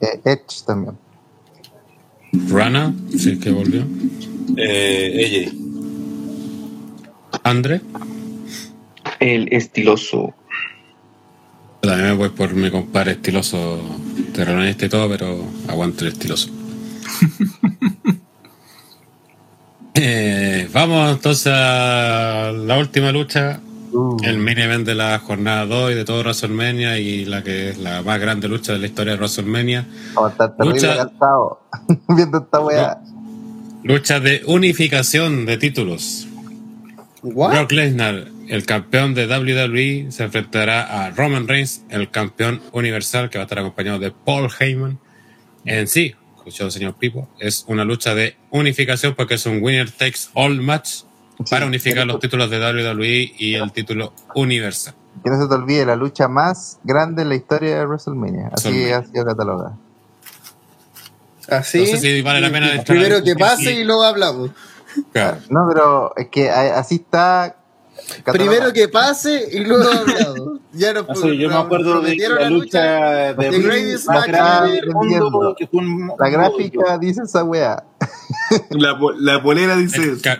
Eh, 0.00 0.20
Edge 0.24 0.64
también. 0.66 0.96
Rana, 2.50 2.94
si 3.16 3.30
es 3.32 3.38
que 3.38 3.50
volvió, 3.50 3.84
Eh, 4.56 5.50
AJ. 5.52 7.40
Andre. 7.42 7.80
El 9.20 9.52
estiloso. 9.52 10.34
También 11.80 12.08
me 12.08 12.14
voy 12.14 12.28
por 12.30 12.52
mi 12.54 12.70
compadre 12.70 13.12
estiloso 13.12 13.80
terrorista 14.34 14.86
y 14.86 14.88
todo, 14.88 15.08
pero 15.08 15.44
aguanto 15.68 16.04
el 16.04 16.12
estiloso. 16.12 16.50
Eh, 20.00 20.68
vamos 20.72 21.10
entonces 21.10 21.52
a 21.52 22.52
la 22.54 22.78
última 22.78 23.10
lucha, 23.10 23.60
Uh, 23.90 24.16
el 24.22 24.38
main 24.38 24.58
event 24.58 24.86
de 24.86 24.94
la 24.94 25.18
jornada 25.18 25.64
2 25.66 25.92
y 25.92 25.94
de 25.94 26.04
todo 26.04 26.20
WrestleMania 26.20 26.98
y 26.98 27.24
la 27.24 27.42
que 27.42 27.70
es 27.70 27.78
la 27.78 28.02
más 28.02 28.20
grande 28.20 28.46
lucha 28.48 28.72
de 28.74 28.78
la 28.80 28.86
historia 28.86 29.12
de 29.14 29.18
WrestleMania. 29.18 29.86
estar 30.30 30.56
terrible 30.56 30.80
lucha- 30.80 30.96
cansado 30.96 31.60
viendo 32.08 32.38
esta 32.38 32.60
weá. 32.60 33.00
Lucha 33.84 34.20
de 34.20 34.42
unificación 34.46 35.46
de 35.46 35.56
títulos. 35.56 36.26
¿What? 37.22 37.50
Brock 37.52 37.72
Lesnar, 37.72 38.28
el 38.48 38.64
campeón 38.66 39.14
de 39.14 39.26
WWE, 39.26 40.12
se 40.12 40.24
enfrentará 40.24 41.04
a 41.06 41.10
Roman 41.10 41.48
Reigns, 41.48 41.82
el 41.88 42.10
campeón 42.10 42.60
universal, 42.72 43.30
que 43.30 43.38
va 43.38 43.44
a 43.44 43.46
estar 43.46 43.58
acompañado 43.58 43.98
de 43.98 44.10
Paul 44.12 44.48
Heyman. 44.58 44.98
En 45.64 45.86
sí, 45.88 46.14
escuchó 46.36 46.70
señor 46.70 46.94
Pipo, 46.94 47.28
es 47.40 47.64
una 47.68 47.84
lucha 47.84 48.14
de 48.14 48.36
unificación 48.50 49.14
porque 49.14 49.34
es 49.34 49.46
un 49.46 49.62
winner 49.62 49.90
takes 49.90 50.20
all 50.34 50.60
match 50.60 51.02
para 51.50 51.66
unificar 51.66 52.06
los 52.06 52.18
títulos 52.20 52.50
de 52.50 52.58
WWE 52.58 53.32
y 53.38 53.54
el 53.54 53.72
título 53.72 54.12
universal. 54.34 54.94
Que 55.22 55.30
no 55.30 55.40
se 55.40 55.48
te 55.48 55.54
olvide 55.54 55.84
la 55.86 55.96
lucha 55.96 56.28
más 56.28 56.78
grande 56.84 57.22
en 57.22 57.28
la 57.30 57.34
historia 57.34 57.78
de 57.78 57.86
WrestleMania. 57.86 58.50
Así 58.52 58.68
WrestleMania. 58.68 58.98
ha 58.98 59.04
sido 59.06 59.24
catalogada. 59.24 59.76
Así. 61.48 61.80
No 61.80 61.86
sé 61.86 61.98
si 61.98 62.22
vale 62.22 62.40
la 62.40 62.50
pena 62.50 62.84
Primero 62.84 63.16
a 63.18 63.22
que 63.22 63.34
pase 63.34 63.72
y 63.72 63.84
luego 63.84 64.04
hablamos. 64.04 64.50
Claro. 65.12 65.38
No, 65.48 65.66
pero 65.68 66.12
es 66.16 66.28
que 66.28 66.50
así 66.50 66.96
está. 66.96 67.54
Primero 68.24 68.72
que 68.72 68.88
pase 68.88 69.48
y 69.52 69.60
luego 69.60 69.88
hablamos. 69.92 70.60
Ya 70.72 70.92
nos 70.92 71.08
Así, 71.08 71.36
yo 71.36 71.48
me 71.48 71.56
acuerdo 71.56 72.00
de 72.00 72.00
prometieron 72.00 72.38
la 72.40 72.50
lucha 72.50 72.82
de 73.34 73.48
un- 75.72 76.12
La 76.18 76.28
gráfica 76.28 76.98
dice 76.98 77.22
esa 77.22 77.44
weá. 77.44 77.82
La, 78.70 78.98
la 79.18 79.42
polera 79.42 79.76
dice 79.76 80.02
eso. 80.12 80.38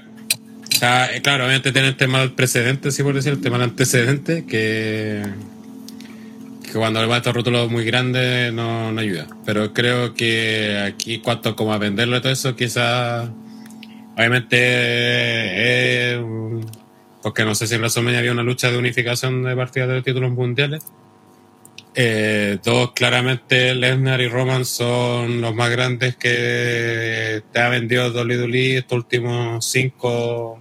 Ca- 0.81 1.07
ca- 1.09 1.15
eh, 1.15 1.23
claro, 1.23 1.45
obviamente 1.45 1.73
tiene 1.73 1.89
el 1.89 1.97
tema 1.97 2.21
del 2.21 2.33
precedente, 2.33 2.91
sí 2.91 3.03
por 3.03 3.15
decir, 3.15 3.33
el 3.33 3.41
tema 3.41 3.59
del 3.59 3.71
antecedente, 3.71 4.45
que, 4.47 5.23
que 6.63 6.73
cuando 6.73 7.01
le 7.01 7.07
va 7.07 7.17
a 7.17 7.19
estos 7.19 7.35
rótulos 7.35 7.71
muy 7.71 7.85
grandes 7.85 8.53
no, 8.53 8.89
ayuda. 8.99 9.27
Pero 9.45 9.73
creo 9.73 10.15
que 10.15 10.79
aquí, 10.87 11.19
cuanto 11.21 11.57
como 11.57 11.73
a 11.73 11.79
venderlo 11.79 12.17
y 12.17 12.21
todo 12.21 12.33
eso, 12.33 12.57
quizás, 12.57 13.29
obviamente, 14.17 14.57
eh, 14.61 16.17
eh, 16.21 16.25
porque 17.23 17.45
no 17.45 17.55
sé 17.55 17.67
si 17.67 17.75
en 17.75 17.81
WrestleMania 17.81 18.21
había 18.21 18.33
una 18.33 18.43
lucha 18.43 18.71
de 18.71 18.79
unificación 18.79 19.43
de 19.45 19.57
partidas 19.57 19.89
de 19.89 20.03
títulos 20.03 20.33
mundiales. 20.33 20.85
Eh, 21.95 22.59
todos 22.63 22.93
claramente 22.93 23.75
Lesnar 23.75 24.21
y 24.21 24.29
Roman 24.29 24.65
son 24.65 25.41
los 25.41 25.53
más 25.55 25.71
grandes 25.71 26.17
que 26.17 27.43
te 27.53 27.59
ha 27.61 27.69
vendido 27.71 28.13
WWE 28.13 28.77
estos 28.79 28.99
últimos 28.99 29.65
cinco 29.67 30.61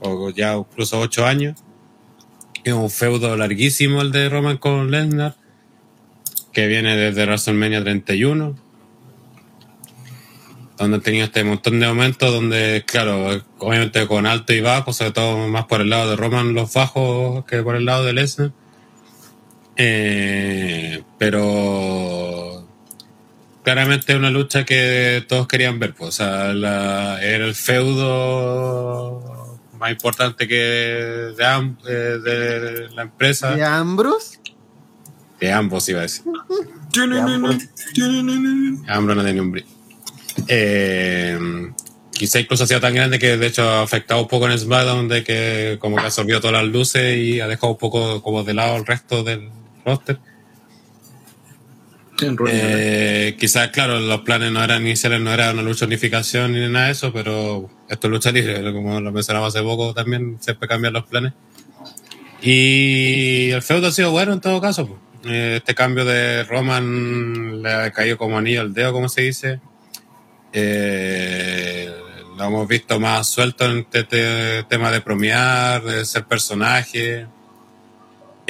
o 0.00 0.30
ya 0.30 0.56
incluso 0.56 0.98
ocho 1.00 1.26
años. 1.26 1.62
Es 2.64 2.72
un 2.72 2.90
feudo 2.90 3.36
larguísimo 3.36 4.02
el 4.02 4.12
de 4.12 4.28
Roman 4.28 4.58
con 4.58 4.90
Lesnar, 4.90 5.36
que 6.52 6.66
viene 6.66 6.96
desde 6.96 7.24
WrestleMania 7.24 7.82
31, 7.82 8.56
donde 10.76 10.96
han 10.96 11.02
tenido 11.02 11.24
este 11.24 11.44
montón 11.44 11.80
de 11.80 11.86
momentos 11.86 12.32
donde, 12.32 12.84
claro, 12.86 13.42
obviamente 13.58 14.06
con 14.06 14.26
alto 14.26 14.52
y 14.52 14.60
bajo, 14.60 14.92
sobre 14.92 15.12
todo 15.12 15.48
más 15.48 15.66
por 15.66 15.80
el 15.80 15.90
lado 15.90 16.10
de 16.10 16.16
Roman 16.16 16.54
los 16.54 16.72
bajos 16.72 17.44
que 17.44 17.62
por 17.62 17.76
el 17.76 17.84
lado 17.84 18.04
de 18.04 18.12
Lesnar. 18.12 18.52
Eh, 19.76 21.04
pero 21.18 22.66
claramente 23.62 24.16
una 24.16 24.30
lucha 24.30 24.64
que 24.64 25.24
todos 25.28 25.46
querían 25.46 25.78
ver, 25.78 25.94
pues, 25.94 26.08
o 26.08 26.12
sea, 26.12 26.50
era 26.50 27.44
el 27.44 27.54
feudo 27.54 29.37
más 29.78 29.90
importante 29.90 30.46
que 30.48 30.54
de, 31.36 31.44
am- 31.46 31.76
eh, 31.88 32.18
de 32.22 32.88
la 32.94 33.02
empresa, 33.02 33.54
¿De 33.54 33.64
Ambros? 33.64 34.38
de 35.40 35.52
ambos 35.52 35.88
iba 35.88 36.00
a 36.00 36.02
decir. 36.02 36.24
Ambro 38.88 39.14
no 39.14 39.22
tenía 39.24 39.42
un 39.42 39.52
brillo. 39.52 39.68
Eh, 40.48 41.38
quizá 42.12 42.40
incluso 42.40 42.64
ha 42.64 42.66
sido 42.66 42.80
tan 42.80 42.94
grande 42.94 43.18
que 43.18 43.36
de 43.36 43.46
hecho 43.46 43.62
ha 43.62 43.82
afectado 43.82 44.22
un 44.22 44.28
poco 44.28 44.48
en 44.48 44.58
SmackDown 44.58 45.08
de 45.08 45.22
que 45.24 45.76
como 45.80 45.96
que 45.96 46.02
ha 46.02 46.06
absorbido 46.06 46.40
todas 46.40 46.62
las 46.64 46.72
luces 46.72 47.16
y 47.18 47.40
ha 47.40 47.46
dejado 47.46 47.72
un 47.72 47.78
poco 47.78 48.22
como 48.22 48.42
de 48.44 48.54
lado 48.54 48.76
el 48.76 48.86
resto 48.86 49.22
del 49.22 49.48
roster. 49.84 50.18
Eh, 52.50 53.36
quizás, 53.38 53.68
claro, 53.68 53.98
los 54.00 54.20
planes 54.22 54.50
no 54.52 54.62
eran 54.62 54.82
iniciales, 54.82 55.20
no 55.20 55.32
era 55.32 55.52
una 55.52 55.62
lucha 55.62 55.80
de 55.80 55.86
unificación 55.86 56.52
ni 56.52 56.68
nada 56.68 56.86
de 56.86 56.92
eso, 56.92 57.12
pero 57.12 57.68
esto 57.88 58.06
es 58.06 58.10
lucha 58.10 58.32
libre, 58.32 58.60
como 58.72 59.00
lo 59.00 59.12
mencionaba 59.12 59.46
hace 59.48 59.62
poco 59.62 59.94
también, 59.94 60.36
siempre 60.40 60.68
cambian 60.68 60.92
los 60.92 61.04
planes. 61.06 61.32
Y 62.42 63.50
el 63.50 63.62
feudo 63.62 63.88
ha 63.88 63.92
sido 63.92 64.10
bueno 64.12 64.32
en 64.32 64.40
todo 64.40 64.60
caso. 64.60 64.86
pues. 64.86 65.00
Eh, 65.24 65.54
Este 65.56 65.74
cambio 65.74 66.04
de 66.04 66.44
Roman 66.44 67.62
le 67.62 67.72
ha 67.72 67.90
caído 67.92 68.16
como 68.16 68.38
anillo 68.38 68.60
al 68.60 68.72
dedo, 68.72 68.92
como 68.92 69.08
se 69.08 69.22
dice. 69.22 69.60
Eh, 70.52 71.92
lo 72.36 72.44
hemos 72.44 72.68
visto 72.68 73.00
más 73.00 73.26
suelto 73.28 73.64
en 73.66 73.78
este 73.78 74.04
te- 74.04 74.62
tema 74.64 74.90
de 74.92 75.00
promear, 75.00 75.82
de 75.82 76.04
ser 76.04 76.24
personaje. 76.24 77.26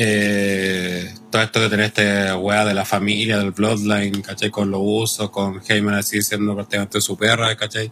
Eh, 0.01 1.13
todo 1.29 1.43
esto 1.43 1.61
de 1.61 1.69
tener 1.69 1.87
este 1.87 2.33
weá 2.33 2.65
de 2.65 2.73
la 2.73 2.85
familia, 2.85 3.39
del 3.39 3.51
bloodline, 3.51 4.23
¿cachai? 4.23 4.49
Con 4.49 4.71
los 4.71 4.81
usos, 4.81 5.31
con 5.31 5.61
Heyman 5.69 5.95
así 5.95 6.23
siendo 6.23 6.55
prácticamente 6.55 7.01
su 7.01 7.17
perra, 7.17 7.57
¿cachai? 7.57 7.91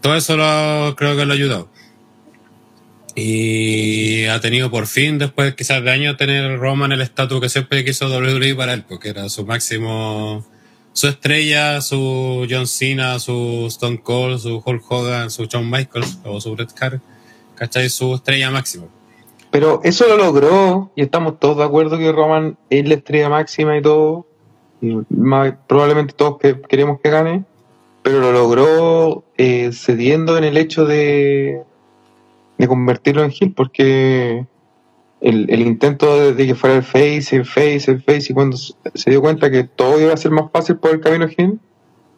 Todo 0.00 0.16
eso 0.16 0.34
lo, 0.34 0.96
creo 0.96 1.14
que 1.14 1.26
lo 1.26 1.34
ayudado. 1.34 1.68
Y 3.14 4.24
ha 4.24 4.40
tenido 4.40 4.70
por 4.70 4.86
fin, 4.86 5.18
después 5.18 5.54
quizás 5.54 5.84
de 5.84 5.90
años, 5.90 6.16
tener 6.16 6.58
Roman 6.58 6.92
el 6.92 7.02
estatus 7.02 7.38
que 7.38 7.50
siempre 7.50 7.84
quiso 7.84 8.08
WWE 8.08 8.54
para 8.54 8.72
él, 8.72 8.84
porque 8.88 9.10
era 9.10 9.28
su 9.28 9.44
máximo, 9.44 10.42
su 10.94 11.06
estrella, 11.06 11.82
su 11.82 12.46
John 12.50 12.66
Cena, 12.66 13.18
su 13.18 13.66
Stone 13.68 14.00
Cold, 14.02 14.40
su 14.40 14.62
Hulk 14.64 14.90
Hogan, 14.90 15.30
su 15.30 15.44
Shawn 15.44 15.70
Michaels 15.70 16.18
o 16.24 16.40
su 16.40 16.56
Bret 16.56 16.70
Hart, 16.80 17.02
¿cachai? 17.56 17.90
Su 17.90 18.14
estrella 18.14 18.50
máxima. 18.50 18.86
Pero 19.54 19.80
eso 19.84 20.08
lo 20.08 20.16
logró 20.16 20.90
y 20.96 21.02
estamos 21.02 21.38
todos 21.38 21.58
de 21.58 21.62
acuerdo 21.62 21.96
que 21.96 22.10
Roman 22.10 22.56
es 22.70 22.88
la 22.88 22.94
estrella 22.94 23.28
máxima 23.28 23.78
y 23.78 23.82
todo. 23.82 24.26
probablemente 25.68 26.12
todos 26.12 26.38
que, 26.38 26.60
queremos 26.62 26.98
que 27.00 27.10
gane, 27.10 27.44
pero 28.02 28.18
lo 28.18 28.32
logró 28.32 29.22
eh, 29.38 29.70
cediendo 29.72 30.36
en 30.36 30.42
el 30.42 30.56
hecho 30.56 30.86
de, 30.86 31.62
de 32.58 32.66
convertirlo 32.66 33.22
en 33.22 33.30
heel, 33.30 33.52
porque 33.52 34.44
el, 35.20 35.48
el 35.48 35.60
intento 35.60 36.32
de, 36.32 36.46
que 36.48 36.56
fuera 36.56 36.74
el 36.74 36.82
face, 36.82 37.36
el 37.36 37.46
face, 37.46 37.92
el 37.92 38.02
face, 38.02 38.32
y 38.32 38.34
cuando 38.34 38.56
se 38.56 39.10
dio 39.10 39.20
cuenta 39.20 39.52
que 39.52 39.62
todo 39.62 40.00
iba 40.00 40.12
a 40.12 40.16
ser 40.16 40.32
más 40.32 40.50
fácil 40.50 40.78
por 40.78 40.90
el 40.90 41.00
camino 41.00 41.28
heel, 41.28 41.60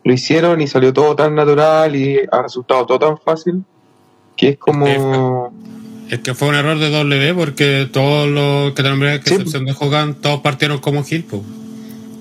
lo 0.05 0.13
hicieron 0.15 0.63
y 0.63 0.67
salió 0.69 0.91
todo 0.91 1.15
tan 1.15 1.35
natural 1.35 1.97
y 1.97 2.19
ha 2.33 2.41
resultado 2.41 2.87
todo 2.87 2.99
tan 2.99 3.19
fácil 3.19 3.63
que 4.39 4.49
es 4.49 4.57
como... 4.57 5.53
Es 6.09 6.21
que 6.21 6.35
fue 6.35 6.49
un 6.49 6.55
error 6.55 6.79
de 6.79 6.91
W 6.91 7.35
porque 7.35 7.89
todos 7.93 8.29
los 8.29 8.73
que 8.75 8.83
te 8.83 8.89
nombré, 8.89 9.21
que 9.21 9.29
Sí. 9.31 9.35
excepción 9.35 9.65
de 9.65 9.75
Hogan, 9.79 10.15
todos 10.15 10.41
partieron 10.41 10.79
como 10.79 11.03
Gil, 11.05 11.25
po. 11.25 11.45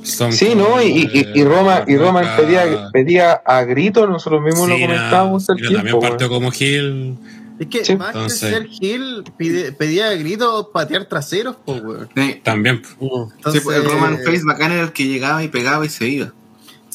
Son 0.04 0.32
Sí, 0.34 0.48
como, 0.50 0.70
¿no? 0.78 0.82
Y, 0.84 0.88
y, 0.88 1.10
y- 1.14 1.40
y 1.40 1.44
Roma, 1.44 1.84
y 1.88 1.98
Roma 1.98 2.22
Roca, 2.22 2.38
pedía, 2.38 2.90
pedía 2.94 3.32
a 3.34 3.64
grito, 3.64 4.06
nosotros 4.08 4.42
mismos 4.44 4.70
lo 4.70 4.76
comentábamos 4.80 5.46
tiempo. 5.46 5.74
también 5.76 6.00
partió 6.00 6.30
como 6.30 6.52
Gil. 6.52 7.16
Es 7.60 7.68
que 7.68 7.86
Sí. 7.86 7.96
más 7.96 8.10
Entonces- 8.10 8.40
que 8.42 8.56
ser 8.56 8.68
Gil, 8.68 9.24
pide- 9.38 9.72
pedía 9.72 10.10
de 10.10 10.18
grito 10.18 10.72
patear 10.74 11.06
traseros, 11.06 11.56
po, 11.56 11.74
weón. 11.74 12.10
Sí, 12.16 12.42
También. 12.44 12.82
Entonces, 13.00 13.62
pues, 13.64 13.78
el 13.78 13.86
Roman 13.86 14.18
Face 14.26 14.42
bacán 14.46 14.72
era 14.74 14.82
el 14.84 14.92
que 14.92 15.06
llegaba 15.08 15.44
y 15.44 15.48
pegaba 15.48 15.86
y 15.86 15.90
se 15.90 16.08
iba. 16.08 16.34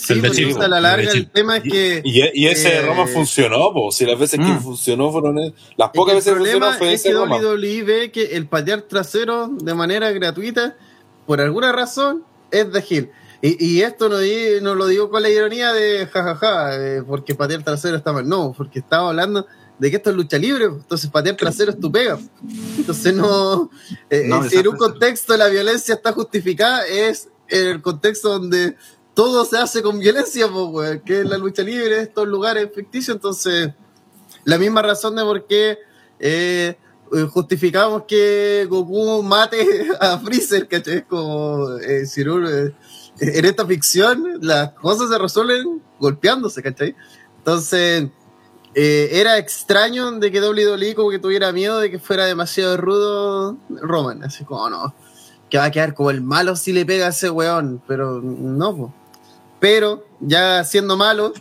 Sí, 0.00 0.12
El 0.14 0.20
porque 0.20 0.36
Chile, 0.36 0.54
a 0.64 0.68
la 0.68 0.80
larga 0.80 1.10
el 1.12 1.30
tema 1.30 1.58
es 1.58 1.62
que 1.64 2.00
Y, 2.04 2.22
y 2.42 2.46
ese 2.46 2.78
Eh, 2.78 2.82
Roma 2.82 3.06
funcionó, 3.06 3.72
po. 3.72 3.90
Si 3.92 4.06
las 4.06 4.18
veces 4.18 4.38
que 4.40 4.46
Mm. 4.46 4.60
funcionó 4.62 5.12
fueron. 5.12 5.36
Las 5.76 5.88
es 5.88 5.94
pocas 5.94 6.12
que 6.12 6.16
veces 6.16 6.32
que 6.32 6.38
funcionó 6.38 6.58
problema 6.66 6.78
fue 6.78 6.92
es 6.94 7.02
que 7.02 7.08
ese 7.10 7.18
Roma. 7.18 7.36
WWE 7.36 7.82
ve 7.84 8.10
que 8.12 8.36
el 8.36 8.46
patear 8.46 8.82
trasero 8.82 9.48
de 9.48 9.74
manera 9.74 10.10
gratuita, 10.12 10.76
por 11.26 11.40
alguna 11.40 11.72
razón, 11.72 12.24
es 12.50 12.72
de 12.72 12.82
Gil. 12.82 13.10
Y, 13.42 13.64
y 13.64 13.82
esto 13.82 14.08
no, 14.08 14.18
di- 14.18 14.60
no 14.62 14.74
lo 14.74 14.86
digo 14.86 15.08
con 15.10 15.22
la 15.22 15.28
ironía 15.30 15.72
de 15.72 16.06
jajaja, 16.06 16.76
eh, 16.76 17.02
porque 17.06 17.34
patear 17.34 17.62
trasero 17.62 17.96
está 17.96 18.12
mal. 18.12 18.28
No, 18.28 18.52
porque 18.56 18.78
estaba 18.80 19.08
hablando 19.10 19.46
de 19.78 19.90
que 19.90 19.96
esto 19.96 20.10
es 20.10 20.16
lucha 20.16 20.36
libre, 20.38 20.66
entonces 20.66 21.08
patear 21.10 21.36
trasero 21.36 21.70
es 21.70 21.80
tu 21.80 21.90
pega. 21.90 22.18
Entonces 22.76 23.14
no, 23.14 23.70
eh, 24.10 24.24
No, 24.26 24.44
eh, 24.44 24.50
si 24.50 24.56
en 24.58 24.68
un 24.68 24.76
contexto 24.76 25.36
la 25.38 25.48
violencia 25.48 25.94
está 25.94 26.12
justificada, 26.12 26.86
es 26.86 27.28
en 27.48 27.66
el 27.68 27.80
contexto 27.82 28.28
donde 28.28 28.76
todo 29.20 29.44
se 29.44 29.58
hace 29.58 29.82
con 29.82 29.98
violencia, 29.98 30.48
pues, 30.48 30.66
weón, 30.70 31.00
que 31.00 31.20
es 31.20 31.26
la 31.26 31.36
lucha 31.36 31.62
libre, 31.62 32.00
estos 32.00 32.26
lugares 32.26 32.70
ficticios, 32.74 33.14
entonces 33.14 33.68
la 34.44 34.56
misma 34.56 34.80
razón 34.80 35.14
de 35.14 35.22
por 35.22 35.46
qué 35.46 35.76
eh, 36.18 36.74
eh, 37.12 37.26
justificamos 37.30 38.04
que 38.08 38.66
Goku 38.66 39.22
mate 39.22 39.90
a 40.00 40.18
Freezer, 40.20 40.66
¿cachai? 40.66 41.02
Como 41.06 41.76
eh, 41.80 42.06
no, 42.24 42.48
eh, 42.48 42.74
en 43.20 43.44
esta 43.44 43.66
ficción 43.66 44.38
las 44.40 44.72
cosas 44.72 45.10
se 45.10 45.18
resuelven 45.18 45.82
golpeándose, 45.98 46.62
¿cachai? 46.62 46.96
Entonces, 47.36 48.08
era 48.74 49.36
extraño 49.36 50.12
de 50.12 50.32
que 50.32 50.40
WWE 50.40 50.94
como 50.94 51.10
que 51.10 51.18
tuviera 51.18 51.52
miedo 51.52 51.78
de 51.78 51.90
que 51.90 51.98
fuera 51.98 52.24
demasiado 52.24 52.78
rudo 52.78 53.58
Roman, 53.68 54.24
así 54.24 54.46
como 54.46 54.70
no, 54.70 54.94
que 55.50 55.58
va 55.58 55.64
a 55.64 55.70
quedar 55.70 55.92
como 55.92 56.08
el 56.08 56.22
malo 56.22 56.56
si 56.56 56.72
le 56.72 56.86
pega 56.86 57.04
a 57.04 57.10
ese 57.10 57.28
weón, 57.28 57.82
pero 57.86 58.22
no, 58.22 58.74
po. 58.74 58.94
Pero 59.60 60.06
ya 60.20 60.64
siendo 60.64 60.96
malo, 60.96 61.32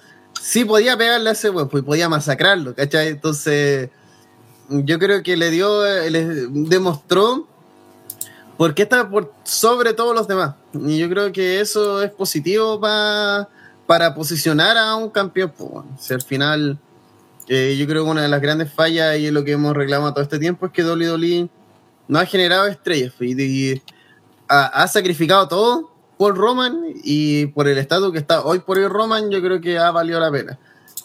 sí 0.42 0.66
podía 0.66 0.98
pegarle 0.98 1.30
a 1.30 1.34
ese 1.34 1.50
weón, 1.50 1.70
pues 1.70 1.84
podía 1.84 2.10
masacrarlo, 2.10 2.76
¿cachai? 2.76 3.08
Entonces, 3.10 3.90
yo 4.70 5.00
creo 5.00 5.24
que 5.24 5.36
le 5.38 5.50
dio, 5.50 5.84
le 6.10 6.26
demostró 6.50 7.48
por 8.58 8.76
qué 8.76 8.86
por 8.86 9.34
sobre 9.44 9.94
todos 9.94 10.14
los 10.14 10.28
demás. 10.28 10.56
Y 10.74 10.98
yo 10.98 11.10
creo 11.10 11.32
que 11.32 11.62
eso 11.62 12.04
es 12.04 12.12
positivo 12.12 12.80
pa- 12.80 13.48
para 13.88 14.14
posicionar 14.14 14.78
a 14.78 14.96
un 14.96 15.10
campeón. 15.10 15.54
pues. 15.58 15.86
Si 16.00 16.14
al 16.14 16.22
final, 16.22 16.78
eh, 17.48 17.76
yo 17.80 17.88
creo 17.88 18.04
que 18.04 18.12
una 18.12 18.22
de 18.22 18.28
las 18.28 18.42
grandes 18.42 18.72
fallas 18.72 19.18
y 19.18 19.28
es 19.28 19.32
lo 19.34 19.44
que 19.46 19.54
hemos 19.54 19.74
reclamado 19.76 20.14
todo 20.14 20.24
este 20.24 20.40
tiempo 20.40 20.66
es 20.66 20.72
que 20.74 20.84
WWE 20.84 21.50
no 22.10 22.20
ha 22.20 22.26
generado 22.26 22.68
estrellas 22.68 23.14
pues, 23.18 23.30
y, 23.32 23.42
y 23.42 23.82
ha, 24.50 24.66
ha 24.84 24.88
sacrificado 24.88 25.48
todo 25.48 25.92
Paul 26.20 26.36
Roman 26.36 26.84
y 27.02 27.46
por 27.46 27.70
el 27.70 27.78
estatus 27.78 28.12
que 28.12 28.18
está 28.18 28.42
hoy 28.42 28.60
por 28.60 28.78
hoy 28.78 28.90
Roman, 28.90 29.30
yo 29.30 29.42
creo 29.42 29.62
que 29.62 29.80
ha 29.80 29.90
valido 29.90 30.20
la 30.20 30.30
pena. 30.30 30.60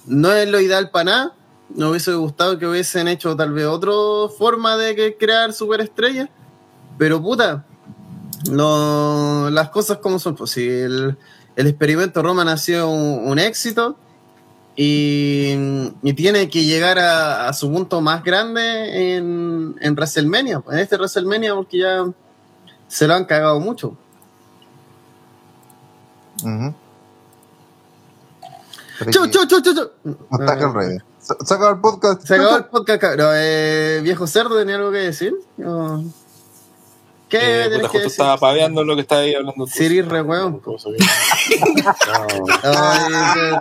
No 0.06 0.32
es 0.32 0.48
lo 0.48 0.58
ideal 0.58 0.90
para 0.90 1.04
nada. 1.04 1.34
Me 1.72 1.86
hubiese 1.86 2.12
gustado 2.14 2.58
que 2.58 2.66
hubiesen 2.66 3.06
hecho 3.06 3.36
tal 3.36 3.52
vez 3.52 3.66
otra 3.66 3.92
forma 4.36 4.76
de 4.76 5.16
crear 5.16 5.52
superestrellas. 5.52 6.30
Pero 6.98 7.22
puta, 7.22 7.64
las 8.50 9.68
cosas 9.70 9.98
como 9.98 10.18
son. 10.18 10.34
Pues 10.34 10.56
el, 10.56 11.16
el 11.54 11.66
experimento 11.68 12.20
Roman 12.20 12.48
ha 12.48 12.56
sido 12.56 12.90
un, 12.90 13.38
éxito 13.38 13.96
y, 14.74 15.54
tiene 16.16 16.50
que 16.50 16.64
llegar 16.64 16.98
a, 16.98 17.46
a 17.48 17.52
su 17.52 17.70
punto 17.70 18.00
más 18.00 18.24
grande 18.24 19.14
en, 19.14 19.76
en 19.80 19.94
WrestleMania, 19.94 20.60
en 20.72 20.78
este 20.80 20.96
WrestleMania, 20.96 21.54
porque 21.54 21.78
ya 21.78 22.04
se 22.88 23.06
lo 23.06 23.14
han 23.14 23.26
cagado 23.26 23.60
mucho. 23.60 23.96
Que- 28.98 29.10
chu, 29.10 29.26
chu, 29.28 29.46
chu, 29.48 29.60
chu. 29.62 29.90
Ataca 30.30 30.66
al 30.66 30.74
revés. 30.74 31.02
Se 31.20 31.34
se 31.44 31.54
acabó 31.54 31.70
el 31.74 31.80
podcast. 31.80 32.22
Se 32.26 32.34
acabó 32.34 32.56
el 32.58 32.64
podcast, 32.66 33.00
cabrón. 33.00 33.30
Eh, 33.34 34.00
viejo 34.02 34.26
cerdo, 34.26 34.58
¿tenía 34.58 34.76
algo 34.76 34.90
que 34.92 34.98
decir? 34.98 35.34
No. 35.56 36.04
¿Qué 37.28 37.38
Eh, 37.64 37.70
puta, 37.76 37.88
que 37.90 37.98
decir? 37.98 38.10
estaba 38.12 38.36
paveando 38.36 38.84
lo 38.84 38.94
que 38.94 39.00
estaba 39.02 39.22
ahí 39.22 39.34
hablando. 39.34 39.66
Siri, 39.66 40.02
re 40.02 40.22
weón. 40.22 40.60
No, 40.64 40.76
no. 42.38 42.46
Ay, 42.62 43.60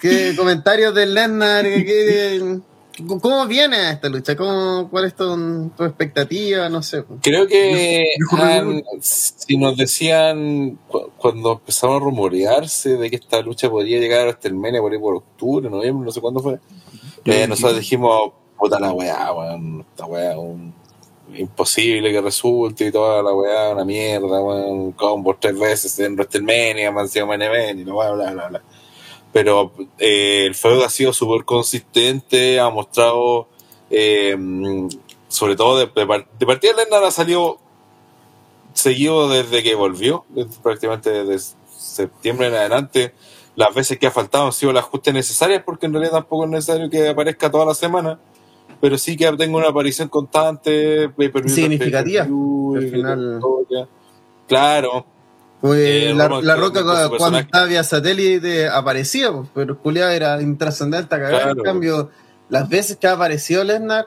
¿qué, 0.00 0.08
qué 0.30 0.36
comentarios 0.36 0.94
de 0.94 1.06
Lesnar? 1.06 1.64
¿Qué- 1.64 1.84
qué- 1.84 2.60
¿Cómo 3.20 3.46
viene 3.46 3.90
esta 3.90 4.08
lucha? 4.08 4.34
¿Cómo, 4.36 4.88
¿Cuál 4.90 5.04
es 5.06 5.14
tu, 5.14 5.68
tu 5.76 5.84
expectativa? 5.84 6.68
No 6.68 6.82
sé. 6.82 7.04
Creo 7.22 7.46
que 7.46 8.06
han- 8.32 8.82
si 9.00 9.56
nos 9.58 9.76
decían 9.76 10.78
cu- 10.88 11.10
cuando 11.18 11.52
empezaron 11.52 11.96
a 11.96 11.98
rumorearse 12.00 12.96
de 12.96 13.10
que 13.10 13.16
esta 13.16 13.40
lucha 13.42 13.68
podría 13.68 13.98
llegar 14.00 14.28
hasta 14.28 14.48
el 14.48 14.54
Mene 14.54 14.80
por 14.80 14.92
ahí 14.92 14.98
por 14.98 15.16
octubre, 15.16 15.68
noviembre, 15.68 16.06
no 16.06 16.12
sé 16.12 16.20
cuándo 16.20 16.40
fue, 16.40 16.58
eh, 17.24 17.46
nosotros 17.46 17.78
dijimos, 17.78 18.32
puta 18.58 18.80
la 18.80 18.92
weá, 18.92 19.32
weón, 19.32 19.84
esta 19.90 20.06
weá, 20.06 20.38
un, 20.38 20.72
imposible 21.34 22.12
que 22.12 22.20
resulte 22.20 22.86
y 22.86 22.92
toda 22.92 23.22
la 23.22 23.32
weá, 23.34 23.70
una 23.70 23.84
mierda, 23.84 24.40
weón, 24.40 24.92
combo 24.92 25.36
tres 25.38 25.58
veces 25.58 25.98
en 25.98 26.14
WrestleMania, 26.14 26.90
mansión 26.92 27.28
Mene 27.28 27.50
Mene, 27.50 27.82
y 27.82 27.84
no 27.84 27.96
bla, 27.96 28.12
bla, 28.12 28.32
bla, 28.32 28.48
bla. 28.48 28.62
Pero 29.36 29.70
eh, 29.98 30.44
el 30.46 30.54
feudo 30.54 30.82
ha 30.86 30.88
sido 30.88 31.12
súper 31.12 31.44
consistente, 31.44 32.58
ha 32.58 32.70
mostrado, 32.70 33.48
eh, 33.90 34.34
sobre 35.28 35.56
todo 35.56 35.76
de, 35.76 35.84
de, 35.94 36.24
de 36.38 36.46
partida 36.46 36.72
Lesnar 36.72 37.04
ha 37.04 37.10
salido 37.10 37.58
seguido 38.72 39.28
desde 39.28 39.62
que 39.62 39.74
volvió, 39.74 40.24
prácticamente 40.62 41.10
desde 41.10 41.54
septiembre 41.68 42.46
en 42.46 42.54
adelante. 42.54 43.12
Las 43.56 43.74
veces 43.74 43.98
que 43.98 44.06
ha 44.06 44.10
faltado 44.10 44.46
han 44.46 44.54
sido 44.54 44.72
las 44.72 44.86
justas 44.86 45.12
necesarias, 45.12 45.62
porque 45.66 45.84
en 45.84 45.92
realidad 45.92 46.12
tampoco 46.12 46.44
es 46.44 46.50
necesario 46.52 46.88
que 46.88 47.06
aparezca 47.06 47.50
toda 47.50 47.66
la 47.66 47.74
semana, 47.74 48.18
pero 48.80 48.96
sí 48.96 49.18
que 49.18 49.30
tenga 49.32 49.58
una 49.58 49.68
aparición 49.68 50.08
constante, 50.08 51.10
Significativa, 51.44 52.22
al 52.22 52.88
final. 52.90 53.40
Claro, 54.48 55.04
Pues 55.66 56.10
Eh, 56.10 56.14
la, 56.14 56.28
la 56.42 56.56
roca 56.56 56.82
cuando 57.18 57.38
estaba 57.38 57.64
vía 57.66 57.82
satélite 57.84 58.68
aparecía, 58.68 59.32
pues, 59.32 59.48
pero 59.54 59.72
el 59.74 59.78
culiao 59.78 60.10
era 60.10 60.40
intrascendente 60.42 61.14
a 61.14 61.18
cagar. 61.18 61.42
Claro. 61.42 61.58
En 61.58 61.64
cambio, 61.64 62.10
las 62.48 62.68
veces 62.68 62.96
que 62.96 63.06
ha 63.06 63.12
aparecido 63.12 63.64
Lesnar 63.64 64.06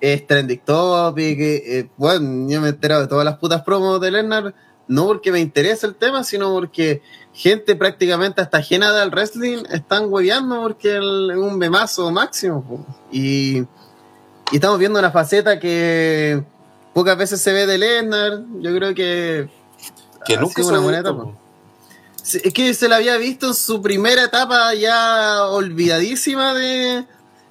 es 0.00 0.26
trending 0.26 0.60
topic. 0.64 1.38
eh, 1.40 1.88
bueno, 1.96 2.48
yo 2.50 2.60
me 2.60 2.68
he 2.68 2.70
enterado 2.70 3.02
de 3.02 3.08
todas 3.08 3.24
las 3.24 3.36
putas 3.38 3.62
promos 3.62 4.00
de 4.00 4.10
Lesnar, 4.10 4.54
no 4.88 5.06
porque 5.06 5.30
me 5.30 5.40
interesa 5.40 5.86
el 5.86 5.94
tema, 5.94 6.24
sino 6.24 6.52
porque 6.52 7.02
gente 7.32 7.76
prácticamente 7.76 8.40
hasta 8.40 8.58
ajena 8.58 8.92
del 8.92 9.10
wrestling 9.10 9.62
están 9.70 10.06
hueveando 10.12 10.62
porque 10.62 10.96
es 10.96 11.02
un 11.02 11.58
memazo 11.58 12.10
máximo. 12.10 12.62
po. 12.62 12.84
Y, 13.12 13.58
y 14.50 14.54
estamos 14.54 14.78
viendo 14.78 14.98
una 14.98 15.10
faceta 15.12 15.60
que 15.60 16.42
pocas 16.92 17.16
veces 17.16 17.40
se 17.40 17.52
ve 17.52 17.66
de 17.66 17.78
Lesnar. 17.78 18.40
Yo 18.60 18.74
creo 18.74 18.94
que 18.94 19.48
que 20.24 20.34
ha 20.34 20.40
nunca 20.40 20.64
una 20.64 20.78
buena 20.80 20.98
etapa. 21.00 21.26
Sí, 22.22 22.40
Es 22.44 22.52
que 22.52 22.74
se 22.74 22.88
la 22.88 22.96
había 22.96 23.16
visto 23.16 23.48
en 23.48 23.54
su 23.54 23.80
primera 23.80 24.24
etapa 24.24 24.74
ya 24.74 25.44
olvidadísima 25.46 26.54
de... 26.54 27.04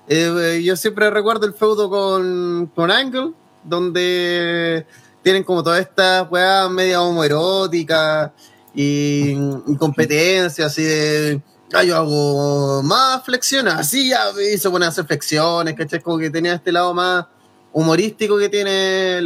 eh, 0.07 0.61
yo 0.63 0.75
siempre 0.75 1.09
recuerdo 1.09 1.45
el 1.45 1.53
feudo 1.53 1.89
con, 1.89 2.71
con 2.75 2.91
Angle, 2.91 3.31
donde 3.63 4.85
tienen 5.23 5.43
como 5.43 5.63
toda 5.63 5.79
esta 5.79 6.23
weá 6.23 6.69
media 6.69 7.01
homoerótica 7.01 8.33
y, 8.73 9.31
y 9.67 9.77
competencia 9.77 10.67
así 10.67 10.83
de... 10.83 11.41
Ah, 11.71 11.83
yo 11.83 11.97
hago 11.97 12.81
más 12.81 13.23
flexiones, 13.23 13.75
así 13.75 14.09
ya, 14.09 14.23
y 14.41 14.57
se 14.57 14.69
pone 14.71 14.85
a 14.85 14.89
hacer 14.89 15.05
flexiones, 15.05 15.75
¿cachai? 15.75 16.01
Como 16.01 16.17
que 16.17 16.31
tenía 16.31 16.55
este 16.55 16.71
lado 16.71 16.95
más 16.95 17.27
humorístico 17.71 18.39
que 18.39 18.49
tiene. 18.49 19.23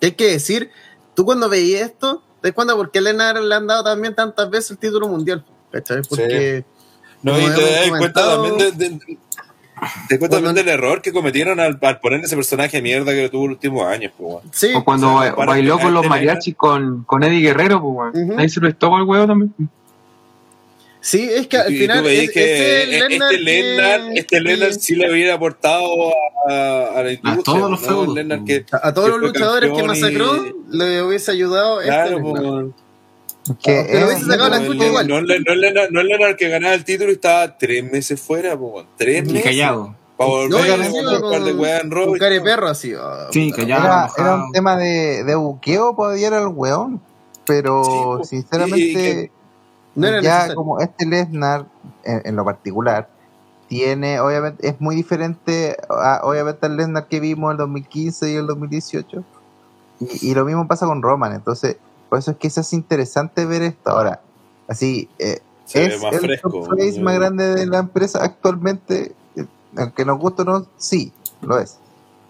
Que 0.00 0.06
hay 0.06 0.12
que 0.12 0.30
decir, 0.30 0.70
tú 1.14 1.24
cuando 1.24 1.48
veías 1.48 1.90
esto, 1.90 2.22
te 2.44 2.48
das 2.50 2.54
cuenta 2.54 2.74
por 2.76 2.90
qué 2.90 3.00
Lesnar 3.00 3.40
le 3.40 3.54
han 3.54 3.66
dado 3.66 3.82
también 3.84 4.14
tantas 4.14 4.50
veces 4.50 4.72
el 4.72 4.76
título 4.76 5.08
mundial, 5.08 5.42
¿cachai? 5.72 6.02
Porque... 6.06 6.62
No, 7.22 7.38
y 7.40 7.44
te 7.44 7.48
das 7.48 7.88
cuenta 7.88 7.88
comentado- 8.20 8.42
también, 8.44 8.76
de, 8.78 8.88
de- 8.90 9.18
te 10.10 10.18
también 10.28 10.54
del 10.54 10.68
error 10.68 11.00
que 11.00 11.10
cometieron 11.10 11.58
al, 11.58 11.78
al 11.80 12.00
poner 12.00 12.20
ese 12.20 12.36
personaje 12.36 12.76
de 12.76 12.82
mierda 12.82 13.12
que 13.12 13.30
tuvo 13.30 13.46
los 13.46 13.54
últimos 13.54 13.86
años, 13.86 14.12
po, 14.16 14.24
weón. 14.26 14.42
Sí, 14.52 14.72
O 14.74 14.84
cuando 14.84 15.14
o 15.14 15.22
sea, 15.22 15.30
ba- 15.30 15.36
para 15.36 15.52
bailó 15.52 15.78
con 15.78 15.94
los 15.94 16.06
mariachis 16.06 16.54
con, 16.54 17.04
con 17.04 17.22
Eddie 17.22 17.40
Guerrero, 17.40 17.80
pues. 17.80 18.14
Ahí 18.36 18.48
se 18.50 18.60
lo 18.60 18.68
estuvo 18.68 18.98
el 18.98 19.04
huevo 19.04 19.26
también. 19.26 19.54
Sí, 21.04 21.28
es 21.30 21.46
que 21.46 21.56
al 21.58 21.72
Y 21.72 21.78
final... 21.78 22.02
veis 22.02 22.22
es- 22.28 22.30
que 22.32 22.54
ese 22.54 22.82
este 22.84 23.08
Lesnar 23.08 23.32
Lennar, 23.34 24.00
que- 24.12 24.20
este 24.20 24.42
que- 24.42 24.72
sí 24.74 24.94
le 24.96 25.12
hubiera 25.12 25.34
aportado 25.34 26.12
a, 26.48 26.86
a 26.96 27.02
la 27.02 27.12
industria. 27.12 27.42
todos 27.44 27.70
los 27.70 27.80
¿no? 27.82 27.86
feudos, 27.88 28.08
El 28.08 28.14
Lennar 28.14 28.38
po. 28.40 28.44
que, 28.46 28.66
a, 28.72 28.88
a 28.88 28.94
todos 28.94 29.08
los 29.10 29.20
luchadores 29.20 29.70
que 29.72 29.80
y- 29.80 29.86
masacró 29.86 30.32
le 30.70 31.02
hubiese 31.02 31.30
ayudado 31.30 31.80
este 31.80 31.92
Claro, 31.92 32.20
po, 32.22 32.34
Que 33.62 33.84
Pero 33.86 33.98
es- 33.98 34.04
hubiese 34.06 34.24
sacado 34.24 34.48
la 34.48 34.58
no, 34.60 34.84
igual. 34.86 35.06
no, 35.08 35.20
no, 35.20 35.26
no 35.26 35.34
es 35.34 35.58
Lennar- 35.58 35.88
no 35.90 36.00
es 36.00 36.06
Lennar 36.06 36.36
que 36.36 36.48
ganaba 36.48 36.74
el 36.74 36.84
título 36.84 37.10
y 37.10 37.14
estaba 37.14 37.58
tres 37.58 37.84
meses 37.84 38.18
fuera, 38.20 38.56
po, 38.58 38.66
weón. 38.68 38.86
tres 38.96 39.18
Y 39.28 39.32
meses. 39.32 39.42
callado. 39.44 39.94
Para 40.16 40.30
volver 40.30 40.48
y 40.66 40.70
a 40.70 40.74
un 40.76 41.30
par 41.30 41.42
de 41.42 41.50
y 42.30 42.34
de 42.34 42.38
todo. 42.38 42.44
perro 42.44 42.68
así. 42.68 42.92
ah, 42.96 43.26
Sí, 43.32 43.52
callado. 43.52 43.84
Era, 44.16 44.34
un 44.36 44.52
tema 44.52 44.76
de, 44.78 45.24
de 45.24 45.34
buqueo, 45.34 45.94
podía 45.96 46.28
ir 46.28 46.32
al 46.34 46.48
weón. 46.48 47.02
Pero 47.46 48.20
Sí, 48.22 48.36
sinceramente, 48.36 48.78
Y- 48.78 48.90
y 48.90 48.94
que- 48.94 49.30
No 49.94 50.06
era 50.06 50.20
ya 50.20 50.46
necesario. 50.46 50.54
como 50.54 50.80
este 50.80 51.06
Lesnar, 51.06 51.66
en, 52.04 52.22
en 52.24 52.36
lo 52.36 52.44
particular, 52.44 53.08
tiene, 53.68 54.20
obviamente, 54.20 54.68
es 54.68 54.80
muy 54.80 54.94
diferente, 54.96 55.76
a, 55.88 56.20
obviamente, 56.24 56.66
al 56.66 56.76
Lesnar 56.76 57.08
que 57.08 57.20
vimos 57.20 57.48
en 57.48 57.52
el 57.52 57.56
2015 57.58 58.30
y 58.32 58.34
el 58.36 58.46
2018. 58.46 59.24
Y, 60.00 60.30
y 60.30 60.34
lo 60.34 60.44
mismo 60.44 60.66
pasa 60.68 60.86
con 60.86 61.02
Roman. 61.02 61.32
Entonces, 61.34 61.76
por 62.08 62.18
eso 62.18 62.32
es 62.32 62.36
que 62.36 62.48
eso 62.48 62.60
es 62.60 62.72
interesante 62.72 63.44
ver 63.46 63.62
esto. 63.62 63.90
Ahora, 63.90 64.20
así, 64.68 65.08
eh, 65.18 65.40
Se 65.64 65.80
ve 65.80 65.86
es 65.86 66.02
más 66.02 66.12
el 66.14 66.20
fresco. 66.20 66.64
face 66.66 67.00
más 67.00 67.14
grande 67.14 67.54
de 67.54 67.66
la 67.66 67.78
empresa 67.78 68.22
actualmente. 68.22 69.14
eh, 69.36 69.46
Aunque 69.76 70.04
nos 70.04 70.18
guste 70.18 70.42
o 70.42 70.44
no, 70.44 70.66
sí, 70.76 71.12
lo 71.40 71.58
es. 71.58 71.78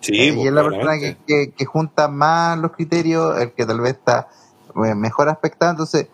Sí, 0.01 0.13
Eh, 0.19 0.33
pues, 0.35 0.45
y 0.45 0.49
es 0.49 0.53
la 0.53 0.63
persona 0.63 0.99
que, 0.99 1.17
que, 1.27 1.51
que 1.53 1.65
junta 1.65 2.09
más 2.09 2.59
los 2.59 2.73
criterios, 2.73 3.39
el 3.41 3.53
que 3.53 3.65
tal 3.67 3.81
vez 3.81 3.93
está 3.95 4.29
mejor 4.75 5.29
aspectado. 5.29 5.73
Entonces, 5.73 6.09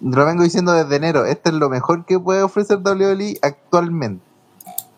lo 0.00 0.24
vengo 0.26 0.42
diciendo 0.42 0.72
desde 0.72 0.96
enero, 0.96 1.24
este 1.24 1.50
es 1.50 1.54
lo 1.54 1.68
mejor 1.68 2.04
que 2.06 2.18
puede 2.18 2.42
ofrecer 2.42 2.78
WWE 2.78 3.38
actualmente. 3.42 4.24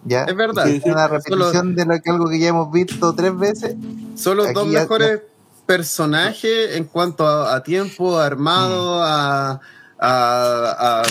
¿Ya? 0.05 0.25
Es 0.25 0.37
verdad. 0.37 0.69
Es 0.69 0.85
una 0.85 1.09
Solo- 1.09 1.19
repetición 1.19 1.75
de 1.75 1.85
lo 1.85 2.01
que, 2.01 2.11
algo 2.11 2.29
que 2.29 2.39
ya 2.39 2.49
hemos 2.49 2.71
visto 2.71 3.13
tres 3.15 3.37
veces. 3.37 3.75
Son 4.15 4.37
los 4.37 4.47
Aquí 4.47 4.55
dos 4.55 4.71
ya- 4.71 4.81
mejores 4.81 5.21
personajes 5.67 6.77
en 6.77 6.85
cuanto 6.85 7.27
a, 7.27 7.55
a 7.57 7.63
tiempo, 7.63 8.19
armado, 8.19 9.03
a, 9.03 9.61
a- 9.99 11.01
a 11.01 11.03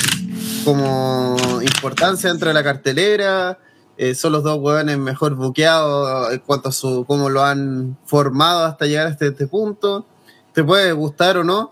como 0.63 1.35
importancia 1.61 2.29
dentro 2.29 2.47
de 2.47 2.53
la 2.53 2.63
cartelera. 2.63 3.59
Eh, 3.97 4.15
son 4.15 4.31
los 4.33 4.43
dos 4.43 4.59
hueones 4.59 4.97
mejor 4.97 5.35
buqueados 5.35 6.33
en 6.33 6.39
cuanto 6.39 6.69
a 6.69 6.71
su 6.71 7.05
cómo 7.07 7.29
lo 7.29 7.43
han 7.43 7.97
formado 8.05 8.65
hasta 8.65 8.85
llegar 8.85 9.07
hasta 9.07 9.25
este 9.25 9.47
punto. 9.47 10.05
Te 10.53 10.63
puede 10.63 10.91
gustar 10.93 11.37
o 11.37 11.43
no, 11.43 11.71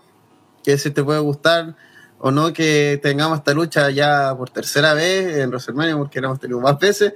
que 0.64 0.76
si 0.78 0.90
te 0.90 1.04
puede 1.04 1.20
gustar 1.20 1.76
o 2.18 2.30
no 2.30 2.52
que 2.52 2.98
tengamos 3.02 3.38
esta 3.38 3.52
lucha 3.52 3.90
ya 3.90 4.34
por 4.36 4.48
tercera 4.50 4.94
vez 4.94 5.36
en 5.36 5.50
WrestleMania, 5.50 5.96
porque 5.96 6.20
la 6.20 6.28
hemos 6.28 6.40
tenido 6.40 6.58
más 6.60 6.78
veces. 6.78 7.12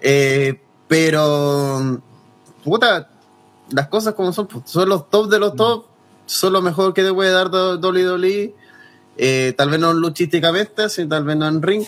Eh, 0.00 0.60
pero, 0.88 2.00
puta, 2.64 3.08
las 3.70 3.88
cosas 3.88 4.14
como 4.14 4.32
son, 4.32 4.48
pues, 4.48 4.64
son 4.66 4.88
los 4.88 5.08
top 5.10 5.30
de 5.30 5.38
los 5.38 5.54
top, 5.54 5.86
son 6.26 6.52
lo 6.52 6.60
mejor 6.62 6.92
que 6.92 7.02
te 7.04 7.12
puede 7.12 7.30
dar 7.30 7.50
do- 7.50 7.78
WWE. 7.78 8.54
Eh, 9.16 9.54
tal 9.56 9.70
vez 9.70 9.80
no 9.80 9.92
luchísticamente, 9.92 10.88
sí, 10.88 11.06
tal 11.06 11.24
vez 11.24 11.36
no 11.36 11.46
en 11.48 11.60
ring, 11.62 11.84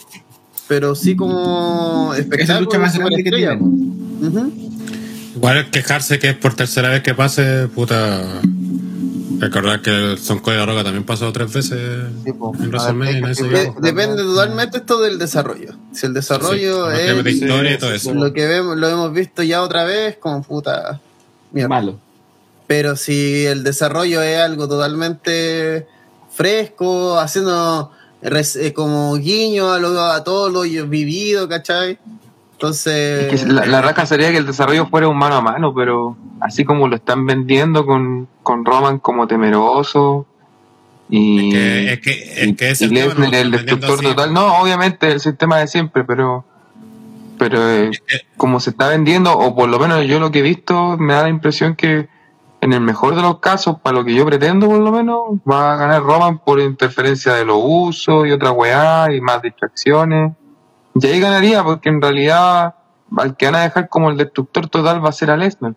pero 0.69 0.95
sí 0.95 1.17
como 1.17 2.11
Esa 2.13 2.23
espectáculo. 2.23 2.61
lucha 2.67 2.79
más 2.79 2.97
grande 2.99 3.23
que 3.25 3.31
superestrella. 3.31 3.59
tienen. 3.59 4.27
Ujú. 4.39 4.71
Igual 5.37 5.71
quejarse 5.71 6.19
que 6.19 6.31
es 6.31 6.37
por 6.37 6.55
tercera 6.55 6.89
vez 6.91 7.03
que 7.03 7.15
pase, 7.15 7.69
puta. 7.69 8.41
Recordar 9.39 9.81
que 9.83 9.91
el 9.91 10.19
Son 10.19 10.43
de 10.45 10.67
Roca 10.67 10.83
también 10.85 11.05
pasó 11.05 11.33
tres 11.33 11.53
veces 11.53 11.79
Sí, 12.25 12.31
en 12.31 12.69
WrestleMania 12.71 13.29
De- 13.29 13.73
depende 13.81 14.23
totalmente 14.23 14.79
esto 14.79 15.01
del 15.01 15.19
desarrollo. 15.19 15.75
Si 15.93 16.07
el 16.07 16.15
desarrollo 16.15 16.91
Sí, 16.91 16.97
es 17.01 17.25
de 17.25 17.31
historia 17.31 17.75
y 17.75 17.79
todo 17.79 17.91
sí, 17.91 17.97
eso. 17.97 18.15
lo 18.15 18.33
que 18.33 18.47
vemos, 18.47 18.77
lo 18.77 18.89
hemos 18.89 19.13
visto 19.13 19.43
ya 19.43 19.63
otra 19.63 19.85
vez, 19.85 20.17
como 20.19 20.43
puta 20.43 21.01
mierda. 21.53 21.69
Malo. 21.69 21.99
Pero 22.67 22.97
si 22.97 23.47
el 23.47 23.63
desarrollo 23.65 24.23
es 24.23 24.39
algo 24.41 24.69
totalmente 24.69 25.87
fresco, 26.33 27.19
haciendo 27.19 27.91
res- 28.23 28.57
eh, 28.57 28.73
como 28.73 29.15
guiño 29.17 29.73
a, 29.73 29.79
lo, 29.79 30.01
a 30.01 30.23
todo 30.25 30.49
lo 30.51 30.63
vivido, 30.63 31.49
¿cachai? 31.49 31.99
Entonces, 32.61 33.33
Es 33.33 33.45
que 33.45 33.51
la, 33.51 33.65
la 33.65 33.81
raja 33.81 34.05
sería 34.05 34.31
que 34.31 34.37
el 34.37 34.45
desarrollo 34.45 34.87
fuera 34.87 35.09
un 35.09 35.17
mano 35.17 35.37
a 35.37 35.41
mano, 35.41 35.73
pero 35.75 36.19
así 36.41 36.63
como 36.63 36.89
lo 36.89 36.97
están 36.97 37.25
vendiendo 37.25 37.87
con, 37.87 38.29
con 38.43 38.67
Roman 38.67 38.99
como 38.99 39.27
temeroso 39.27 40.27
y, 41.09 41.49
Es 41.49 41.55
que, 41.55 41.93
es 41.93 42.01
que, 42.01 42.45
es 42.51 42.57
que 42.57 42.71
ese 42.71 42.85
y 42.85 42.89
tema 42.91 43.15
no 43.15 43.15
lo 43.15 43.21
Lesnar 43.21 43.41
el 43.41 43.51
destructor 43.51 43.95
así. 43.95 44.05
total. 44.05 44.35
No, 44.35 44.61
obviamente 44.61 45.11
el 45.11 45.21
sistema 45.21 45.57
de 45.59 45.69
siempre, 45.69 46.05
pero 46.05 46.45
pero 47.39 47.71
eh, 47.71 47.91
como 48.37 48.61
se 48.61 48.69
está 48.69 48.89
vendiendo, 48.89 49.33
o 49.33 49.57
por 49.57 49.71
lo 49.71 49.79
menos 49.79 50.05
yo 50.07 50.21
lo 50.21 50.31
que 50.31 50.41
he 50.41 50.43
visto, 50.43 50.99
me 50.99 51.15
da 51.15 51.23
la 51.23 51.31
impresión 51.31 51.75
que 51.75 52.11
en 52.61 52.75
el 52.75 52.83
mejor 52.83 53.17
de 53.17 53.23
los 53.23 53.39
casos, 53.39 53.79
para 53.83 53.97
lo 53.97 54.05
que 54.05 54.15
yo 54.15 54.27
pretendo 54.27 54.67
por 54.67 54.81
lo 54.81 54.93
menos, 54.93 55.19
va 55.51 55.73
a 55.73 55.77
ganar 55.77 56.03
Roman 56.03 56.39
por 56.41 56.61
interferencia 56.61 57.33
de 57.33 57.47
los 57.47 57.59
usos 57.59 58.27
y 58.27 58.33
otra 58.33 58.51
weá 58.51 59.11
y 59.15 59.23
más 59.23 59.41
distracciones. 59.41 60.33
Y 61.01 61.07
ahí 61.07 61.21
ganaría, 61.21 61.63
porque 61.63 61.89
en 61.89 62.03
realidad 62.03 62.75
al 63.17 63.37
que 63.37 63.47
van 63.47 63.57
a 63.57 63.63
dejar 63.63 63.89
como 63.89 64.11
el 64.11 64.17
destructor 64.17 64.69
total 64.69 65.05
va 65.05 65.09
a 65.09 65.13
ser 65.13 65.31
a 65.31 65.37
Lesnar. 65.37 65.75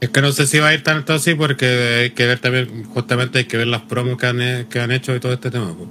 Es 0.00 0.10
que 0.10 0.20
no 0.20 0.32
sé 0.32 0.46
si 0.46 0.58
va 0.58 0.68
a 0.68 0.74
ir 0.74 0.82
tanto 0.82 1.14
así 1.14 1.34
porque 1.34 2.00
hay 2.02 2.10
que 2.10 2.26
ver 2.26 2.38
también, 2.38 2.84
justamente 2.84 3.38
hay 3.38 3.44
que 3.46 3.56
ver 3.56 3.66
las 3.66 3.82
promos 3.82 4.18
que 4.18 4.26
han, 4.26 4.66
que 4.66 4.80
han 4.80 4.92
hecho 4.92 5.14
y 5.14 5.20
todo 5.20 5.32
este 5.32 5.50
tema. 5.50 5.74
pues. 5.74 5.88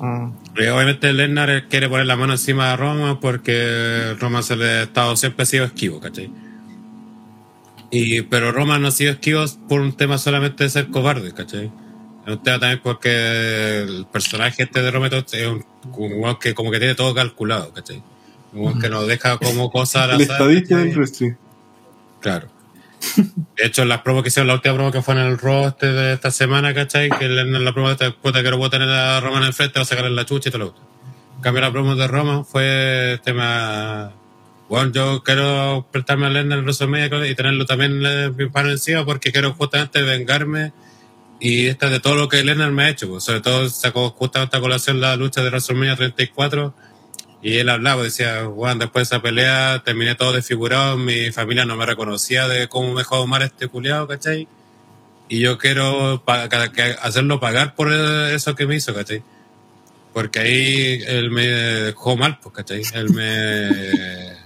Mm. 0.00 0.32
Obviamente 0.74 1.12
Lesnar 1.12 1.68
quiere 1.68 1.88
poner 1.88 2.06
la 2.06 2.16
mano 2.16 2.32
encima 2.32 2.70
de 2.70 2.76
Roma 2.76 3.20
porque 3.20 4.14
Roma 4.18 4.42
se 4.42 4.56
le 4.56 4.64
ha 4.64 4.82
estado 4.82 5.16
siempre 5.16 5.44
ha 5.44 5.46
sido 5.46 5.64
esquivo, 5.64 6.00
¿cachai? 6.00 6.30
Y, 7.90 8.22
pero 8.22 8.52
Roma 8.52 8.78
no 8.78 8.88
ha 8.88 8.90
sido 8.90 9.12
esquivo 9.12 9.44
por 9.68 9.80
un 9.80 9.92
tema 9.92 10.18
solamente 10.18 10.64
de 10.64 10.70
ser 10.70 10.88
cobarde, 10.88 11.32
¿cachai? 11.32 11.70
Un 12.30 12.42
tema 12.42 12.58
también 12.58 12.80
porque 12.82 13.80
el 13.82 14.06
personaje 14.12 14.62
este 14.62 14.82
de 14.82 15.24
es 15.32 15.46
un, 15.46 15.64
que 16.38 16.54
como 16.54 16.70
que 16.70 16.78
tiene 16.78 16.94
todo 16.94 17.14
calculado, 17.14 17.72
¿cachai? 17.72 18.02
Un 18.52 18.80
que 18.80 18.88
nos 18.88 19.06
deja 19.06 19.38
como 19.38 19.70
cosas 19.70 20.02
al 20.02 20.10
El 20.20 20.22
azar, 20.22 20.40
estadista 20.40 20.76
del 20.76 20.94
wrestling. 20.96 21.32
Claro. 22.20 22.48
De 23.56 23.66
hecho, 23.66 23.84
las 23.84 24.02
promos 24.02 24.22
que 24.22 24.28
hicieron, 24.28 24.48
la 24.48 24.54
última 24.54 24.74
promo 24.74 24.92
que 24.92 25.02
fue 25.02 25.14
en 25.14 25.20
el 25.20 25.38
este 25.66 25.92
de 25.92 26.12
esta 26.12 26.30
semana, 26.30 26.74
¿cachai? 26.74 27.08
Que 27.10 27.24
en 27.24 27.64
la 27.64 27.72
promo 27.72 27.88
de 27.88 27.94
esta 27.94 28.10
puta 28.10 28.42
que 28.42 28.50
no 28.50 28.58
puedo 28.58 28.70
tener 28.70 28.88
a 28.88 29.20
Roma 29.20 29.38
en 29.38 29.44
el 29.44 29.52
frente, 29.52 29.78
va 29.78 29.82
a 29.82 29.86
sacarle 29.86 30.10
la 30.10 30.26
chucha 30.26 30.48
y 30.48 30.52
todo 30.52 30.64
lo 30.64 30.68
otro. 30.68 30.82
En 31.36 31.42
cambio, 31.42 31.62
la 31.62 31.72
promo 31.72 31.96
de 31.96 32.06
Roma 32.06 32.44
fue 32.44 33.18
tema. 33.24 34.12
Bueno, 34.68 34.92
yo 34.92 35.22
quiero 35.24 35.86
prestarme 35.90 36.26
a 36.26 36.28
Lennon 36.28 36.58
en 36.58 36.64
WrestleMania 36.64 37.26
y 37.26 37.34
tenerlo 37.34 37.64
también 37.64 38.04
en 38.04 38.36
mi 38.36 38.48
mano 38.48 38.70
encima 38.70 39.04
porque 39.04 39.32
quiero 39.32 39.52
justamente 39.54 40.02
vengarme 40.02 40.72
y 41.40 41.66
esta 41.68 41.88
de 41.88 42.00
todo 42.00 42.14
lo 42.16 42.28
que 42.28 42.44
Lennon 42.44 42.74
me 42.74 42.84
ha 42.84 42.88
hecho. 42.90 43.08
pues. 43.08 43.24
Sobre 43.24 43.40
todo 43.40 43.68
sacó 43.68 44.10
justamente 44.10 44.56
a 44.56 44.60
colación 44.60 45.00
la 45.00 45.16
lucha 45.16 45.42
de 45.42 45.48
WrestleMania 45.50 45.96
34 45.96 46.74
y 47.42 47.56
él 47.56 47.70
hablaba, 47.70 48.02
decía, 48.02 48.44
Juan, 48.44 48.78
después 48.78 49.08
de 49.08 49.16
esa 49.16 49.22
pelea 49.22 49.82
terminé 49.84 50.14
todo 50.14 50.32
desfigurado, 50.32 50.98
mi 50.98 51.32
familia 51.32 51.64
no 51.64 51.76
me 51.76 51.86
reconocía 51.86 52.46
de 52.46 52.68
cómo 52.68 52.92
me 52.92 52.98
dejó 53.00 53.26
mal 53.26 53.40
este 53.42 53.68
culiado, 53.68 54.06
¿cachai? 54.06 54.46
Y 55.30 55.40
yo 55.40 55.56
quiero 55.56 56.22
pa- 56.24 56.48
hacerlo 57.02 57.40
pagar 57.40 57.74
por 57.74 57.90
eh, 57.92 58.34
eso 58.34 58.54
que 58.54 58.66
me 58.66 58.76
hizo, 58.76 58.92
¿cachai? 58.94 59.22
Porque 60.12 60.40
ahí 60.40 61.02
él 61.06 61.30
me 61.30 61.46
dejó 61.46 62.16
mal, 62.16 62.38
pues, 62.42 62.54
¿cachai? 62.56 62.82
Él 62.94 63.10
me, 63.10 64.36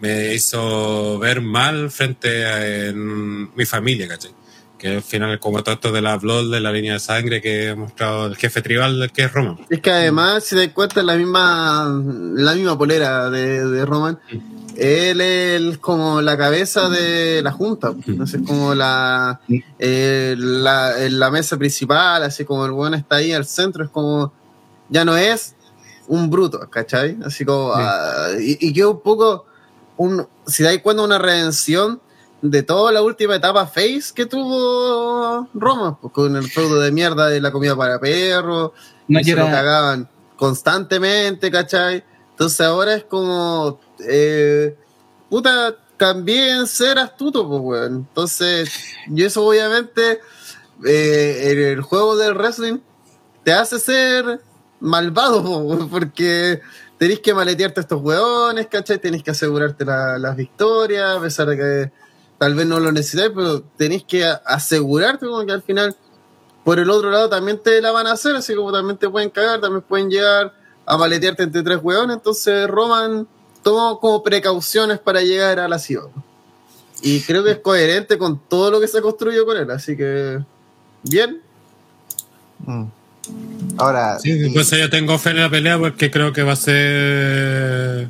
me 0.00 0.34
hizo 0.34 1.18
ver 1.18 1.40
mal 1.42 1.90
frente 1.90 2.46
a 2.46 2.86
en 2.88 3.54
mi 3.54 3.64
familia, 3.66 4.08
¿cachai? 4.08 4.30
Que 4.80 4.96
al 4.96 5.02
final, 5.02 5.38
como 5.38 5.62
todo 5.62 5.74
esto 5.74 5.92
de 5.92 6.00
la 6.00 6.16
blood, 6.16 6.50
de 6.50 6.58
la 6.58 6.72
línea 6.72 6.94
de 6.94 7.00
sangre 7.00 7.42
que 7.42 7.68
ha 7.68 7.76
mostrado 7.76 8.28
el 8.28 8.36
jefe 8.36 8.62
tribal, 8.62 9.10
que 9.12 9.24
es 9.24 9.32
Roma. 9.32 9.58
es 9.68 9.80
que 9.80 9.90
además, 9.90 10.42
si 10.42 10.56
te 10.56 10.64
das 10.64 10.72
cuenta, 10.72 11.00
es 11.00 11.06
la 11.06 11.16
misma, 11.16 12.02
la 12.34 12.54
misma 12.54 12.78
polera 12.78 13.28
de, 13.28 13.68
de 13.68 13.84
Roman. 13.84 14.18
Él 14.76 15.20
es 15.20 15.76
como 15.76 16.22
la 16.22 16.38
cabeza 16.38 16.88
de 16.88 17.42
la 17.42 17.52
junta, 17.52 17.92
entonces 18.06 18.40
como 18.46 18.74
la, 18.74 19.42
eh, 19.78 20.34
la, 20.38 20.94
la 21.10 21.30
mesa 21.30 21.58
principal, 21.58 22.22
así 22.22 22.46
como 22.46 22.64
el 22.64 22.72
bueno 22.72 22.96
está 22.96 23.16
ahí 23.16 23.32
al 23.32 23.44
centro, 23.44 23.84
es 23.84 23.90
como, 23.90 24.32
ya 24.88 25.04
no 25.04 25.14
es 25.14 25.56
un 26.08 26.30
bruto, 26.30 26.58
¿cachai? 26.70 27.18
Así 27.22 27.44
como, 27.44 27.72
ah, 27.74 28.28
y, 28.40 28.66
y 28.66 28.72
que 28.72 28.86
un 28.86 29.02
poco, 29.02 29.44
un, 29.98 30.26
si 30.46 30.62
dais 30.62 30.80
cuenta, 30.80 31.02
una 31.02 31.18
redención 31.18 32.00
de 32.42 32.62
toda 32.62 32.90
la 32.92 33.02
última 33.02 33.36
etapa 33.36 33.66
face 33.66 34.12
que 34.14 34.26
tuvo 34.26 35.48
Roma, 35.54 35.98
pues, 36.00 36.12
con 36.12 36.36
el 36.36 36.44
feudo 36.50 36.80
de 36.80 36.90
mierda 36.92 37.28
de 37.28 37.40
la 37.40 37.50
comida 37.52 37.76
para 37.76 37.98
perros, 38.00 38.72
No, 39.08 39.20
se 39.22 39.34
lo 39.34 39.44
cagaban 39.46 40.08
constantemente, 40.36 41.50
¿cachai? 41.50 42.04
Entonces 42.30 42.60
ahora 42.62 42.94
es 42.94 43.04
como, 43.04 43.80
eh, 44.08 44.76
puta, 45.28 45.76
también 45.96 46.66
ser 46.66 46.98
astuto, 46.98 47.46
pues, 47.46 47.60
weón. 47.62 47.94
Entonces, 48.08 48.70
y 49.08 49.22
eso 49.24 49.44
obviamente, 49.44 50.20
eh, 50.86 51.50
en 51.52 51.58
el 51.58 51.82
juego 51.82 52.16
del 52.16 52.34
wrestling 52.34 52.78
te 53.44 53.52
hace 53.52 53.78
ser 53.78 54.40
malvado, 54.80 55.42
po, 55.44 55.58
weón, 55.58 55.90
porque 55.90 56.60
tenés 56.96 57.20
que 57.20 57.34
maletearte 57.34 57.80
a 57.80 57.82
estos 57.82 58.00
weones, 58.02 58.66
¿cachai? 58.68 58.98
Tenés 58.98 59.22
que 59.22 59.30
asegurarte 59.32 59.84
la- 59.84 60.18
las 60.18 60.36
victorias, 60.36 61.16
a 61.16 61.20
pesar 61.20 61.48
de 61.48 61.56
que 61.56 61.92
tal 62.40 62.54
vez 62.54 62.66
no 62.66 62.80
lo 62.80 62.90
necesitáis, 62.90 63.32
pero 63.34 63.60
tenés 63.76 64.02
que 64.02 64.24
asegurarte 64.24 65.26
como 65.26 65.44
que 65.44 65.52
al 65.52 65.60
final, 65.60 65.94
por 66.64 66.78
el 66.78 66.88
otro 66.88 67.10
lado, 67.10 67.28
también 67.28 67.58
te 67.62 67.82
la 67.82 67.92
van 67.92 68.06
a 68.06 68.12
hacer, 68.12 68.34
así 68.34 68.54
como 68.54 68.72
también 68.72 68.96
te 68.96 69.10
pueden 69.10 69.28
cagar, 69.28 69.60
también 69.60 69.82
pueden 69.82 70.08
llegar 70.08 70.54
a 70.86 70.96
maletearte 70.96 71.42
entre 71.42 71.62
tres 71.62 71.78
weones, 71.82 72.16
entonces 72.16 72.66
Roman 72.66 73.28
tomó 73.62 74.00
como 74.00 74.22
precauciones 74.22 74.98
para 74.98 75.20
llegar 75.20 75.60
a 75.60 75.68
la 75.68 75.78
ciudad. 75.78 76.06
Y 77.02 77.20
creo 77.20 77.44
que 77.44 77.50
es 77.50 77.58
coherente 77.58 78.16
con 78.16 78.40
todo 78.48 78.70
lo 78.70 78.80
que 78.80 78.88
se 78.88 79.02
construyó 79.02 79.44
con 79.44 79.58
él, 79.58 79.70
así 79.70 79.94
que 79.94 80.38
bien. 81.02 81.42
Mm. 82.60 82.84
Ahora, 83.76 84.18
Sí, 84.18 84.46
y- 84.46 84.54
pues 84.54 84.70
yo 84.70 84.88
tengo 84.88 85.18
fe 85.18 85.30
en 85.30 85.40
la 85.40 85.50
pelea 85.50 85.78
porque 85.78 86.10
creo 86.10 86.32
que 86.32 86.42
va 86.42 86.52
a 86.52 86.56
ser 86.56 88.08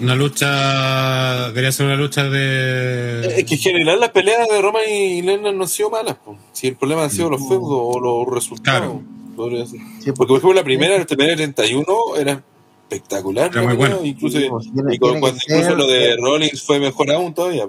una 0.00 0.14
lucha, 0.14 1.48
debería 1.48 1.72
ser 1.72 1.86
una 1.86 1.96
lucha 1.96 2.26
Es 2.26 2.30
de... 2.32 3.44
que 3.46 3.54
en 3.54 3.60
general 3.60 4.00
las 4.00 4.10
peleas 4.10 4.48
de 4.48 4.60
Roma 4.62 4.80
y 4.88 5.22
Lennon 5.22 5.56
no 5.56 5.62
han 5.64 5.68
sido 5.68 5.90
malas. 5.90 6.16
po. 6.24 6.36
Si 6.52 6.68
el 6.68 6.76
problema 6.76 7.04
han 7.04 7.10
sido 7.10 7.30
los 7.30 7.46
feudos 7.46 7.68
o 7.96 8.00
los 8.00 8.34
resultados. 8.34 8.80
Claro. 8.80 9.02
podría 9.36 9.66
ser. 9.66 9.80
sí, 10.00 10.12
Porque, 10.12 10.28
por 10.28 10.38
ejemplo, 10.38 10.52
la 10.54 10.64
primera, 10.64 10.96
el 10.96 11.06
TPN 11.06 11.36
31, 11.36 11.84
era 12.18 12.42
espectacular. 12.88 13.50
Era 13.52 13.62
muy 13.62 13.76
bueno. 13.76 13.98
Incluso, 14.02 14.38
Sí, 14.38 14.46
pues, 14.50 14.72
tiene- 14.72 14.94
y 14.94 14.98
con- 14.98 15.08
tiene 15.10 15.20
cuando 15.20 15.38
incluso 15.42 15.62
ser- 15.64 15.76
lo 15.76 15.86
de 15.86 16.16
Rollins 16.16 16.62
fue 16.62 16.78
mejor 16.80 17.10
aún 17.12 17.32
todavía. 17.34 17.68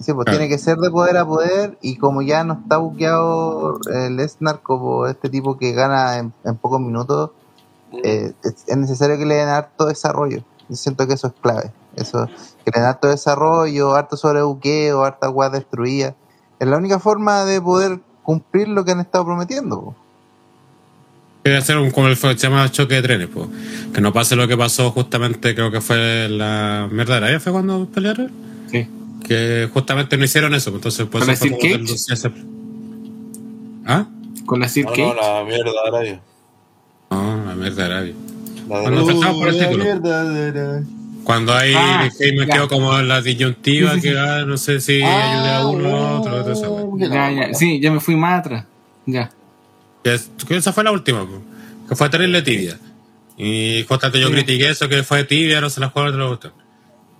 Sí, 0.00 0.12
pues 0.12 0.26
Claro. 0.26 0.38
tiene 0.38 0.48
que 0.48 0.58
ser 0.58 0.76
de 0.76 0.90
poder 0.90 1.16
a 1.16 1.26
poder 1.26 1.76
y 1.82 1.96
como 1.96 2.22
ya 2.22 2.44
no 2.44 2.54
está 2.62 2.76
buqueado 2.76 3.80
el 3.92 4.16
Lesnar 4.16 4.60
como 4.62 5.06
este 5.08 5.28
tipo 5.28 5.58
que 5.58 5.72
gana 5.72 6.18
en, 6.18 6.32
en 6.44 6.56
pocos 6.56 6.80
minutos, 6.80 7.30
eh, 8.04 8.32
es, 8.44 8.64
es 8.68 8.76
necesario 8.76 9.18
que 9.18 9.26
le 9.26 9.34
den 9.36 9.48
harto 9.48 9.86
desarrollo. 9.86 10.44
Yo 10.68 10.76
siento 10.76 11.06
que 11.06 11.14
eso 11.14 11.26
es 11.28 11.32
clave. 11.40 11.70
Eso, 11.96 12.26
que 12.64 12.70
le 12.72 12.80
den 12.80 12.84
harto 12.84 13.08
desarrollo, 13.08 13.94
harto 13.94 14.16
sobrebuqueo, 14.16 15.02
harta 15.04 15.26
agua 15.26 15.50
destruida. 15.50 16.14
Es 16.60 16.68
la 16.68 16.76
única 16.76 16.98
forma 16.98 17.44
de 17.44 17.60
poder 17.60 18.00
cumplir 18.22 18.68
lo 18.68 18.84
que 18.84 18.92
han 18.92 19.00
estado 19.00 19.24
prometiendo. 19.24 19.80
po. 19.80 19.94
Debe 21.44 21.62
ser 21.62 21.78
un, 21.78 21.90
como 21.90 22.08
el 22.08 22.16
fue- 22.16 22.36
se 22.36 22.46
llama 22.48 22.70
choque 22.70 22.96
de 22.96 23.02
trenes, 23.02 23.28
pues. 23.32 23.48
Que 23.94 24.00
no 24.00 24.12
pase 24.12 24.36
lo 24.36 24.46
que 24.46 24.56
pasó 24.56 24.90
justamente, 24.90 25.54
creo 25.54 25.70
que 25.70 25.80
fue 25.80 26.28
la 26.28 26.88
mierda 26.92 27.14
de 27.14 27.18
Arabia, 27.18 27.40
fue 27.40 27.52
cuando 27.52 27.86
pelearon. 27.86 28.30
Sí. 28.70 28.86
Que 29.24 29.68
justamente 29.72 30.16
no 30.18 30.24
hicieron 30.24 30.54
eso, 30.54 30.70
entonces 30.70 31.06
pues 31.10 31.24
¿Con 31.24 31.32
eso 31.32 31.46
fue 31.46 31.50
la 31.50 31.78
del- 31.78 31.84
ese- 31.88 32.32
¿Ah? 33.86 34.06
Con 34.44 34.60
la 34.60 34.68
Sir 34.68 34.84
No, 34.84 34.90
Cage. 34.90 35.02
no, 35.02 35.14
la 35.14 35.44
mierda 35.44 35.70
de 35.70 35.88
Arabia. 35.88 36.20
No, 37.10 37.44
la 37.46 37.54
mierda 37.54 37.76
de 37.76 37.94
Arabia. 37.94 38.14
De 38.68 38.82
Cuando 38.82 39.00
empezamos 39.00 39.36
por 39.38 39.48
el 39.48 39.58
título. 39.58 39.84
mierda, 39.84 40.82
Cuando 41.24 41.54
ahí 41.54 41.72
Ah, 41.76 42.00
ahí 42.02 42.32
me 42.36 42.46
ya. 42.46 42.54
quedo 42.54 42.68
como 42.68 42.98
en 42.98 43.08
la 43.08 43.20
disyuntiva 43.22 43.94
Sí, 43.94 44.00
sí, 44.00 44.08
sí. 44.08 44.12
que 44.14 44.18
ah, 44.18 44.44
no 44.46 44.56
sé 44.56 44.80
si 44.80 45.02
ayude 45.02 45.50
a 45.50 45.66
uno 45.66 45.88
o 45.88 45.96
a 45.96 46.20
otro. 46.20 46.98
Ya, 46.98 47.30
ya. 47.30 47.54
Sí, 47.54 47.80
ya 47.80 47.90
me 47.90 48.00
fui 48.00 48.16
más 48.16 48.40
atrás. 48.40 48.64
Ya. 49.06 49.30
Que 50.04 50.14
es- 50.14 50.30
que 50.46 50.56
esa 50.56 50.72
fue 50.72 50.84
la 50.84 50.90
última, 50.92 51.26
que 51.88 51.96
fue 51.96 52.08
terrible 52.08 52.42
tibia. 52.42 52.78
Y 53.36 53.84
justamente 53.88 54.20
yo 54.20 54.30
critiqué 54.30 54.68
eso, 54.70 54.88
que 54.88 55.02
fue 55.02 55.24
tibia, 55.24 55.60
no 55.60 55.70
se 55.70 55.80
la 55.80 55.88
jugaron 55.90 56.12
de 56.14 56.18
la 56.20 56.26
cuestión. 56.28 56.52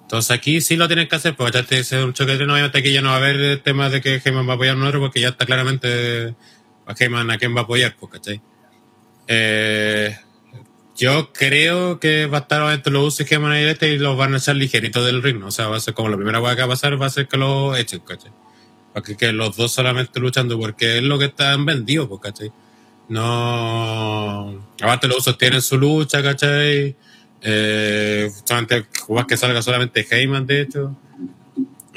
Entonces 0.03 0.31
aquí 0.31 0.61
sí 0.61 0.77
lo 0.77 0.87
tienen 0.87 1.07
que 1.07 1.17
hacer, 1.17 1.37
porque 1.37 1.59
ya 1.59 1.65
te 1.65 1.77
dice 1.77 2.03
un 2.03 2.13
choque 2.15 2.33
de 2.33 2.39
tren, 2.39 2.51
obviamente 2.51 2.79
aquí 2.79 2.93
ya 2.93 3.03
no 3.03 3.09
va 3.11 3.15
a 3.17 3.19
haber 3.19 3.61
temas 3.63 3.93
de 3.93 4.01
que 4.01 4.21
Heyman 4.25 4.49
va 4.49 4.53
a 4.53 4.55
apoyar 4.55 4.75
a 4.75 4.79
un 4.79 4.85
otro, 4.87 5.01
porque 5.01 5.21
ya 5.21 5.29
está 5.29 5.45
claramente 5.47 6.35
a 6.87 6.95
Heyman 6.99 7.31
a 7.31 7.37
quién 7.39 7.55
va 7.55 7.61
a 7.61 7.65
apoyar, 7.65 7.95
pues, 8.01 8.13
¿cachai? 8.13 8.41
Eh, 9.27 10.17
yo 10.99 11.33
creo 11.33 12.01
que 12.01 12.27
va 12.27 12.39
a 12.39 12.41
estar 12.41 12.75
entre 12.75 12.93
los 12.93 13.05
usos 13.05 13.21
y 13.21 13.33
Heyman 13.35 13.57
y 13.57 13.65
este 13.65 13.93
y 13.95 13.99
los 13.99 14.17
van 14.17 14.35
a 14.35 14.39
echar 14.39 14.57
ligeritos 14.57 15.07
del 15.07 15.23
ring, 15.23 15.39
¿no? 15.39 15.47
o 15.47 15.51
sea, 15.53 15.69
va 15.69 15.77
a 15.77 15.81
ser 15.81 15.95
como 15.95 16.09
la 16.09 16.17
primera 16.17 16.41
cosa 16.41 16.57
que 16.57 16.63
va 16.63 16.67
a 16.67 16.71
pasar, 16.71 17.01
va 17.01 17.07
a 17.07 17.11
ser 17.11 17.29
que 17.29 17.37
lo 17.37 17.77
echen, 17.77 18.01
¿cachai? 18.01 18.33
Para 18.93 19.05
que, 19.05 19.17
que 19.17 19.33
los 19.33 19.57
dos 19.57 19.73
solamente 19.73 20.19
luchando, 20.19 20.59
porque 20.59 20.99
es 20.99 21.05
lo 21.05 21.19
que 21.19 21.27
están 21.27 21.65
vendidos, 21.65 22.09
pues, 22.09 22.21
¿cachai? 22.21 22.53
No. 23.09 24.61
Aparte, 24.83 25.07
los 25.09 25.19
usos 25.19 25.39
tienen 25.39 25.63
su 25.63 25.79
lucha, 25.79 26.23
¿cachai? 26.23 26.97
Eh, 27.43 28.31
solamente 28.45 28.87
que 29.29 29.37
salga 29.37 29.63
solamente 29.63 30.07
Heyman, 30.11 30.47
de 30.47 30.63
hecho. 30.63 30.97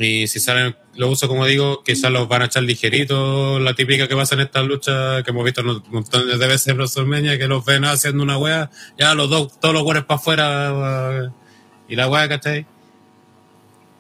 Y 0.04 0.28
si 0.28 0.40
salen 0.40 0.76
los 0.96 1.12
usos, 1.12 1.30
como 1.30 1.46
digo, 1.46 1.84
quizás 1.84 2.12
los 2.12 2.28
van 2.28 2.42
a 2.42 2.46
echar 2.46 2.64
ligeritos. 2.64 3.62
La 3.62 3.74
típica 3.74 4.08
que 4.08 4.16
pasa 4.16 4.36
en 4.36 4.42
estas 4.42 4.66
luchas 4.66 5.24
que 5.24 5.32
hemos 5.32 5.46
visto 5.46 5.64
montón 5.64 6.28
de 6.28 6.48
veces 6.48 6.68
en 6.68 6.78
WrestleMania, 6.78 7.38
que 7.38 7.48
los 7.48 7.64
ven 7.66 7.86
haciendo 7.86 8.24
una 8.24 8.38
wea, 8.38 8.70
ya 8.98 9.14
los 9.14 9.30
dos, 9.30 9.60
todos 9.60 9.74
los 9.74 9.84
weones 9.84 10.06
para 10.06 10.20
afuera 10.20 11.34
y 11.88 11.96
la 11.96 12.10
wea, 12.10 12.28
¿cachai? 12.28 12.66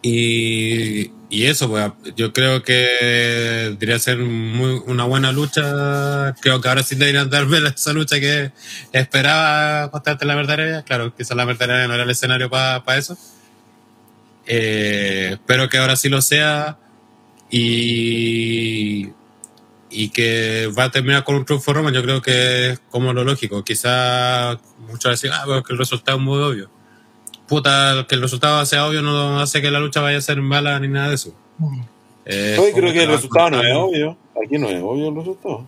Y, 0.01 1.11
y 1.29 1.45
eso, 1.45 1.69
pues, 1.69 1.91
yo 2.15 2.33
creo 2.33 2.63
que 2.63 2.73
debería 3.79 3.99
ser 3.99 4.17
muy, 4.17 4.81
una 4.87 5.03
buena 5.03 5.31
lucha. 5.31 6.33
Creo 6.41 6.59
que 6.59 6.67
ahora 6.67 6.83
sí 6.83 6.95
deberían 6.95 7.29
darme 7.29 7.59
esa 7.59 7.93
lucha 7.93 8.19
que 8.19 8.51
esperaba 8.91 9.91
constante 9.91 10.25
la 10.25 10.35
verdadera. 10.35 10.83
Claro, 10.83 11.15
quizás 11.15 11.37
la 11.37 11.45
verdadera 11.45 11.87
no 11.87 11.93
era 11.93 12.03
el 12.03 12.09
escenario 12.09 12.49
para 12.49 12.97
eso. 12.97 13.17
Eh, 14.45 15.29
espero 15.33 15.69
que 15.69 15.77
ahora 15.77 15.95
sí 15.95 16.09
lo 16.09 16.21
sea. 16.21 16.77
Y, 17.49 19.09
y 19.89 20.09
que 20.09 20.69
va 20.77 20.85
a 20.85 20.91
terminar 20.91 21.23
con 21.23 21.35
un 21.35 21.45
triunfo 21.45 21.73
Roman. 21.73 21.93
Yo 21.93 22.01
creo 22.01 22.21
que 22.21 22.71
es 22.71 22.81
como 22.89 23.13
lo 23.13 23.23
lógico. 23.23 23.63
Quizás 23.63 24.57
muchos 24.87 25.11
decir, 25.11 25.31
ah, 25.33 25.43
pero 25.45 25.63
que 25.63 25.73
el 25.73 25.79
resultado 25.79 26.17
es 26.17 26.23
muy 26.23 26.39
obvio 26.41 26.69
puta, 27.51 28.05
que 28.07 28.15
el 28.15 28.21
resultado 28.21 28.65
sea 28.65 28.87
obvio 28.87 29.01
no 29.01 29.41
hace 29.41 29.61
que 29.61 29.69
la 29.69 29.81
lucha 29.81 29.99
vaya 29.99 30.17
a 30.17 30.21
ser 30.21 30.41
mala 30.41 30.79
ni 30.79 30.87
nada 30.87 31.09
de 31.09 31.15
eso. 31.15 31.33
Eh, 32.23 32.55
Hoy 32.57 32.71
creo 32.71 32.83
como 32.83 32.93
que 32.93 33.03
el 33.03 33.09
resultado 33.09 33.49
no 33.49 33.61
es 33.61 33.75
obvio. 33.75 34.17
Aquí 34.41 34.57
no 34.57 34.69
es 34.69 34.81
obvio 34.81 35.09
el 35.09 35.15
resultado. 35.15 35.65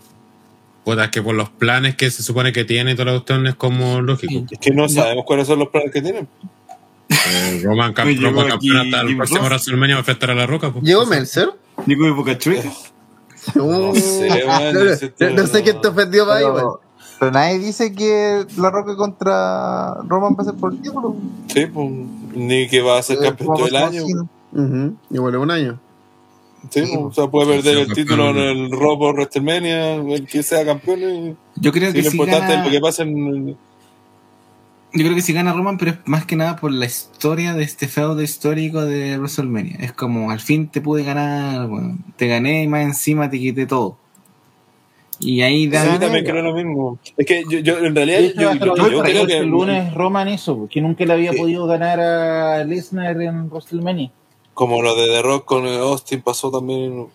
Puta, 0.86 1.04
es 1.04 1.12
que 1.12 1.22
por 1.22 1.36
los 1.36 1.50
planes 1.50 1.98
que 1.98 2.10
se 2.10 2.24
supone 2.24 2.54
que 2.54 2.64
tiene 2.64 2.92
y 2.92 2.96
toda 2.96 3.08
la 3.08 3.12
cuestión 3.12 3.46
es 3.48 3.56
como 3.56 4.00
lógico. 4.00 4.46
Es 4.50 4.60
que 4.60 4.72
no 4.72 4.88
sabemos 4.88 5.26
cuáles 5.26 5.46
son 5.46 5.60
los 5.60 5.68
planes 5.68 5.92
que 5.92 6.02
tienen. 6.02 6.26
Eh, 7.30 7.62
Roman, 7.64 7.94
llegó 7.94 8.46
campeón 8.48 8.78
hasta 8.78 9.02
el 9.02 9.18
próximo. 9.18 9.42
WrestleMania 9.42 9.96
va 9.96 10.00
a 10.00 10.02
enfrentar 10.02 10.32
a 10.32 10.36
la 10.36 10.46
roca. 10.48 10.72
pues. 10.72 10.84
¿Llegó 10.84 11.06
Melzer? 11.06 11.50
Nico 11.86 12.04
de 12.04 12.12
Boca. 12.12 12.38
Uh, 13.56 13.96
sé, 13.96 14.46
man, 14.46 14.74
no, 14.74 14.80
no- 14.80 14.86
no 14.86 14.96
sé 14.96 15.14
no- 15.60 15.64
quién 15.64 15.82
te 15.82 15.88
ofendió 15.90 16.26
para 16.26 16.40
ahí, 16.40 16.46
weón. 16.46 16.76
Pero, 17.20 17.32
nadie 17.32 17.60
dice 17.60 17.94
que 17.94 18.46
La 18.58 18.70
Roca 18.70 18.96
contra 18.96 19.96
Roman 20.08 20.34
va 20.34 20.42
a 20.42 20.46
ser 20.46 20.56
por 20.56 20.74
el 20.74 20.82
título. 20.82 21.16
Sí, 21.48 21.66
pues, 21.68 21.90
ni 22.36 22.68
que 22.68 22.82
va 22.82 23.00
a 23.00 23.04
ser 23.04 23.18
Eh, 23.18 23.22
campeón 23.22 23.56
todo 23.56 23.68
el 23.68 23.76
año. 23.76 24.04
Igual 25.10 25.36
es 25.36 25.40
un 25.42 25.52
año. 25.52 25.80
Sí, 26.70 26.82
pues, 26.82 26.92
o 26.98 27.12
sea, 27.12 27.28
puede 27.28 27.56
perder 27.62 27.78
el 27.80 27.94
título 27.94 28.30
en 28.30 28.38
el 28.38 28.70
por 28.70 29.16
WrestleMania, 29.16 29.96
el 29.96 30.26
que 30.28 30.44
sea 30.44 30.66
campeón. 30.66 31.00
Y, 31.02 31.36
Yo 31.58 31.72
creo 31.72 31.92
sí, 31.92 31.98
que 31.98 32.04
lo 32.04 32.12
importante 32.12 32.48
gana, 32.48 32.60
es 32.62 32.66
lo 32.66 32.72
que 32.72 32.80
pasa 32.80 33.04
en. 33.04 33.58
Yo 34.94 35.04
creo 35.04 35.16
que 35.16 35.22
si 35.22 35.34
gana 35.34 35.54
Roman, 35.54 35.78
pero 35.78 35.92
es 35.92 35.98
más 36.06 36.26
que 36.26 36.36
nada 36.36 36.56
por 36.56 36.72
la 36.72 36.86
historia 36.86 37.54
de 37.54 37.64
este 37.64 37.88
feudo 37.88 38.22
histórico 38.22 38.82
de 38.86 39.18
WrestleMania. 39.18 39.78
Es 39.80 39.92
como 39.94 40.30
al 40.32 40.40
fin 40.40 40.68
te 40.68 40.82
pude 40.82 41.04
ganar, 41.04 41.68
bueno, 41.68 41.98
te 42.16 42.28
gané 42.28 42.64
y 42.64 42.68
más 42.68 42.84
encima 42.84 43.30
te 43.30 43.40
quité 43.40 43.66
todo. 43.66 43.98
Y 45.20 45.42
ahí 45.42 45.64
Sí, 45.66 45.70
da 45.70 46.00
también 46.00 46.26
creo 46.26 46.42
lo 46.42 46.54
mismo. 46.54 47.00
Es 47.18 47.26
que 47.26 47.44
yo, 47.50 47.60
yo 47.60 47.78
en 47.80 47.96
realidad, 47.96 48.20
yo, 48.36 48.54
yo 48.54 49.04
que 49.04 49.12
creo 49.12 49.22
el 49.22 49.28
que. 49.28 49.42
lunes 49.44 49.94
Roman 49.94 50.28
hizo, 50.30 50.68
que 50.70 50.82
nunca 50.82 51.06
le 51.06 51.14
había 51.14 51.32
Sí. 51.32 51.38
podido 51.38 51.66
ganar 51.66 52.00
a 52.00 52.64
Lesnar 52.64 53.22
en 53.22 53.50
WrestleMania. 53.50 54.12
Como 54.54 54.82
lo 54.82 54.96
de 54.96 55.08
The 55.08 55.22
Rock 55.22 55.46
con 55.46 55.66
Austin 55.66 56.22
pasó 56.22 56.52
también 56.52 56.84
en- 56.84 57.08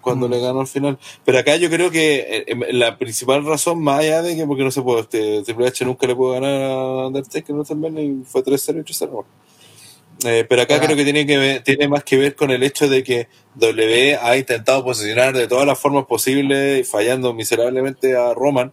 cuando 0.00 0.28
le 0.28 0.40
ganó 0.40 0.60
al 0.60 0.66
final. 0.66 0.98
Pero 1.24 1.38
acá 1.38 1.56
yo 1.56 1.70
creo 1.70 1.90
que 1.90 2.16
eh, 2.20 2.44
eh, 2.48 2.72
la 2.72 2.98
principal 2.98 3.44
razón, 3.44 3.82
más 3.82 4.00
allá 4.00 4.22
de 4.22 4.36
que 4.36 4.46
porque 4.46 4.64
no 4.64 4.70
se 4.70 4.82
puede, 4.82 5.00
este, 5.00 5.42
Triple 5.42 5.68
H 5.68 5.84
nunca 5.84 6.06
le 6.06 6.16
pudo 6.16 6.32
ganar 6.32 6.62
a 6.62 7.06
Undertaker 7.06 7.50
en 7.50 7.56
WrestleMania 7.56 8.02
y 8.02 8.22
fue 8.24 8.42
3-0 8.42 8.80
y 8.80 8.84
3-0. 8.84 9.24
Eh, 10.24 10.44
pero 10.48 10.62
acá 10.62 10.80
creo 10.80 10.96
que 10.96 11.04
tiene 11.04 11.24
que 11.26 11.38
ver- 11.38 11.62
tiene 11.62 11.86
más 11.86 12.02
que 12.02 12.16
ver 12.16 12.34
con 12.34 12.50
el 12.50 12.64
hecho 12.64 12.88
de 12.88 13.04
que 13.04 13.28
W 13.54 14.16
ha 14.20 14.36
intentado 14.36 14.82
posicionar 14.84 15.32
de 15.36 15.46
todas 15.46 15.64
las 15.64 15.78
formas 15.78 16.06
posibles, 16.06 16.80
y 16.80 16.84
fallando 16.84 17.32
miserablemente 17.32 18.16
a 18.16 18.34
Roman. 18.34 18.72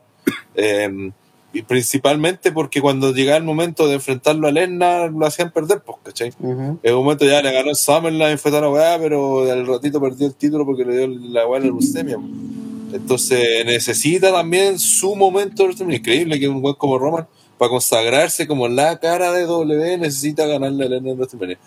eh, 0.56 1.12
y 1.56 1.62
principalmente 1.62 2.52
porque 2.52 2.82
cuando 2.82 3.14
llegaba 3.14 3.38
el 3.38 3.46
momento 3.46 3.88
de 3.88 3.94
enfrentarlo 3.94 4.50
a 4.50 4.52
Lesnar 4.52 5.10
lo 5.14 5.26
hacían 5.26 5.52
perder, 5.52 5.82
pues, 5.86 5.98
¿cachai? 6.04 6.34
En 6.42 6.94
un 6.94 7.04
momento 7.04 7.26
ya 7.26 7.42
le 7.42 7.54
ganó 7.54 7.70
el 7.70 7.78
Summerland, 7.78 8.38
fue 8.38 8.52
toda 8.52 8.64
la 8.64 8.70
weá, 8.70 9.00
pero 9.00 9.50
al 9.50 9.66
ratito 9.66 10.02
perdió 10.02 10.28
el 10.28 10.36
título 10.36 10.66
porque 10.66 10.84
le 10.84 10.98
dio 10.98 11.08
la 11.08 11.48
weá 11.48 11.60
en 11.60 11.68
la 11.68 11.72
leucemia. 11.72 12.18
po. 12.18 12.24
Entonces 12.92 13.66
necesita 13.66 14.34
también 14.34 14.78
su 14.80 15.16
momento. 15.16 15.70
Increíble 15.70 16.42
que 16.42 16.50
un 16.50 16.62
weón 16.62 16.76
como 16.76 17.00
Roman, 17.00 17.26
para 17.58 17.70
consagrarse 17.70 18.48
como 18.48 18.68
la 18.68 19.00
cara 19.00 19.32
de 19.32 19.44
W, 19.44 19.98
necesita 19.98 20.46
ganarle 20.46 20.88
a 20.88 20.90
Lennon 20.90 21.12
en 21.12 21.18
WrestleMania. 21.18 21.58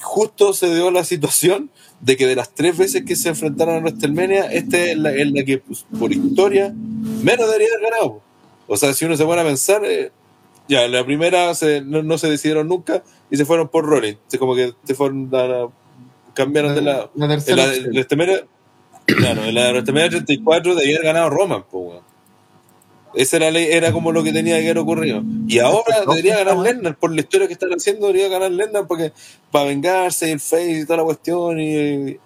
Justo 0.00 0.52
se 0.52 0.74
dio 0.74 0.90
la 0.90 1.04
situación 1.04 1.70
de 2.00 2.16
que 2.16 2.26
de 2.26 2.34
las 2.34 2.52
tres 2.54 2.76
veces 2.76 3.04
que 3.04 3.14
se 3.14 3.28
enfrentaron 3.28 3.76
a 3.76 3.78
WrestleMania, 3.78 4.50
esta 4.52 4.78
es 4.78 4.98
la, 4.98 5.12
es 5.12 5.30
la 5.30 5.44
que, 5.44 5.58
pues, 5.58 5.86
por 5.96 6.12
historia, 6.12 6.74
menos 6.74 7.46
debería 7.46 7.68
haber 7.76 7.90
ganado. 7.90 8.27
O 8.68 8.76
sea, 8.76 8.92
si 8.94 9.04
uno 9.04 9.16
se 9.16 9.24
pone 9.24 9.40
a 9.40 9.44
pensar, 9.44 9.82
eh, 9.84 10.12
ya, 10.68 10.84
en 10.84 10.92
la 10.92 11.04
primera 11.04 11.52
se- 11.54 11.80
no, 11.80 12.02
no 12.02 12.18
se 12.18 12.30
decidieron 12.30 12.68
nunca 12.68 13.02
y 13.30 13.36
se 13.36 13.44
fueron 13.44 13.68
por 13.68 13.84
Rolling. 13.86 14.14
Es 14.30 14.38
como 14.38 14.54
que 14.54 14.74
se 14.84 14.94
fueron 14.94 15.28
a 15.34 15.44
la- 15.48 15.68
cambiaron 16.34 16.74
de 16.74 16.82
la. 16.82 17.10
La 17.14 17.24
En 17.24 17.30
tercera 17.30 17.66
la, 17.66 17.74
en 17.74 17.82
la 17.84 17.88
WrestleMania- 18.00 18.46
claro, 19.06 19.44
en 19.44 19.54
la 19.54 19.70
WrestleMania 19.72 20.10
34 20.10 20.74
debía 20.76 20.96
haber 20.96 21.06
ganado 21.06 21.30
Roman, 21.30 21.64
weón. 21.72 22.06
Esa 23.14 23.38
era, 23.38 23.50
la- 23.50 23.58
era 23.60 23.90
como 23.92 24.12
lo 24.12 24.22
que 24.22 24.32
tenía 24.32 24.56
que 24.58 24.64
haber 24.66 24.78
ocurrido. 24.78 25.22
Y 25.48 25.58
ahora 25.60 26.00
debería 26.06 26.36
ganar 26.44 26.58
Lennar, 26.58 26.96
por 26.98 27.12
la 27.14 27.22
historia 27.22 27.46
que 27.46 27.54
están 27.54 27.70
haciendo, 27.70 28.06
debería 28.08 28.28
ganar 28.28 28.50
Lennar 28.50 28.86
porque 28.86 29.12
para 29.50 29.64
vengarse 29.64 30.28
y 30.28 30.32
el 30.32 30.40
face 30.40 30.80
y 30.80 30.84
toda 30.84 30.98
la 30.98 31.04
cuestión. 31.04 31.58
Y, 31.58 32.18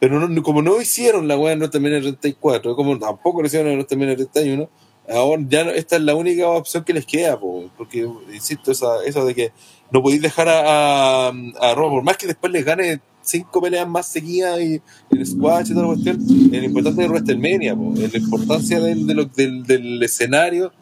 pero 0.00 0.18
no- 0.26 0.42
como 0.42 0.62
no 0.62 0.80
hicieron 0.80 1.28
la 1.28 1.36
weá 1.36 1.52
en 1.52 1.58
WrestleMania 1.60 2.00
34, 2.00 2.74
como 2.74 2.98
tampoco 2.98 3.42
lo 3.42 3.46
hicieron 3.46 3.68
en 3.68 3.74
WrestleMania 3.76 4.16
31, 4.16 4.68
ahora 5.08 5.42
ya 5.48 5.62
esta 5.72 5.96
es 5.96 6.02
la 6.02 6.14
única 6.14 6.48
opción 6.48 6.84
que 6.84 6.92
les 6.94 7.06
queda, 7.06 7.38
po, 7.38 7.70
porque 7.76 8.06
insisto, 8.32 8.72
esa, 8.72 9.04
eso 9.04 9.24
de 9.24 9.34
que 9.34 9.52
no 9.90 10.02
podéis 10.02 10.22
dejar 10.22 10.48
a, 10.48 11.28
a, 11.28 11.28
a 11.28 11.74
Roman, 11.74 11.90
por 11.96 12.02
más 12.04 12.16
que 12.16 12.26
después 12.26 12.52
les 12.52 12.64
gane 12.64 13.00
cinco 13.22 13.60
peleas 13.62 13.88
más 13.88 14.06
seguidas 14.08 14.60
y 14.60 14.80
el 15.10 15.26
squash 15.26 15.66
y 15.70 15.74
toda 15.74 15.82
la 15.86 15.92
cuestión, 15.94 16.20
es 16.20 16.58
lo 16.60 16.64
importante 16.64 17.02
de 17.02 17.08
WrestleMania, 17.08 17.74
po, 17.76 17.92
la 17.96 18.18
importancia 18.18 18.80
del, 18.80 19.06
de 19.06 19.14
lo- 19.14 19.24
del, 19.26 19.64
del 19.64 20.02
escenario 20.02 20.72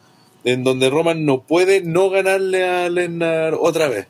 en 0.44 0.64
donde 0.64 0.90
Roman 0.90 1.24
no 1.24 1.42
puede 1.42 1.82
no 1.82 2.10
ganarle 2.10 2.64
a 2.68 2.88
Lennar 2.88 3.54
otra 3.54 3.88
vez. 3.88 4.08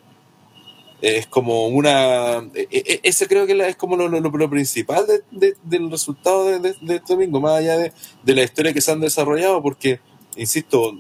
Es 1.02 1.26
como 1.26 1.66
una. 1.66 2.38
e- 2.54 2.68
e- 2.70 3.00
Ese 3.02 3.26
creo 3.26 3.44
que 3.46 3.58
es 3.68 3.74
como 3.76 3.96
lo, 3.96 4.08
lo- 4.08 4.20
lo 4.20 4.48
principal 4.50 5.04
de- 5.06 5.22
de- 5.32 5.56
del 5.64 5.90
resultado 5.90 6.46
de, 6.46 6.60
de- 6.60 6.94
este 6.94 7.14
domingo, 7.14 7.40
más 7.40 7.58
allá 7.58 7.76
de, 7.76 7.92
de 8.22 8.34
la 8.34 8.44
historia 8.44 8.72
que 8.72 8.80
se 8.80 8.92
han 8.92 9.00
desarrollado, 9.00 9.60
porque, 9.60 9.98
insisto, 10.36 10.96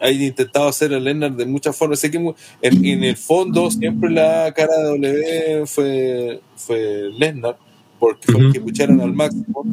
hay 0.00 0.26
intentado 0.26 0.68
hacer 0.68 0.92
a 0.92 1.00
Lennar 1.00 1.32
de 1.32 1.46
muchas 1.46 1.74
formas. 1.74 1.98
Sé 1.98 2.10
que 2.10 2.18
en, 2.18 2.34
en 2.62 3.02
el 3.04 3.16
fondo 3.16 3.70
siempre 3.70 4.10
la 4.10 4.52
cara 4.54 4.76
de 4.76 4.84
W 4.84 5.66
fue, 5.66 6.40
fue 6.54 7.10
Lennar, 7.18 7.56
porque 7.98 8.30
fue 8.30 8.42
el 8.42 8.52
que 8.52 8.60
pucharon 8.60 9.00
al 9.00 9.14
máximo. 9.14 9.64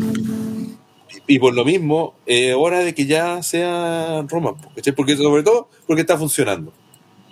Y, 1.27 1.35
y 1.35 1.39
por 1.39 1.53
lo 1.53 1.65
mismo, 1.65 2.15
es 2.25 2.55
hora 2.55 2.79
de 2.79 2.95
que 2.95 3.05
ya 3.05 3.43
sea 3.43 4.23
Roman, 4.27 4.55
porque 4.95 5.15
sobre 5.17 5.43
todo 5.43 5.67
porque 5.85 6.01
está 6.01 6.17
funcionando. 6.17 6.71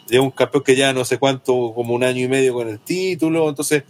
Lleva 0.09 0.23
un 0.23 0.31
campeón 0.31 0.63
que 0.63 0.75
ya 0.75 0.93
no 0.93 1.05
sé 1.05 1.17
cuánto, 1.17 1.73
como 1.73 1.93
un 1.93 2.03
año 2.03 2.23
y 2.23 2.27
medio 2.27 2.53
con 2.53 2.67
el 2.67 2.79
título, 2.79 3.47
entonces 3.49 3.83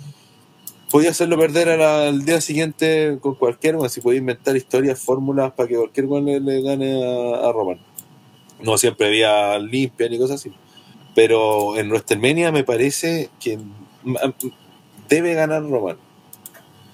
podía 0.92 1.10
hacerlo 1.10 1.38
perder 1.40 1.78
la- 1.80 2.08
al 2.08 2.24
día 2.24 2.40
siguiente 2.40 3.18
con 3.20 3.36
cualquier 3.36 3.76
uno, 3.76 3.90
si 3.90 4.00
podía 4.00 4.20
inventar 4.20 4.56
historias, 4.56 5.00
fórmulas 5.00 5.52
para 5.54 5.68
que 5.68 5.76
cualquier 5.76 6.06
uno 6.06 6.40
le, 6.40 6.62
gane 6.62 7.04
a, 7.04 7.48
a 7.50 7.52
Roman. 7.52 7.80
No 8.62 8.78
siempre 8.78 9.08
había 9.08 9.58
limpia 9.60 10.08
ni 10.08 10.18
cosas 10.20 10.40
así. 10.40 10.52
Pero 11.16 11.78
en 11.78 11.90
WrestleMania 11.90 12.52
me 12.52 12.64
parece 12.64 13.30
que 13.40 13.60
debe 15.10 15.34
ganar 15.34 15.64
Roman. 15.64 15.98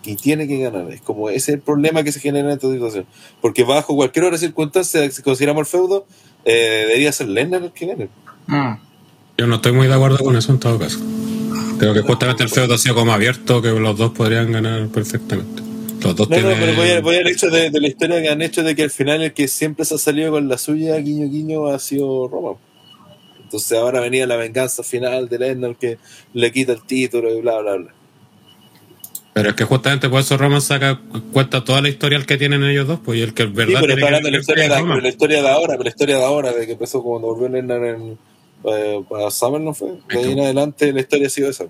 Y 0.03 0.15
tiene 0.15 0.48
que 0.48 0.57
ganar. 0.59 0.89
Es 0.91 1.01
como 1.01 1.30
ese 1.30 1.38
es 1.38 1.49
el 1.57 1.61
problema 1.61 2.03
que 2.03 2.11
se 2.14 2.19
genera 2.22 2.48
en 2.48 2.53
esta 2.53 2.72
situación. 2.72 3.06
Porque 3.41 3.64
bajo 3.64 3.95
cualquier 3.95 4.25
otra 4.25 4.38
circunstancia, 4.38 5.09
si 5.11 5.22
consideramos 5.22 5.61
el 5.61 5.65
feudo, 5.67 6.06
eh, 6.45 6.85
debería 6.88 7.11
ser 7.11 7.27
Lennar 7.27 7.64
el 7.64 7.72
que 7.73 7.85
gane. 7.85 8.09
Mm. 8.48 8.89
Yo 9.40 9.48
no 9.48 9.56
estoy 9.56 9.72
muy 9.72 9.88
de 9.88 9.93
acuerdo 9.93 10.18
con 10.18 10.35
eso 10.35 10.51
en 10.51 10.59
todo 10.59 10.77
caso. 10.77 11.00
Creo 11.80 11.93
que 11.93 12.01
justamente 12.01 12.43
el 12.43 12.50
feudo 12.50 12.74
ha 12.74 12.77
sido 12.77 12.93
como 12.95 13.14
abierto, 13.14 13.61
que 13.61 13.69
los 13.69 13.98
dos 13.98 14.11
podrían 14.11 14.51
ganar 14.51 14.88
perfectamente. 14.90 15.64
Los 16.03 16.16
dos 16.16 16.30
No, 16.30 16.35
no, 16.38 16.42
tienen. 16.43 16.59
pero 16.59 16.74
voy, 16.76 16.90
a- 16.90 17.01
voy 17.01 17.16
al 17.16 17.27
hecho 17.27 17.50
de, 17.50 17.69
de 17.69 17.80
la 17.80 17.88
historia 17.88 18.22
que 18.22 18.30
han 18.30 18.42
hecho 18.42 18.64
de 18.64 18.76
que 18.76 18.84
al 18.84 18.90
final 18.92 19.22
el 19.22 19.34
que 19.34 19.48
siempre 19.48 19.85
se 19.85 19.95
ha 19.95 19.98
salido 19.98 20.32
con 20.32 20.48
la 20.50 20.58
suya, 20.58 20.98
guiño 20.98 21.30
guiño, 21.30 21.68
ha 21.68 21.80
sido 21.80 22.27
Roma. 22.27 22.58
Entonces 23.42 23.77
ahora 23.77 24.01
venía 24.01 24.27
la 24.27 24.35
venganza 24.35 24.84
final 24.84 25.27
de 25.30 25.40
Lennon 25.40 25.76
que 25.76 25.98
le 26.34 26.51
quita 26.51 26.74
el 26.74 26.84
título 26.84 27.34
y 27.34 27.42
bla, 27.42 27.59
bla, 27.59 27.76
bla. 27.77 27.93
Pero 29.34 29.50
es 29.50 29.56
que 29.56 29.64
justamente 29.64 30.09
por 30.09 30.19
eso 30.19 30.38
Roman 30.38 30.61
saca 30.61 31.00
cuenta 31.32 31.64
toda 31.64 31.82
la 31.82 31.88
historial 31.90 32.26
que 32.26 32.38
tienen 32.38 32.64
ellos 32.64 32.88
dos, 32.88 33.00
pues 33.03 33.19
y 33.19 33.22
el 33.22 33.34
que 33.34 33.43
es 33.43 33.50
Sí, 33.50 33.56
verdad. 33.56 33.80
pero 33.82 33.95
tiene 33.95 34.01
está 34.01 34.06
hablando 34.08 34.30
de 34.30 34.38
historia 34.40 34.66
pero 34.69 35.01
la 35.01 35.09
historia 35.09 35.42
de 35.42 35.50
ahora, 35.50 35.74
pero 35.74 35.84
la 35.84 35.90
historia 35.90 36.18
de 36.18 36.24
ahora, 36.26 36.51
de 36.51 36.66
que 36.66 36.72
empezó 36.74 37.01
cuando 37.01 37.27
volvió 37.30 37.48
Lennon 37.50 37.85
en, 37.85 38.18
eh, 38.63 39.03
para 39.07 39.31
Summer, 39.31 39.61
¿no 39.61 39.73
fue? 39.73 39.99
De 40.09 40.19
ahí 40.19 40.31
en 40.31 40.39
adelante 40.39 40.91
la 40.91 41.01
historia 41.01 41.27
ha 41.27 41.29
sido 41.29 41.49
esa. 41.49 41.65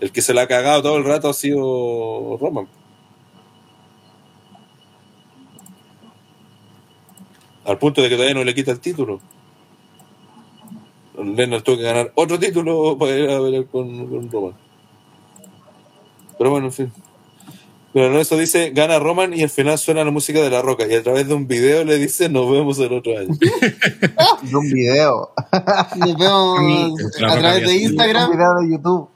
El 0.00 0.12
que 0.12 0.22
se 0.22 0.34
la 0.34 0.42
ha 0.42 0.48
cagado 0.48 0.82
todo 0.82 0.96
el 0.96 1.04
rato 1.04 1.28
ha 1.28 1.34
sido 1.34 2.36
Roman. 2.40 2.68
Al 7.64 7.78
punto 7.78 8.02
de 8.02 8.08
que 8.08 8.16
todavía 8.16 8.34
no 8.34 8.44
le 8.44 8.54
quita 8.54 8.72
el 8.72 8.80
título. 8.80 9.20
Lennon 11.16 11.62
tuvo 11.62 11.76
que 11.76 11.82
ganar 11.82 12.12
otro 12.14 12.38
título 12.38 12.96
para 12.98 13.16
ir 13.16 13.30
a 13.30 13.40
pelear 13.40 13.66
con, 13.66 14.08
con 14.08 14.30
Roman. 14.30 14.54
Pero 16.38 16.50
bueno, 16.50 16.66
en 16.66 16.72
fin. 16.72 16.92
Pero 17.94 18.10
no, 18.10 18.20
eso 18.20 18.38
dice, 18.38 18.70
gana 18.74 18.98
Roman 18.98 19.34
y 19.34 19.42
al 19.42 19.50
final 19.50 19.78
suena 19.78 20.02
la 20.04 20.10
música 20.10 20.40
de 20.40 20.48
La 20.48 20.62
Roca. 20.62 20.86
Y 20.88 20.94
a 20.94 21.02
través 21.02 21.28
de 21.28 21.34
un 21.34 21.46
video 21.46 21.84
le 21.84 21.98
dice, 21.98 22.28
nos 22.30 22.50
vemos 22.50 22.78
el 22.78 22.92
otro 22.92 23.18
año. 23.18 23.28
De 24.42 24.56
un 24.56 24.70
video. 24.70 25.30
Nos 25.96 26.18
vemos 26.18 27.00
a 27.28 27.38
través 27.38 27.42
de 27.42 27.48
había- 27.64 27.76
Un 27.76 27.82
Instagram. 27.82 28.30
video 28.30 28.54
de 28.54 28.70
YouTube. 28.70 29.08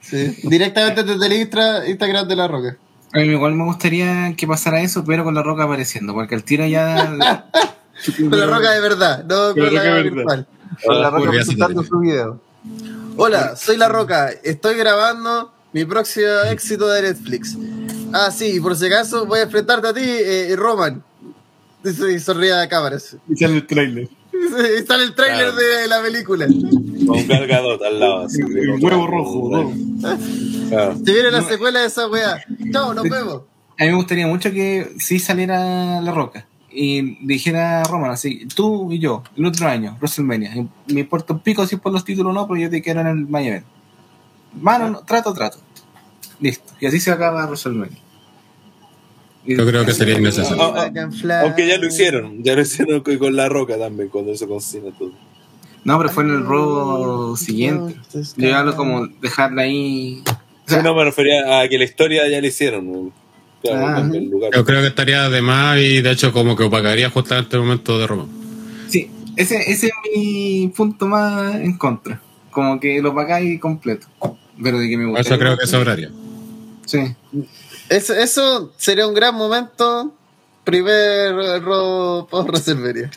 Sí, 0.00 0.36
directamente 0.44 1.02
desde 1.04 1.26
el 1.26 1.32
Instagram 1.90 2.26
de 2.28 2.36
la 2.36 2.48
Roca. 2.48 2.76
A 3.12 3.18
mí 3.18 3.26
igual 3.26 3.54
me 3.54 3.64
gustaría 3.64 4.34
que 4.36 4.46
pasara 4.46 4.80
eso, 4.80 5.04
pero 5.04 5.24
con 5.24 5.34
la 5.34 5.42
roca 5.42 5.64
apareciendo, 5.64 6.12
porque 6.12 6.34
el 6.34 6.42
tiro 6.44 6.66
ya. 6.66 7.16
Con 8.28 8.38
la 8.38 8.46
Roca 8.46 8.72
de 8.72 8.80
verdad, 8.80 9.24
no 9.24 9.54
con 9.54 9.62
la 9.64 9.70
Roca 9.70 9.82
de 9.82 9.88
verdad. 9.90 10.02
virtual. 10.12 10.46
Con 10.84 11.00
la 11.00 11.10
roca 11.10 11.30
presentando 11.30 11.82
su 11.82 11.98
video. 12.00 12.40
Hola, 13.16 13.56
soy 13.56 13.78
La 13.78 13.88
Roca. 13.88 14.30
Estoy 14.44 14.74
grabando 14.76 15.50
mi 15.72 15.84
próximo 15.86 16.26
éxito 16.50 16.88
de 16.88 17.00
Netflix. 17.02 17.56
Ah, 18.18 18.30
sí, 18.30 18.56
y 18.56 18.60
por 18.60 18.76
si 18.76 18.86
acaso 18.86 19.26
voy 19.26 19.40
a 19.40 19.42
enfrentarte 19.42 19.88
a 19.88 19.92
ti, 19.94 20.00
eh, 20.04 20.54
Roman. 20.56 21.02
Dice 21.84 22.12
y 22.12 22.18
sonríe 22.18 22.52
a 22.52 22.68
cámaras. 22.68 23.16
Y 23.28 23.36
sale 23.36 23.56
el 23.56 23.66
trailer. 23.66 24.08
Y 24.32 24.86
sale 24.86 25.04
el 25.04 25.14
tráiler 25.14 25.50
Claro. 25.52 25.56
de 25.56 25.86
la 25.88 26.02
película. 26.02 26.46
Con 26.46 27.18
un 27.18 27.26
cargador 27.26 27.84
al 27.84 28.00
lado. 28.00 28.24
así, 28.26 28.40
El 28.42 28.82
huevo 28.82 29.06
rojo, 29.06 29.50
rojo. 29.54 29.72
Claro. 30.68 30.96
Se 31.04 31.12
viene 31.12 31.30
la 31.30 31.42
secuela 31.42 31.80
de 31.80 31.86
esa 31.86 32.08
weá. 32.08 32.44
Chao, 32.72 32.92
nos 32.92 33.04
vemos. 33.08 33.42
A 33.78 33.84
mí 33.84 33.90
me 33.90 33.96
gustaría 33.96 34.26
mucho 34.26 34.50
que 34.50 34.94
sí 34.98 35.18
saliera 35.18 36.00
la 36.00 36.10
roca 36.12 36.46
y 36.70 37.24
dijera 37.26 37.82
Roman 37.84 38.10
así, 38.10 38.46
tú 38.54 38.90
y 38.92 38.98
yo, 38.98 39.22
el 39.36 39.46
otro 39.46 39.66
año, 39.68 39.96
WrestleMania. 39.98 40.66
Me 40.88 41.00
importa 41.00 41.32
un 41.32 41.40
pico 41.40 41.66
si 41.66 41.76
por 41.76 41.92
los 41.92 42.04
títulos 42.04 42.34
no, 42.34 42.46
pero 42.46 42.60
yo 42.60 42.68
te 42.70 42.82
quiero 42.82 43.00
en 43.02 43.06
el 43.06 43.26
main 43.28 43.46
event. 43.48 43.66
Mano, 44.60 44.90
no, 44.90 44.98
trato, 45.00 45.32
trato. 45.32 45.58
Listo. 46.40 46.72
Y 46.80 46.86
así 46.86 47.00
se 47.00 47.10
acaba 47.10 47.46
WrestleMania. 47.46 47.98
Yo 49.46 49.66
creo 49.66 49.84
que 49.84 49.92
sería 49.92 50.18
innecesario. 50.18 50.62
Ah, 50.62 50.90
ah, 50.94 51.40
Aunque 51.42 51.66
ya 51.66 51.78
lo 51.78 51.86
hicieron, 51.86 52.42
ya 52.42 52.54
lo 52.54 52.62
hicieron 52.62 53.00
con, 53.00 53.36
La 53.36 53.48
Roca 53.48 53.78
también, 53.78 54.08
cuando 54.08 54.32
con 54.46 54.60
Cena 54.60 54.90
todo. 54.98 55.12
No, 55.84 55.98
pero 55.98 56.10
fue 56.10 56.24
en 56.24 56.30
el 56.30 56.44
robo 56.44 57.36
siguiente. 57.36 57.94
Yo 58.36 58.56
hablo 58.56 58.74
como 58.74 59.06
dejarla 59.06 59.62
ahí. 59.62 60.22
Sí, 60.66 60.74
no 60.82 60.94
me 60.96 61.04
refería 61.04 61.60
a 61.60 61.68
que 61.68 61.78
la 61.78 61.84
historia 61.84 62.28
ya 62.28 62.40
la 62.40 62.46
hicieron. 62.48 62.92
¿no? 62.92 63.12
Claro, 63.62 63.86
Ah. 63.86 64.00
lugar. 64.02 64.50
Yo 64.52 64.64
creo 64.64 64.80
que 64.80 64.88
estaría 64.88 65.28
de 65.28 65.42
más 65.42 65.78
y 65.78 66.02
de 66.02 66.10
hecho 66.10 66.32
como 66.32 66.56
que 66.56 66.64
opacaría 66.64 67.08
justamente 67.10 67.56
el 67.56 67.62
momento 67.62 67.98
de 68.00 68.06
Roman. 68.08 68.28
Sí, 68.88 69.08
ese, 69.36 69.70
ese 69.70 69.86
es 69.86 69.92
mi 70.16 70.72
punto 70.76 71.06
más 71.06 71.54
en 71.54 71.78
contra. 71.78 72.20
Como 72.50 72.80
que 72.80 73.00
lo 73.00 73.14
pagáis 73.14 73.60
completo. 73.60 74.08
Pero 74.62 74.78
de 74.78 74.88
que 74.88 74.96
me 74.96 75.04
Por 75.04 75.18
gusta. 75.18 75.34
eso 75.34 75.38
creo 75.38 75.56
que 75.56 75.66
sobraría. 75.66 76.10
Sí. 76.86 76.98
Eso, 77.88 78.14
eso 78.14 78.72
sería 78.76 79.06
un 79.06 79.14
gran 79.14 79.34
momento. 79.34 80.12
Primer 80.64 81.62
robo 81.62 82.26
por 82.26 82.44
WrestleMania. 82.46 83.10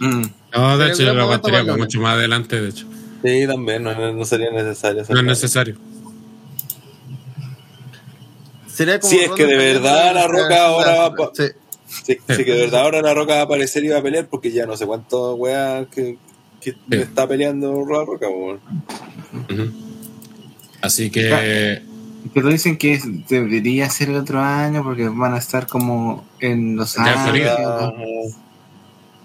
Mm. 0.00 0.22
No, 0.56 0.78
de 0.78 0.88
hecho 0.88 1.02
yo 1.04 1.14
lo 1.14 1.22
aguantaría 1.22 1.62
mucho 1.76 2.00
más 2.00 2.14
adelante, 2.14 2.60
de 2.60 2.68
hecho. 2.70 2.86
Sí, 3.22 3.46
también, 3.46 3.82
no, 3.84 4.12
no 4.12 4.24
sería 4.24 4.50
necesario. 4.50 5.04
No 5.10 5.18
es 5.20 5.24
necesario. 5.24 5.76
Sería 8.66 8.98
como 8.98 9.10
Si 9.10 9.18
es 9.20 9.30
que 9.32 9.46
de 9.46 9.56
verdad 9.56 10.14
La 10.14 10.26
Roca 10.26 10.66
ahora 10.66 10.94
va 10.96 11.14
pa- 11.14 11.30
Sí. 11.34 11.44
Sí, 11.86 12.18
sí, 12.28 12.44
que 12.44 12.52
de 12.54 12.60
verdad 12.60 12.82
ahora 12.82 13.02
La 13.02 13.14
Roca 13.14 13.34
va 13.34 13.40
a 13.40 13.44
aparecer 13.44 13.84
y 13.84 13.88
va 13.88 13.98
a 13.98 14.02
pelear 14.02 14.26
porque 14.28 14.50
ya 14.50 14.64
no 14.64 14.76
sé 14.76 14.86
cuántos 14.86 15.38
weas 15.38 15.86
que, 15.88 16.18
que 16.60 16.74
está 16.90 17.28
peleando 17.28 17.84
La 17.88 18.04
Roca. 18.04 18.26
weón. 18.28 18.60
Así 20.80 21.10
que 21.10 21.82
Pero 22.34 22.48
dicen 22.48 22.76
que 22.76 23.00
debería 23.28 23.88
ser 23.90 24.10
el 24.10 24.16
otro 24.16 24.40
año 24.40 24.82
porque 24.82 25.08
van 25.08 25.34
a 25.34 25.38
estar 25.38 25.66
como 25.66 26.24
en 26.40 26.76
Los 26.76 26.98
Ángeles. 26.98 27.48
Ah, 27.50 27.92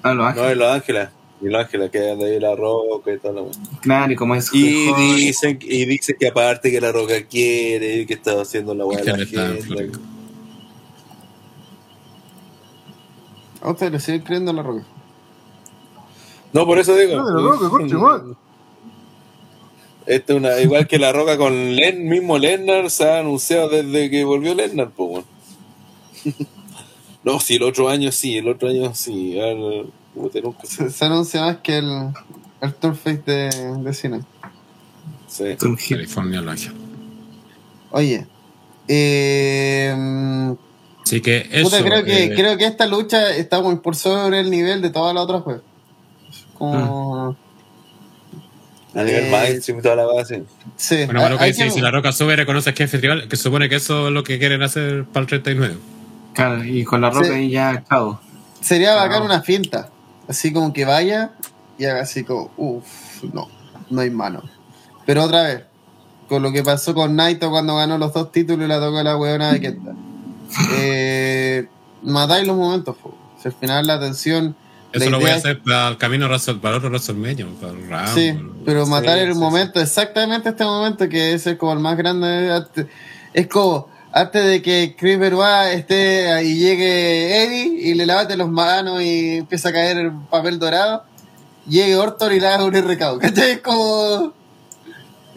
Ah, 0.03 0.13
Los 0.13 0.17
no, 0.17 0.25
Ángeles. 0.25 0.51
en 0.51 0.59
Los 0.59 0.71
Ángeles. 0.71 1.09
En 1.41 1.51
Los 1.51 1.61
Ángeles, 1.65 1.91
que 1.91 2.11
anda 2.11 2.25
ahí 2.25 2.39
La 2.39 2.55
Roca 2.55 3.11
y 3.13 3.19
todo 3.19 3.33
lo. 3.33 3.51
Claro, 3.81 4.13
y 4.13 4.15
como 4.15 4.35
es 4.35 4.49
Y 4.53 4.93
dicen, 4.93 5.59
y 5.61 5.85
dicen 5.85 6.15
que 6.19 6.27
aparte 6.27 6.71
que 6.71 6.79
La 6.79 6.91
Roca 6.91 7.15
quiere 7.29 7.97
y 8.01 8.05
que 8.05 8.13
está 8.13 8.39
haciendo 8.41 8.73
la 8.73 8.85
wea 8.85 8.99
de 8.99 9.25
que 9.27 9.35
la 9.35 9.47
gente. 9.47 9.61
Florida. 9.63 9.99
A 13.61 13.71
usted 13.71 13.91
le 13.91 13.99
sigue 13.99 14.23
creyendo 14.23 14.51
a 14.51 14.53
la 14.53 14.63
roca. 14.63 14.83
No, 16.53 16.65
por 16.65 16.77
eso 16.77 16.95
digo. 16.95 17.17
No, 17.17 17.25
de 17.27 17.33
La 17.33 17.41
Roca, 17.41 17.69
conche, 17.69 17.95
madre. 20.05 20.15
Esto 20.15 20.33
es 20.33 20.39
una, 20.39 20.59
igual 20.59 20.87
que 20.87 20.99
la 20.99 21.11
roca 21.11 21.37
con 21.37 21.75
Len, 21.75 22.07
mismo 22.07 22.37
Lennart 22.37 22.89
se 22.89 23.09
ha 23.09 23.19
anunciado 23.19 23.69
desde 23.69 24.09
que 24.09 24.23
volvió 24.23 24.53
Lennart, 24.53 24.91
pues 24.95 25.09
bueno. 26.25 26.47
No, 27.23 27.39
sí, 27.39 27.55
el 27.55 27.63
otro 27.63 27.89
año 27.89 28.11
sí, 28.11 28.37
el 28.37 28.47
otro 28.47 28.69
año 28.69 28.93
sí. 28.93 29.35
Nunca. 30.15 30.65
Se, 30.65 30.89
se 30.89 31.05
anuncia 31.05 31.41
más 31.41 31.57
que 31.57 31.77
el, 31.79 32.09
el 32.61 32.73
tour 32.75 32.95
face 32.95 33.23
de, 33.25 33.49
de 33.83 33.93
cine. 33.93 34.21
Sí. 35.27 35.43
California 35.89 36.41
lo 36.41 36.51
hace. 36.51 36.71
Oye. 37.91 38.25
Eh, 38.87 40.55
Así 41.03 41.21
que 41.21 41.47
eso. 41.51 41.69
puta, 41.69 41.83
creo, 41.83 42.03
que, 42.03 42.25
eh, 42.25 42.35
creo 42.35 42.57
que 42.57 42.65
esta 42.65 42.85
lucha 42.85 43.35
está 43.35 43.61
muy 43.61 43.77
por 43.77 43.95
sobre 43.95 44.39
el 44.39 44.49
nivel 44.49 44.81
de 44.81 44.89
todas 44.89 45.13
las 45.13 45.23
otras 45.23 45.43
juegos. 45.43 45.63
Como. 46.57 47.35
A 48.95 49.03
nivel 49.03 49.25
Eh, 49.25 49.29
mainstream 49.31 49.79
y 49.79 49.81
toda 49.81 49.95
la 49.97 50.05
base. 50.05 50.43
Sí, 50.77 51.03
Bueno, 51.05 51.19
bueno, 51.21 51.37
que 51.37 51.53
si, 51.53 51.69
si 51.69 51.81
la 51.81 51.91
roca 51.91 52.11
sube 52.11 52.33
y 52.33 52.35
reconoce 52.37 52.73
que 52.73 52.83
es 52.85 52.91
festival, 52.91 53.27
que 53.27 53.35
supone 53.35 53.67
que 53.69 53.75
eso 53.75 54.07
es 54.07 54.13
lo 54.13 54.23
que 54.23 54.39
quieren 54.39 54.61
hacer 54.63 55.03
para 55.05 55.21
el 55.23 55.27
39. 55.27 55.75
Claro, 56.33 56.63
y 56.63 56.83
con 56.85 57.01
la 57.01 57.09
roca 57.09 57.27
Sí. 57.27 57.33
ahí 57.33 57.49
ya 57.51 57.83
chao. 57.89 58.19
Sería 58.61 58.95
bacán 58.95 59.19
No. 59.19 59.25
una 59.25 59.41
finta. 59.41 59.89
Así 60.27 60.51
como 60.53 60.71
que 60.73 60.85
vaya 60.85 61.31
y 61.77 61.85
haga 61.85 62.01
así 62.01 62.23
como, 62.23 62.51
uff, 62.57 63.23
no, 63.33 63.47
no 63.89 64.01
hay 64.01 64.09
mano. 64.09 64.41
Pero 65.05 65.23
otra 65.23 65.43
vez, 65.43 65.63
con 66.27 66.41
lo 66.41 66.51
que 66.51 66.63
pasó 66.63 66.95
con 66.95 67.15
Naito 67.15 67.49
cuando 67.51 67.75
ganó 67.75 67.97
los 67.97 68.13
dos 68.13 68.31
títulos 68.31 68.65
y 68.65 68.67
la 68.69 68.79
tocó 68.79 69.03
la 69.03 69.17
huevona 69.17 69.51
de 69.53 69.61
Kenta. 69.61 69.91
Eh, 70.79 71.67
matáis 72.03 72.47
los 72.47 72.55
momentos, 72.55 72.95
po. 72.97 73.15
Si 73.41 73.47
al 73.49 73.53
final 73.55 73.85
la 73.87 73.99
tensión. 73.99 74.55
Eso 74.95 75.09
lo 75.09 75.19
voy 75.19 75.29
a 75.29 75.35
hacer 75.35 75.61
para 75.61 75.89
el 75.89 75.97
camino 75.97 76.27
Russell, 76.27 76.57
para 76.57 76.77
otro 76.77 76.89
WrestleMania, 76.89 77.45
para 77.59 77.73
el 77.73 77.89
Rumble. 77.89 78.07
Sí, 78.13 78.39
pero 78.65 78.85
matar 78.85 79.17
el 79.19 79.35
momento, 79.35 79.79
exactamente 79.79 80.49
este 80.49 80.63
momento 80.63 81.07
que 81.09 81.33
es 81.33 81.47
como 81.57 81.73
el 81.73 81.79
más 81.79 81.97
grande. 81.97 82.63
Es 83.33 83.47
como 83.47 83.89
antes 84.15 84.45
de 84.45 84.61
que 84.61 84.95
Chris 84.97 85.19
Benoit 85.19 85.73
esté 85.73 86.31
ahí 86.31 86.55
llegue 86.55 87.43
Eddie 87.43 87.89
y 87.89 87.93
le 87.95 88.05
levante 88.05 88.37
las 88.37 88.47
manos 88.47 89.01
y 89.01 89.37
empieza 89.39 89.69
a 89.69 89.73
caer 89.73 89.97
el 89.97 90.11
papel 90.31 90.57
dorado, 90.57 91.03
llegue 91.67 91.97
Orton 91.97 92.33
y 92.33 92.39
le 92.39 92.47
haga 92.47 92.63
un 92.63 92.73
RKO. 92.73 93.19
¿Cachai? 93.19 93.51
Es 93.51 93.59
como. 93.59 94.33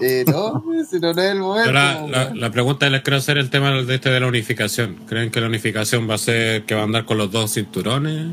Eh, 0.00 0.24
no, 0.28 0.62
si 0.88 1.00
no, 1.00 1.12
no 1.12 1.22
es 1.22 1.32
el 1.32 1.40
momento. 1.40 1.72
La, 1.72 2.06
la, 2.06 2.32
la 2.32 2.50
pregunta 2.52 2.88
les 2.88 3.02
quiero 3.02 3.16
hacer 3.16 3.36
el 3.36 3.50
tema 3.50 3.72
de 3.72 3.94
este 3.96 4.10
de 4.10 4.20
la 4.20 4.28
unificación. 4.28 4.94
¿Creen 5.08 5.32
que 5.32 5.40
la 5.40 5.48
unificación 5.48 6.08
va 6.08 6.14
a 6.14 6.18
ser 6.18 6.62
que 6.64 6.76
va 6.76 6.82
a 6.82 6.84
andar 6.84 7.04
con 7.04 7.18
los 7.18 7.32
dos 7.32 7.54
cinturones? 7.54 8.28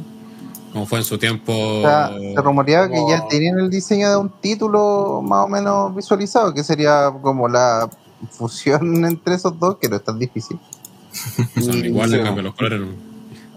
Como 0.75 0.87
fue 0.87 0.99
en 0.99 1.05
su 1.05 1.17
tiempo. 1.17 1.53
O 1.53 1.81
sea, 1.83 2.11
se 2.17 2.41
rumoreaba 2.41 2.89
que 2.89 3.01
ya 3.07 3.25
tenían 3.29 3.57
el 3.59 3.69
diseño 3.69 4.09
de 4.09 4.17
un 4.17 4.29
título 4.41 5.21
más 5.21 5.45
o 5.45 5.47
menos 5.47 5.95
visualizado, 5.95 6.53
que 6.53 6.65
sería 6.65 7.13
como 7.21 7.47
la 7.47 7.89
fusión 8.31 9.05
entre 9.05 9.35
esos 9.35 9.57
dos, 9.57 9.77
que 9.77 9.87
no 9.87 9.95
es 9.95 10.03
tan 10.03 10.19
difícil. 10.19 10.59
Son 11.63 11.85
iguales, 11.85 12.19
sí. 12.19 12.25
cambio 12.25 12.43
los 12.43 12.55
colores. 12.55 12.81
¿no? 12.81 12.87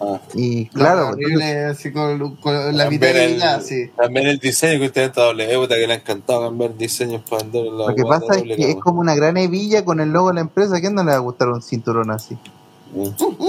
Ah. 0.00 0.20
Y 0.32 0.66
claro, 0.66 1.08
Horrible, 1.08 1.64
así 1.64 1.90
con, 1.90 2.36
con 2.36 2.76
la 2.76 2.88
ya, 2.88 3.60
sí. 3.62 3.90
también 3.96 4.28
el 4.28 4.38
diseño 4.38 4.78
que 4.78 4.86
usted 4.86 5.02
está 5.02 5.24
doble, 5.24 5.52
puta 5.58 5.74
que 5.74 5.88
le 5.88 5.94
ha 5.94 5.96
encantado 5.96 6.42
cambiar 6.42 6.76
diseños 6.76 7.22
para 7.28 7.42
andar 7.42 7.66
en 7.66 7.78
la 7.78 7.86
lo 7.88 7.94
que 7.96 8.04
pasa 8.04 8.36
es 8.36 8.42
que 8.44 8.70
es 8.70 8.76
como 8.76 9.00
una 9.00 9.16
gran 9.16 9.36
hebilla 9.36 9.84
con 9.84 9.98
el 9.98 10.10
logo 10.10 10.28
de 10.28 10.34
la 10.34 10.42
empresa. 10.42 10.76
¿A 10.76 10.80
quién 10.80 10.94
no 10.94 11.02
le 11.02 11.10
va 11.10 11.16
a 11.16 11.18
gustar 11.18 11.48
un 11.48 11.62
cinturón 11.62 12.12
así? 12.12 12.38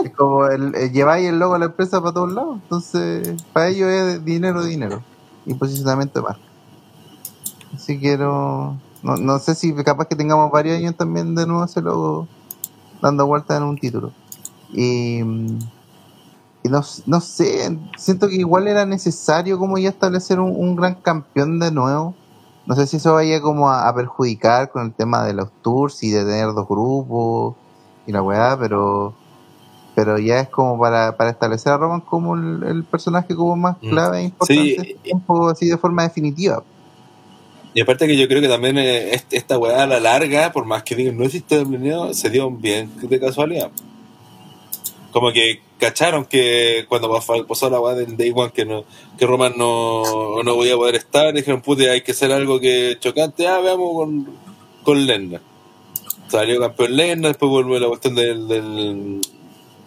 Es 0.04 0.12
como 0.16 0.46
el, 0.48 0.76
el- 0.76 0.92
lleváis 0.92 1.28
el 1.28 1.40
logo 1.40 1.54
de 1.54 1.60
la 1.60 1.66
empresa 1.66 2.02
para 2.02 2.14
todos 2.14 2.32
lados. 2.34 2.60
Entonces, 2.64 3.42
para 3.54 3.70
ellos 3.70 3.90
es 3.90 4.26
dinero, 4.26 4.64
dinero. 4.64 5.02
Y 5.46 5.54
posicionamiento 5.54 6.20
de 6.20 6.24
marca. 6.26 6.42
Así 7.74 8.00
que 8.00 8.18
no, 8.18 8.80
no, 9.04 9.40
sé 9.40 9.56
si 9.56 9.74
capaz 9.84 10.08
que 10.08 10.16
tengamos 10.16 10.52
varios 10.52 10.78
años 10.78 10.96
también 10.96 11.36
de 11.36 11.46
nuevo 11.48 11.64
ese 11.64 11.82
logo 11.82 12.28
dando 13.02 13.26
vueltas 13.26 13.58
en 13.58 13.64
un 13.64 13.78
título. 13.78 14.12
Y, 14.72 15.20
y 15.22 16.70
no, 16.70 16.82
no 17.06 17.22
sé, 17.22 17.78
siento 17.98 18.28
que 18.28 18.36
igual 18.36 18.68
era 18.68 18.86
necesario 18.86 19.58
como 19.58 19.78
ya 19.78 19.90
establecer 19.90 20.40
un, 20.40 20.52
un 20.56 20.76
gran 20.76 20.96
campeón 20.96 21.60
de 21.60 21.72
nuevo. 21.72 22.16
No 22.66 22.76
sé 22.76 22.86
si 22.86 22.98
eso 22.98 23.14
vaya 23.14 23.42
como 23.42 23.70
a, 23.70 23.88
a 23.88 23.96
perjudicar 23.96 24.70
con 24.72 24.86
el 24.88 24.94
tema 24.94 25.24
de 25.24 25.34
los 25.34 25.50
tours 25.62 26.04
y 26.04 26.12
de 26.12 26.24
tener 26.26 26.54
dos 26.54 26.68
grupos 26.68 27.56
y 28.06 28.12
la 28.12 28.22
weá, 28.22 28.58
pero 28.60 29.14
pero 30.00 30.18
ya 30.18 30.40
es 30.40 30.48
como 30.48 30.80
para, 30.80 31.18
para 31.18 31.32
establecer 31.32 31.74
a 31.74 31.78
Roman 31.78 32.00
como 32.00 32.36
el, 32.36 32.64
el 32.64 32.84
personaje 32.86 33.36
como 33.36 33.58
más 33.58 33.76
Mm. 33.82 33.90
clave 33.90 34.20
e 34.20 34.24
importante 34.24 34.78
Sí. 34.82 34.96
tiempo, 35.04 35.50
así 35.50 35.68
de 35.68 35.78
forma 35.78 36.04
definitiva. 36.04 36.64
Y 37.74 37.82
aparte 37.82 38.08
que 38.08 38.16
yo 38.16 38.28
creo 38.30 38.40
que 38.42 38.48
también 38.48 38.78
eh, 38.78 39.14
est- 39.14 39.34
esta 39.34 39.58
weá 39.58 39.84
a 39.84 39.88
la 39.88 40.00
larga, 40.00 40.54
por 40.54 40.64
más 40.64 40.84
que 40.84 40.96
digan 40.96 41.18
no 41.18 41.26
existe 41.26 41.66
planeado, 41.66 42.14
se 42.14 42.30
dio 42.30 42.50
bien 42.50 42.90
de 43.02 43.20
casualidad. 43.20 43.72
Como 45.12 45.34
que 45.34 45.62
cacharon 45.80 46.24
que 46.26 46.86
cuando 46.88 47.10
pas- 47.12 47.46
pasó 47.46 47.70
la 47.70 47.82
weá 47.82 47.96
del 47.96 48.16
Day 48.16 48.32
One 48.34 48.52
que 48.54 48.64
no 48.66 48.86
que 49.18 49.26
Roman 49.26 49.54
no, 49.58 50.42
no 50.44 50.56
podía 50.56 50.76
poder 50.78 50.96
estar, 50.96 51.34
dijeron, 51.34 51.62
puta, 51.62 51.84
hay 51.92 52.02
que 52.04 52.14
hacer 52.14 52.32
algo 52.32 52.58
que 52.62 52.96
chocante, 53.02 53.48
ah, 53.50 53.60
veamos 53.60 53.92
con, 53.94 54.28
con. 54.84 55.40
Salió 56.30 56.60
campeón 56.62 56.96
Lennar, 56.96 57.32
después 57.32 57.50
vuelve 57.50 57.80
la 57.80 57.88
cuestión 57.88 58.14
del, 58.16 58.48
del, 58.48 59.22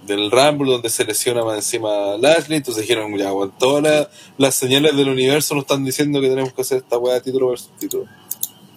del 0.06 0.30
Rumble 0.30 0.72
donde 0.72 0.88
se 0.88 1.04
lesiona 1.04 1.44
más 1.44 1.56
encima 1.56 2.16
Lashley, 2.18 2.58
entonces 2.58 2.82
dijeron, 2.82 3.16
ya, 3.16 3.32
weón, 3.32 3.52
todas 3.58 4.08
las, 4.36 4.54
señales 4.54 4.96
del 4.96 5.08
universo 5.08 5.54
nos 5.54 5.62
están 5.62 5.84
diciendo 5.84 6.20
que 6.20 6.28
tenemos 6.28 6.52
que 6.52 6.62
hacer 6.62 6.78
esta 6.78 6.98
weá 6.98 7.20
título 7.20 7.48
versus 7.48 7.70
título. 7.78 8.06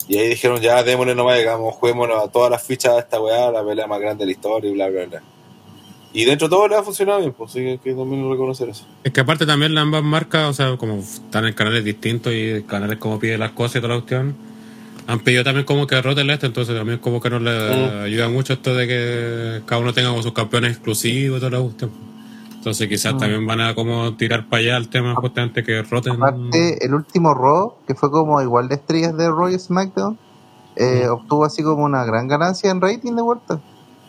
Y 0.07 0.17
ahí 0.17 0.29
dijeron, 0.29 0.61
ya, 0.61 0.83
démosle 0.83 1.15
nomás, 1.15 1.37
digamos, 1.37 1.73
juguémonos 1.75 2.23
a 2.23 2.27
todas 2.31 2.51
las 2.51 2.63
fichas 2.63 2.93
de 2.93 2.99
esta 2.99 3.19
weá, 3.19 3.51
la 3.51 3.65
pelea 3.65 3.87
más 3.87 3.99
grande 3.99 4.23
de 4.23 4.27
la 4.27 4.31
historia 4.31 4.69
y 4.69 4.73
bla, 4.73 4.89
bla, 4.89 5.05
bla. 5.05 5.23
Y 6.13 6.23
dentro 6.23 6.47
de 6.47 6.55
todo 6.55 6.67
le 6.67 6.75
ha 6.75 6.83
funcionado 6.83 7.19
bien, 7.19 7.33
pues, 7.33 7.51
así 7.51 7.59
que 7.59 7.71
hay 7.71 7.77
que 7.79 7.93
también 7.93 8.29
reconocer 8.29 8.69
eso. 8.69 8.85
Es 9.03 9.11
que 9.11 9.19
aparte 9.19 9.45
también 9.45 9.73
las 9.73 9.81
ambas 9.81 10.03
marcas, 10.03 10.49
o 10.49 10.53
sea, 10.53 10.77
como 10.77 10.99
están 10.99 11.45
en 11.45 11.53
canales 11.53 11.83
distintos 11.83 12.31
y 12.33 12.63
canales 12.63 12.99
como 12.99 13.19
piden 13.19 13.39
las 13.39 13.51
cosas 13.51 13.77
y 13.77 13.81
toda 13.81 13.95
la 13.95 13.99
cuestión, 13.99 14.35
han 15.07 15.19
pedido 15.19 15.43
también 15.43 15.65
como 15.65 15.85
que 15.87 16.01
roten 16.01 16.29
esto, 16.29 16.45
entonces 16.47 16.75
también 16.75 16.99
como 16.99 17.21
que 17.21 17.29
nos 17.29 17.41
le 17.41 17.51
Mm. 17.51 18.03
ayuda 18.05 18.29
mucho 18.29 18.53
esto 18.53 18.73
de 18.75 18.87
que 18.87 19.61
cada 19.65 19.81
uno 19.81 19.93
tenga 19.93 20.09
como 20.09 20.23
sus 20.23 20.33
campeones 20.33 20.71
exclusivos 20.71 21.37
y 21.37 21.39
toda 21.39 21.51
la 21.57 21.63
cuestión. 21.63 21.91
Entonces 22.55 22.87
quizás 22.89 23.13
Mm. 23.13 23.17
también 23.19 23.45
van 23.45 23.61
a 23.61 23.75
como 23.75 24.15
tirar 24.15 24.47
para 24.47 24.61
allá 24.61 24.77
el 24.77 24.89
tema 24.89 25.13
justamente 25.15 25.63
que 25.63 25.83
roten. 25.83 26.13
Aparte, 26.13 26.83
el 26.83 26.93
último 26.95 27.33
Raw, 27.35 27.75
que 27.87 27.93
fue 27.93 28.09
como 28.09 28.41
igual 28.41 28.67
de 28.67 28.75
estrellas 28.75 29.15
de 29.15 29.27
Raw 29.29 29.49
y 29.49 29.59
SmackDown, 29.59 30.17
eh, 30.75 31.07
obtuvo 31.07 31.45
así 31.45 31.61
como 31.63 31.83
una 31.85 32.03
gran 32.05 32.27
ganancia 32.27 32.71
en 32.71 32.81
rating 32.81 33.13
de 33.15 33.21
vuelta. 33.21 33.59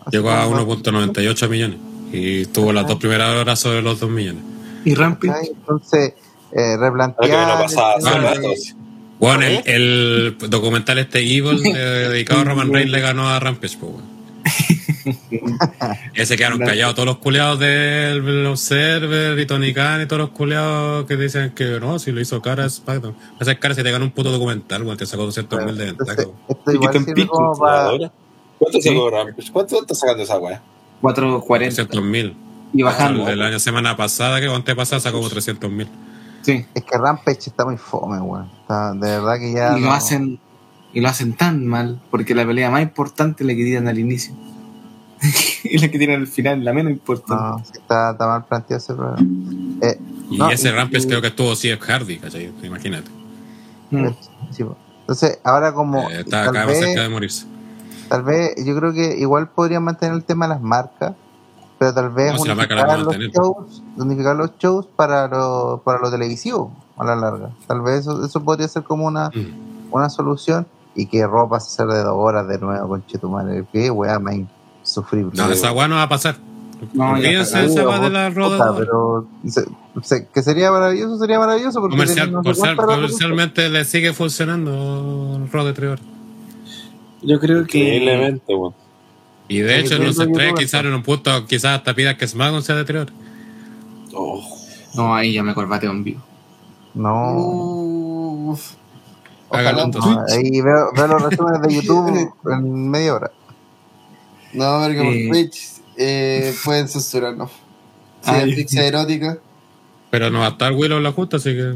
Así 0.06 0.16
Llegó 0.16 0.30
a 0.30 0.44
como- 0.44 0.56
1.98 0.56 1.48
millones 1.48 1.78
y 2.12 2.46
tuvo 2.46 2.72
las 2.72 2.86
dos 2.86 2.96
primeras 2.96 3.36
horas 3.36 3.58
sobre 3.60 3.82
los 3.82 4.00
2 4.00 4.08
millones. 4.10 4.42
Y 4.84 4.94
Rampage. 4.94 5.50
Entonces, 5.52 6.14
eh, 6.52 6.76
replantear. 6.78 7.28
lo 7.46 7.66
Bueno, 9.18 9.44
el, 9.46 9.62
el 10.40 10.50
documental 10.50 10.98
este 10.98 11.20
Evil 11.20 11.62
de- 11.62 11.72
dedicado 12.10 12.40
a 12.40 12.44
Roman 12.44 12.72
Reigns 12.72 12.90
le 12.90 13.00
ganó 13.00 13.28
a 13.28 13.38
Rampage, 13.40 13.76
pues. 13.78 13.92
Ese 16.14 16.36
quedaron 16.36 16.58
callados 16.58 16.94
todos 16.94 17.06
los 17.06 17.18
culeados 17.18 17.58
del 17.58 18.46
Observer 18.46 19.38
y 19.38 19.46
Tony 19.46 19.72
Khan 19.72 20.02
y 20.02 20.06
todos 20.06 20.20
los 20.20 20.30
culeados 20.30 21.06
que 21.06 21.16
dicen 21.16 21.50
que 21.50 21.78
no, 21.80 21.98
si 21.98 22.12
lo 22.12 22.20
hizo 22.20 22.40
cara 22.42 22.66
es 22.66 22.74
SmackDown. 22.74 23.14
Esa 23.40 23.54
cara 23.56 23.74
si 23.74 23.82
te 23.82 23.90
ganó 23.90 24.04
un 24.04 24.10
puto 24.10 24.30
documental, 24.30 24.82
weón, 24.82 24.96
te 24.96 25.06
sacó 25.06 25.24
200 25.24 25.64
mil 25.64 25.76
de 25.76 25.84
ventaja. 25.86 26.10
Entonces, 26.12 26.26
weón. 26.26 26.58
esto 26.58 26.72
igual 26.72 27.04
sirve 27.04 27.26
como 27.26 27.58
para. 27.58 27.84
Ahora. 27.86 28.12
¿Cuánto 28.58 28.80
sacó 28.80 29.10
Rampage? 29.10 29.52
¿Cuánto 29.52 29.80
está 29.80 29.94
sacando 29.94 30.22
esa 30.22 30.38
weá? 30.38 30.62
440. 31.00 31.74
300 31.74 32.02
mil. 32.02 32.36
Y 32.72 32.82
bajando. 32.82 33.28
El 33.28 33.42
año 33.42 33.58
semana 33.58 33.96
pasada, 33.96 34.40
que 34.40 34.46
antes 34.46 34.74
pasada, 34.74 35.00
sacó 35.00 35.18
como 35.18 35.28
300 35.30 35.70
mil. 35.70 35.88
Sí. 36.46 36.64
Es 36.74 36.84
que 36.84 36.96
Rampage 36.96 37.48
está 37.50 37.64
muy 37.64 37.76
fome, 37.76 38.18
weón. 38.20 38.48
Está- 38.62 38.92
de 38.94 39.00
verdad 39.18 39.38
que 39.38 39.52
ya. 39.52 39.76
Y 39.76 39.80
lo 39.80 39.88
no- 39.88 39.92
hacen 39.92 40.38
y 40.92 41.00
lo 41.00 41.08
hacen 41.08 41.34
tan 41.34 41.66
mal 41.66 42.00
porque 42.10 42.34
la 42.34 42.46
pelea 42.46 42.70
más 42.70 42.82
importante 42.82 43.42
es 43.42 43.46
la 43.48 43.54
que 43.54 43.64
tiran 43.64 43.88
al 43.88 43.98
inicio. 43.98 44.32
y 45.64 45.78
la 45.78 45.88
que 45.88 45.98
tiran 45.98 46.20
al 46.20 46.26
final, 46.26 46.64
la 46.64 46.72
menos 46.72 46.92
importante. 46.92 47.34
No, 47.42 47.58
sí 47.64 47.72
está, 47.74 48.12
está 48.12 48.26
mal 48.26 48.44
planteado 48.44 48.78
ese 48.78 48.94
programa. 48.94 49.26
Eh, 49.82 49.98
Y 50.30 50.38
no, 50.38 50.50
ese 50.50 50.68
y- 50.68 50.72
Rampage 50.72 51.04
y- 51.04 51.08
creo 51.08 51.20
que 51.20 51.28
estuvo 51.28 51.54
Steve 51.54 51.78
Hardy, 51.78 52.18
¿cachai? 52.18 52.52
Imagínate. 52.62 53.10
Mm. 53.90 54.08
sí, 54.50 54.64
po. 54.64 54.76
Entonces, 55.00 55.38
ahora 55.44 55.72
como. 55.72 56.08
Eh, 56.10 56.20
está 56.20 56.46
tal 56.46 56.56
acá 56.56 56.66
vez- 56.66 56.78
cerca 56.80 57.02
de 57.02 57.08
morirse. 57.08 57.46
Tal 58.08 58.22
vez, 58.22 58.54
yo 58.64 58.76
creo 58.76 58.92
que 58.92 59.16
igual 59.18 59.48
podrían 59.50 59.82
mantener 59.84 60.14
el 60.14 60.22
tema 60.24 60.46
de 60.46 60.54
las 60.54 60.62
marcas, 60.62 61.14
pero 61.78 61.92
tal 61.94 62.10
vez 62.10 62.34
No, 62.34 62.42
unificar, 62.42 62.98
los 63.00 63.16
shows, 63.16 63.82
unificar 63.96 64.36
los 64.36 64.56
shows 64.58 64.86
para 64.96 65.28
lo, 65.28 65.82
para 65.84 65.98
lo 66.00 66.10
televisivo 66.10 66.72
a 66.96 67.04
la 67.04 67.16
larga. 67.16 67.50
Tal 67.66 67.82
vez 67.82 68.00
eso, 68.00 68.24
eso 68.24 68.42
podría 68.42 68.66
ser 68.68 68.82
como 68.82 69.06
una, 69.06 69.28
Mm. 69.28 69.92
una 69.92 70.08
solución 70.08 70.66
y 70.94 71.06
que 71.06 71.26
ropa 71.26 71.60
se 71.60 71.68
hacer 71.82 71.94
de 71.94 72.02
dos 72.02 72.14
horas 72.16 72.48
de 72.48 72.58
nuevo 72.58 72.88
con 72.88 73.04
Chetumare. 73.06 73.66
Que 73.72 73.90
weá, 73.90 74.18
más 74.18 74.36
insufrible. 74.82 75.32
No, 75.34 75.50
esa 75.50 75.72
weá 75.72 75.86
no 75.88 75.96
va 75.96 76.02
a 76.04 76.08
pasar. 76.08 76.36
No, 76.92 77.12
Olvídense 77.12 77.42
está. 77.42 77.62
esa 77.64 77.88
weá 77.88 77.98
de 78.00 78.10
la 78.10 78.30
roda. 78.30 78.74
pero 78.76 79.26
se- 79.46 79.64
se- 80.02 80.26
que 80.28 80.42
sería 80.42 80.70
maravilloso, 80.70 81.18
sería 81.18 81.38
maravilloso 81.38 81.80
porque 81.80 81.94
Comercial, 81.96 82.32
no 82.32 82.38
comercial- 82.42 82.76
comercialmente 82.76 83.68
le 83.68 83.84
sigue 83.84 84.12
funcionando 84.14 85.36
el 85.36 85.50
Raw 85.50 85.64
de 85.66 85.72
tres 85.74 85.90
horas. 85.92 86.04
Yo 87.22 87.40
creo 87.40 87.66
que 87.66 87.78
Increíblemente, 87.78 88.54
weón. 88.54 88.74
Y 89.48 89.60
de 89.60 89.78
hecho, 89.78 89.96
sí, 89.96 90.02
los 90.02 90.16
sí, 90.16 90.24
quizás 90.56 90.84
en 90.84 90.94
un 90.94 91.02
punto, 91.02 91.46
quizás 91.46 91.78
hasta 91.78 91.94
pida 91.94 92.16
que 92.16 92.26
SmackDown 92.26 92.62
sea 92.62 92.76
de 92.76 92.84
tres 92.84 93.02
horas. 93.02 93.14
Oh. 94.12 94.42
no, 94.94 95.14
ahí 95.14 95.34
ya 95.34 95.42
me 95.42 95.54
corbateo 95.54 95.90
en 95.90 96.02
vivo. 96.02 96.22
No. 96.94 97.32
Uf. 97.34 98.72
Ojalá. 99.48 99.82
entonces. 99.82 100.12
no, 100.12 100.24
ahí 100.28 100.60
veo, 100.60 100.90
veo 100.94 101.06
los 101.06 101.22
resúmenes 101.22 101.62
de 101.62 101.74
YouTube 101.74 102.32
en 102.52 102.90
media 102.90 103.14
hora. 103.14 103.30
No, 104.52 104.80
porque 104.82 104.96
por 104.96 105.06
Eh. 105.06 105.28
Twitch 105.28 105.68
eh, 105.96 106.54
pueden 106.64 106.88
censurarnos. 106.88 107.50
Si 108.22 108.30
Ay. 108.30 108.36
es 108.36 108.48
asfixia 108.48 108.84
erótica. 108.84 109.38
Pero 110.10 110.30
no 110.30 110.40
va 110.40 110.46
a 110.46 110.50
estar 110.50 110.72
Willow 110.72 110.98
en 110.98 111.04
la 111.04 111.12
justa, 111.12 111.36
así 111.36 111.50
que. 111.50 111.74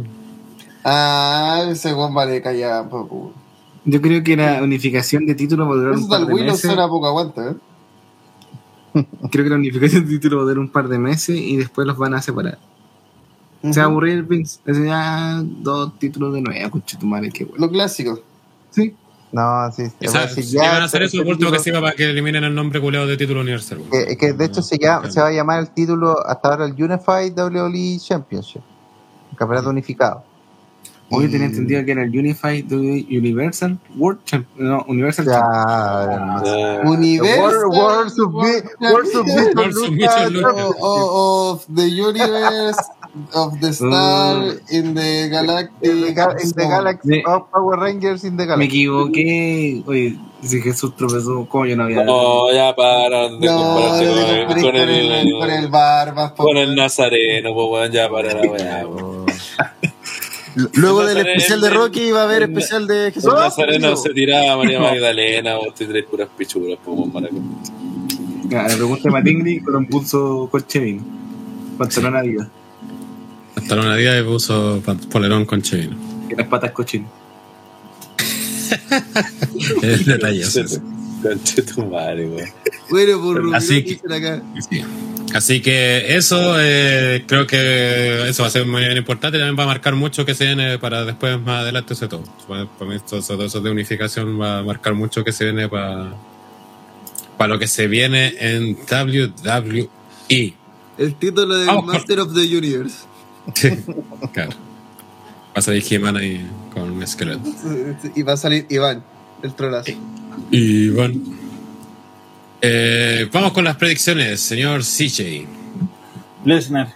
Ah, 0.82 1.66
ese 1.70 1.92
weón 1.92 2.15
vale 2.15 2.40
callar 2.40 2.82
un 2.82 2.89
poco. 2.89 3.34
Yo 3.91 4.01
creo 4.02 4.23
que 4.23 4.36
la 4.36 4.62
unificación 4.62 5.27
de 5.27 5.35
títulos 5.35 5.69
va 5.69 5.73
a 5.73 5.77
durar 5.77 5.94
Eso 5.94 6.02
un 6.05 6.09
par 6.09 6.27
de 6.27 6.35
meses. 6.35 6.60
suena 6.60 6.89
poco 6.89 7.07
aguanta, 7.07 7.51
¿eh? 7.51 7.55
Creo 9.31 9.44
que 9.44 9.51
la 9.51 9.57
unificación 9.57 10.05
de 10.05 10.10
títulos 10.15 10.39
va 10.39 10.43
a 10.43 10.44
durar 10.47 10.59
un 10.59 10.69
par 10.70 10.89
de 10.89 10.99
meses 10.99 11.36
y 11.36 11.57
después 11.57 11.86
los 11.86 11.97
van 11.97 12.15
a 12.15 12.23
separar. 12.23 12.59
Se 13.62 13.78
va 13.78 13.86
a 13.86 13.89
aburrir 13.89 14.15
el 14.15 14.23
Vince. 14.25 14.59
Ya 14.67 15.41
dos 15.44 15.99
títulos 15.99 16.33
de 16.35 16.41
nuevo, 16.41 16.70
concha 16.70 16.99
tu 16.99 17.07
madre, 17.07 17.31
qué 17.31 17.44
bueno. 17.44 17.67
Lo 17.67 17.70
clásico. 17.70 18.19
Sí. 18.70 18.94
No, 19.33 19.70
sí. 19.70 19.85
O 20.05 20.10
sea, 20.10 20.27
si 20.28 20.43
ya 20.43 20.73
van 20.73 20.83
a 20.83 20.85
hacer 20.86 21.02
eso, 21.02 21.19
por 21.19 21.28
último 21.28 21.51
que 21.52 21.59
título- 21.59 21.62
sirva 21.62 21.81
para 21.83 21.94
que 21.94 22.10
eliminen 22.10 22.43
el 22.43 22.55
nombre 22.55 22.81
culeado 22.81 23.07
de 23.07 23.17
título 23.17 23.43
universal. 23.43 23.81
que, 23.93 24.17
que 24.17 24.33
de 24.33 24.44
hecho 24.44 24.60
se, 24.62 24.77
llama, 24.77 25.09
se 25.10 25.20
va 25.20 25.28
a 25.28 25.33
llamar 25.33 25.60
el 25.60 25.70
título 25.70 26.17
hasta 26.27 26.49
ahora 26.49 26.65
el 26.65 26.73
Unified 26.73 27.39
WWE 27.39 27.99
Championship. 28.01 28.62
El 29.31 29.36
campeonato 29.36 29.70
unificado. 29.70 30.25
Hoy 31.12 31.28
tenía 31.28 31.47
entendido 31.47 31.84
que 31.84 31.90
era 31.92 32.02
el 32.05 32.16
Unified 32.16 32.70
Universal 32.72 33.78
World 33.97 34.20
Champ 34.24 34.47
no, 34.56 34.84
Universal 34.86 35.26
Ya, 35.26 35.40
Champ- 35.40 36.12
hermano. 36.12 36.42
Eh, 36.47 36.80
Universo. 36.84 37.68
World, 37.68 38.10
Submission 38.10 40.32
Lucha. 40.32 40.48
O- 40.55 40.76
o- 40.80 41.50
of 41.52 41.66
the 41.74 41.86
universe, 41.89 42.78
of 43.34 43.58
the 43.60 43.72
star, 43.72 44.44
in 44.70 44.94
the 44.94 44.94
In 44.94 44.94
the, 44.94 45.28
galactic. 45.30 46.14
ga- 46.14 46.36
in 46.42 46.52
the 46.52 46.66
Galaxy, 46.68 47.08
Me- 47.08 47.22
oh, 47.26 47.47
Power 47.52 47.76
Rangers 47.80 48.22
in 48.24 48.36
the 48.36 48.44
Me 48.44 48.48
Galaxy. 48.48 48.66
equivoqué. 48.66 49.82
Oye, 49.86 50.16
si 50.42 50.60
Jesús 50.62 50.94
tropezó, 50.97 51.44
¿cómo 51.48 51.66
yo 51.66 51.74
no 51.76 51.84
había 51.84 52.05
No, 52.05 52.52
ya 52.52 52.74
paran 52.76 53.40
de 53.40 53.47
No, 53.48 53.56
compararte 53.56 54.06
con 54.06 54.18
el, 54.18 54.47
con 54.47 54.60
con 54.62 54.76
el, 54.76 54.90
el, 55.12 55.32
con 55.32 55.50
el 55.50 55.68
Barbas. 55.68 56.32
con 56.32 56.56
el 56.56 56.74
Nazareno, 56.76 57.52
pues 57.55 57.90
ya 57.90 58.08
para 58.08 58.32
la 58.34 58.42
weá. 58.48 58.86
Luego 60.74 61.05
del 61.05 61.18
especial 61.18 61.60
de 61.60 61.70
Rocky 61.70 62.10
va 62.10 62.22
a 62.22 62.24
haber 62.24 62.44
especial 62.44 62.86
de 62.86 63.06
El 63.06 63.12
Jesús. 63.12 63.32
Nazareno 63.32 63.97
se 63.97 64.10
tiraba 64.10 64.52
a 64.52 64.56
María 64.56 64.80
Magdalena, 64.80 65.56
vos 65.56 65.74
te 65.74 65.86
tres 65.86 66.05
puras 66.05 66.28
pichuras, 66.36 66.78
pues 66.84 66.98
weón, 66.98 67.12
maraca. 67.12 67.34
Ya, 68.48 68.66
le 68.66 68.76
pregunté 68.76 69.08
a 69.08 69.12
Matingri 69.12 69.60
con 69.60 69.76
un 69.76 69.86
pulso 69.86 70.48
coche 70.50 70.80
vino. 70.80 71.05
Pantalón 71.78 72.16
Adidas. 72.16 72.48
Pantalón 73.55 73.86
a 73.86 73.97
día 73.97 74.18
y 74.18 74.22
puso 74.22 74.82
polerón 75.10 75.44
con 75.44 75.62
chevino. 75.62 75.97
Y 76.28 76.34
las 76.34 76.47
patas 76.48 76.72
cochinas. 76.72 77.10
Es 79.82 80.06
detalloso. 80.06 80.80
Conche 81.23 81.62
tu 81.62 81.84
madre, 81.86 82.26
weón. 82.28 82.49
Bueno, 82.90 83.20
por 83.20 83.55
Así 83.55 83.82
que- 83.84 83.90
dicen 83.94 84.12
acá. 84.12 84.42
Sí. 84.68 84.82
Así 85.34 85.60
que 85.62 86.16
eso, 86.16 86.57
eh, 86.58 87.23
creo 87.28 87.47
que 87.47 88.28
eso 88.28 88.42
va 88.42 88.49
a 88.49 88.50
ser 88.50 88.66
muy 88.66 88.82
bien 88.82 88.97
importante. 88.97 89.39
También 89.39 89.57
va 89.58 89.62
a 89.62 89.66
marcar 89.68 89.94
mucho 89.94 90.24
que 90.26 90.34
se 90.34 90.44
viene 90.47 90.78
para 90.78 91.05
después, 91.05 91.40
más 91.40 91.60
adelante, 91.62 91.94
eso 91.94 92.08
todo. 92.08 92.24
Para 92.49 92.65
mí, 92.90 92.97
todo 93.08 93.20
eso, 93.20 93.34
todo 93.36 93.44
eso 93.47 93.60
de 93.60 93.70
unificación 93.70 94.40
va 94.40 94.58
a 94.58 94.62
marcar 94.65 94.94
mucho 94.94 95.23
que 95.23 95.31
se 95.31 95.44
viene 95.44 95.68
para, 95.68 96.15
para 97.39 97.52
lo 97.55 97.58
que 97.60 97.68
se 97.68 97.86
viene 97.86 98.34
en 98.40 98.76
WWE. 98.90 100.55
El 100.99 101.15
título 101.15 101.57
de 101.57 101.66
Master 101.82 102.20
of 102.20 102.34
the 102.34 102.40
Universe. 102.57 102.97
claro. 104.32 104.50
Va 104.50 105.55
a 105.55 105.62
salir 105.62 105.84
He-Man 105.89 106.16
ahí 106.16 106.44
con 106.74 106.90
un 106.90 107.02
esqueleto. 107.02 107.40
Y 108.16 108.23
va 108.23 108.32
a 108.32 108.36
salir 108.36 108.66
Iván, 108.68 109.05
el 109.44 109.55
trolazo. 109.55 109.92
Y 110.50 110.89
bueno. 110.91 111.15
Eh, 112.62 113.28
vamos 113.33 113.52
con 113.52 113.65
las 113.65 113.76
predicciones, 113.76 114.41
señor 114.41 114.83
CJ. 114.83 115.47
Lesnar. 116.44 116.92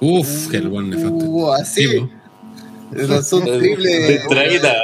Uf, 0.00 0.48
que 0.48 0.56
el 0.56 0.68
buen 0.68 0.90
nefasto. 0.90 1.14
Uh, 1.24 1.52
así. 1.52 1.86
Sí, 1.86 2.08
Lanzó 2.92 3.36
un 3.38 3.44
triple. 3.58 4.20
Traguita. 4.28 4.74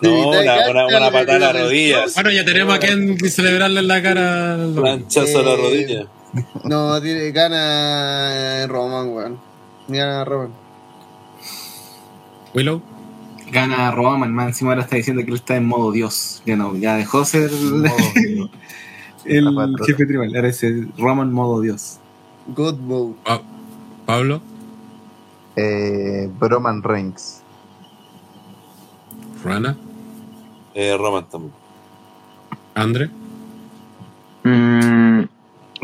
No, 0.00 0.28
una, 0.30 0.70
una, 0.70 0.86
una 0.86 1.10
patada 1.10 1.50
a 1.50 1.52
la 1.52 1.62
rodilla. 1.64 2.04
Bueno, 2.14 2.30
ya 2.30 2.44
tenemos 2.44 2.74
a 2.74 2.78
quien 2.78 3.18
celebrarle 3.28 3.80
en 3.80 3.88
la 3.88 4.02
cara. 4.02 4.54
al- 4.54 4.72
Planchazo 4.74 5.40
a 5.40 5.42
la 5.42 5.52
Eh, 5.52 5.56
rodilla. 5.56 6.06
No, 6.64 7.02
tiene 7.02 7.32
gana 7.32 8.66
Roman, 8.68 9.08
weón. 9.08 9.38
Gana 9.88 10.24
Roman. 10.24 10.52
Willow. 12.54 12.80
Gana 13.52 13.90
Roman, 13.90 14.32
más 14.32 14.48
encima 14.48 14.70
ahora 14.70 14.82
está 14.82 14.96
diciendo 14.96 15.22
que 15.22 15.30
él 15.30 15.36
está 15.36 15.56
en 15.56 15.66
modo 15.66 15.92
Dios. 15.92 16.42
Ya 16.46 16.56
no, 16.56 16.76
ya 16.76 16.96
dejó 16.96 17.24
ser 17.24 17.50
el, 19.24 19.76
jefe 19.86 20.06
tribal. 20.06 20.34
Ahora 20.34 20.48
es 20.48 20.62
el 20.62 20.92
Roman 20.96 21.32
modo 21.32 21.60
Dios. 21.60 21.98
God 22.48 22.78
mode. 22.78 23.14
Pa- 23.24 23.42
Pablo. 24.06 24.40
Eh, 25.56 26.30
Broman 26.38 26.82
Reigns. 26.82 27.42
Rana. 29.44 29.76
Eh, 30.74 30.96
Roman 30.96 31.28
también. 31.28 31.52
Andre. 32.74 33.10
Mm, 34.44 35.24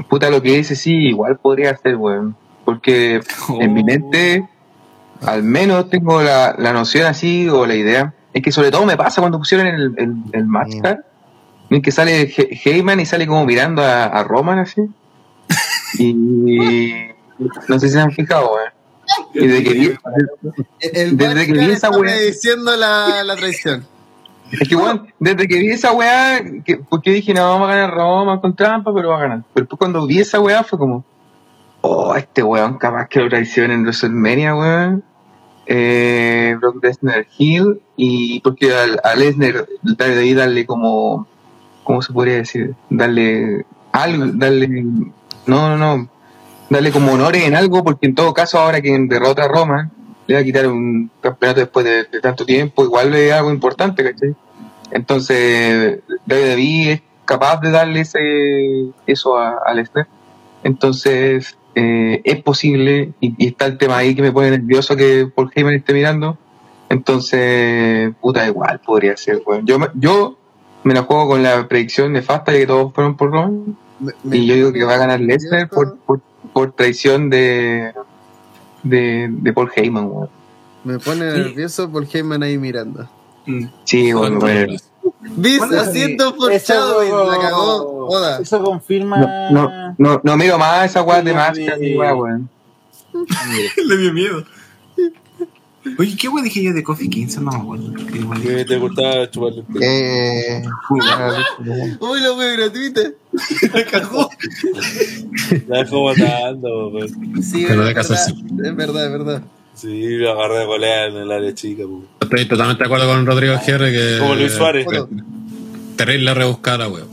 puta, 0.08 0.30
lo 0.30 0.40
que 0.40 0.56
dice 0.56 0.76
sí, 0.76 0.92
igual 1.08 1.36
podría 1.38 1.76
ser, 1.76 1.96
weón. 1.96 2.36
Porque 2.64 3.20
en 3.60 3.74
mi 3.74 3.84
mente, 3.84 4.48
al 5.22 5.42
menos 5.42 5.88
tengo 5.90 6.22
la, 6.22 6.54
la 6.58 6.72
noción 6.72 7.06
así, 7.06 7.48
o 7.48 7.66
la 7.66 7.74
idea. 7.74 8.14
Es 8.32 8.42
que 8.42 8.52
sobre 8.52 8.70
todo 8.70 8.84
me 8.84 8.96
pasa 8.96 9.20
cuando 9.20 9.38
pusieron 9.38 9.66
el, 9.66 9.94
el, 9.96 10.14
el 10.32 10.46
en 11.70 11.82
que 11.82 11.90
sale 11.90 12.22
He- 12.22 12.60
Heyman 12.64 13.00
y 13.00 13.06
sale 13.06 13.26
como 13.26 13.44
mirando 13.44 13.82
a, 13.82 14.04
a 14.04 14.22
Roman 14.24 14.58
así. 14.58 14.82
Y 15.98 17.08
no 17.68 17.78
sé 17.78 17.88
si 17.88 17.94
se 17.94 18.00
han 18.00 18.10
fijado, 18.12 18.52
weón. 18.54 18.70
Y 19.34 19.46
desde 19.46 19.62
que 19.64 19.72
vi, 19.74 19.92
El 20.80 21.16
Desde 21.16 21.46
que 21.46 21.52
vi 21.52 21.70
esa 21.70 21.90
weá. 21.90 22.00
prediciendo 22.00 22.76
la, 22.76 23.22
la 23.24 23.36
traición. 23.36 23.86
Es 24.52 24.68
que, 24.68 24.76
weón, 24.76 25.08
desde 25.18 25.46
que 25.48 25.58
vi 25.58 25.70
esa 25.70 25.92
weá, 25.92 26.40
que, 26.64 26.76
porque 26.78 27.10
dije, 27.12 27.32
no, 27.34 27.48
vamos 27.48 27.68
a 27.68 27.74
ganar 27.74 27.94
Roma 27.94 28.40
con 28.40 28.54
trampa, 28.54 28.92
pero 28.94 29.10
va 29.10 29.16
a 29.18 29.20
ganar. 29.20 29.38
Pero 29.54 29.64
después 29.64 29.78
cuando 29.78 30.06
vi 30.06 30.18
esa 30.20 30.40
weá 30.40 30.62
fue 30.64 30.78
como, 30.78 31.04
oh, 31.88 32.14
este 32.16 32.42
weón 32.42 32.78
capaz 32.78 33.08
que 33.08 33.20
lo 33.20 33.28
traiciona 33.28 33.74
en 33.74 33.82
WrestleMania, 33.82 34.54
weón. 34.56 35.04
Eh, 35.68 36.54
Brock 36.60 36.82
Lesnar 36.82 37.26
Hill, 37.38 37.80
y 37.96 38.38
porque 38.40 38.72
al- 38.72 39.00
a 39.02 39.14
Lesnar 39.16 39.66
debe 39.82 40.34
darle 40.34 40.64
como, 40.64 41.26
¿cómo 41.82 42.02
se 42.02 42.12
podría 42.12 42.36
decir? 42.36 42.74
Darle 42.88 43.66
algo, 43.90 44.26
darle, 44.34 44.68
no, 45.46 45.76
no, 45.76 45.76
no, 45.76 46.08
darle 46.70 46.92
como 46.92 47.12
honores 47.12 47.42
en 47.44 47.56
algo, 47.56 47.82
porque 47.82 48.06
en 48.06 48.14
todo 48.14 48.32
caso 48.32 48.60
ahora 48.60 48.80
que 48.80 48.96
derrota 49.08 49.44
a 49.44 49.48
Roma, 49.48 49.90
le 50.28 50.34
va 50.34 50.40
a 50.40 50.44
quitar 50.44 50.68
un 50.68 51.10
campeonato 51.20 51.60
después 51.60 51.84
de, 51.84 52.04
de 52.04 52.20
tanto 52.20 52.46
tiempo, 52.46 52.84
igual 52.84 53.12
es 53.14 53.32
algo 53.32 53.50
importante, 53.50 54.04
¿cachai? 54.04 54.36
Entonces, 54.92 55.98
WWE 56.28 56.92
es 56.92 57.02
capaz 57.24 57.60
de 57.60 57.70
darle 57.72 58.00
ese, 58.00 58.92
eso 59.06 59.36
a 59.36 59.74
Lesnar. 59.74 60.06
Entonces, 60.62 61.56
eh, 61.76 62.20
es 62.24 62.42
posible, 62.42 63.12
y, 63.20 63.34
y 63.38 63.46
está 63.48 63.66
el 63.66 63.78
tema 63.78 63.98
ahí 63.98 64.14
que 64.16 64.22
me 64.22 64.32
pone 64.32 64.50
nervioso 64.50 64.96
que 64.96 65.28
Paul 65.32 65.52
Heyman 65.54 65.74
esté 65.74 65.92
mirando. 65.92 66.36
Entonces, 66.88 68.12
puta, 68.20 68.46
igual 68.46 68.80
podría 68.84 69.16
ser, 69.16 69.42
weón. 69.46 69.64
Yo, 69.66 69.78
me- 69.78 69.90
yo 69.94 70.36
me 70.84 70.94
la 70.94 71.02
juego 71.02 71.28
con 71.28 71.42
la 71.42 71.68
predicción 71.68 72.12
nefasta 72.12 72.52
de 72.52 72.60
que 72.60 72.66
todos 72.66 72.92
fueron 72.94 73.16
por 73.16 73.30
Roman. 73.30 73.76
Me- 74.00 74.12
me- 74.24 74.36
Y 74.38 74.46
yo 74.46 74.54
digo 74.54 74.72
que 74.72 74.84
va 74.84 74.94
a 74.94 74.98
ganar 74.98 75.20
Lesnar 75.20 75.68
por, 75.68 75.96
por, 75.98 76.20
por 76.52 76.72
traición 76.72 77.28
de, 77.30 77.92
de, 78.82 79.28
de 79.30 79.52
Paul 79.52 79.70
Heyman. 79.74 80.10
Me 80.84 80.98
pone 80.98 81.24
nervioso 81.26 81.90
por 81.90 82.06
Heyman 82.12 82.42
ahí 82.42 82.58
mirando. 82.58 83.08
Sí, 83.84 84.12
bueno, 84.12 84.38
bueno. 84.40 84.72
Bueno, 85.36 85.80
Haciendo 85.80 86.28
eso- 86.28 86.36
foreshadowing, 86.36 87.30
la 87.30 87.38
cagó. 87.38 88.06
Joda. 88.08 88.38
Eso 88.40 88.62
confirma. 88.62 89.18
No, 89.18 89.50
no, 89.50 89.94
no, 89.98 90.20
no 90.22 90.36
miro 90.36 90.58
más 90.58 90.86
esa 90.90 91.02
weá 91.02 91.22
de 91.22 91.32
weá, 91.32 92.14
weón. 92.14 92.48
Le 93.86 93.96
dio 93.96 94.12
miedo. 94.12 94.44
Oye, 95.98 96.16
¿qué 96.16 96.28
weón 96.28 96.42
dije 96.44 96.62
yo 96.64 96.72
de 96.72 96.82
Coffee 96.82 97.08
15? 97.08 97.40
No 97.40 97.52
me 97.52 97.56
acuerdo. 97.58 97.92
¿Qué 98.12 98.18
weón? 98.18 98.42
Que 98.42 98.64
te 98.64 98.76
gustaba 98.78 99.30
chuparle. 99.30 99.64
Eh, 99.80 100.62
Uy, 100.90 102.20
la 102.20 102.32
wea 102.32 102.52
gratuita. 102.56 103.00
La 105.68 105.78
dejó 105.78 106.00
botando, 106.00 106.88
weón. 106.88 107.42
Sí, 107.42 107.64
Pero 107.68 107.82
es 107.82 107.88
de 107.88 107.94
casa 107.94 108.14
verdad, 108.14 108.26
sí. 108.26 108.46
es 108.64 108.76
verdad, 108.76 109.04
es 109.06 109.12
verdad. 109.12 109.42
Sí, 109.76 110.16
lo 110.18 110.32
agarré 110.32 110.58
de 110.60 110.64
golea 110.64 111.06
en 111.06 111.16
el 111.16 111.30
área 111.30 111.54
chica, 111.54 111.84
weón. 111.86 112.08
Estoy 112.20 112.46
totalmente 112.46 112.82
de 112.82 112.86
acuerdo 112.86 113.06
con 113.06 113.26
Rodrigo 113.26 113.58
Gierre 113.58 113.92
que. 113.92 114.16
Como 114.18 114.34
Luis 114.34 114.52
Suárez. 114.52 114.84
Bueno, 114.86 115.08
Terrible 115.96 116.34
rebuscada 116.34 116.78
la 116.78 116.88
web. 116.88 117.04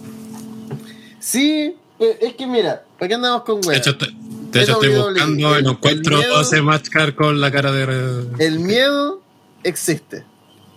Sí, 1.19 1.75
eh, 1.99 2.17
es 2.21 2.33
que 2.35 2.47
mira, 2.47 2.83
¿para 2.97 3.07
qué 3.09 3.13
andamos 3.15 3.43
con 3.43 3.61
De 3.61 3.67
wea? 3.69 3.77
hecho, 3.77 3.91
estoy, 3.91 4.15
de 4.51 4.61
hecho 4.61 4.73
estoy 4.73 4.89
buscando 4.95 5.39
y 5.39 5.53
el- 5.57 5.63
no 5.63 5.71
encuentro 5.71 6.17
miedo- 6.17 6.41
ese 6.41 6.61
match 6.61 6.89
card 6.89 7.15
con 7.15 7.39
la 7.39 7.51
cara 7.51 7.71
de. 7.71 8.25
El 8.39 8.59
miedo 8.59 9.21
existe. 9.63 10.23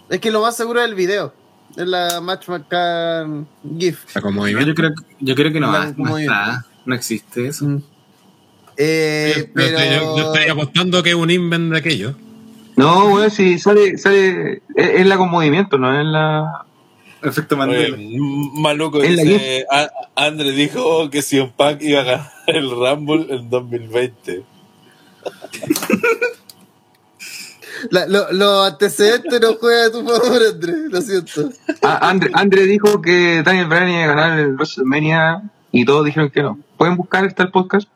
Es 0.09 0.21
que 0.21 0.31
lo 0.31 0.41
más 0.43 0.57
seguro 0.57 0.81
es 0.81 0.89
el 0.89 0.95
video. 0.95 1.33
Es 1.77 1.87
la 1.87 2.21
Match 2.21 2.49
McCann 2.49 3.47
GIF. 3.79 4.05
Está 4.07 4.21
con 4.23 4.35
Yo 4.35 4.75
creo, 4.75 4.93
yo 5.21 5.35
creo 5.35 5.53
que 5.53 5.61
no, 5.61 5.71
La- 5.73 5.79
va, 5.81 5.95
no 5.97 6.17
está. 6.19 6.65
No 6.85 6.95
existe 6.95 7.49
eso. 7.49 7.83
Eh, 8.77 9.33
Yo- 9.37 9.43
yo, 9.43 9.49
pero. 9.55 9.79
estoy, 9.79 9.97
yo- 9.97 10.17
yo 10.19 10.33
estoy 10.35 10.49
apostando 10.51 11.03
que 11.03 11.11
es 11.11 11.15
un 11.17 11.31
invent 11.31 11.73
de 11.73 11.79
aquello. 11.79 12.15
No, 12.77 13.07
weón, 13.15 13.31
si 13.31 13.59
sale, 13.59 13.97
sale, 13.97 14.63
es, 14.75 14.89
es 15.01 15.07
la 15.07 15.17
con 15.17 15.31
movimiento, 15.31 15.79
no 15.79 15.99
es 15.99 16.05
la... 16.07 16.65
Efecto 17.23 17.55
Oye, 17.57 17.91
Mandela. 17.91 17.97
En 19.07 19.17
la 19.17 19.23
dice, 19.23 19.67
a- 19.71 19.91
Andre 20.15 20.51
dijo 20.53 21.09
que 21.11 21.23
si 21.23 21.39
un 21.41 21.51
Punk 21.53 21.81
iba 21.81 22.01
a 22.03 22.05
ganar 22.05 22.31
el 22.49 22.71
Rumble 22.71 23.27
en 23.35 23.49
2020. 23.49 24.43
La- 27.91 28.07
lo- 28.07 28.31
los 28.33 28.73
antecedentes 28.73 29.41
no 29.41 29.55
juegan 29.55 29.87
a 29.89 29.91
tu 29.93 30.05
favor, 30.07 30.43
Andrés. 30.51 30.77
Lo 30.91 31.01
siento. 31.01 31.51
Ah, 31.83 32.11
Andre 32.35 32.63
dijo 32.65 33.01
que 33.03 33.43
Daniel 33.43 33.67
Bryan 33.67 33.91
iba 33.91 34.03
a 34.05 34.07
ganar 34.15 34.39
el 34.39 34.55
WrestleMania 34.55 35.43
y 35.73 35.85
todos 35.85 36.05
dijeron 36.05 36.31
que 36.31 36.43
no. 36.43 36.59
¿Pueden 36.77 36.97
buscar 36.97 37.25
está 37.25 37.43
el 37.45 37.51
podcast? 37.51 37.89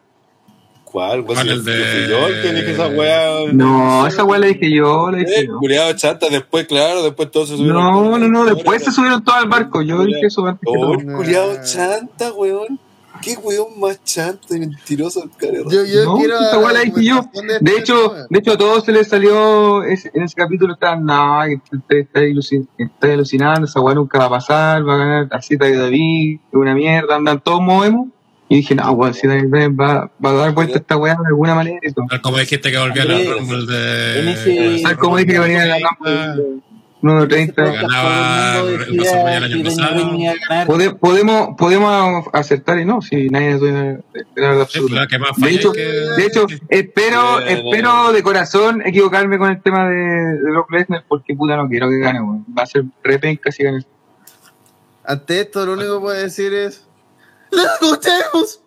¿Cuál? 0.91 1.25
¿Cuál 1.25 1.36
¿Cuál, 1.36 1.47
si 1.47 1.52
el 1.52 1.59
yo 1.59 1.62
de- 1.65 1.85
fui 1.85 2.10
yo 2.10 2.27
el 2.27 2.43
que 2.43 2.52
dije 2.52 2.70
esa 2.73 2.89
weá? 2.89 3.52
No, 3.52 4.07
esa 4.07 4.25
weá 4.25 4.41
la 4.41 4.47
dije 4.49 4.70
yo, 4.75 5.10
la 5.10 5.19
dije 5.19 5.41
Eh, 5.41 5.47
yo. 5.47 5.59
culiado 5.59 5.93
chanta, 5.94 6.28
después, 6.28 6.67
claro, 6.67 7.02
después 7.05 7.31
todos 7.31 7.49
se 7.51 7.57
subieron. 7.57 7.81
No, 7.81 8.19
no, 8.19 8.28
no, 8.28 8.44
después 8.44 8.83
se 8.83 8.91
subieron 8.91 9.23
todos 9.23 9.39
al 9.39 9.49
barco, 9.49 9.83
yo 9.83 10.02
dije 10.05 10.27
eso 10.27 10.44
antes 10.47 10.60
que 10.62 10.78
Oh, 10.78 10.81
todo. 10.81 10.94
el 10.94 11.07
culiado 11.17 11.57
chanta, 11.65 12.33
weón. 12.33 12.78
Qué 13.23 13.36
weón 13.36 13.78
más 13.78 14.02
chanta 14.02 14.57
y 14.57 14.60
mentiroso 14.60 15.23
el 15.23 15.31
cara. 15.36 15.59
Yo, 15.70 15.85
yo 15.85 16.05
No, 16.07 16.17
quiero. 16.17 16.39
esa 16.41 16.59
weá 16.59 16.73
la 16.73 16.81
dije 16.81 17.05
yo. 17.05 17.20
De 17.60 17.77
hecho, 17.77 18.15
de 18.31 18.39
hecho 18.39 18.52
a 18.52 18.57
todos 18.57 18.85
se 18.85 18.93
les 18.93 19.09
salió 19.09 19.83
ese- 19.85 20.10
en 20.15 20.23
ese 20.23 20.35
capítulo 20.35 20.73
estaban, 20.73 21.05
no, 21.05 21.41
que 21.44 21.77
usted 21.77 21.97
está, 21.99 22.20
ilusi- 22.23 22.67
está 22.78 23.12
alucinando, 23.12 23.67
esa 23.67 23.81
weá 23.81 23.94
nunca 23.94 24.19
va 24.20 24.25
a 24.25 24.31
pasar, 24.31 24.89
va 24.89 24.94
a 24.94 24.97
ganar 24.97 25.28
así 25.33 25.57
de 25.57 25.77
David, 25.77 26.39
es 26.49 26.55
una 26.55 26.75
mierda, 26.75 27.17
andan 27.17 27.41
todos 27.41 27.60
movemos. 27.60 28.09
Y 28.52 28.56
dije, 28.56 28.74
no, 28.74 28.90
weón, 28.92 29.14
si 29.14 29.28
Daniel 29.28 29.46
Bryan 29.46 29.76
va, 29.78 30.10
va 30.22 30.30
a 30.30 30.32
dar 30.34 30.52
vuelta 30.52 30.74
a 30.74 30.78
esta 30.80 30.96
weá 30.96 31.14
de 31.14 31.28
alguna 31.28 31.54
manera 31.54 31.78
y 31.82 31.92
todo. 31.92 32.04
Tal 32.10 32.20
como 32.20 32.36
dijiste 32.38 32.70
que 32.72 32.78
volviera 32.78 33.14
Andrés, 33.14 33.28
al 33.28 33.38
Rumble 33.38 33.66
de. 33.72 34.78
¿Sabes 34.82 34.98
cómo 34.98 35.16
dije 35.18 35.32
que 35.32 35.38
venía 35.38 35.60
de 35.62 35.68
la 35.68 35.88
Ah, 36.04 36.34
1.30. 37.02 37.54
Ganaba 37.56 38.54
Todo 38.58 38.68
el 38.68 38.80
año 39.44 39.56
que 39.56 39.62
pasado. 39.64 40.18
A. 40.50 40.66
Pode- 40.66 40.94
podemos, 40.98 41.50
podemos 41.56 42.26
acertar 42.32 42.78
y 42.80 42.84
no, 42.84 43.00
si 43.00 43.28
nadie 43.30 43.56
la 44.34 44.52
Es 44.52 44.60
absoluta. 44.60 44.94
la 44.96 45.06
que 45.06 45.18
más 45.20 45.30
De 45.36 45.50
hecho, 45.50 45.72
que- 45.72 45.80
de 45.82 46.26
hecho, 46.26 46.46
espero, 46.68 47.40
Eh, 47.40 47.52
espero 47.64 48.12
de 48.12 48.22
corazón 48.22 48.82
equivocarme 48.84 49.38
con 49.38 49.50
el 49.50 49.62
tema 49.62 49.88
de, 49.88 49.94
de 49.96 50.50
Brock 50.50 50.70
Lesnar 50.72 51.04
porque 51.08 51.34
puta 51.36 51.56
no 51.56 51.68
quiero 51.68 51.88
que 51.88 51.98
gane, 52.00 52.20
weón. 52.20 52.44
Va 52.58 52.64
a 52.64 52.66
ser 52.66 52.82
re 53.02 53.18
penca 53.20 53.50
si 53.52 53.62
gana. 53.62 53.80
Ante 55.04 55.40
esto, 55.40 55.64
lo 55.64 55.72
único 55.74 55.94
que 55.94 56.00
puedo 56.00 56.18
decir 56.20 56.52
es. 56.52 56.86
¡La 57.50 57.64
escuchemos! 57.64 58.60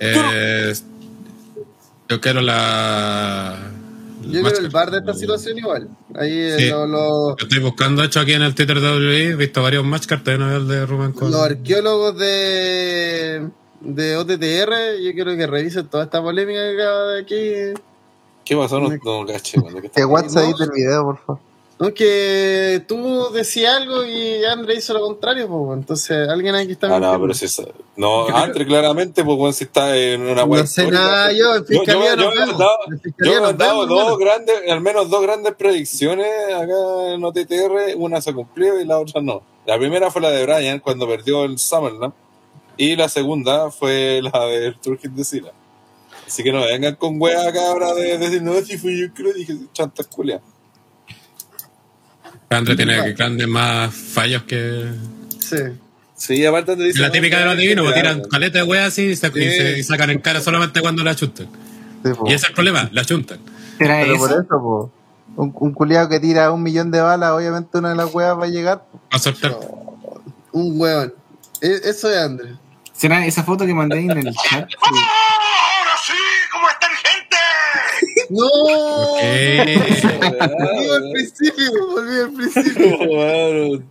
Eh, 0.00 0.72
yo 2.08 2.20
quiero 2.20 2.40
la. 2.40 3.56
Yo 4.22 4.42
creo 4.42 4.58
el 4.58 4.68
bar 4.70 4.90
de 4.90 4.98
esta 4.98 5.14
situación 5.14 5.58
igual. 5.58 5.88
Ahí 6.14 6.32
eh, 6.32 6.56
Sí. 6.58 6.68
lo- 6.68 7.36
estoy 7.38 7.60
buscando, 7.60 8.02
de 8.02 8.08
hecho, 8.08 8.20
aquí 8.20 8.32
en 8.32 8.42
el 8.42 8.54
Twitter 8.54 8.80
de 8.80 8.86
WWE. 8.88 9.24
He 9.30 9.34
visto 9.36 9.62
varios 9.62 9.84
matchcards 9.84 10.24
de 10.24 10.34
el 10.34 10.68
de 10.68 10.86
Roman 10.86 11.12
con. 11.12 11.30
los 11.30 11.40
arqueólogos 11.40 12.18
de, 12.18 13.48
de 13.80 14.16
OTTR, 14.16 15.00
yo 15.02 15.12
quiero 15.14 15.36
que 15.36 15.46
revisen 15.46 15.86
toda 15.88 16.04
esta 16.04 16.20
polémica 16.22 16.60
que 16.60 16.74
acaba 16.82 17.04
de 17.12 17.20
aquí. 17.22 17.80
¿Qué 18.44 18.56
pasó? 18.56 18.80
No, 18.80 18.88
no 18.90 19.26
caché, 19.26 19.58
weón. 19.60 19.74
¿De 19.74 19.80
qué 19.82 19.86
está 19.88 20.00
Que 20.00 20.04
WhatsApp 20.04 20.42
no. 20.44 20.48
edite 20.50 20.64
el 20.64 20.70
video, 20.72 21.04
por 21.04 21.18
favor. 21.18 21.40
No, 21.80 21.94
que 21.94 22.82
tú 22.88 23.30
decías 23.32 23.76
algo 23.76 24.04
y 24.04 24.44
André 24.44 24.74
hizo 24.74 24.92
lo 24.94 25.00
contrario, 25.00 25.46
pues, 25.48 25.78
entonces 25.78 26.28
alguien 26.28 26.56
aquí 26.56 26.72
está 26.72 26.94
Ah, 26.96 26.98
no, 26.98 27.20
pero 27.20 27.32
si 27.34 27.44
es- 27.44 27.62
No, 27.96 28.26
Andre, 28.28 28.66
claramente, 28.66 29.22
pues, 29.24 29.38
bueno, 29.38 29.52
si 29.52 29.62
está 29.62 29.96
en 29.96 30.22
una 30.22 30.42
No 30.42 30.46
web 30.46 30.66
sé 30.66 30.90
nada 30.90 31.30
yo, 31.32 31.54
en 31.54 31.64
Yo, 31.66 31.72
yo, 31.74 31.78
fiscalía 31.84 32.16
yo 32.16 32.34
nos 32.34 32.58
yo 32.58 32.68
fiscalía 33.00 33.36
he 33.36 33.40
mandado 33.40 33.86
dos 33.86 33.98
hermano. 34.00 34.16
grandes, 34.16 34.56
al 34.68 34.80
menos 34.80 35.08
dos 35.08 35.22
grandes 35.22 35.54
predicciones 35.54 36.26
acá 36.52 37.12
en 37.14 37.22
OTTR, 37.24 37.94
una 37.96 38.20
se 38.20 38.34
cumplió 38.34 38.80
y 38.80 38.84
la 38.84 38.98
otra 38.98 39.20
no. 39.20 39.42
La 39.64 39.78
primera 39.78 40.10
fue 40.10 40.20
la 40.22 40.30
de 40.30 40.44
Brian 40.46 40.80
cuando 40.80 41.06
perdió 41.06 41.44
el 41.44 41.58
SummerSlam 41.60 42.12
y 42.76 42.96
la 42.96 43.08
segunda 43.08 43.70
fue 43.70 44.20
la 44.22 44.46
del 44.46 44.76
Turkey 44.80 45.10
de 45.12 45.22
Sila. 45.24 45.52
Así 46.26 46.42
que 46.42 46.52
no 46.52 46.60
vengan 46.62 46.96
con 46.96 47.20
weas 47.20 47.46
acá 47.46 47.68
ahora 47.68 47.94
de 47.94 48.18
decir, 48.18 48.42
no, 48.42 48.54
si 48.62 48.76
fui 48.78 49.00
yo 49.00 49.14
creo, 49.14 49.32
dije, 49.32 49.54
chantas 49.72 50.08
culias. 50.08 50.40
Andre 52.50 52.76
tiene 52.76 53.12
grandes 53.12 53.46
más 53.48 53.94
fallos 53.94 54.42
que. 54.44 54.84
Sí. 55.40 55.56
Sí, 56.16 56.44
aparte 56.44 56.74
te 56.76 56.82
dicen, 56.82 57.02
la 57.02 57.12
típica 57.12 57.38
de 57.38 57.44
los 57.44 57.56
divinos, 57.56 57.84
pues 57.84 57.94
tiran 57.94 58.22
caleta 58.28 58.58
de 58.58 58.64
weas 58.64 58.88
así 58.88 59.02
y, 59.10 59.16
se, 59.16 59.28
y 59.28 59.30
se- 59.30 59.78
y 59.78 59.82
sacan 59.84 60.10
en 60.10 60.18
cara 60.18 60.40
solamente 60.40 60.80
cuando 60.80 61.04
la 61.04 61.14
chuntan. 61.14 61.46
Sí. 62.04 62.10
Y 62.26 62.28
ese 62.32 62.34
es 62.36 62.48
el 62.48 62.54
problema, 62.54 62.88
la 62.92 63.04
chuntan. 63.04 63.38
¿Será 63.78 64.00
Pero 64.00 64.18
por 64.18 64.30
eso? 64.30 64.40
eso, 64.40 64.48
po. 64.48 64.92
Un, 65.36 65.52
un 65.54 65.72
culiado 65.72 66.08
que 66.08 66.18
tira 66.18 66.50
un 66.50 66.62
millón 66.64 66.90
de 66.90 67.00
balas, 67.00 67.30
obviamente 67.30 67.78
una 67.78 67.90
de 67.90 67.94
las 67.96 68.12
weas 68.12 68.36
va 68.36 68.44
a 68.46 68.48
llegar. 68.48 68.78
Va 68.94 68.98
a 69.10 69.18
soltar. 69.20 69.56
Un 70.50 70.80
hueón. 70.80 71.14
E- 71.60 71.80
Eso 71.84 72.10
es 72.10 72.16
André. 72.18 72.50
¿Será 72.92 73.24
esa 73.24 73.44
foto 73.44 73.64
que 73.64 73.74
mandé 73.74 74.00
en 74.00 74.10
el 74.10 74.34
chat? 74.34 74.68
¡No! 78.30 78.48
Eh, 79.22 79.78
Volví 80.20 80.90
al 80.90 81.10
principio, 81.12 81.86
volví 81.88 82.20
al 82.20 82.32
principio. 82.32 82.88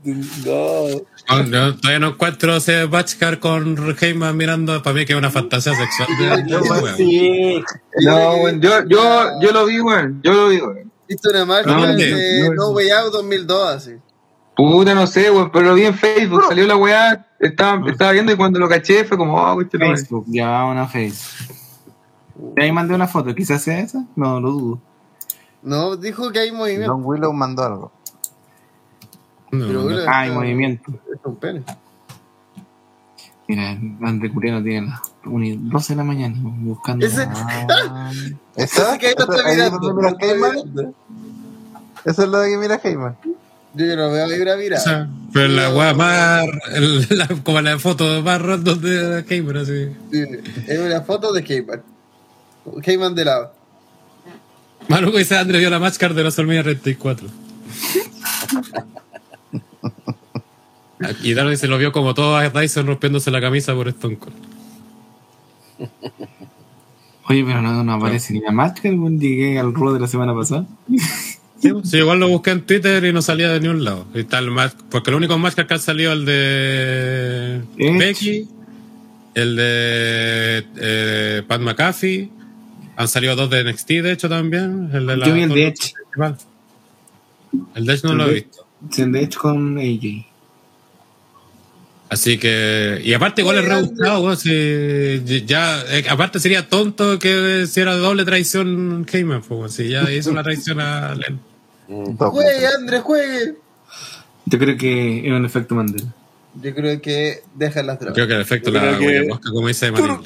No. 1.28 1.44
no, 1.44 1.44
no, 1.44 1.76
todavía 1.78 2.00
no 2.00 2.08
encuentro 2.10 2.56
ese 2.56 2.86
batchcar 2.86 3.40
con 3.40 3.96
Heyman 4.00 4.38
mirando. 4.38 4.82
Para 4.82 4.94
mí 4.96 5.06
que 5.06 5.14
es 5.14 5.20
una 5.20 5.30
fantasía 5.32 5.74
sexual. 5.76 6.08
Sí, 6.96 7.62
No, 8.02 8.50
yo, 8.60 8.88
yo, 8.88 9.42
yo 9.42 9.52
lo 9.52 9.66
vi, 9.66 9.80
weón. 9.82 10.22
Yo 10.24 10.34
lo 10.34 10.48
vi, 10.50 10.60
weón. 10.62 10.92
Hizo 11.10 11.30
una 11.30 11.46
marca 11.46 11.76
de 11.96 12.50
No 12.56 12.70
Way 12.70 12.90
Out 12.92 13.14
2002, 13.14 13.70
así. 13.70 13.92
Puta, 14.56 14.94
no 14.96 15.06
sé, 15.08 15.30
weón, 15.32 15.52
pero 15.52 15.66
lo 15.68 15.74
vi 15.76 15.86
en 15.86 15.96
Facebook. 15.96 16.44
Salió 16.48 16.66
la 16.66 16.76
weá, 16.76 17.28
estaba, 17.40 17.90
estaba 17.90 18.12
viendo 18.12 18.32
y 18.32 18.36
cuando 18.36 18.60
lo 18.60 18.68
caché 18.70 19.04
fue 19.06 19.18
como, 19.18 19.36
oh, 19.36 19.62
este 19.62 19.78
no 19.78 19.94
es. 19.94 20.02
Facebook, 20.02 20.26
ya 20.28 20.66
una 20.66 20.88
Facebook. 20.88 21.57
De 22.56 22.64
ahí 22.64 22.72
mandé 22.72 22.94
una 22.94 23.08
foto, 23.08 23.34
quizás 23.34 23.62
sea 23.62 23.80
esa, 23.80 24.06
no 24.16 24.40
lo 24.40 24.52
dudo. 24.52 24.80
No, 25.64 25.96
dijo 25.96 26.32
que 26.32 26.40
hay 26.40 26.52
movimiento. 26.52 26.92
Don 26.92 27.04
Willow 27.06 27.34
mandó 27.34 27.64
algo. 27.64 27.92
No, 29.52 29.66
Pero 29.68 29.88
Ah, 30.08 30.20
hay 30.20 30.32
movimiento. 30.32 30.92
Es 31.14 31.20
un 31.24 31.36
pene. 31.38 31.64
Mira, 33.48 33.70
André 34.02 34.32
Curiano 34.32 34.62
tiene 34.62 34.88
las 34.88 35.00
1 35.26 35.46
y 35.46 35.56
12 35.58 35.94
de 35.94 35.98
la 35.98 36.04
mañana 36.04 36.36
buscando. 36.42 37.06
Ese- 37.06 37.28
Ah, 37.30 38.12
Esa 38.56 38.82
¿Esa? 38.90 38.98
que 38.98 39.08
ahí 39.08 39.14
lo 39.18 39.24
está 39.24 39.36
¿Esa- 39.36 39.48
ahí 39.50 39.56
mirando. 39.56 40.94
Eso 42.06 42.24
es 42.24 42.30
lo 42.30 42.40
de 42.40 42.50
que 42.50 42.58
mira 42.58 42.80
Heyman. 42.84 43.16
Yo 43.74 43.86
ya 43.86 43.96
lo 43.96 44.12
veo 44.12 44.28
vibra 44.28 44.56
O 44.56 44.58
mira. 44.58 44.80
sea, 44.80 45.10
pero 45.34 45.48
la 45.50 45.70
wea 45.74 45.94
más. 45.94 46.44
el- 46.74 47.08
la- 47.18 47.28
como 47.44 47.62
la 47.62 47.78
foto 47.80 48.22
más 48.22 48.42
random 48.42 48.80
de 48.82 49.26
Heyman, 49.28 49.58
así. 49.58 49.92
Es 50.68 50.80
una 50.80 51.02
foto 51.02 51.32
de 51.32 51.42
Heyman. 51.42 51.82
Heyman 52.84 53.16
de 53.16 53.26
lado. 53.26 53.54
Manu 54.88 55.12
dice 55.12 55.38
Andre 55.38 55.60
vio 55.60 55.70
la 55.70 55.80
matchcard 55.80 56.16
de 56.16 56.24
la 56.24 56.32
Solmilla 56.32 56.64
34. 56.64 57.28
Y 61.24 61.34
Darwin 61.34 61.58
se 61.58 61.68
lo 61.68 61.78
vio 61.78 61.92
como 61.92 62.14
todo 62.14 62.38
a 62.38 62.50
Dyson 62.50 62.88
rompiéndose 62.88 63.30
la 63.32 63.42
camisa 63.42 63.74
por 63.76 63.88
Stone 63.90 64.18
Cold. 64.18 64.36
Oye, 67.30 67.44
pero 67.44 67.62
no, 67.62 67.84
no 67.84 67.94
aparece 67.94 68.34
ni 68.34 68.40
la 68.40 68.52
máscara, 68.52 68.96
weón, 68.96 69.20
llegué 69.20 69.60
al 69.60 69.74
de 69.74 70.00
la 70.00 70.08
semana 70.08 70.34
pasada. 70.34 70.66
Sí, 71.60 71.72
sí, 71.84 71.98
igual 71.98 72.20
lo 72.20 72.30
busqué 72.30 72.52
en 72.52 72.62
Twitter 72.62 73.04
y 73.04 73.12
no 73.12 73.22
salía 73.22 73.50
de 73.50 73.60
ningún 73.60 73.84
lado. 73.84 74.06
Y 74.14 74.24
tal, 74.24 74.50
porque 74.90 75.12
lo 75.12 75.18
único 75.18 75.38
matchcard 75.38 75.68
que 75.68 75.74
han 75.74 75.80
salido 75.80 76.14
el 76.14 76.26
de. 76.26 77.62
Becky, 77.78 78.48
el 79.34 79.56
de 79.56 80.66
eh, 80.78 81.44
Pat 81.48 81.60
McAfee. 81.62 82.37
Han 82.98 83.08
salido 83.08 83.36
dos 83.36 83.50
de 83.50 83.64
NXT, 83.64 83.88
de 84.02 84.12
hecho, 84.12 84.28
también. 84.28 84.90
El 84.92 85.06
de 85.08 85.18
la, 85.18 85.26
Yo 85.28 85.34
vi 85.34 85.42
el 85.44 85.50
de 85.50 85.68
Edge. 85.68 85.94
El 87.76 87.86
de 87.86 87.94
Edge 87.94 88.04
no 88.04 88.16
lo 88.16 88.28
he 88.30 88.34
visto. 88.34 88.66
Sí, 88.92 89.04
De 89.10 89.30
con 89.30 89.78
AJ. 89.78 90.26
Así 92.10 92.38
que, 92.38 93.02
y 93.04 93.14
aparte 93.14 93.42
igual 93.42 93.58
es 93.58 93.66
rebuscado, 93.66 94.36
si 94.38 95.44
ya, 95.46 95.82
eh, 95.90 96.06
aparte 96.10 96.40
sería 96.40 96.70
tonto 96.70 97.20
que 97.20 97.64
hiciera 97.64 97.96
doble 97.98 98.24
traición 98.24 99.06
Heyman, 99.12 99.42
pues, 99.42 99.74
si 99.74 99.90
ya 99.90 100.10
hizo 100.12 100.32
una 100.32 100.42
traición 100.42 100.80
a 100.80 101.16
Len. 101.16 101.40
Dos 101.90 102.30
Juegue, 102.32 102.50
veces. 102.62 102.76
André, 102.76 103.00
juegue. 103.02 103.56
Yo 104.46 104.58
creo 104.60 104.78
que 104.78 105.28
es 105.28 105.32
un 105.34 105.46
efecto 105.46 105.76
Mandela. 105.76 106.14
Yo 106.62 106.74
creo 106.74 107.02
que 107.02 107.42
deja 107.56 107.84
las 107.84 108.00
drogas. 108.00 108.16
Creo 108.16 108.28
que 108.28 108.34
el 108.36 108.42
efecto 108.42 108.72
Yo 108.72 108.80
la 108.80 108.98
que- 108.98 109.08
ayahuasca, 109.20 109.50
como 109.52 109.68
dice 109.68 109.92
Marín. 109.92 110.18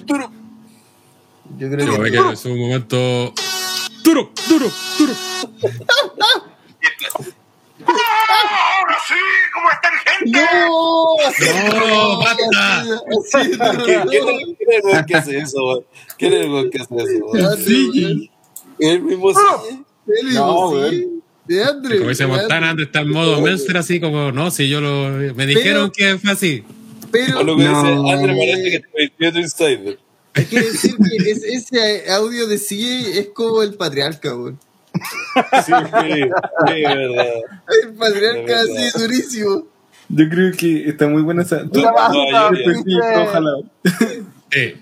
Yo 1.62 1.70
creo 1.70 1.86
Yo 2.08 2.28
que. 2.28 2.34
es 2.34 2.46
un 2.46 2.58
momento 2.60 3.34
duro, 4.04 4.32
duro, 4.50 4.72
duro. 4.98 5.14
¡No! 6.18 6.28
No, 11.78 12.18
basta. 12.20 12.82
Así, 12.82 13.52
duro, 13.52 13.84
¿Quién 13.86 14.02
duro. 14.06 14.10
quién 14.10 14.72
es 14.72 14.76
el 14.78 14.82
weón 14.84 15.06
que 15.06 15.16
hace 15.16 15.38
eso, 15.38 15.86
el 16.20 16.50
weón 16.52 16.70
que 16.72 16.80
hace 16.80 16.96
eso? 16.96 17.50
André, 17.52 17.86
weón. 17.94 18.30
El 18.80 19.02
mismo 19.04 19.30
sí. 19.32 19.40
Él 20.08 20.26
mismo, 20.26 20.74
No, 20.76 20.90
sí. 20.90 21.08
De 21.46 21.64
André. 21.64 21.98
Como 21.98 22.10
dice 22.10 22.26
Montana, 22.28 22.70
antes 22.72 22.88
está 22.88 23.02
en 23.02 23.10
modo 23.12 23.40
Meltzer, 23.42 23.78
así 23.78 24.00
como, 24.00 24.32
no, 24.32 24.50
si 24.50 24.68
yo 24.68 24.82
lo, 24.82 25.10
me 25.36 25.46
dijeron 25.46 25.92
que 25.96 26.18
fue 26.18 26.32
así. 26.32 26.64
Pero 27.12 27.40
O 27.40 27.44
lo 27.44 27.56
que 27.58 27.64
No. 27.66 27.84
dice 27.84 28.12
Andre 28.14 28.34
parece 28.36 28.72
que 28.72 28.80
te 28.80 28.88
metió 28.98 29.32
tu 29.34 29.38
insider. 29.40 30.00
Hay 30.34 30.46
que 30.46 30.62
decir 30.62 30.96
que 30.98 31.32
es- 31.32 31.44
ese 31.44 32.12
audio 32.12 32.48
de 32.48 32.58
CJ 32.58 33.20
es 33.20 33.28
como 33.34 33.62
el 33.64 33.74
patriarca, 33.76 34.36
weón. 34.36 34.60
Sí, 34.94 35.72
sí, 35.72 36.18
sí, 36.68 36.82
verdad. 36.84 37.26
El 37.84 37.94
patriarca 37.94 38.62
Es 38.62 38.70
así 38.92 39.00
durísimo. 39.02 39.68
Yo 40.10 40.28
creo 40.30 40.52
que 40.52 40.90
está 40.90 41.08
muy 41.08 41.22
buena 41.22 41.44
esa. 41.44 41.64
No, 41.64 41.72
yo- 41.72 42.84
yo- 42.86 43.24
ojalá. 43.24 43.52
Sí. 44.52 44.74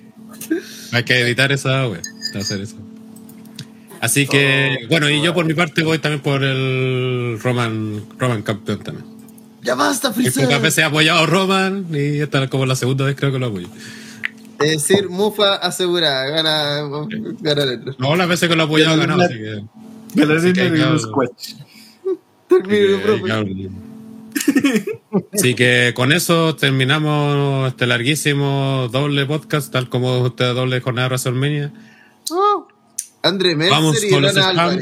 Hay 0.92 1.04
que 1.04 1.20
editar 1.20 1.52
esa 1.52 1.88
wea, 1.88 2.02
hacer 2.36 2.62
eso. 2.62 2.76
Así 4.02 4.26
que, 4.28 4.78
bueno, 4.90 5.10
y 5.10 5.22
yo 5.22 5.34
por 5.34 5.46
mi 5.46 5.54
parte 5.54 5.84
voy 5.84 6.00
también 6.00 6.22
por 6.22 6.44
el 6.44 7.38
Roman, 7.44 8.04
Roman 8.18 8.42
campeón 8.42 8.80
también. 8.84 9.06
Ya 9.62 9.76
basta, 9.76 10.10
Y 10.10 10.14
Freezer. 10.14 10.46
pocas 10.46 10.62
veces 10.62 10.78
he 10.80 10.84
apoyado 10.84 11.20
a 11.20 11.26
Roman 11.26 11.86
y 11.92 12.20
esta 12.22 12.42
es 12.44 12.50
como 12.50 12.66
la 12.66 12.76
segunda 12.78 13.06
vez 13.06 13.16
creo 13.18 13.32
que 13.32 13.40
lo 13.40 13.48
apoyo. 13.48 13.68
Es 14.60 14.88
decir, 14.88 15.10
Mufa 15.10 15.56
asegura, 15.56 16.26
gana, 16.26 16.82
gana 17.40 17.64
el 17.64 17.96
No, 17.98 18.16
las 18.16 18.28
veces 18.28 18.50
que 18.50 18.56
lo 18.56 18.64
he 18.64 18.66
apoyado 18.66 18.96
he 18.96 18.98
ganado, 18.98 19.22
así 19.22 19.38
que. 19.38 19.64
Que. 20.16 20.54
Termino, 20.54 20.94
Así 20.96 22.64
que, 22.68 23.00
profe. 23.04 23.24
cabrón. 23.28 23.90
Así 25.34 25.56
que 25.56 25.94
con 25.96 26.12
eso 26.12 26.56
terminamos 26.56 27.70
este 27.70 27.88
larguísimo 27.88 28.90
doble 28.92 29.26
podcast, 29.26 29.72
tal 29.72 29.90
como 29.90 30.20
usted 30.20 30.54
doble 30.54 30.82
jornada 30.82 31.08
de 31.08 31.10
WrestleMania. 31.10 31.72
André 33.22 33.56
Vamos 33.56 33.94
Mercer 33.94 34.10
y 34.10 34.12
con 34.12 34.22
los 34.24 34.36
spam. 34.36 34.80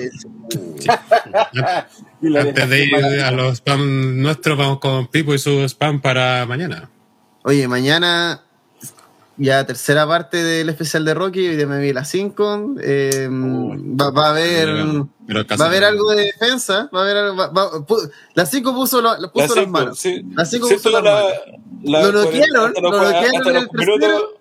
Sí. 0.79 0.87
Antes 2.37 2.69
de 2.69 2.85
ir 2.85 2.95
a 2.95 3.31
los 3.31 3.53
spam 3.57 4.21
nuestros, 4.21 4.57
vamos 4.57 4.79
con 4.79 5.07
Pipo 5.07 5.33
y 5.33 5.39
su 5.39 5.61
spam 5.63 6.01
para 6.01 6.45
mañana. 6.45 6.89
Oye, 7.43 7.67
mañana 7.67 8.41
ya 9.37 9.65
tercera 9.65 10.07
parte 10.07 10.43
del 10.43 10.69
especial 10.69 11.05
de 11.05 11.13
Rocky, 11.13 11.47
hoy 11.47 11.55
día 11.55 11.67
me 11.67 11.79
vi 11.79 11.93
las 11.93 12.09
5. 12.09 12.75
Eh, 12.81 13.27
va, 13.31 14.09
va 14.11 14.27
a 14.27 14.29
haber 14.31 14.67
va 14.69 15.65
a 15.65 15.67
haber 15.67 15.83
algo 15.83 16.11
de 16.11 16.25
defensa, 16.25 16.89
va 16.93 16.99
a 16.99 17.03
haber 17.03 17.17
algo- 17.17 17.35
va- 17.37 17.47
va- 17.49 17.71
pu- 17.85 18.09
las 18.33 18.49
5 18.49 18.73
puso, 18.73 19.01
lo- 19.01 19.15
puso 19.31 19.31
Las 19.35 19.49
las 19.49 19.53
cinco, 19.65 19.71
manos. 19.71 19.99
sí. 19.99 20.21
Las 20.33 20.49
5 20.49 20.67
Siento 20.67 20.83
puso 20.89 21.01
las 21.01 21.03
la- 21.03 21.13
manos. 21.21 21.31
la- 21.83 22.01
Lo 22.03 22.11
noquearon, 22.23 22.73
lo 22.81 22.91
noquearon 22.91 23.47
en 23.47 23.55
el 23.57 23.69
tercero, 23.69 24.39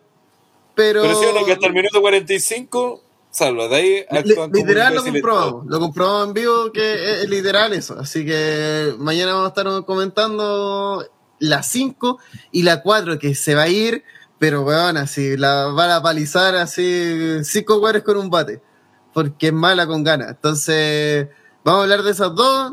pero, 0.74 1.02
Pero 1.02 1.44
que 1.44 1.52
hasta 1.52 1.66
el 1.66 1.72
minuto 1.72 2.00
45, 2.00 3.02
salvo, 3.30 3.68
de 3.68 3.76
ahí 3.76 4.04
literal 4.52 4.94
lo 4.94 5.04
comprobamos, 5.04 5.66
lo 5.66 5.80
comprobamos 5.80 6.28
en 6.28 6.34
vivo 6.34 6.72
que 6.72 6.94
es, 6.94 7.22
es 7.24 7.28
literal 7.30 7.72
eso. 7.74 7.98
Así 7.98 8.24
que 8.24 8.94
mañana 8.98 9.32
vamos 9.34 9.46
a 9.46 9.48
estar 9.48 9.84
comentando 9.84 11.06
la 11.38 11.62
5 11.62 12.18
y 12.52 12.62
la 12.62 12.82
4 12.82 13.18
que 13.18 13.34
se 13.34 13.54
va 13.54 13.62
a 13.64 13.68
ir, 13.68 14.04
pero 14.38 14.62
weón, 14.62 14.96
así 14.96 15.36
la 15.36 15.66
van 15.66 15.90
a 15.90 16.02
palizar 16.02 16.54
así 16.56 17.38
cinco 17.44 17.78
güeyes 17.78 18.02
con 18.02 18.16
un 18.18 18.28
bate, 18.30 18.60
porque 19.14 19.48
es 19.48 19.52
mala 19.52 19.86
con 19.86 20.04
ganas. 20.04 20.28
Entonces, 20.30 21.28
vamos 21.64 21.80
a 21.80 21.82
hablar 21.84 22.02
de 22.02 22.10
esas 22.10 22.34
dos. 22.34 22.72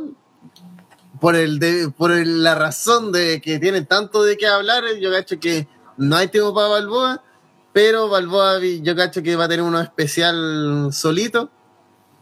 Por, 1.21 1.35
el 1.37 1.57
de, 1.59 1.89
por 1.89 2.11
el- 2.11 2.43
la 2.43 2.53
razón 2.55 3.13
de 3.13 3.39
que 3.39 3.57
tienen 3.59 3.85
tanto 3.85 4.23
de 4.23 4.35
qué 4.35 4.45
hablar, 4.47 4.83
yo 4.99 5.09
cacho 5.09 5.39
que 5.39 5.67
no 5.95 6.17
hay 6.17 6.27
tiempo 6.27 6.53
para 6.53 6.67
Balboa, 6.67 7.23
pero 7.71 8.09
Balboa 8.09 8.59
yo 8.81 8.93
cacho 8.95 9.23
que 9.23 9.37
va 9.37 9.45
a 9.45 9.47
tener 9.47 9.63
uno 9.63 9.79
especial 9.79 10.89
solito, 10.91 11.49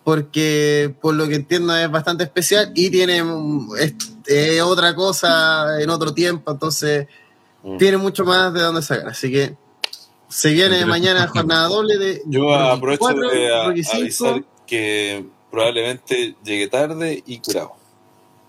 porque 0.04 0.96
por 1.02 1.16
lo 1.16 1.28
que 1.28 1.36
entiendo 1.36 1.76
es 1.76 1.90
bastante 1.90 2.24
especial 2.26 2.72
y 2.76 2.92
tiene 2.92 3.24
es- 3.80 3.96
es 4.28 4.62
otra 4.62 4.94
cosa 4.94 5.82
en 5.82 5.90
otro 5.90 6.14
tiempo, 6.14 6.52
entonces 6.52 7.08
Mm. 7.64 7.78
tiene 7.78 7.98
mucho 7.98 8.26
más 8.26 8.54
de 8.54 8.62
dónde 8.62 8.82
sacar. 8.82 9.10
Así 9.10 9.32
que 9.32 9.56
se 10.30 10.52
viene 10.52 10.86
mañana 10.86 11.28
jornada 11.28 11.68
doble 11.68 11.98
de 11.98 12.22
Yo 12.26 12.54
aprovecho 12.54 13.00
4, 13.02 13.30
de 13.30 13.54
a- 13.54 13.68
Rocky 13.68 13.84
5. 13.84 13.98
avisar 13.98 14.44
que 14.66 15.26
probablemente 15.52 16.36
llegue 16.44 16.68
tarde 16.68 17.22
y 17.26 17.40
curado. 17.40 17.74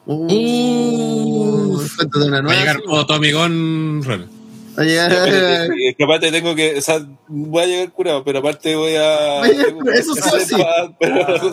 Uh, 0.07 1.81
una 2.15 2.41
Va 2.43 2.53
a 2.53 2.57
llegar 2.57 2.81
todo 2.83 3.07
tu 3.07 3.13
amigón. 3.13 4.01
Va 4.79 4.83
a 4.83 4.85
llegar- 4.85 5.13
Es 5.79 5.97
que 5.97 6.05
aparte 6.05 6.33
tengo 6.33 6.55
que, 6.55 6.77
o 6.79 6.81
sea, 6.81 7.07
voy 7.29 7.63
a 7.63 7.67
llegar 7.67 7.93
curado, 7.93 8.25
pero 8.25 8.39
aparte 8.39 8.75
voy 8.75 8.95
a... 8.97 9.43
Tengo 9.43 9.91
eso 9.91 10.15
sí 10.15 10.55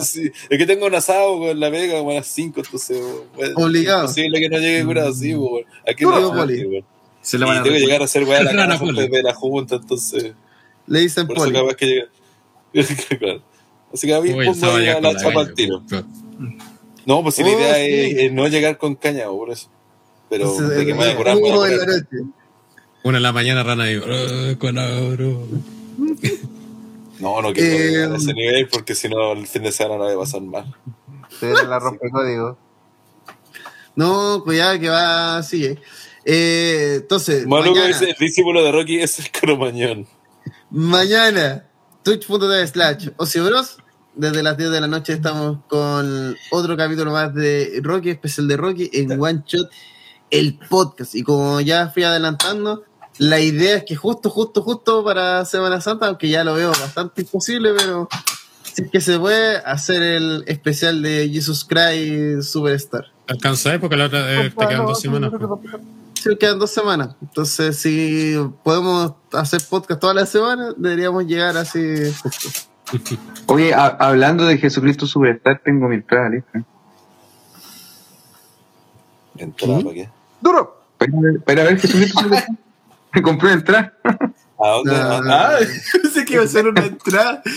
sí. 0.22 0.30
Es 0.48 0.58
que 0.58 0.66
tengo 0.66 0.86
un 0.86 0.94
asado 0.94 1.38
con 1.38 1.60
la 1.60 1.68
vega 1.68 1.98
como 1.98 2.12
a 2.12 2.14
las 2.14 2.26
5, 2.28 2.60
entonces... 2.64 3.00
Obligado. 3.56 4.04
Es 4.06 4.16
imposible 4.16 4.40
que 4.40 4.48
no 4.48 4.58
llegue 4.58 4.84
curado, 4.84 5.12
sí, 5.12 5.34
pues, 5.34 5.66
Aquí 5.88 6.04
no 6.04 6.30
weón. 6.30 6.84
Se 7.22 7.36
Y 7.36 7.40
le 7.40 7.46
van 7.46 7.58
a 7.58 7.62
tengo 7.62 7.74
que 7.76 7.80
llegar 7.82 8.00
a 8.00 8.04
hacer 8.04 8.24
weá 8.24 8.38
a 8.40 8.42
la 8.44 8.50
Van 8.54 8.60
a 8.60 8.66
casa 8.68 8.78
Poli. 8.80 8.98
antes 9.00 9.10
de 9.12 9.22
la 9.22 9.34
junta, 9.34 9.74
entonces... 9.76 10.32
Le 10.86 11.00
dicen 11.00 11.26
Por 11.26 11.36
eso 11.36 11.44
poli. 11.46 11.58
capaz 11.58 11.74
que 11.76 11.86
llega. 11.86 12.08
Así 13.92 14.06
que 14.06 14.14
a 14.14 14.20
mí 14.20 14.28
pongo 14.30 14.40
ahí 14.76 14.92
con 14.94 15.02
la 15.02 15.12
la 15.12 15.16
chapa 15.20 15.40
al 15.40 15.54
tiro. 15.54 15.82
pues. 15.88 16.04
No, 17.06 17.22
pues 17.22 17.34
si 17.34 17.42
la 17.42 17.48
Oh, 17.50 17.58
idea 17.58 17.74
sí. 17.74 17.80
es, 17.92 18.18
es 18.24 18.32
no 18.32 18.46
llegar 18.48 18.78
con 18.78 18.94
caña, 18.94 19.26
por 19.26 19.50
eso. 19.50 19.68
Pero 20.28 20.44
Entonces, 20.44 20.78
de 20.78 20.86
que 20.86 20.92
me 20.94 20.98
voy 21.04 21.08
a 21.08 21.16
curar, 21.16 21.34
me 21.36 21.40
voy 21.42 21.50
a 21.50 21.72
en 21.72 21.78
la 21.78 21.84
curar. 21.84 21.96
noche. 22.02 22.30
Una 23.02 23.16
en 23.16 23.22
la 23.22 23.32
mañana, 23.32 23.62
Rana 23.64 23.90
y 23.90 23.96
"Oh, 23.96 24.58
colaboro". 24.58 25.46
No, 27.18 27.42
no 27.42 27.52
quiero 27.52 27.76
Eh, 27.76 27.88
llegar 27.90 28.12
a 28.12 28.16
ese 28.16 28.32
nivel 28.32 28.68
porque 28.68 28.94
si 28.94 29.08
no 29.08 29.32
el 29.32 29.46
fin 29.46 29.62
de 29.62 29.72
semana 29.72 29.96
no 29.98 30.04
va 30.04 30.12
a 30.12 30.18
pasar 30.18 30.40
mal. 30.42 30.74
Se 31.38 31.52
la 31.66 31.78
rompe 31.78 32.08
código. 32.10 32.56
No, 33.96 34.42
cuidado 34.44 34.78
que 34.78 34.88
va 34.88 35.38
así. 35.38 35.76
Eh. 36.24 36.98
Entonces, 37.00 37.46
Maluco 37.46 37.76
mañana, 37.76 37.90
es 37.90 38.02
el 38.02 38.14
discípulo 38.18 38.62
de 38.62 38.72
Rocky, 38.72 39.00
es 39.00 39.18
el 39.18 39.30
cromañón. 39.30 40.06
mañana, 40.70 41.66
twitch.tv 42.02 42.66
slash 42.66 43.08
Ocio 43.16 43.44
Bros. 43.44 43.78
Desde 44.14 44.42
las 44.42 44.56
10 44.56 44.70
de 44.72 44.80
la 44.80 44.88
noche 44.88 45.12
estamos 45.12 45.58
con 45.68 46.36
otro 46.50 46.76
capítulo 46.76 47.12
más 47.12 47.32
de 47.32 47.80
Rocky, 47.82 48.10
especial 48.10 48.48
de 48.48 48.56
Rocky, 48.56 48.90
en 48.92 49.12
One 49.12 49.44
Shot, 49.46 49.70
el 50.30 50.58
podcast. 50.68 51.14
Y 51.14 51.22
como 51.22 51.60
ya 51.60 51.90
fui 51.90 52.02
adelantando, 52.02 52.82
la 53.18 53.38
idea 53.40 53.76
es 53.76 53.84
que 53.84 53.96
justo, 53.96 54.28
justo, 54.28 54.62
justo 54.62 55.04
para 55.04 55.44
Semana 55.44 55.80
Santa, 55.80 56.06
aunque 56.06 56.28
ya 56.28 56.42
lo 56.42 56.54
veo 56.54 56.70
bastante 56.70 57.22
imposible, 57.22 57.72
pero 57.76 58.08
si 58.62 58.82
es 58.82 58.90
que 58.90 59.00
se 59.00 59.18
puede 59.18 59.58
hacer 59.58 60.02
el 60.02 60.44
especial 60.46 61.02
de 61.02 61.28
Jesus 61.30 61.64
Christ 61.64 62.50
Superstar. 62.50 63.06
Alcanza 63.26 63.78
porque 63.78 63.96
la 63.96 64.06
otra 64.06 64.46
eh, 64.46 64.50
te 64.50 64.66
quedan 64.66 64.86
dos 64.86 65.00
semanas. 65.00 65.30
pues. 65.38 65.82
Sí, 66.22 66.36
quedan 66.36 66.58
dos 66.58 66.70
semanas. 66.70 67.16
Entonces, 67.22 67.76
si 67.78 68.36
podemos 68.62 69.14
hacer 69.32 69.62
podcast 69.68 70.00
todas 70.00 70.14
las 70.16 70.28
semanas, 70.28 70.74
deberíamos 70.76 71.24
llegar 71.26 71.56
así 71.56 72.12
justo. 72.22 72.48
Oye, 73.46 73.72
a- 73.72 73.86
hablando 73.86 74.44
de 74.44 74.58
Jesucristo 74.58 75.06
Superstar, 75.06 75.60
tengo 75.64 75.88
mi 75.88 75.94
entrada 75.96 76.28
lista. 76.28 76.62
Entrada, 79.38 79.80
¿para 79.80 79.94
qué? 79.94 80.08
¡Duro! 80.40 80.82
Para 80.98 81.10
ir 81.54 81.60
a 81.60 81.64
ver- 81.64 81.80
Jesucristo 81.80 82.20
Superstar. 82.20 82.56
Me 83.14 83.22
compré 83.22 83.46
una 83.48 83.54
entrada. 83.60 83.92
¿A 84.62 84.68
dónde? 84.68 84.92
Ah. 84.94 85.20
Ah, 85.26 85.58
Pensé 86.02 86.24
que 86.26 86.34
iba 86.34 86.44
a 86.44 86.46
ser 86.46 86.68
una 86.68 86.84
entrada. 86.84 87.42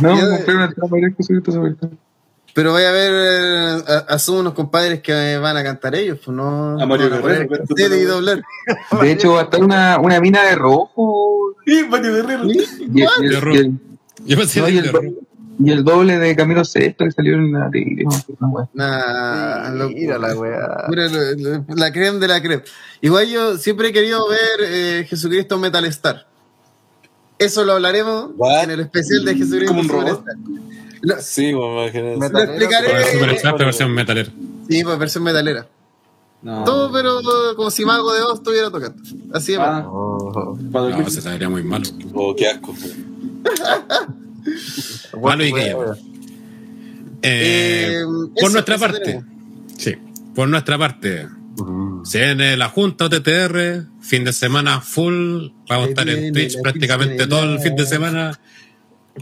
No, 0.00 0.16
Ya, 0.16 0.24
me 0.26 0.36
compré 0.36 0.54
una 0.54 0.64
entrada 0.66 0.88
para 0.88 0.98
ir 1.00 1.04
a 1.04 1.08
ver 1.08 1.16
Jesucristo 1.16 1.52
Superstar. 1.52 1.90
Pero 2.54 2.72
voy 2.72 2.82
a 2.82 2.90
ver, 2.92 3.12
eh, 3.14 3.82
a- 3.88 4.14
asumo 4.14 4.40
unos 4.40 4.52
compadres 4.52 5.00
que 5.00 5.38
van 5.38 5.56
a 5.56 5.62
cantar 5.62 5.94
ellos, 5.94 6.18
pues 6.24 6.36
no. 6.36 6.78
A 6.80 6.86
Mario 6.86 7.08
Guerrero, 7.10 7.48
cartel 7.48 7.92
y 7.94 8.02
doblar. 8.04 8.42
De 9.00 9.10
hecho, 9.12 9.32
va 9.32 9.40
a 9.40 9.44
estar 9.44 9.62
una, 9.62 9.98
una 9.98 10.20
mina 10.20 10.42
de 10.44 10.54
rojo. 10.54 11.54
Sí, 11.64 11.84
Mario 11.88 12.12
Guerrero. 12.14 12.44
Yo 14.24 14.36
pensé 14.36 14.60
no, 14.60 14.66
el 14.66 15.14
y 15.64 15.70
el 15.70 15.84
doble 15.84 16.18
de 16.18 16.34
Camilo 16.34 16.64
Sexto 16.64 17.04
que 17.04 17.12
salió 17.12 17.34
en 17.34 17.52
la 17.52 17.70
tele. 17.70 18.04
Nah. 18.74 19.70
Mira 19.88 20.18
la 20.18 20.34
weá. 20.34 20.86
La 21.76 21.92
creme 21.92 22.18
de 22.18 22.28
la 22.28 22.42
creme. 22.42 22.62
Igual 23.00 23.28
yo 23.28 23.56
siempre 23.58 23.88
he 23.88 23.92
querido 23.92 24.26
ver 24.28 24.40
eh, 24.60 25.06
Jesucristo 25.08 25.58
Metal 25.58 25.84
Star. 25.86 26.26
Eso 27.38 27.64
lo 27.64 27.72
hablaremos 27.72 28.30
What? 28.36 28.64
en 28.64 28.70
el 28.72 28.80
especial 28.80 29.24
de 29.24 29.34
Jesucristo 29.34 29.74
Como 29.74 29.80
un 29.82 30.71
sí, 31.20 31.52
lo 31.52 31.84
explicaré. 31.84 32.88
Pero 33.42 33.56
versión 33.58 33.92
metalera. 33.92 34.30
Sí, 34.68 34.84
pues 34.84 34.98
versión 34.98 35.24
metalera. 35.24 35.66
No. 36.42 36.64
Todo, 36.64 36.90
pero 36.92 37.20
como 37.56 37.70
si 37.70 37.84
Mago 37.84 38.12
de 38.14 38.22
Oz 38.22 38.38
estuviera 38.38 38.70
tocando. 38.70 39.00
Así 39.32 39.52
de 39.52 39.58
mal. 39.58 39.82
Ah, 39.84 39.88
Oh. 39.88 40.56
No, 40.60 41.10
se 41.10 41.20
sabría 41.20 41.48
muy 41.48 41.62
malo. 41.62 41.84
Oh, 42.14 42.34
qué 42.34 42.48
asco. 42.48 42.74
Malo 45.22 45.44
y 45.44 45.52
que. 45.52 45.70
Eh, 45.70 45.76
Eh, 47.22 48.00
por 48.04 48.42
eso, 48.44 48.48
nuestra 48.50 48.74
eso 48.74 48.84
parte. 48.84 49.00
tenemos. 49.00 49.24
Sí, 49.78 49.94
por 50.34 50.48
nuestra 50.48 50.78
parte. 50.78 51.28
Se 52.04 52.18
viene 52.18 52.56
la 52.56 52.68
Junta 52.70 53.04
OTTR, 53.04 53.84
fin 54.00 54.24
de 54.24 54.32
semana 54.32 54.80
full. 54.80 55.48
Vamos 55.68 55.86
a 55.86 55.90
estar 55.90 56.08
en 56.08 56.32
Twitch 56.32 56.60
prácticamente 56.60 57.26
todo 57.28 57.44
el 57.44 57.60
fin 57.60 57.76
de 57.76 57.86
semana 57.86 58.40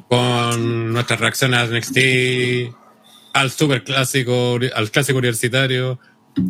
con 0.09 0.93
nuestras 0.93 1.21
reacciones 1.21 1.59
al 1.61 1.75
NXT, 1.75 2.75
al 3.33 3.51
super 3.51 3.85
clásico, 3.85 4.59
al 4.75 4.91
clásico 4.91 5.19
universitario, 5.19 5.99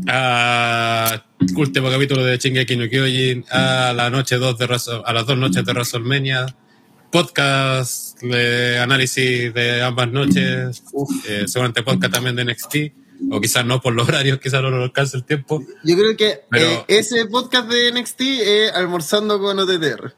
a 0.08 1.24
último 1.56 1.90
capítulo 1.90 2.24
de 2.24 2.38
Shingeki 2.38 2.76
no 2.76 2.88
Kyojin, 2.88 3.44
a 3.50 3.92
la 3.94 4.10
noche 4.10 4.36
dos 4.36 4.58
de 4.58 4.64
a 5.04 5.12
las 5.12 5.26
dos 5.26 5.36
noches 5.38 5.64
de 5.64 5.72
WrestleMania, 5.72 6.46
podcast 7.10 8.20
de 8.22 8.78
análisis 8.78 9.52
de 9.52 9.82
ambas 9.82 10.10
noches, 10.10 10.82
eh, 11.28 11.44
seguramente 11.46 11.82
podcast 11.82 12.12
también 12.12 12.36
de 12.36 12.44
NXT, 12.44 12.76
o 13.30 13.40
quizás 13.40 13.64
no 13.64 13.80
por 13.80 13.94
los 13.94 14.08
horarios, 14.08 14.38
quizás 14.42 14.62
no 14.62 14.70
nos 14.70 14.84
alcance 14.84 15.16
el 15.16 15.24
tiempo. 15.24 15.62
Yo 15.84 15.96
creo 15.96 16.16
que 16.16 16.40
Pero- 16.50 16.66
eh, 16.66 16.84
ese 16.88 17.26
podcast 17.26 17.68
de 17.68 17.92
NXT 17.92 18.20
es 18.20 18.72
almorzando 18.72 19.38
con 19.40 19.58
OTTR. 19.58 20.14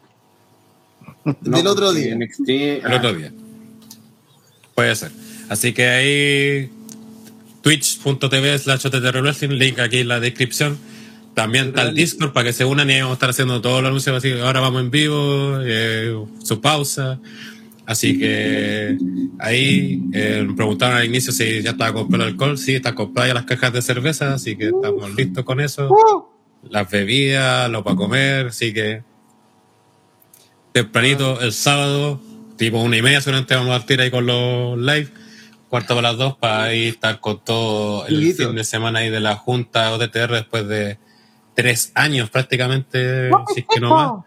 del 1.41 1.67
otro 1.67 1.92
día. 1.92 2.15
NXT, 2.15 2.49
el 2.49 2.83
ah, 2.84 2.97
otro 2.97 3.15
día. 3.15 3.33
Puede 4.75 4.94
ser. 4.97 5.10
Así 5.49 5.73
que 5.73 5.86
ahí 5.86 6.70
twitch.tv 7.62 8.59
slash 8.59 8.86
link 9.51 9.78
aquí 9.78 9.99
en 9.99 10.09
la 10.09 10.20
descripción. 10.20 10.78
También 11.34 11.68
está 11.68 11.83
el 11.83 11.94
Discord 11.94 12.33
para 12.33 12.44
que 12.47 12.52
se 12.52 12.65
unan 12.65 12.91
y 12.91 12.97
vamos 12.97 13.12
a 13.12 13.15
estar 13.15 13.31
haciendo 13.31 13.60
todos 13.60 13.83
los 13.83 13.89
anuncios. 13.89 14.17
Así 14.17 14.33
que 14.33 14.41
ahora 14.41 14.60
vamos 14.60 14.83
en 14.83 14.91
vivo, 14.91 15.59
eh, 15.62 16.15
su 16.42 16.60
pausa. 16.60 17.20
Así 17.86 18.18
que 18.18 18.97
ahí 19.39 20.02
eh, 20.12 20.44
me 20.47 20.55
preguntaron 20.55 20.97
al 20.97 21.05
inicio 21.05 21.33
si 21.33 21.62
ya 21.62 21.70
estaba 21.70 21.92
comprado 21.92 22.25
el 22.25 22.31
alcohol. 22.31 22.59
Sí, 22.59 22.75
está 22.75 22.94
comprado 22.94 23.28
ya 23.28 23.34
las 23.34 23.44
cajas 23.44 23.73
de 23.73 23.83
cerveza, 23.83 24.34
así 24.34 24.57
que 24.57 24.67
estamos 24.67 25.15
listos 25.15 25.44
con 25.44 25.60
eso. 25.60 25.89
Las 26.68 26.91
bebidas, 26.91 27.70
lo 27.70 27.83
para 27.83 27.97
comer, 27.97 28.47
así 28.49 28.73
que 28.73 29.02
tempranito 30.73 31.41
el 31.41 31.52
sábado 31.52 32.20
tipo 32.57 32.81
una 32.81 32.97
y 32.97 33.02
media 33.02 33.20
seguramente 33.20 33.55
vamos 33.55 33.75
a 33.75 33.78
partir 33.78 34.01
ahí 34.01 34.10
con 34.10 34.26
los 34.26 34.78
live, 34.78 35.09
cuarto 35.68 35.94
para 35.94 36.10
las 36.10 36.17
dos, 36.17 36.36
para 36.36 36.65
ahí 36.65 36.89
estar 36.89 37.20
con 37.20 37.42
todo 37.44 38.07
el 38.07 38.34
fin 38.34 38.55
de 38.55 38.65
semana 38.65 39.01
ahí 39.01 39.10
de 39.10 39.20
la 39.20 39.36
Junta 39.36 39.92
OTTR 39.92 40.33
después 40.33 40.68
de 40.68 40.99
tres 41.55 41.92
años 41.94 42.31
prácticamente, 42.31 43.31
si 43.55 43.60
es 43.60 43.67
que 43.68 43.81
no 43.81 43.91
más. 43.91 44.25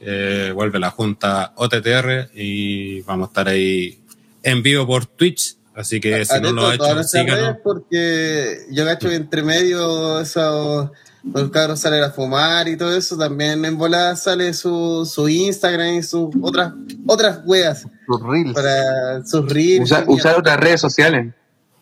Eh, 0.00 0.52
vuelve 0.54 0.78
la 0.78 0.90
Junta 0.90 1.52
OTTR 1.56 2.30
y 2.34 3.00
vamos 3.02 3.28
a 3.28 3.30
estar 3.30 3.48
ahí 3.48 3.98
en 4.42 4.62
vivo 4.62 4.86
por 4.86 5.06
Twitch, 5.06 5.56
así 5.78 6.00
que 6.00 6.24
si 6.24 6.40
no 6.40 6.52
lo 6.52 6.66
ha 6.66 6.74
hecho, 6.74 7.02
síganos. 7.04 7.38
redes 7.38 7.56
porque 7.62 8.66
yo 8.70 8.84
cacho 8.84 9.08
que 9.08 9.14
entre 9.14 9.42
medio 9.42 10.20
esos 10.20 10.90
los 11.24 11.50
cabros 11.50 11.80
salen 11.80 12.04
a 12.04 12.10
fumar 12.10 12.68
y 12.68 12.76
todo 12.76 12.96
eso, 12.96 13.16
también 13.18 13.64
en 13.64 13.76
volada 13.76 14.14
sale 14.16 14.54
su, 14.54 15.04
su 15.10 15.28
Instagram 15.28 15.94
y 15.94 16.02
sus 16.02 16.28
otras 16.40 16.72
otras 17.06 17.40
weas 17.44 17.86
Sus 18.06 18.22
reels. 18.22 18.54
para 18.54 19.24
sus 19.24 19.48
reels. 19.52 19.84
Usar, 19.84 20.04
usar 20.08 20.38
otras 20.38 20.58
redes 20.60 20.80
sociales. 20.80 21.34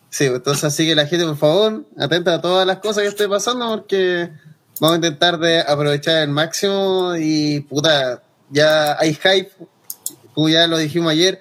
Sí, 0.09 0.25
entonces 0.25 0.63
así 0.63 0.87
que 0.87 0.95
la 0.95 1.05
gente, 1.05 1.25
por 1.25 1.37
favor, 1.37 1.85
atenta 1.97 2.35
a 2.35 2.41
todas 2.41 2.65
las 2.65 2.77
cosas 2.79 3.03
que 3.03 3.09
esté 3.09 3.27
pasando 3.27 3.69
porque 3.69 4.29
vamos 4.79 4.93
a 4.93 4.95
intentar 4.97 5.37
de 5.37 5.59
aprovechar 5.61 6.23
el 6.23 6.29
máximo 6.29 7.13
y 7.17 7.59
puta, 7.61 8.21
ya 8.49 8.97
hay 8.99 9.13
hype, 9.13 9.51
como 10.33 10.49
ya 10.49 10.65
lo 10.67 10.77
dijimos 10.77 11.11
ayer, 11.11 11.39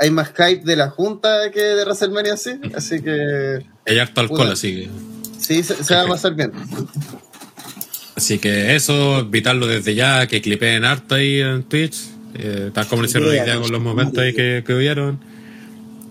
hay 0.00 0.10
más 0.10 0.28
hype 0.30 0.62
de 0.64 0.76
la 0.76 0.88
Junta 0.88 1.50
que 1.52 1.60
de 1.60 1.84
WrestleMania, 1.84 2.36
sí, 2.36 2.52
así 2.74 3.02
que 3.02 3.58
Hay 3.86 3.98
harto 3.98 4.22
alcohol, 4.22 4.38
Puta. 4.38 4.52
así 4.54 4.74
que. 4.74 4.90
sí, 5.38 5.62
se, 5.62 5.84
se 5.84 5.94
va 5.94 6.02
a 6.02 6.06
pasar 6.06 6.34
bien. 6.34 6.52
Así 8.16 8.38
que 8.38 8.74
eso, 8.74 9.20
invitarlo 9.20 9.66
desde 9.66 9.94
ya, 9.94 10.26
que 10.26 10.40
clipeen 10.40 10.84
harto 10.84 11.14
ahí 11.14 11.40
en 11.40 11.62
Twitch, 11.64 11.96
eh, 12.34 12.70
tal 12.72 12.86
como 12.86 13.02
lo 13.02 13.08
hicieron 13.08 13.30
día 13.30 13.60
con 13.60 13.70
los 13.70 13.80
momentos 13.80 14.18
ahí 14.18 14.32
que, 14.34 14.64
que 14.66 14.74
hubieron. 14.74 15.20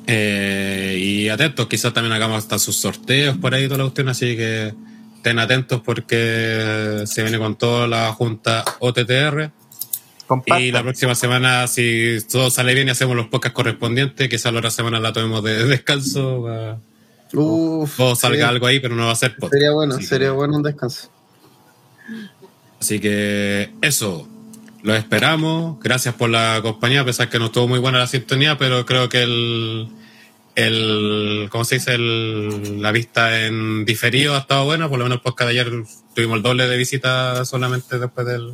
Eh, 0.08 0.98
y 1.00 1.30
atentos, 1.30 1.68
quizás 1.68 1.94
también 1.94 2.14
hagamos 2.14 2.38
hasta 2.40 2.58
sus 2.58 2.76
sorteos 2.78 3.38
por 3.38 3.54
ahí, 3.54 3.66
toda 3.66 3.80
la 3.80 3.84
cuestión, 3.86 4.10
así 4.10 4.36
que 4.36 4.74
estén 5.18 5.38
atentos 5.38 5.82
porque 5.82 7.04
se 7.06 7.22
viene 7.22 7.38
con 7.38 7.56
toda 7.58 7.88
la 7.88 8.12
junta 8.14 8.64
OTTR. 8.80 9.52
Compartan. 10.30 10.64
Y 10.64 10.72
la 10.72 10.84
próxima 10.84 11.16
semana, 11.16 11.66
si 11.66 12.20
todo 12.32 12.52
sale 12.52 12.76
bien 12.76 12.88
y 12.88 12.92
hacemos 12.92 13.16
los 13.16 13.26
podcasts 13.30 13.56
correspondientes, 13.56 14.30
quizás 14.30 14.54
la 14.54 14.60
otra 14.60 14.70
semana 14.70 15.00
la 15.00 15.12
tomemos 15.12 15.44
de 15.44 15.66
descanso, 15.66 16.78
Uf, 17.34 18.00
o 18.00 18.16
salga 18.16 18.48
algo 18.48 18.68
ahí, 18.68 18.80
pero 18.80 18.96
no 18.96 19.08
va 19.08 19.12
a 19.12 19.16
ser 19.16 19.32
podcast. 19.36 19.54
sería 19.54 19.72
bueno, 19.72 19.94
Así 19.96 20.02
que- 20.04 20.08
sería 20.08 20.32
bueno 20.32 20.58
un 20.58 20.64
descanso. 20.64 21.10
Así 22.80 23.00
que 23.00 23.72
eso, 23.82 24.28
lo 24.84 24.96
esperamos. 24.96 25.80
Gracias 25.82 26.14
por 26.14 26.30
la 26.30 26.60
compañía, 26.62 27.02
a 27.02 27.06
pesar 27.06 27.28
que 27.30 27.40
no 27.40 27.46
estuvo 27.48 27.68
muy 27.68 27.80
buena 27.80 27.98
la 27.98 28.08
sintonía, 28.08 28.58
pero 28.60 28.86
creo 28.86 29.10
que 29.10 29.24
el, 29.24 29.88
el 30.56 31.48
¿cómo 31.52 31.66
se 31.66 31.76
dice? 31.76 31.96
El, 31.96 32.82
la 32.82 32.92
vista 32.92 33.46
en 33.46 33.84
diferido 33.86 34.36
ha 34.36 34.40
estado 34.40 34.66
buena. 34.66 34.88
Por 34.90 35.00
lo 35.00 35.06
menos 35.06 35.18
el 35.18 35.22
podcast 35.24 35.52
de 35.52 35.60
ayer 35.60 35.84
tuvimos 36.16 36.38
el 36.38 36.44
doble 36.44 36.68
de 36.68 36.78
visitas 36.78 37.48
solamente 37.50 37.98
después 38.00 38.26
del 38.28 38.54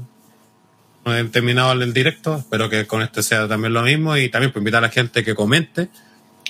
no 1.05 1.15
he 1.15 1.23
terminado 1.25 1.71
el 1.73 1.93
directo. 1.93 2.37
Espero 2.37 2.69
que 2.69 2.87
con 2.87 3.01
este 3.01 3.21
sea 3.23 3.47
también 3.47 3.73
lo 3.73 3.83
mismo 3.83 4.17
y 4.17 4.29
también 4.29 4.51
pues, 4.51 4.61
invitar 4.61 4.79
a 4.83 4.87
la 4.87 4.93
gente 4.93 5.23
que 5.23 5.35
comente. 5.35 5.89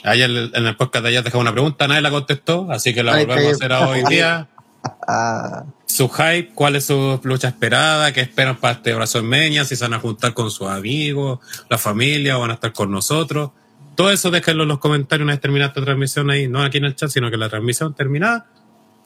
Ayer 0.04 0.30
en 0.30 0.66
el 0.66 0.76
podcast 0.76 1.04
de 1.04 1.10
ayer 1.10 1.24
dejamos 1.24 1.44
una 1.44 1.52
pregunta, 1.52 1.88
nadie 1.88 2.02
la 2.02 2.12
contestó, 2.12 2.72
así 2.72 2.94
que 2.94 3.04
la 3.04 3.16
Ay, 3.16 3.26
volvemos 3.26 3.44
a 3.44 3.48
que- 3.48 3.54
hacer 3.66 3.74
a 3.74 3.88
hoy 3.88 4.04
día 4.10 4.48
Ah, 5.08 5.64
su 5.88 6.08
hype, 6.10 6.52
cuál 6.54 6.76
es 6.76 6.86
su 6.86 7.20
lucha 7.24 7.48
esperada, 7.48 8.14
qué 8.14 8.22
esperan 8.22 8.58
para 8.58 8.76
este 8.76 8.94
WrestleMania, 8.94 9.66
si 9.66 9.76
se 9.76 9.84
van 9.84 9.96
a 9.96 10.00
juntar 10.00 10.36
con 10.36 10.52
sus 10.52 10.68
amigos, 10.68 11.40
la 11.70 11.80
familia, 11.80 12.38
o 12.38 12.42
van 12.42 12.52
a 12.52 12.54
estar 12.54 12.72
con 12.72 12.92
nosotros. 12.92 13.50
Todo 13.96 14.12
eso 14.12 14.30
déjenlo 14.30 14.62
en 14.64 14.70
los 14.70 14.78
comentarios 14.78 15.24
una 15.26 15.34
vez 15.34 15.42
terminada 15.42 15.70
esta 15.70 15.84
transmisión 15.84 16.30
ahí, 16.30 16.48
no 16.48 16.62
aquí 16.62 16.78
en 16.78 16.86
el 16.86 16.96
chat, 16.96 17.10
sino 17.10 17.32
que 17.32 17.38
la 17.38 17.50
transmisión 17.50 17.96
terminada. 17.96 18.46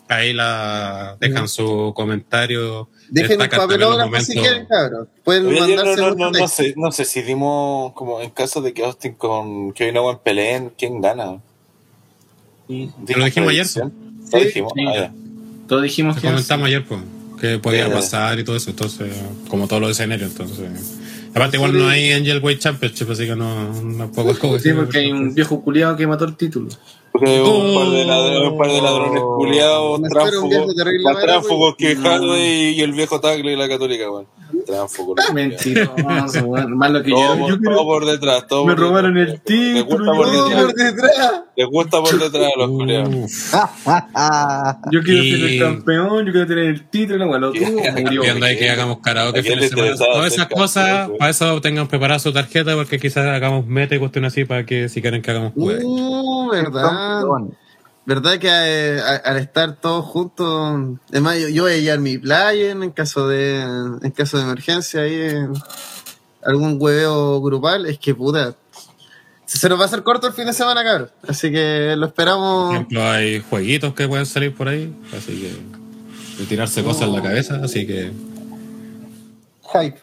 Ahí 0.10 0.34
la 0.34 1.18
dejan 1.20 1.48
su 1.48 1.94
comentario. 1.96 2.90
Dejen 3.10 3.38
los 3.38 3.48
papelógrafo 3.48 4.20
si 4.22 4.40
quieren, 4.40 4.66
cabros. 4.66 5.08
Pueden 5.24 5.46
Oye, 5.46 5.60
no, 5.60 5.68
mandarse 5.68 6.02
no, 6.02 6.10
no, 6.10 6.16
no 6.16 6.32
texto. 6.32 6.64
sé, 6.64 6.74
no 6.76 6.92
sé 6.92 7.06
si 7.06 7.22
dimos, 7.22 7.94
como 7.94 8.20
en 8.20 8.32
caso 8.32 8.60
de 8.62 8.74
que 8.74 8.84
Austin 8.84 9.14
con 9.14 9.72
Kevin 9.72 9.98
Owens 9.98 10.20
peleen, 10.24 10.72
¿quién 10.76 11.00
gana? 11.00 11.40
Te 12.68 13.18
lo 13.18 13.26
dijimos 13.26 13.50
ayer? 13.50 13.68
Lo 14.34 14.40
dijimos. 14.40 14.74
sí. 14.76 14.86
Ah. 14.88 15.12
Todos 15.68 15.84
dijimos 15.84 16.16
Que 16.16 16.28
comentamos 16.28 16.66
ayer, 16.66 16.84
pues, 16.84 17.02
que 17.40 17.60
podía 17.60 17.94
pasar 17.94 18.40
y 18.40 18.44
todo 18.44 18.56
eso, 18.56 18.72
entonces, 18.72 19.16
como 19.48 19.68
todos 19.68 19.80
los 19.84 19.92
escenarios, 19.92 20.32
entonces. 20.32 20.98
Aparte, 21.30 21.58
igual 21.58 21.78
no 21.78 21.88
hay 21.88 22.12
Angel 22.14 22.44
Way 22.44 22.58
Championship, 22.58 23.12
así 23.12 23.28
que 23.28 23.36
no, 23.36 23.72
es 24.32 24.40
como 24.40 24.58
Sí, 24.58 24.74
porque 24.74 24.98
hay 24.98 25.12
un 25.12 25.34
viejo 25.36 25.62
culiado 25.62 25.96
que 25.96 26.08
mató 26.08 26.26
el 26.26 26.36
título. 26.36 26.70
Un 27.14 27.76
par 27.76 27.90
de 27.90 28.06
ladrones, 28.06 28.52
un 28.52 28.58
par 28.58 28.68
de 28.68 28.82
ladrones 28.82 29.22
culiados, 29.22 30.02
terrible 30.76 31.04
más 31.04 31.18
que. 31.78 31.96
Hardway 31.96 32.70
y 32.78 32.82
el 32.82 32.92
viejo 32.94 33.20
Tagle 33.20 33.54
y 33.54 33.56
la 33.56 33.68
católica, 33.68 34.10
weón. 34.12 34.28
Culiados. 34.66 35.34
Mentiroso, 35.34 36.46
weón. 36.46 36.78
Más 36.78 36.92
lo 36.92 37.04
que 37.04 37.12
Todo, 37.12 37.36
yo. 37.36 37.40
por, 37.40 37.50
yo 37.50 37.60
todo 37.62 37.84
por 37.86 38.06
detrás, 38.06 38.48
todo 38.48 38.66
Me 38.66 38.74
por 38.76 38.84
robaron 38.84 39.14
detrás. 39.16 39.36
el 39.36 39.42
título, 39.42 39.74
Les 39.76 39.86
gusta 39.86 40.14
por 40.14 40.26
Todo 40.28 40.50
detrás. 40.50 40.64
por 40.66 40.74
detrás. 40.76 41.42
Les 41.56 41.68
gusta 41.68 42.02
por 42.02 42.20
detrás 42.20 42.52
a 42.56 42.60
los 42.60 42.70
culiados. 42.70 43.16
Yo 44.92 45.02
quiero 45.02 45.24
Y- 45.24 45.32
ser 45.32 45.50
el 45.50 45.60
campeón, 45.60 46.26
yo 46.26 46.32
quiero 46.32 46.48
tener 46.48 46.66
el 46.66 46.90
título, 46.90 47.18
la 47.20 47.28
weón, 47.28 47.42
lo 47.42 47.52
tuvo, 47.54 47.68
murió. 48.02 48.24
Ahí 48.46 48.58
que 48.58 48.70
hagamos 48.70 49.00
karaoke 49.00 49.40
¿A 49.40 49.42
quién 49.42 49.54
fin 49.54 49.60
de 49.60 49.62
le 49.66 49.70
semana. 49.70 49.88
interesaba 49.92 50.14
Todas 50.16 50.34
esas 50.34 50.48
cosas, 50.48 51.10
para 51.18 51.32
eso 51.32 51.62
tengan 51.62 51.88
preparada 51.88 52.20
su 52.20 52.32
tarjeta, 52.32 52.76
porque 52.76 53.00
quizás 53.00 53.26
hagamos 53.26 53.66
meta 53.66 53.96
y 53.96 54.00
cuestión 54.00 54.26
así 54.26 54.46
para 54.46 54.66
que 54.66 54.90
si 54.90 55.02
quieren 55.02 55.22
que 55.22 55.32
hagamos 55.32 55.54
juegos. 55.54 55.84
Uh, 55.86 56.50
verdad. 56.52 56.92
Campeón. 57.00 57.56
¿Verdad 58.06 58.40
que 58.40 58.48
eh, 58.50 59.00
a- 59.02 59.16
al 59.30 59.38
estar 59.38 59.76
todos 59.76 60.04
juntos, 60.06 60.98
además 61.12 61.38
yo, 61.40 61.48
yo 61.50 61.64
voy 61.64 61.74
a 61.74 61.78
llevar 61.78 62.00
mi 62.00 62.18
playa 62.18 62.72
en 62.72 62.90
caso 62.92 63.28
de 63.28 63.60
en 63.62 64.12
caso 64.12 64.38
de 64.38 64.44
emergencia 64.44 65.02
ahí 65.02 65.14
en 65.22 65.54
algún 66.44 66.78
hueveo 66.80 67.40
grupal, 67.42 67.86
es 67.86 68.00
que 68.00 68.16
puta 68.16 68.56
se 69.46 69.68
nos 69.68 69.80
va 69.80 69.84
a 69.84 69.86
hacer 69.88 70.04
corto 70.04 70.28
el 70.28 70.34
fin 70.34 70.46
de 70.46 70.54
semana, 70.54 70.84
cabrón. 70.84 71.10
Así 71.28 71.52
que 71.52 71.94
lo 71.96 72.02
Por 72.02 72.10
esperamos. 72.10 72.74
ejemplo, 72.74 73.04
hay 73.04 73.40
jueguitos 73.48 73.94
que 73.96 74.08
pueden 74.08 74.26
salir 74.28 74.54
por 74.56 74.68
ahí, 74.70 74.94
así 75.16 75.42
que 75.42 76.40
de 76.40 76.46
tirarse 76.48 76.84
cosas 76.84 77.04
en 77.04 77.14
la 77.14 77.22
cabeza, 77.22 77.60
así 77.64 77.86
que 77.86 78.12
Hype. 79.74 79.98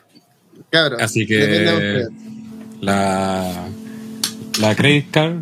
Cabrón. 0.70 1.00
así 1.00 1.24
depende 1.26 1.58
de 1.58 1.64
que 1.64 1.72
ustedes. 1.74 2.08
la 2.80 3.68
la 4.60 4.74
credit 4.76 5.10
card, 5.10 5.36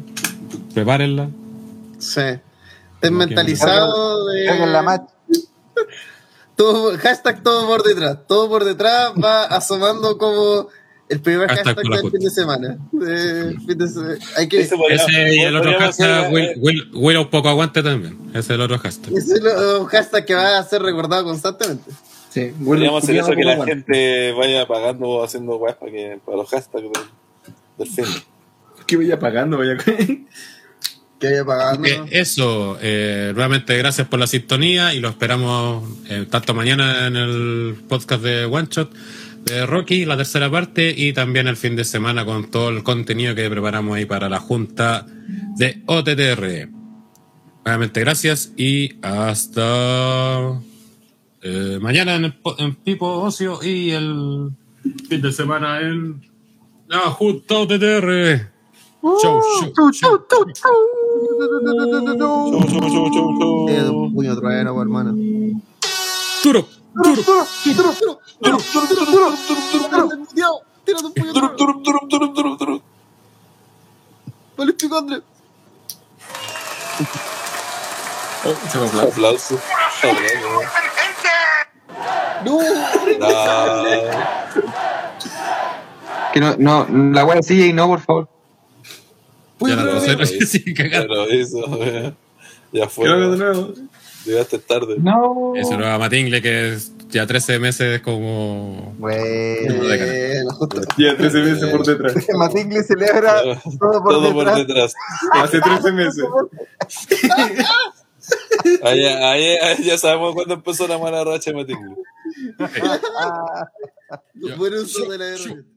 prepárenla. 0.74 1.28
Sí. 2.04 2.40
Estén 2.94 3.14
mentalizados 3.14 4.32
de. 4.32 4.48
Hagan 4.48 4.72
la 4.72 4.82
match. 4.82 5.10
Todo, 6.56 6.96
hashtag 6.98 7.42
todo 7.42 7.66
por 7.66 7.82
detrás. 7.82 8.18
Todo 8.28 8.48
por 8.48 8.64
detrás 8.64 9.12
va 9.12 9.42
asomando 9.42 10.16
como 10.16 10.68
el 11.08 11.20
primer 11.20 11.48
Hashtag 11.48 11.76
hashtag 11.76 12.02
del 12.02 12.10
fin 12.12 12.20
de 12.20 12.30
semana. 12.30 12.78
Eh, 12.92 13.54
fin 13.66 13.78
de 13.78 14.18
hay 14.36 14.48
que, 14.48 14.60
Ese 14.60 15.34
y 15.34 15.40
el 15.40 15.56
otro 15.56 15.76
hashtag, 15.78 16.32
Will, 16.32 16.52
Will, 16.58 16.90
Will 16.94 17.16
un 17.18 17.28
poco 17.28 17.48
aguante 17.48 17.82
también. 17.82 18.18
Ese 18.30 18.38
es 18.38 18.50
el 18.50 18.60
otro 18.60 18.78
hashtag. 18.78 19.12
ese 19.16 19.34
es 19.34 19.42
un 19.80 19.86
hashtag 19.86 20.24
que 20.24 20.34
va 20.34 20.58
a 20.58 20.62
ser 20.62 20.80
recordado 20.82 21.24
constantemente. 21.24 21.90
Sí, 22.30 22.52
Podríamos 22.64 23.02
hacer 23.02 23.16
eso 23.16 23.32
que 23.32 23.44
la 23.44 23.56
como 23.56 23.66
gente 23.66 24.32
vaya 24.32 24.66
pagando 24.66 25.08
o 25.08 25.24
haciendo 25.24 25.56
weas 25.56 25.76
para, 25.76 25.92
que, 25.92 26.20
para 26.24 26.36
los 26.38 26.48
hashtags 26.50 26.84
del, 26.84 26.92
del 27.78 27.88
fin. 27.88 28.04
Que 28.86 28.96
vaya 28.96 29.18
pagando, 29.18 29.58
vaya. 29.58 29.76
Que. 31.82 31.90
Eh, 31.90 32.04
eso, 32.10 32.78
eh, 32.80 33.32
nuevamente 33.34 33.76
gracias 33.78 34.08
por 34.08 34.18
la 34.18 34.26
sintonía 34.26 34.94
y 34.94 35.00
lo 35.00 35.08
esperamos 35.08 35.88
eh, 36.08 36.26
tanto 36.28 36.54
mañana 36.54 37.06
en 37.06 37.16
el 37.16 37.76
podcast 37.88 38.22
de 38.22 38.44
One 38.44 38.68
Shot 38.70 38.92
de 39.44 39.66
Rocky, 39.66 40.04
la 40.06 40.16
tercera 40.16 40.50
parte, 40.50 40.94
y 40.96 41.12
también 41.12 41.46
el 41.48 41.56
fin 41.56 41.76
de 41.76 41.84
semana 41.84 42.24
con 42.24 42.50
todo 42.50 42.70
el 42.70 42.82
contenido 42.82 43.34
que 43.34 43.48
preparamos 43.50 43.96
ahí 43.96 44.06
para 44.06 44.28
la 44.28 44.40
junta 44.40 45.06
de 45.56 45.82
OTTR. 45.86 46.68
Nuevamente 47.64 48.00
gracias 48.00 48.52
y 48.56 48.96
hasta 49.02 50.60
eh, 51.42 51.78
mañana 51.80 52.16
en, 52.16 52.24
el, 52.24 52.34
en 52.58 52.74
Pipo 52.74 53.06
Ocio 53.06 53.62
y 53.62 53.90
el 53.90 54.50
fin 55.08 55.20
de 55.22 55.32
semana 55.32 55.80
en 55.80 56.22
la 56.88 57.00
junta 57.10 57.58
OTTR. 57.58 58.50
Chau, 59.20 59.40
chau, 59.92 60.26
puño 64.14 64.36
trueno, 64.36 64.80
hermano. 64.80 65.14
Turup, 66.42 66.68
trueno. 67.02 67.22
turup, 71.54 71.82
turup, 71.82 72.08
turup, 72.08 72.34
turup, 72.34 72.58
turup. 72.58 72.82
Vale, 74.56 74.72
pico, 74.72 74.98
André. 74.98 75.22
Se 78.70 78.78
me. 78.78 79.02
Aplauso. 79.02 79.58
No, 82.44 82.58
Ah, 83.22 83.82
Que 86.32 86.40
no, 86.40 86.56
no, 86.58 86.86
la 87.12 87.24
wea 87.24 87.42
sigue 87.42 87.66
y 87.68 87.72
no, 87.72 87.86
por 87.88 88.00
favor. 88.00 88.33
Ya 89.68 90.26
sí, 90.26 90.62
Ya 90.74 90.74
cagando. 90.74 91.14
lo 91.14 91.34
hizo, 91.34 91.58
weón. 91.66 92.16
Ya 92.72 92.88
fue. 92.88 93.04
Creo 93.04 93.16
que 93.18 93.26
de 93.28 93.36
nuevo. 93.36 93.74
Llegaste 94.24 94.58
tarde. 94.58 94.96
No. 94.98 95.52
Eso 95.54 95.76
no 95.76 95.86
a 95.86 95.98
Matingle, 95.98 96.40
que 96.40 96.72
es 96.72 96.92
ya 97.10 97.26
13 97.26 97.58
meses 97.58 98.00
como. 98.00 98.94
Bueno. 98.98 99.84
Ya 100.96 101.16
13 101.16 101.38
meses 101.42 101.68
por 101.70 101.84
detrás. 101.86 102.14
Matingle 102.36 102.82
celebra 102.82 103.42
todo 103.78 104.02
por 104.02 104.12
Todo 104.12 104.32
por 104.32 104.44
detrás. 104.54 104.66
detrás. 104.66 104.94
Hace 105.32 105.60
13 105.60 105.92
meses. 105.92 106.24
Ahí, 108.82 109.04
ahí, 109.04 109.44
ahí 109.58 109.84
ya 109.84 109.98
sabemos 109.98 110.34
cuándo 110.34 110.54
empezó 110.54 110.88
la 110.88 110.96
mala 110.98 111.22
racha 111.22 111.50
de 111.50 111.56
Matingo. 111.58 111.96
Buen 114.56 114.74
uso 114.74 115.04
de 115.10 115.18
la 115.18 115.26
herramienta. 115.28 115.68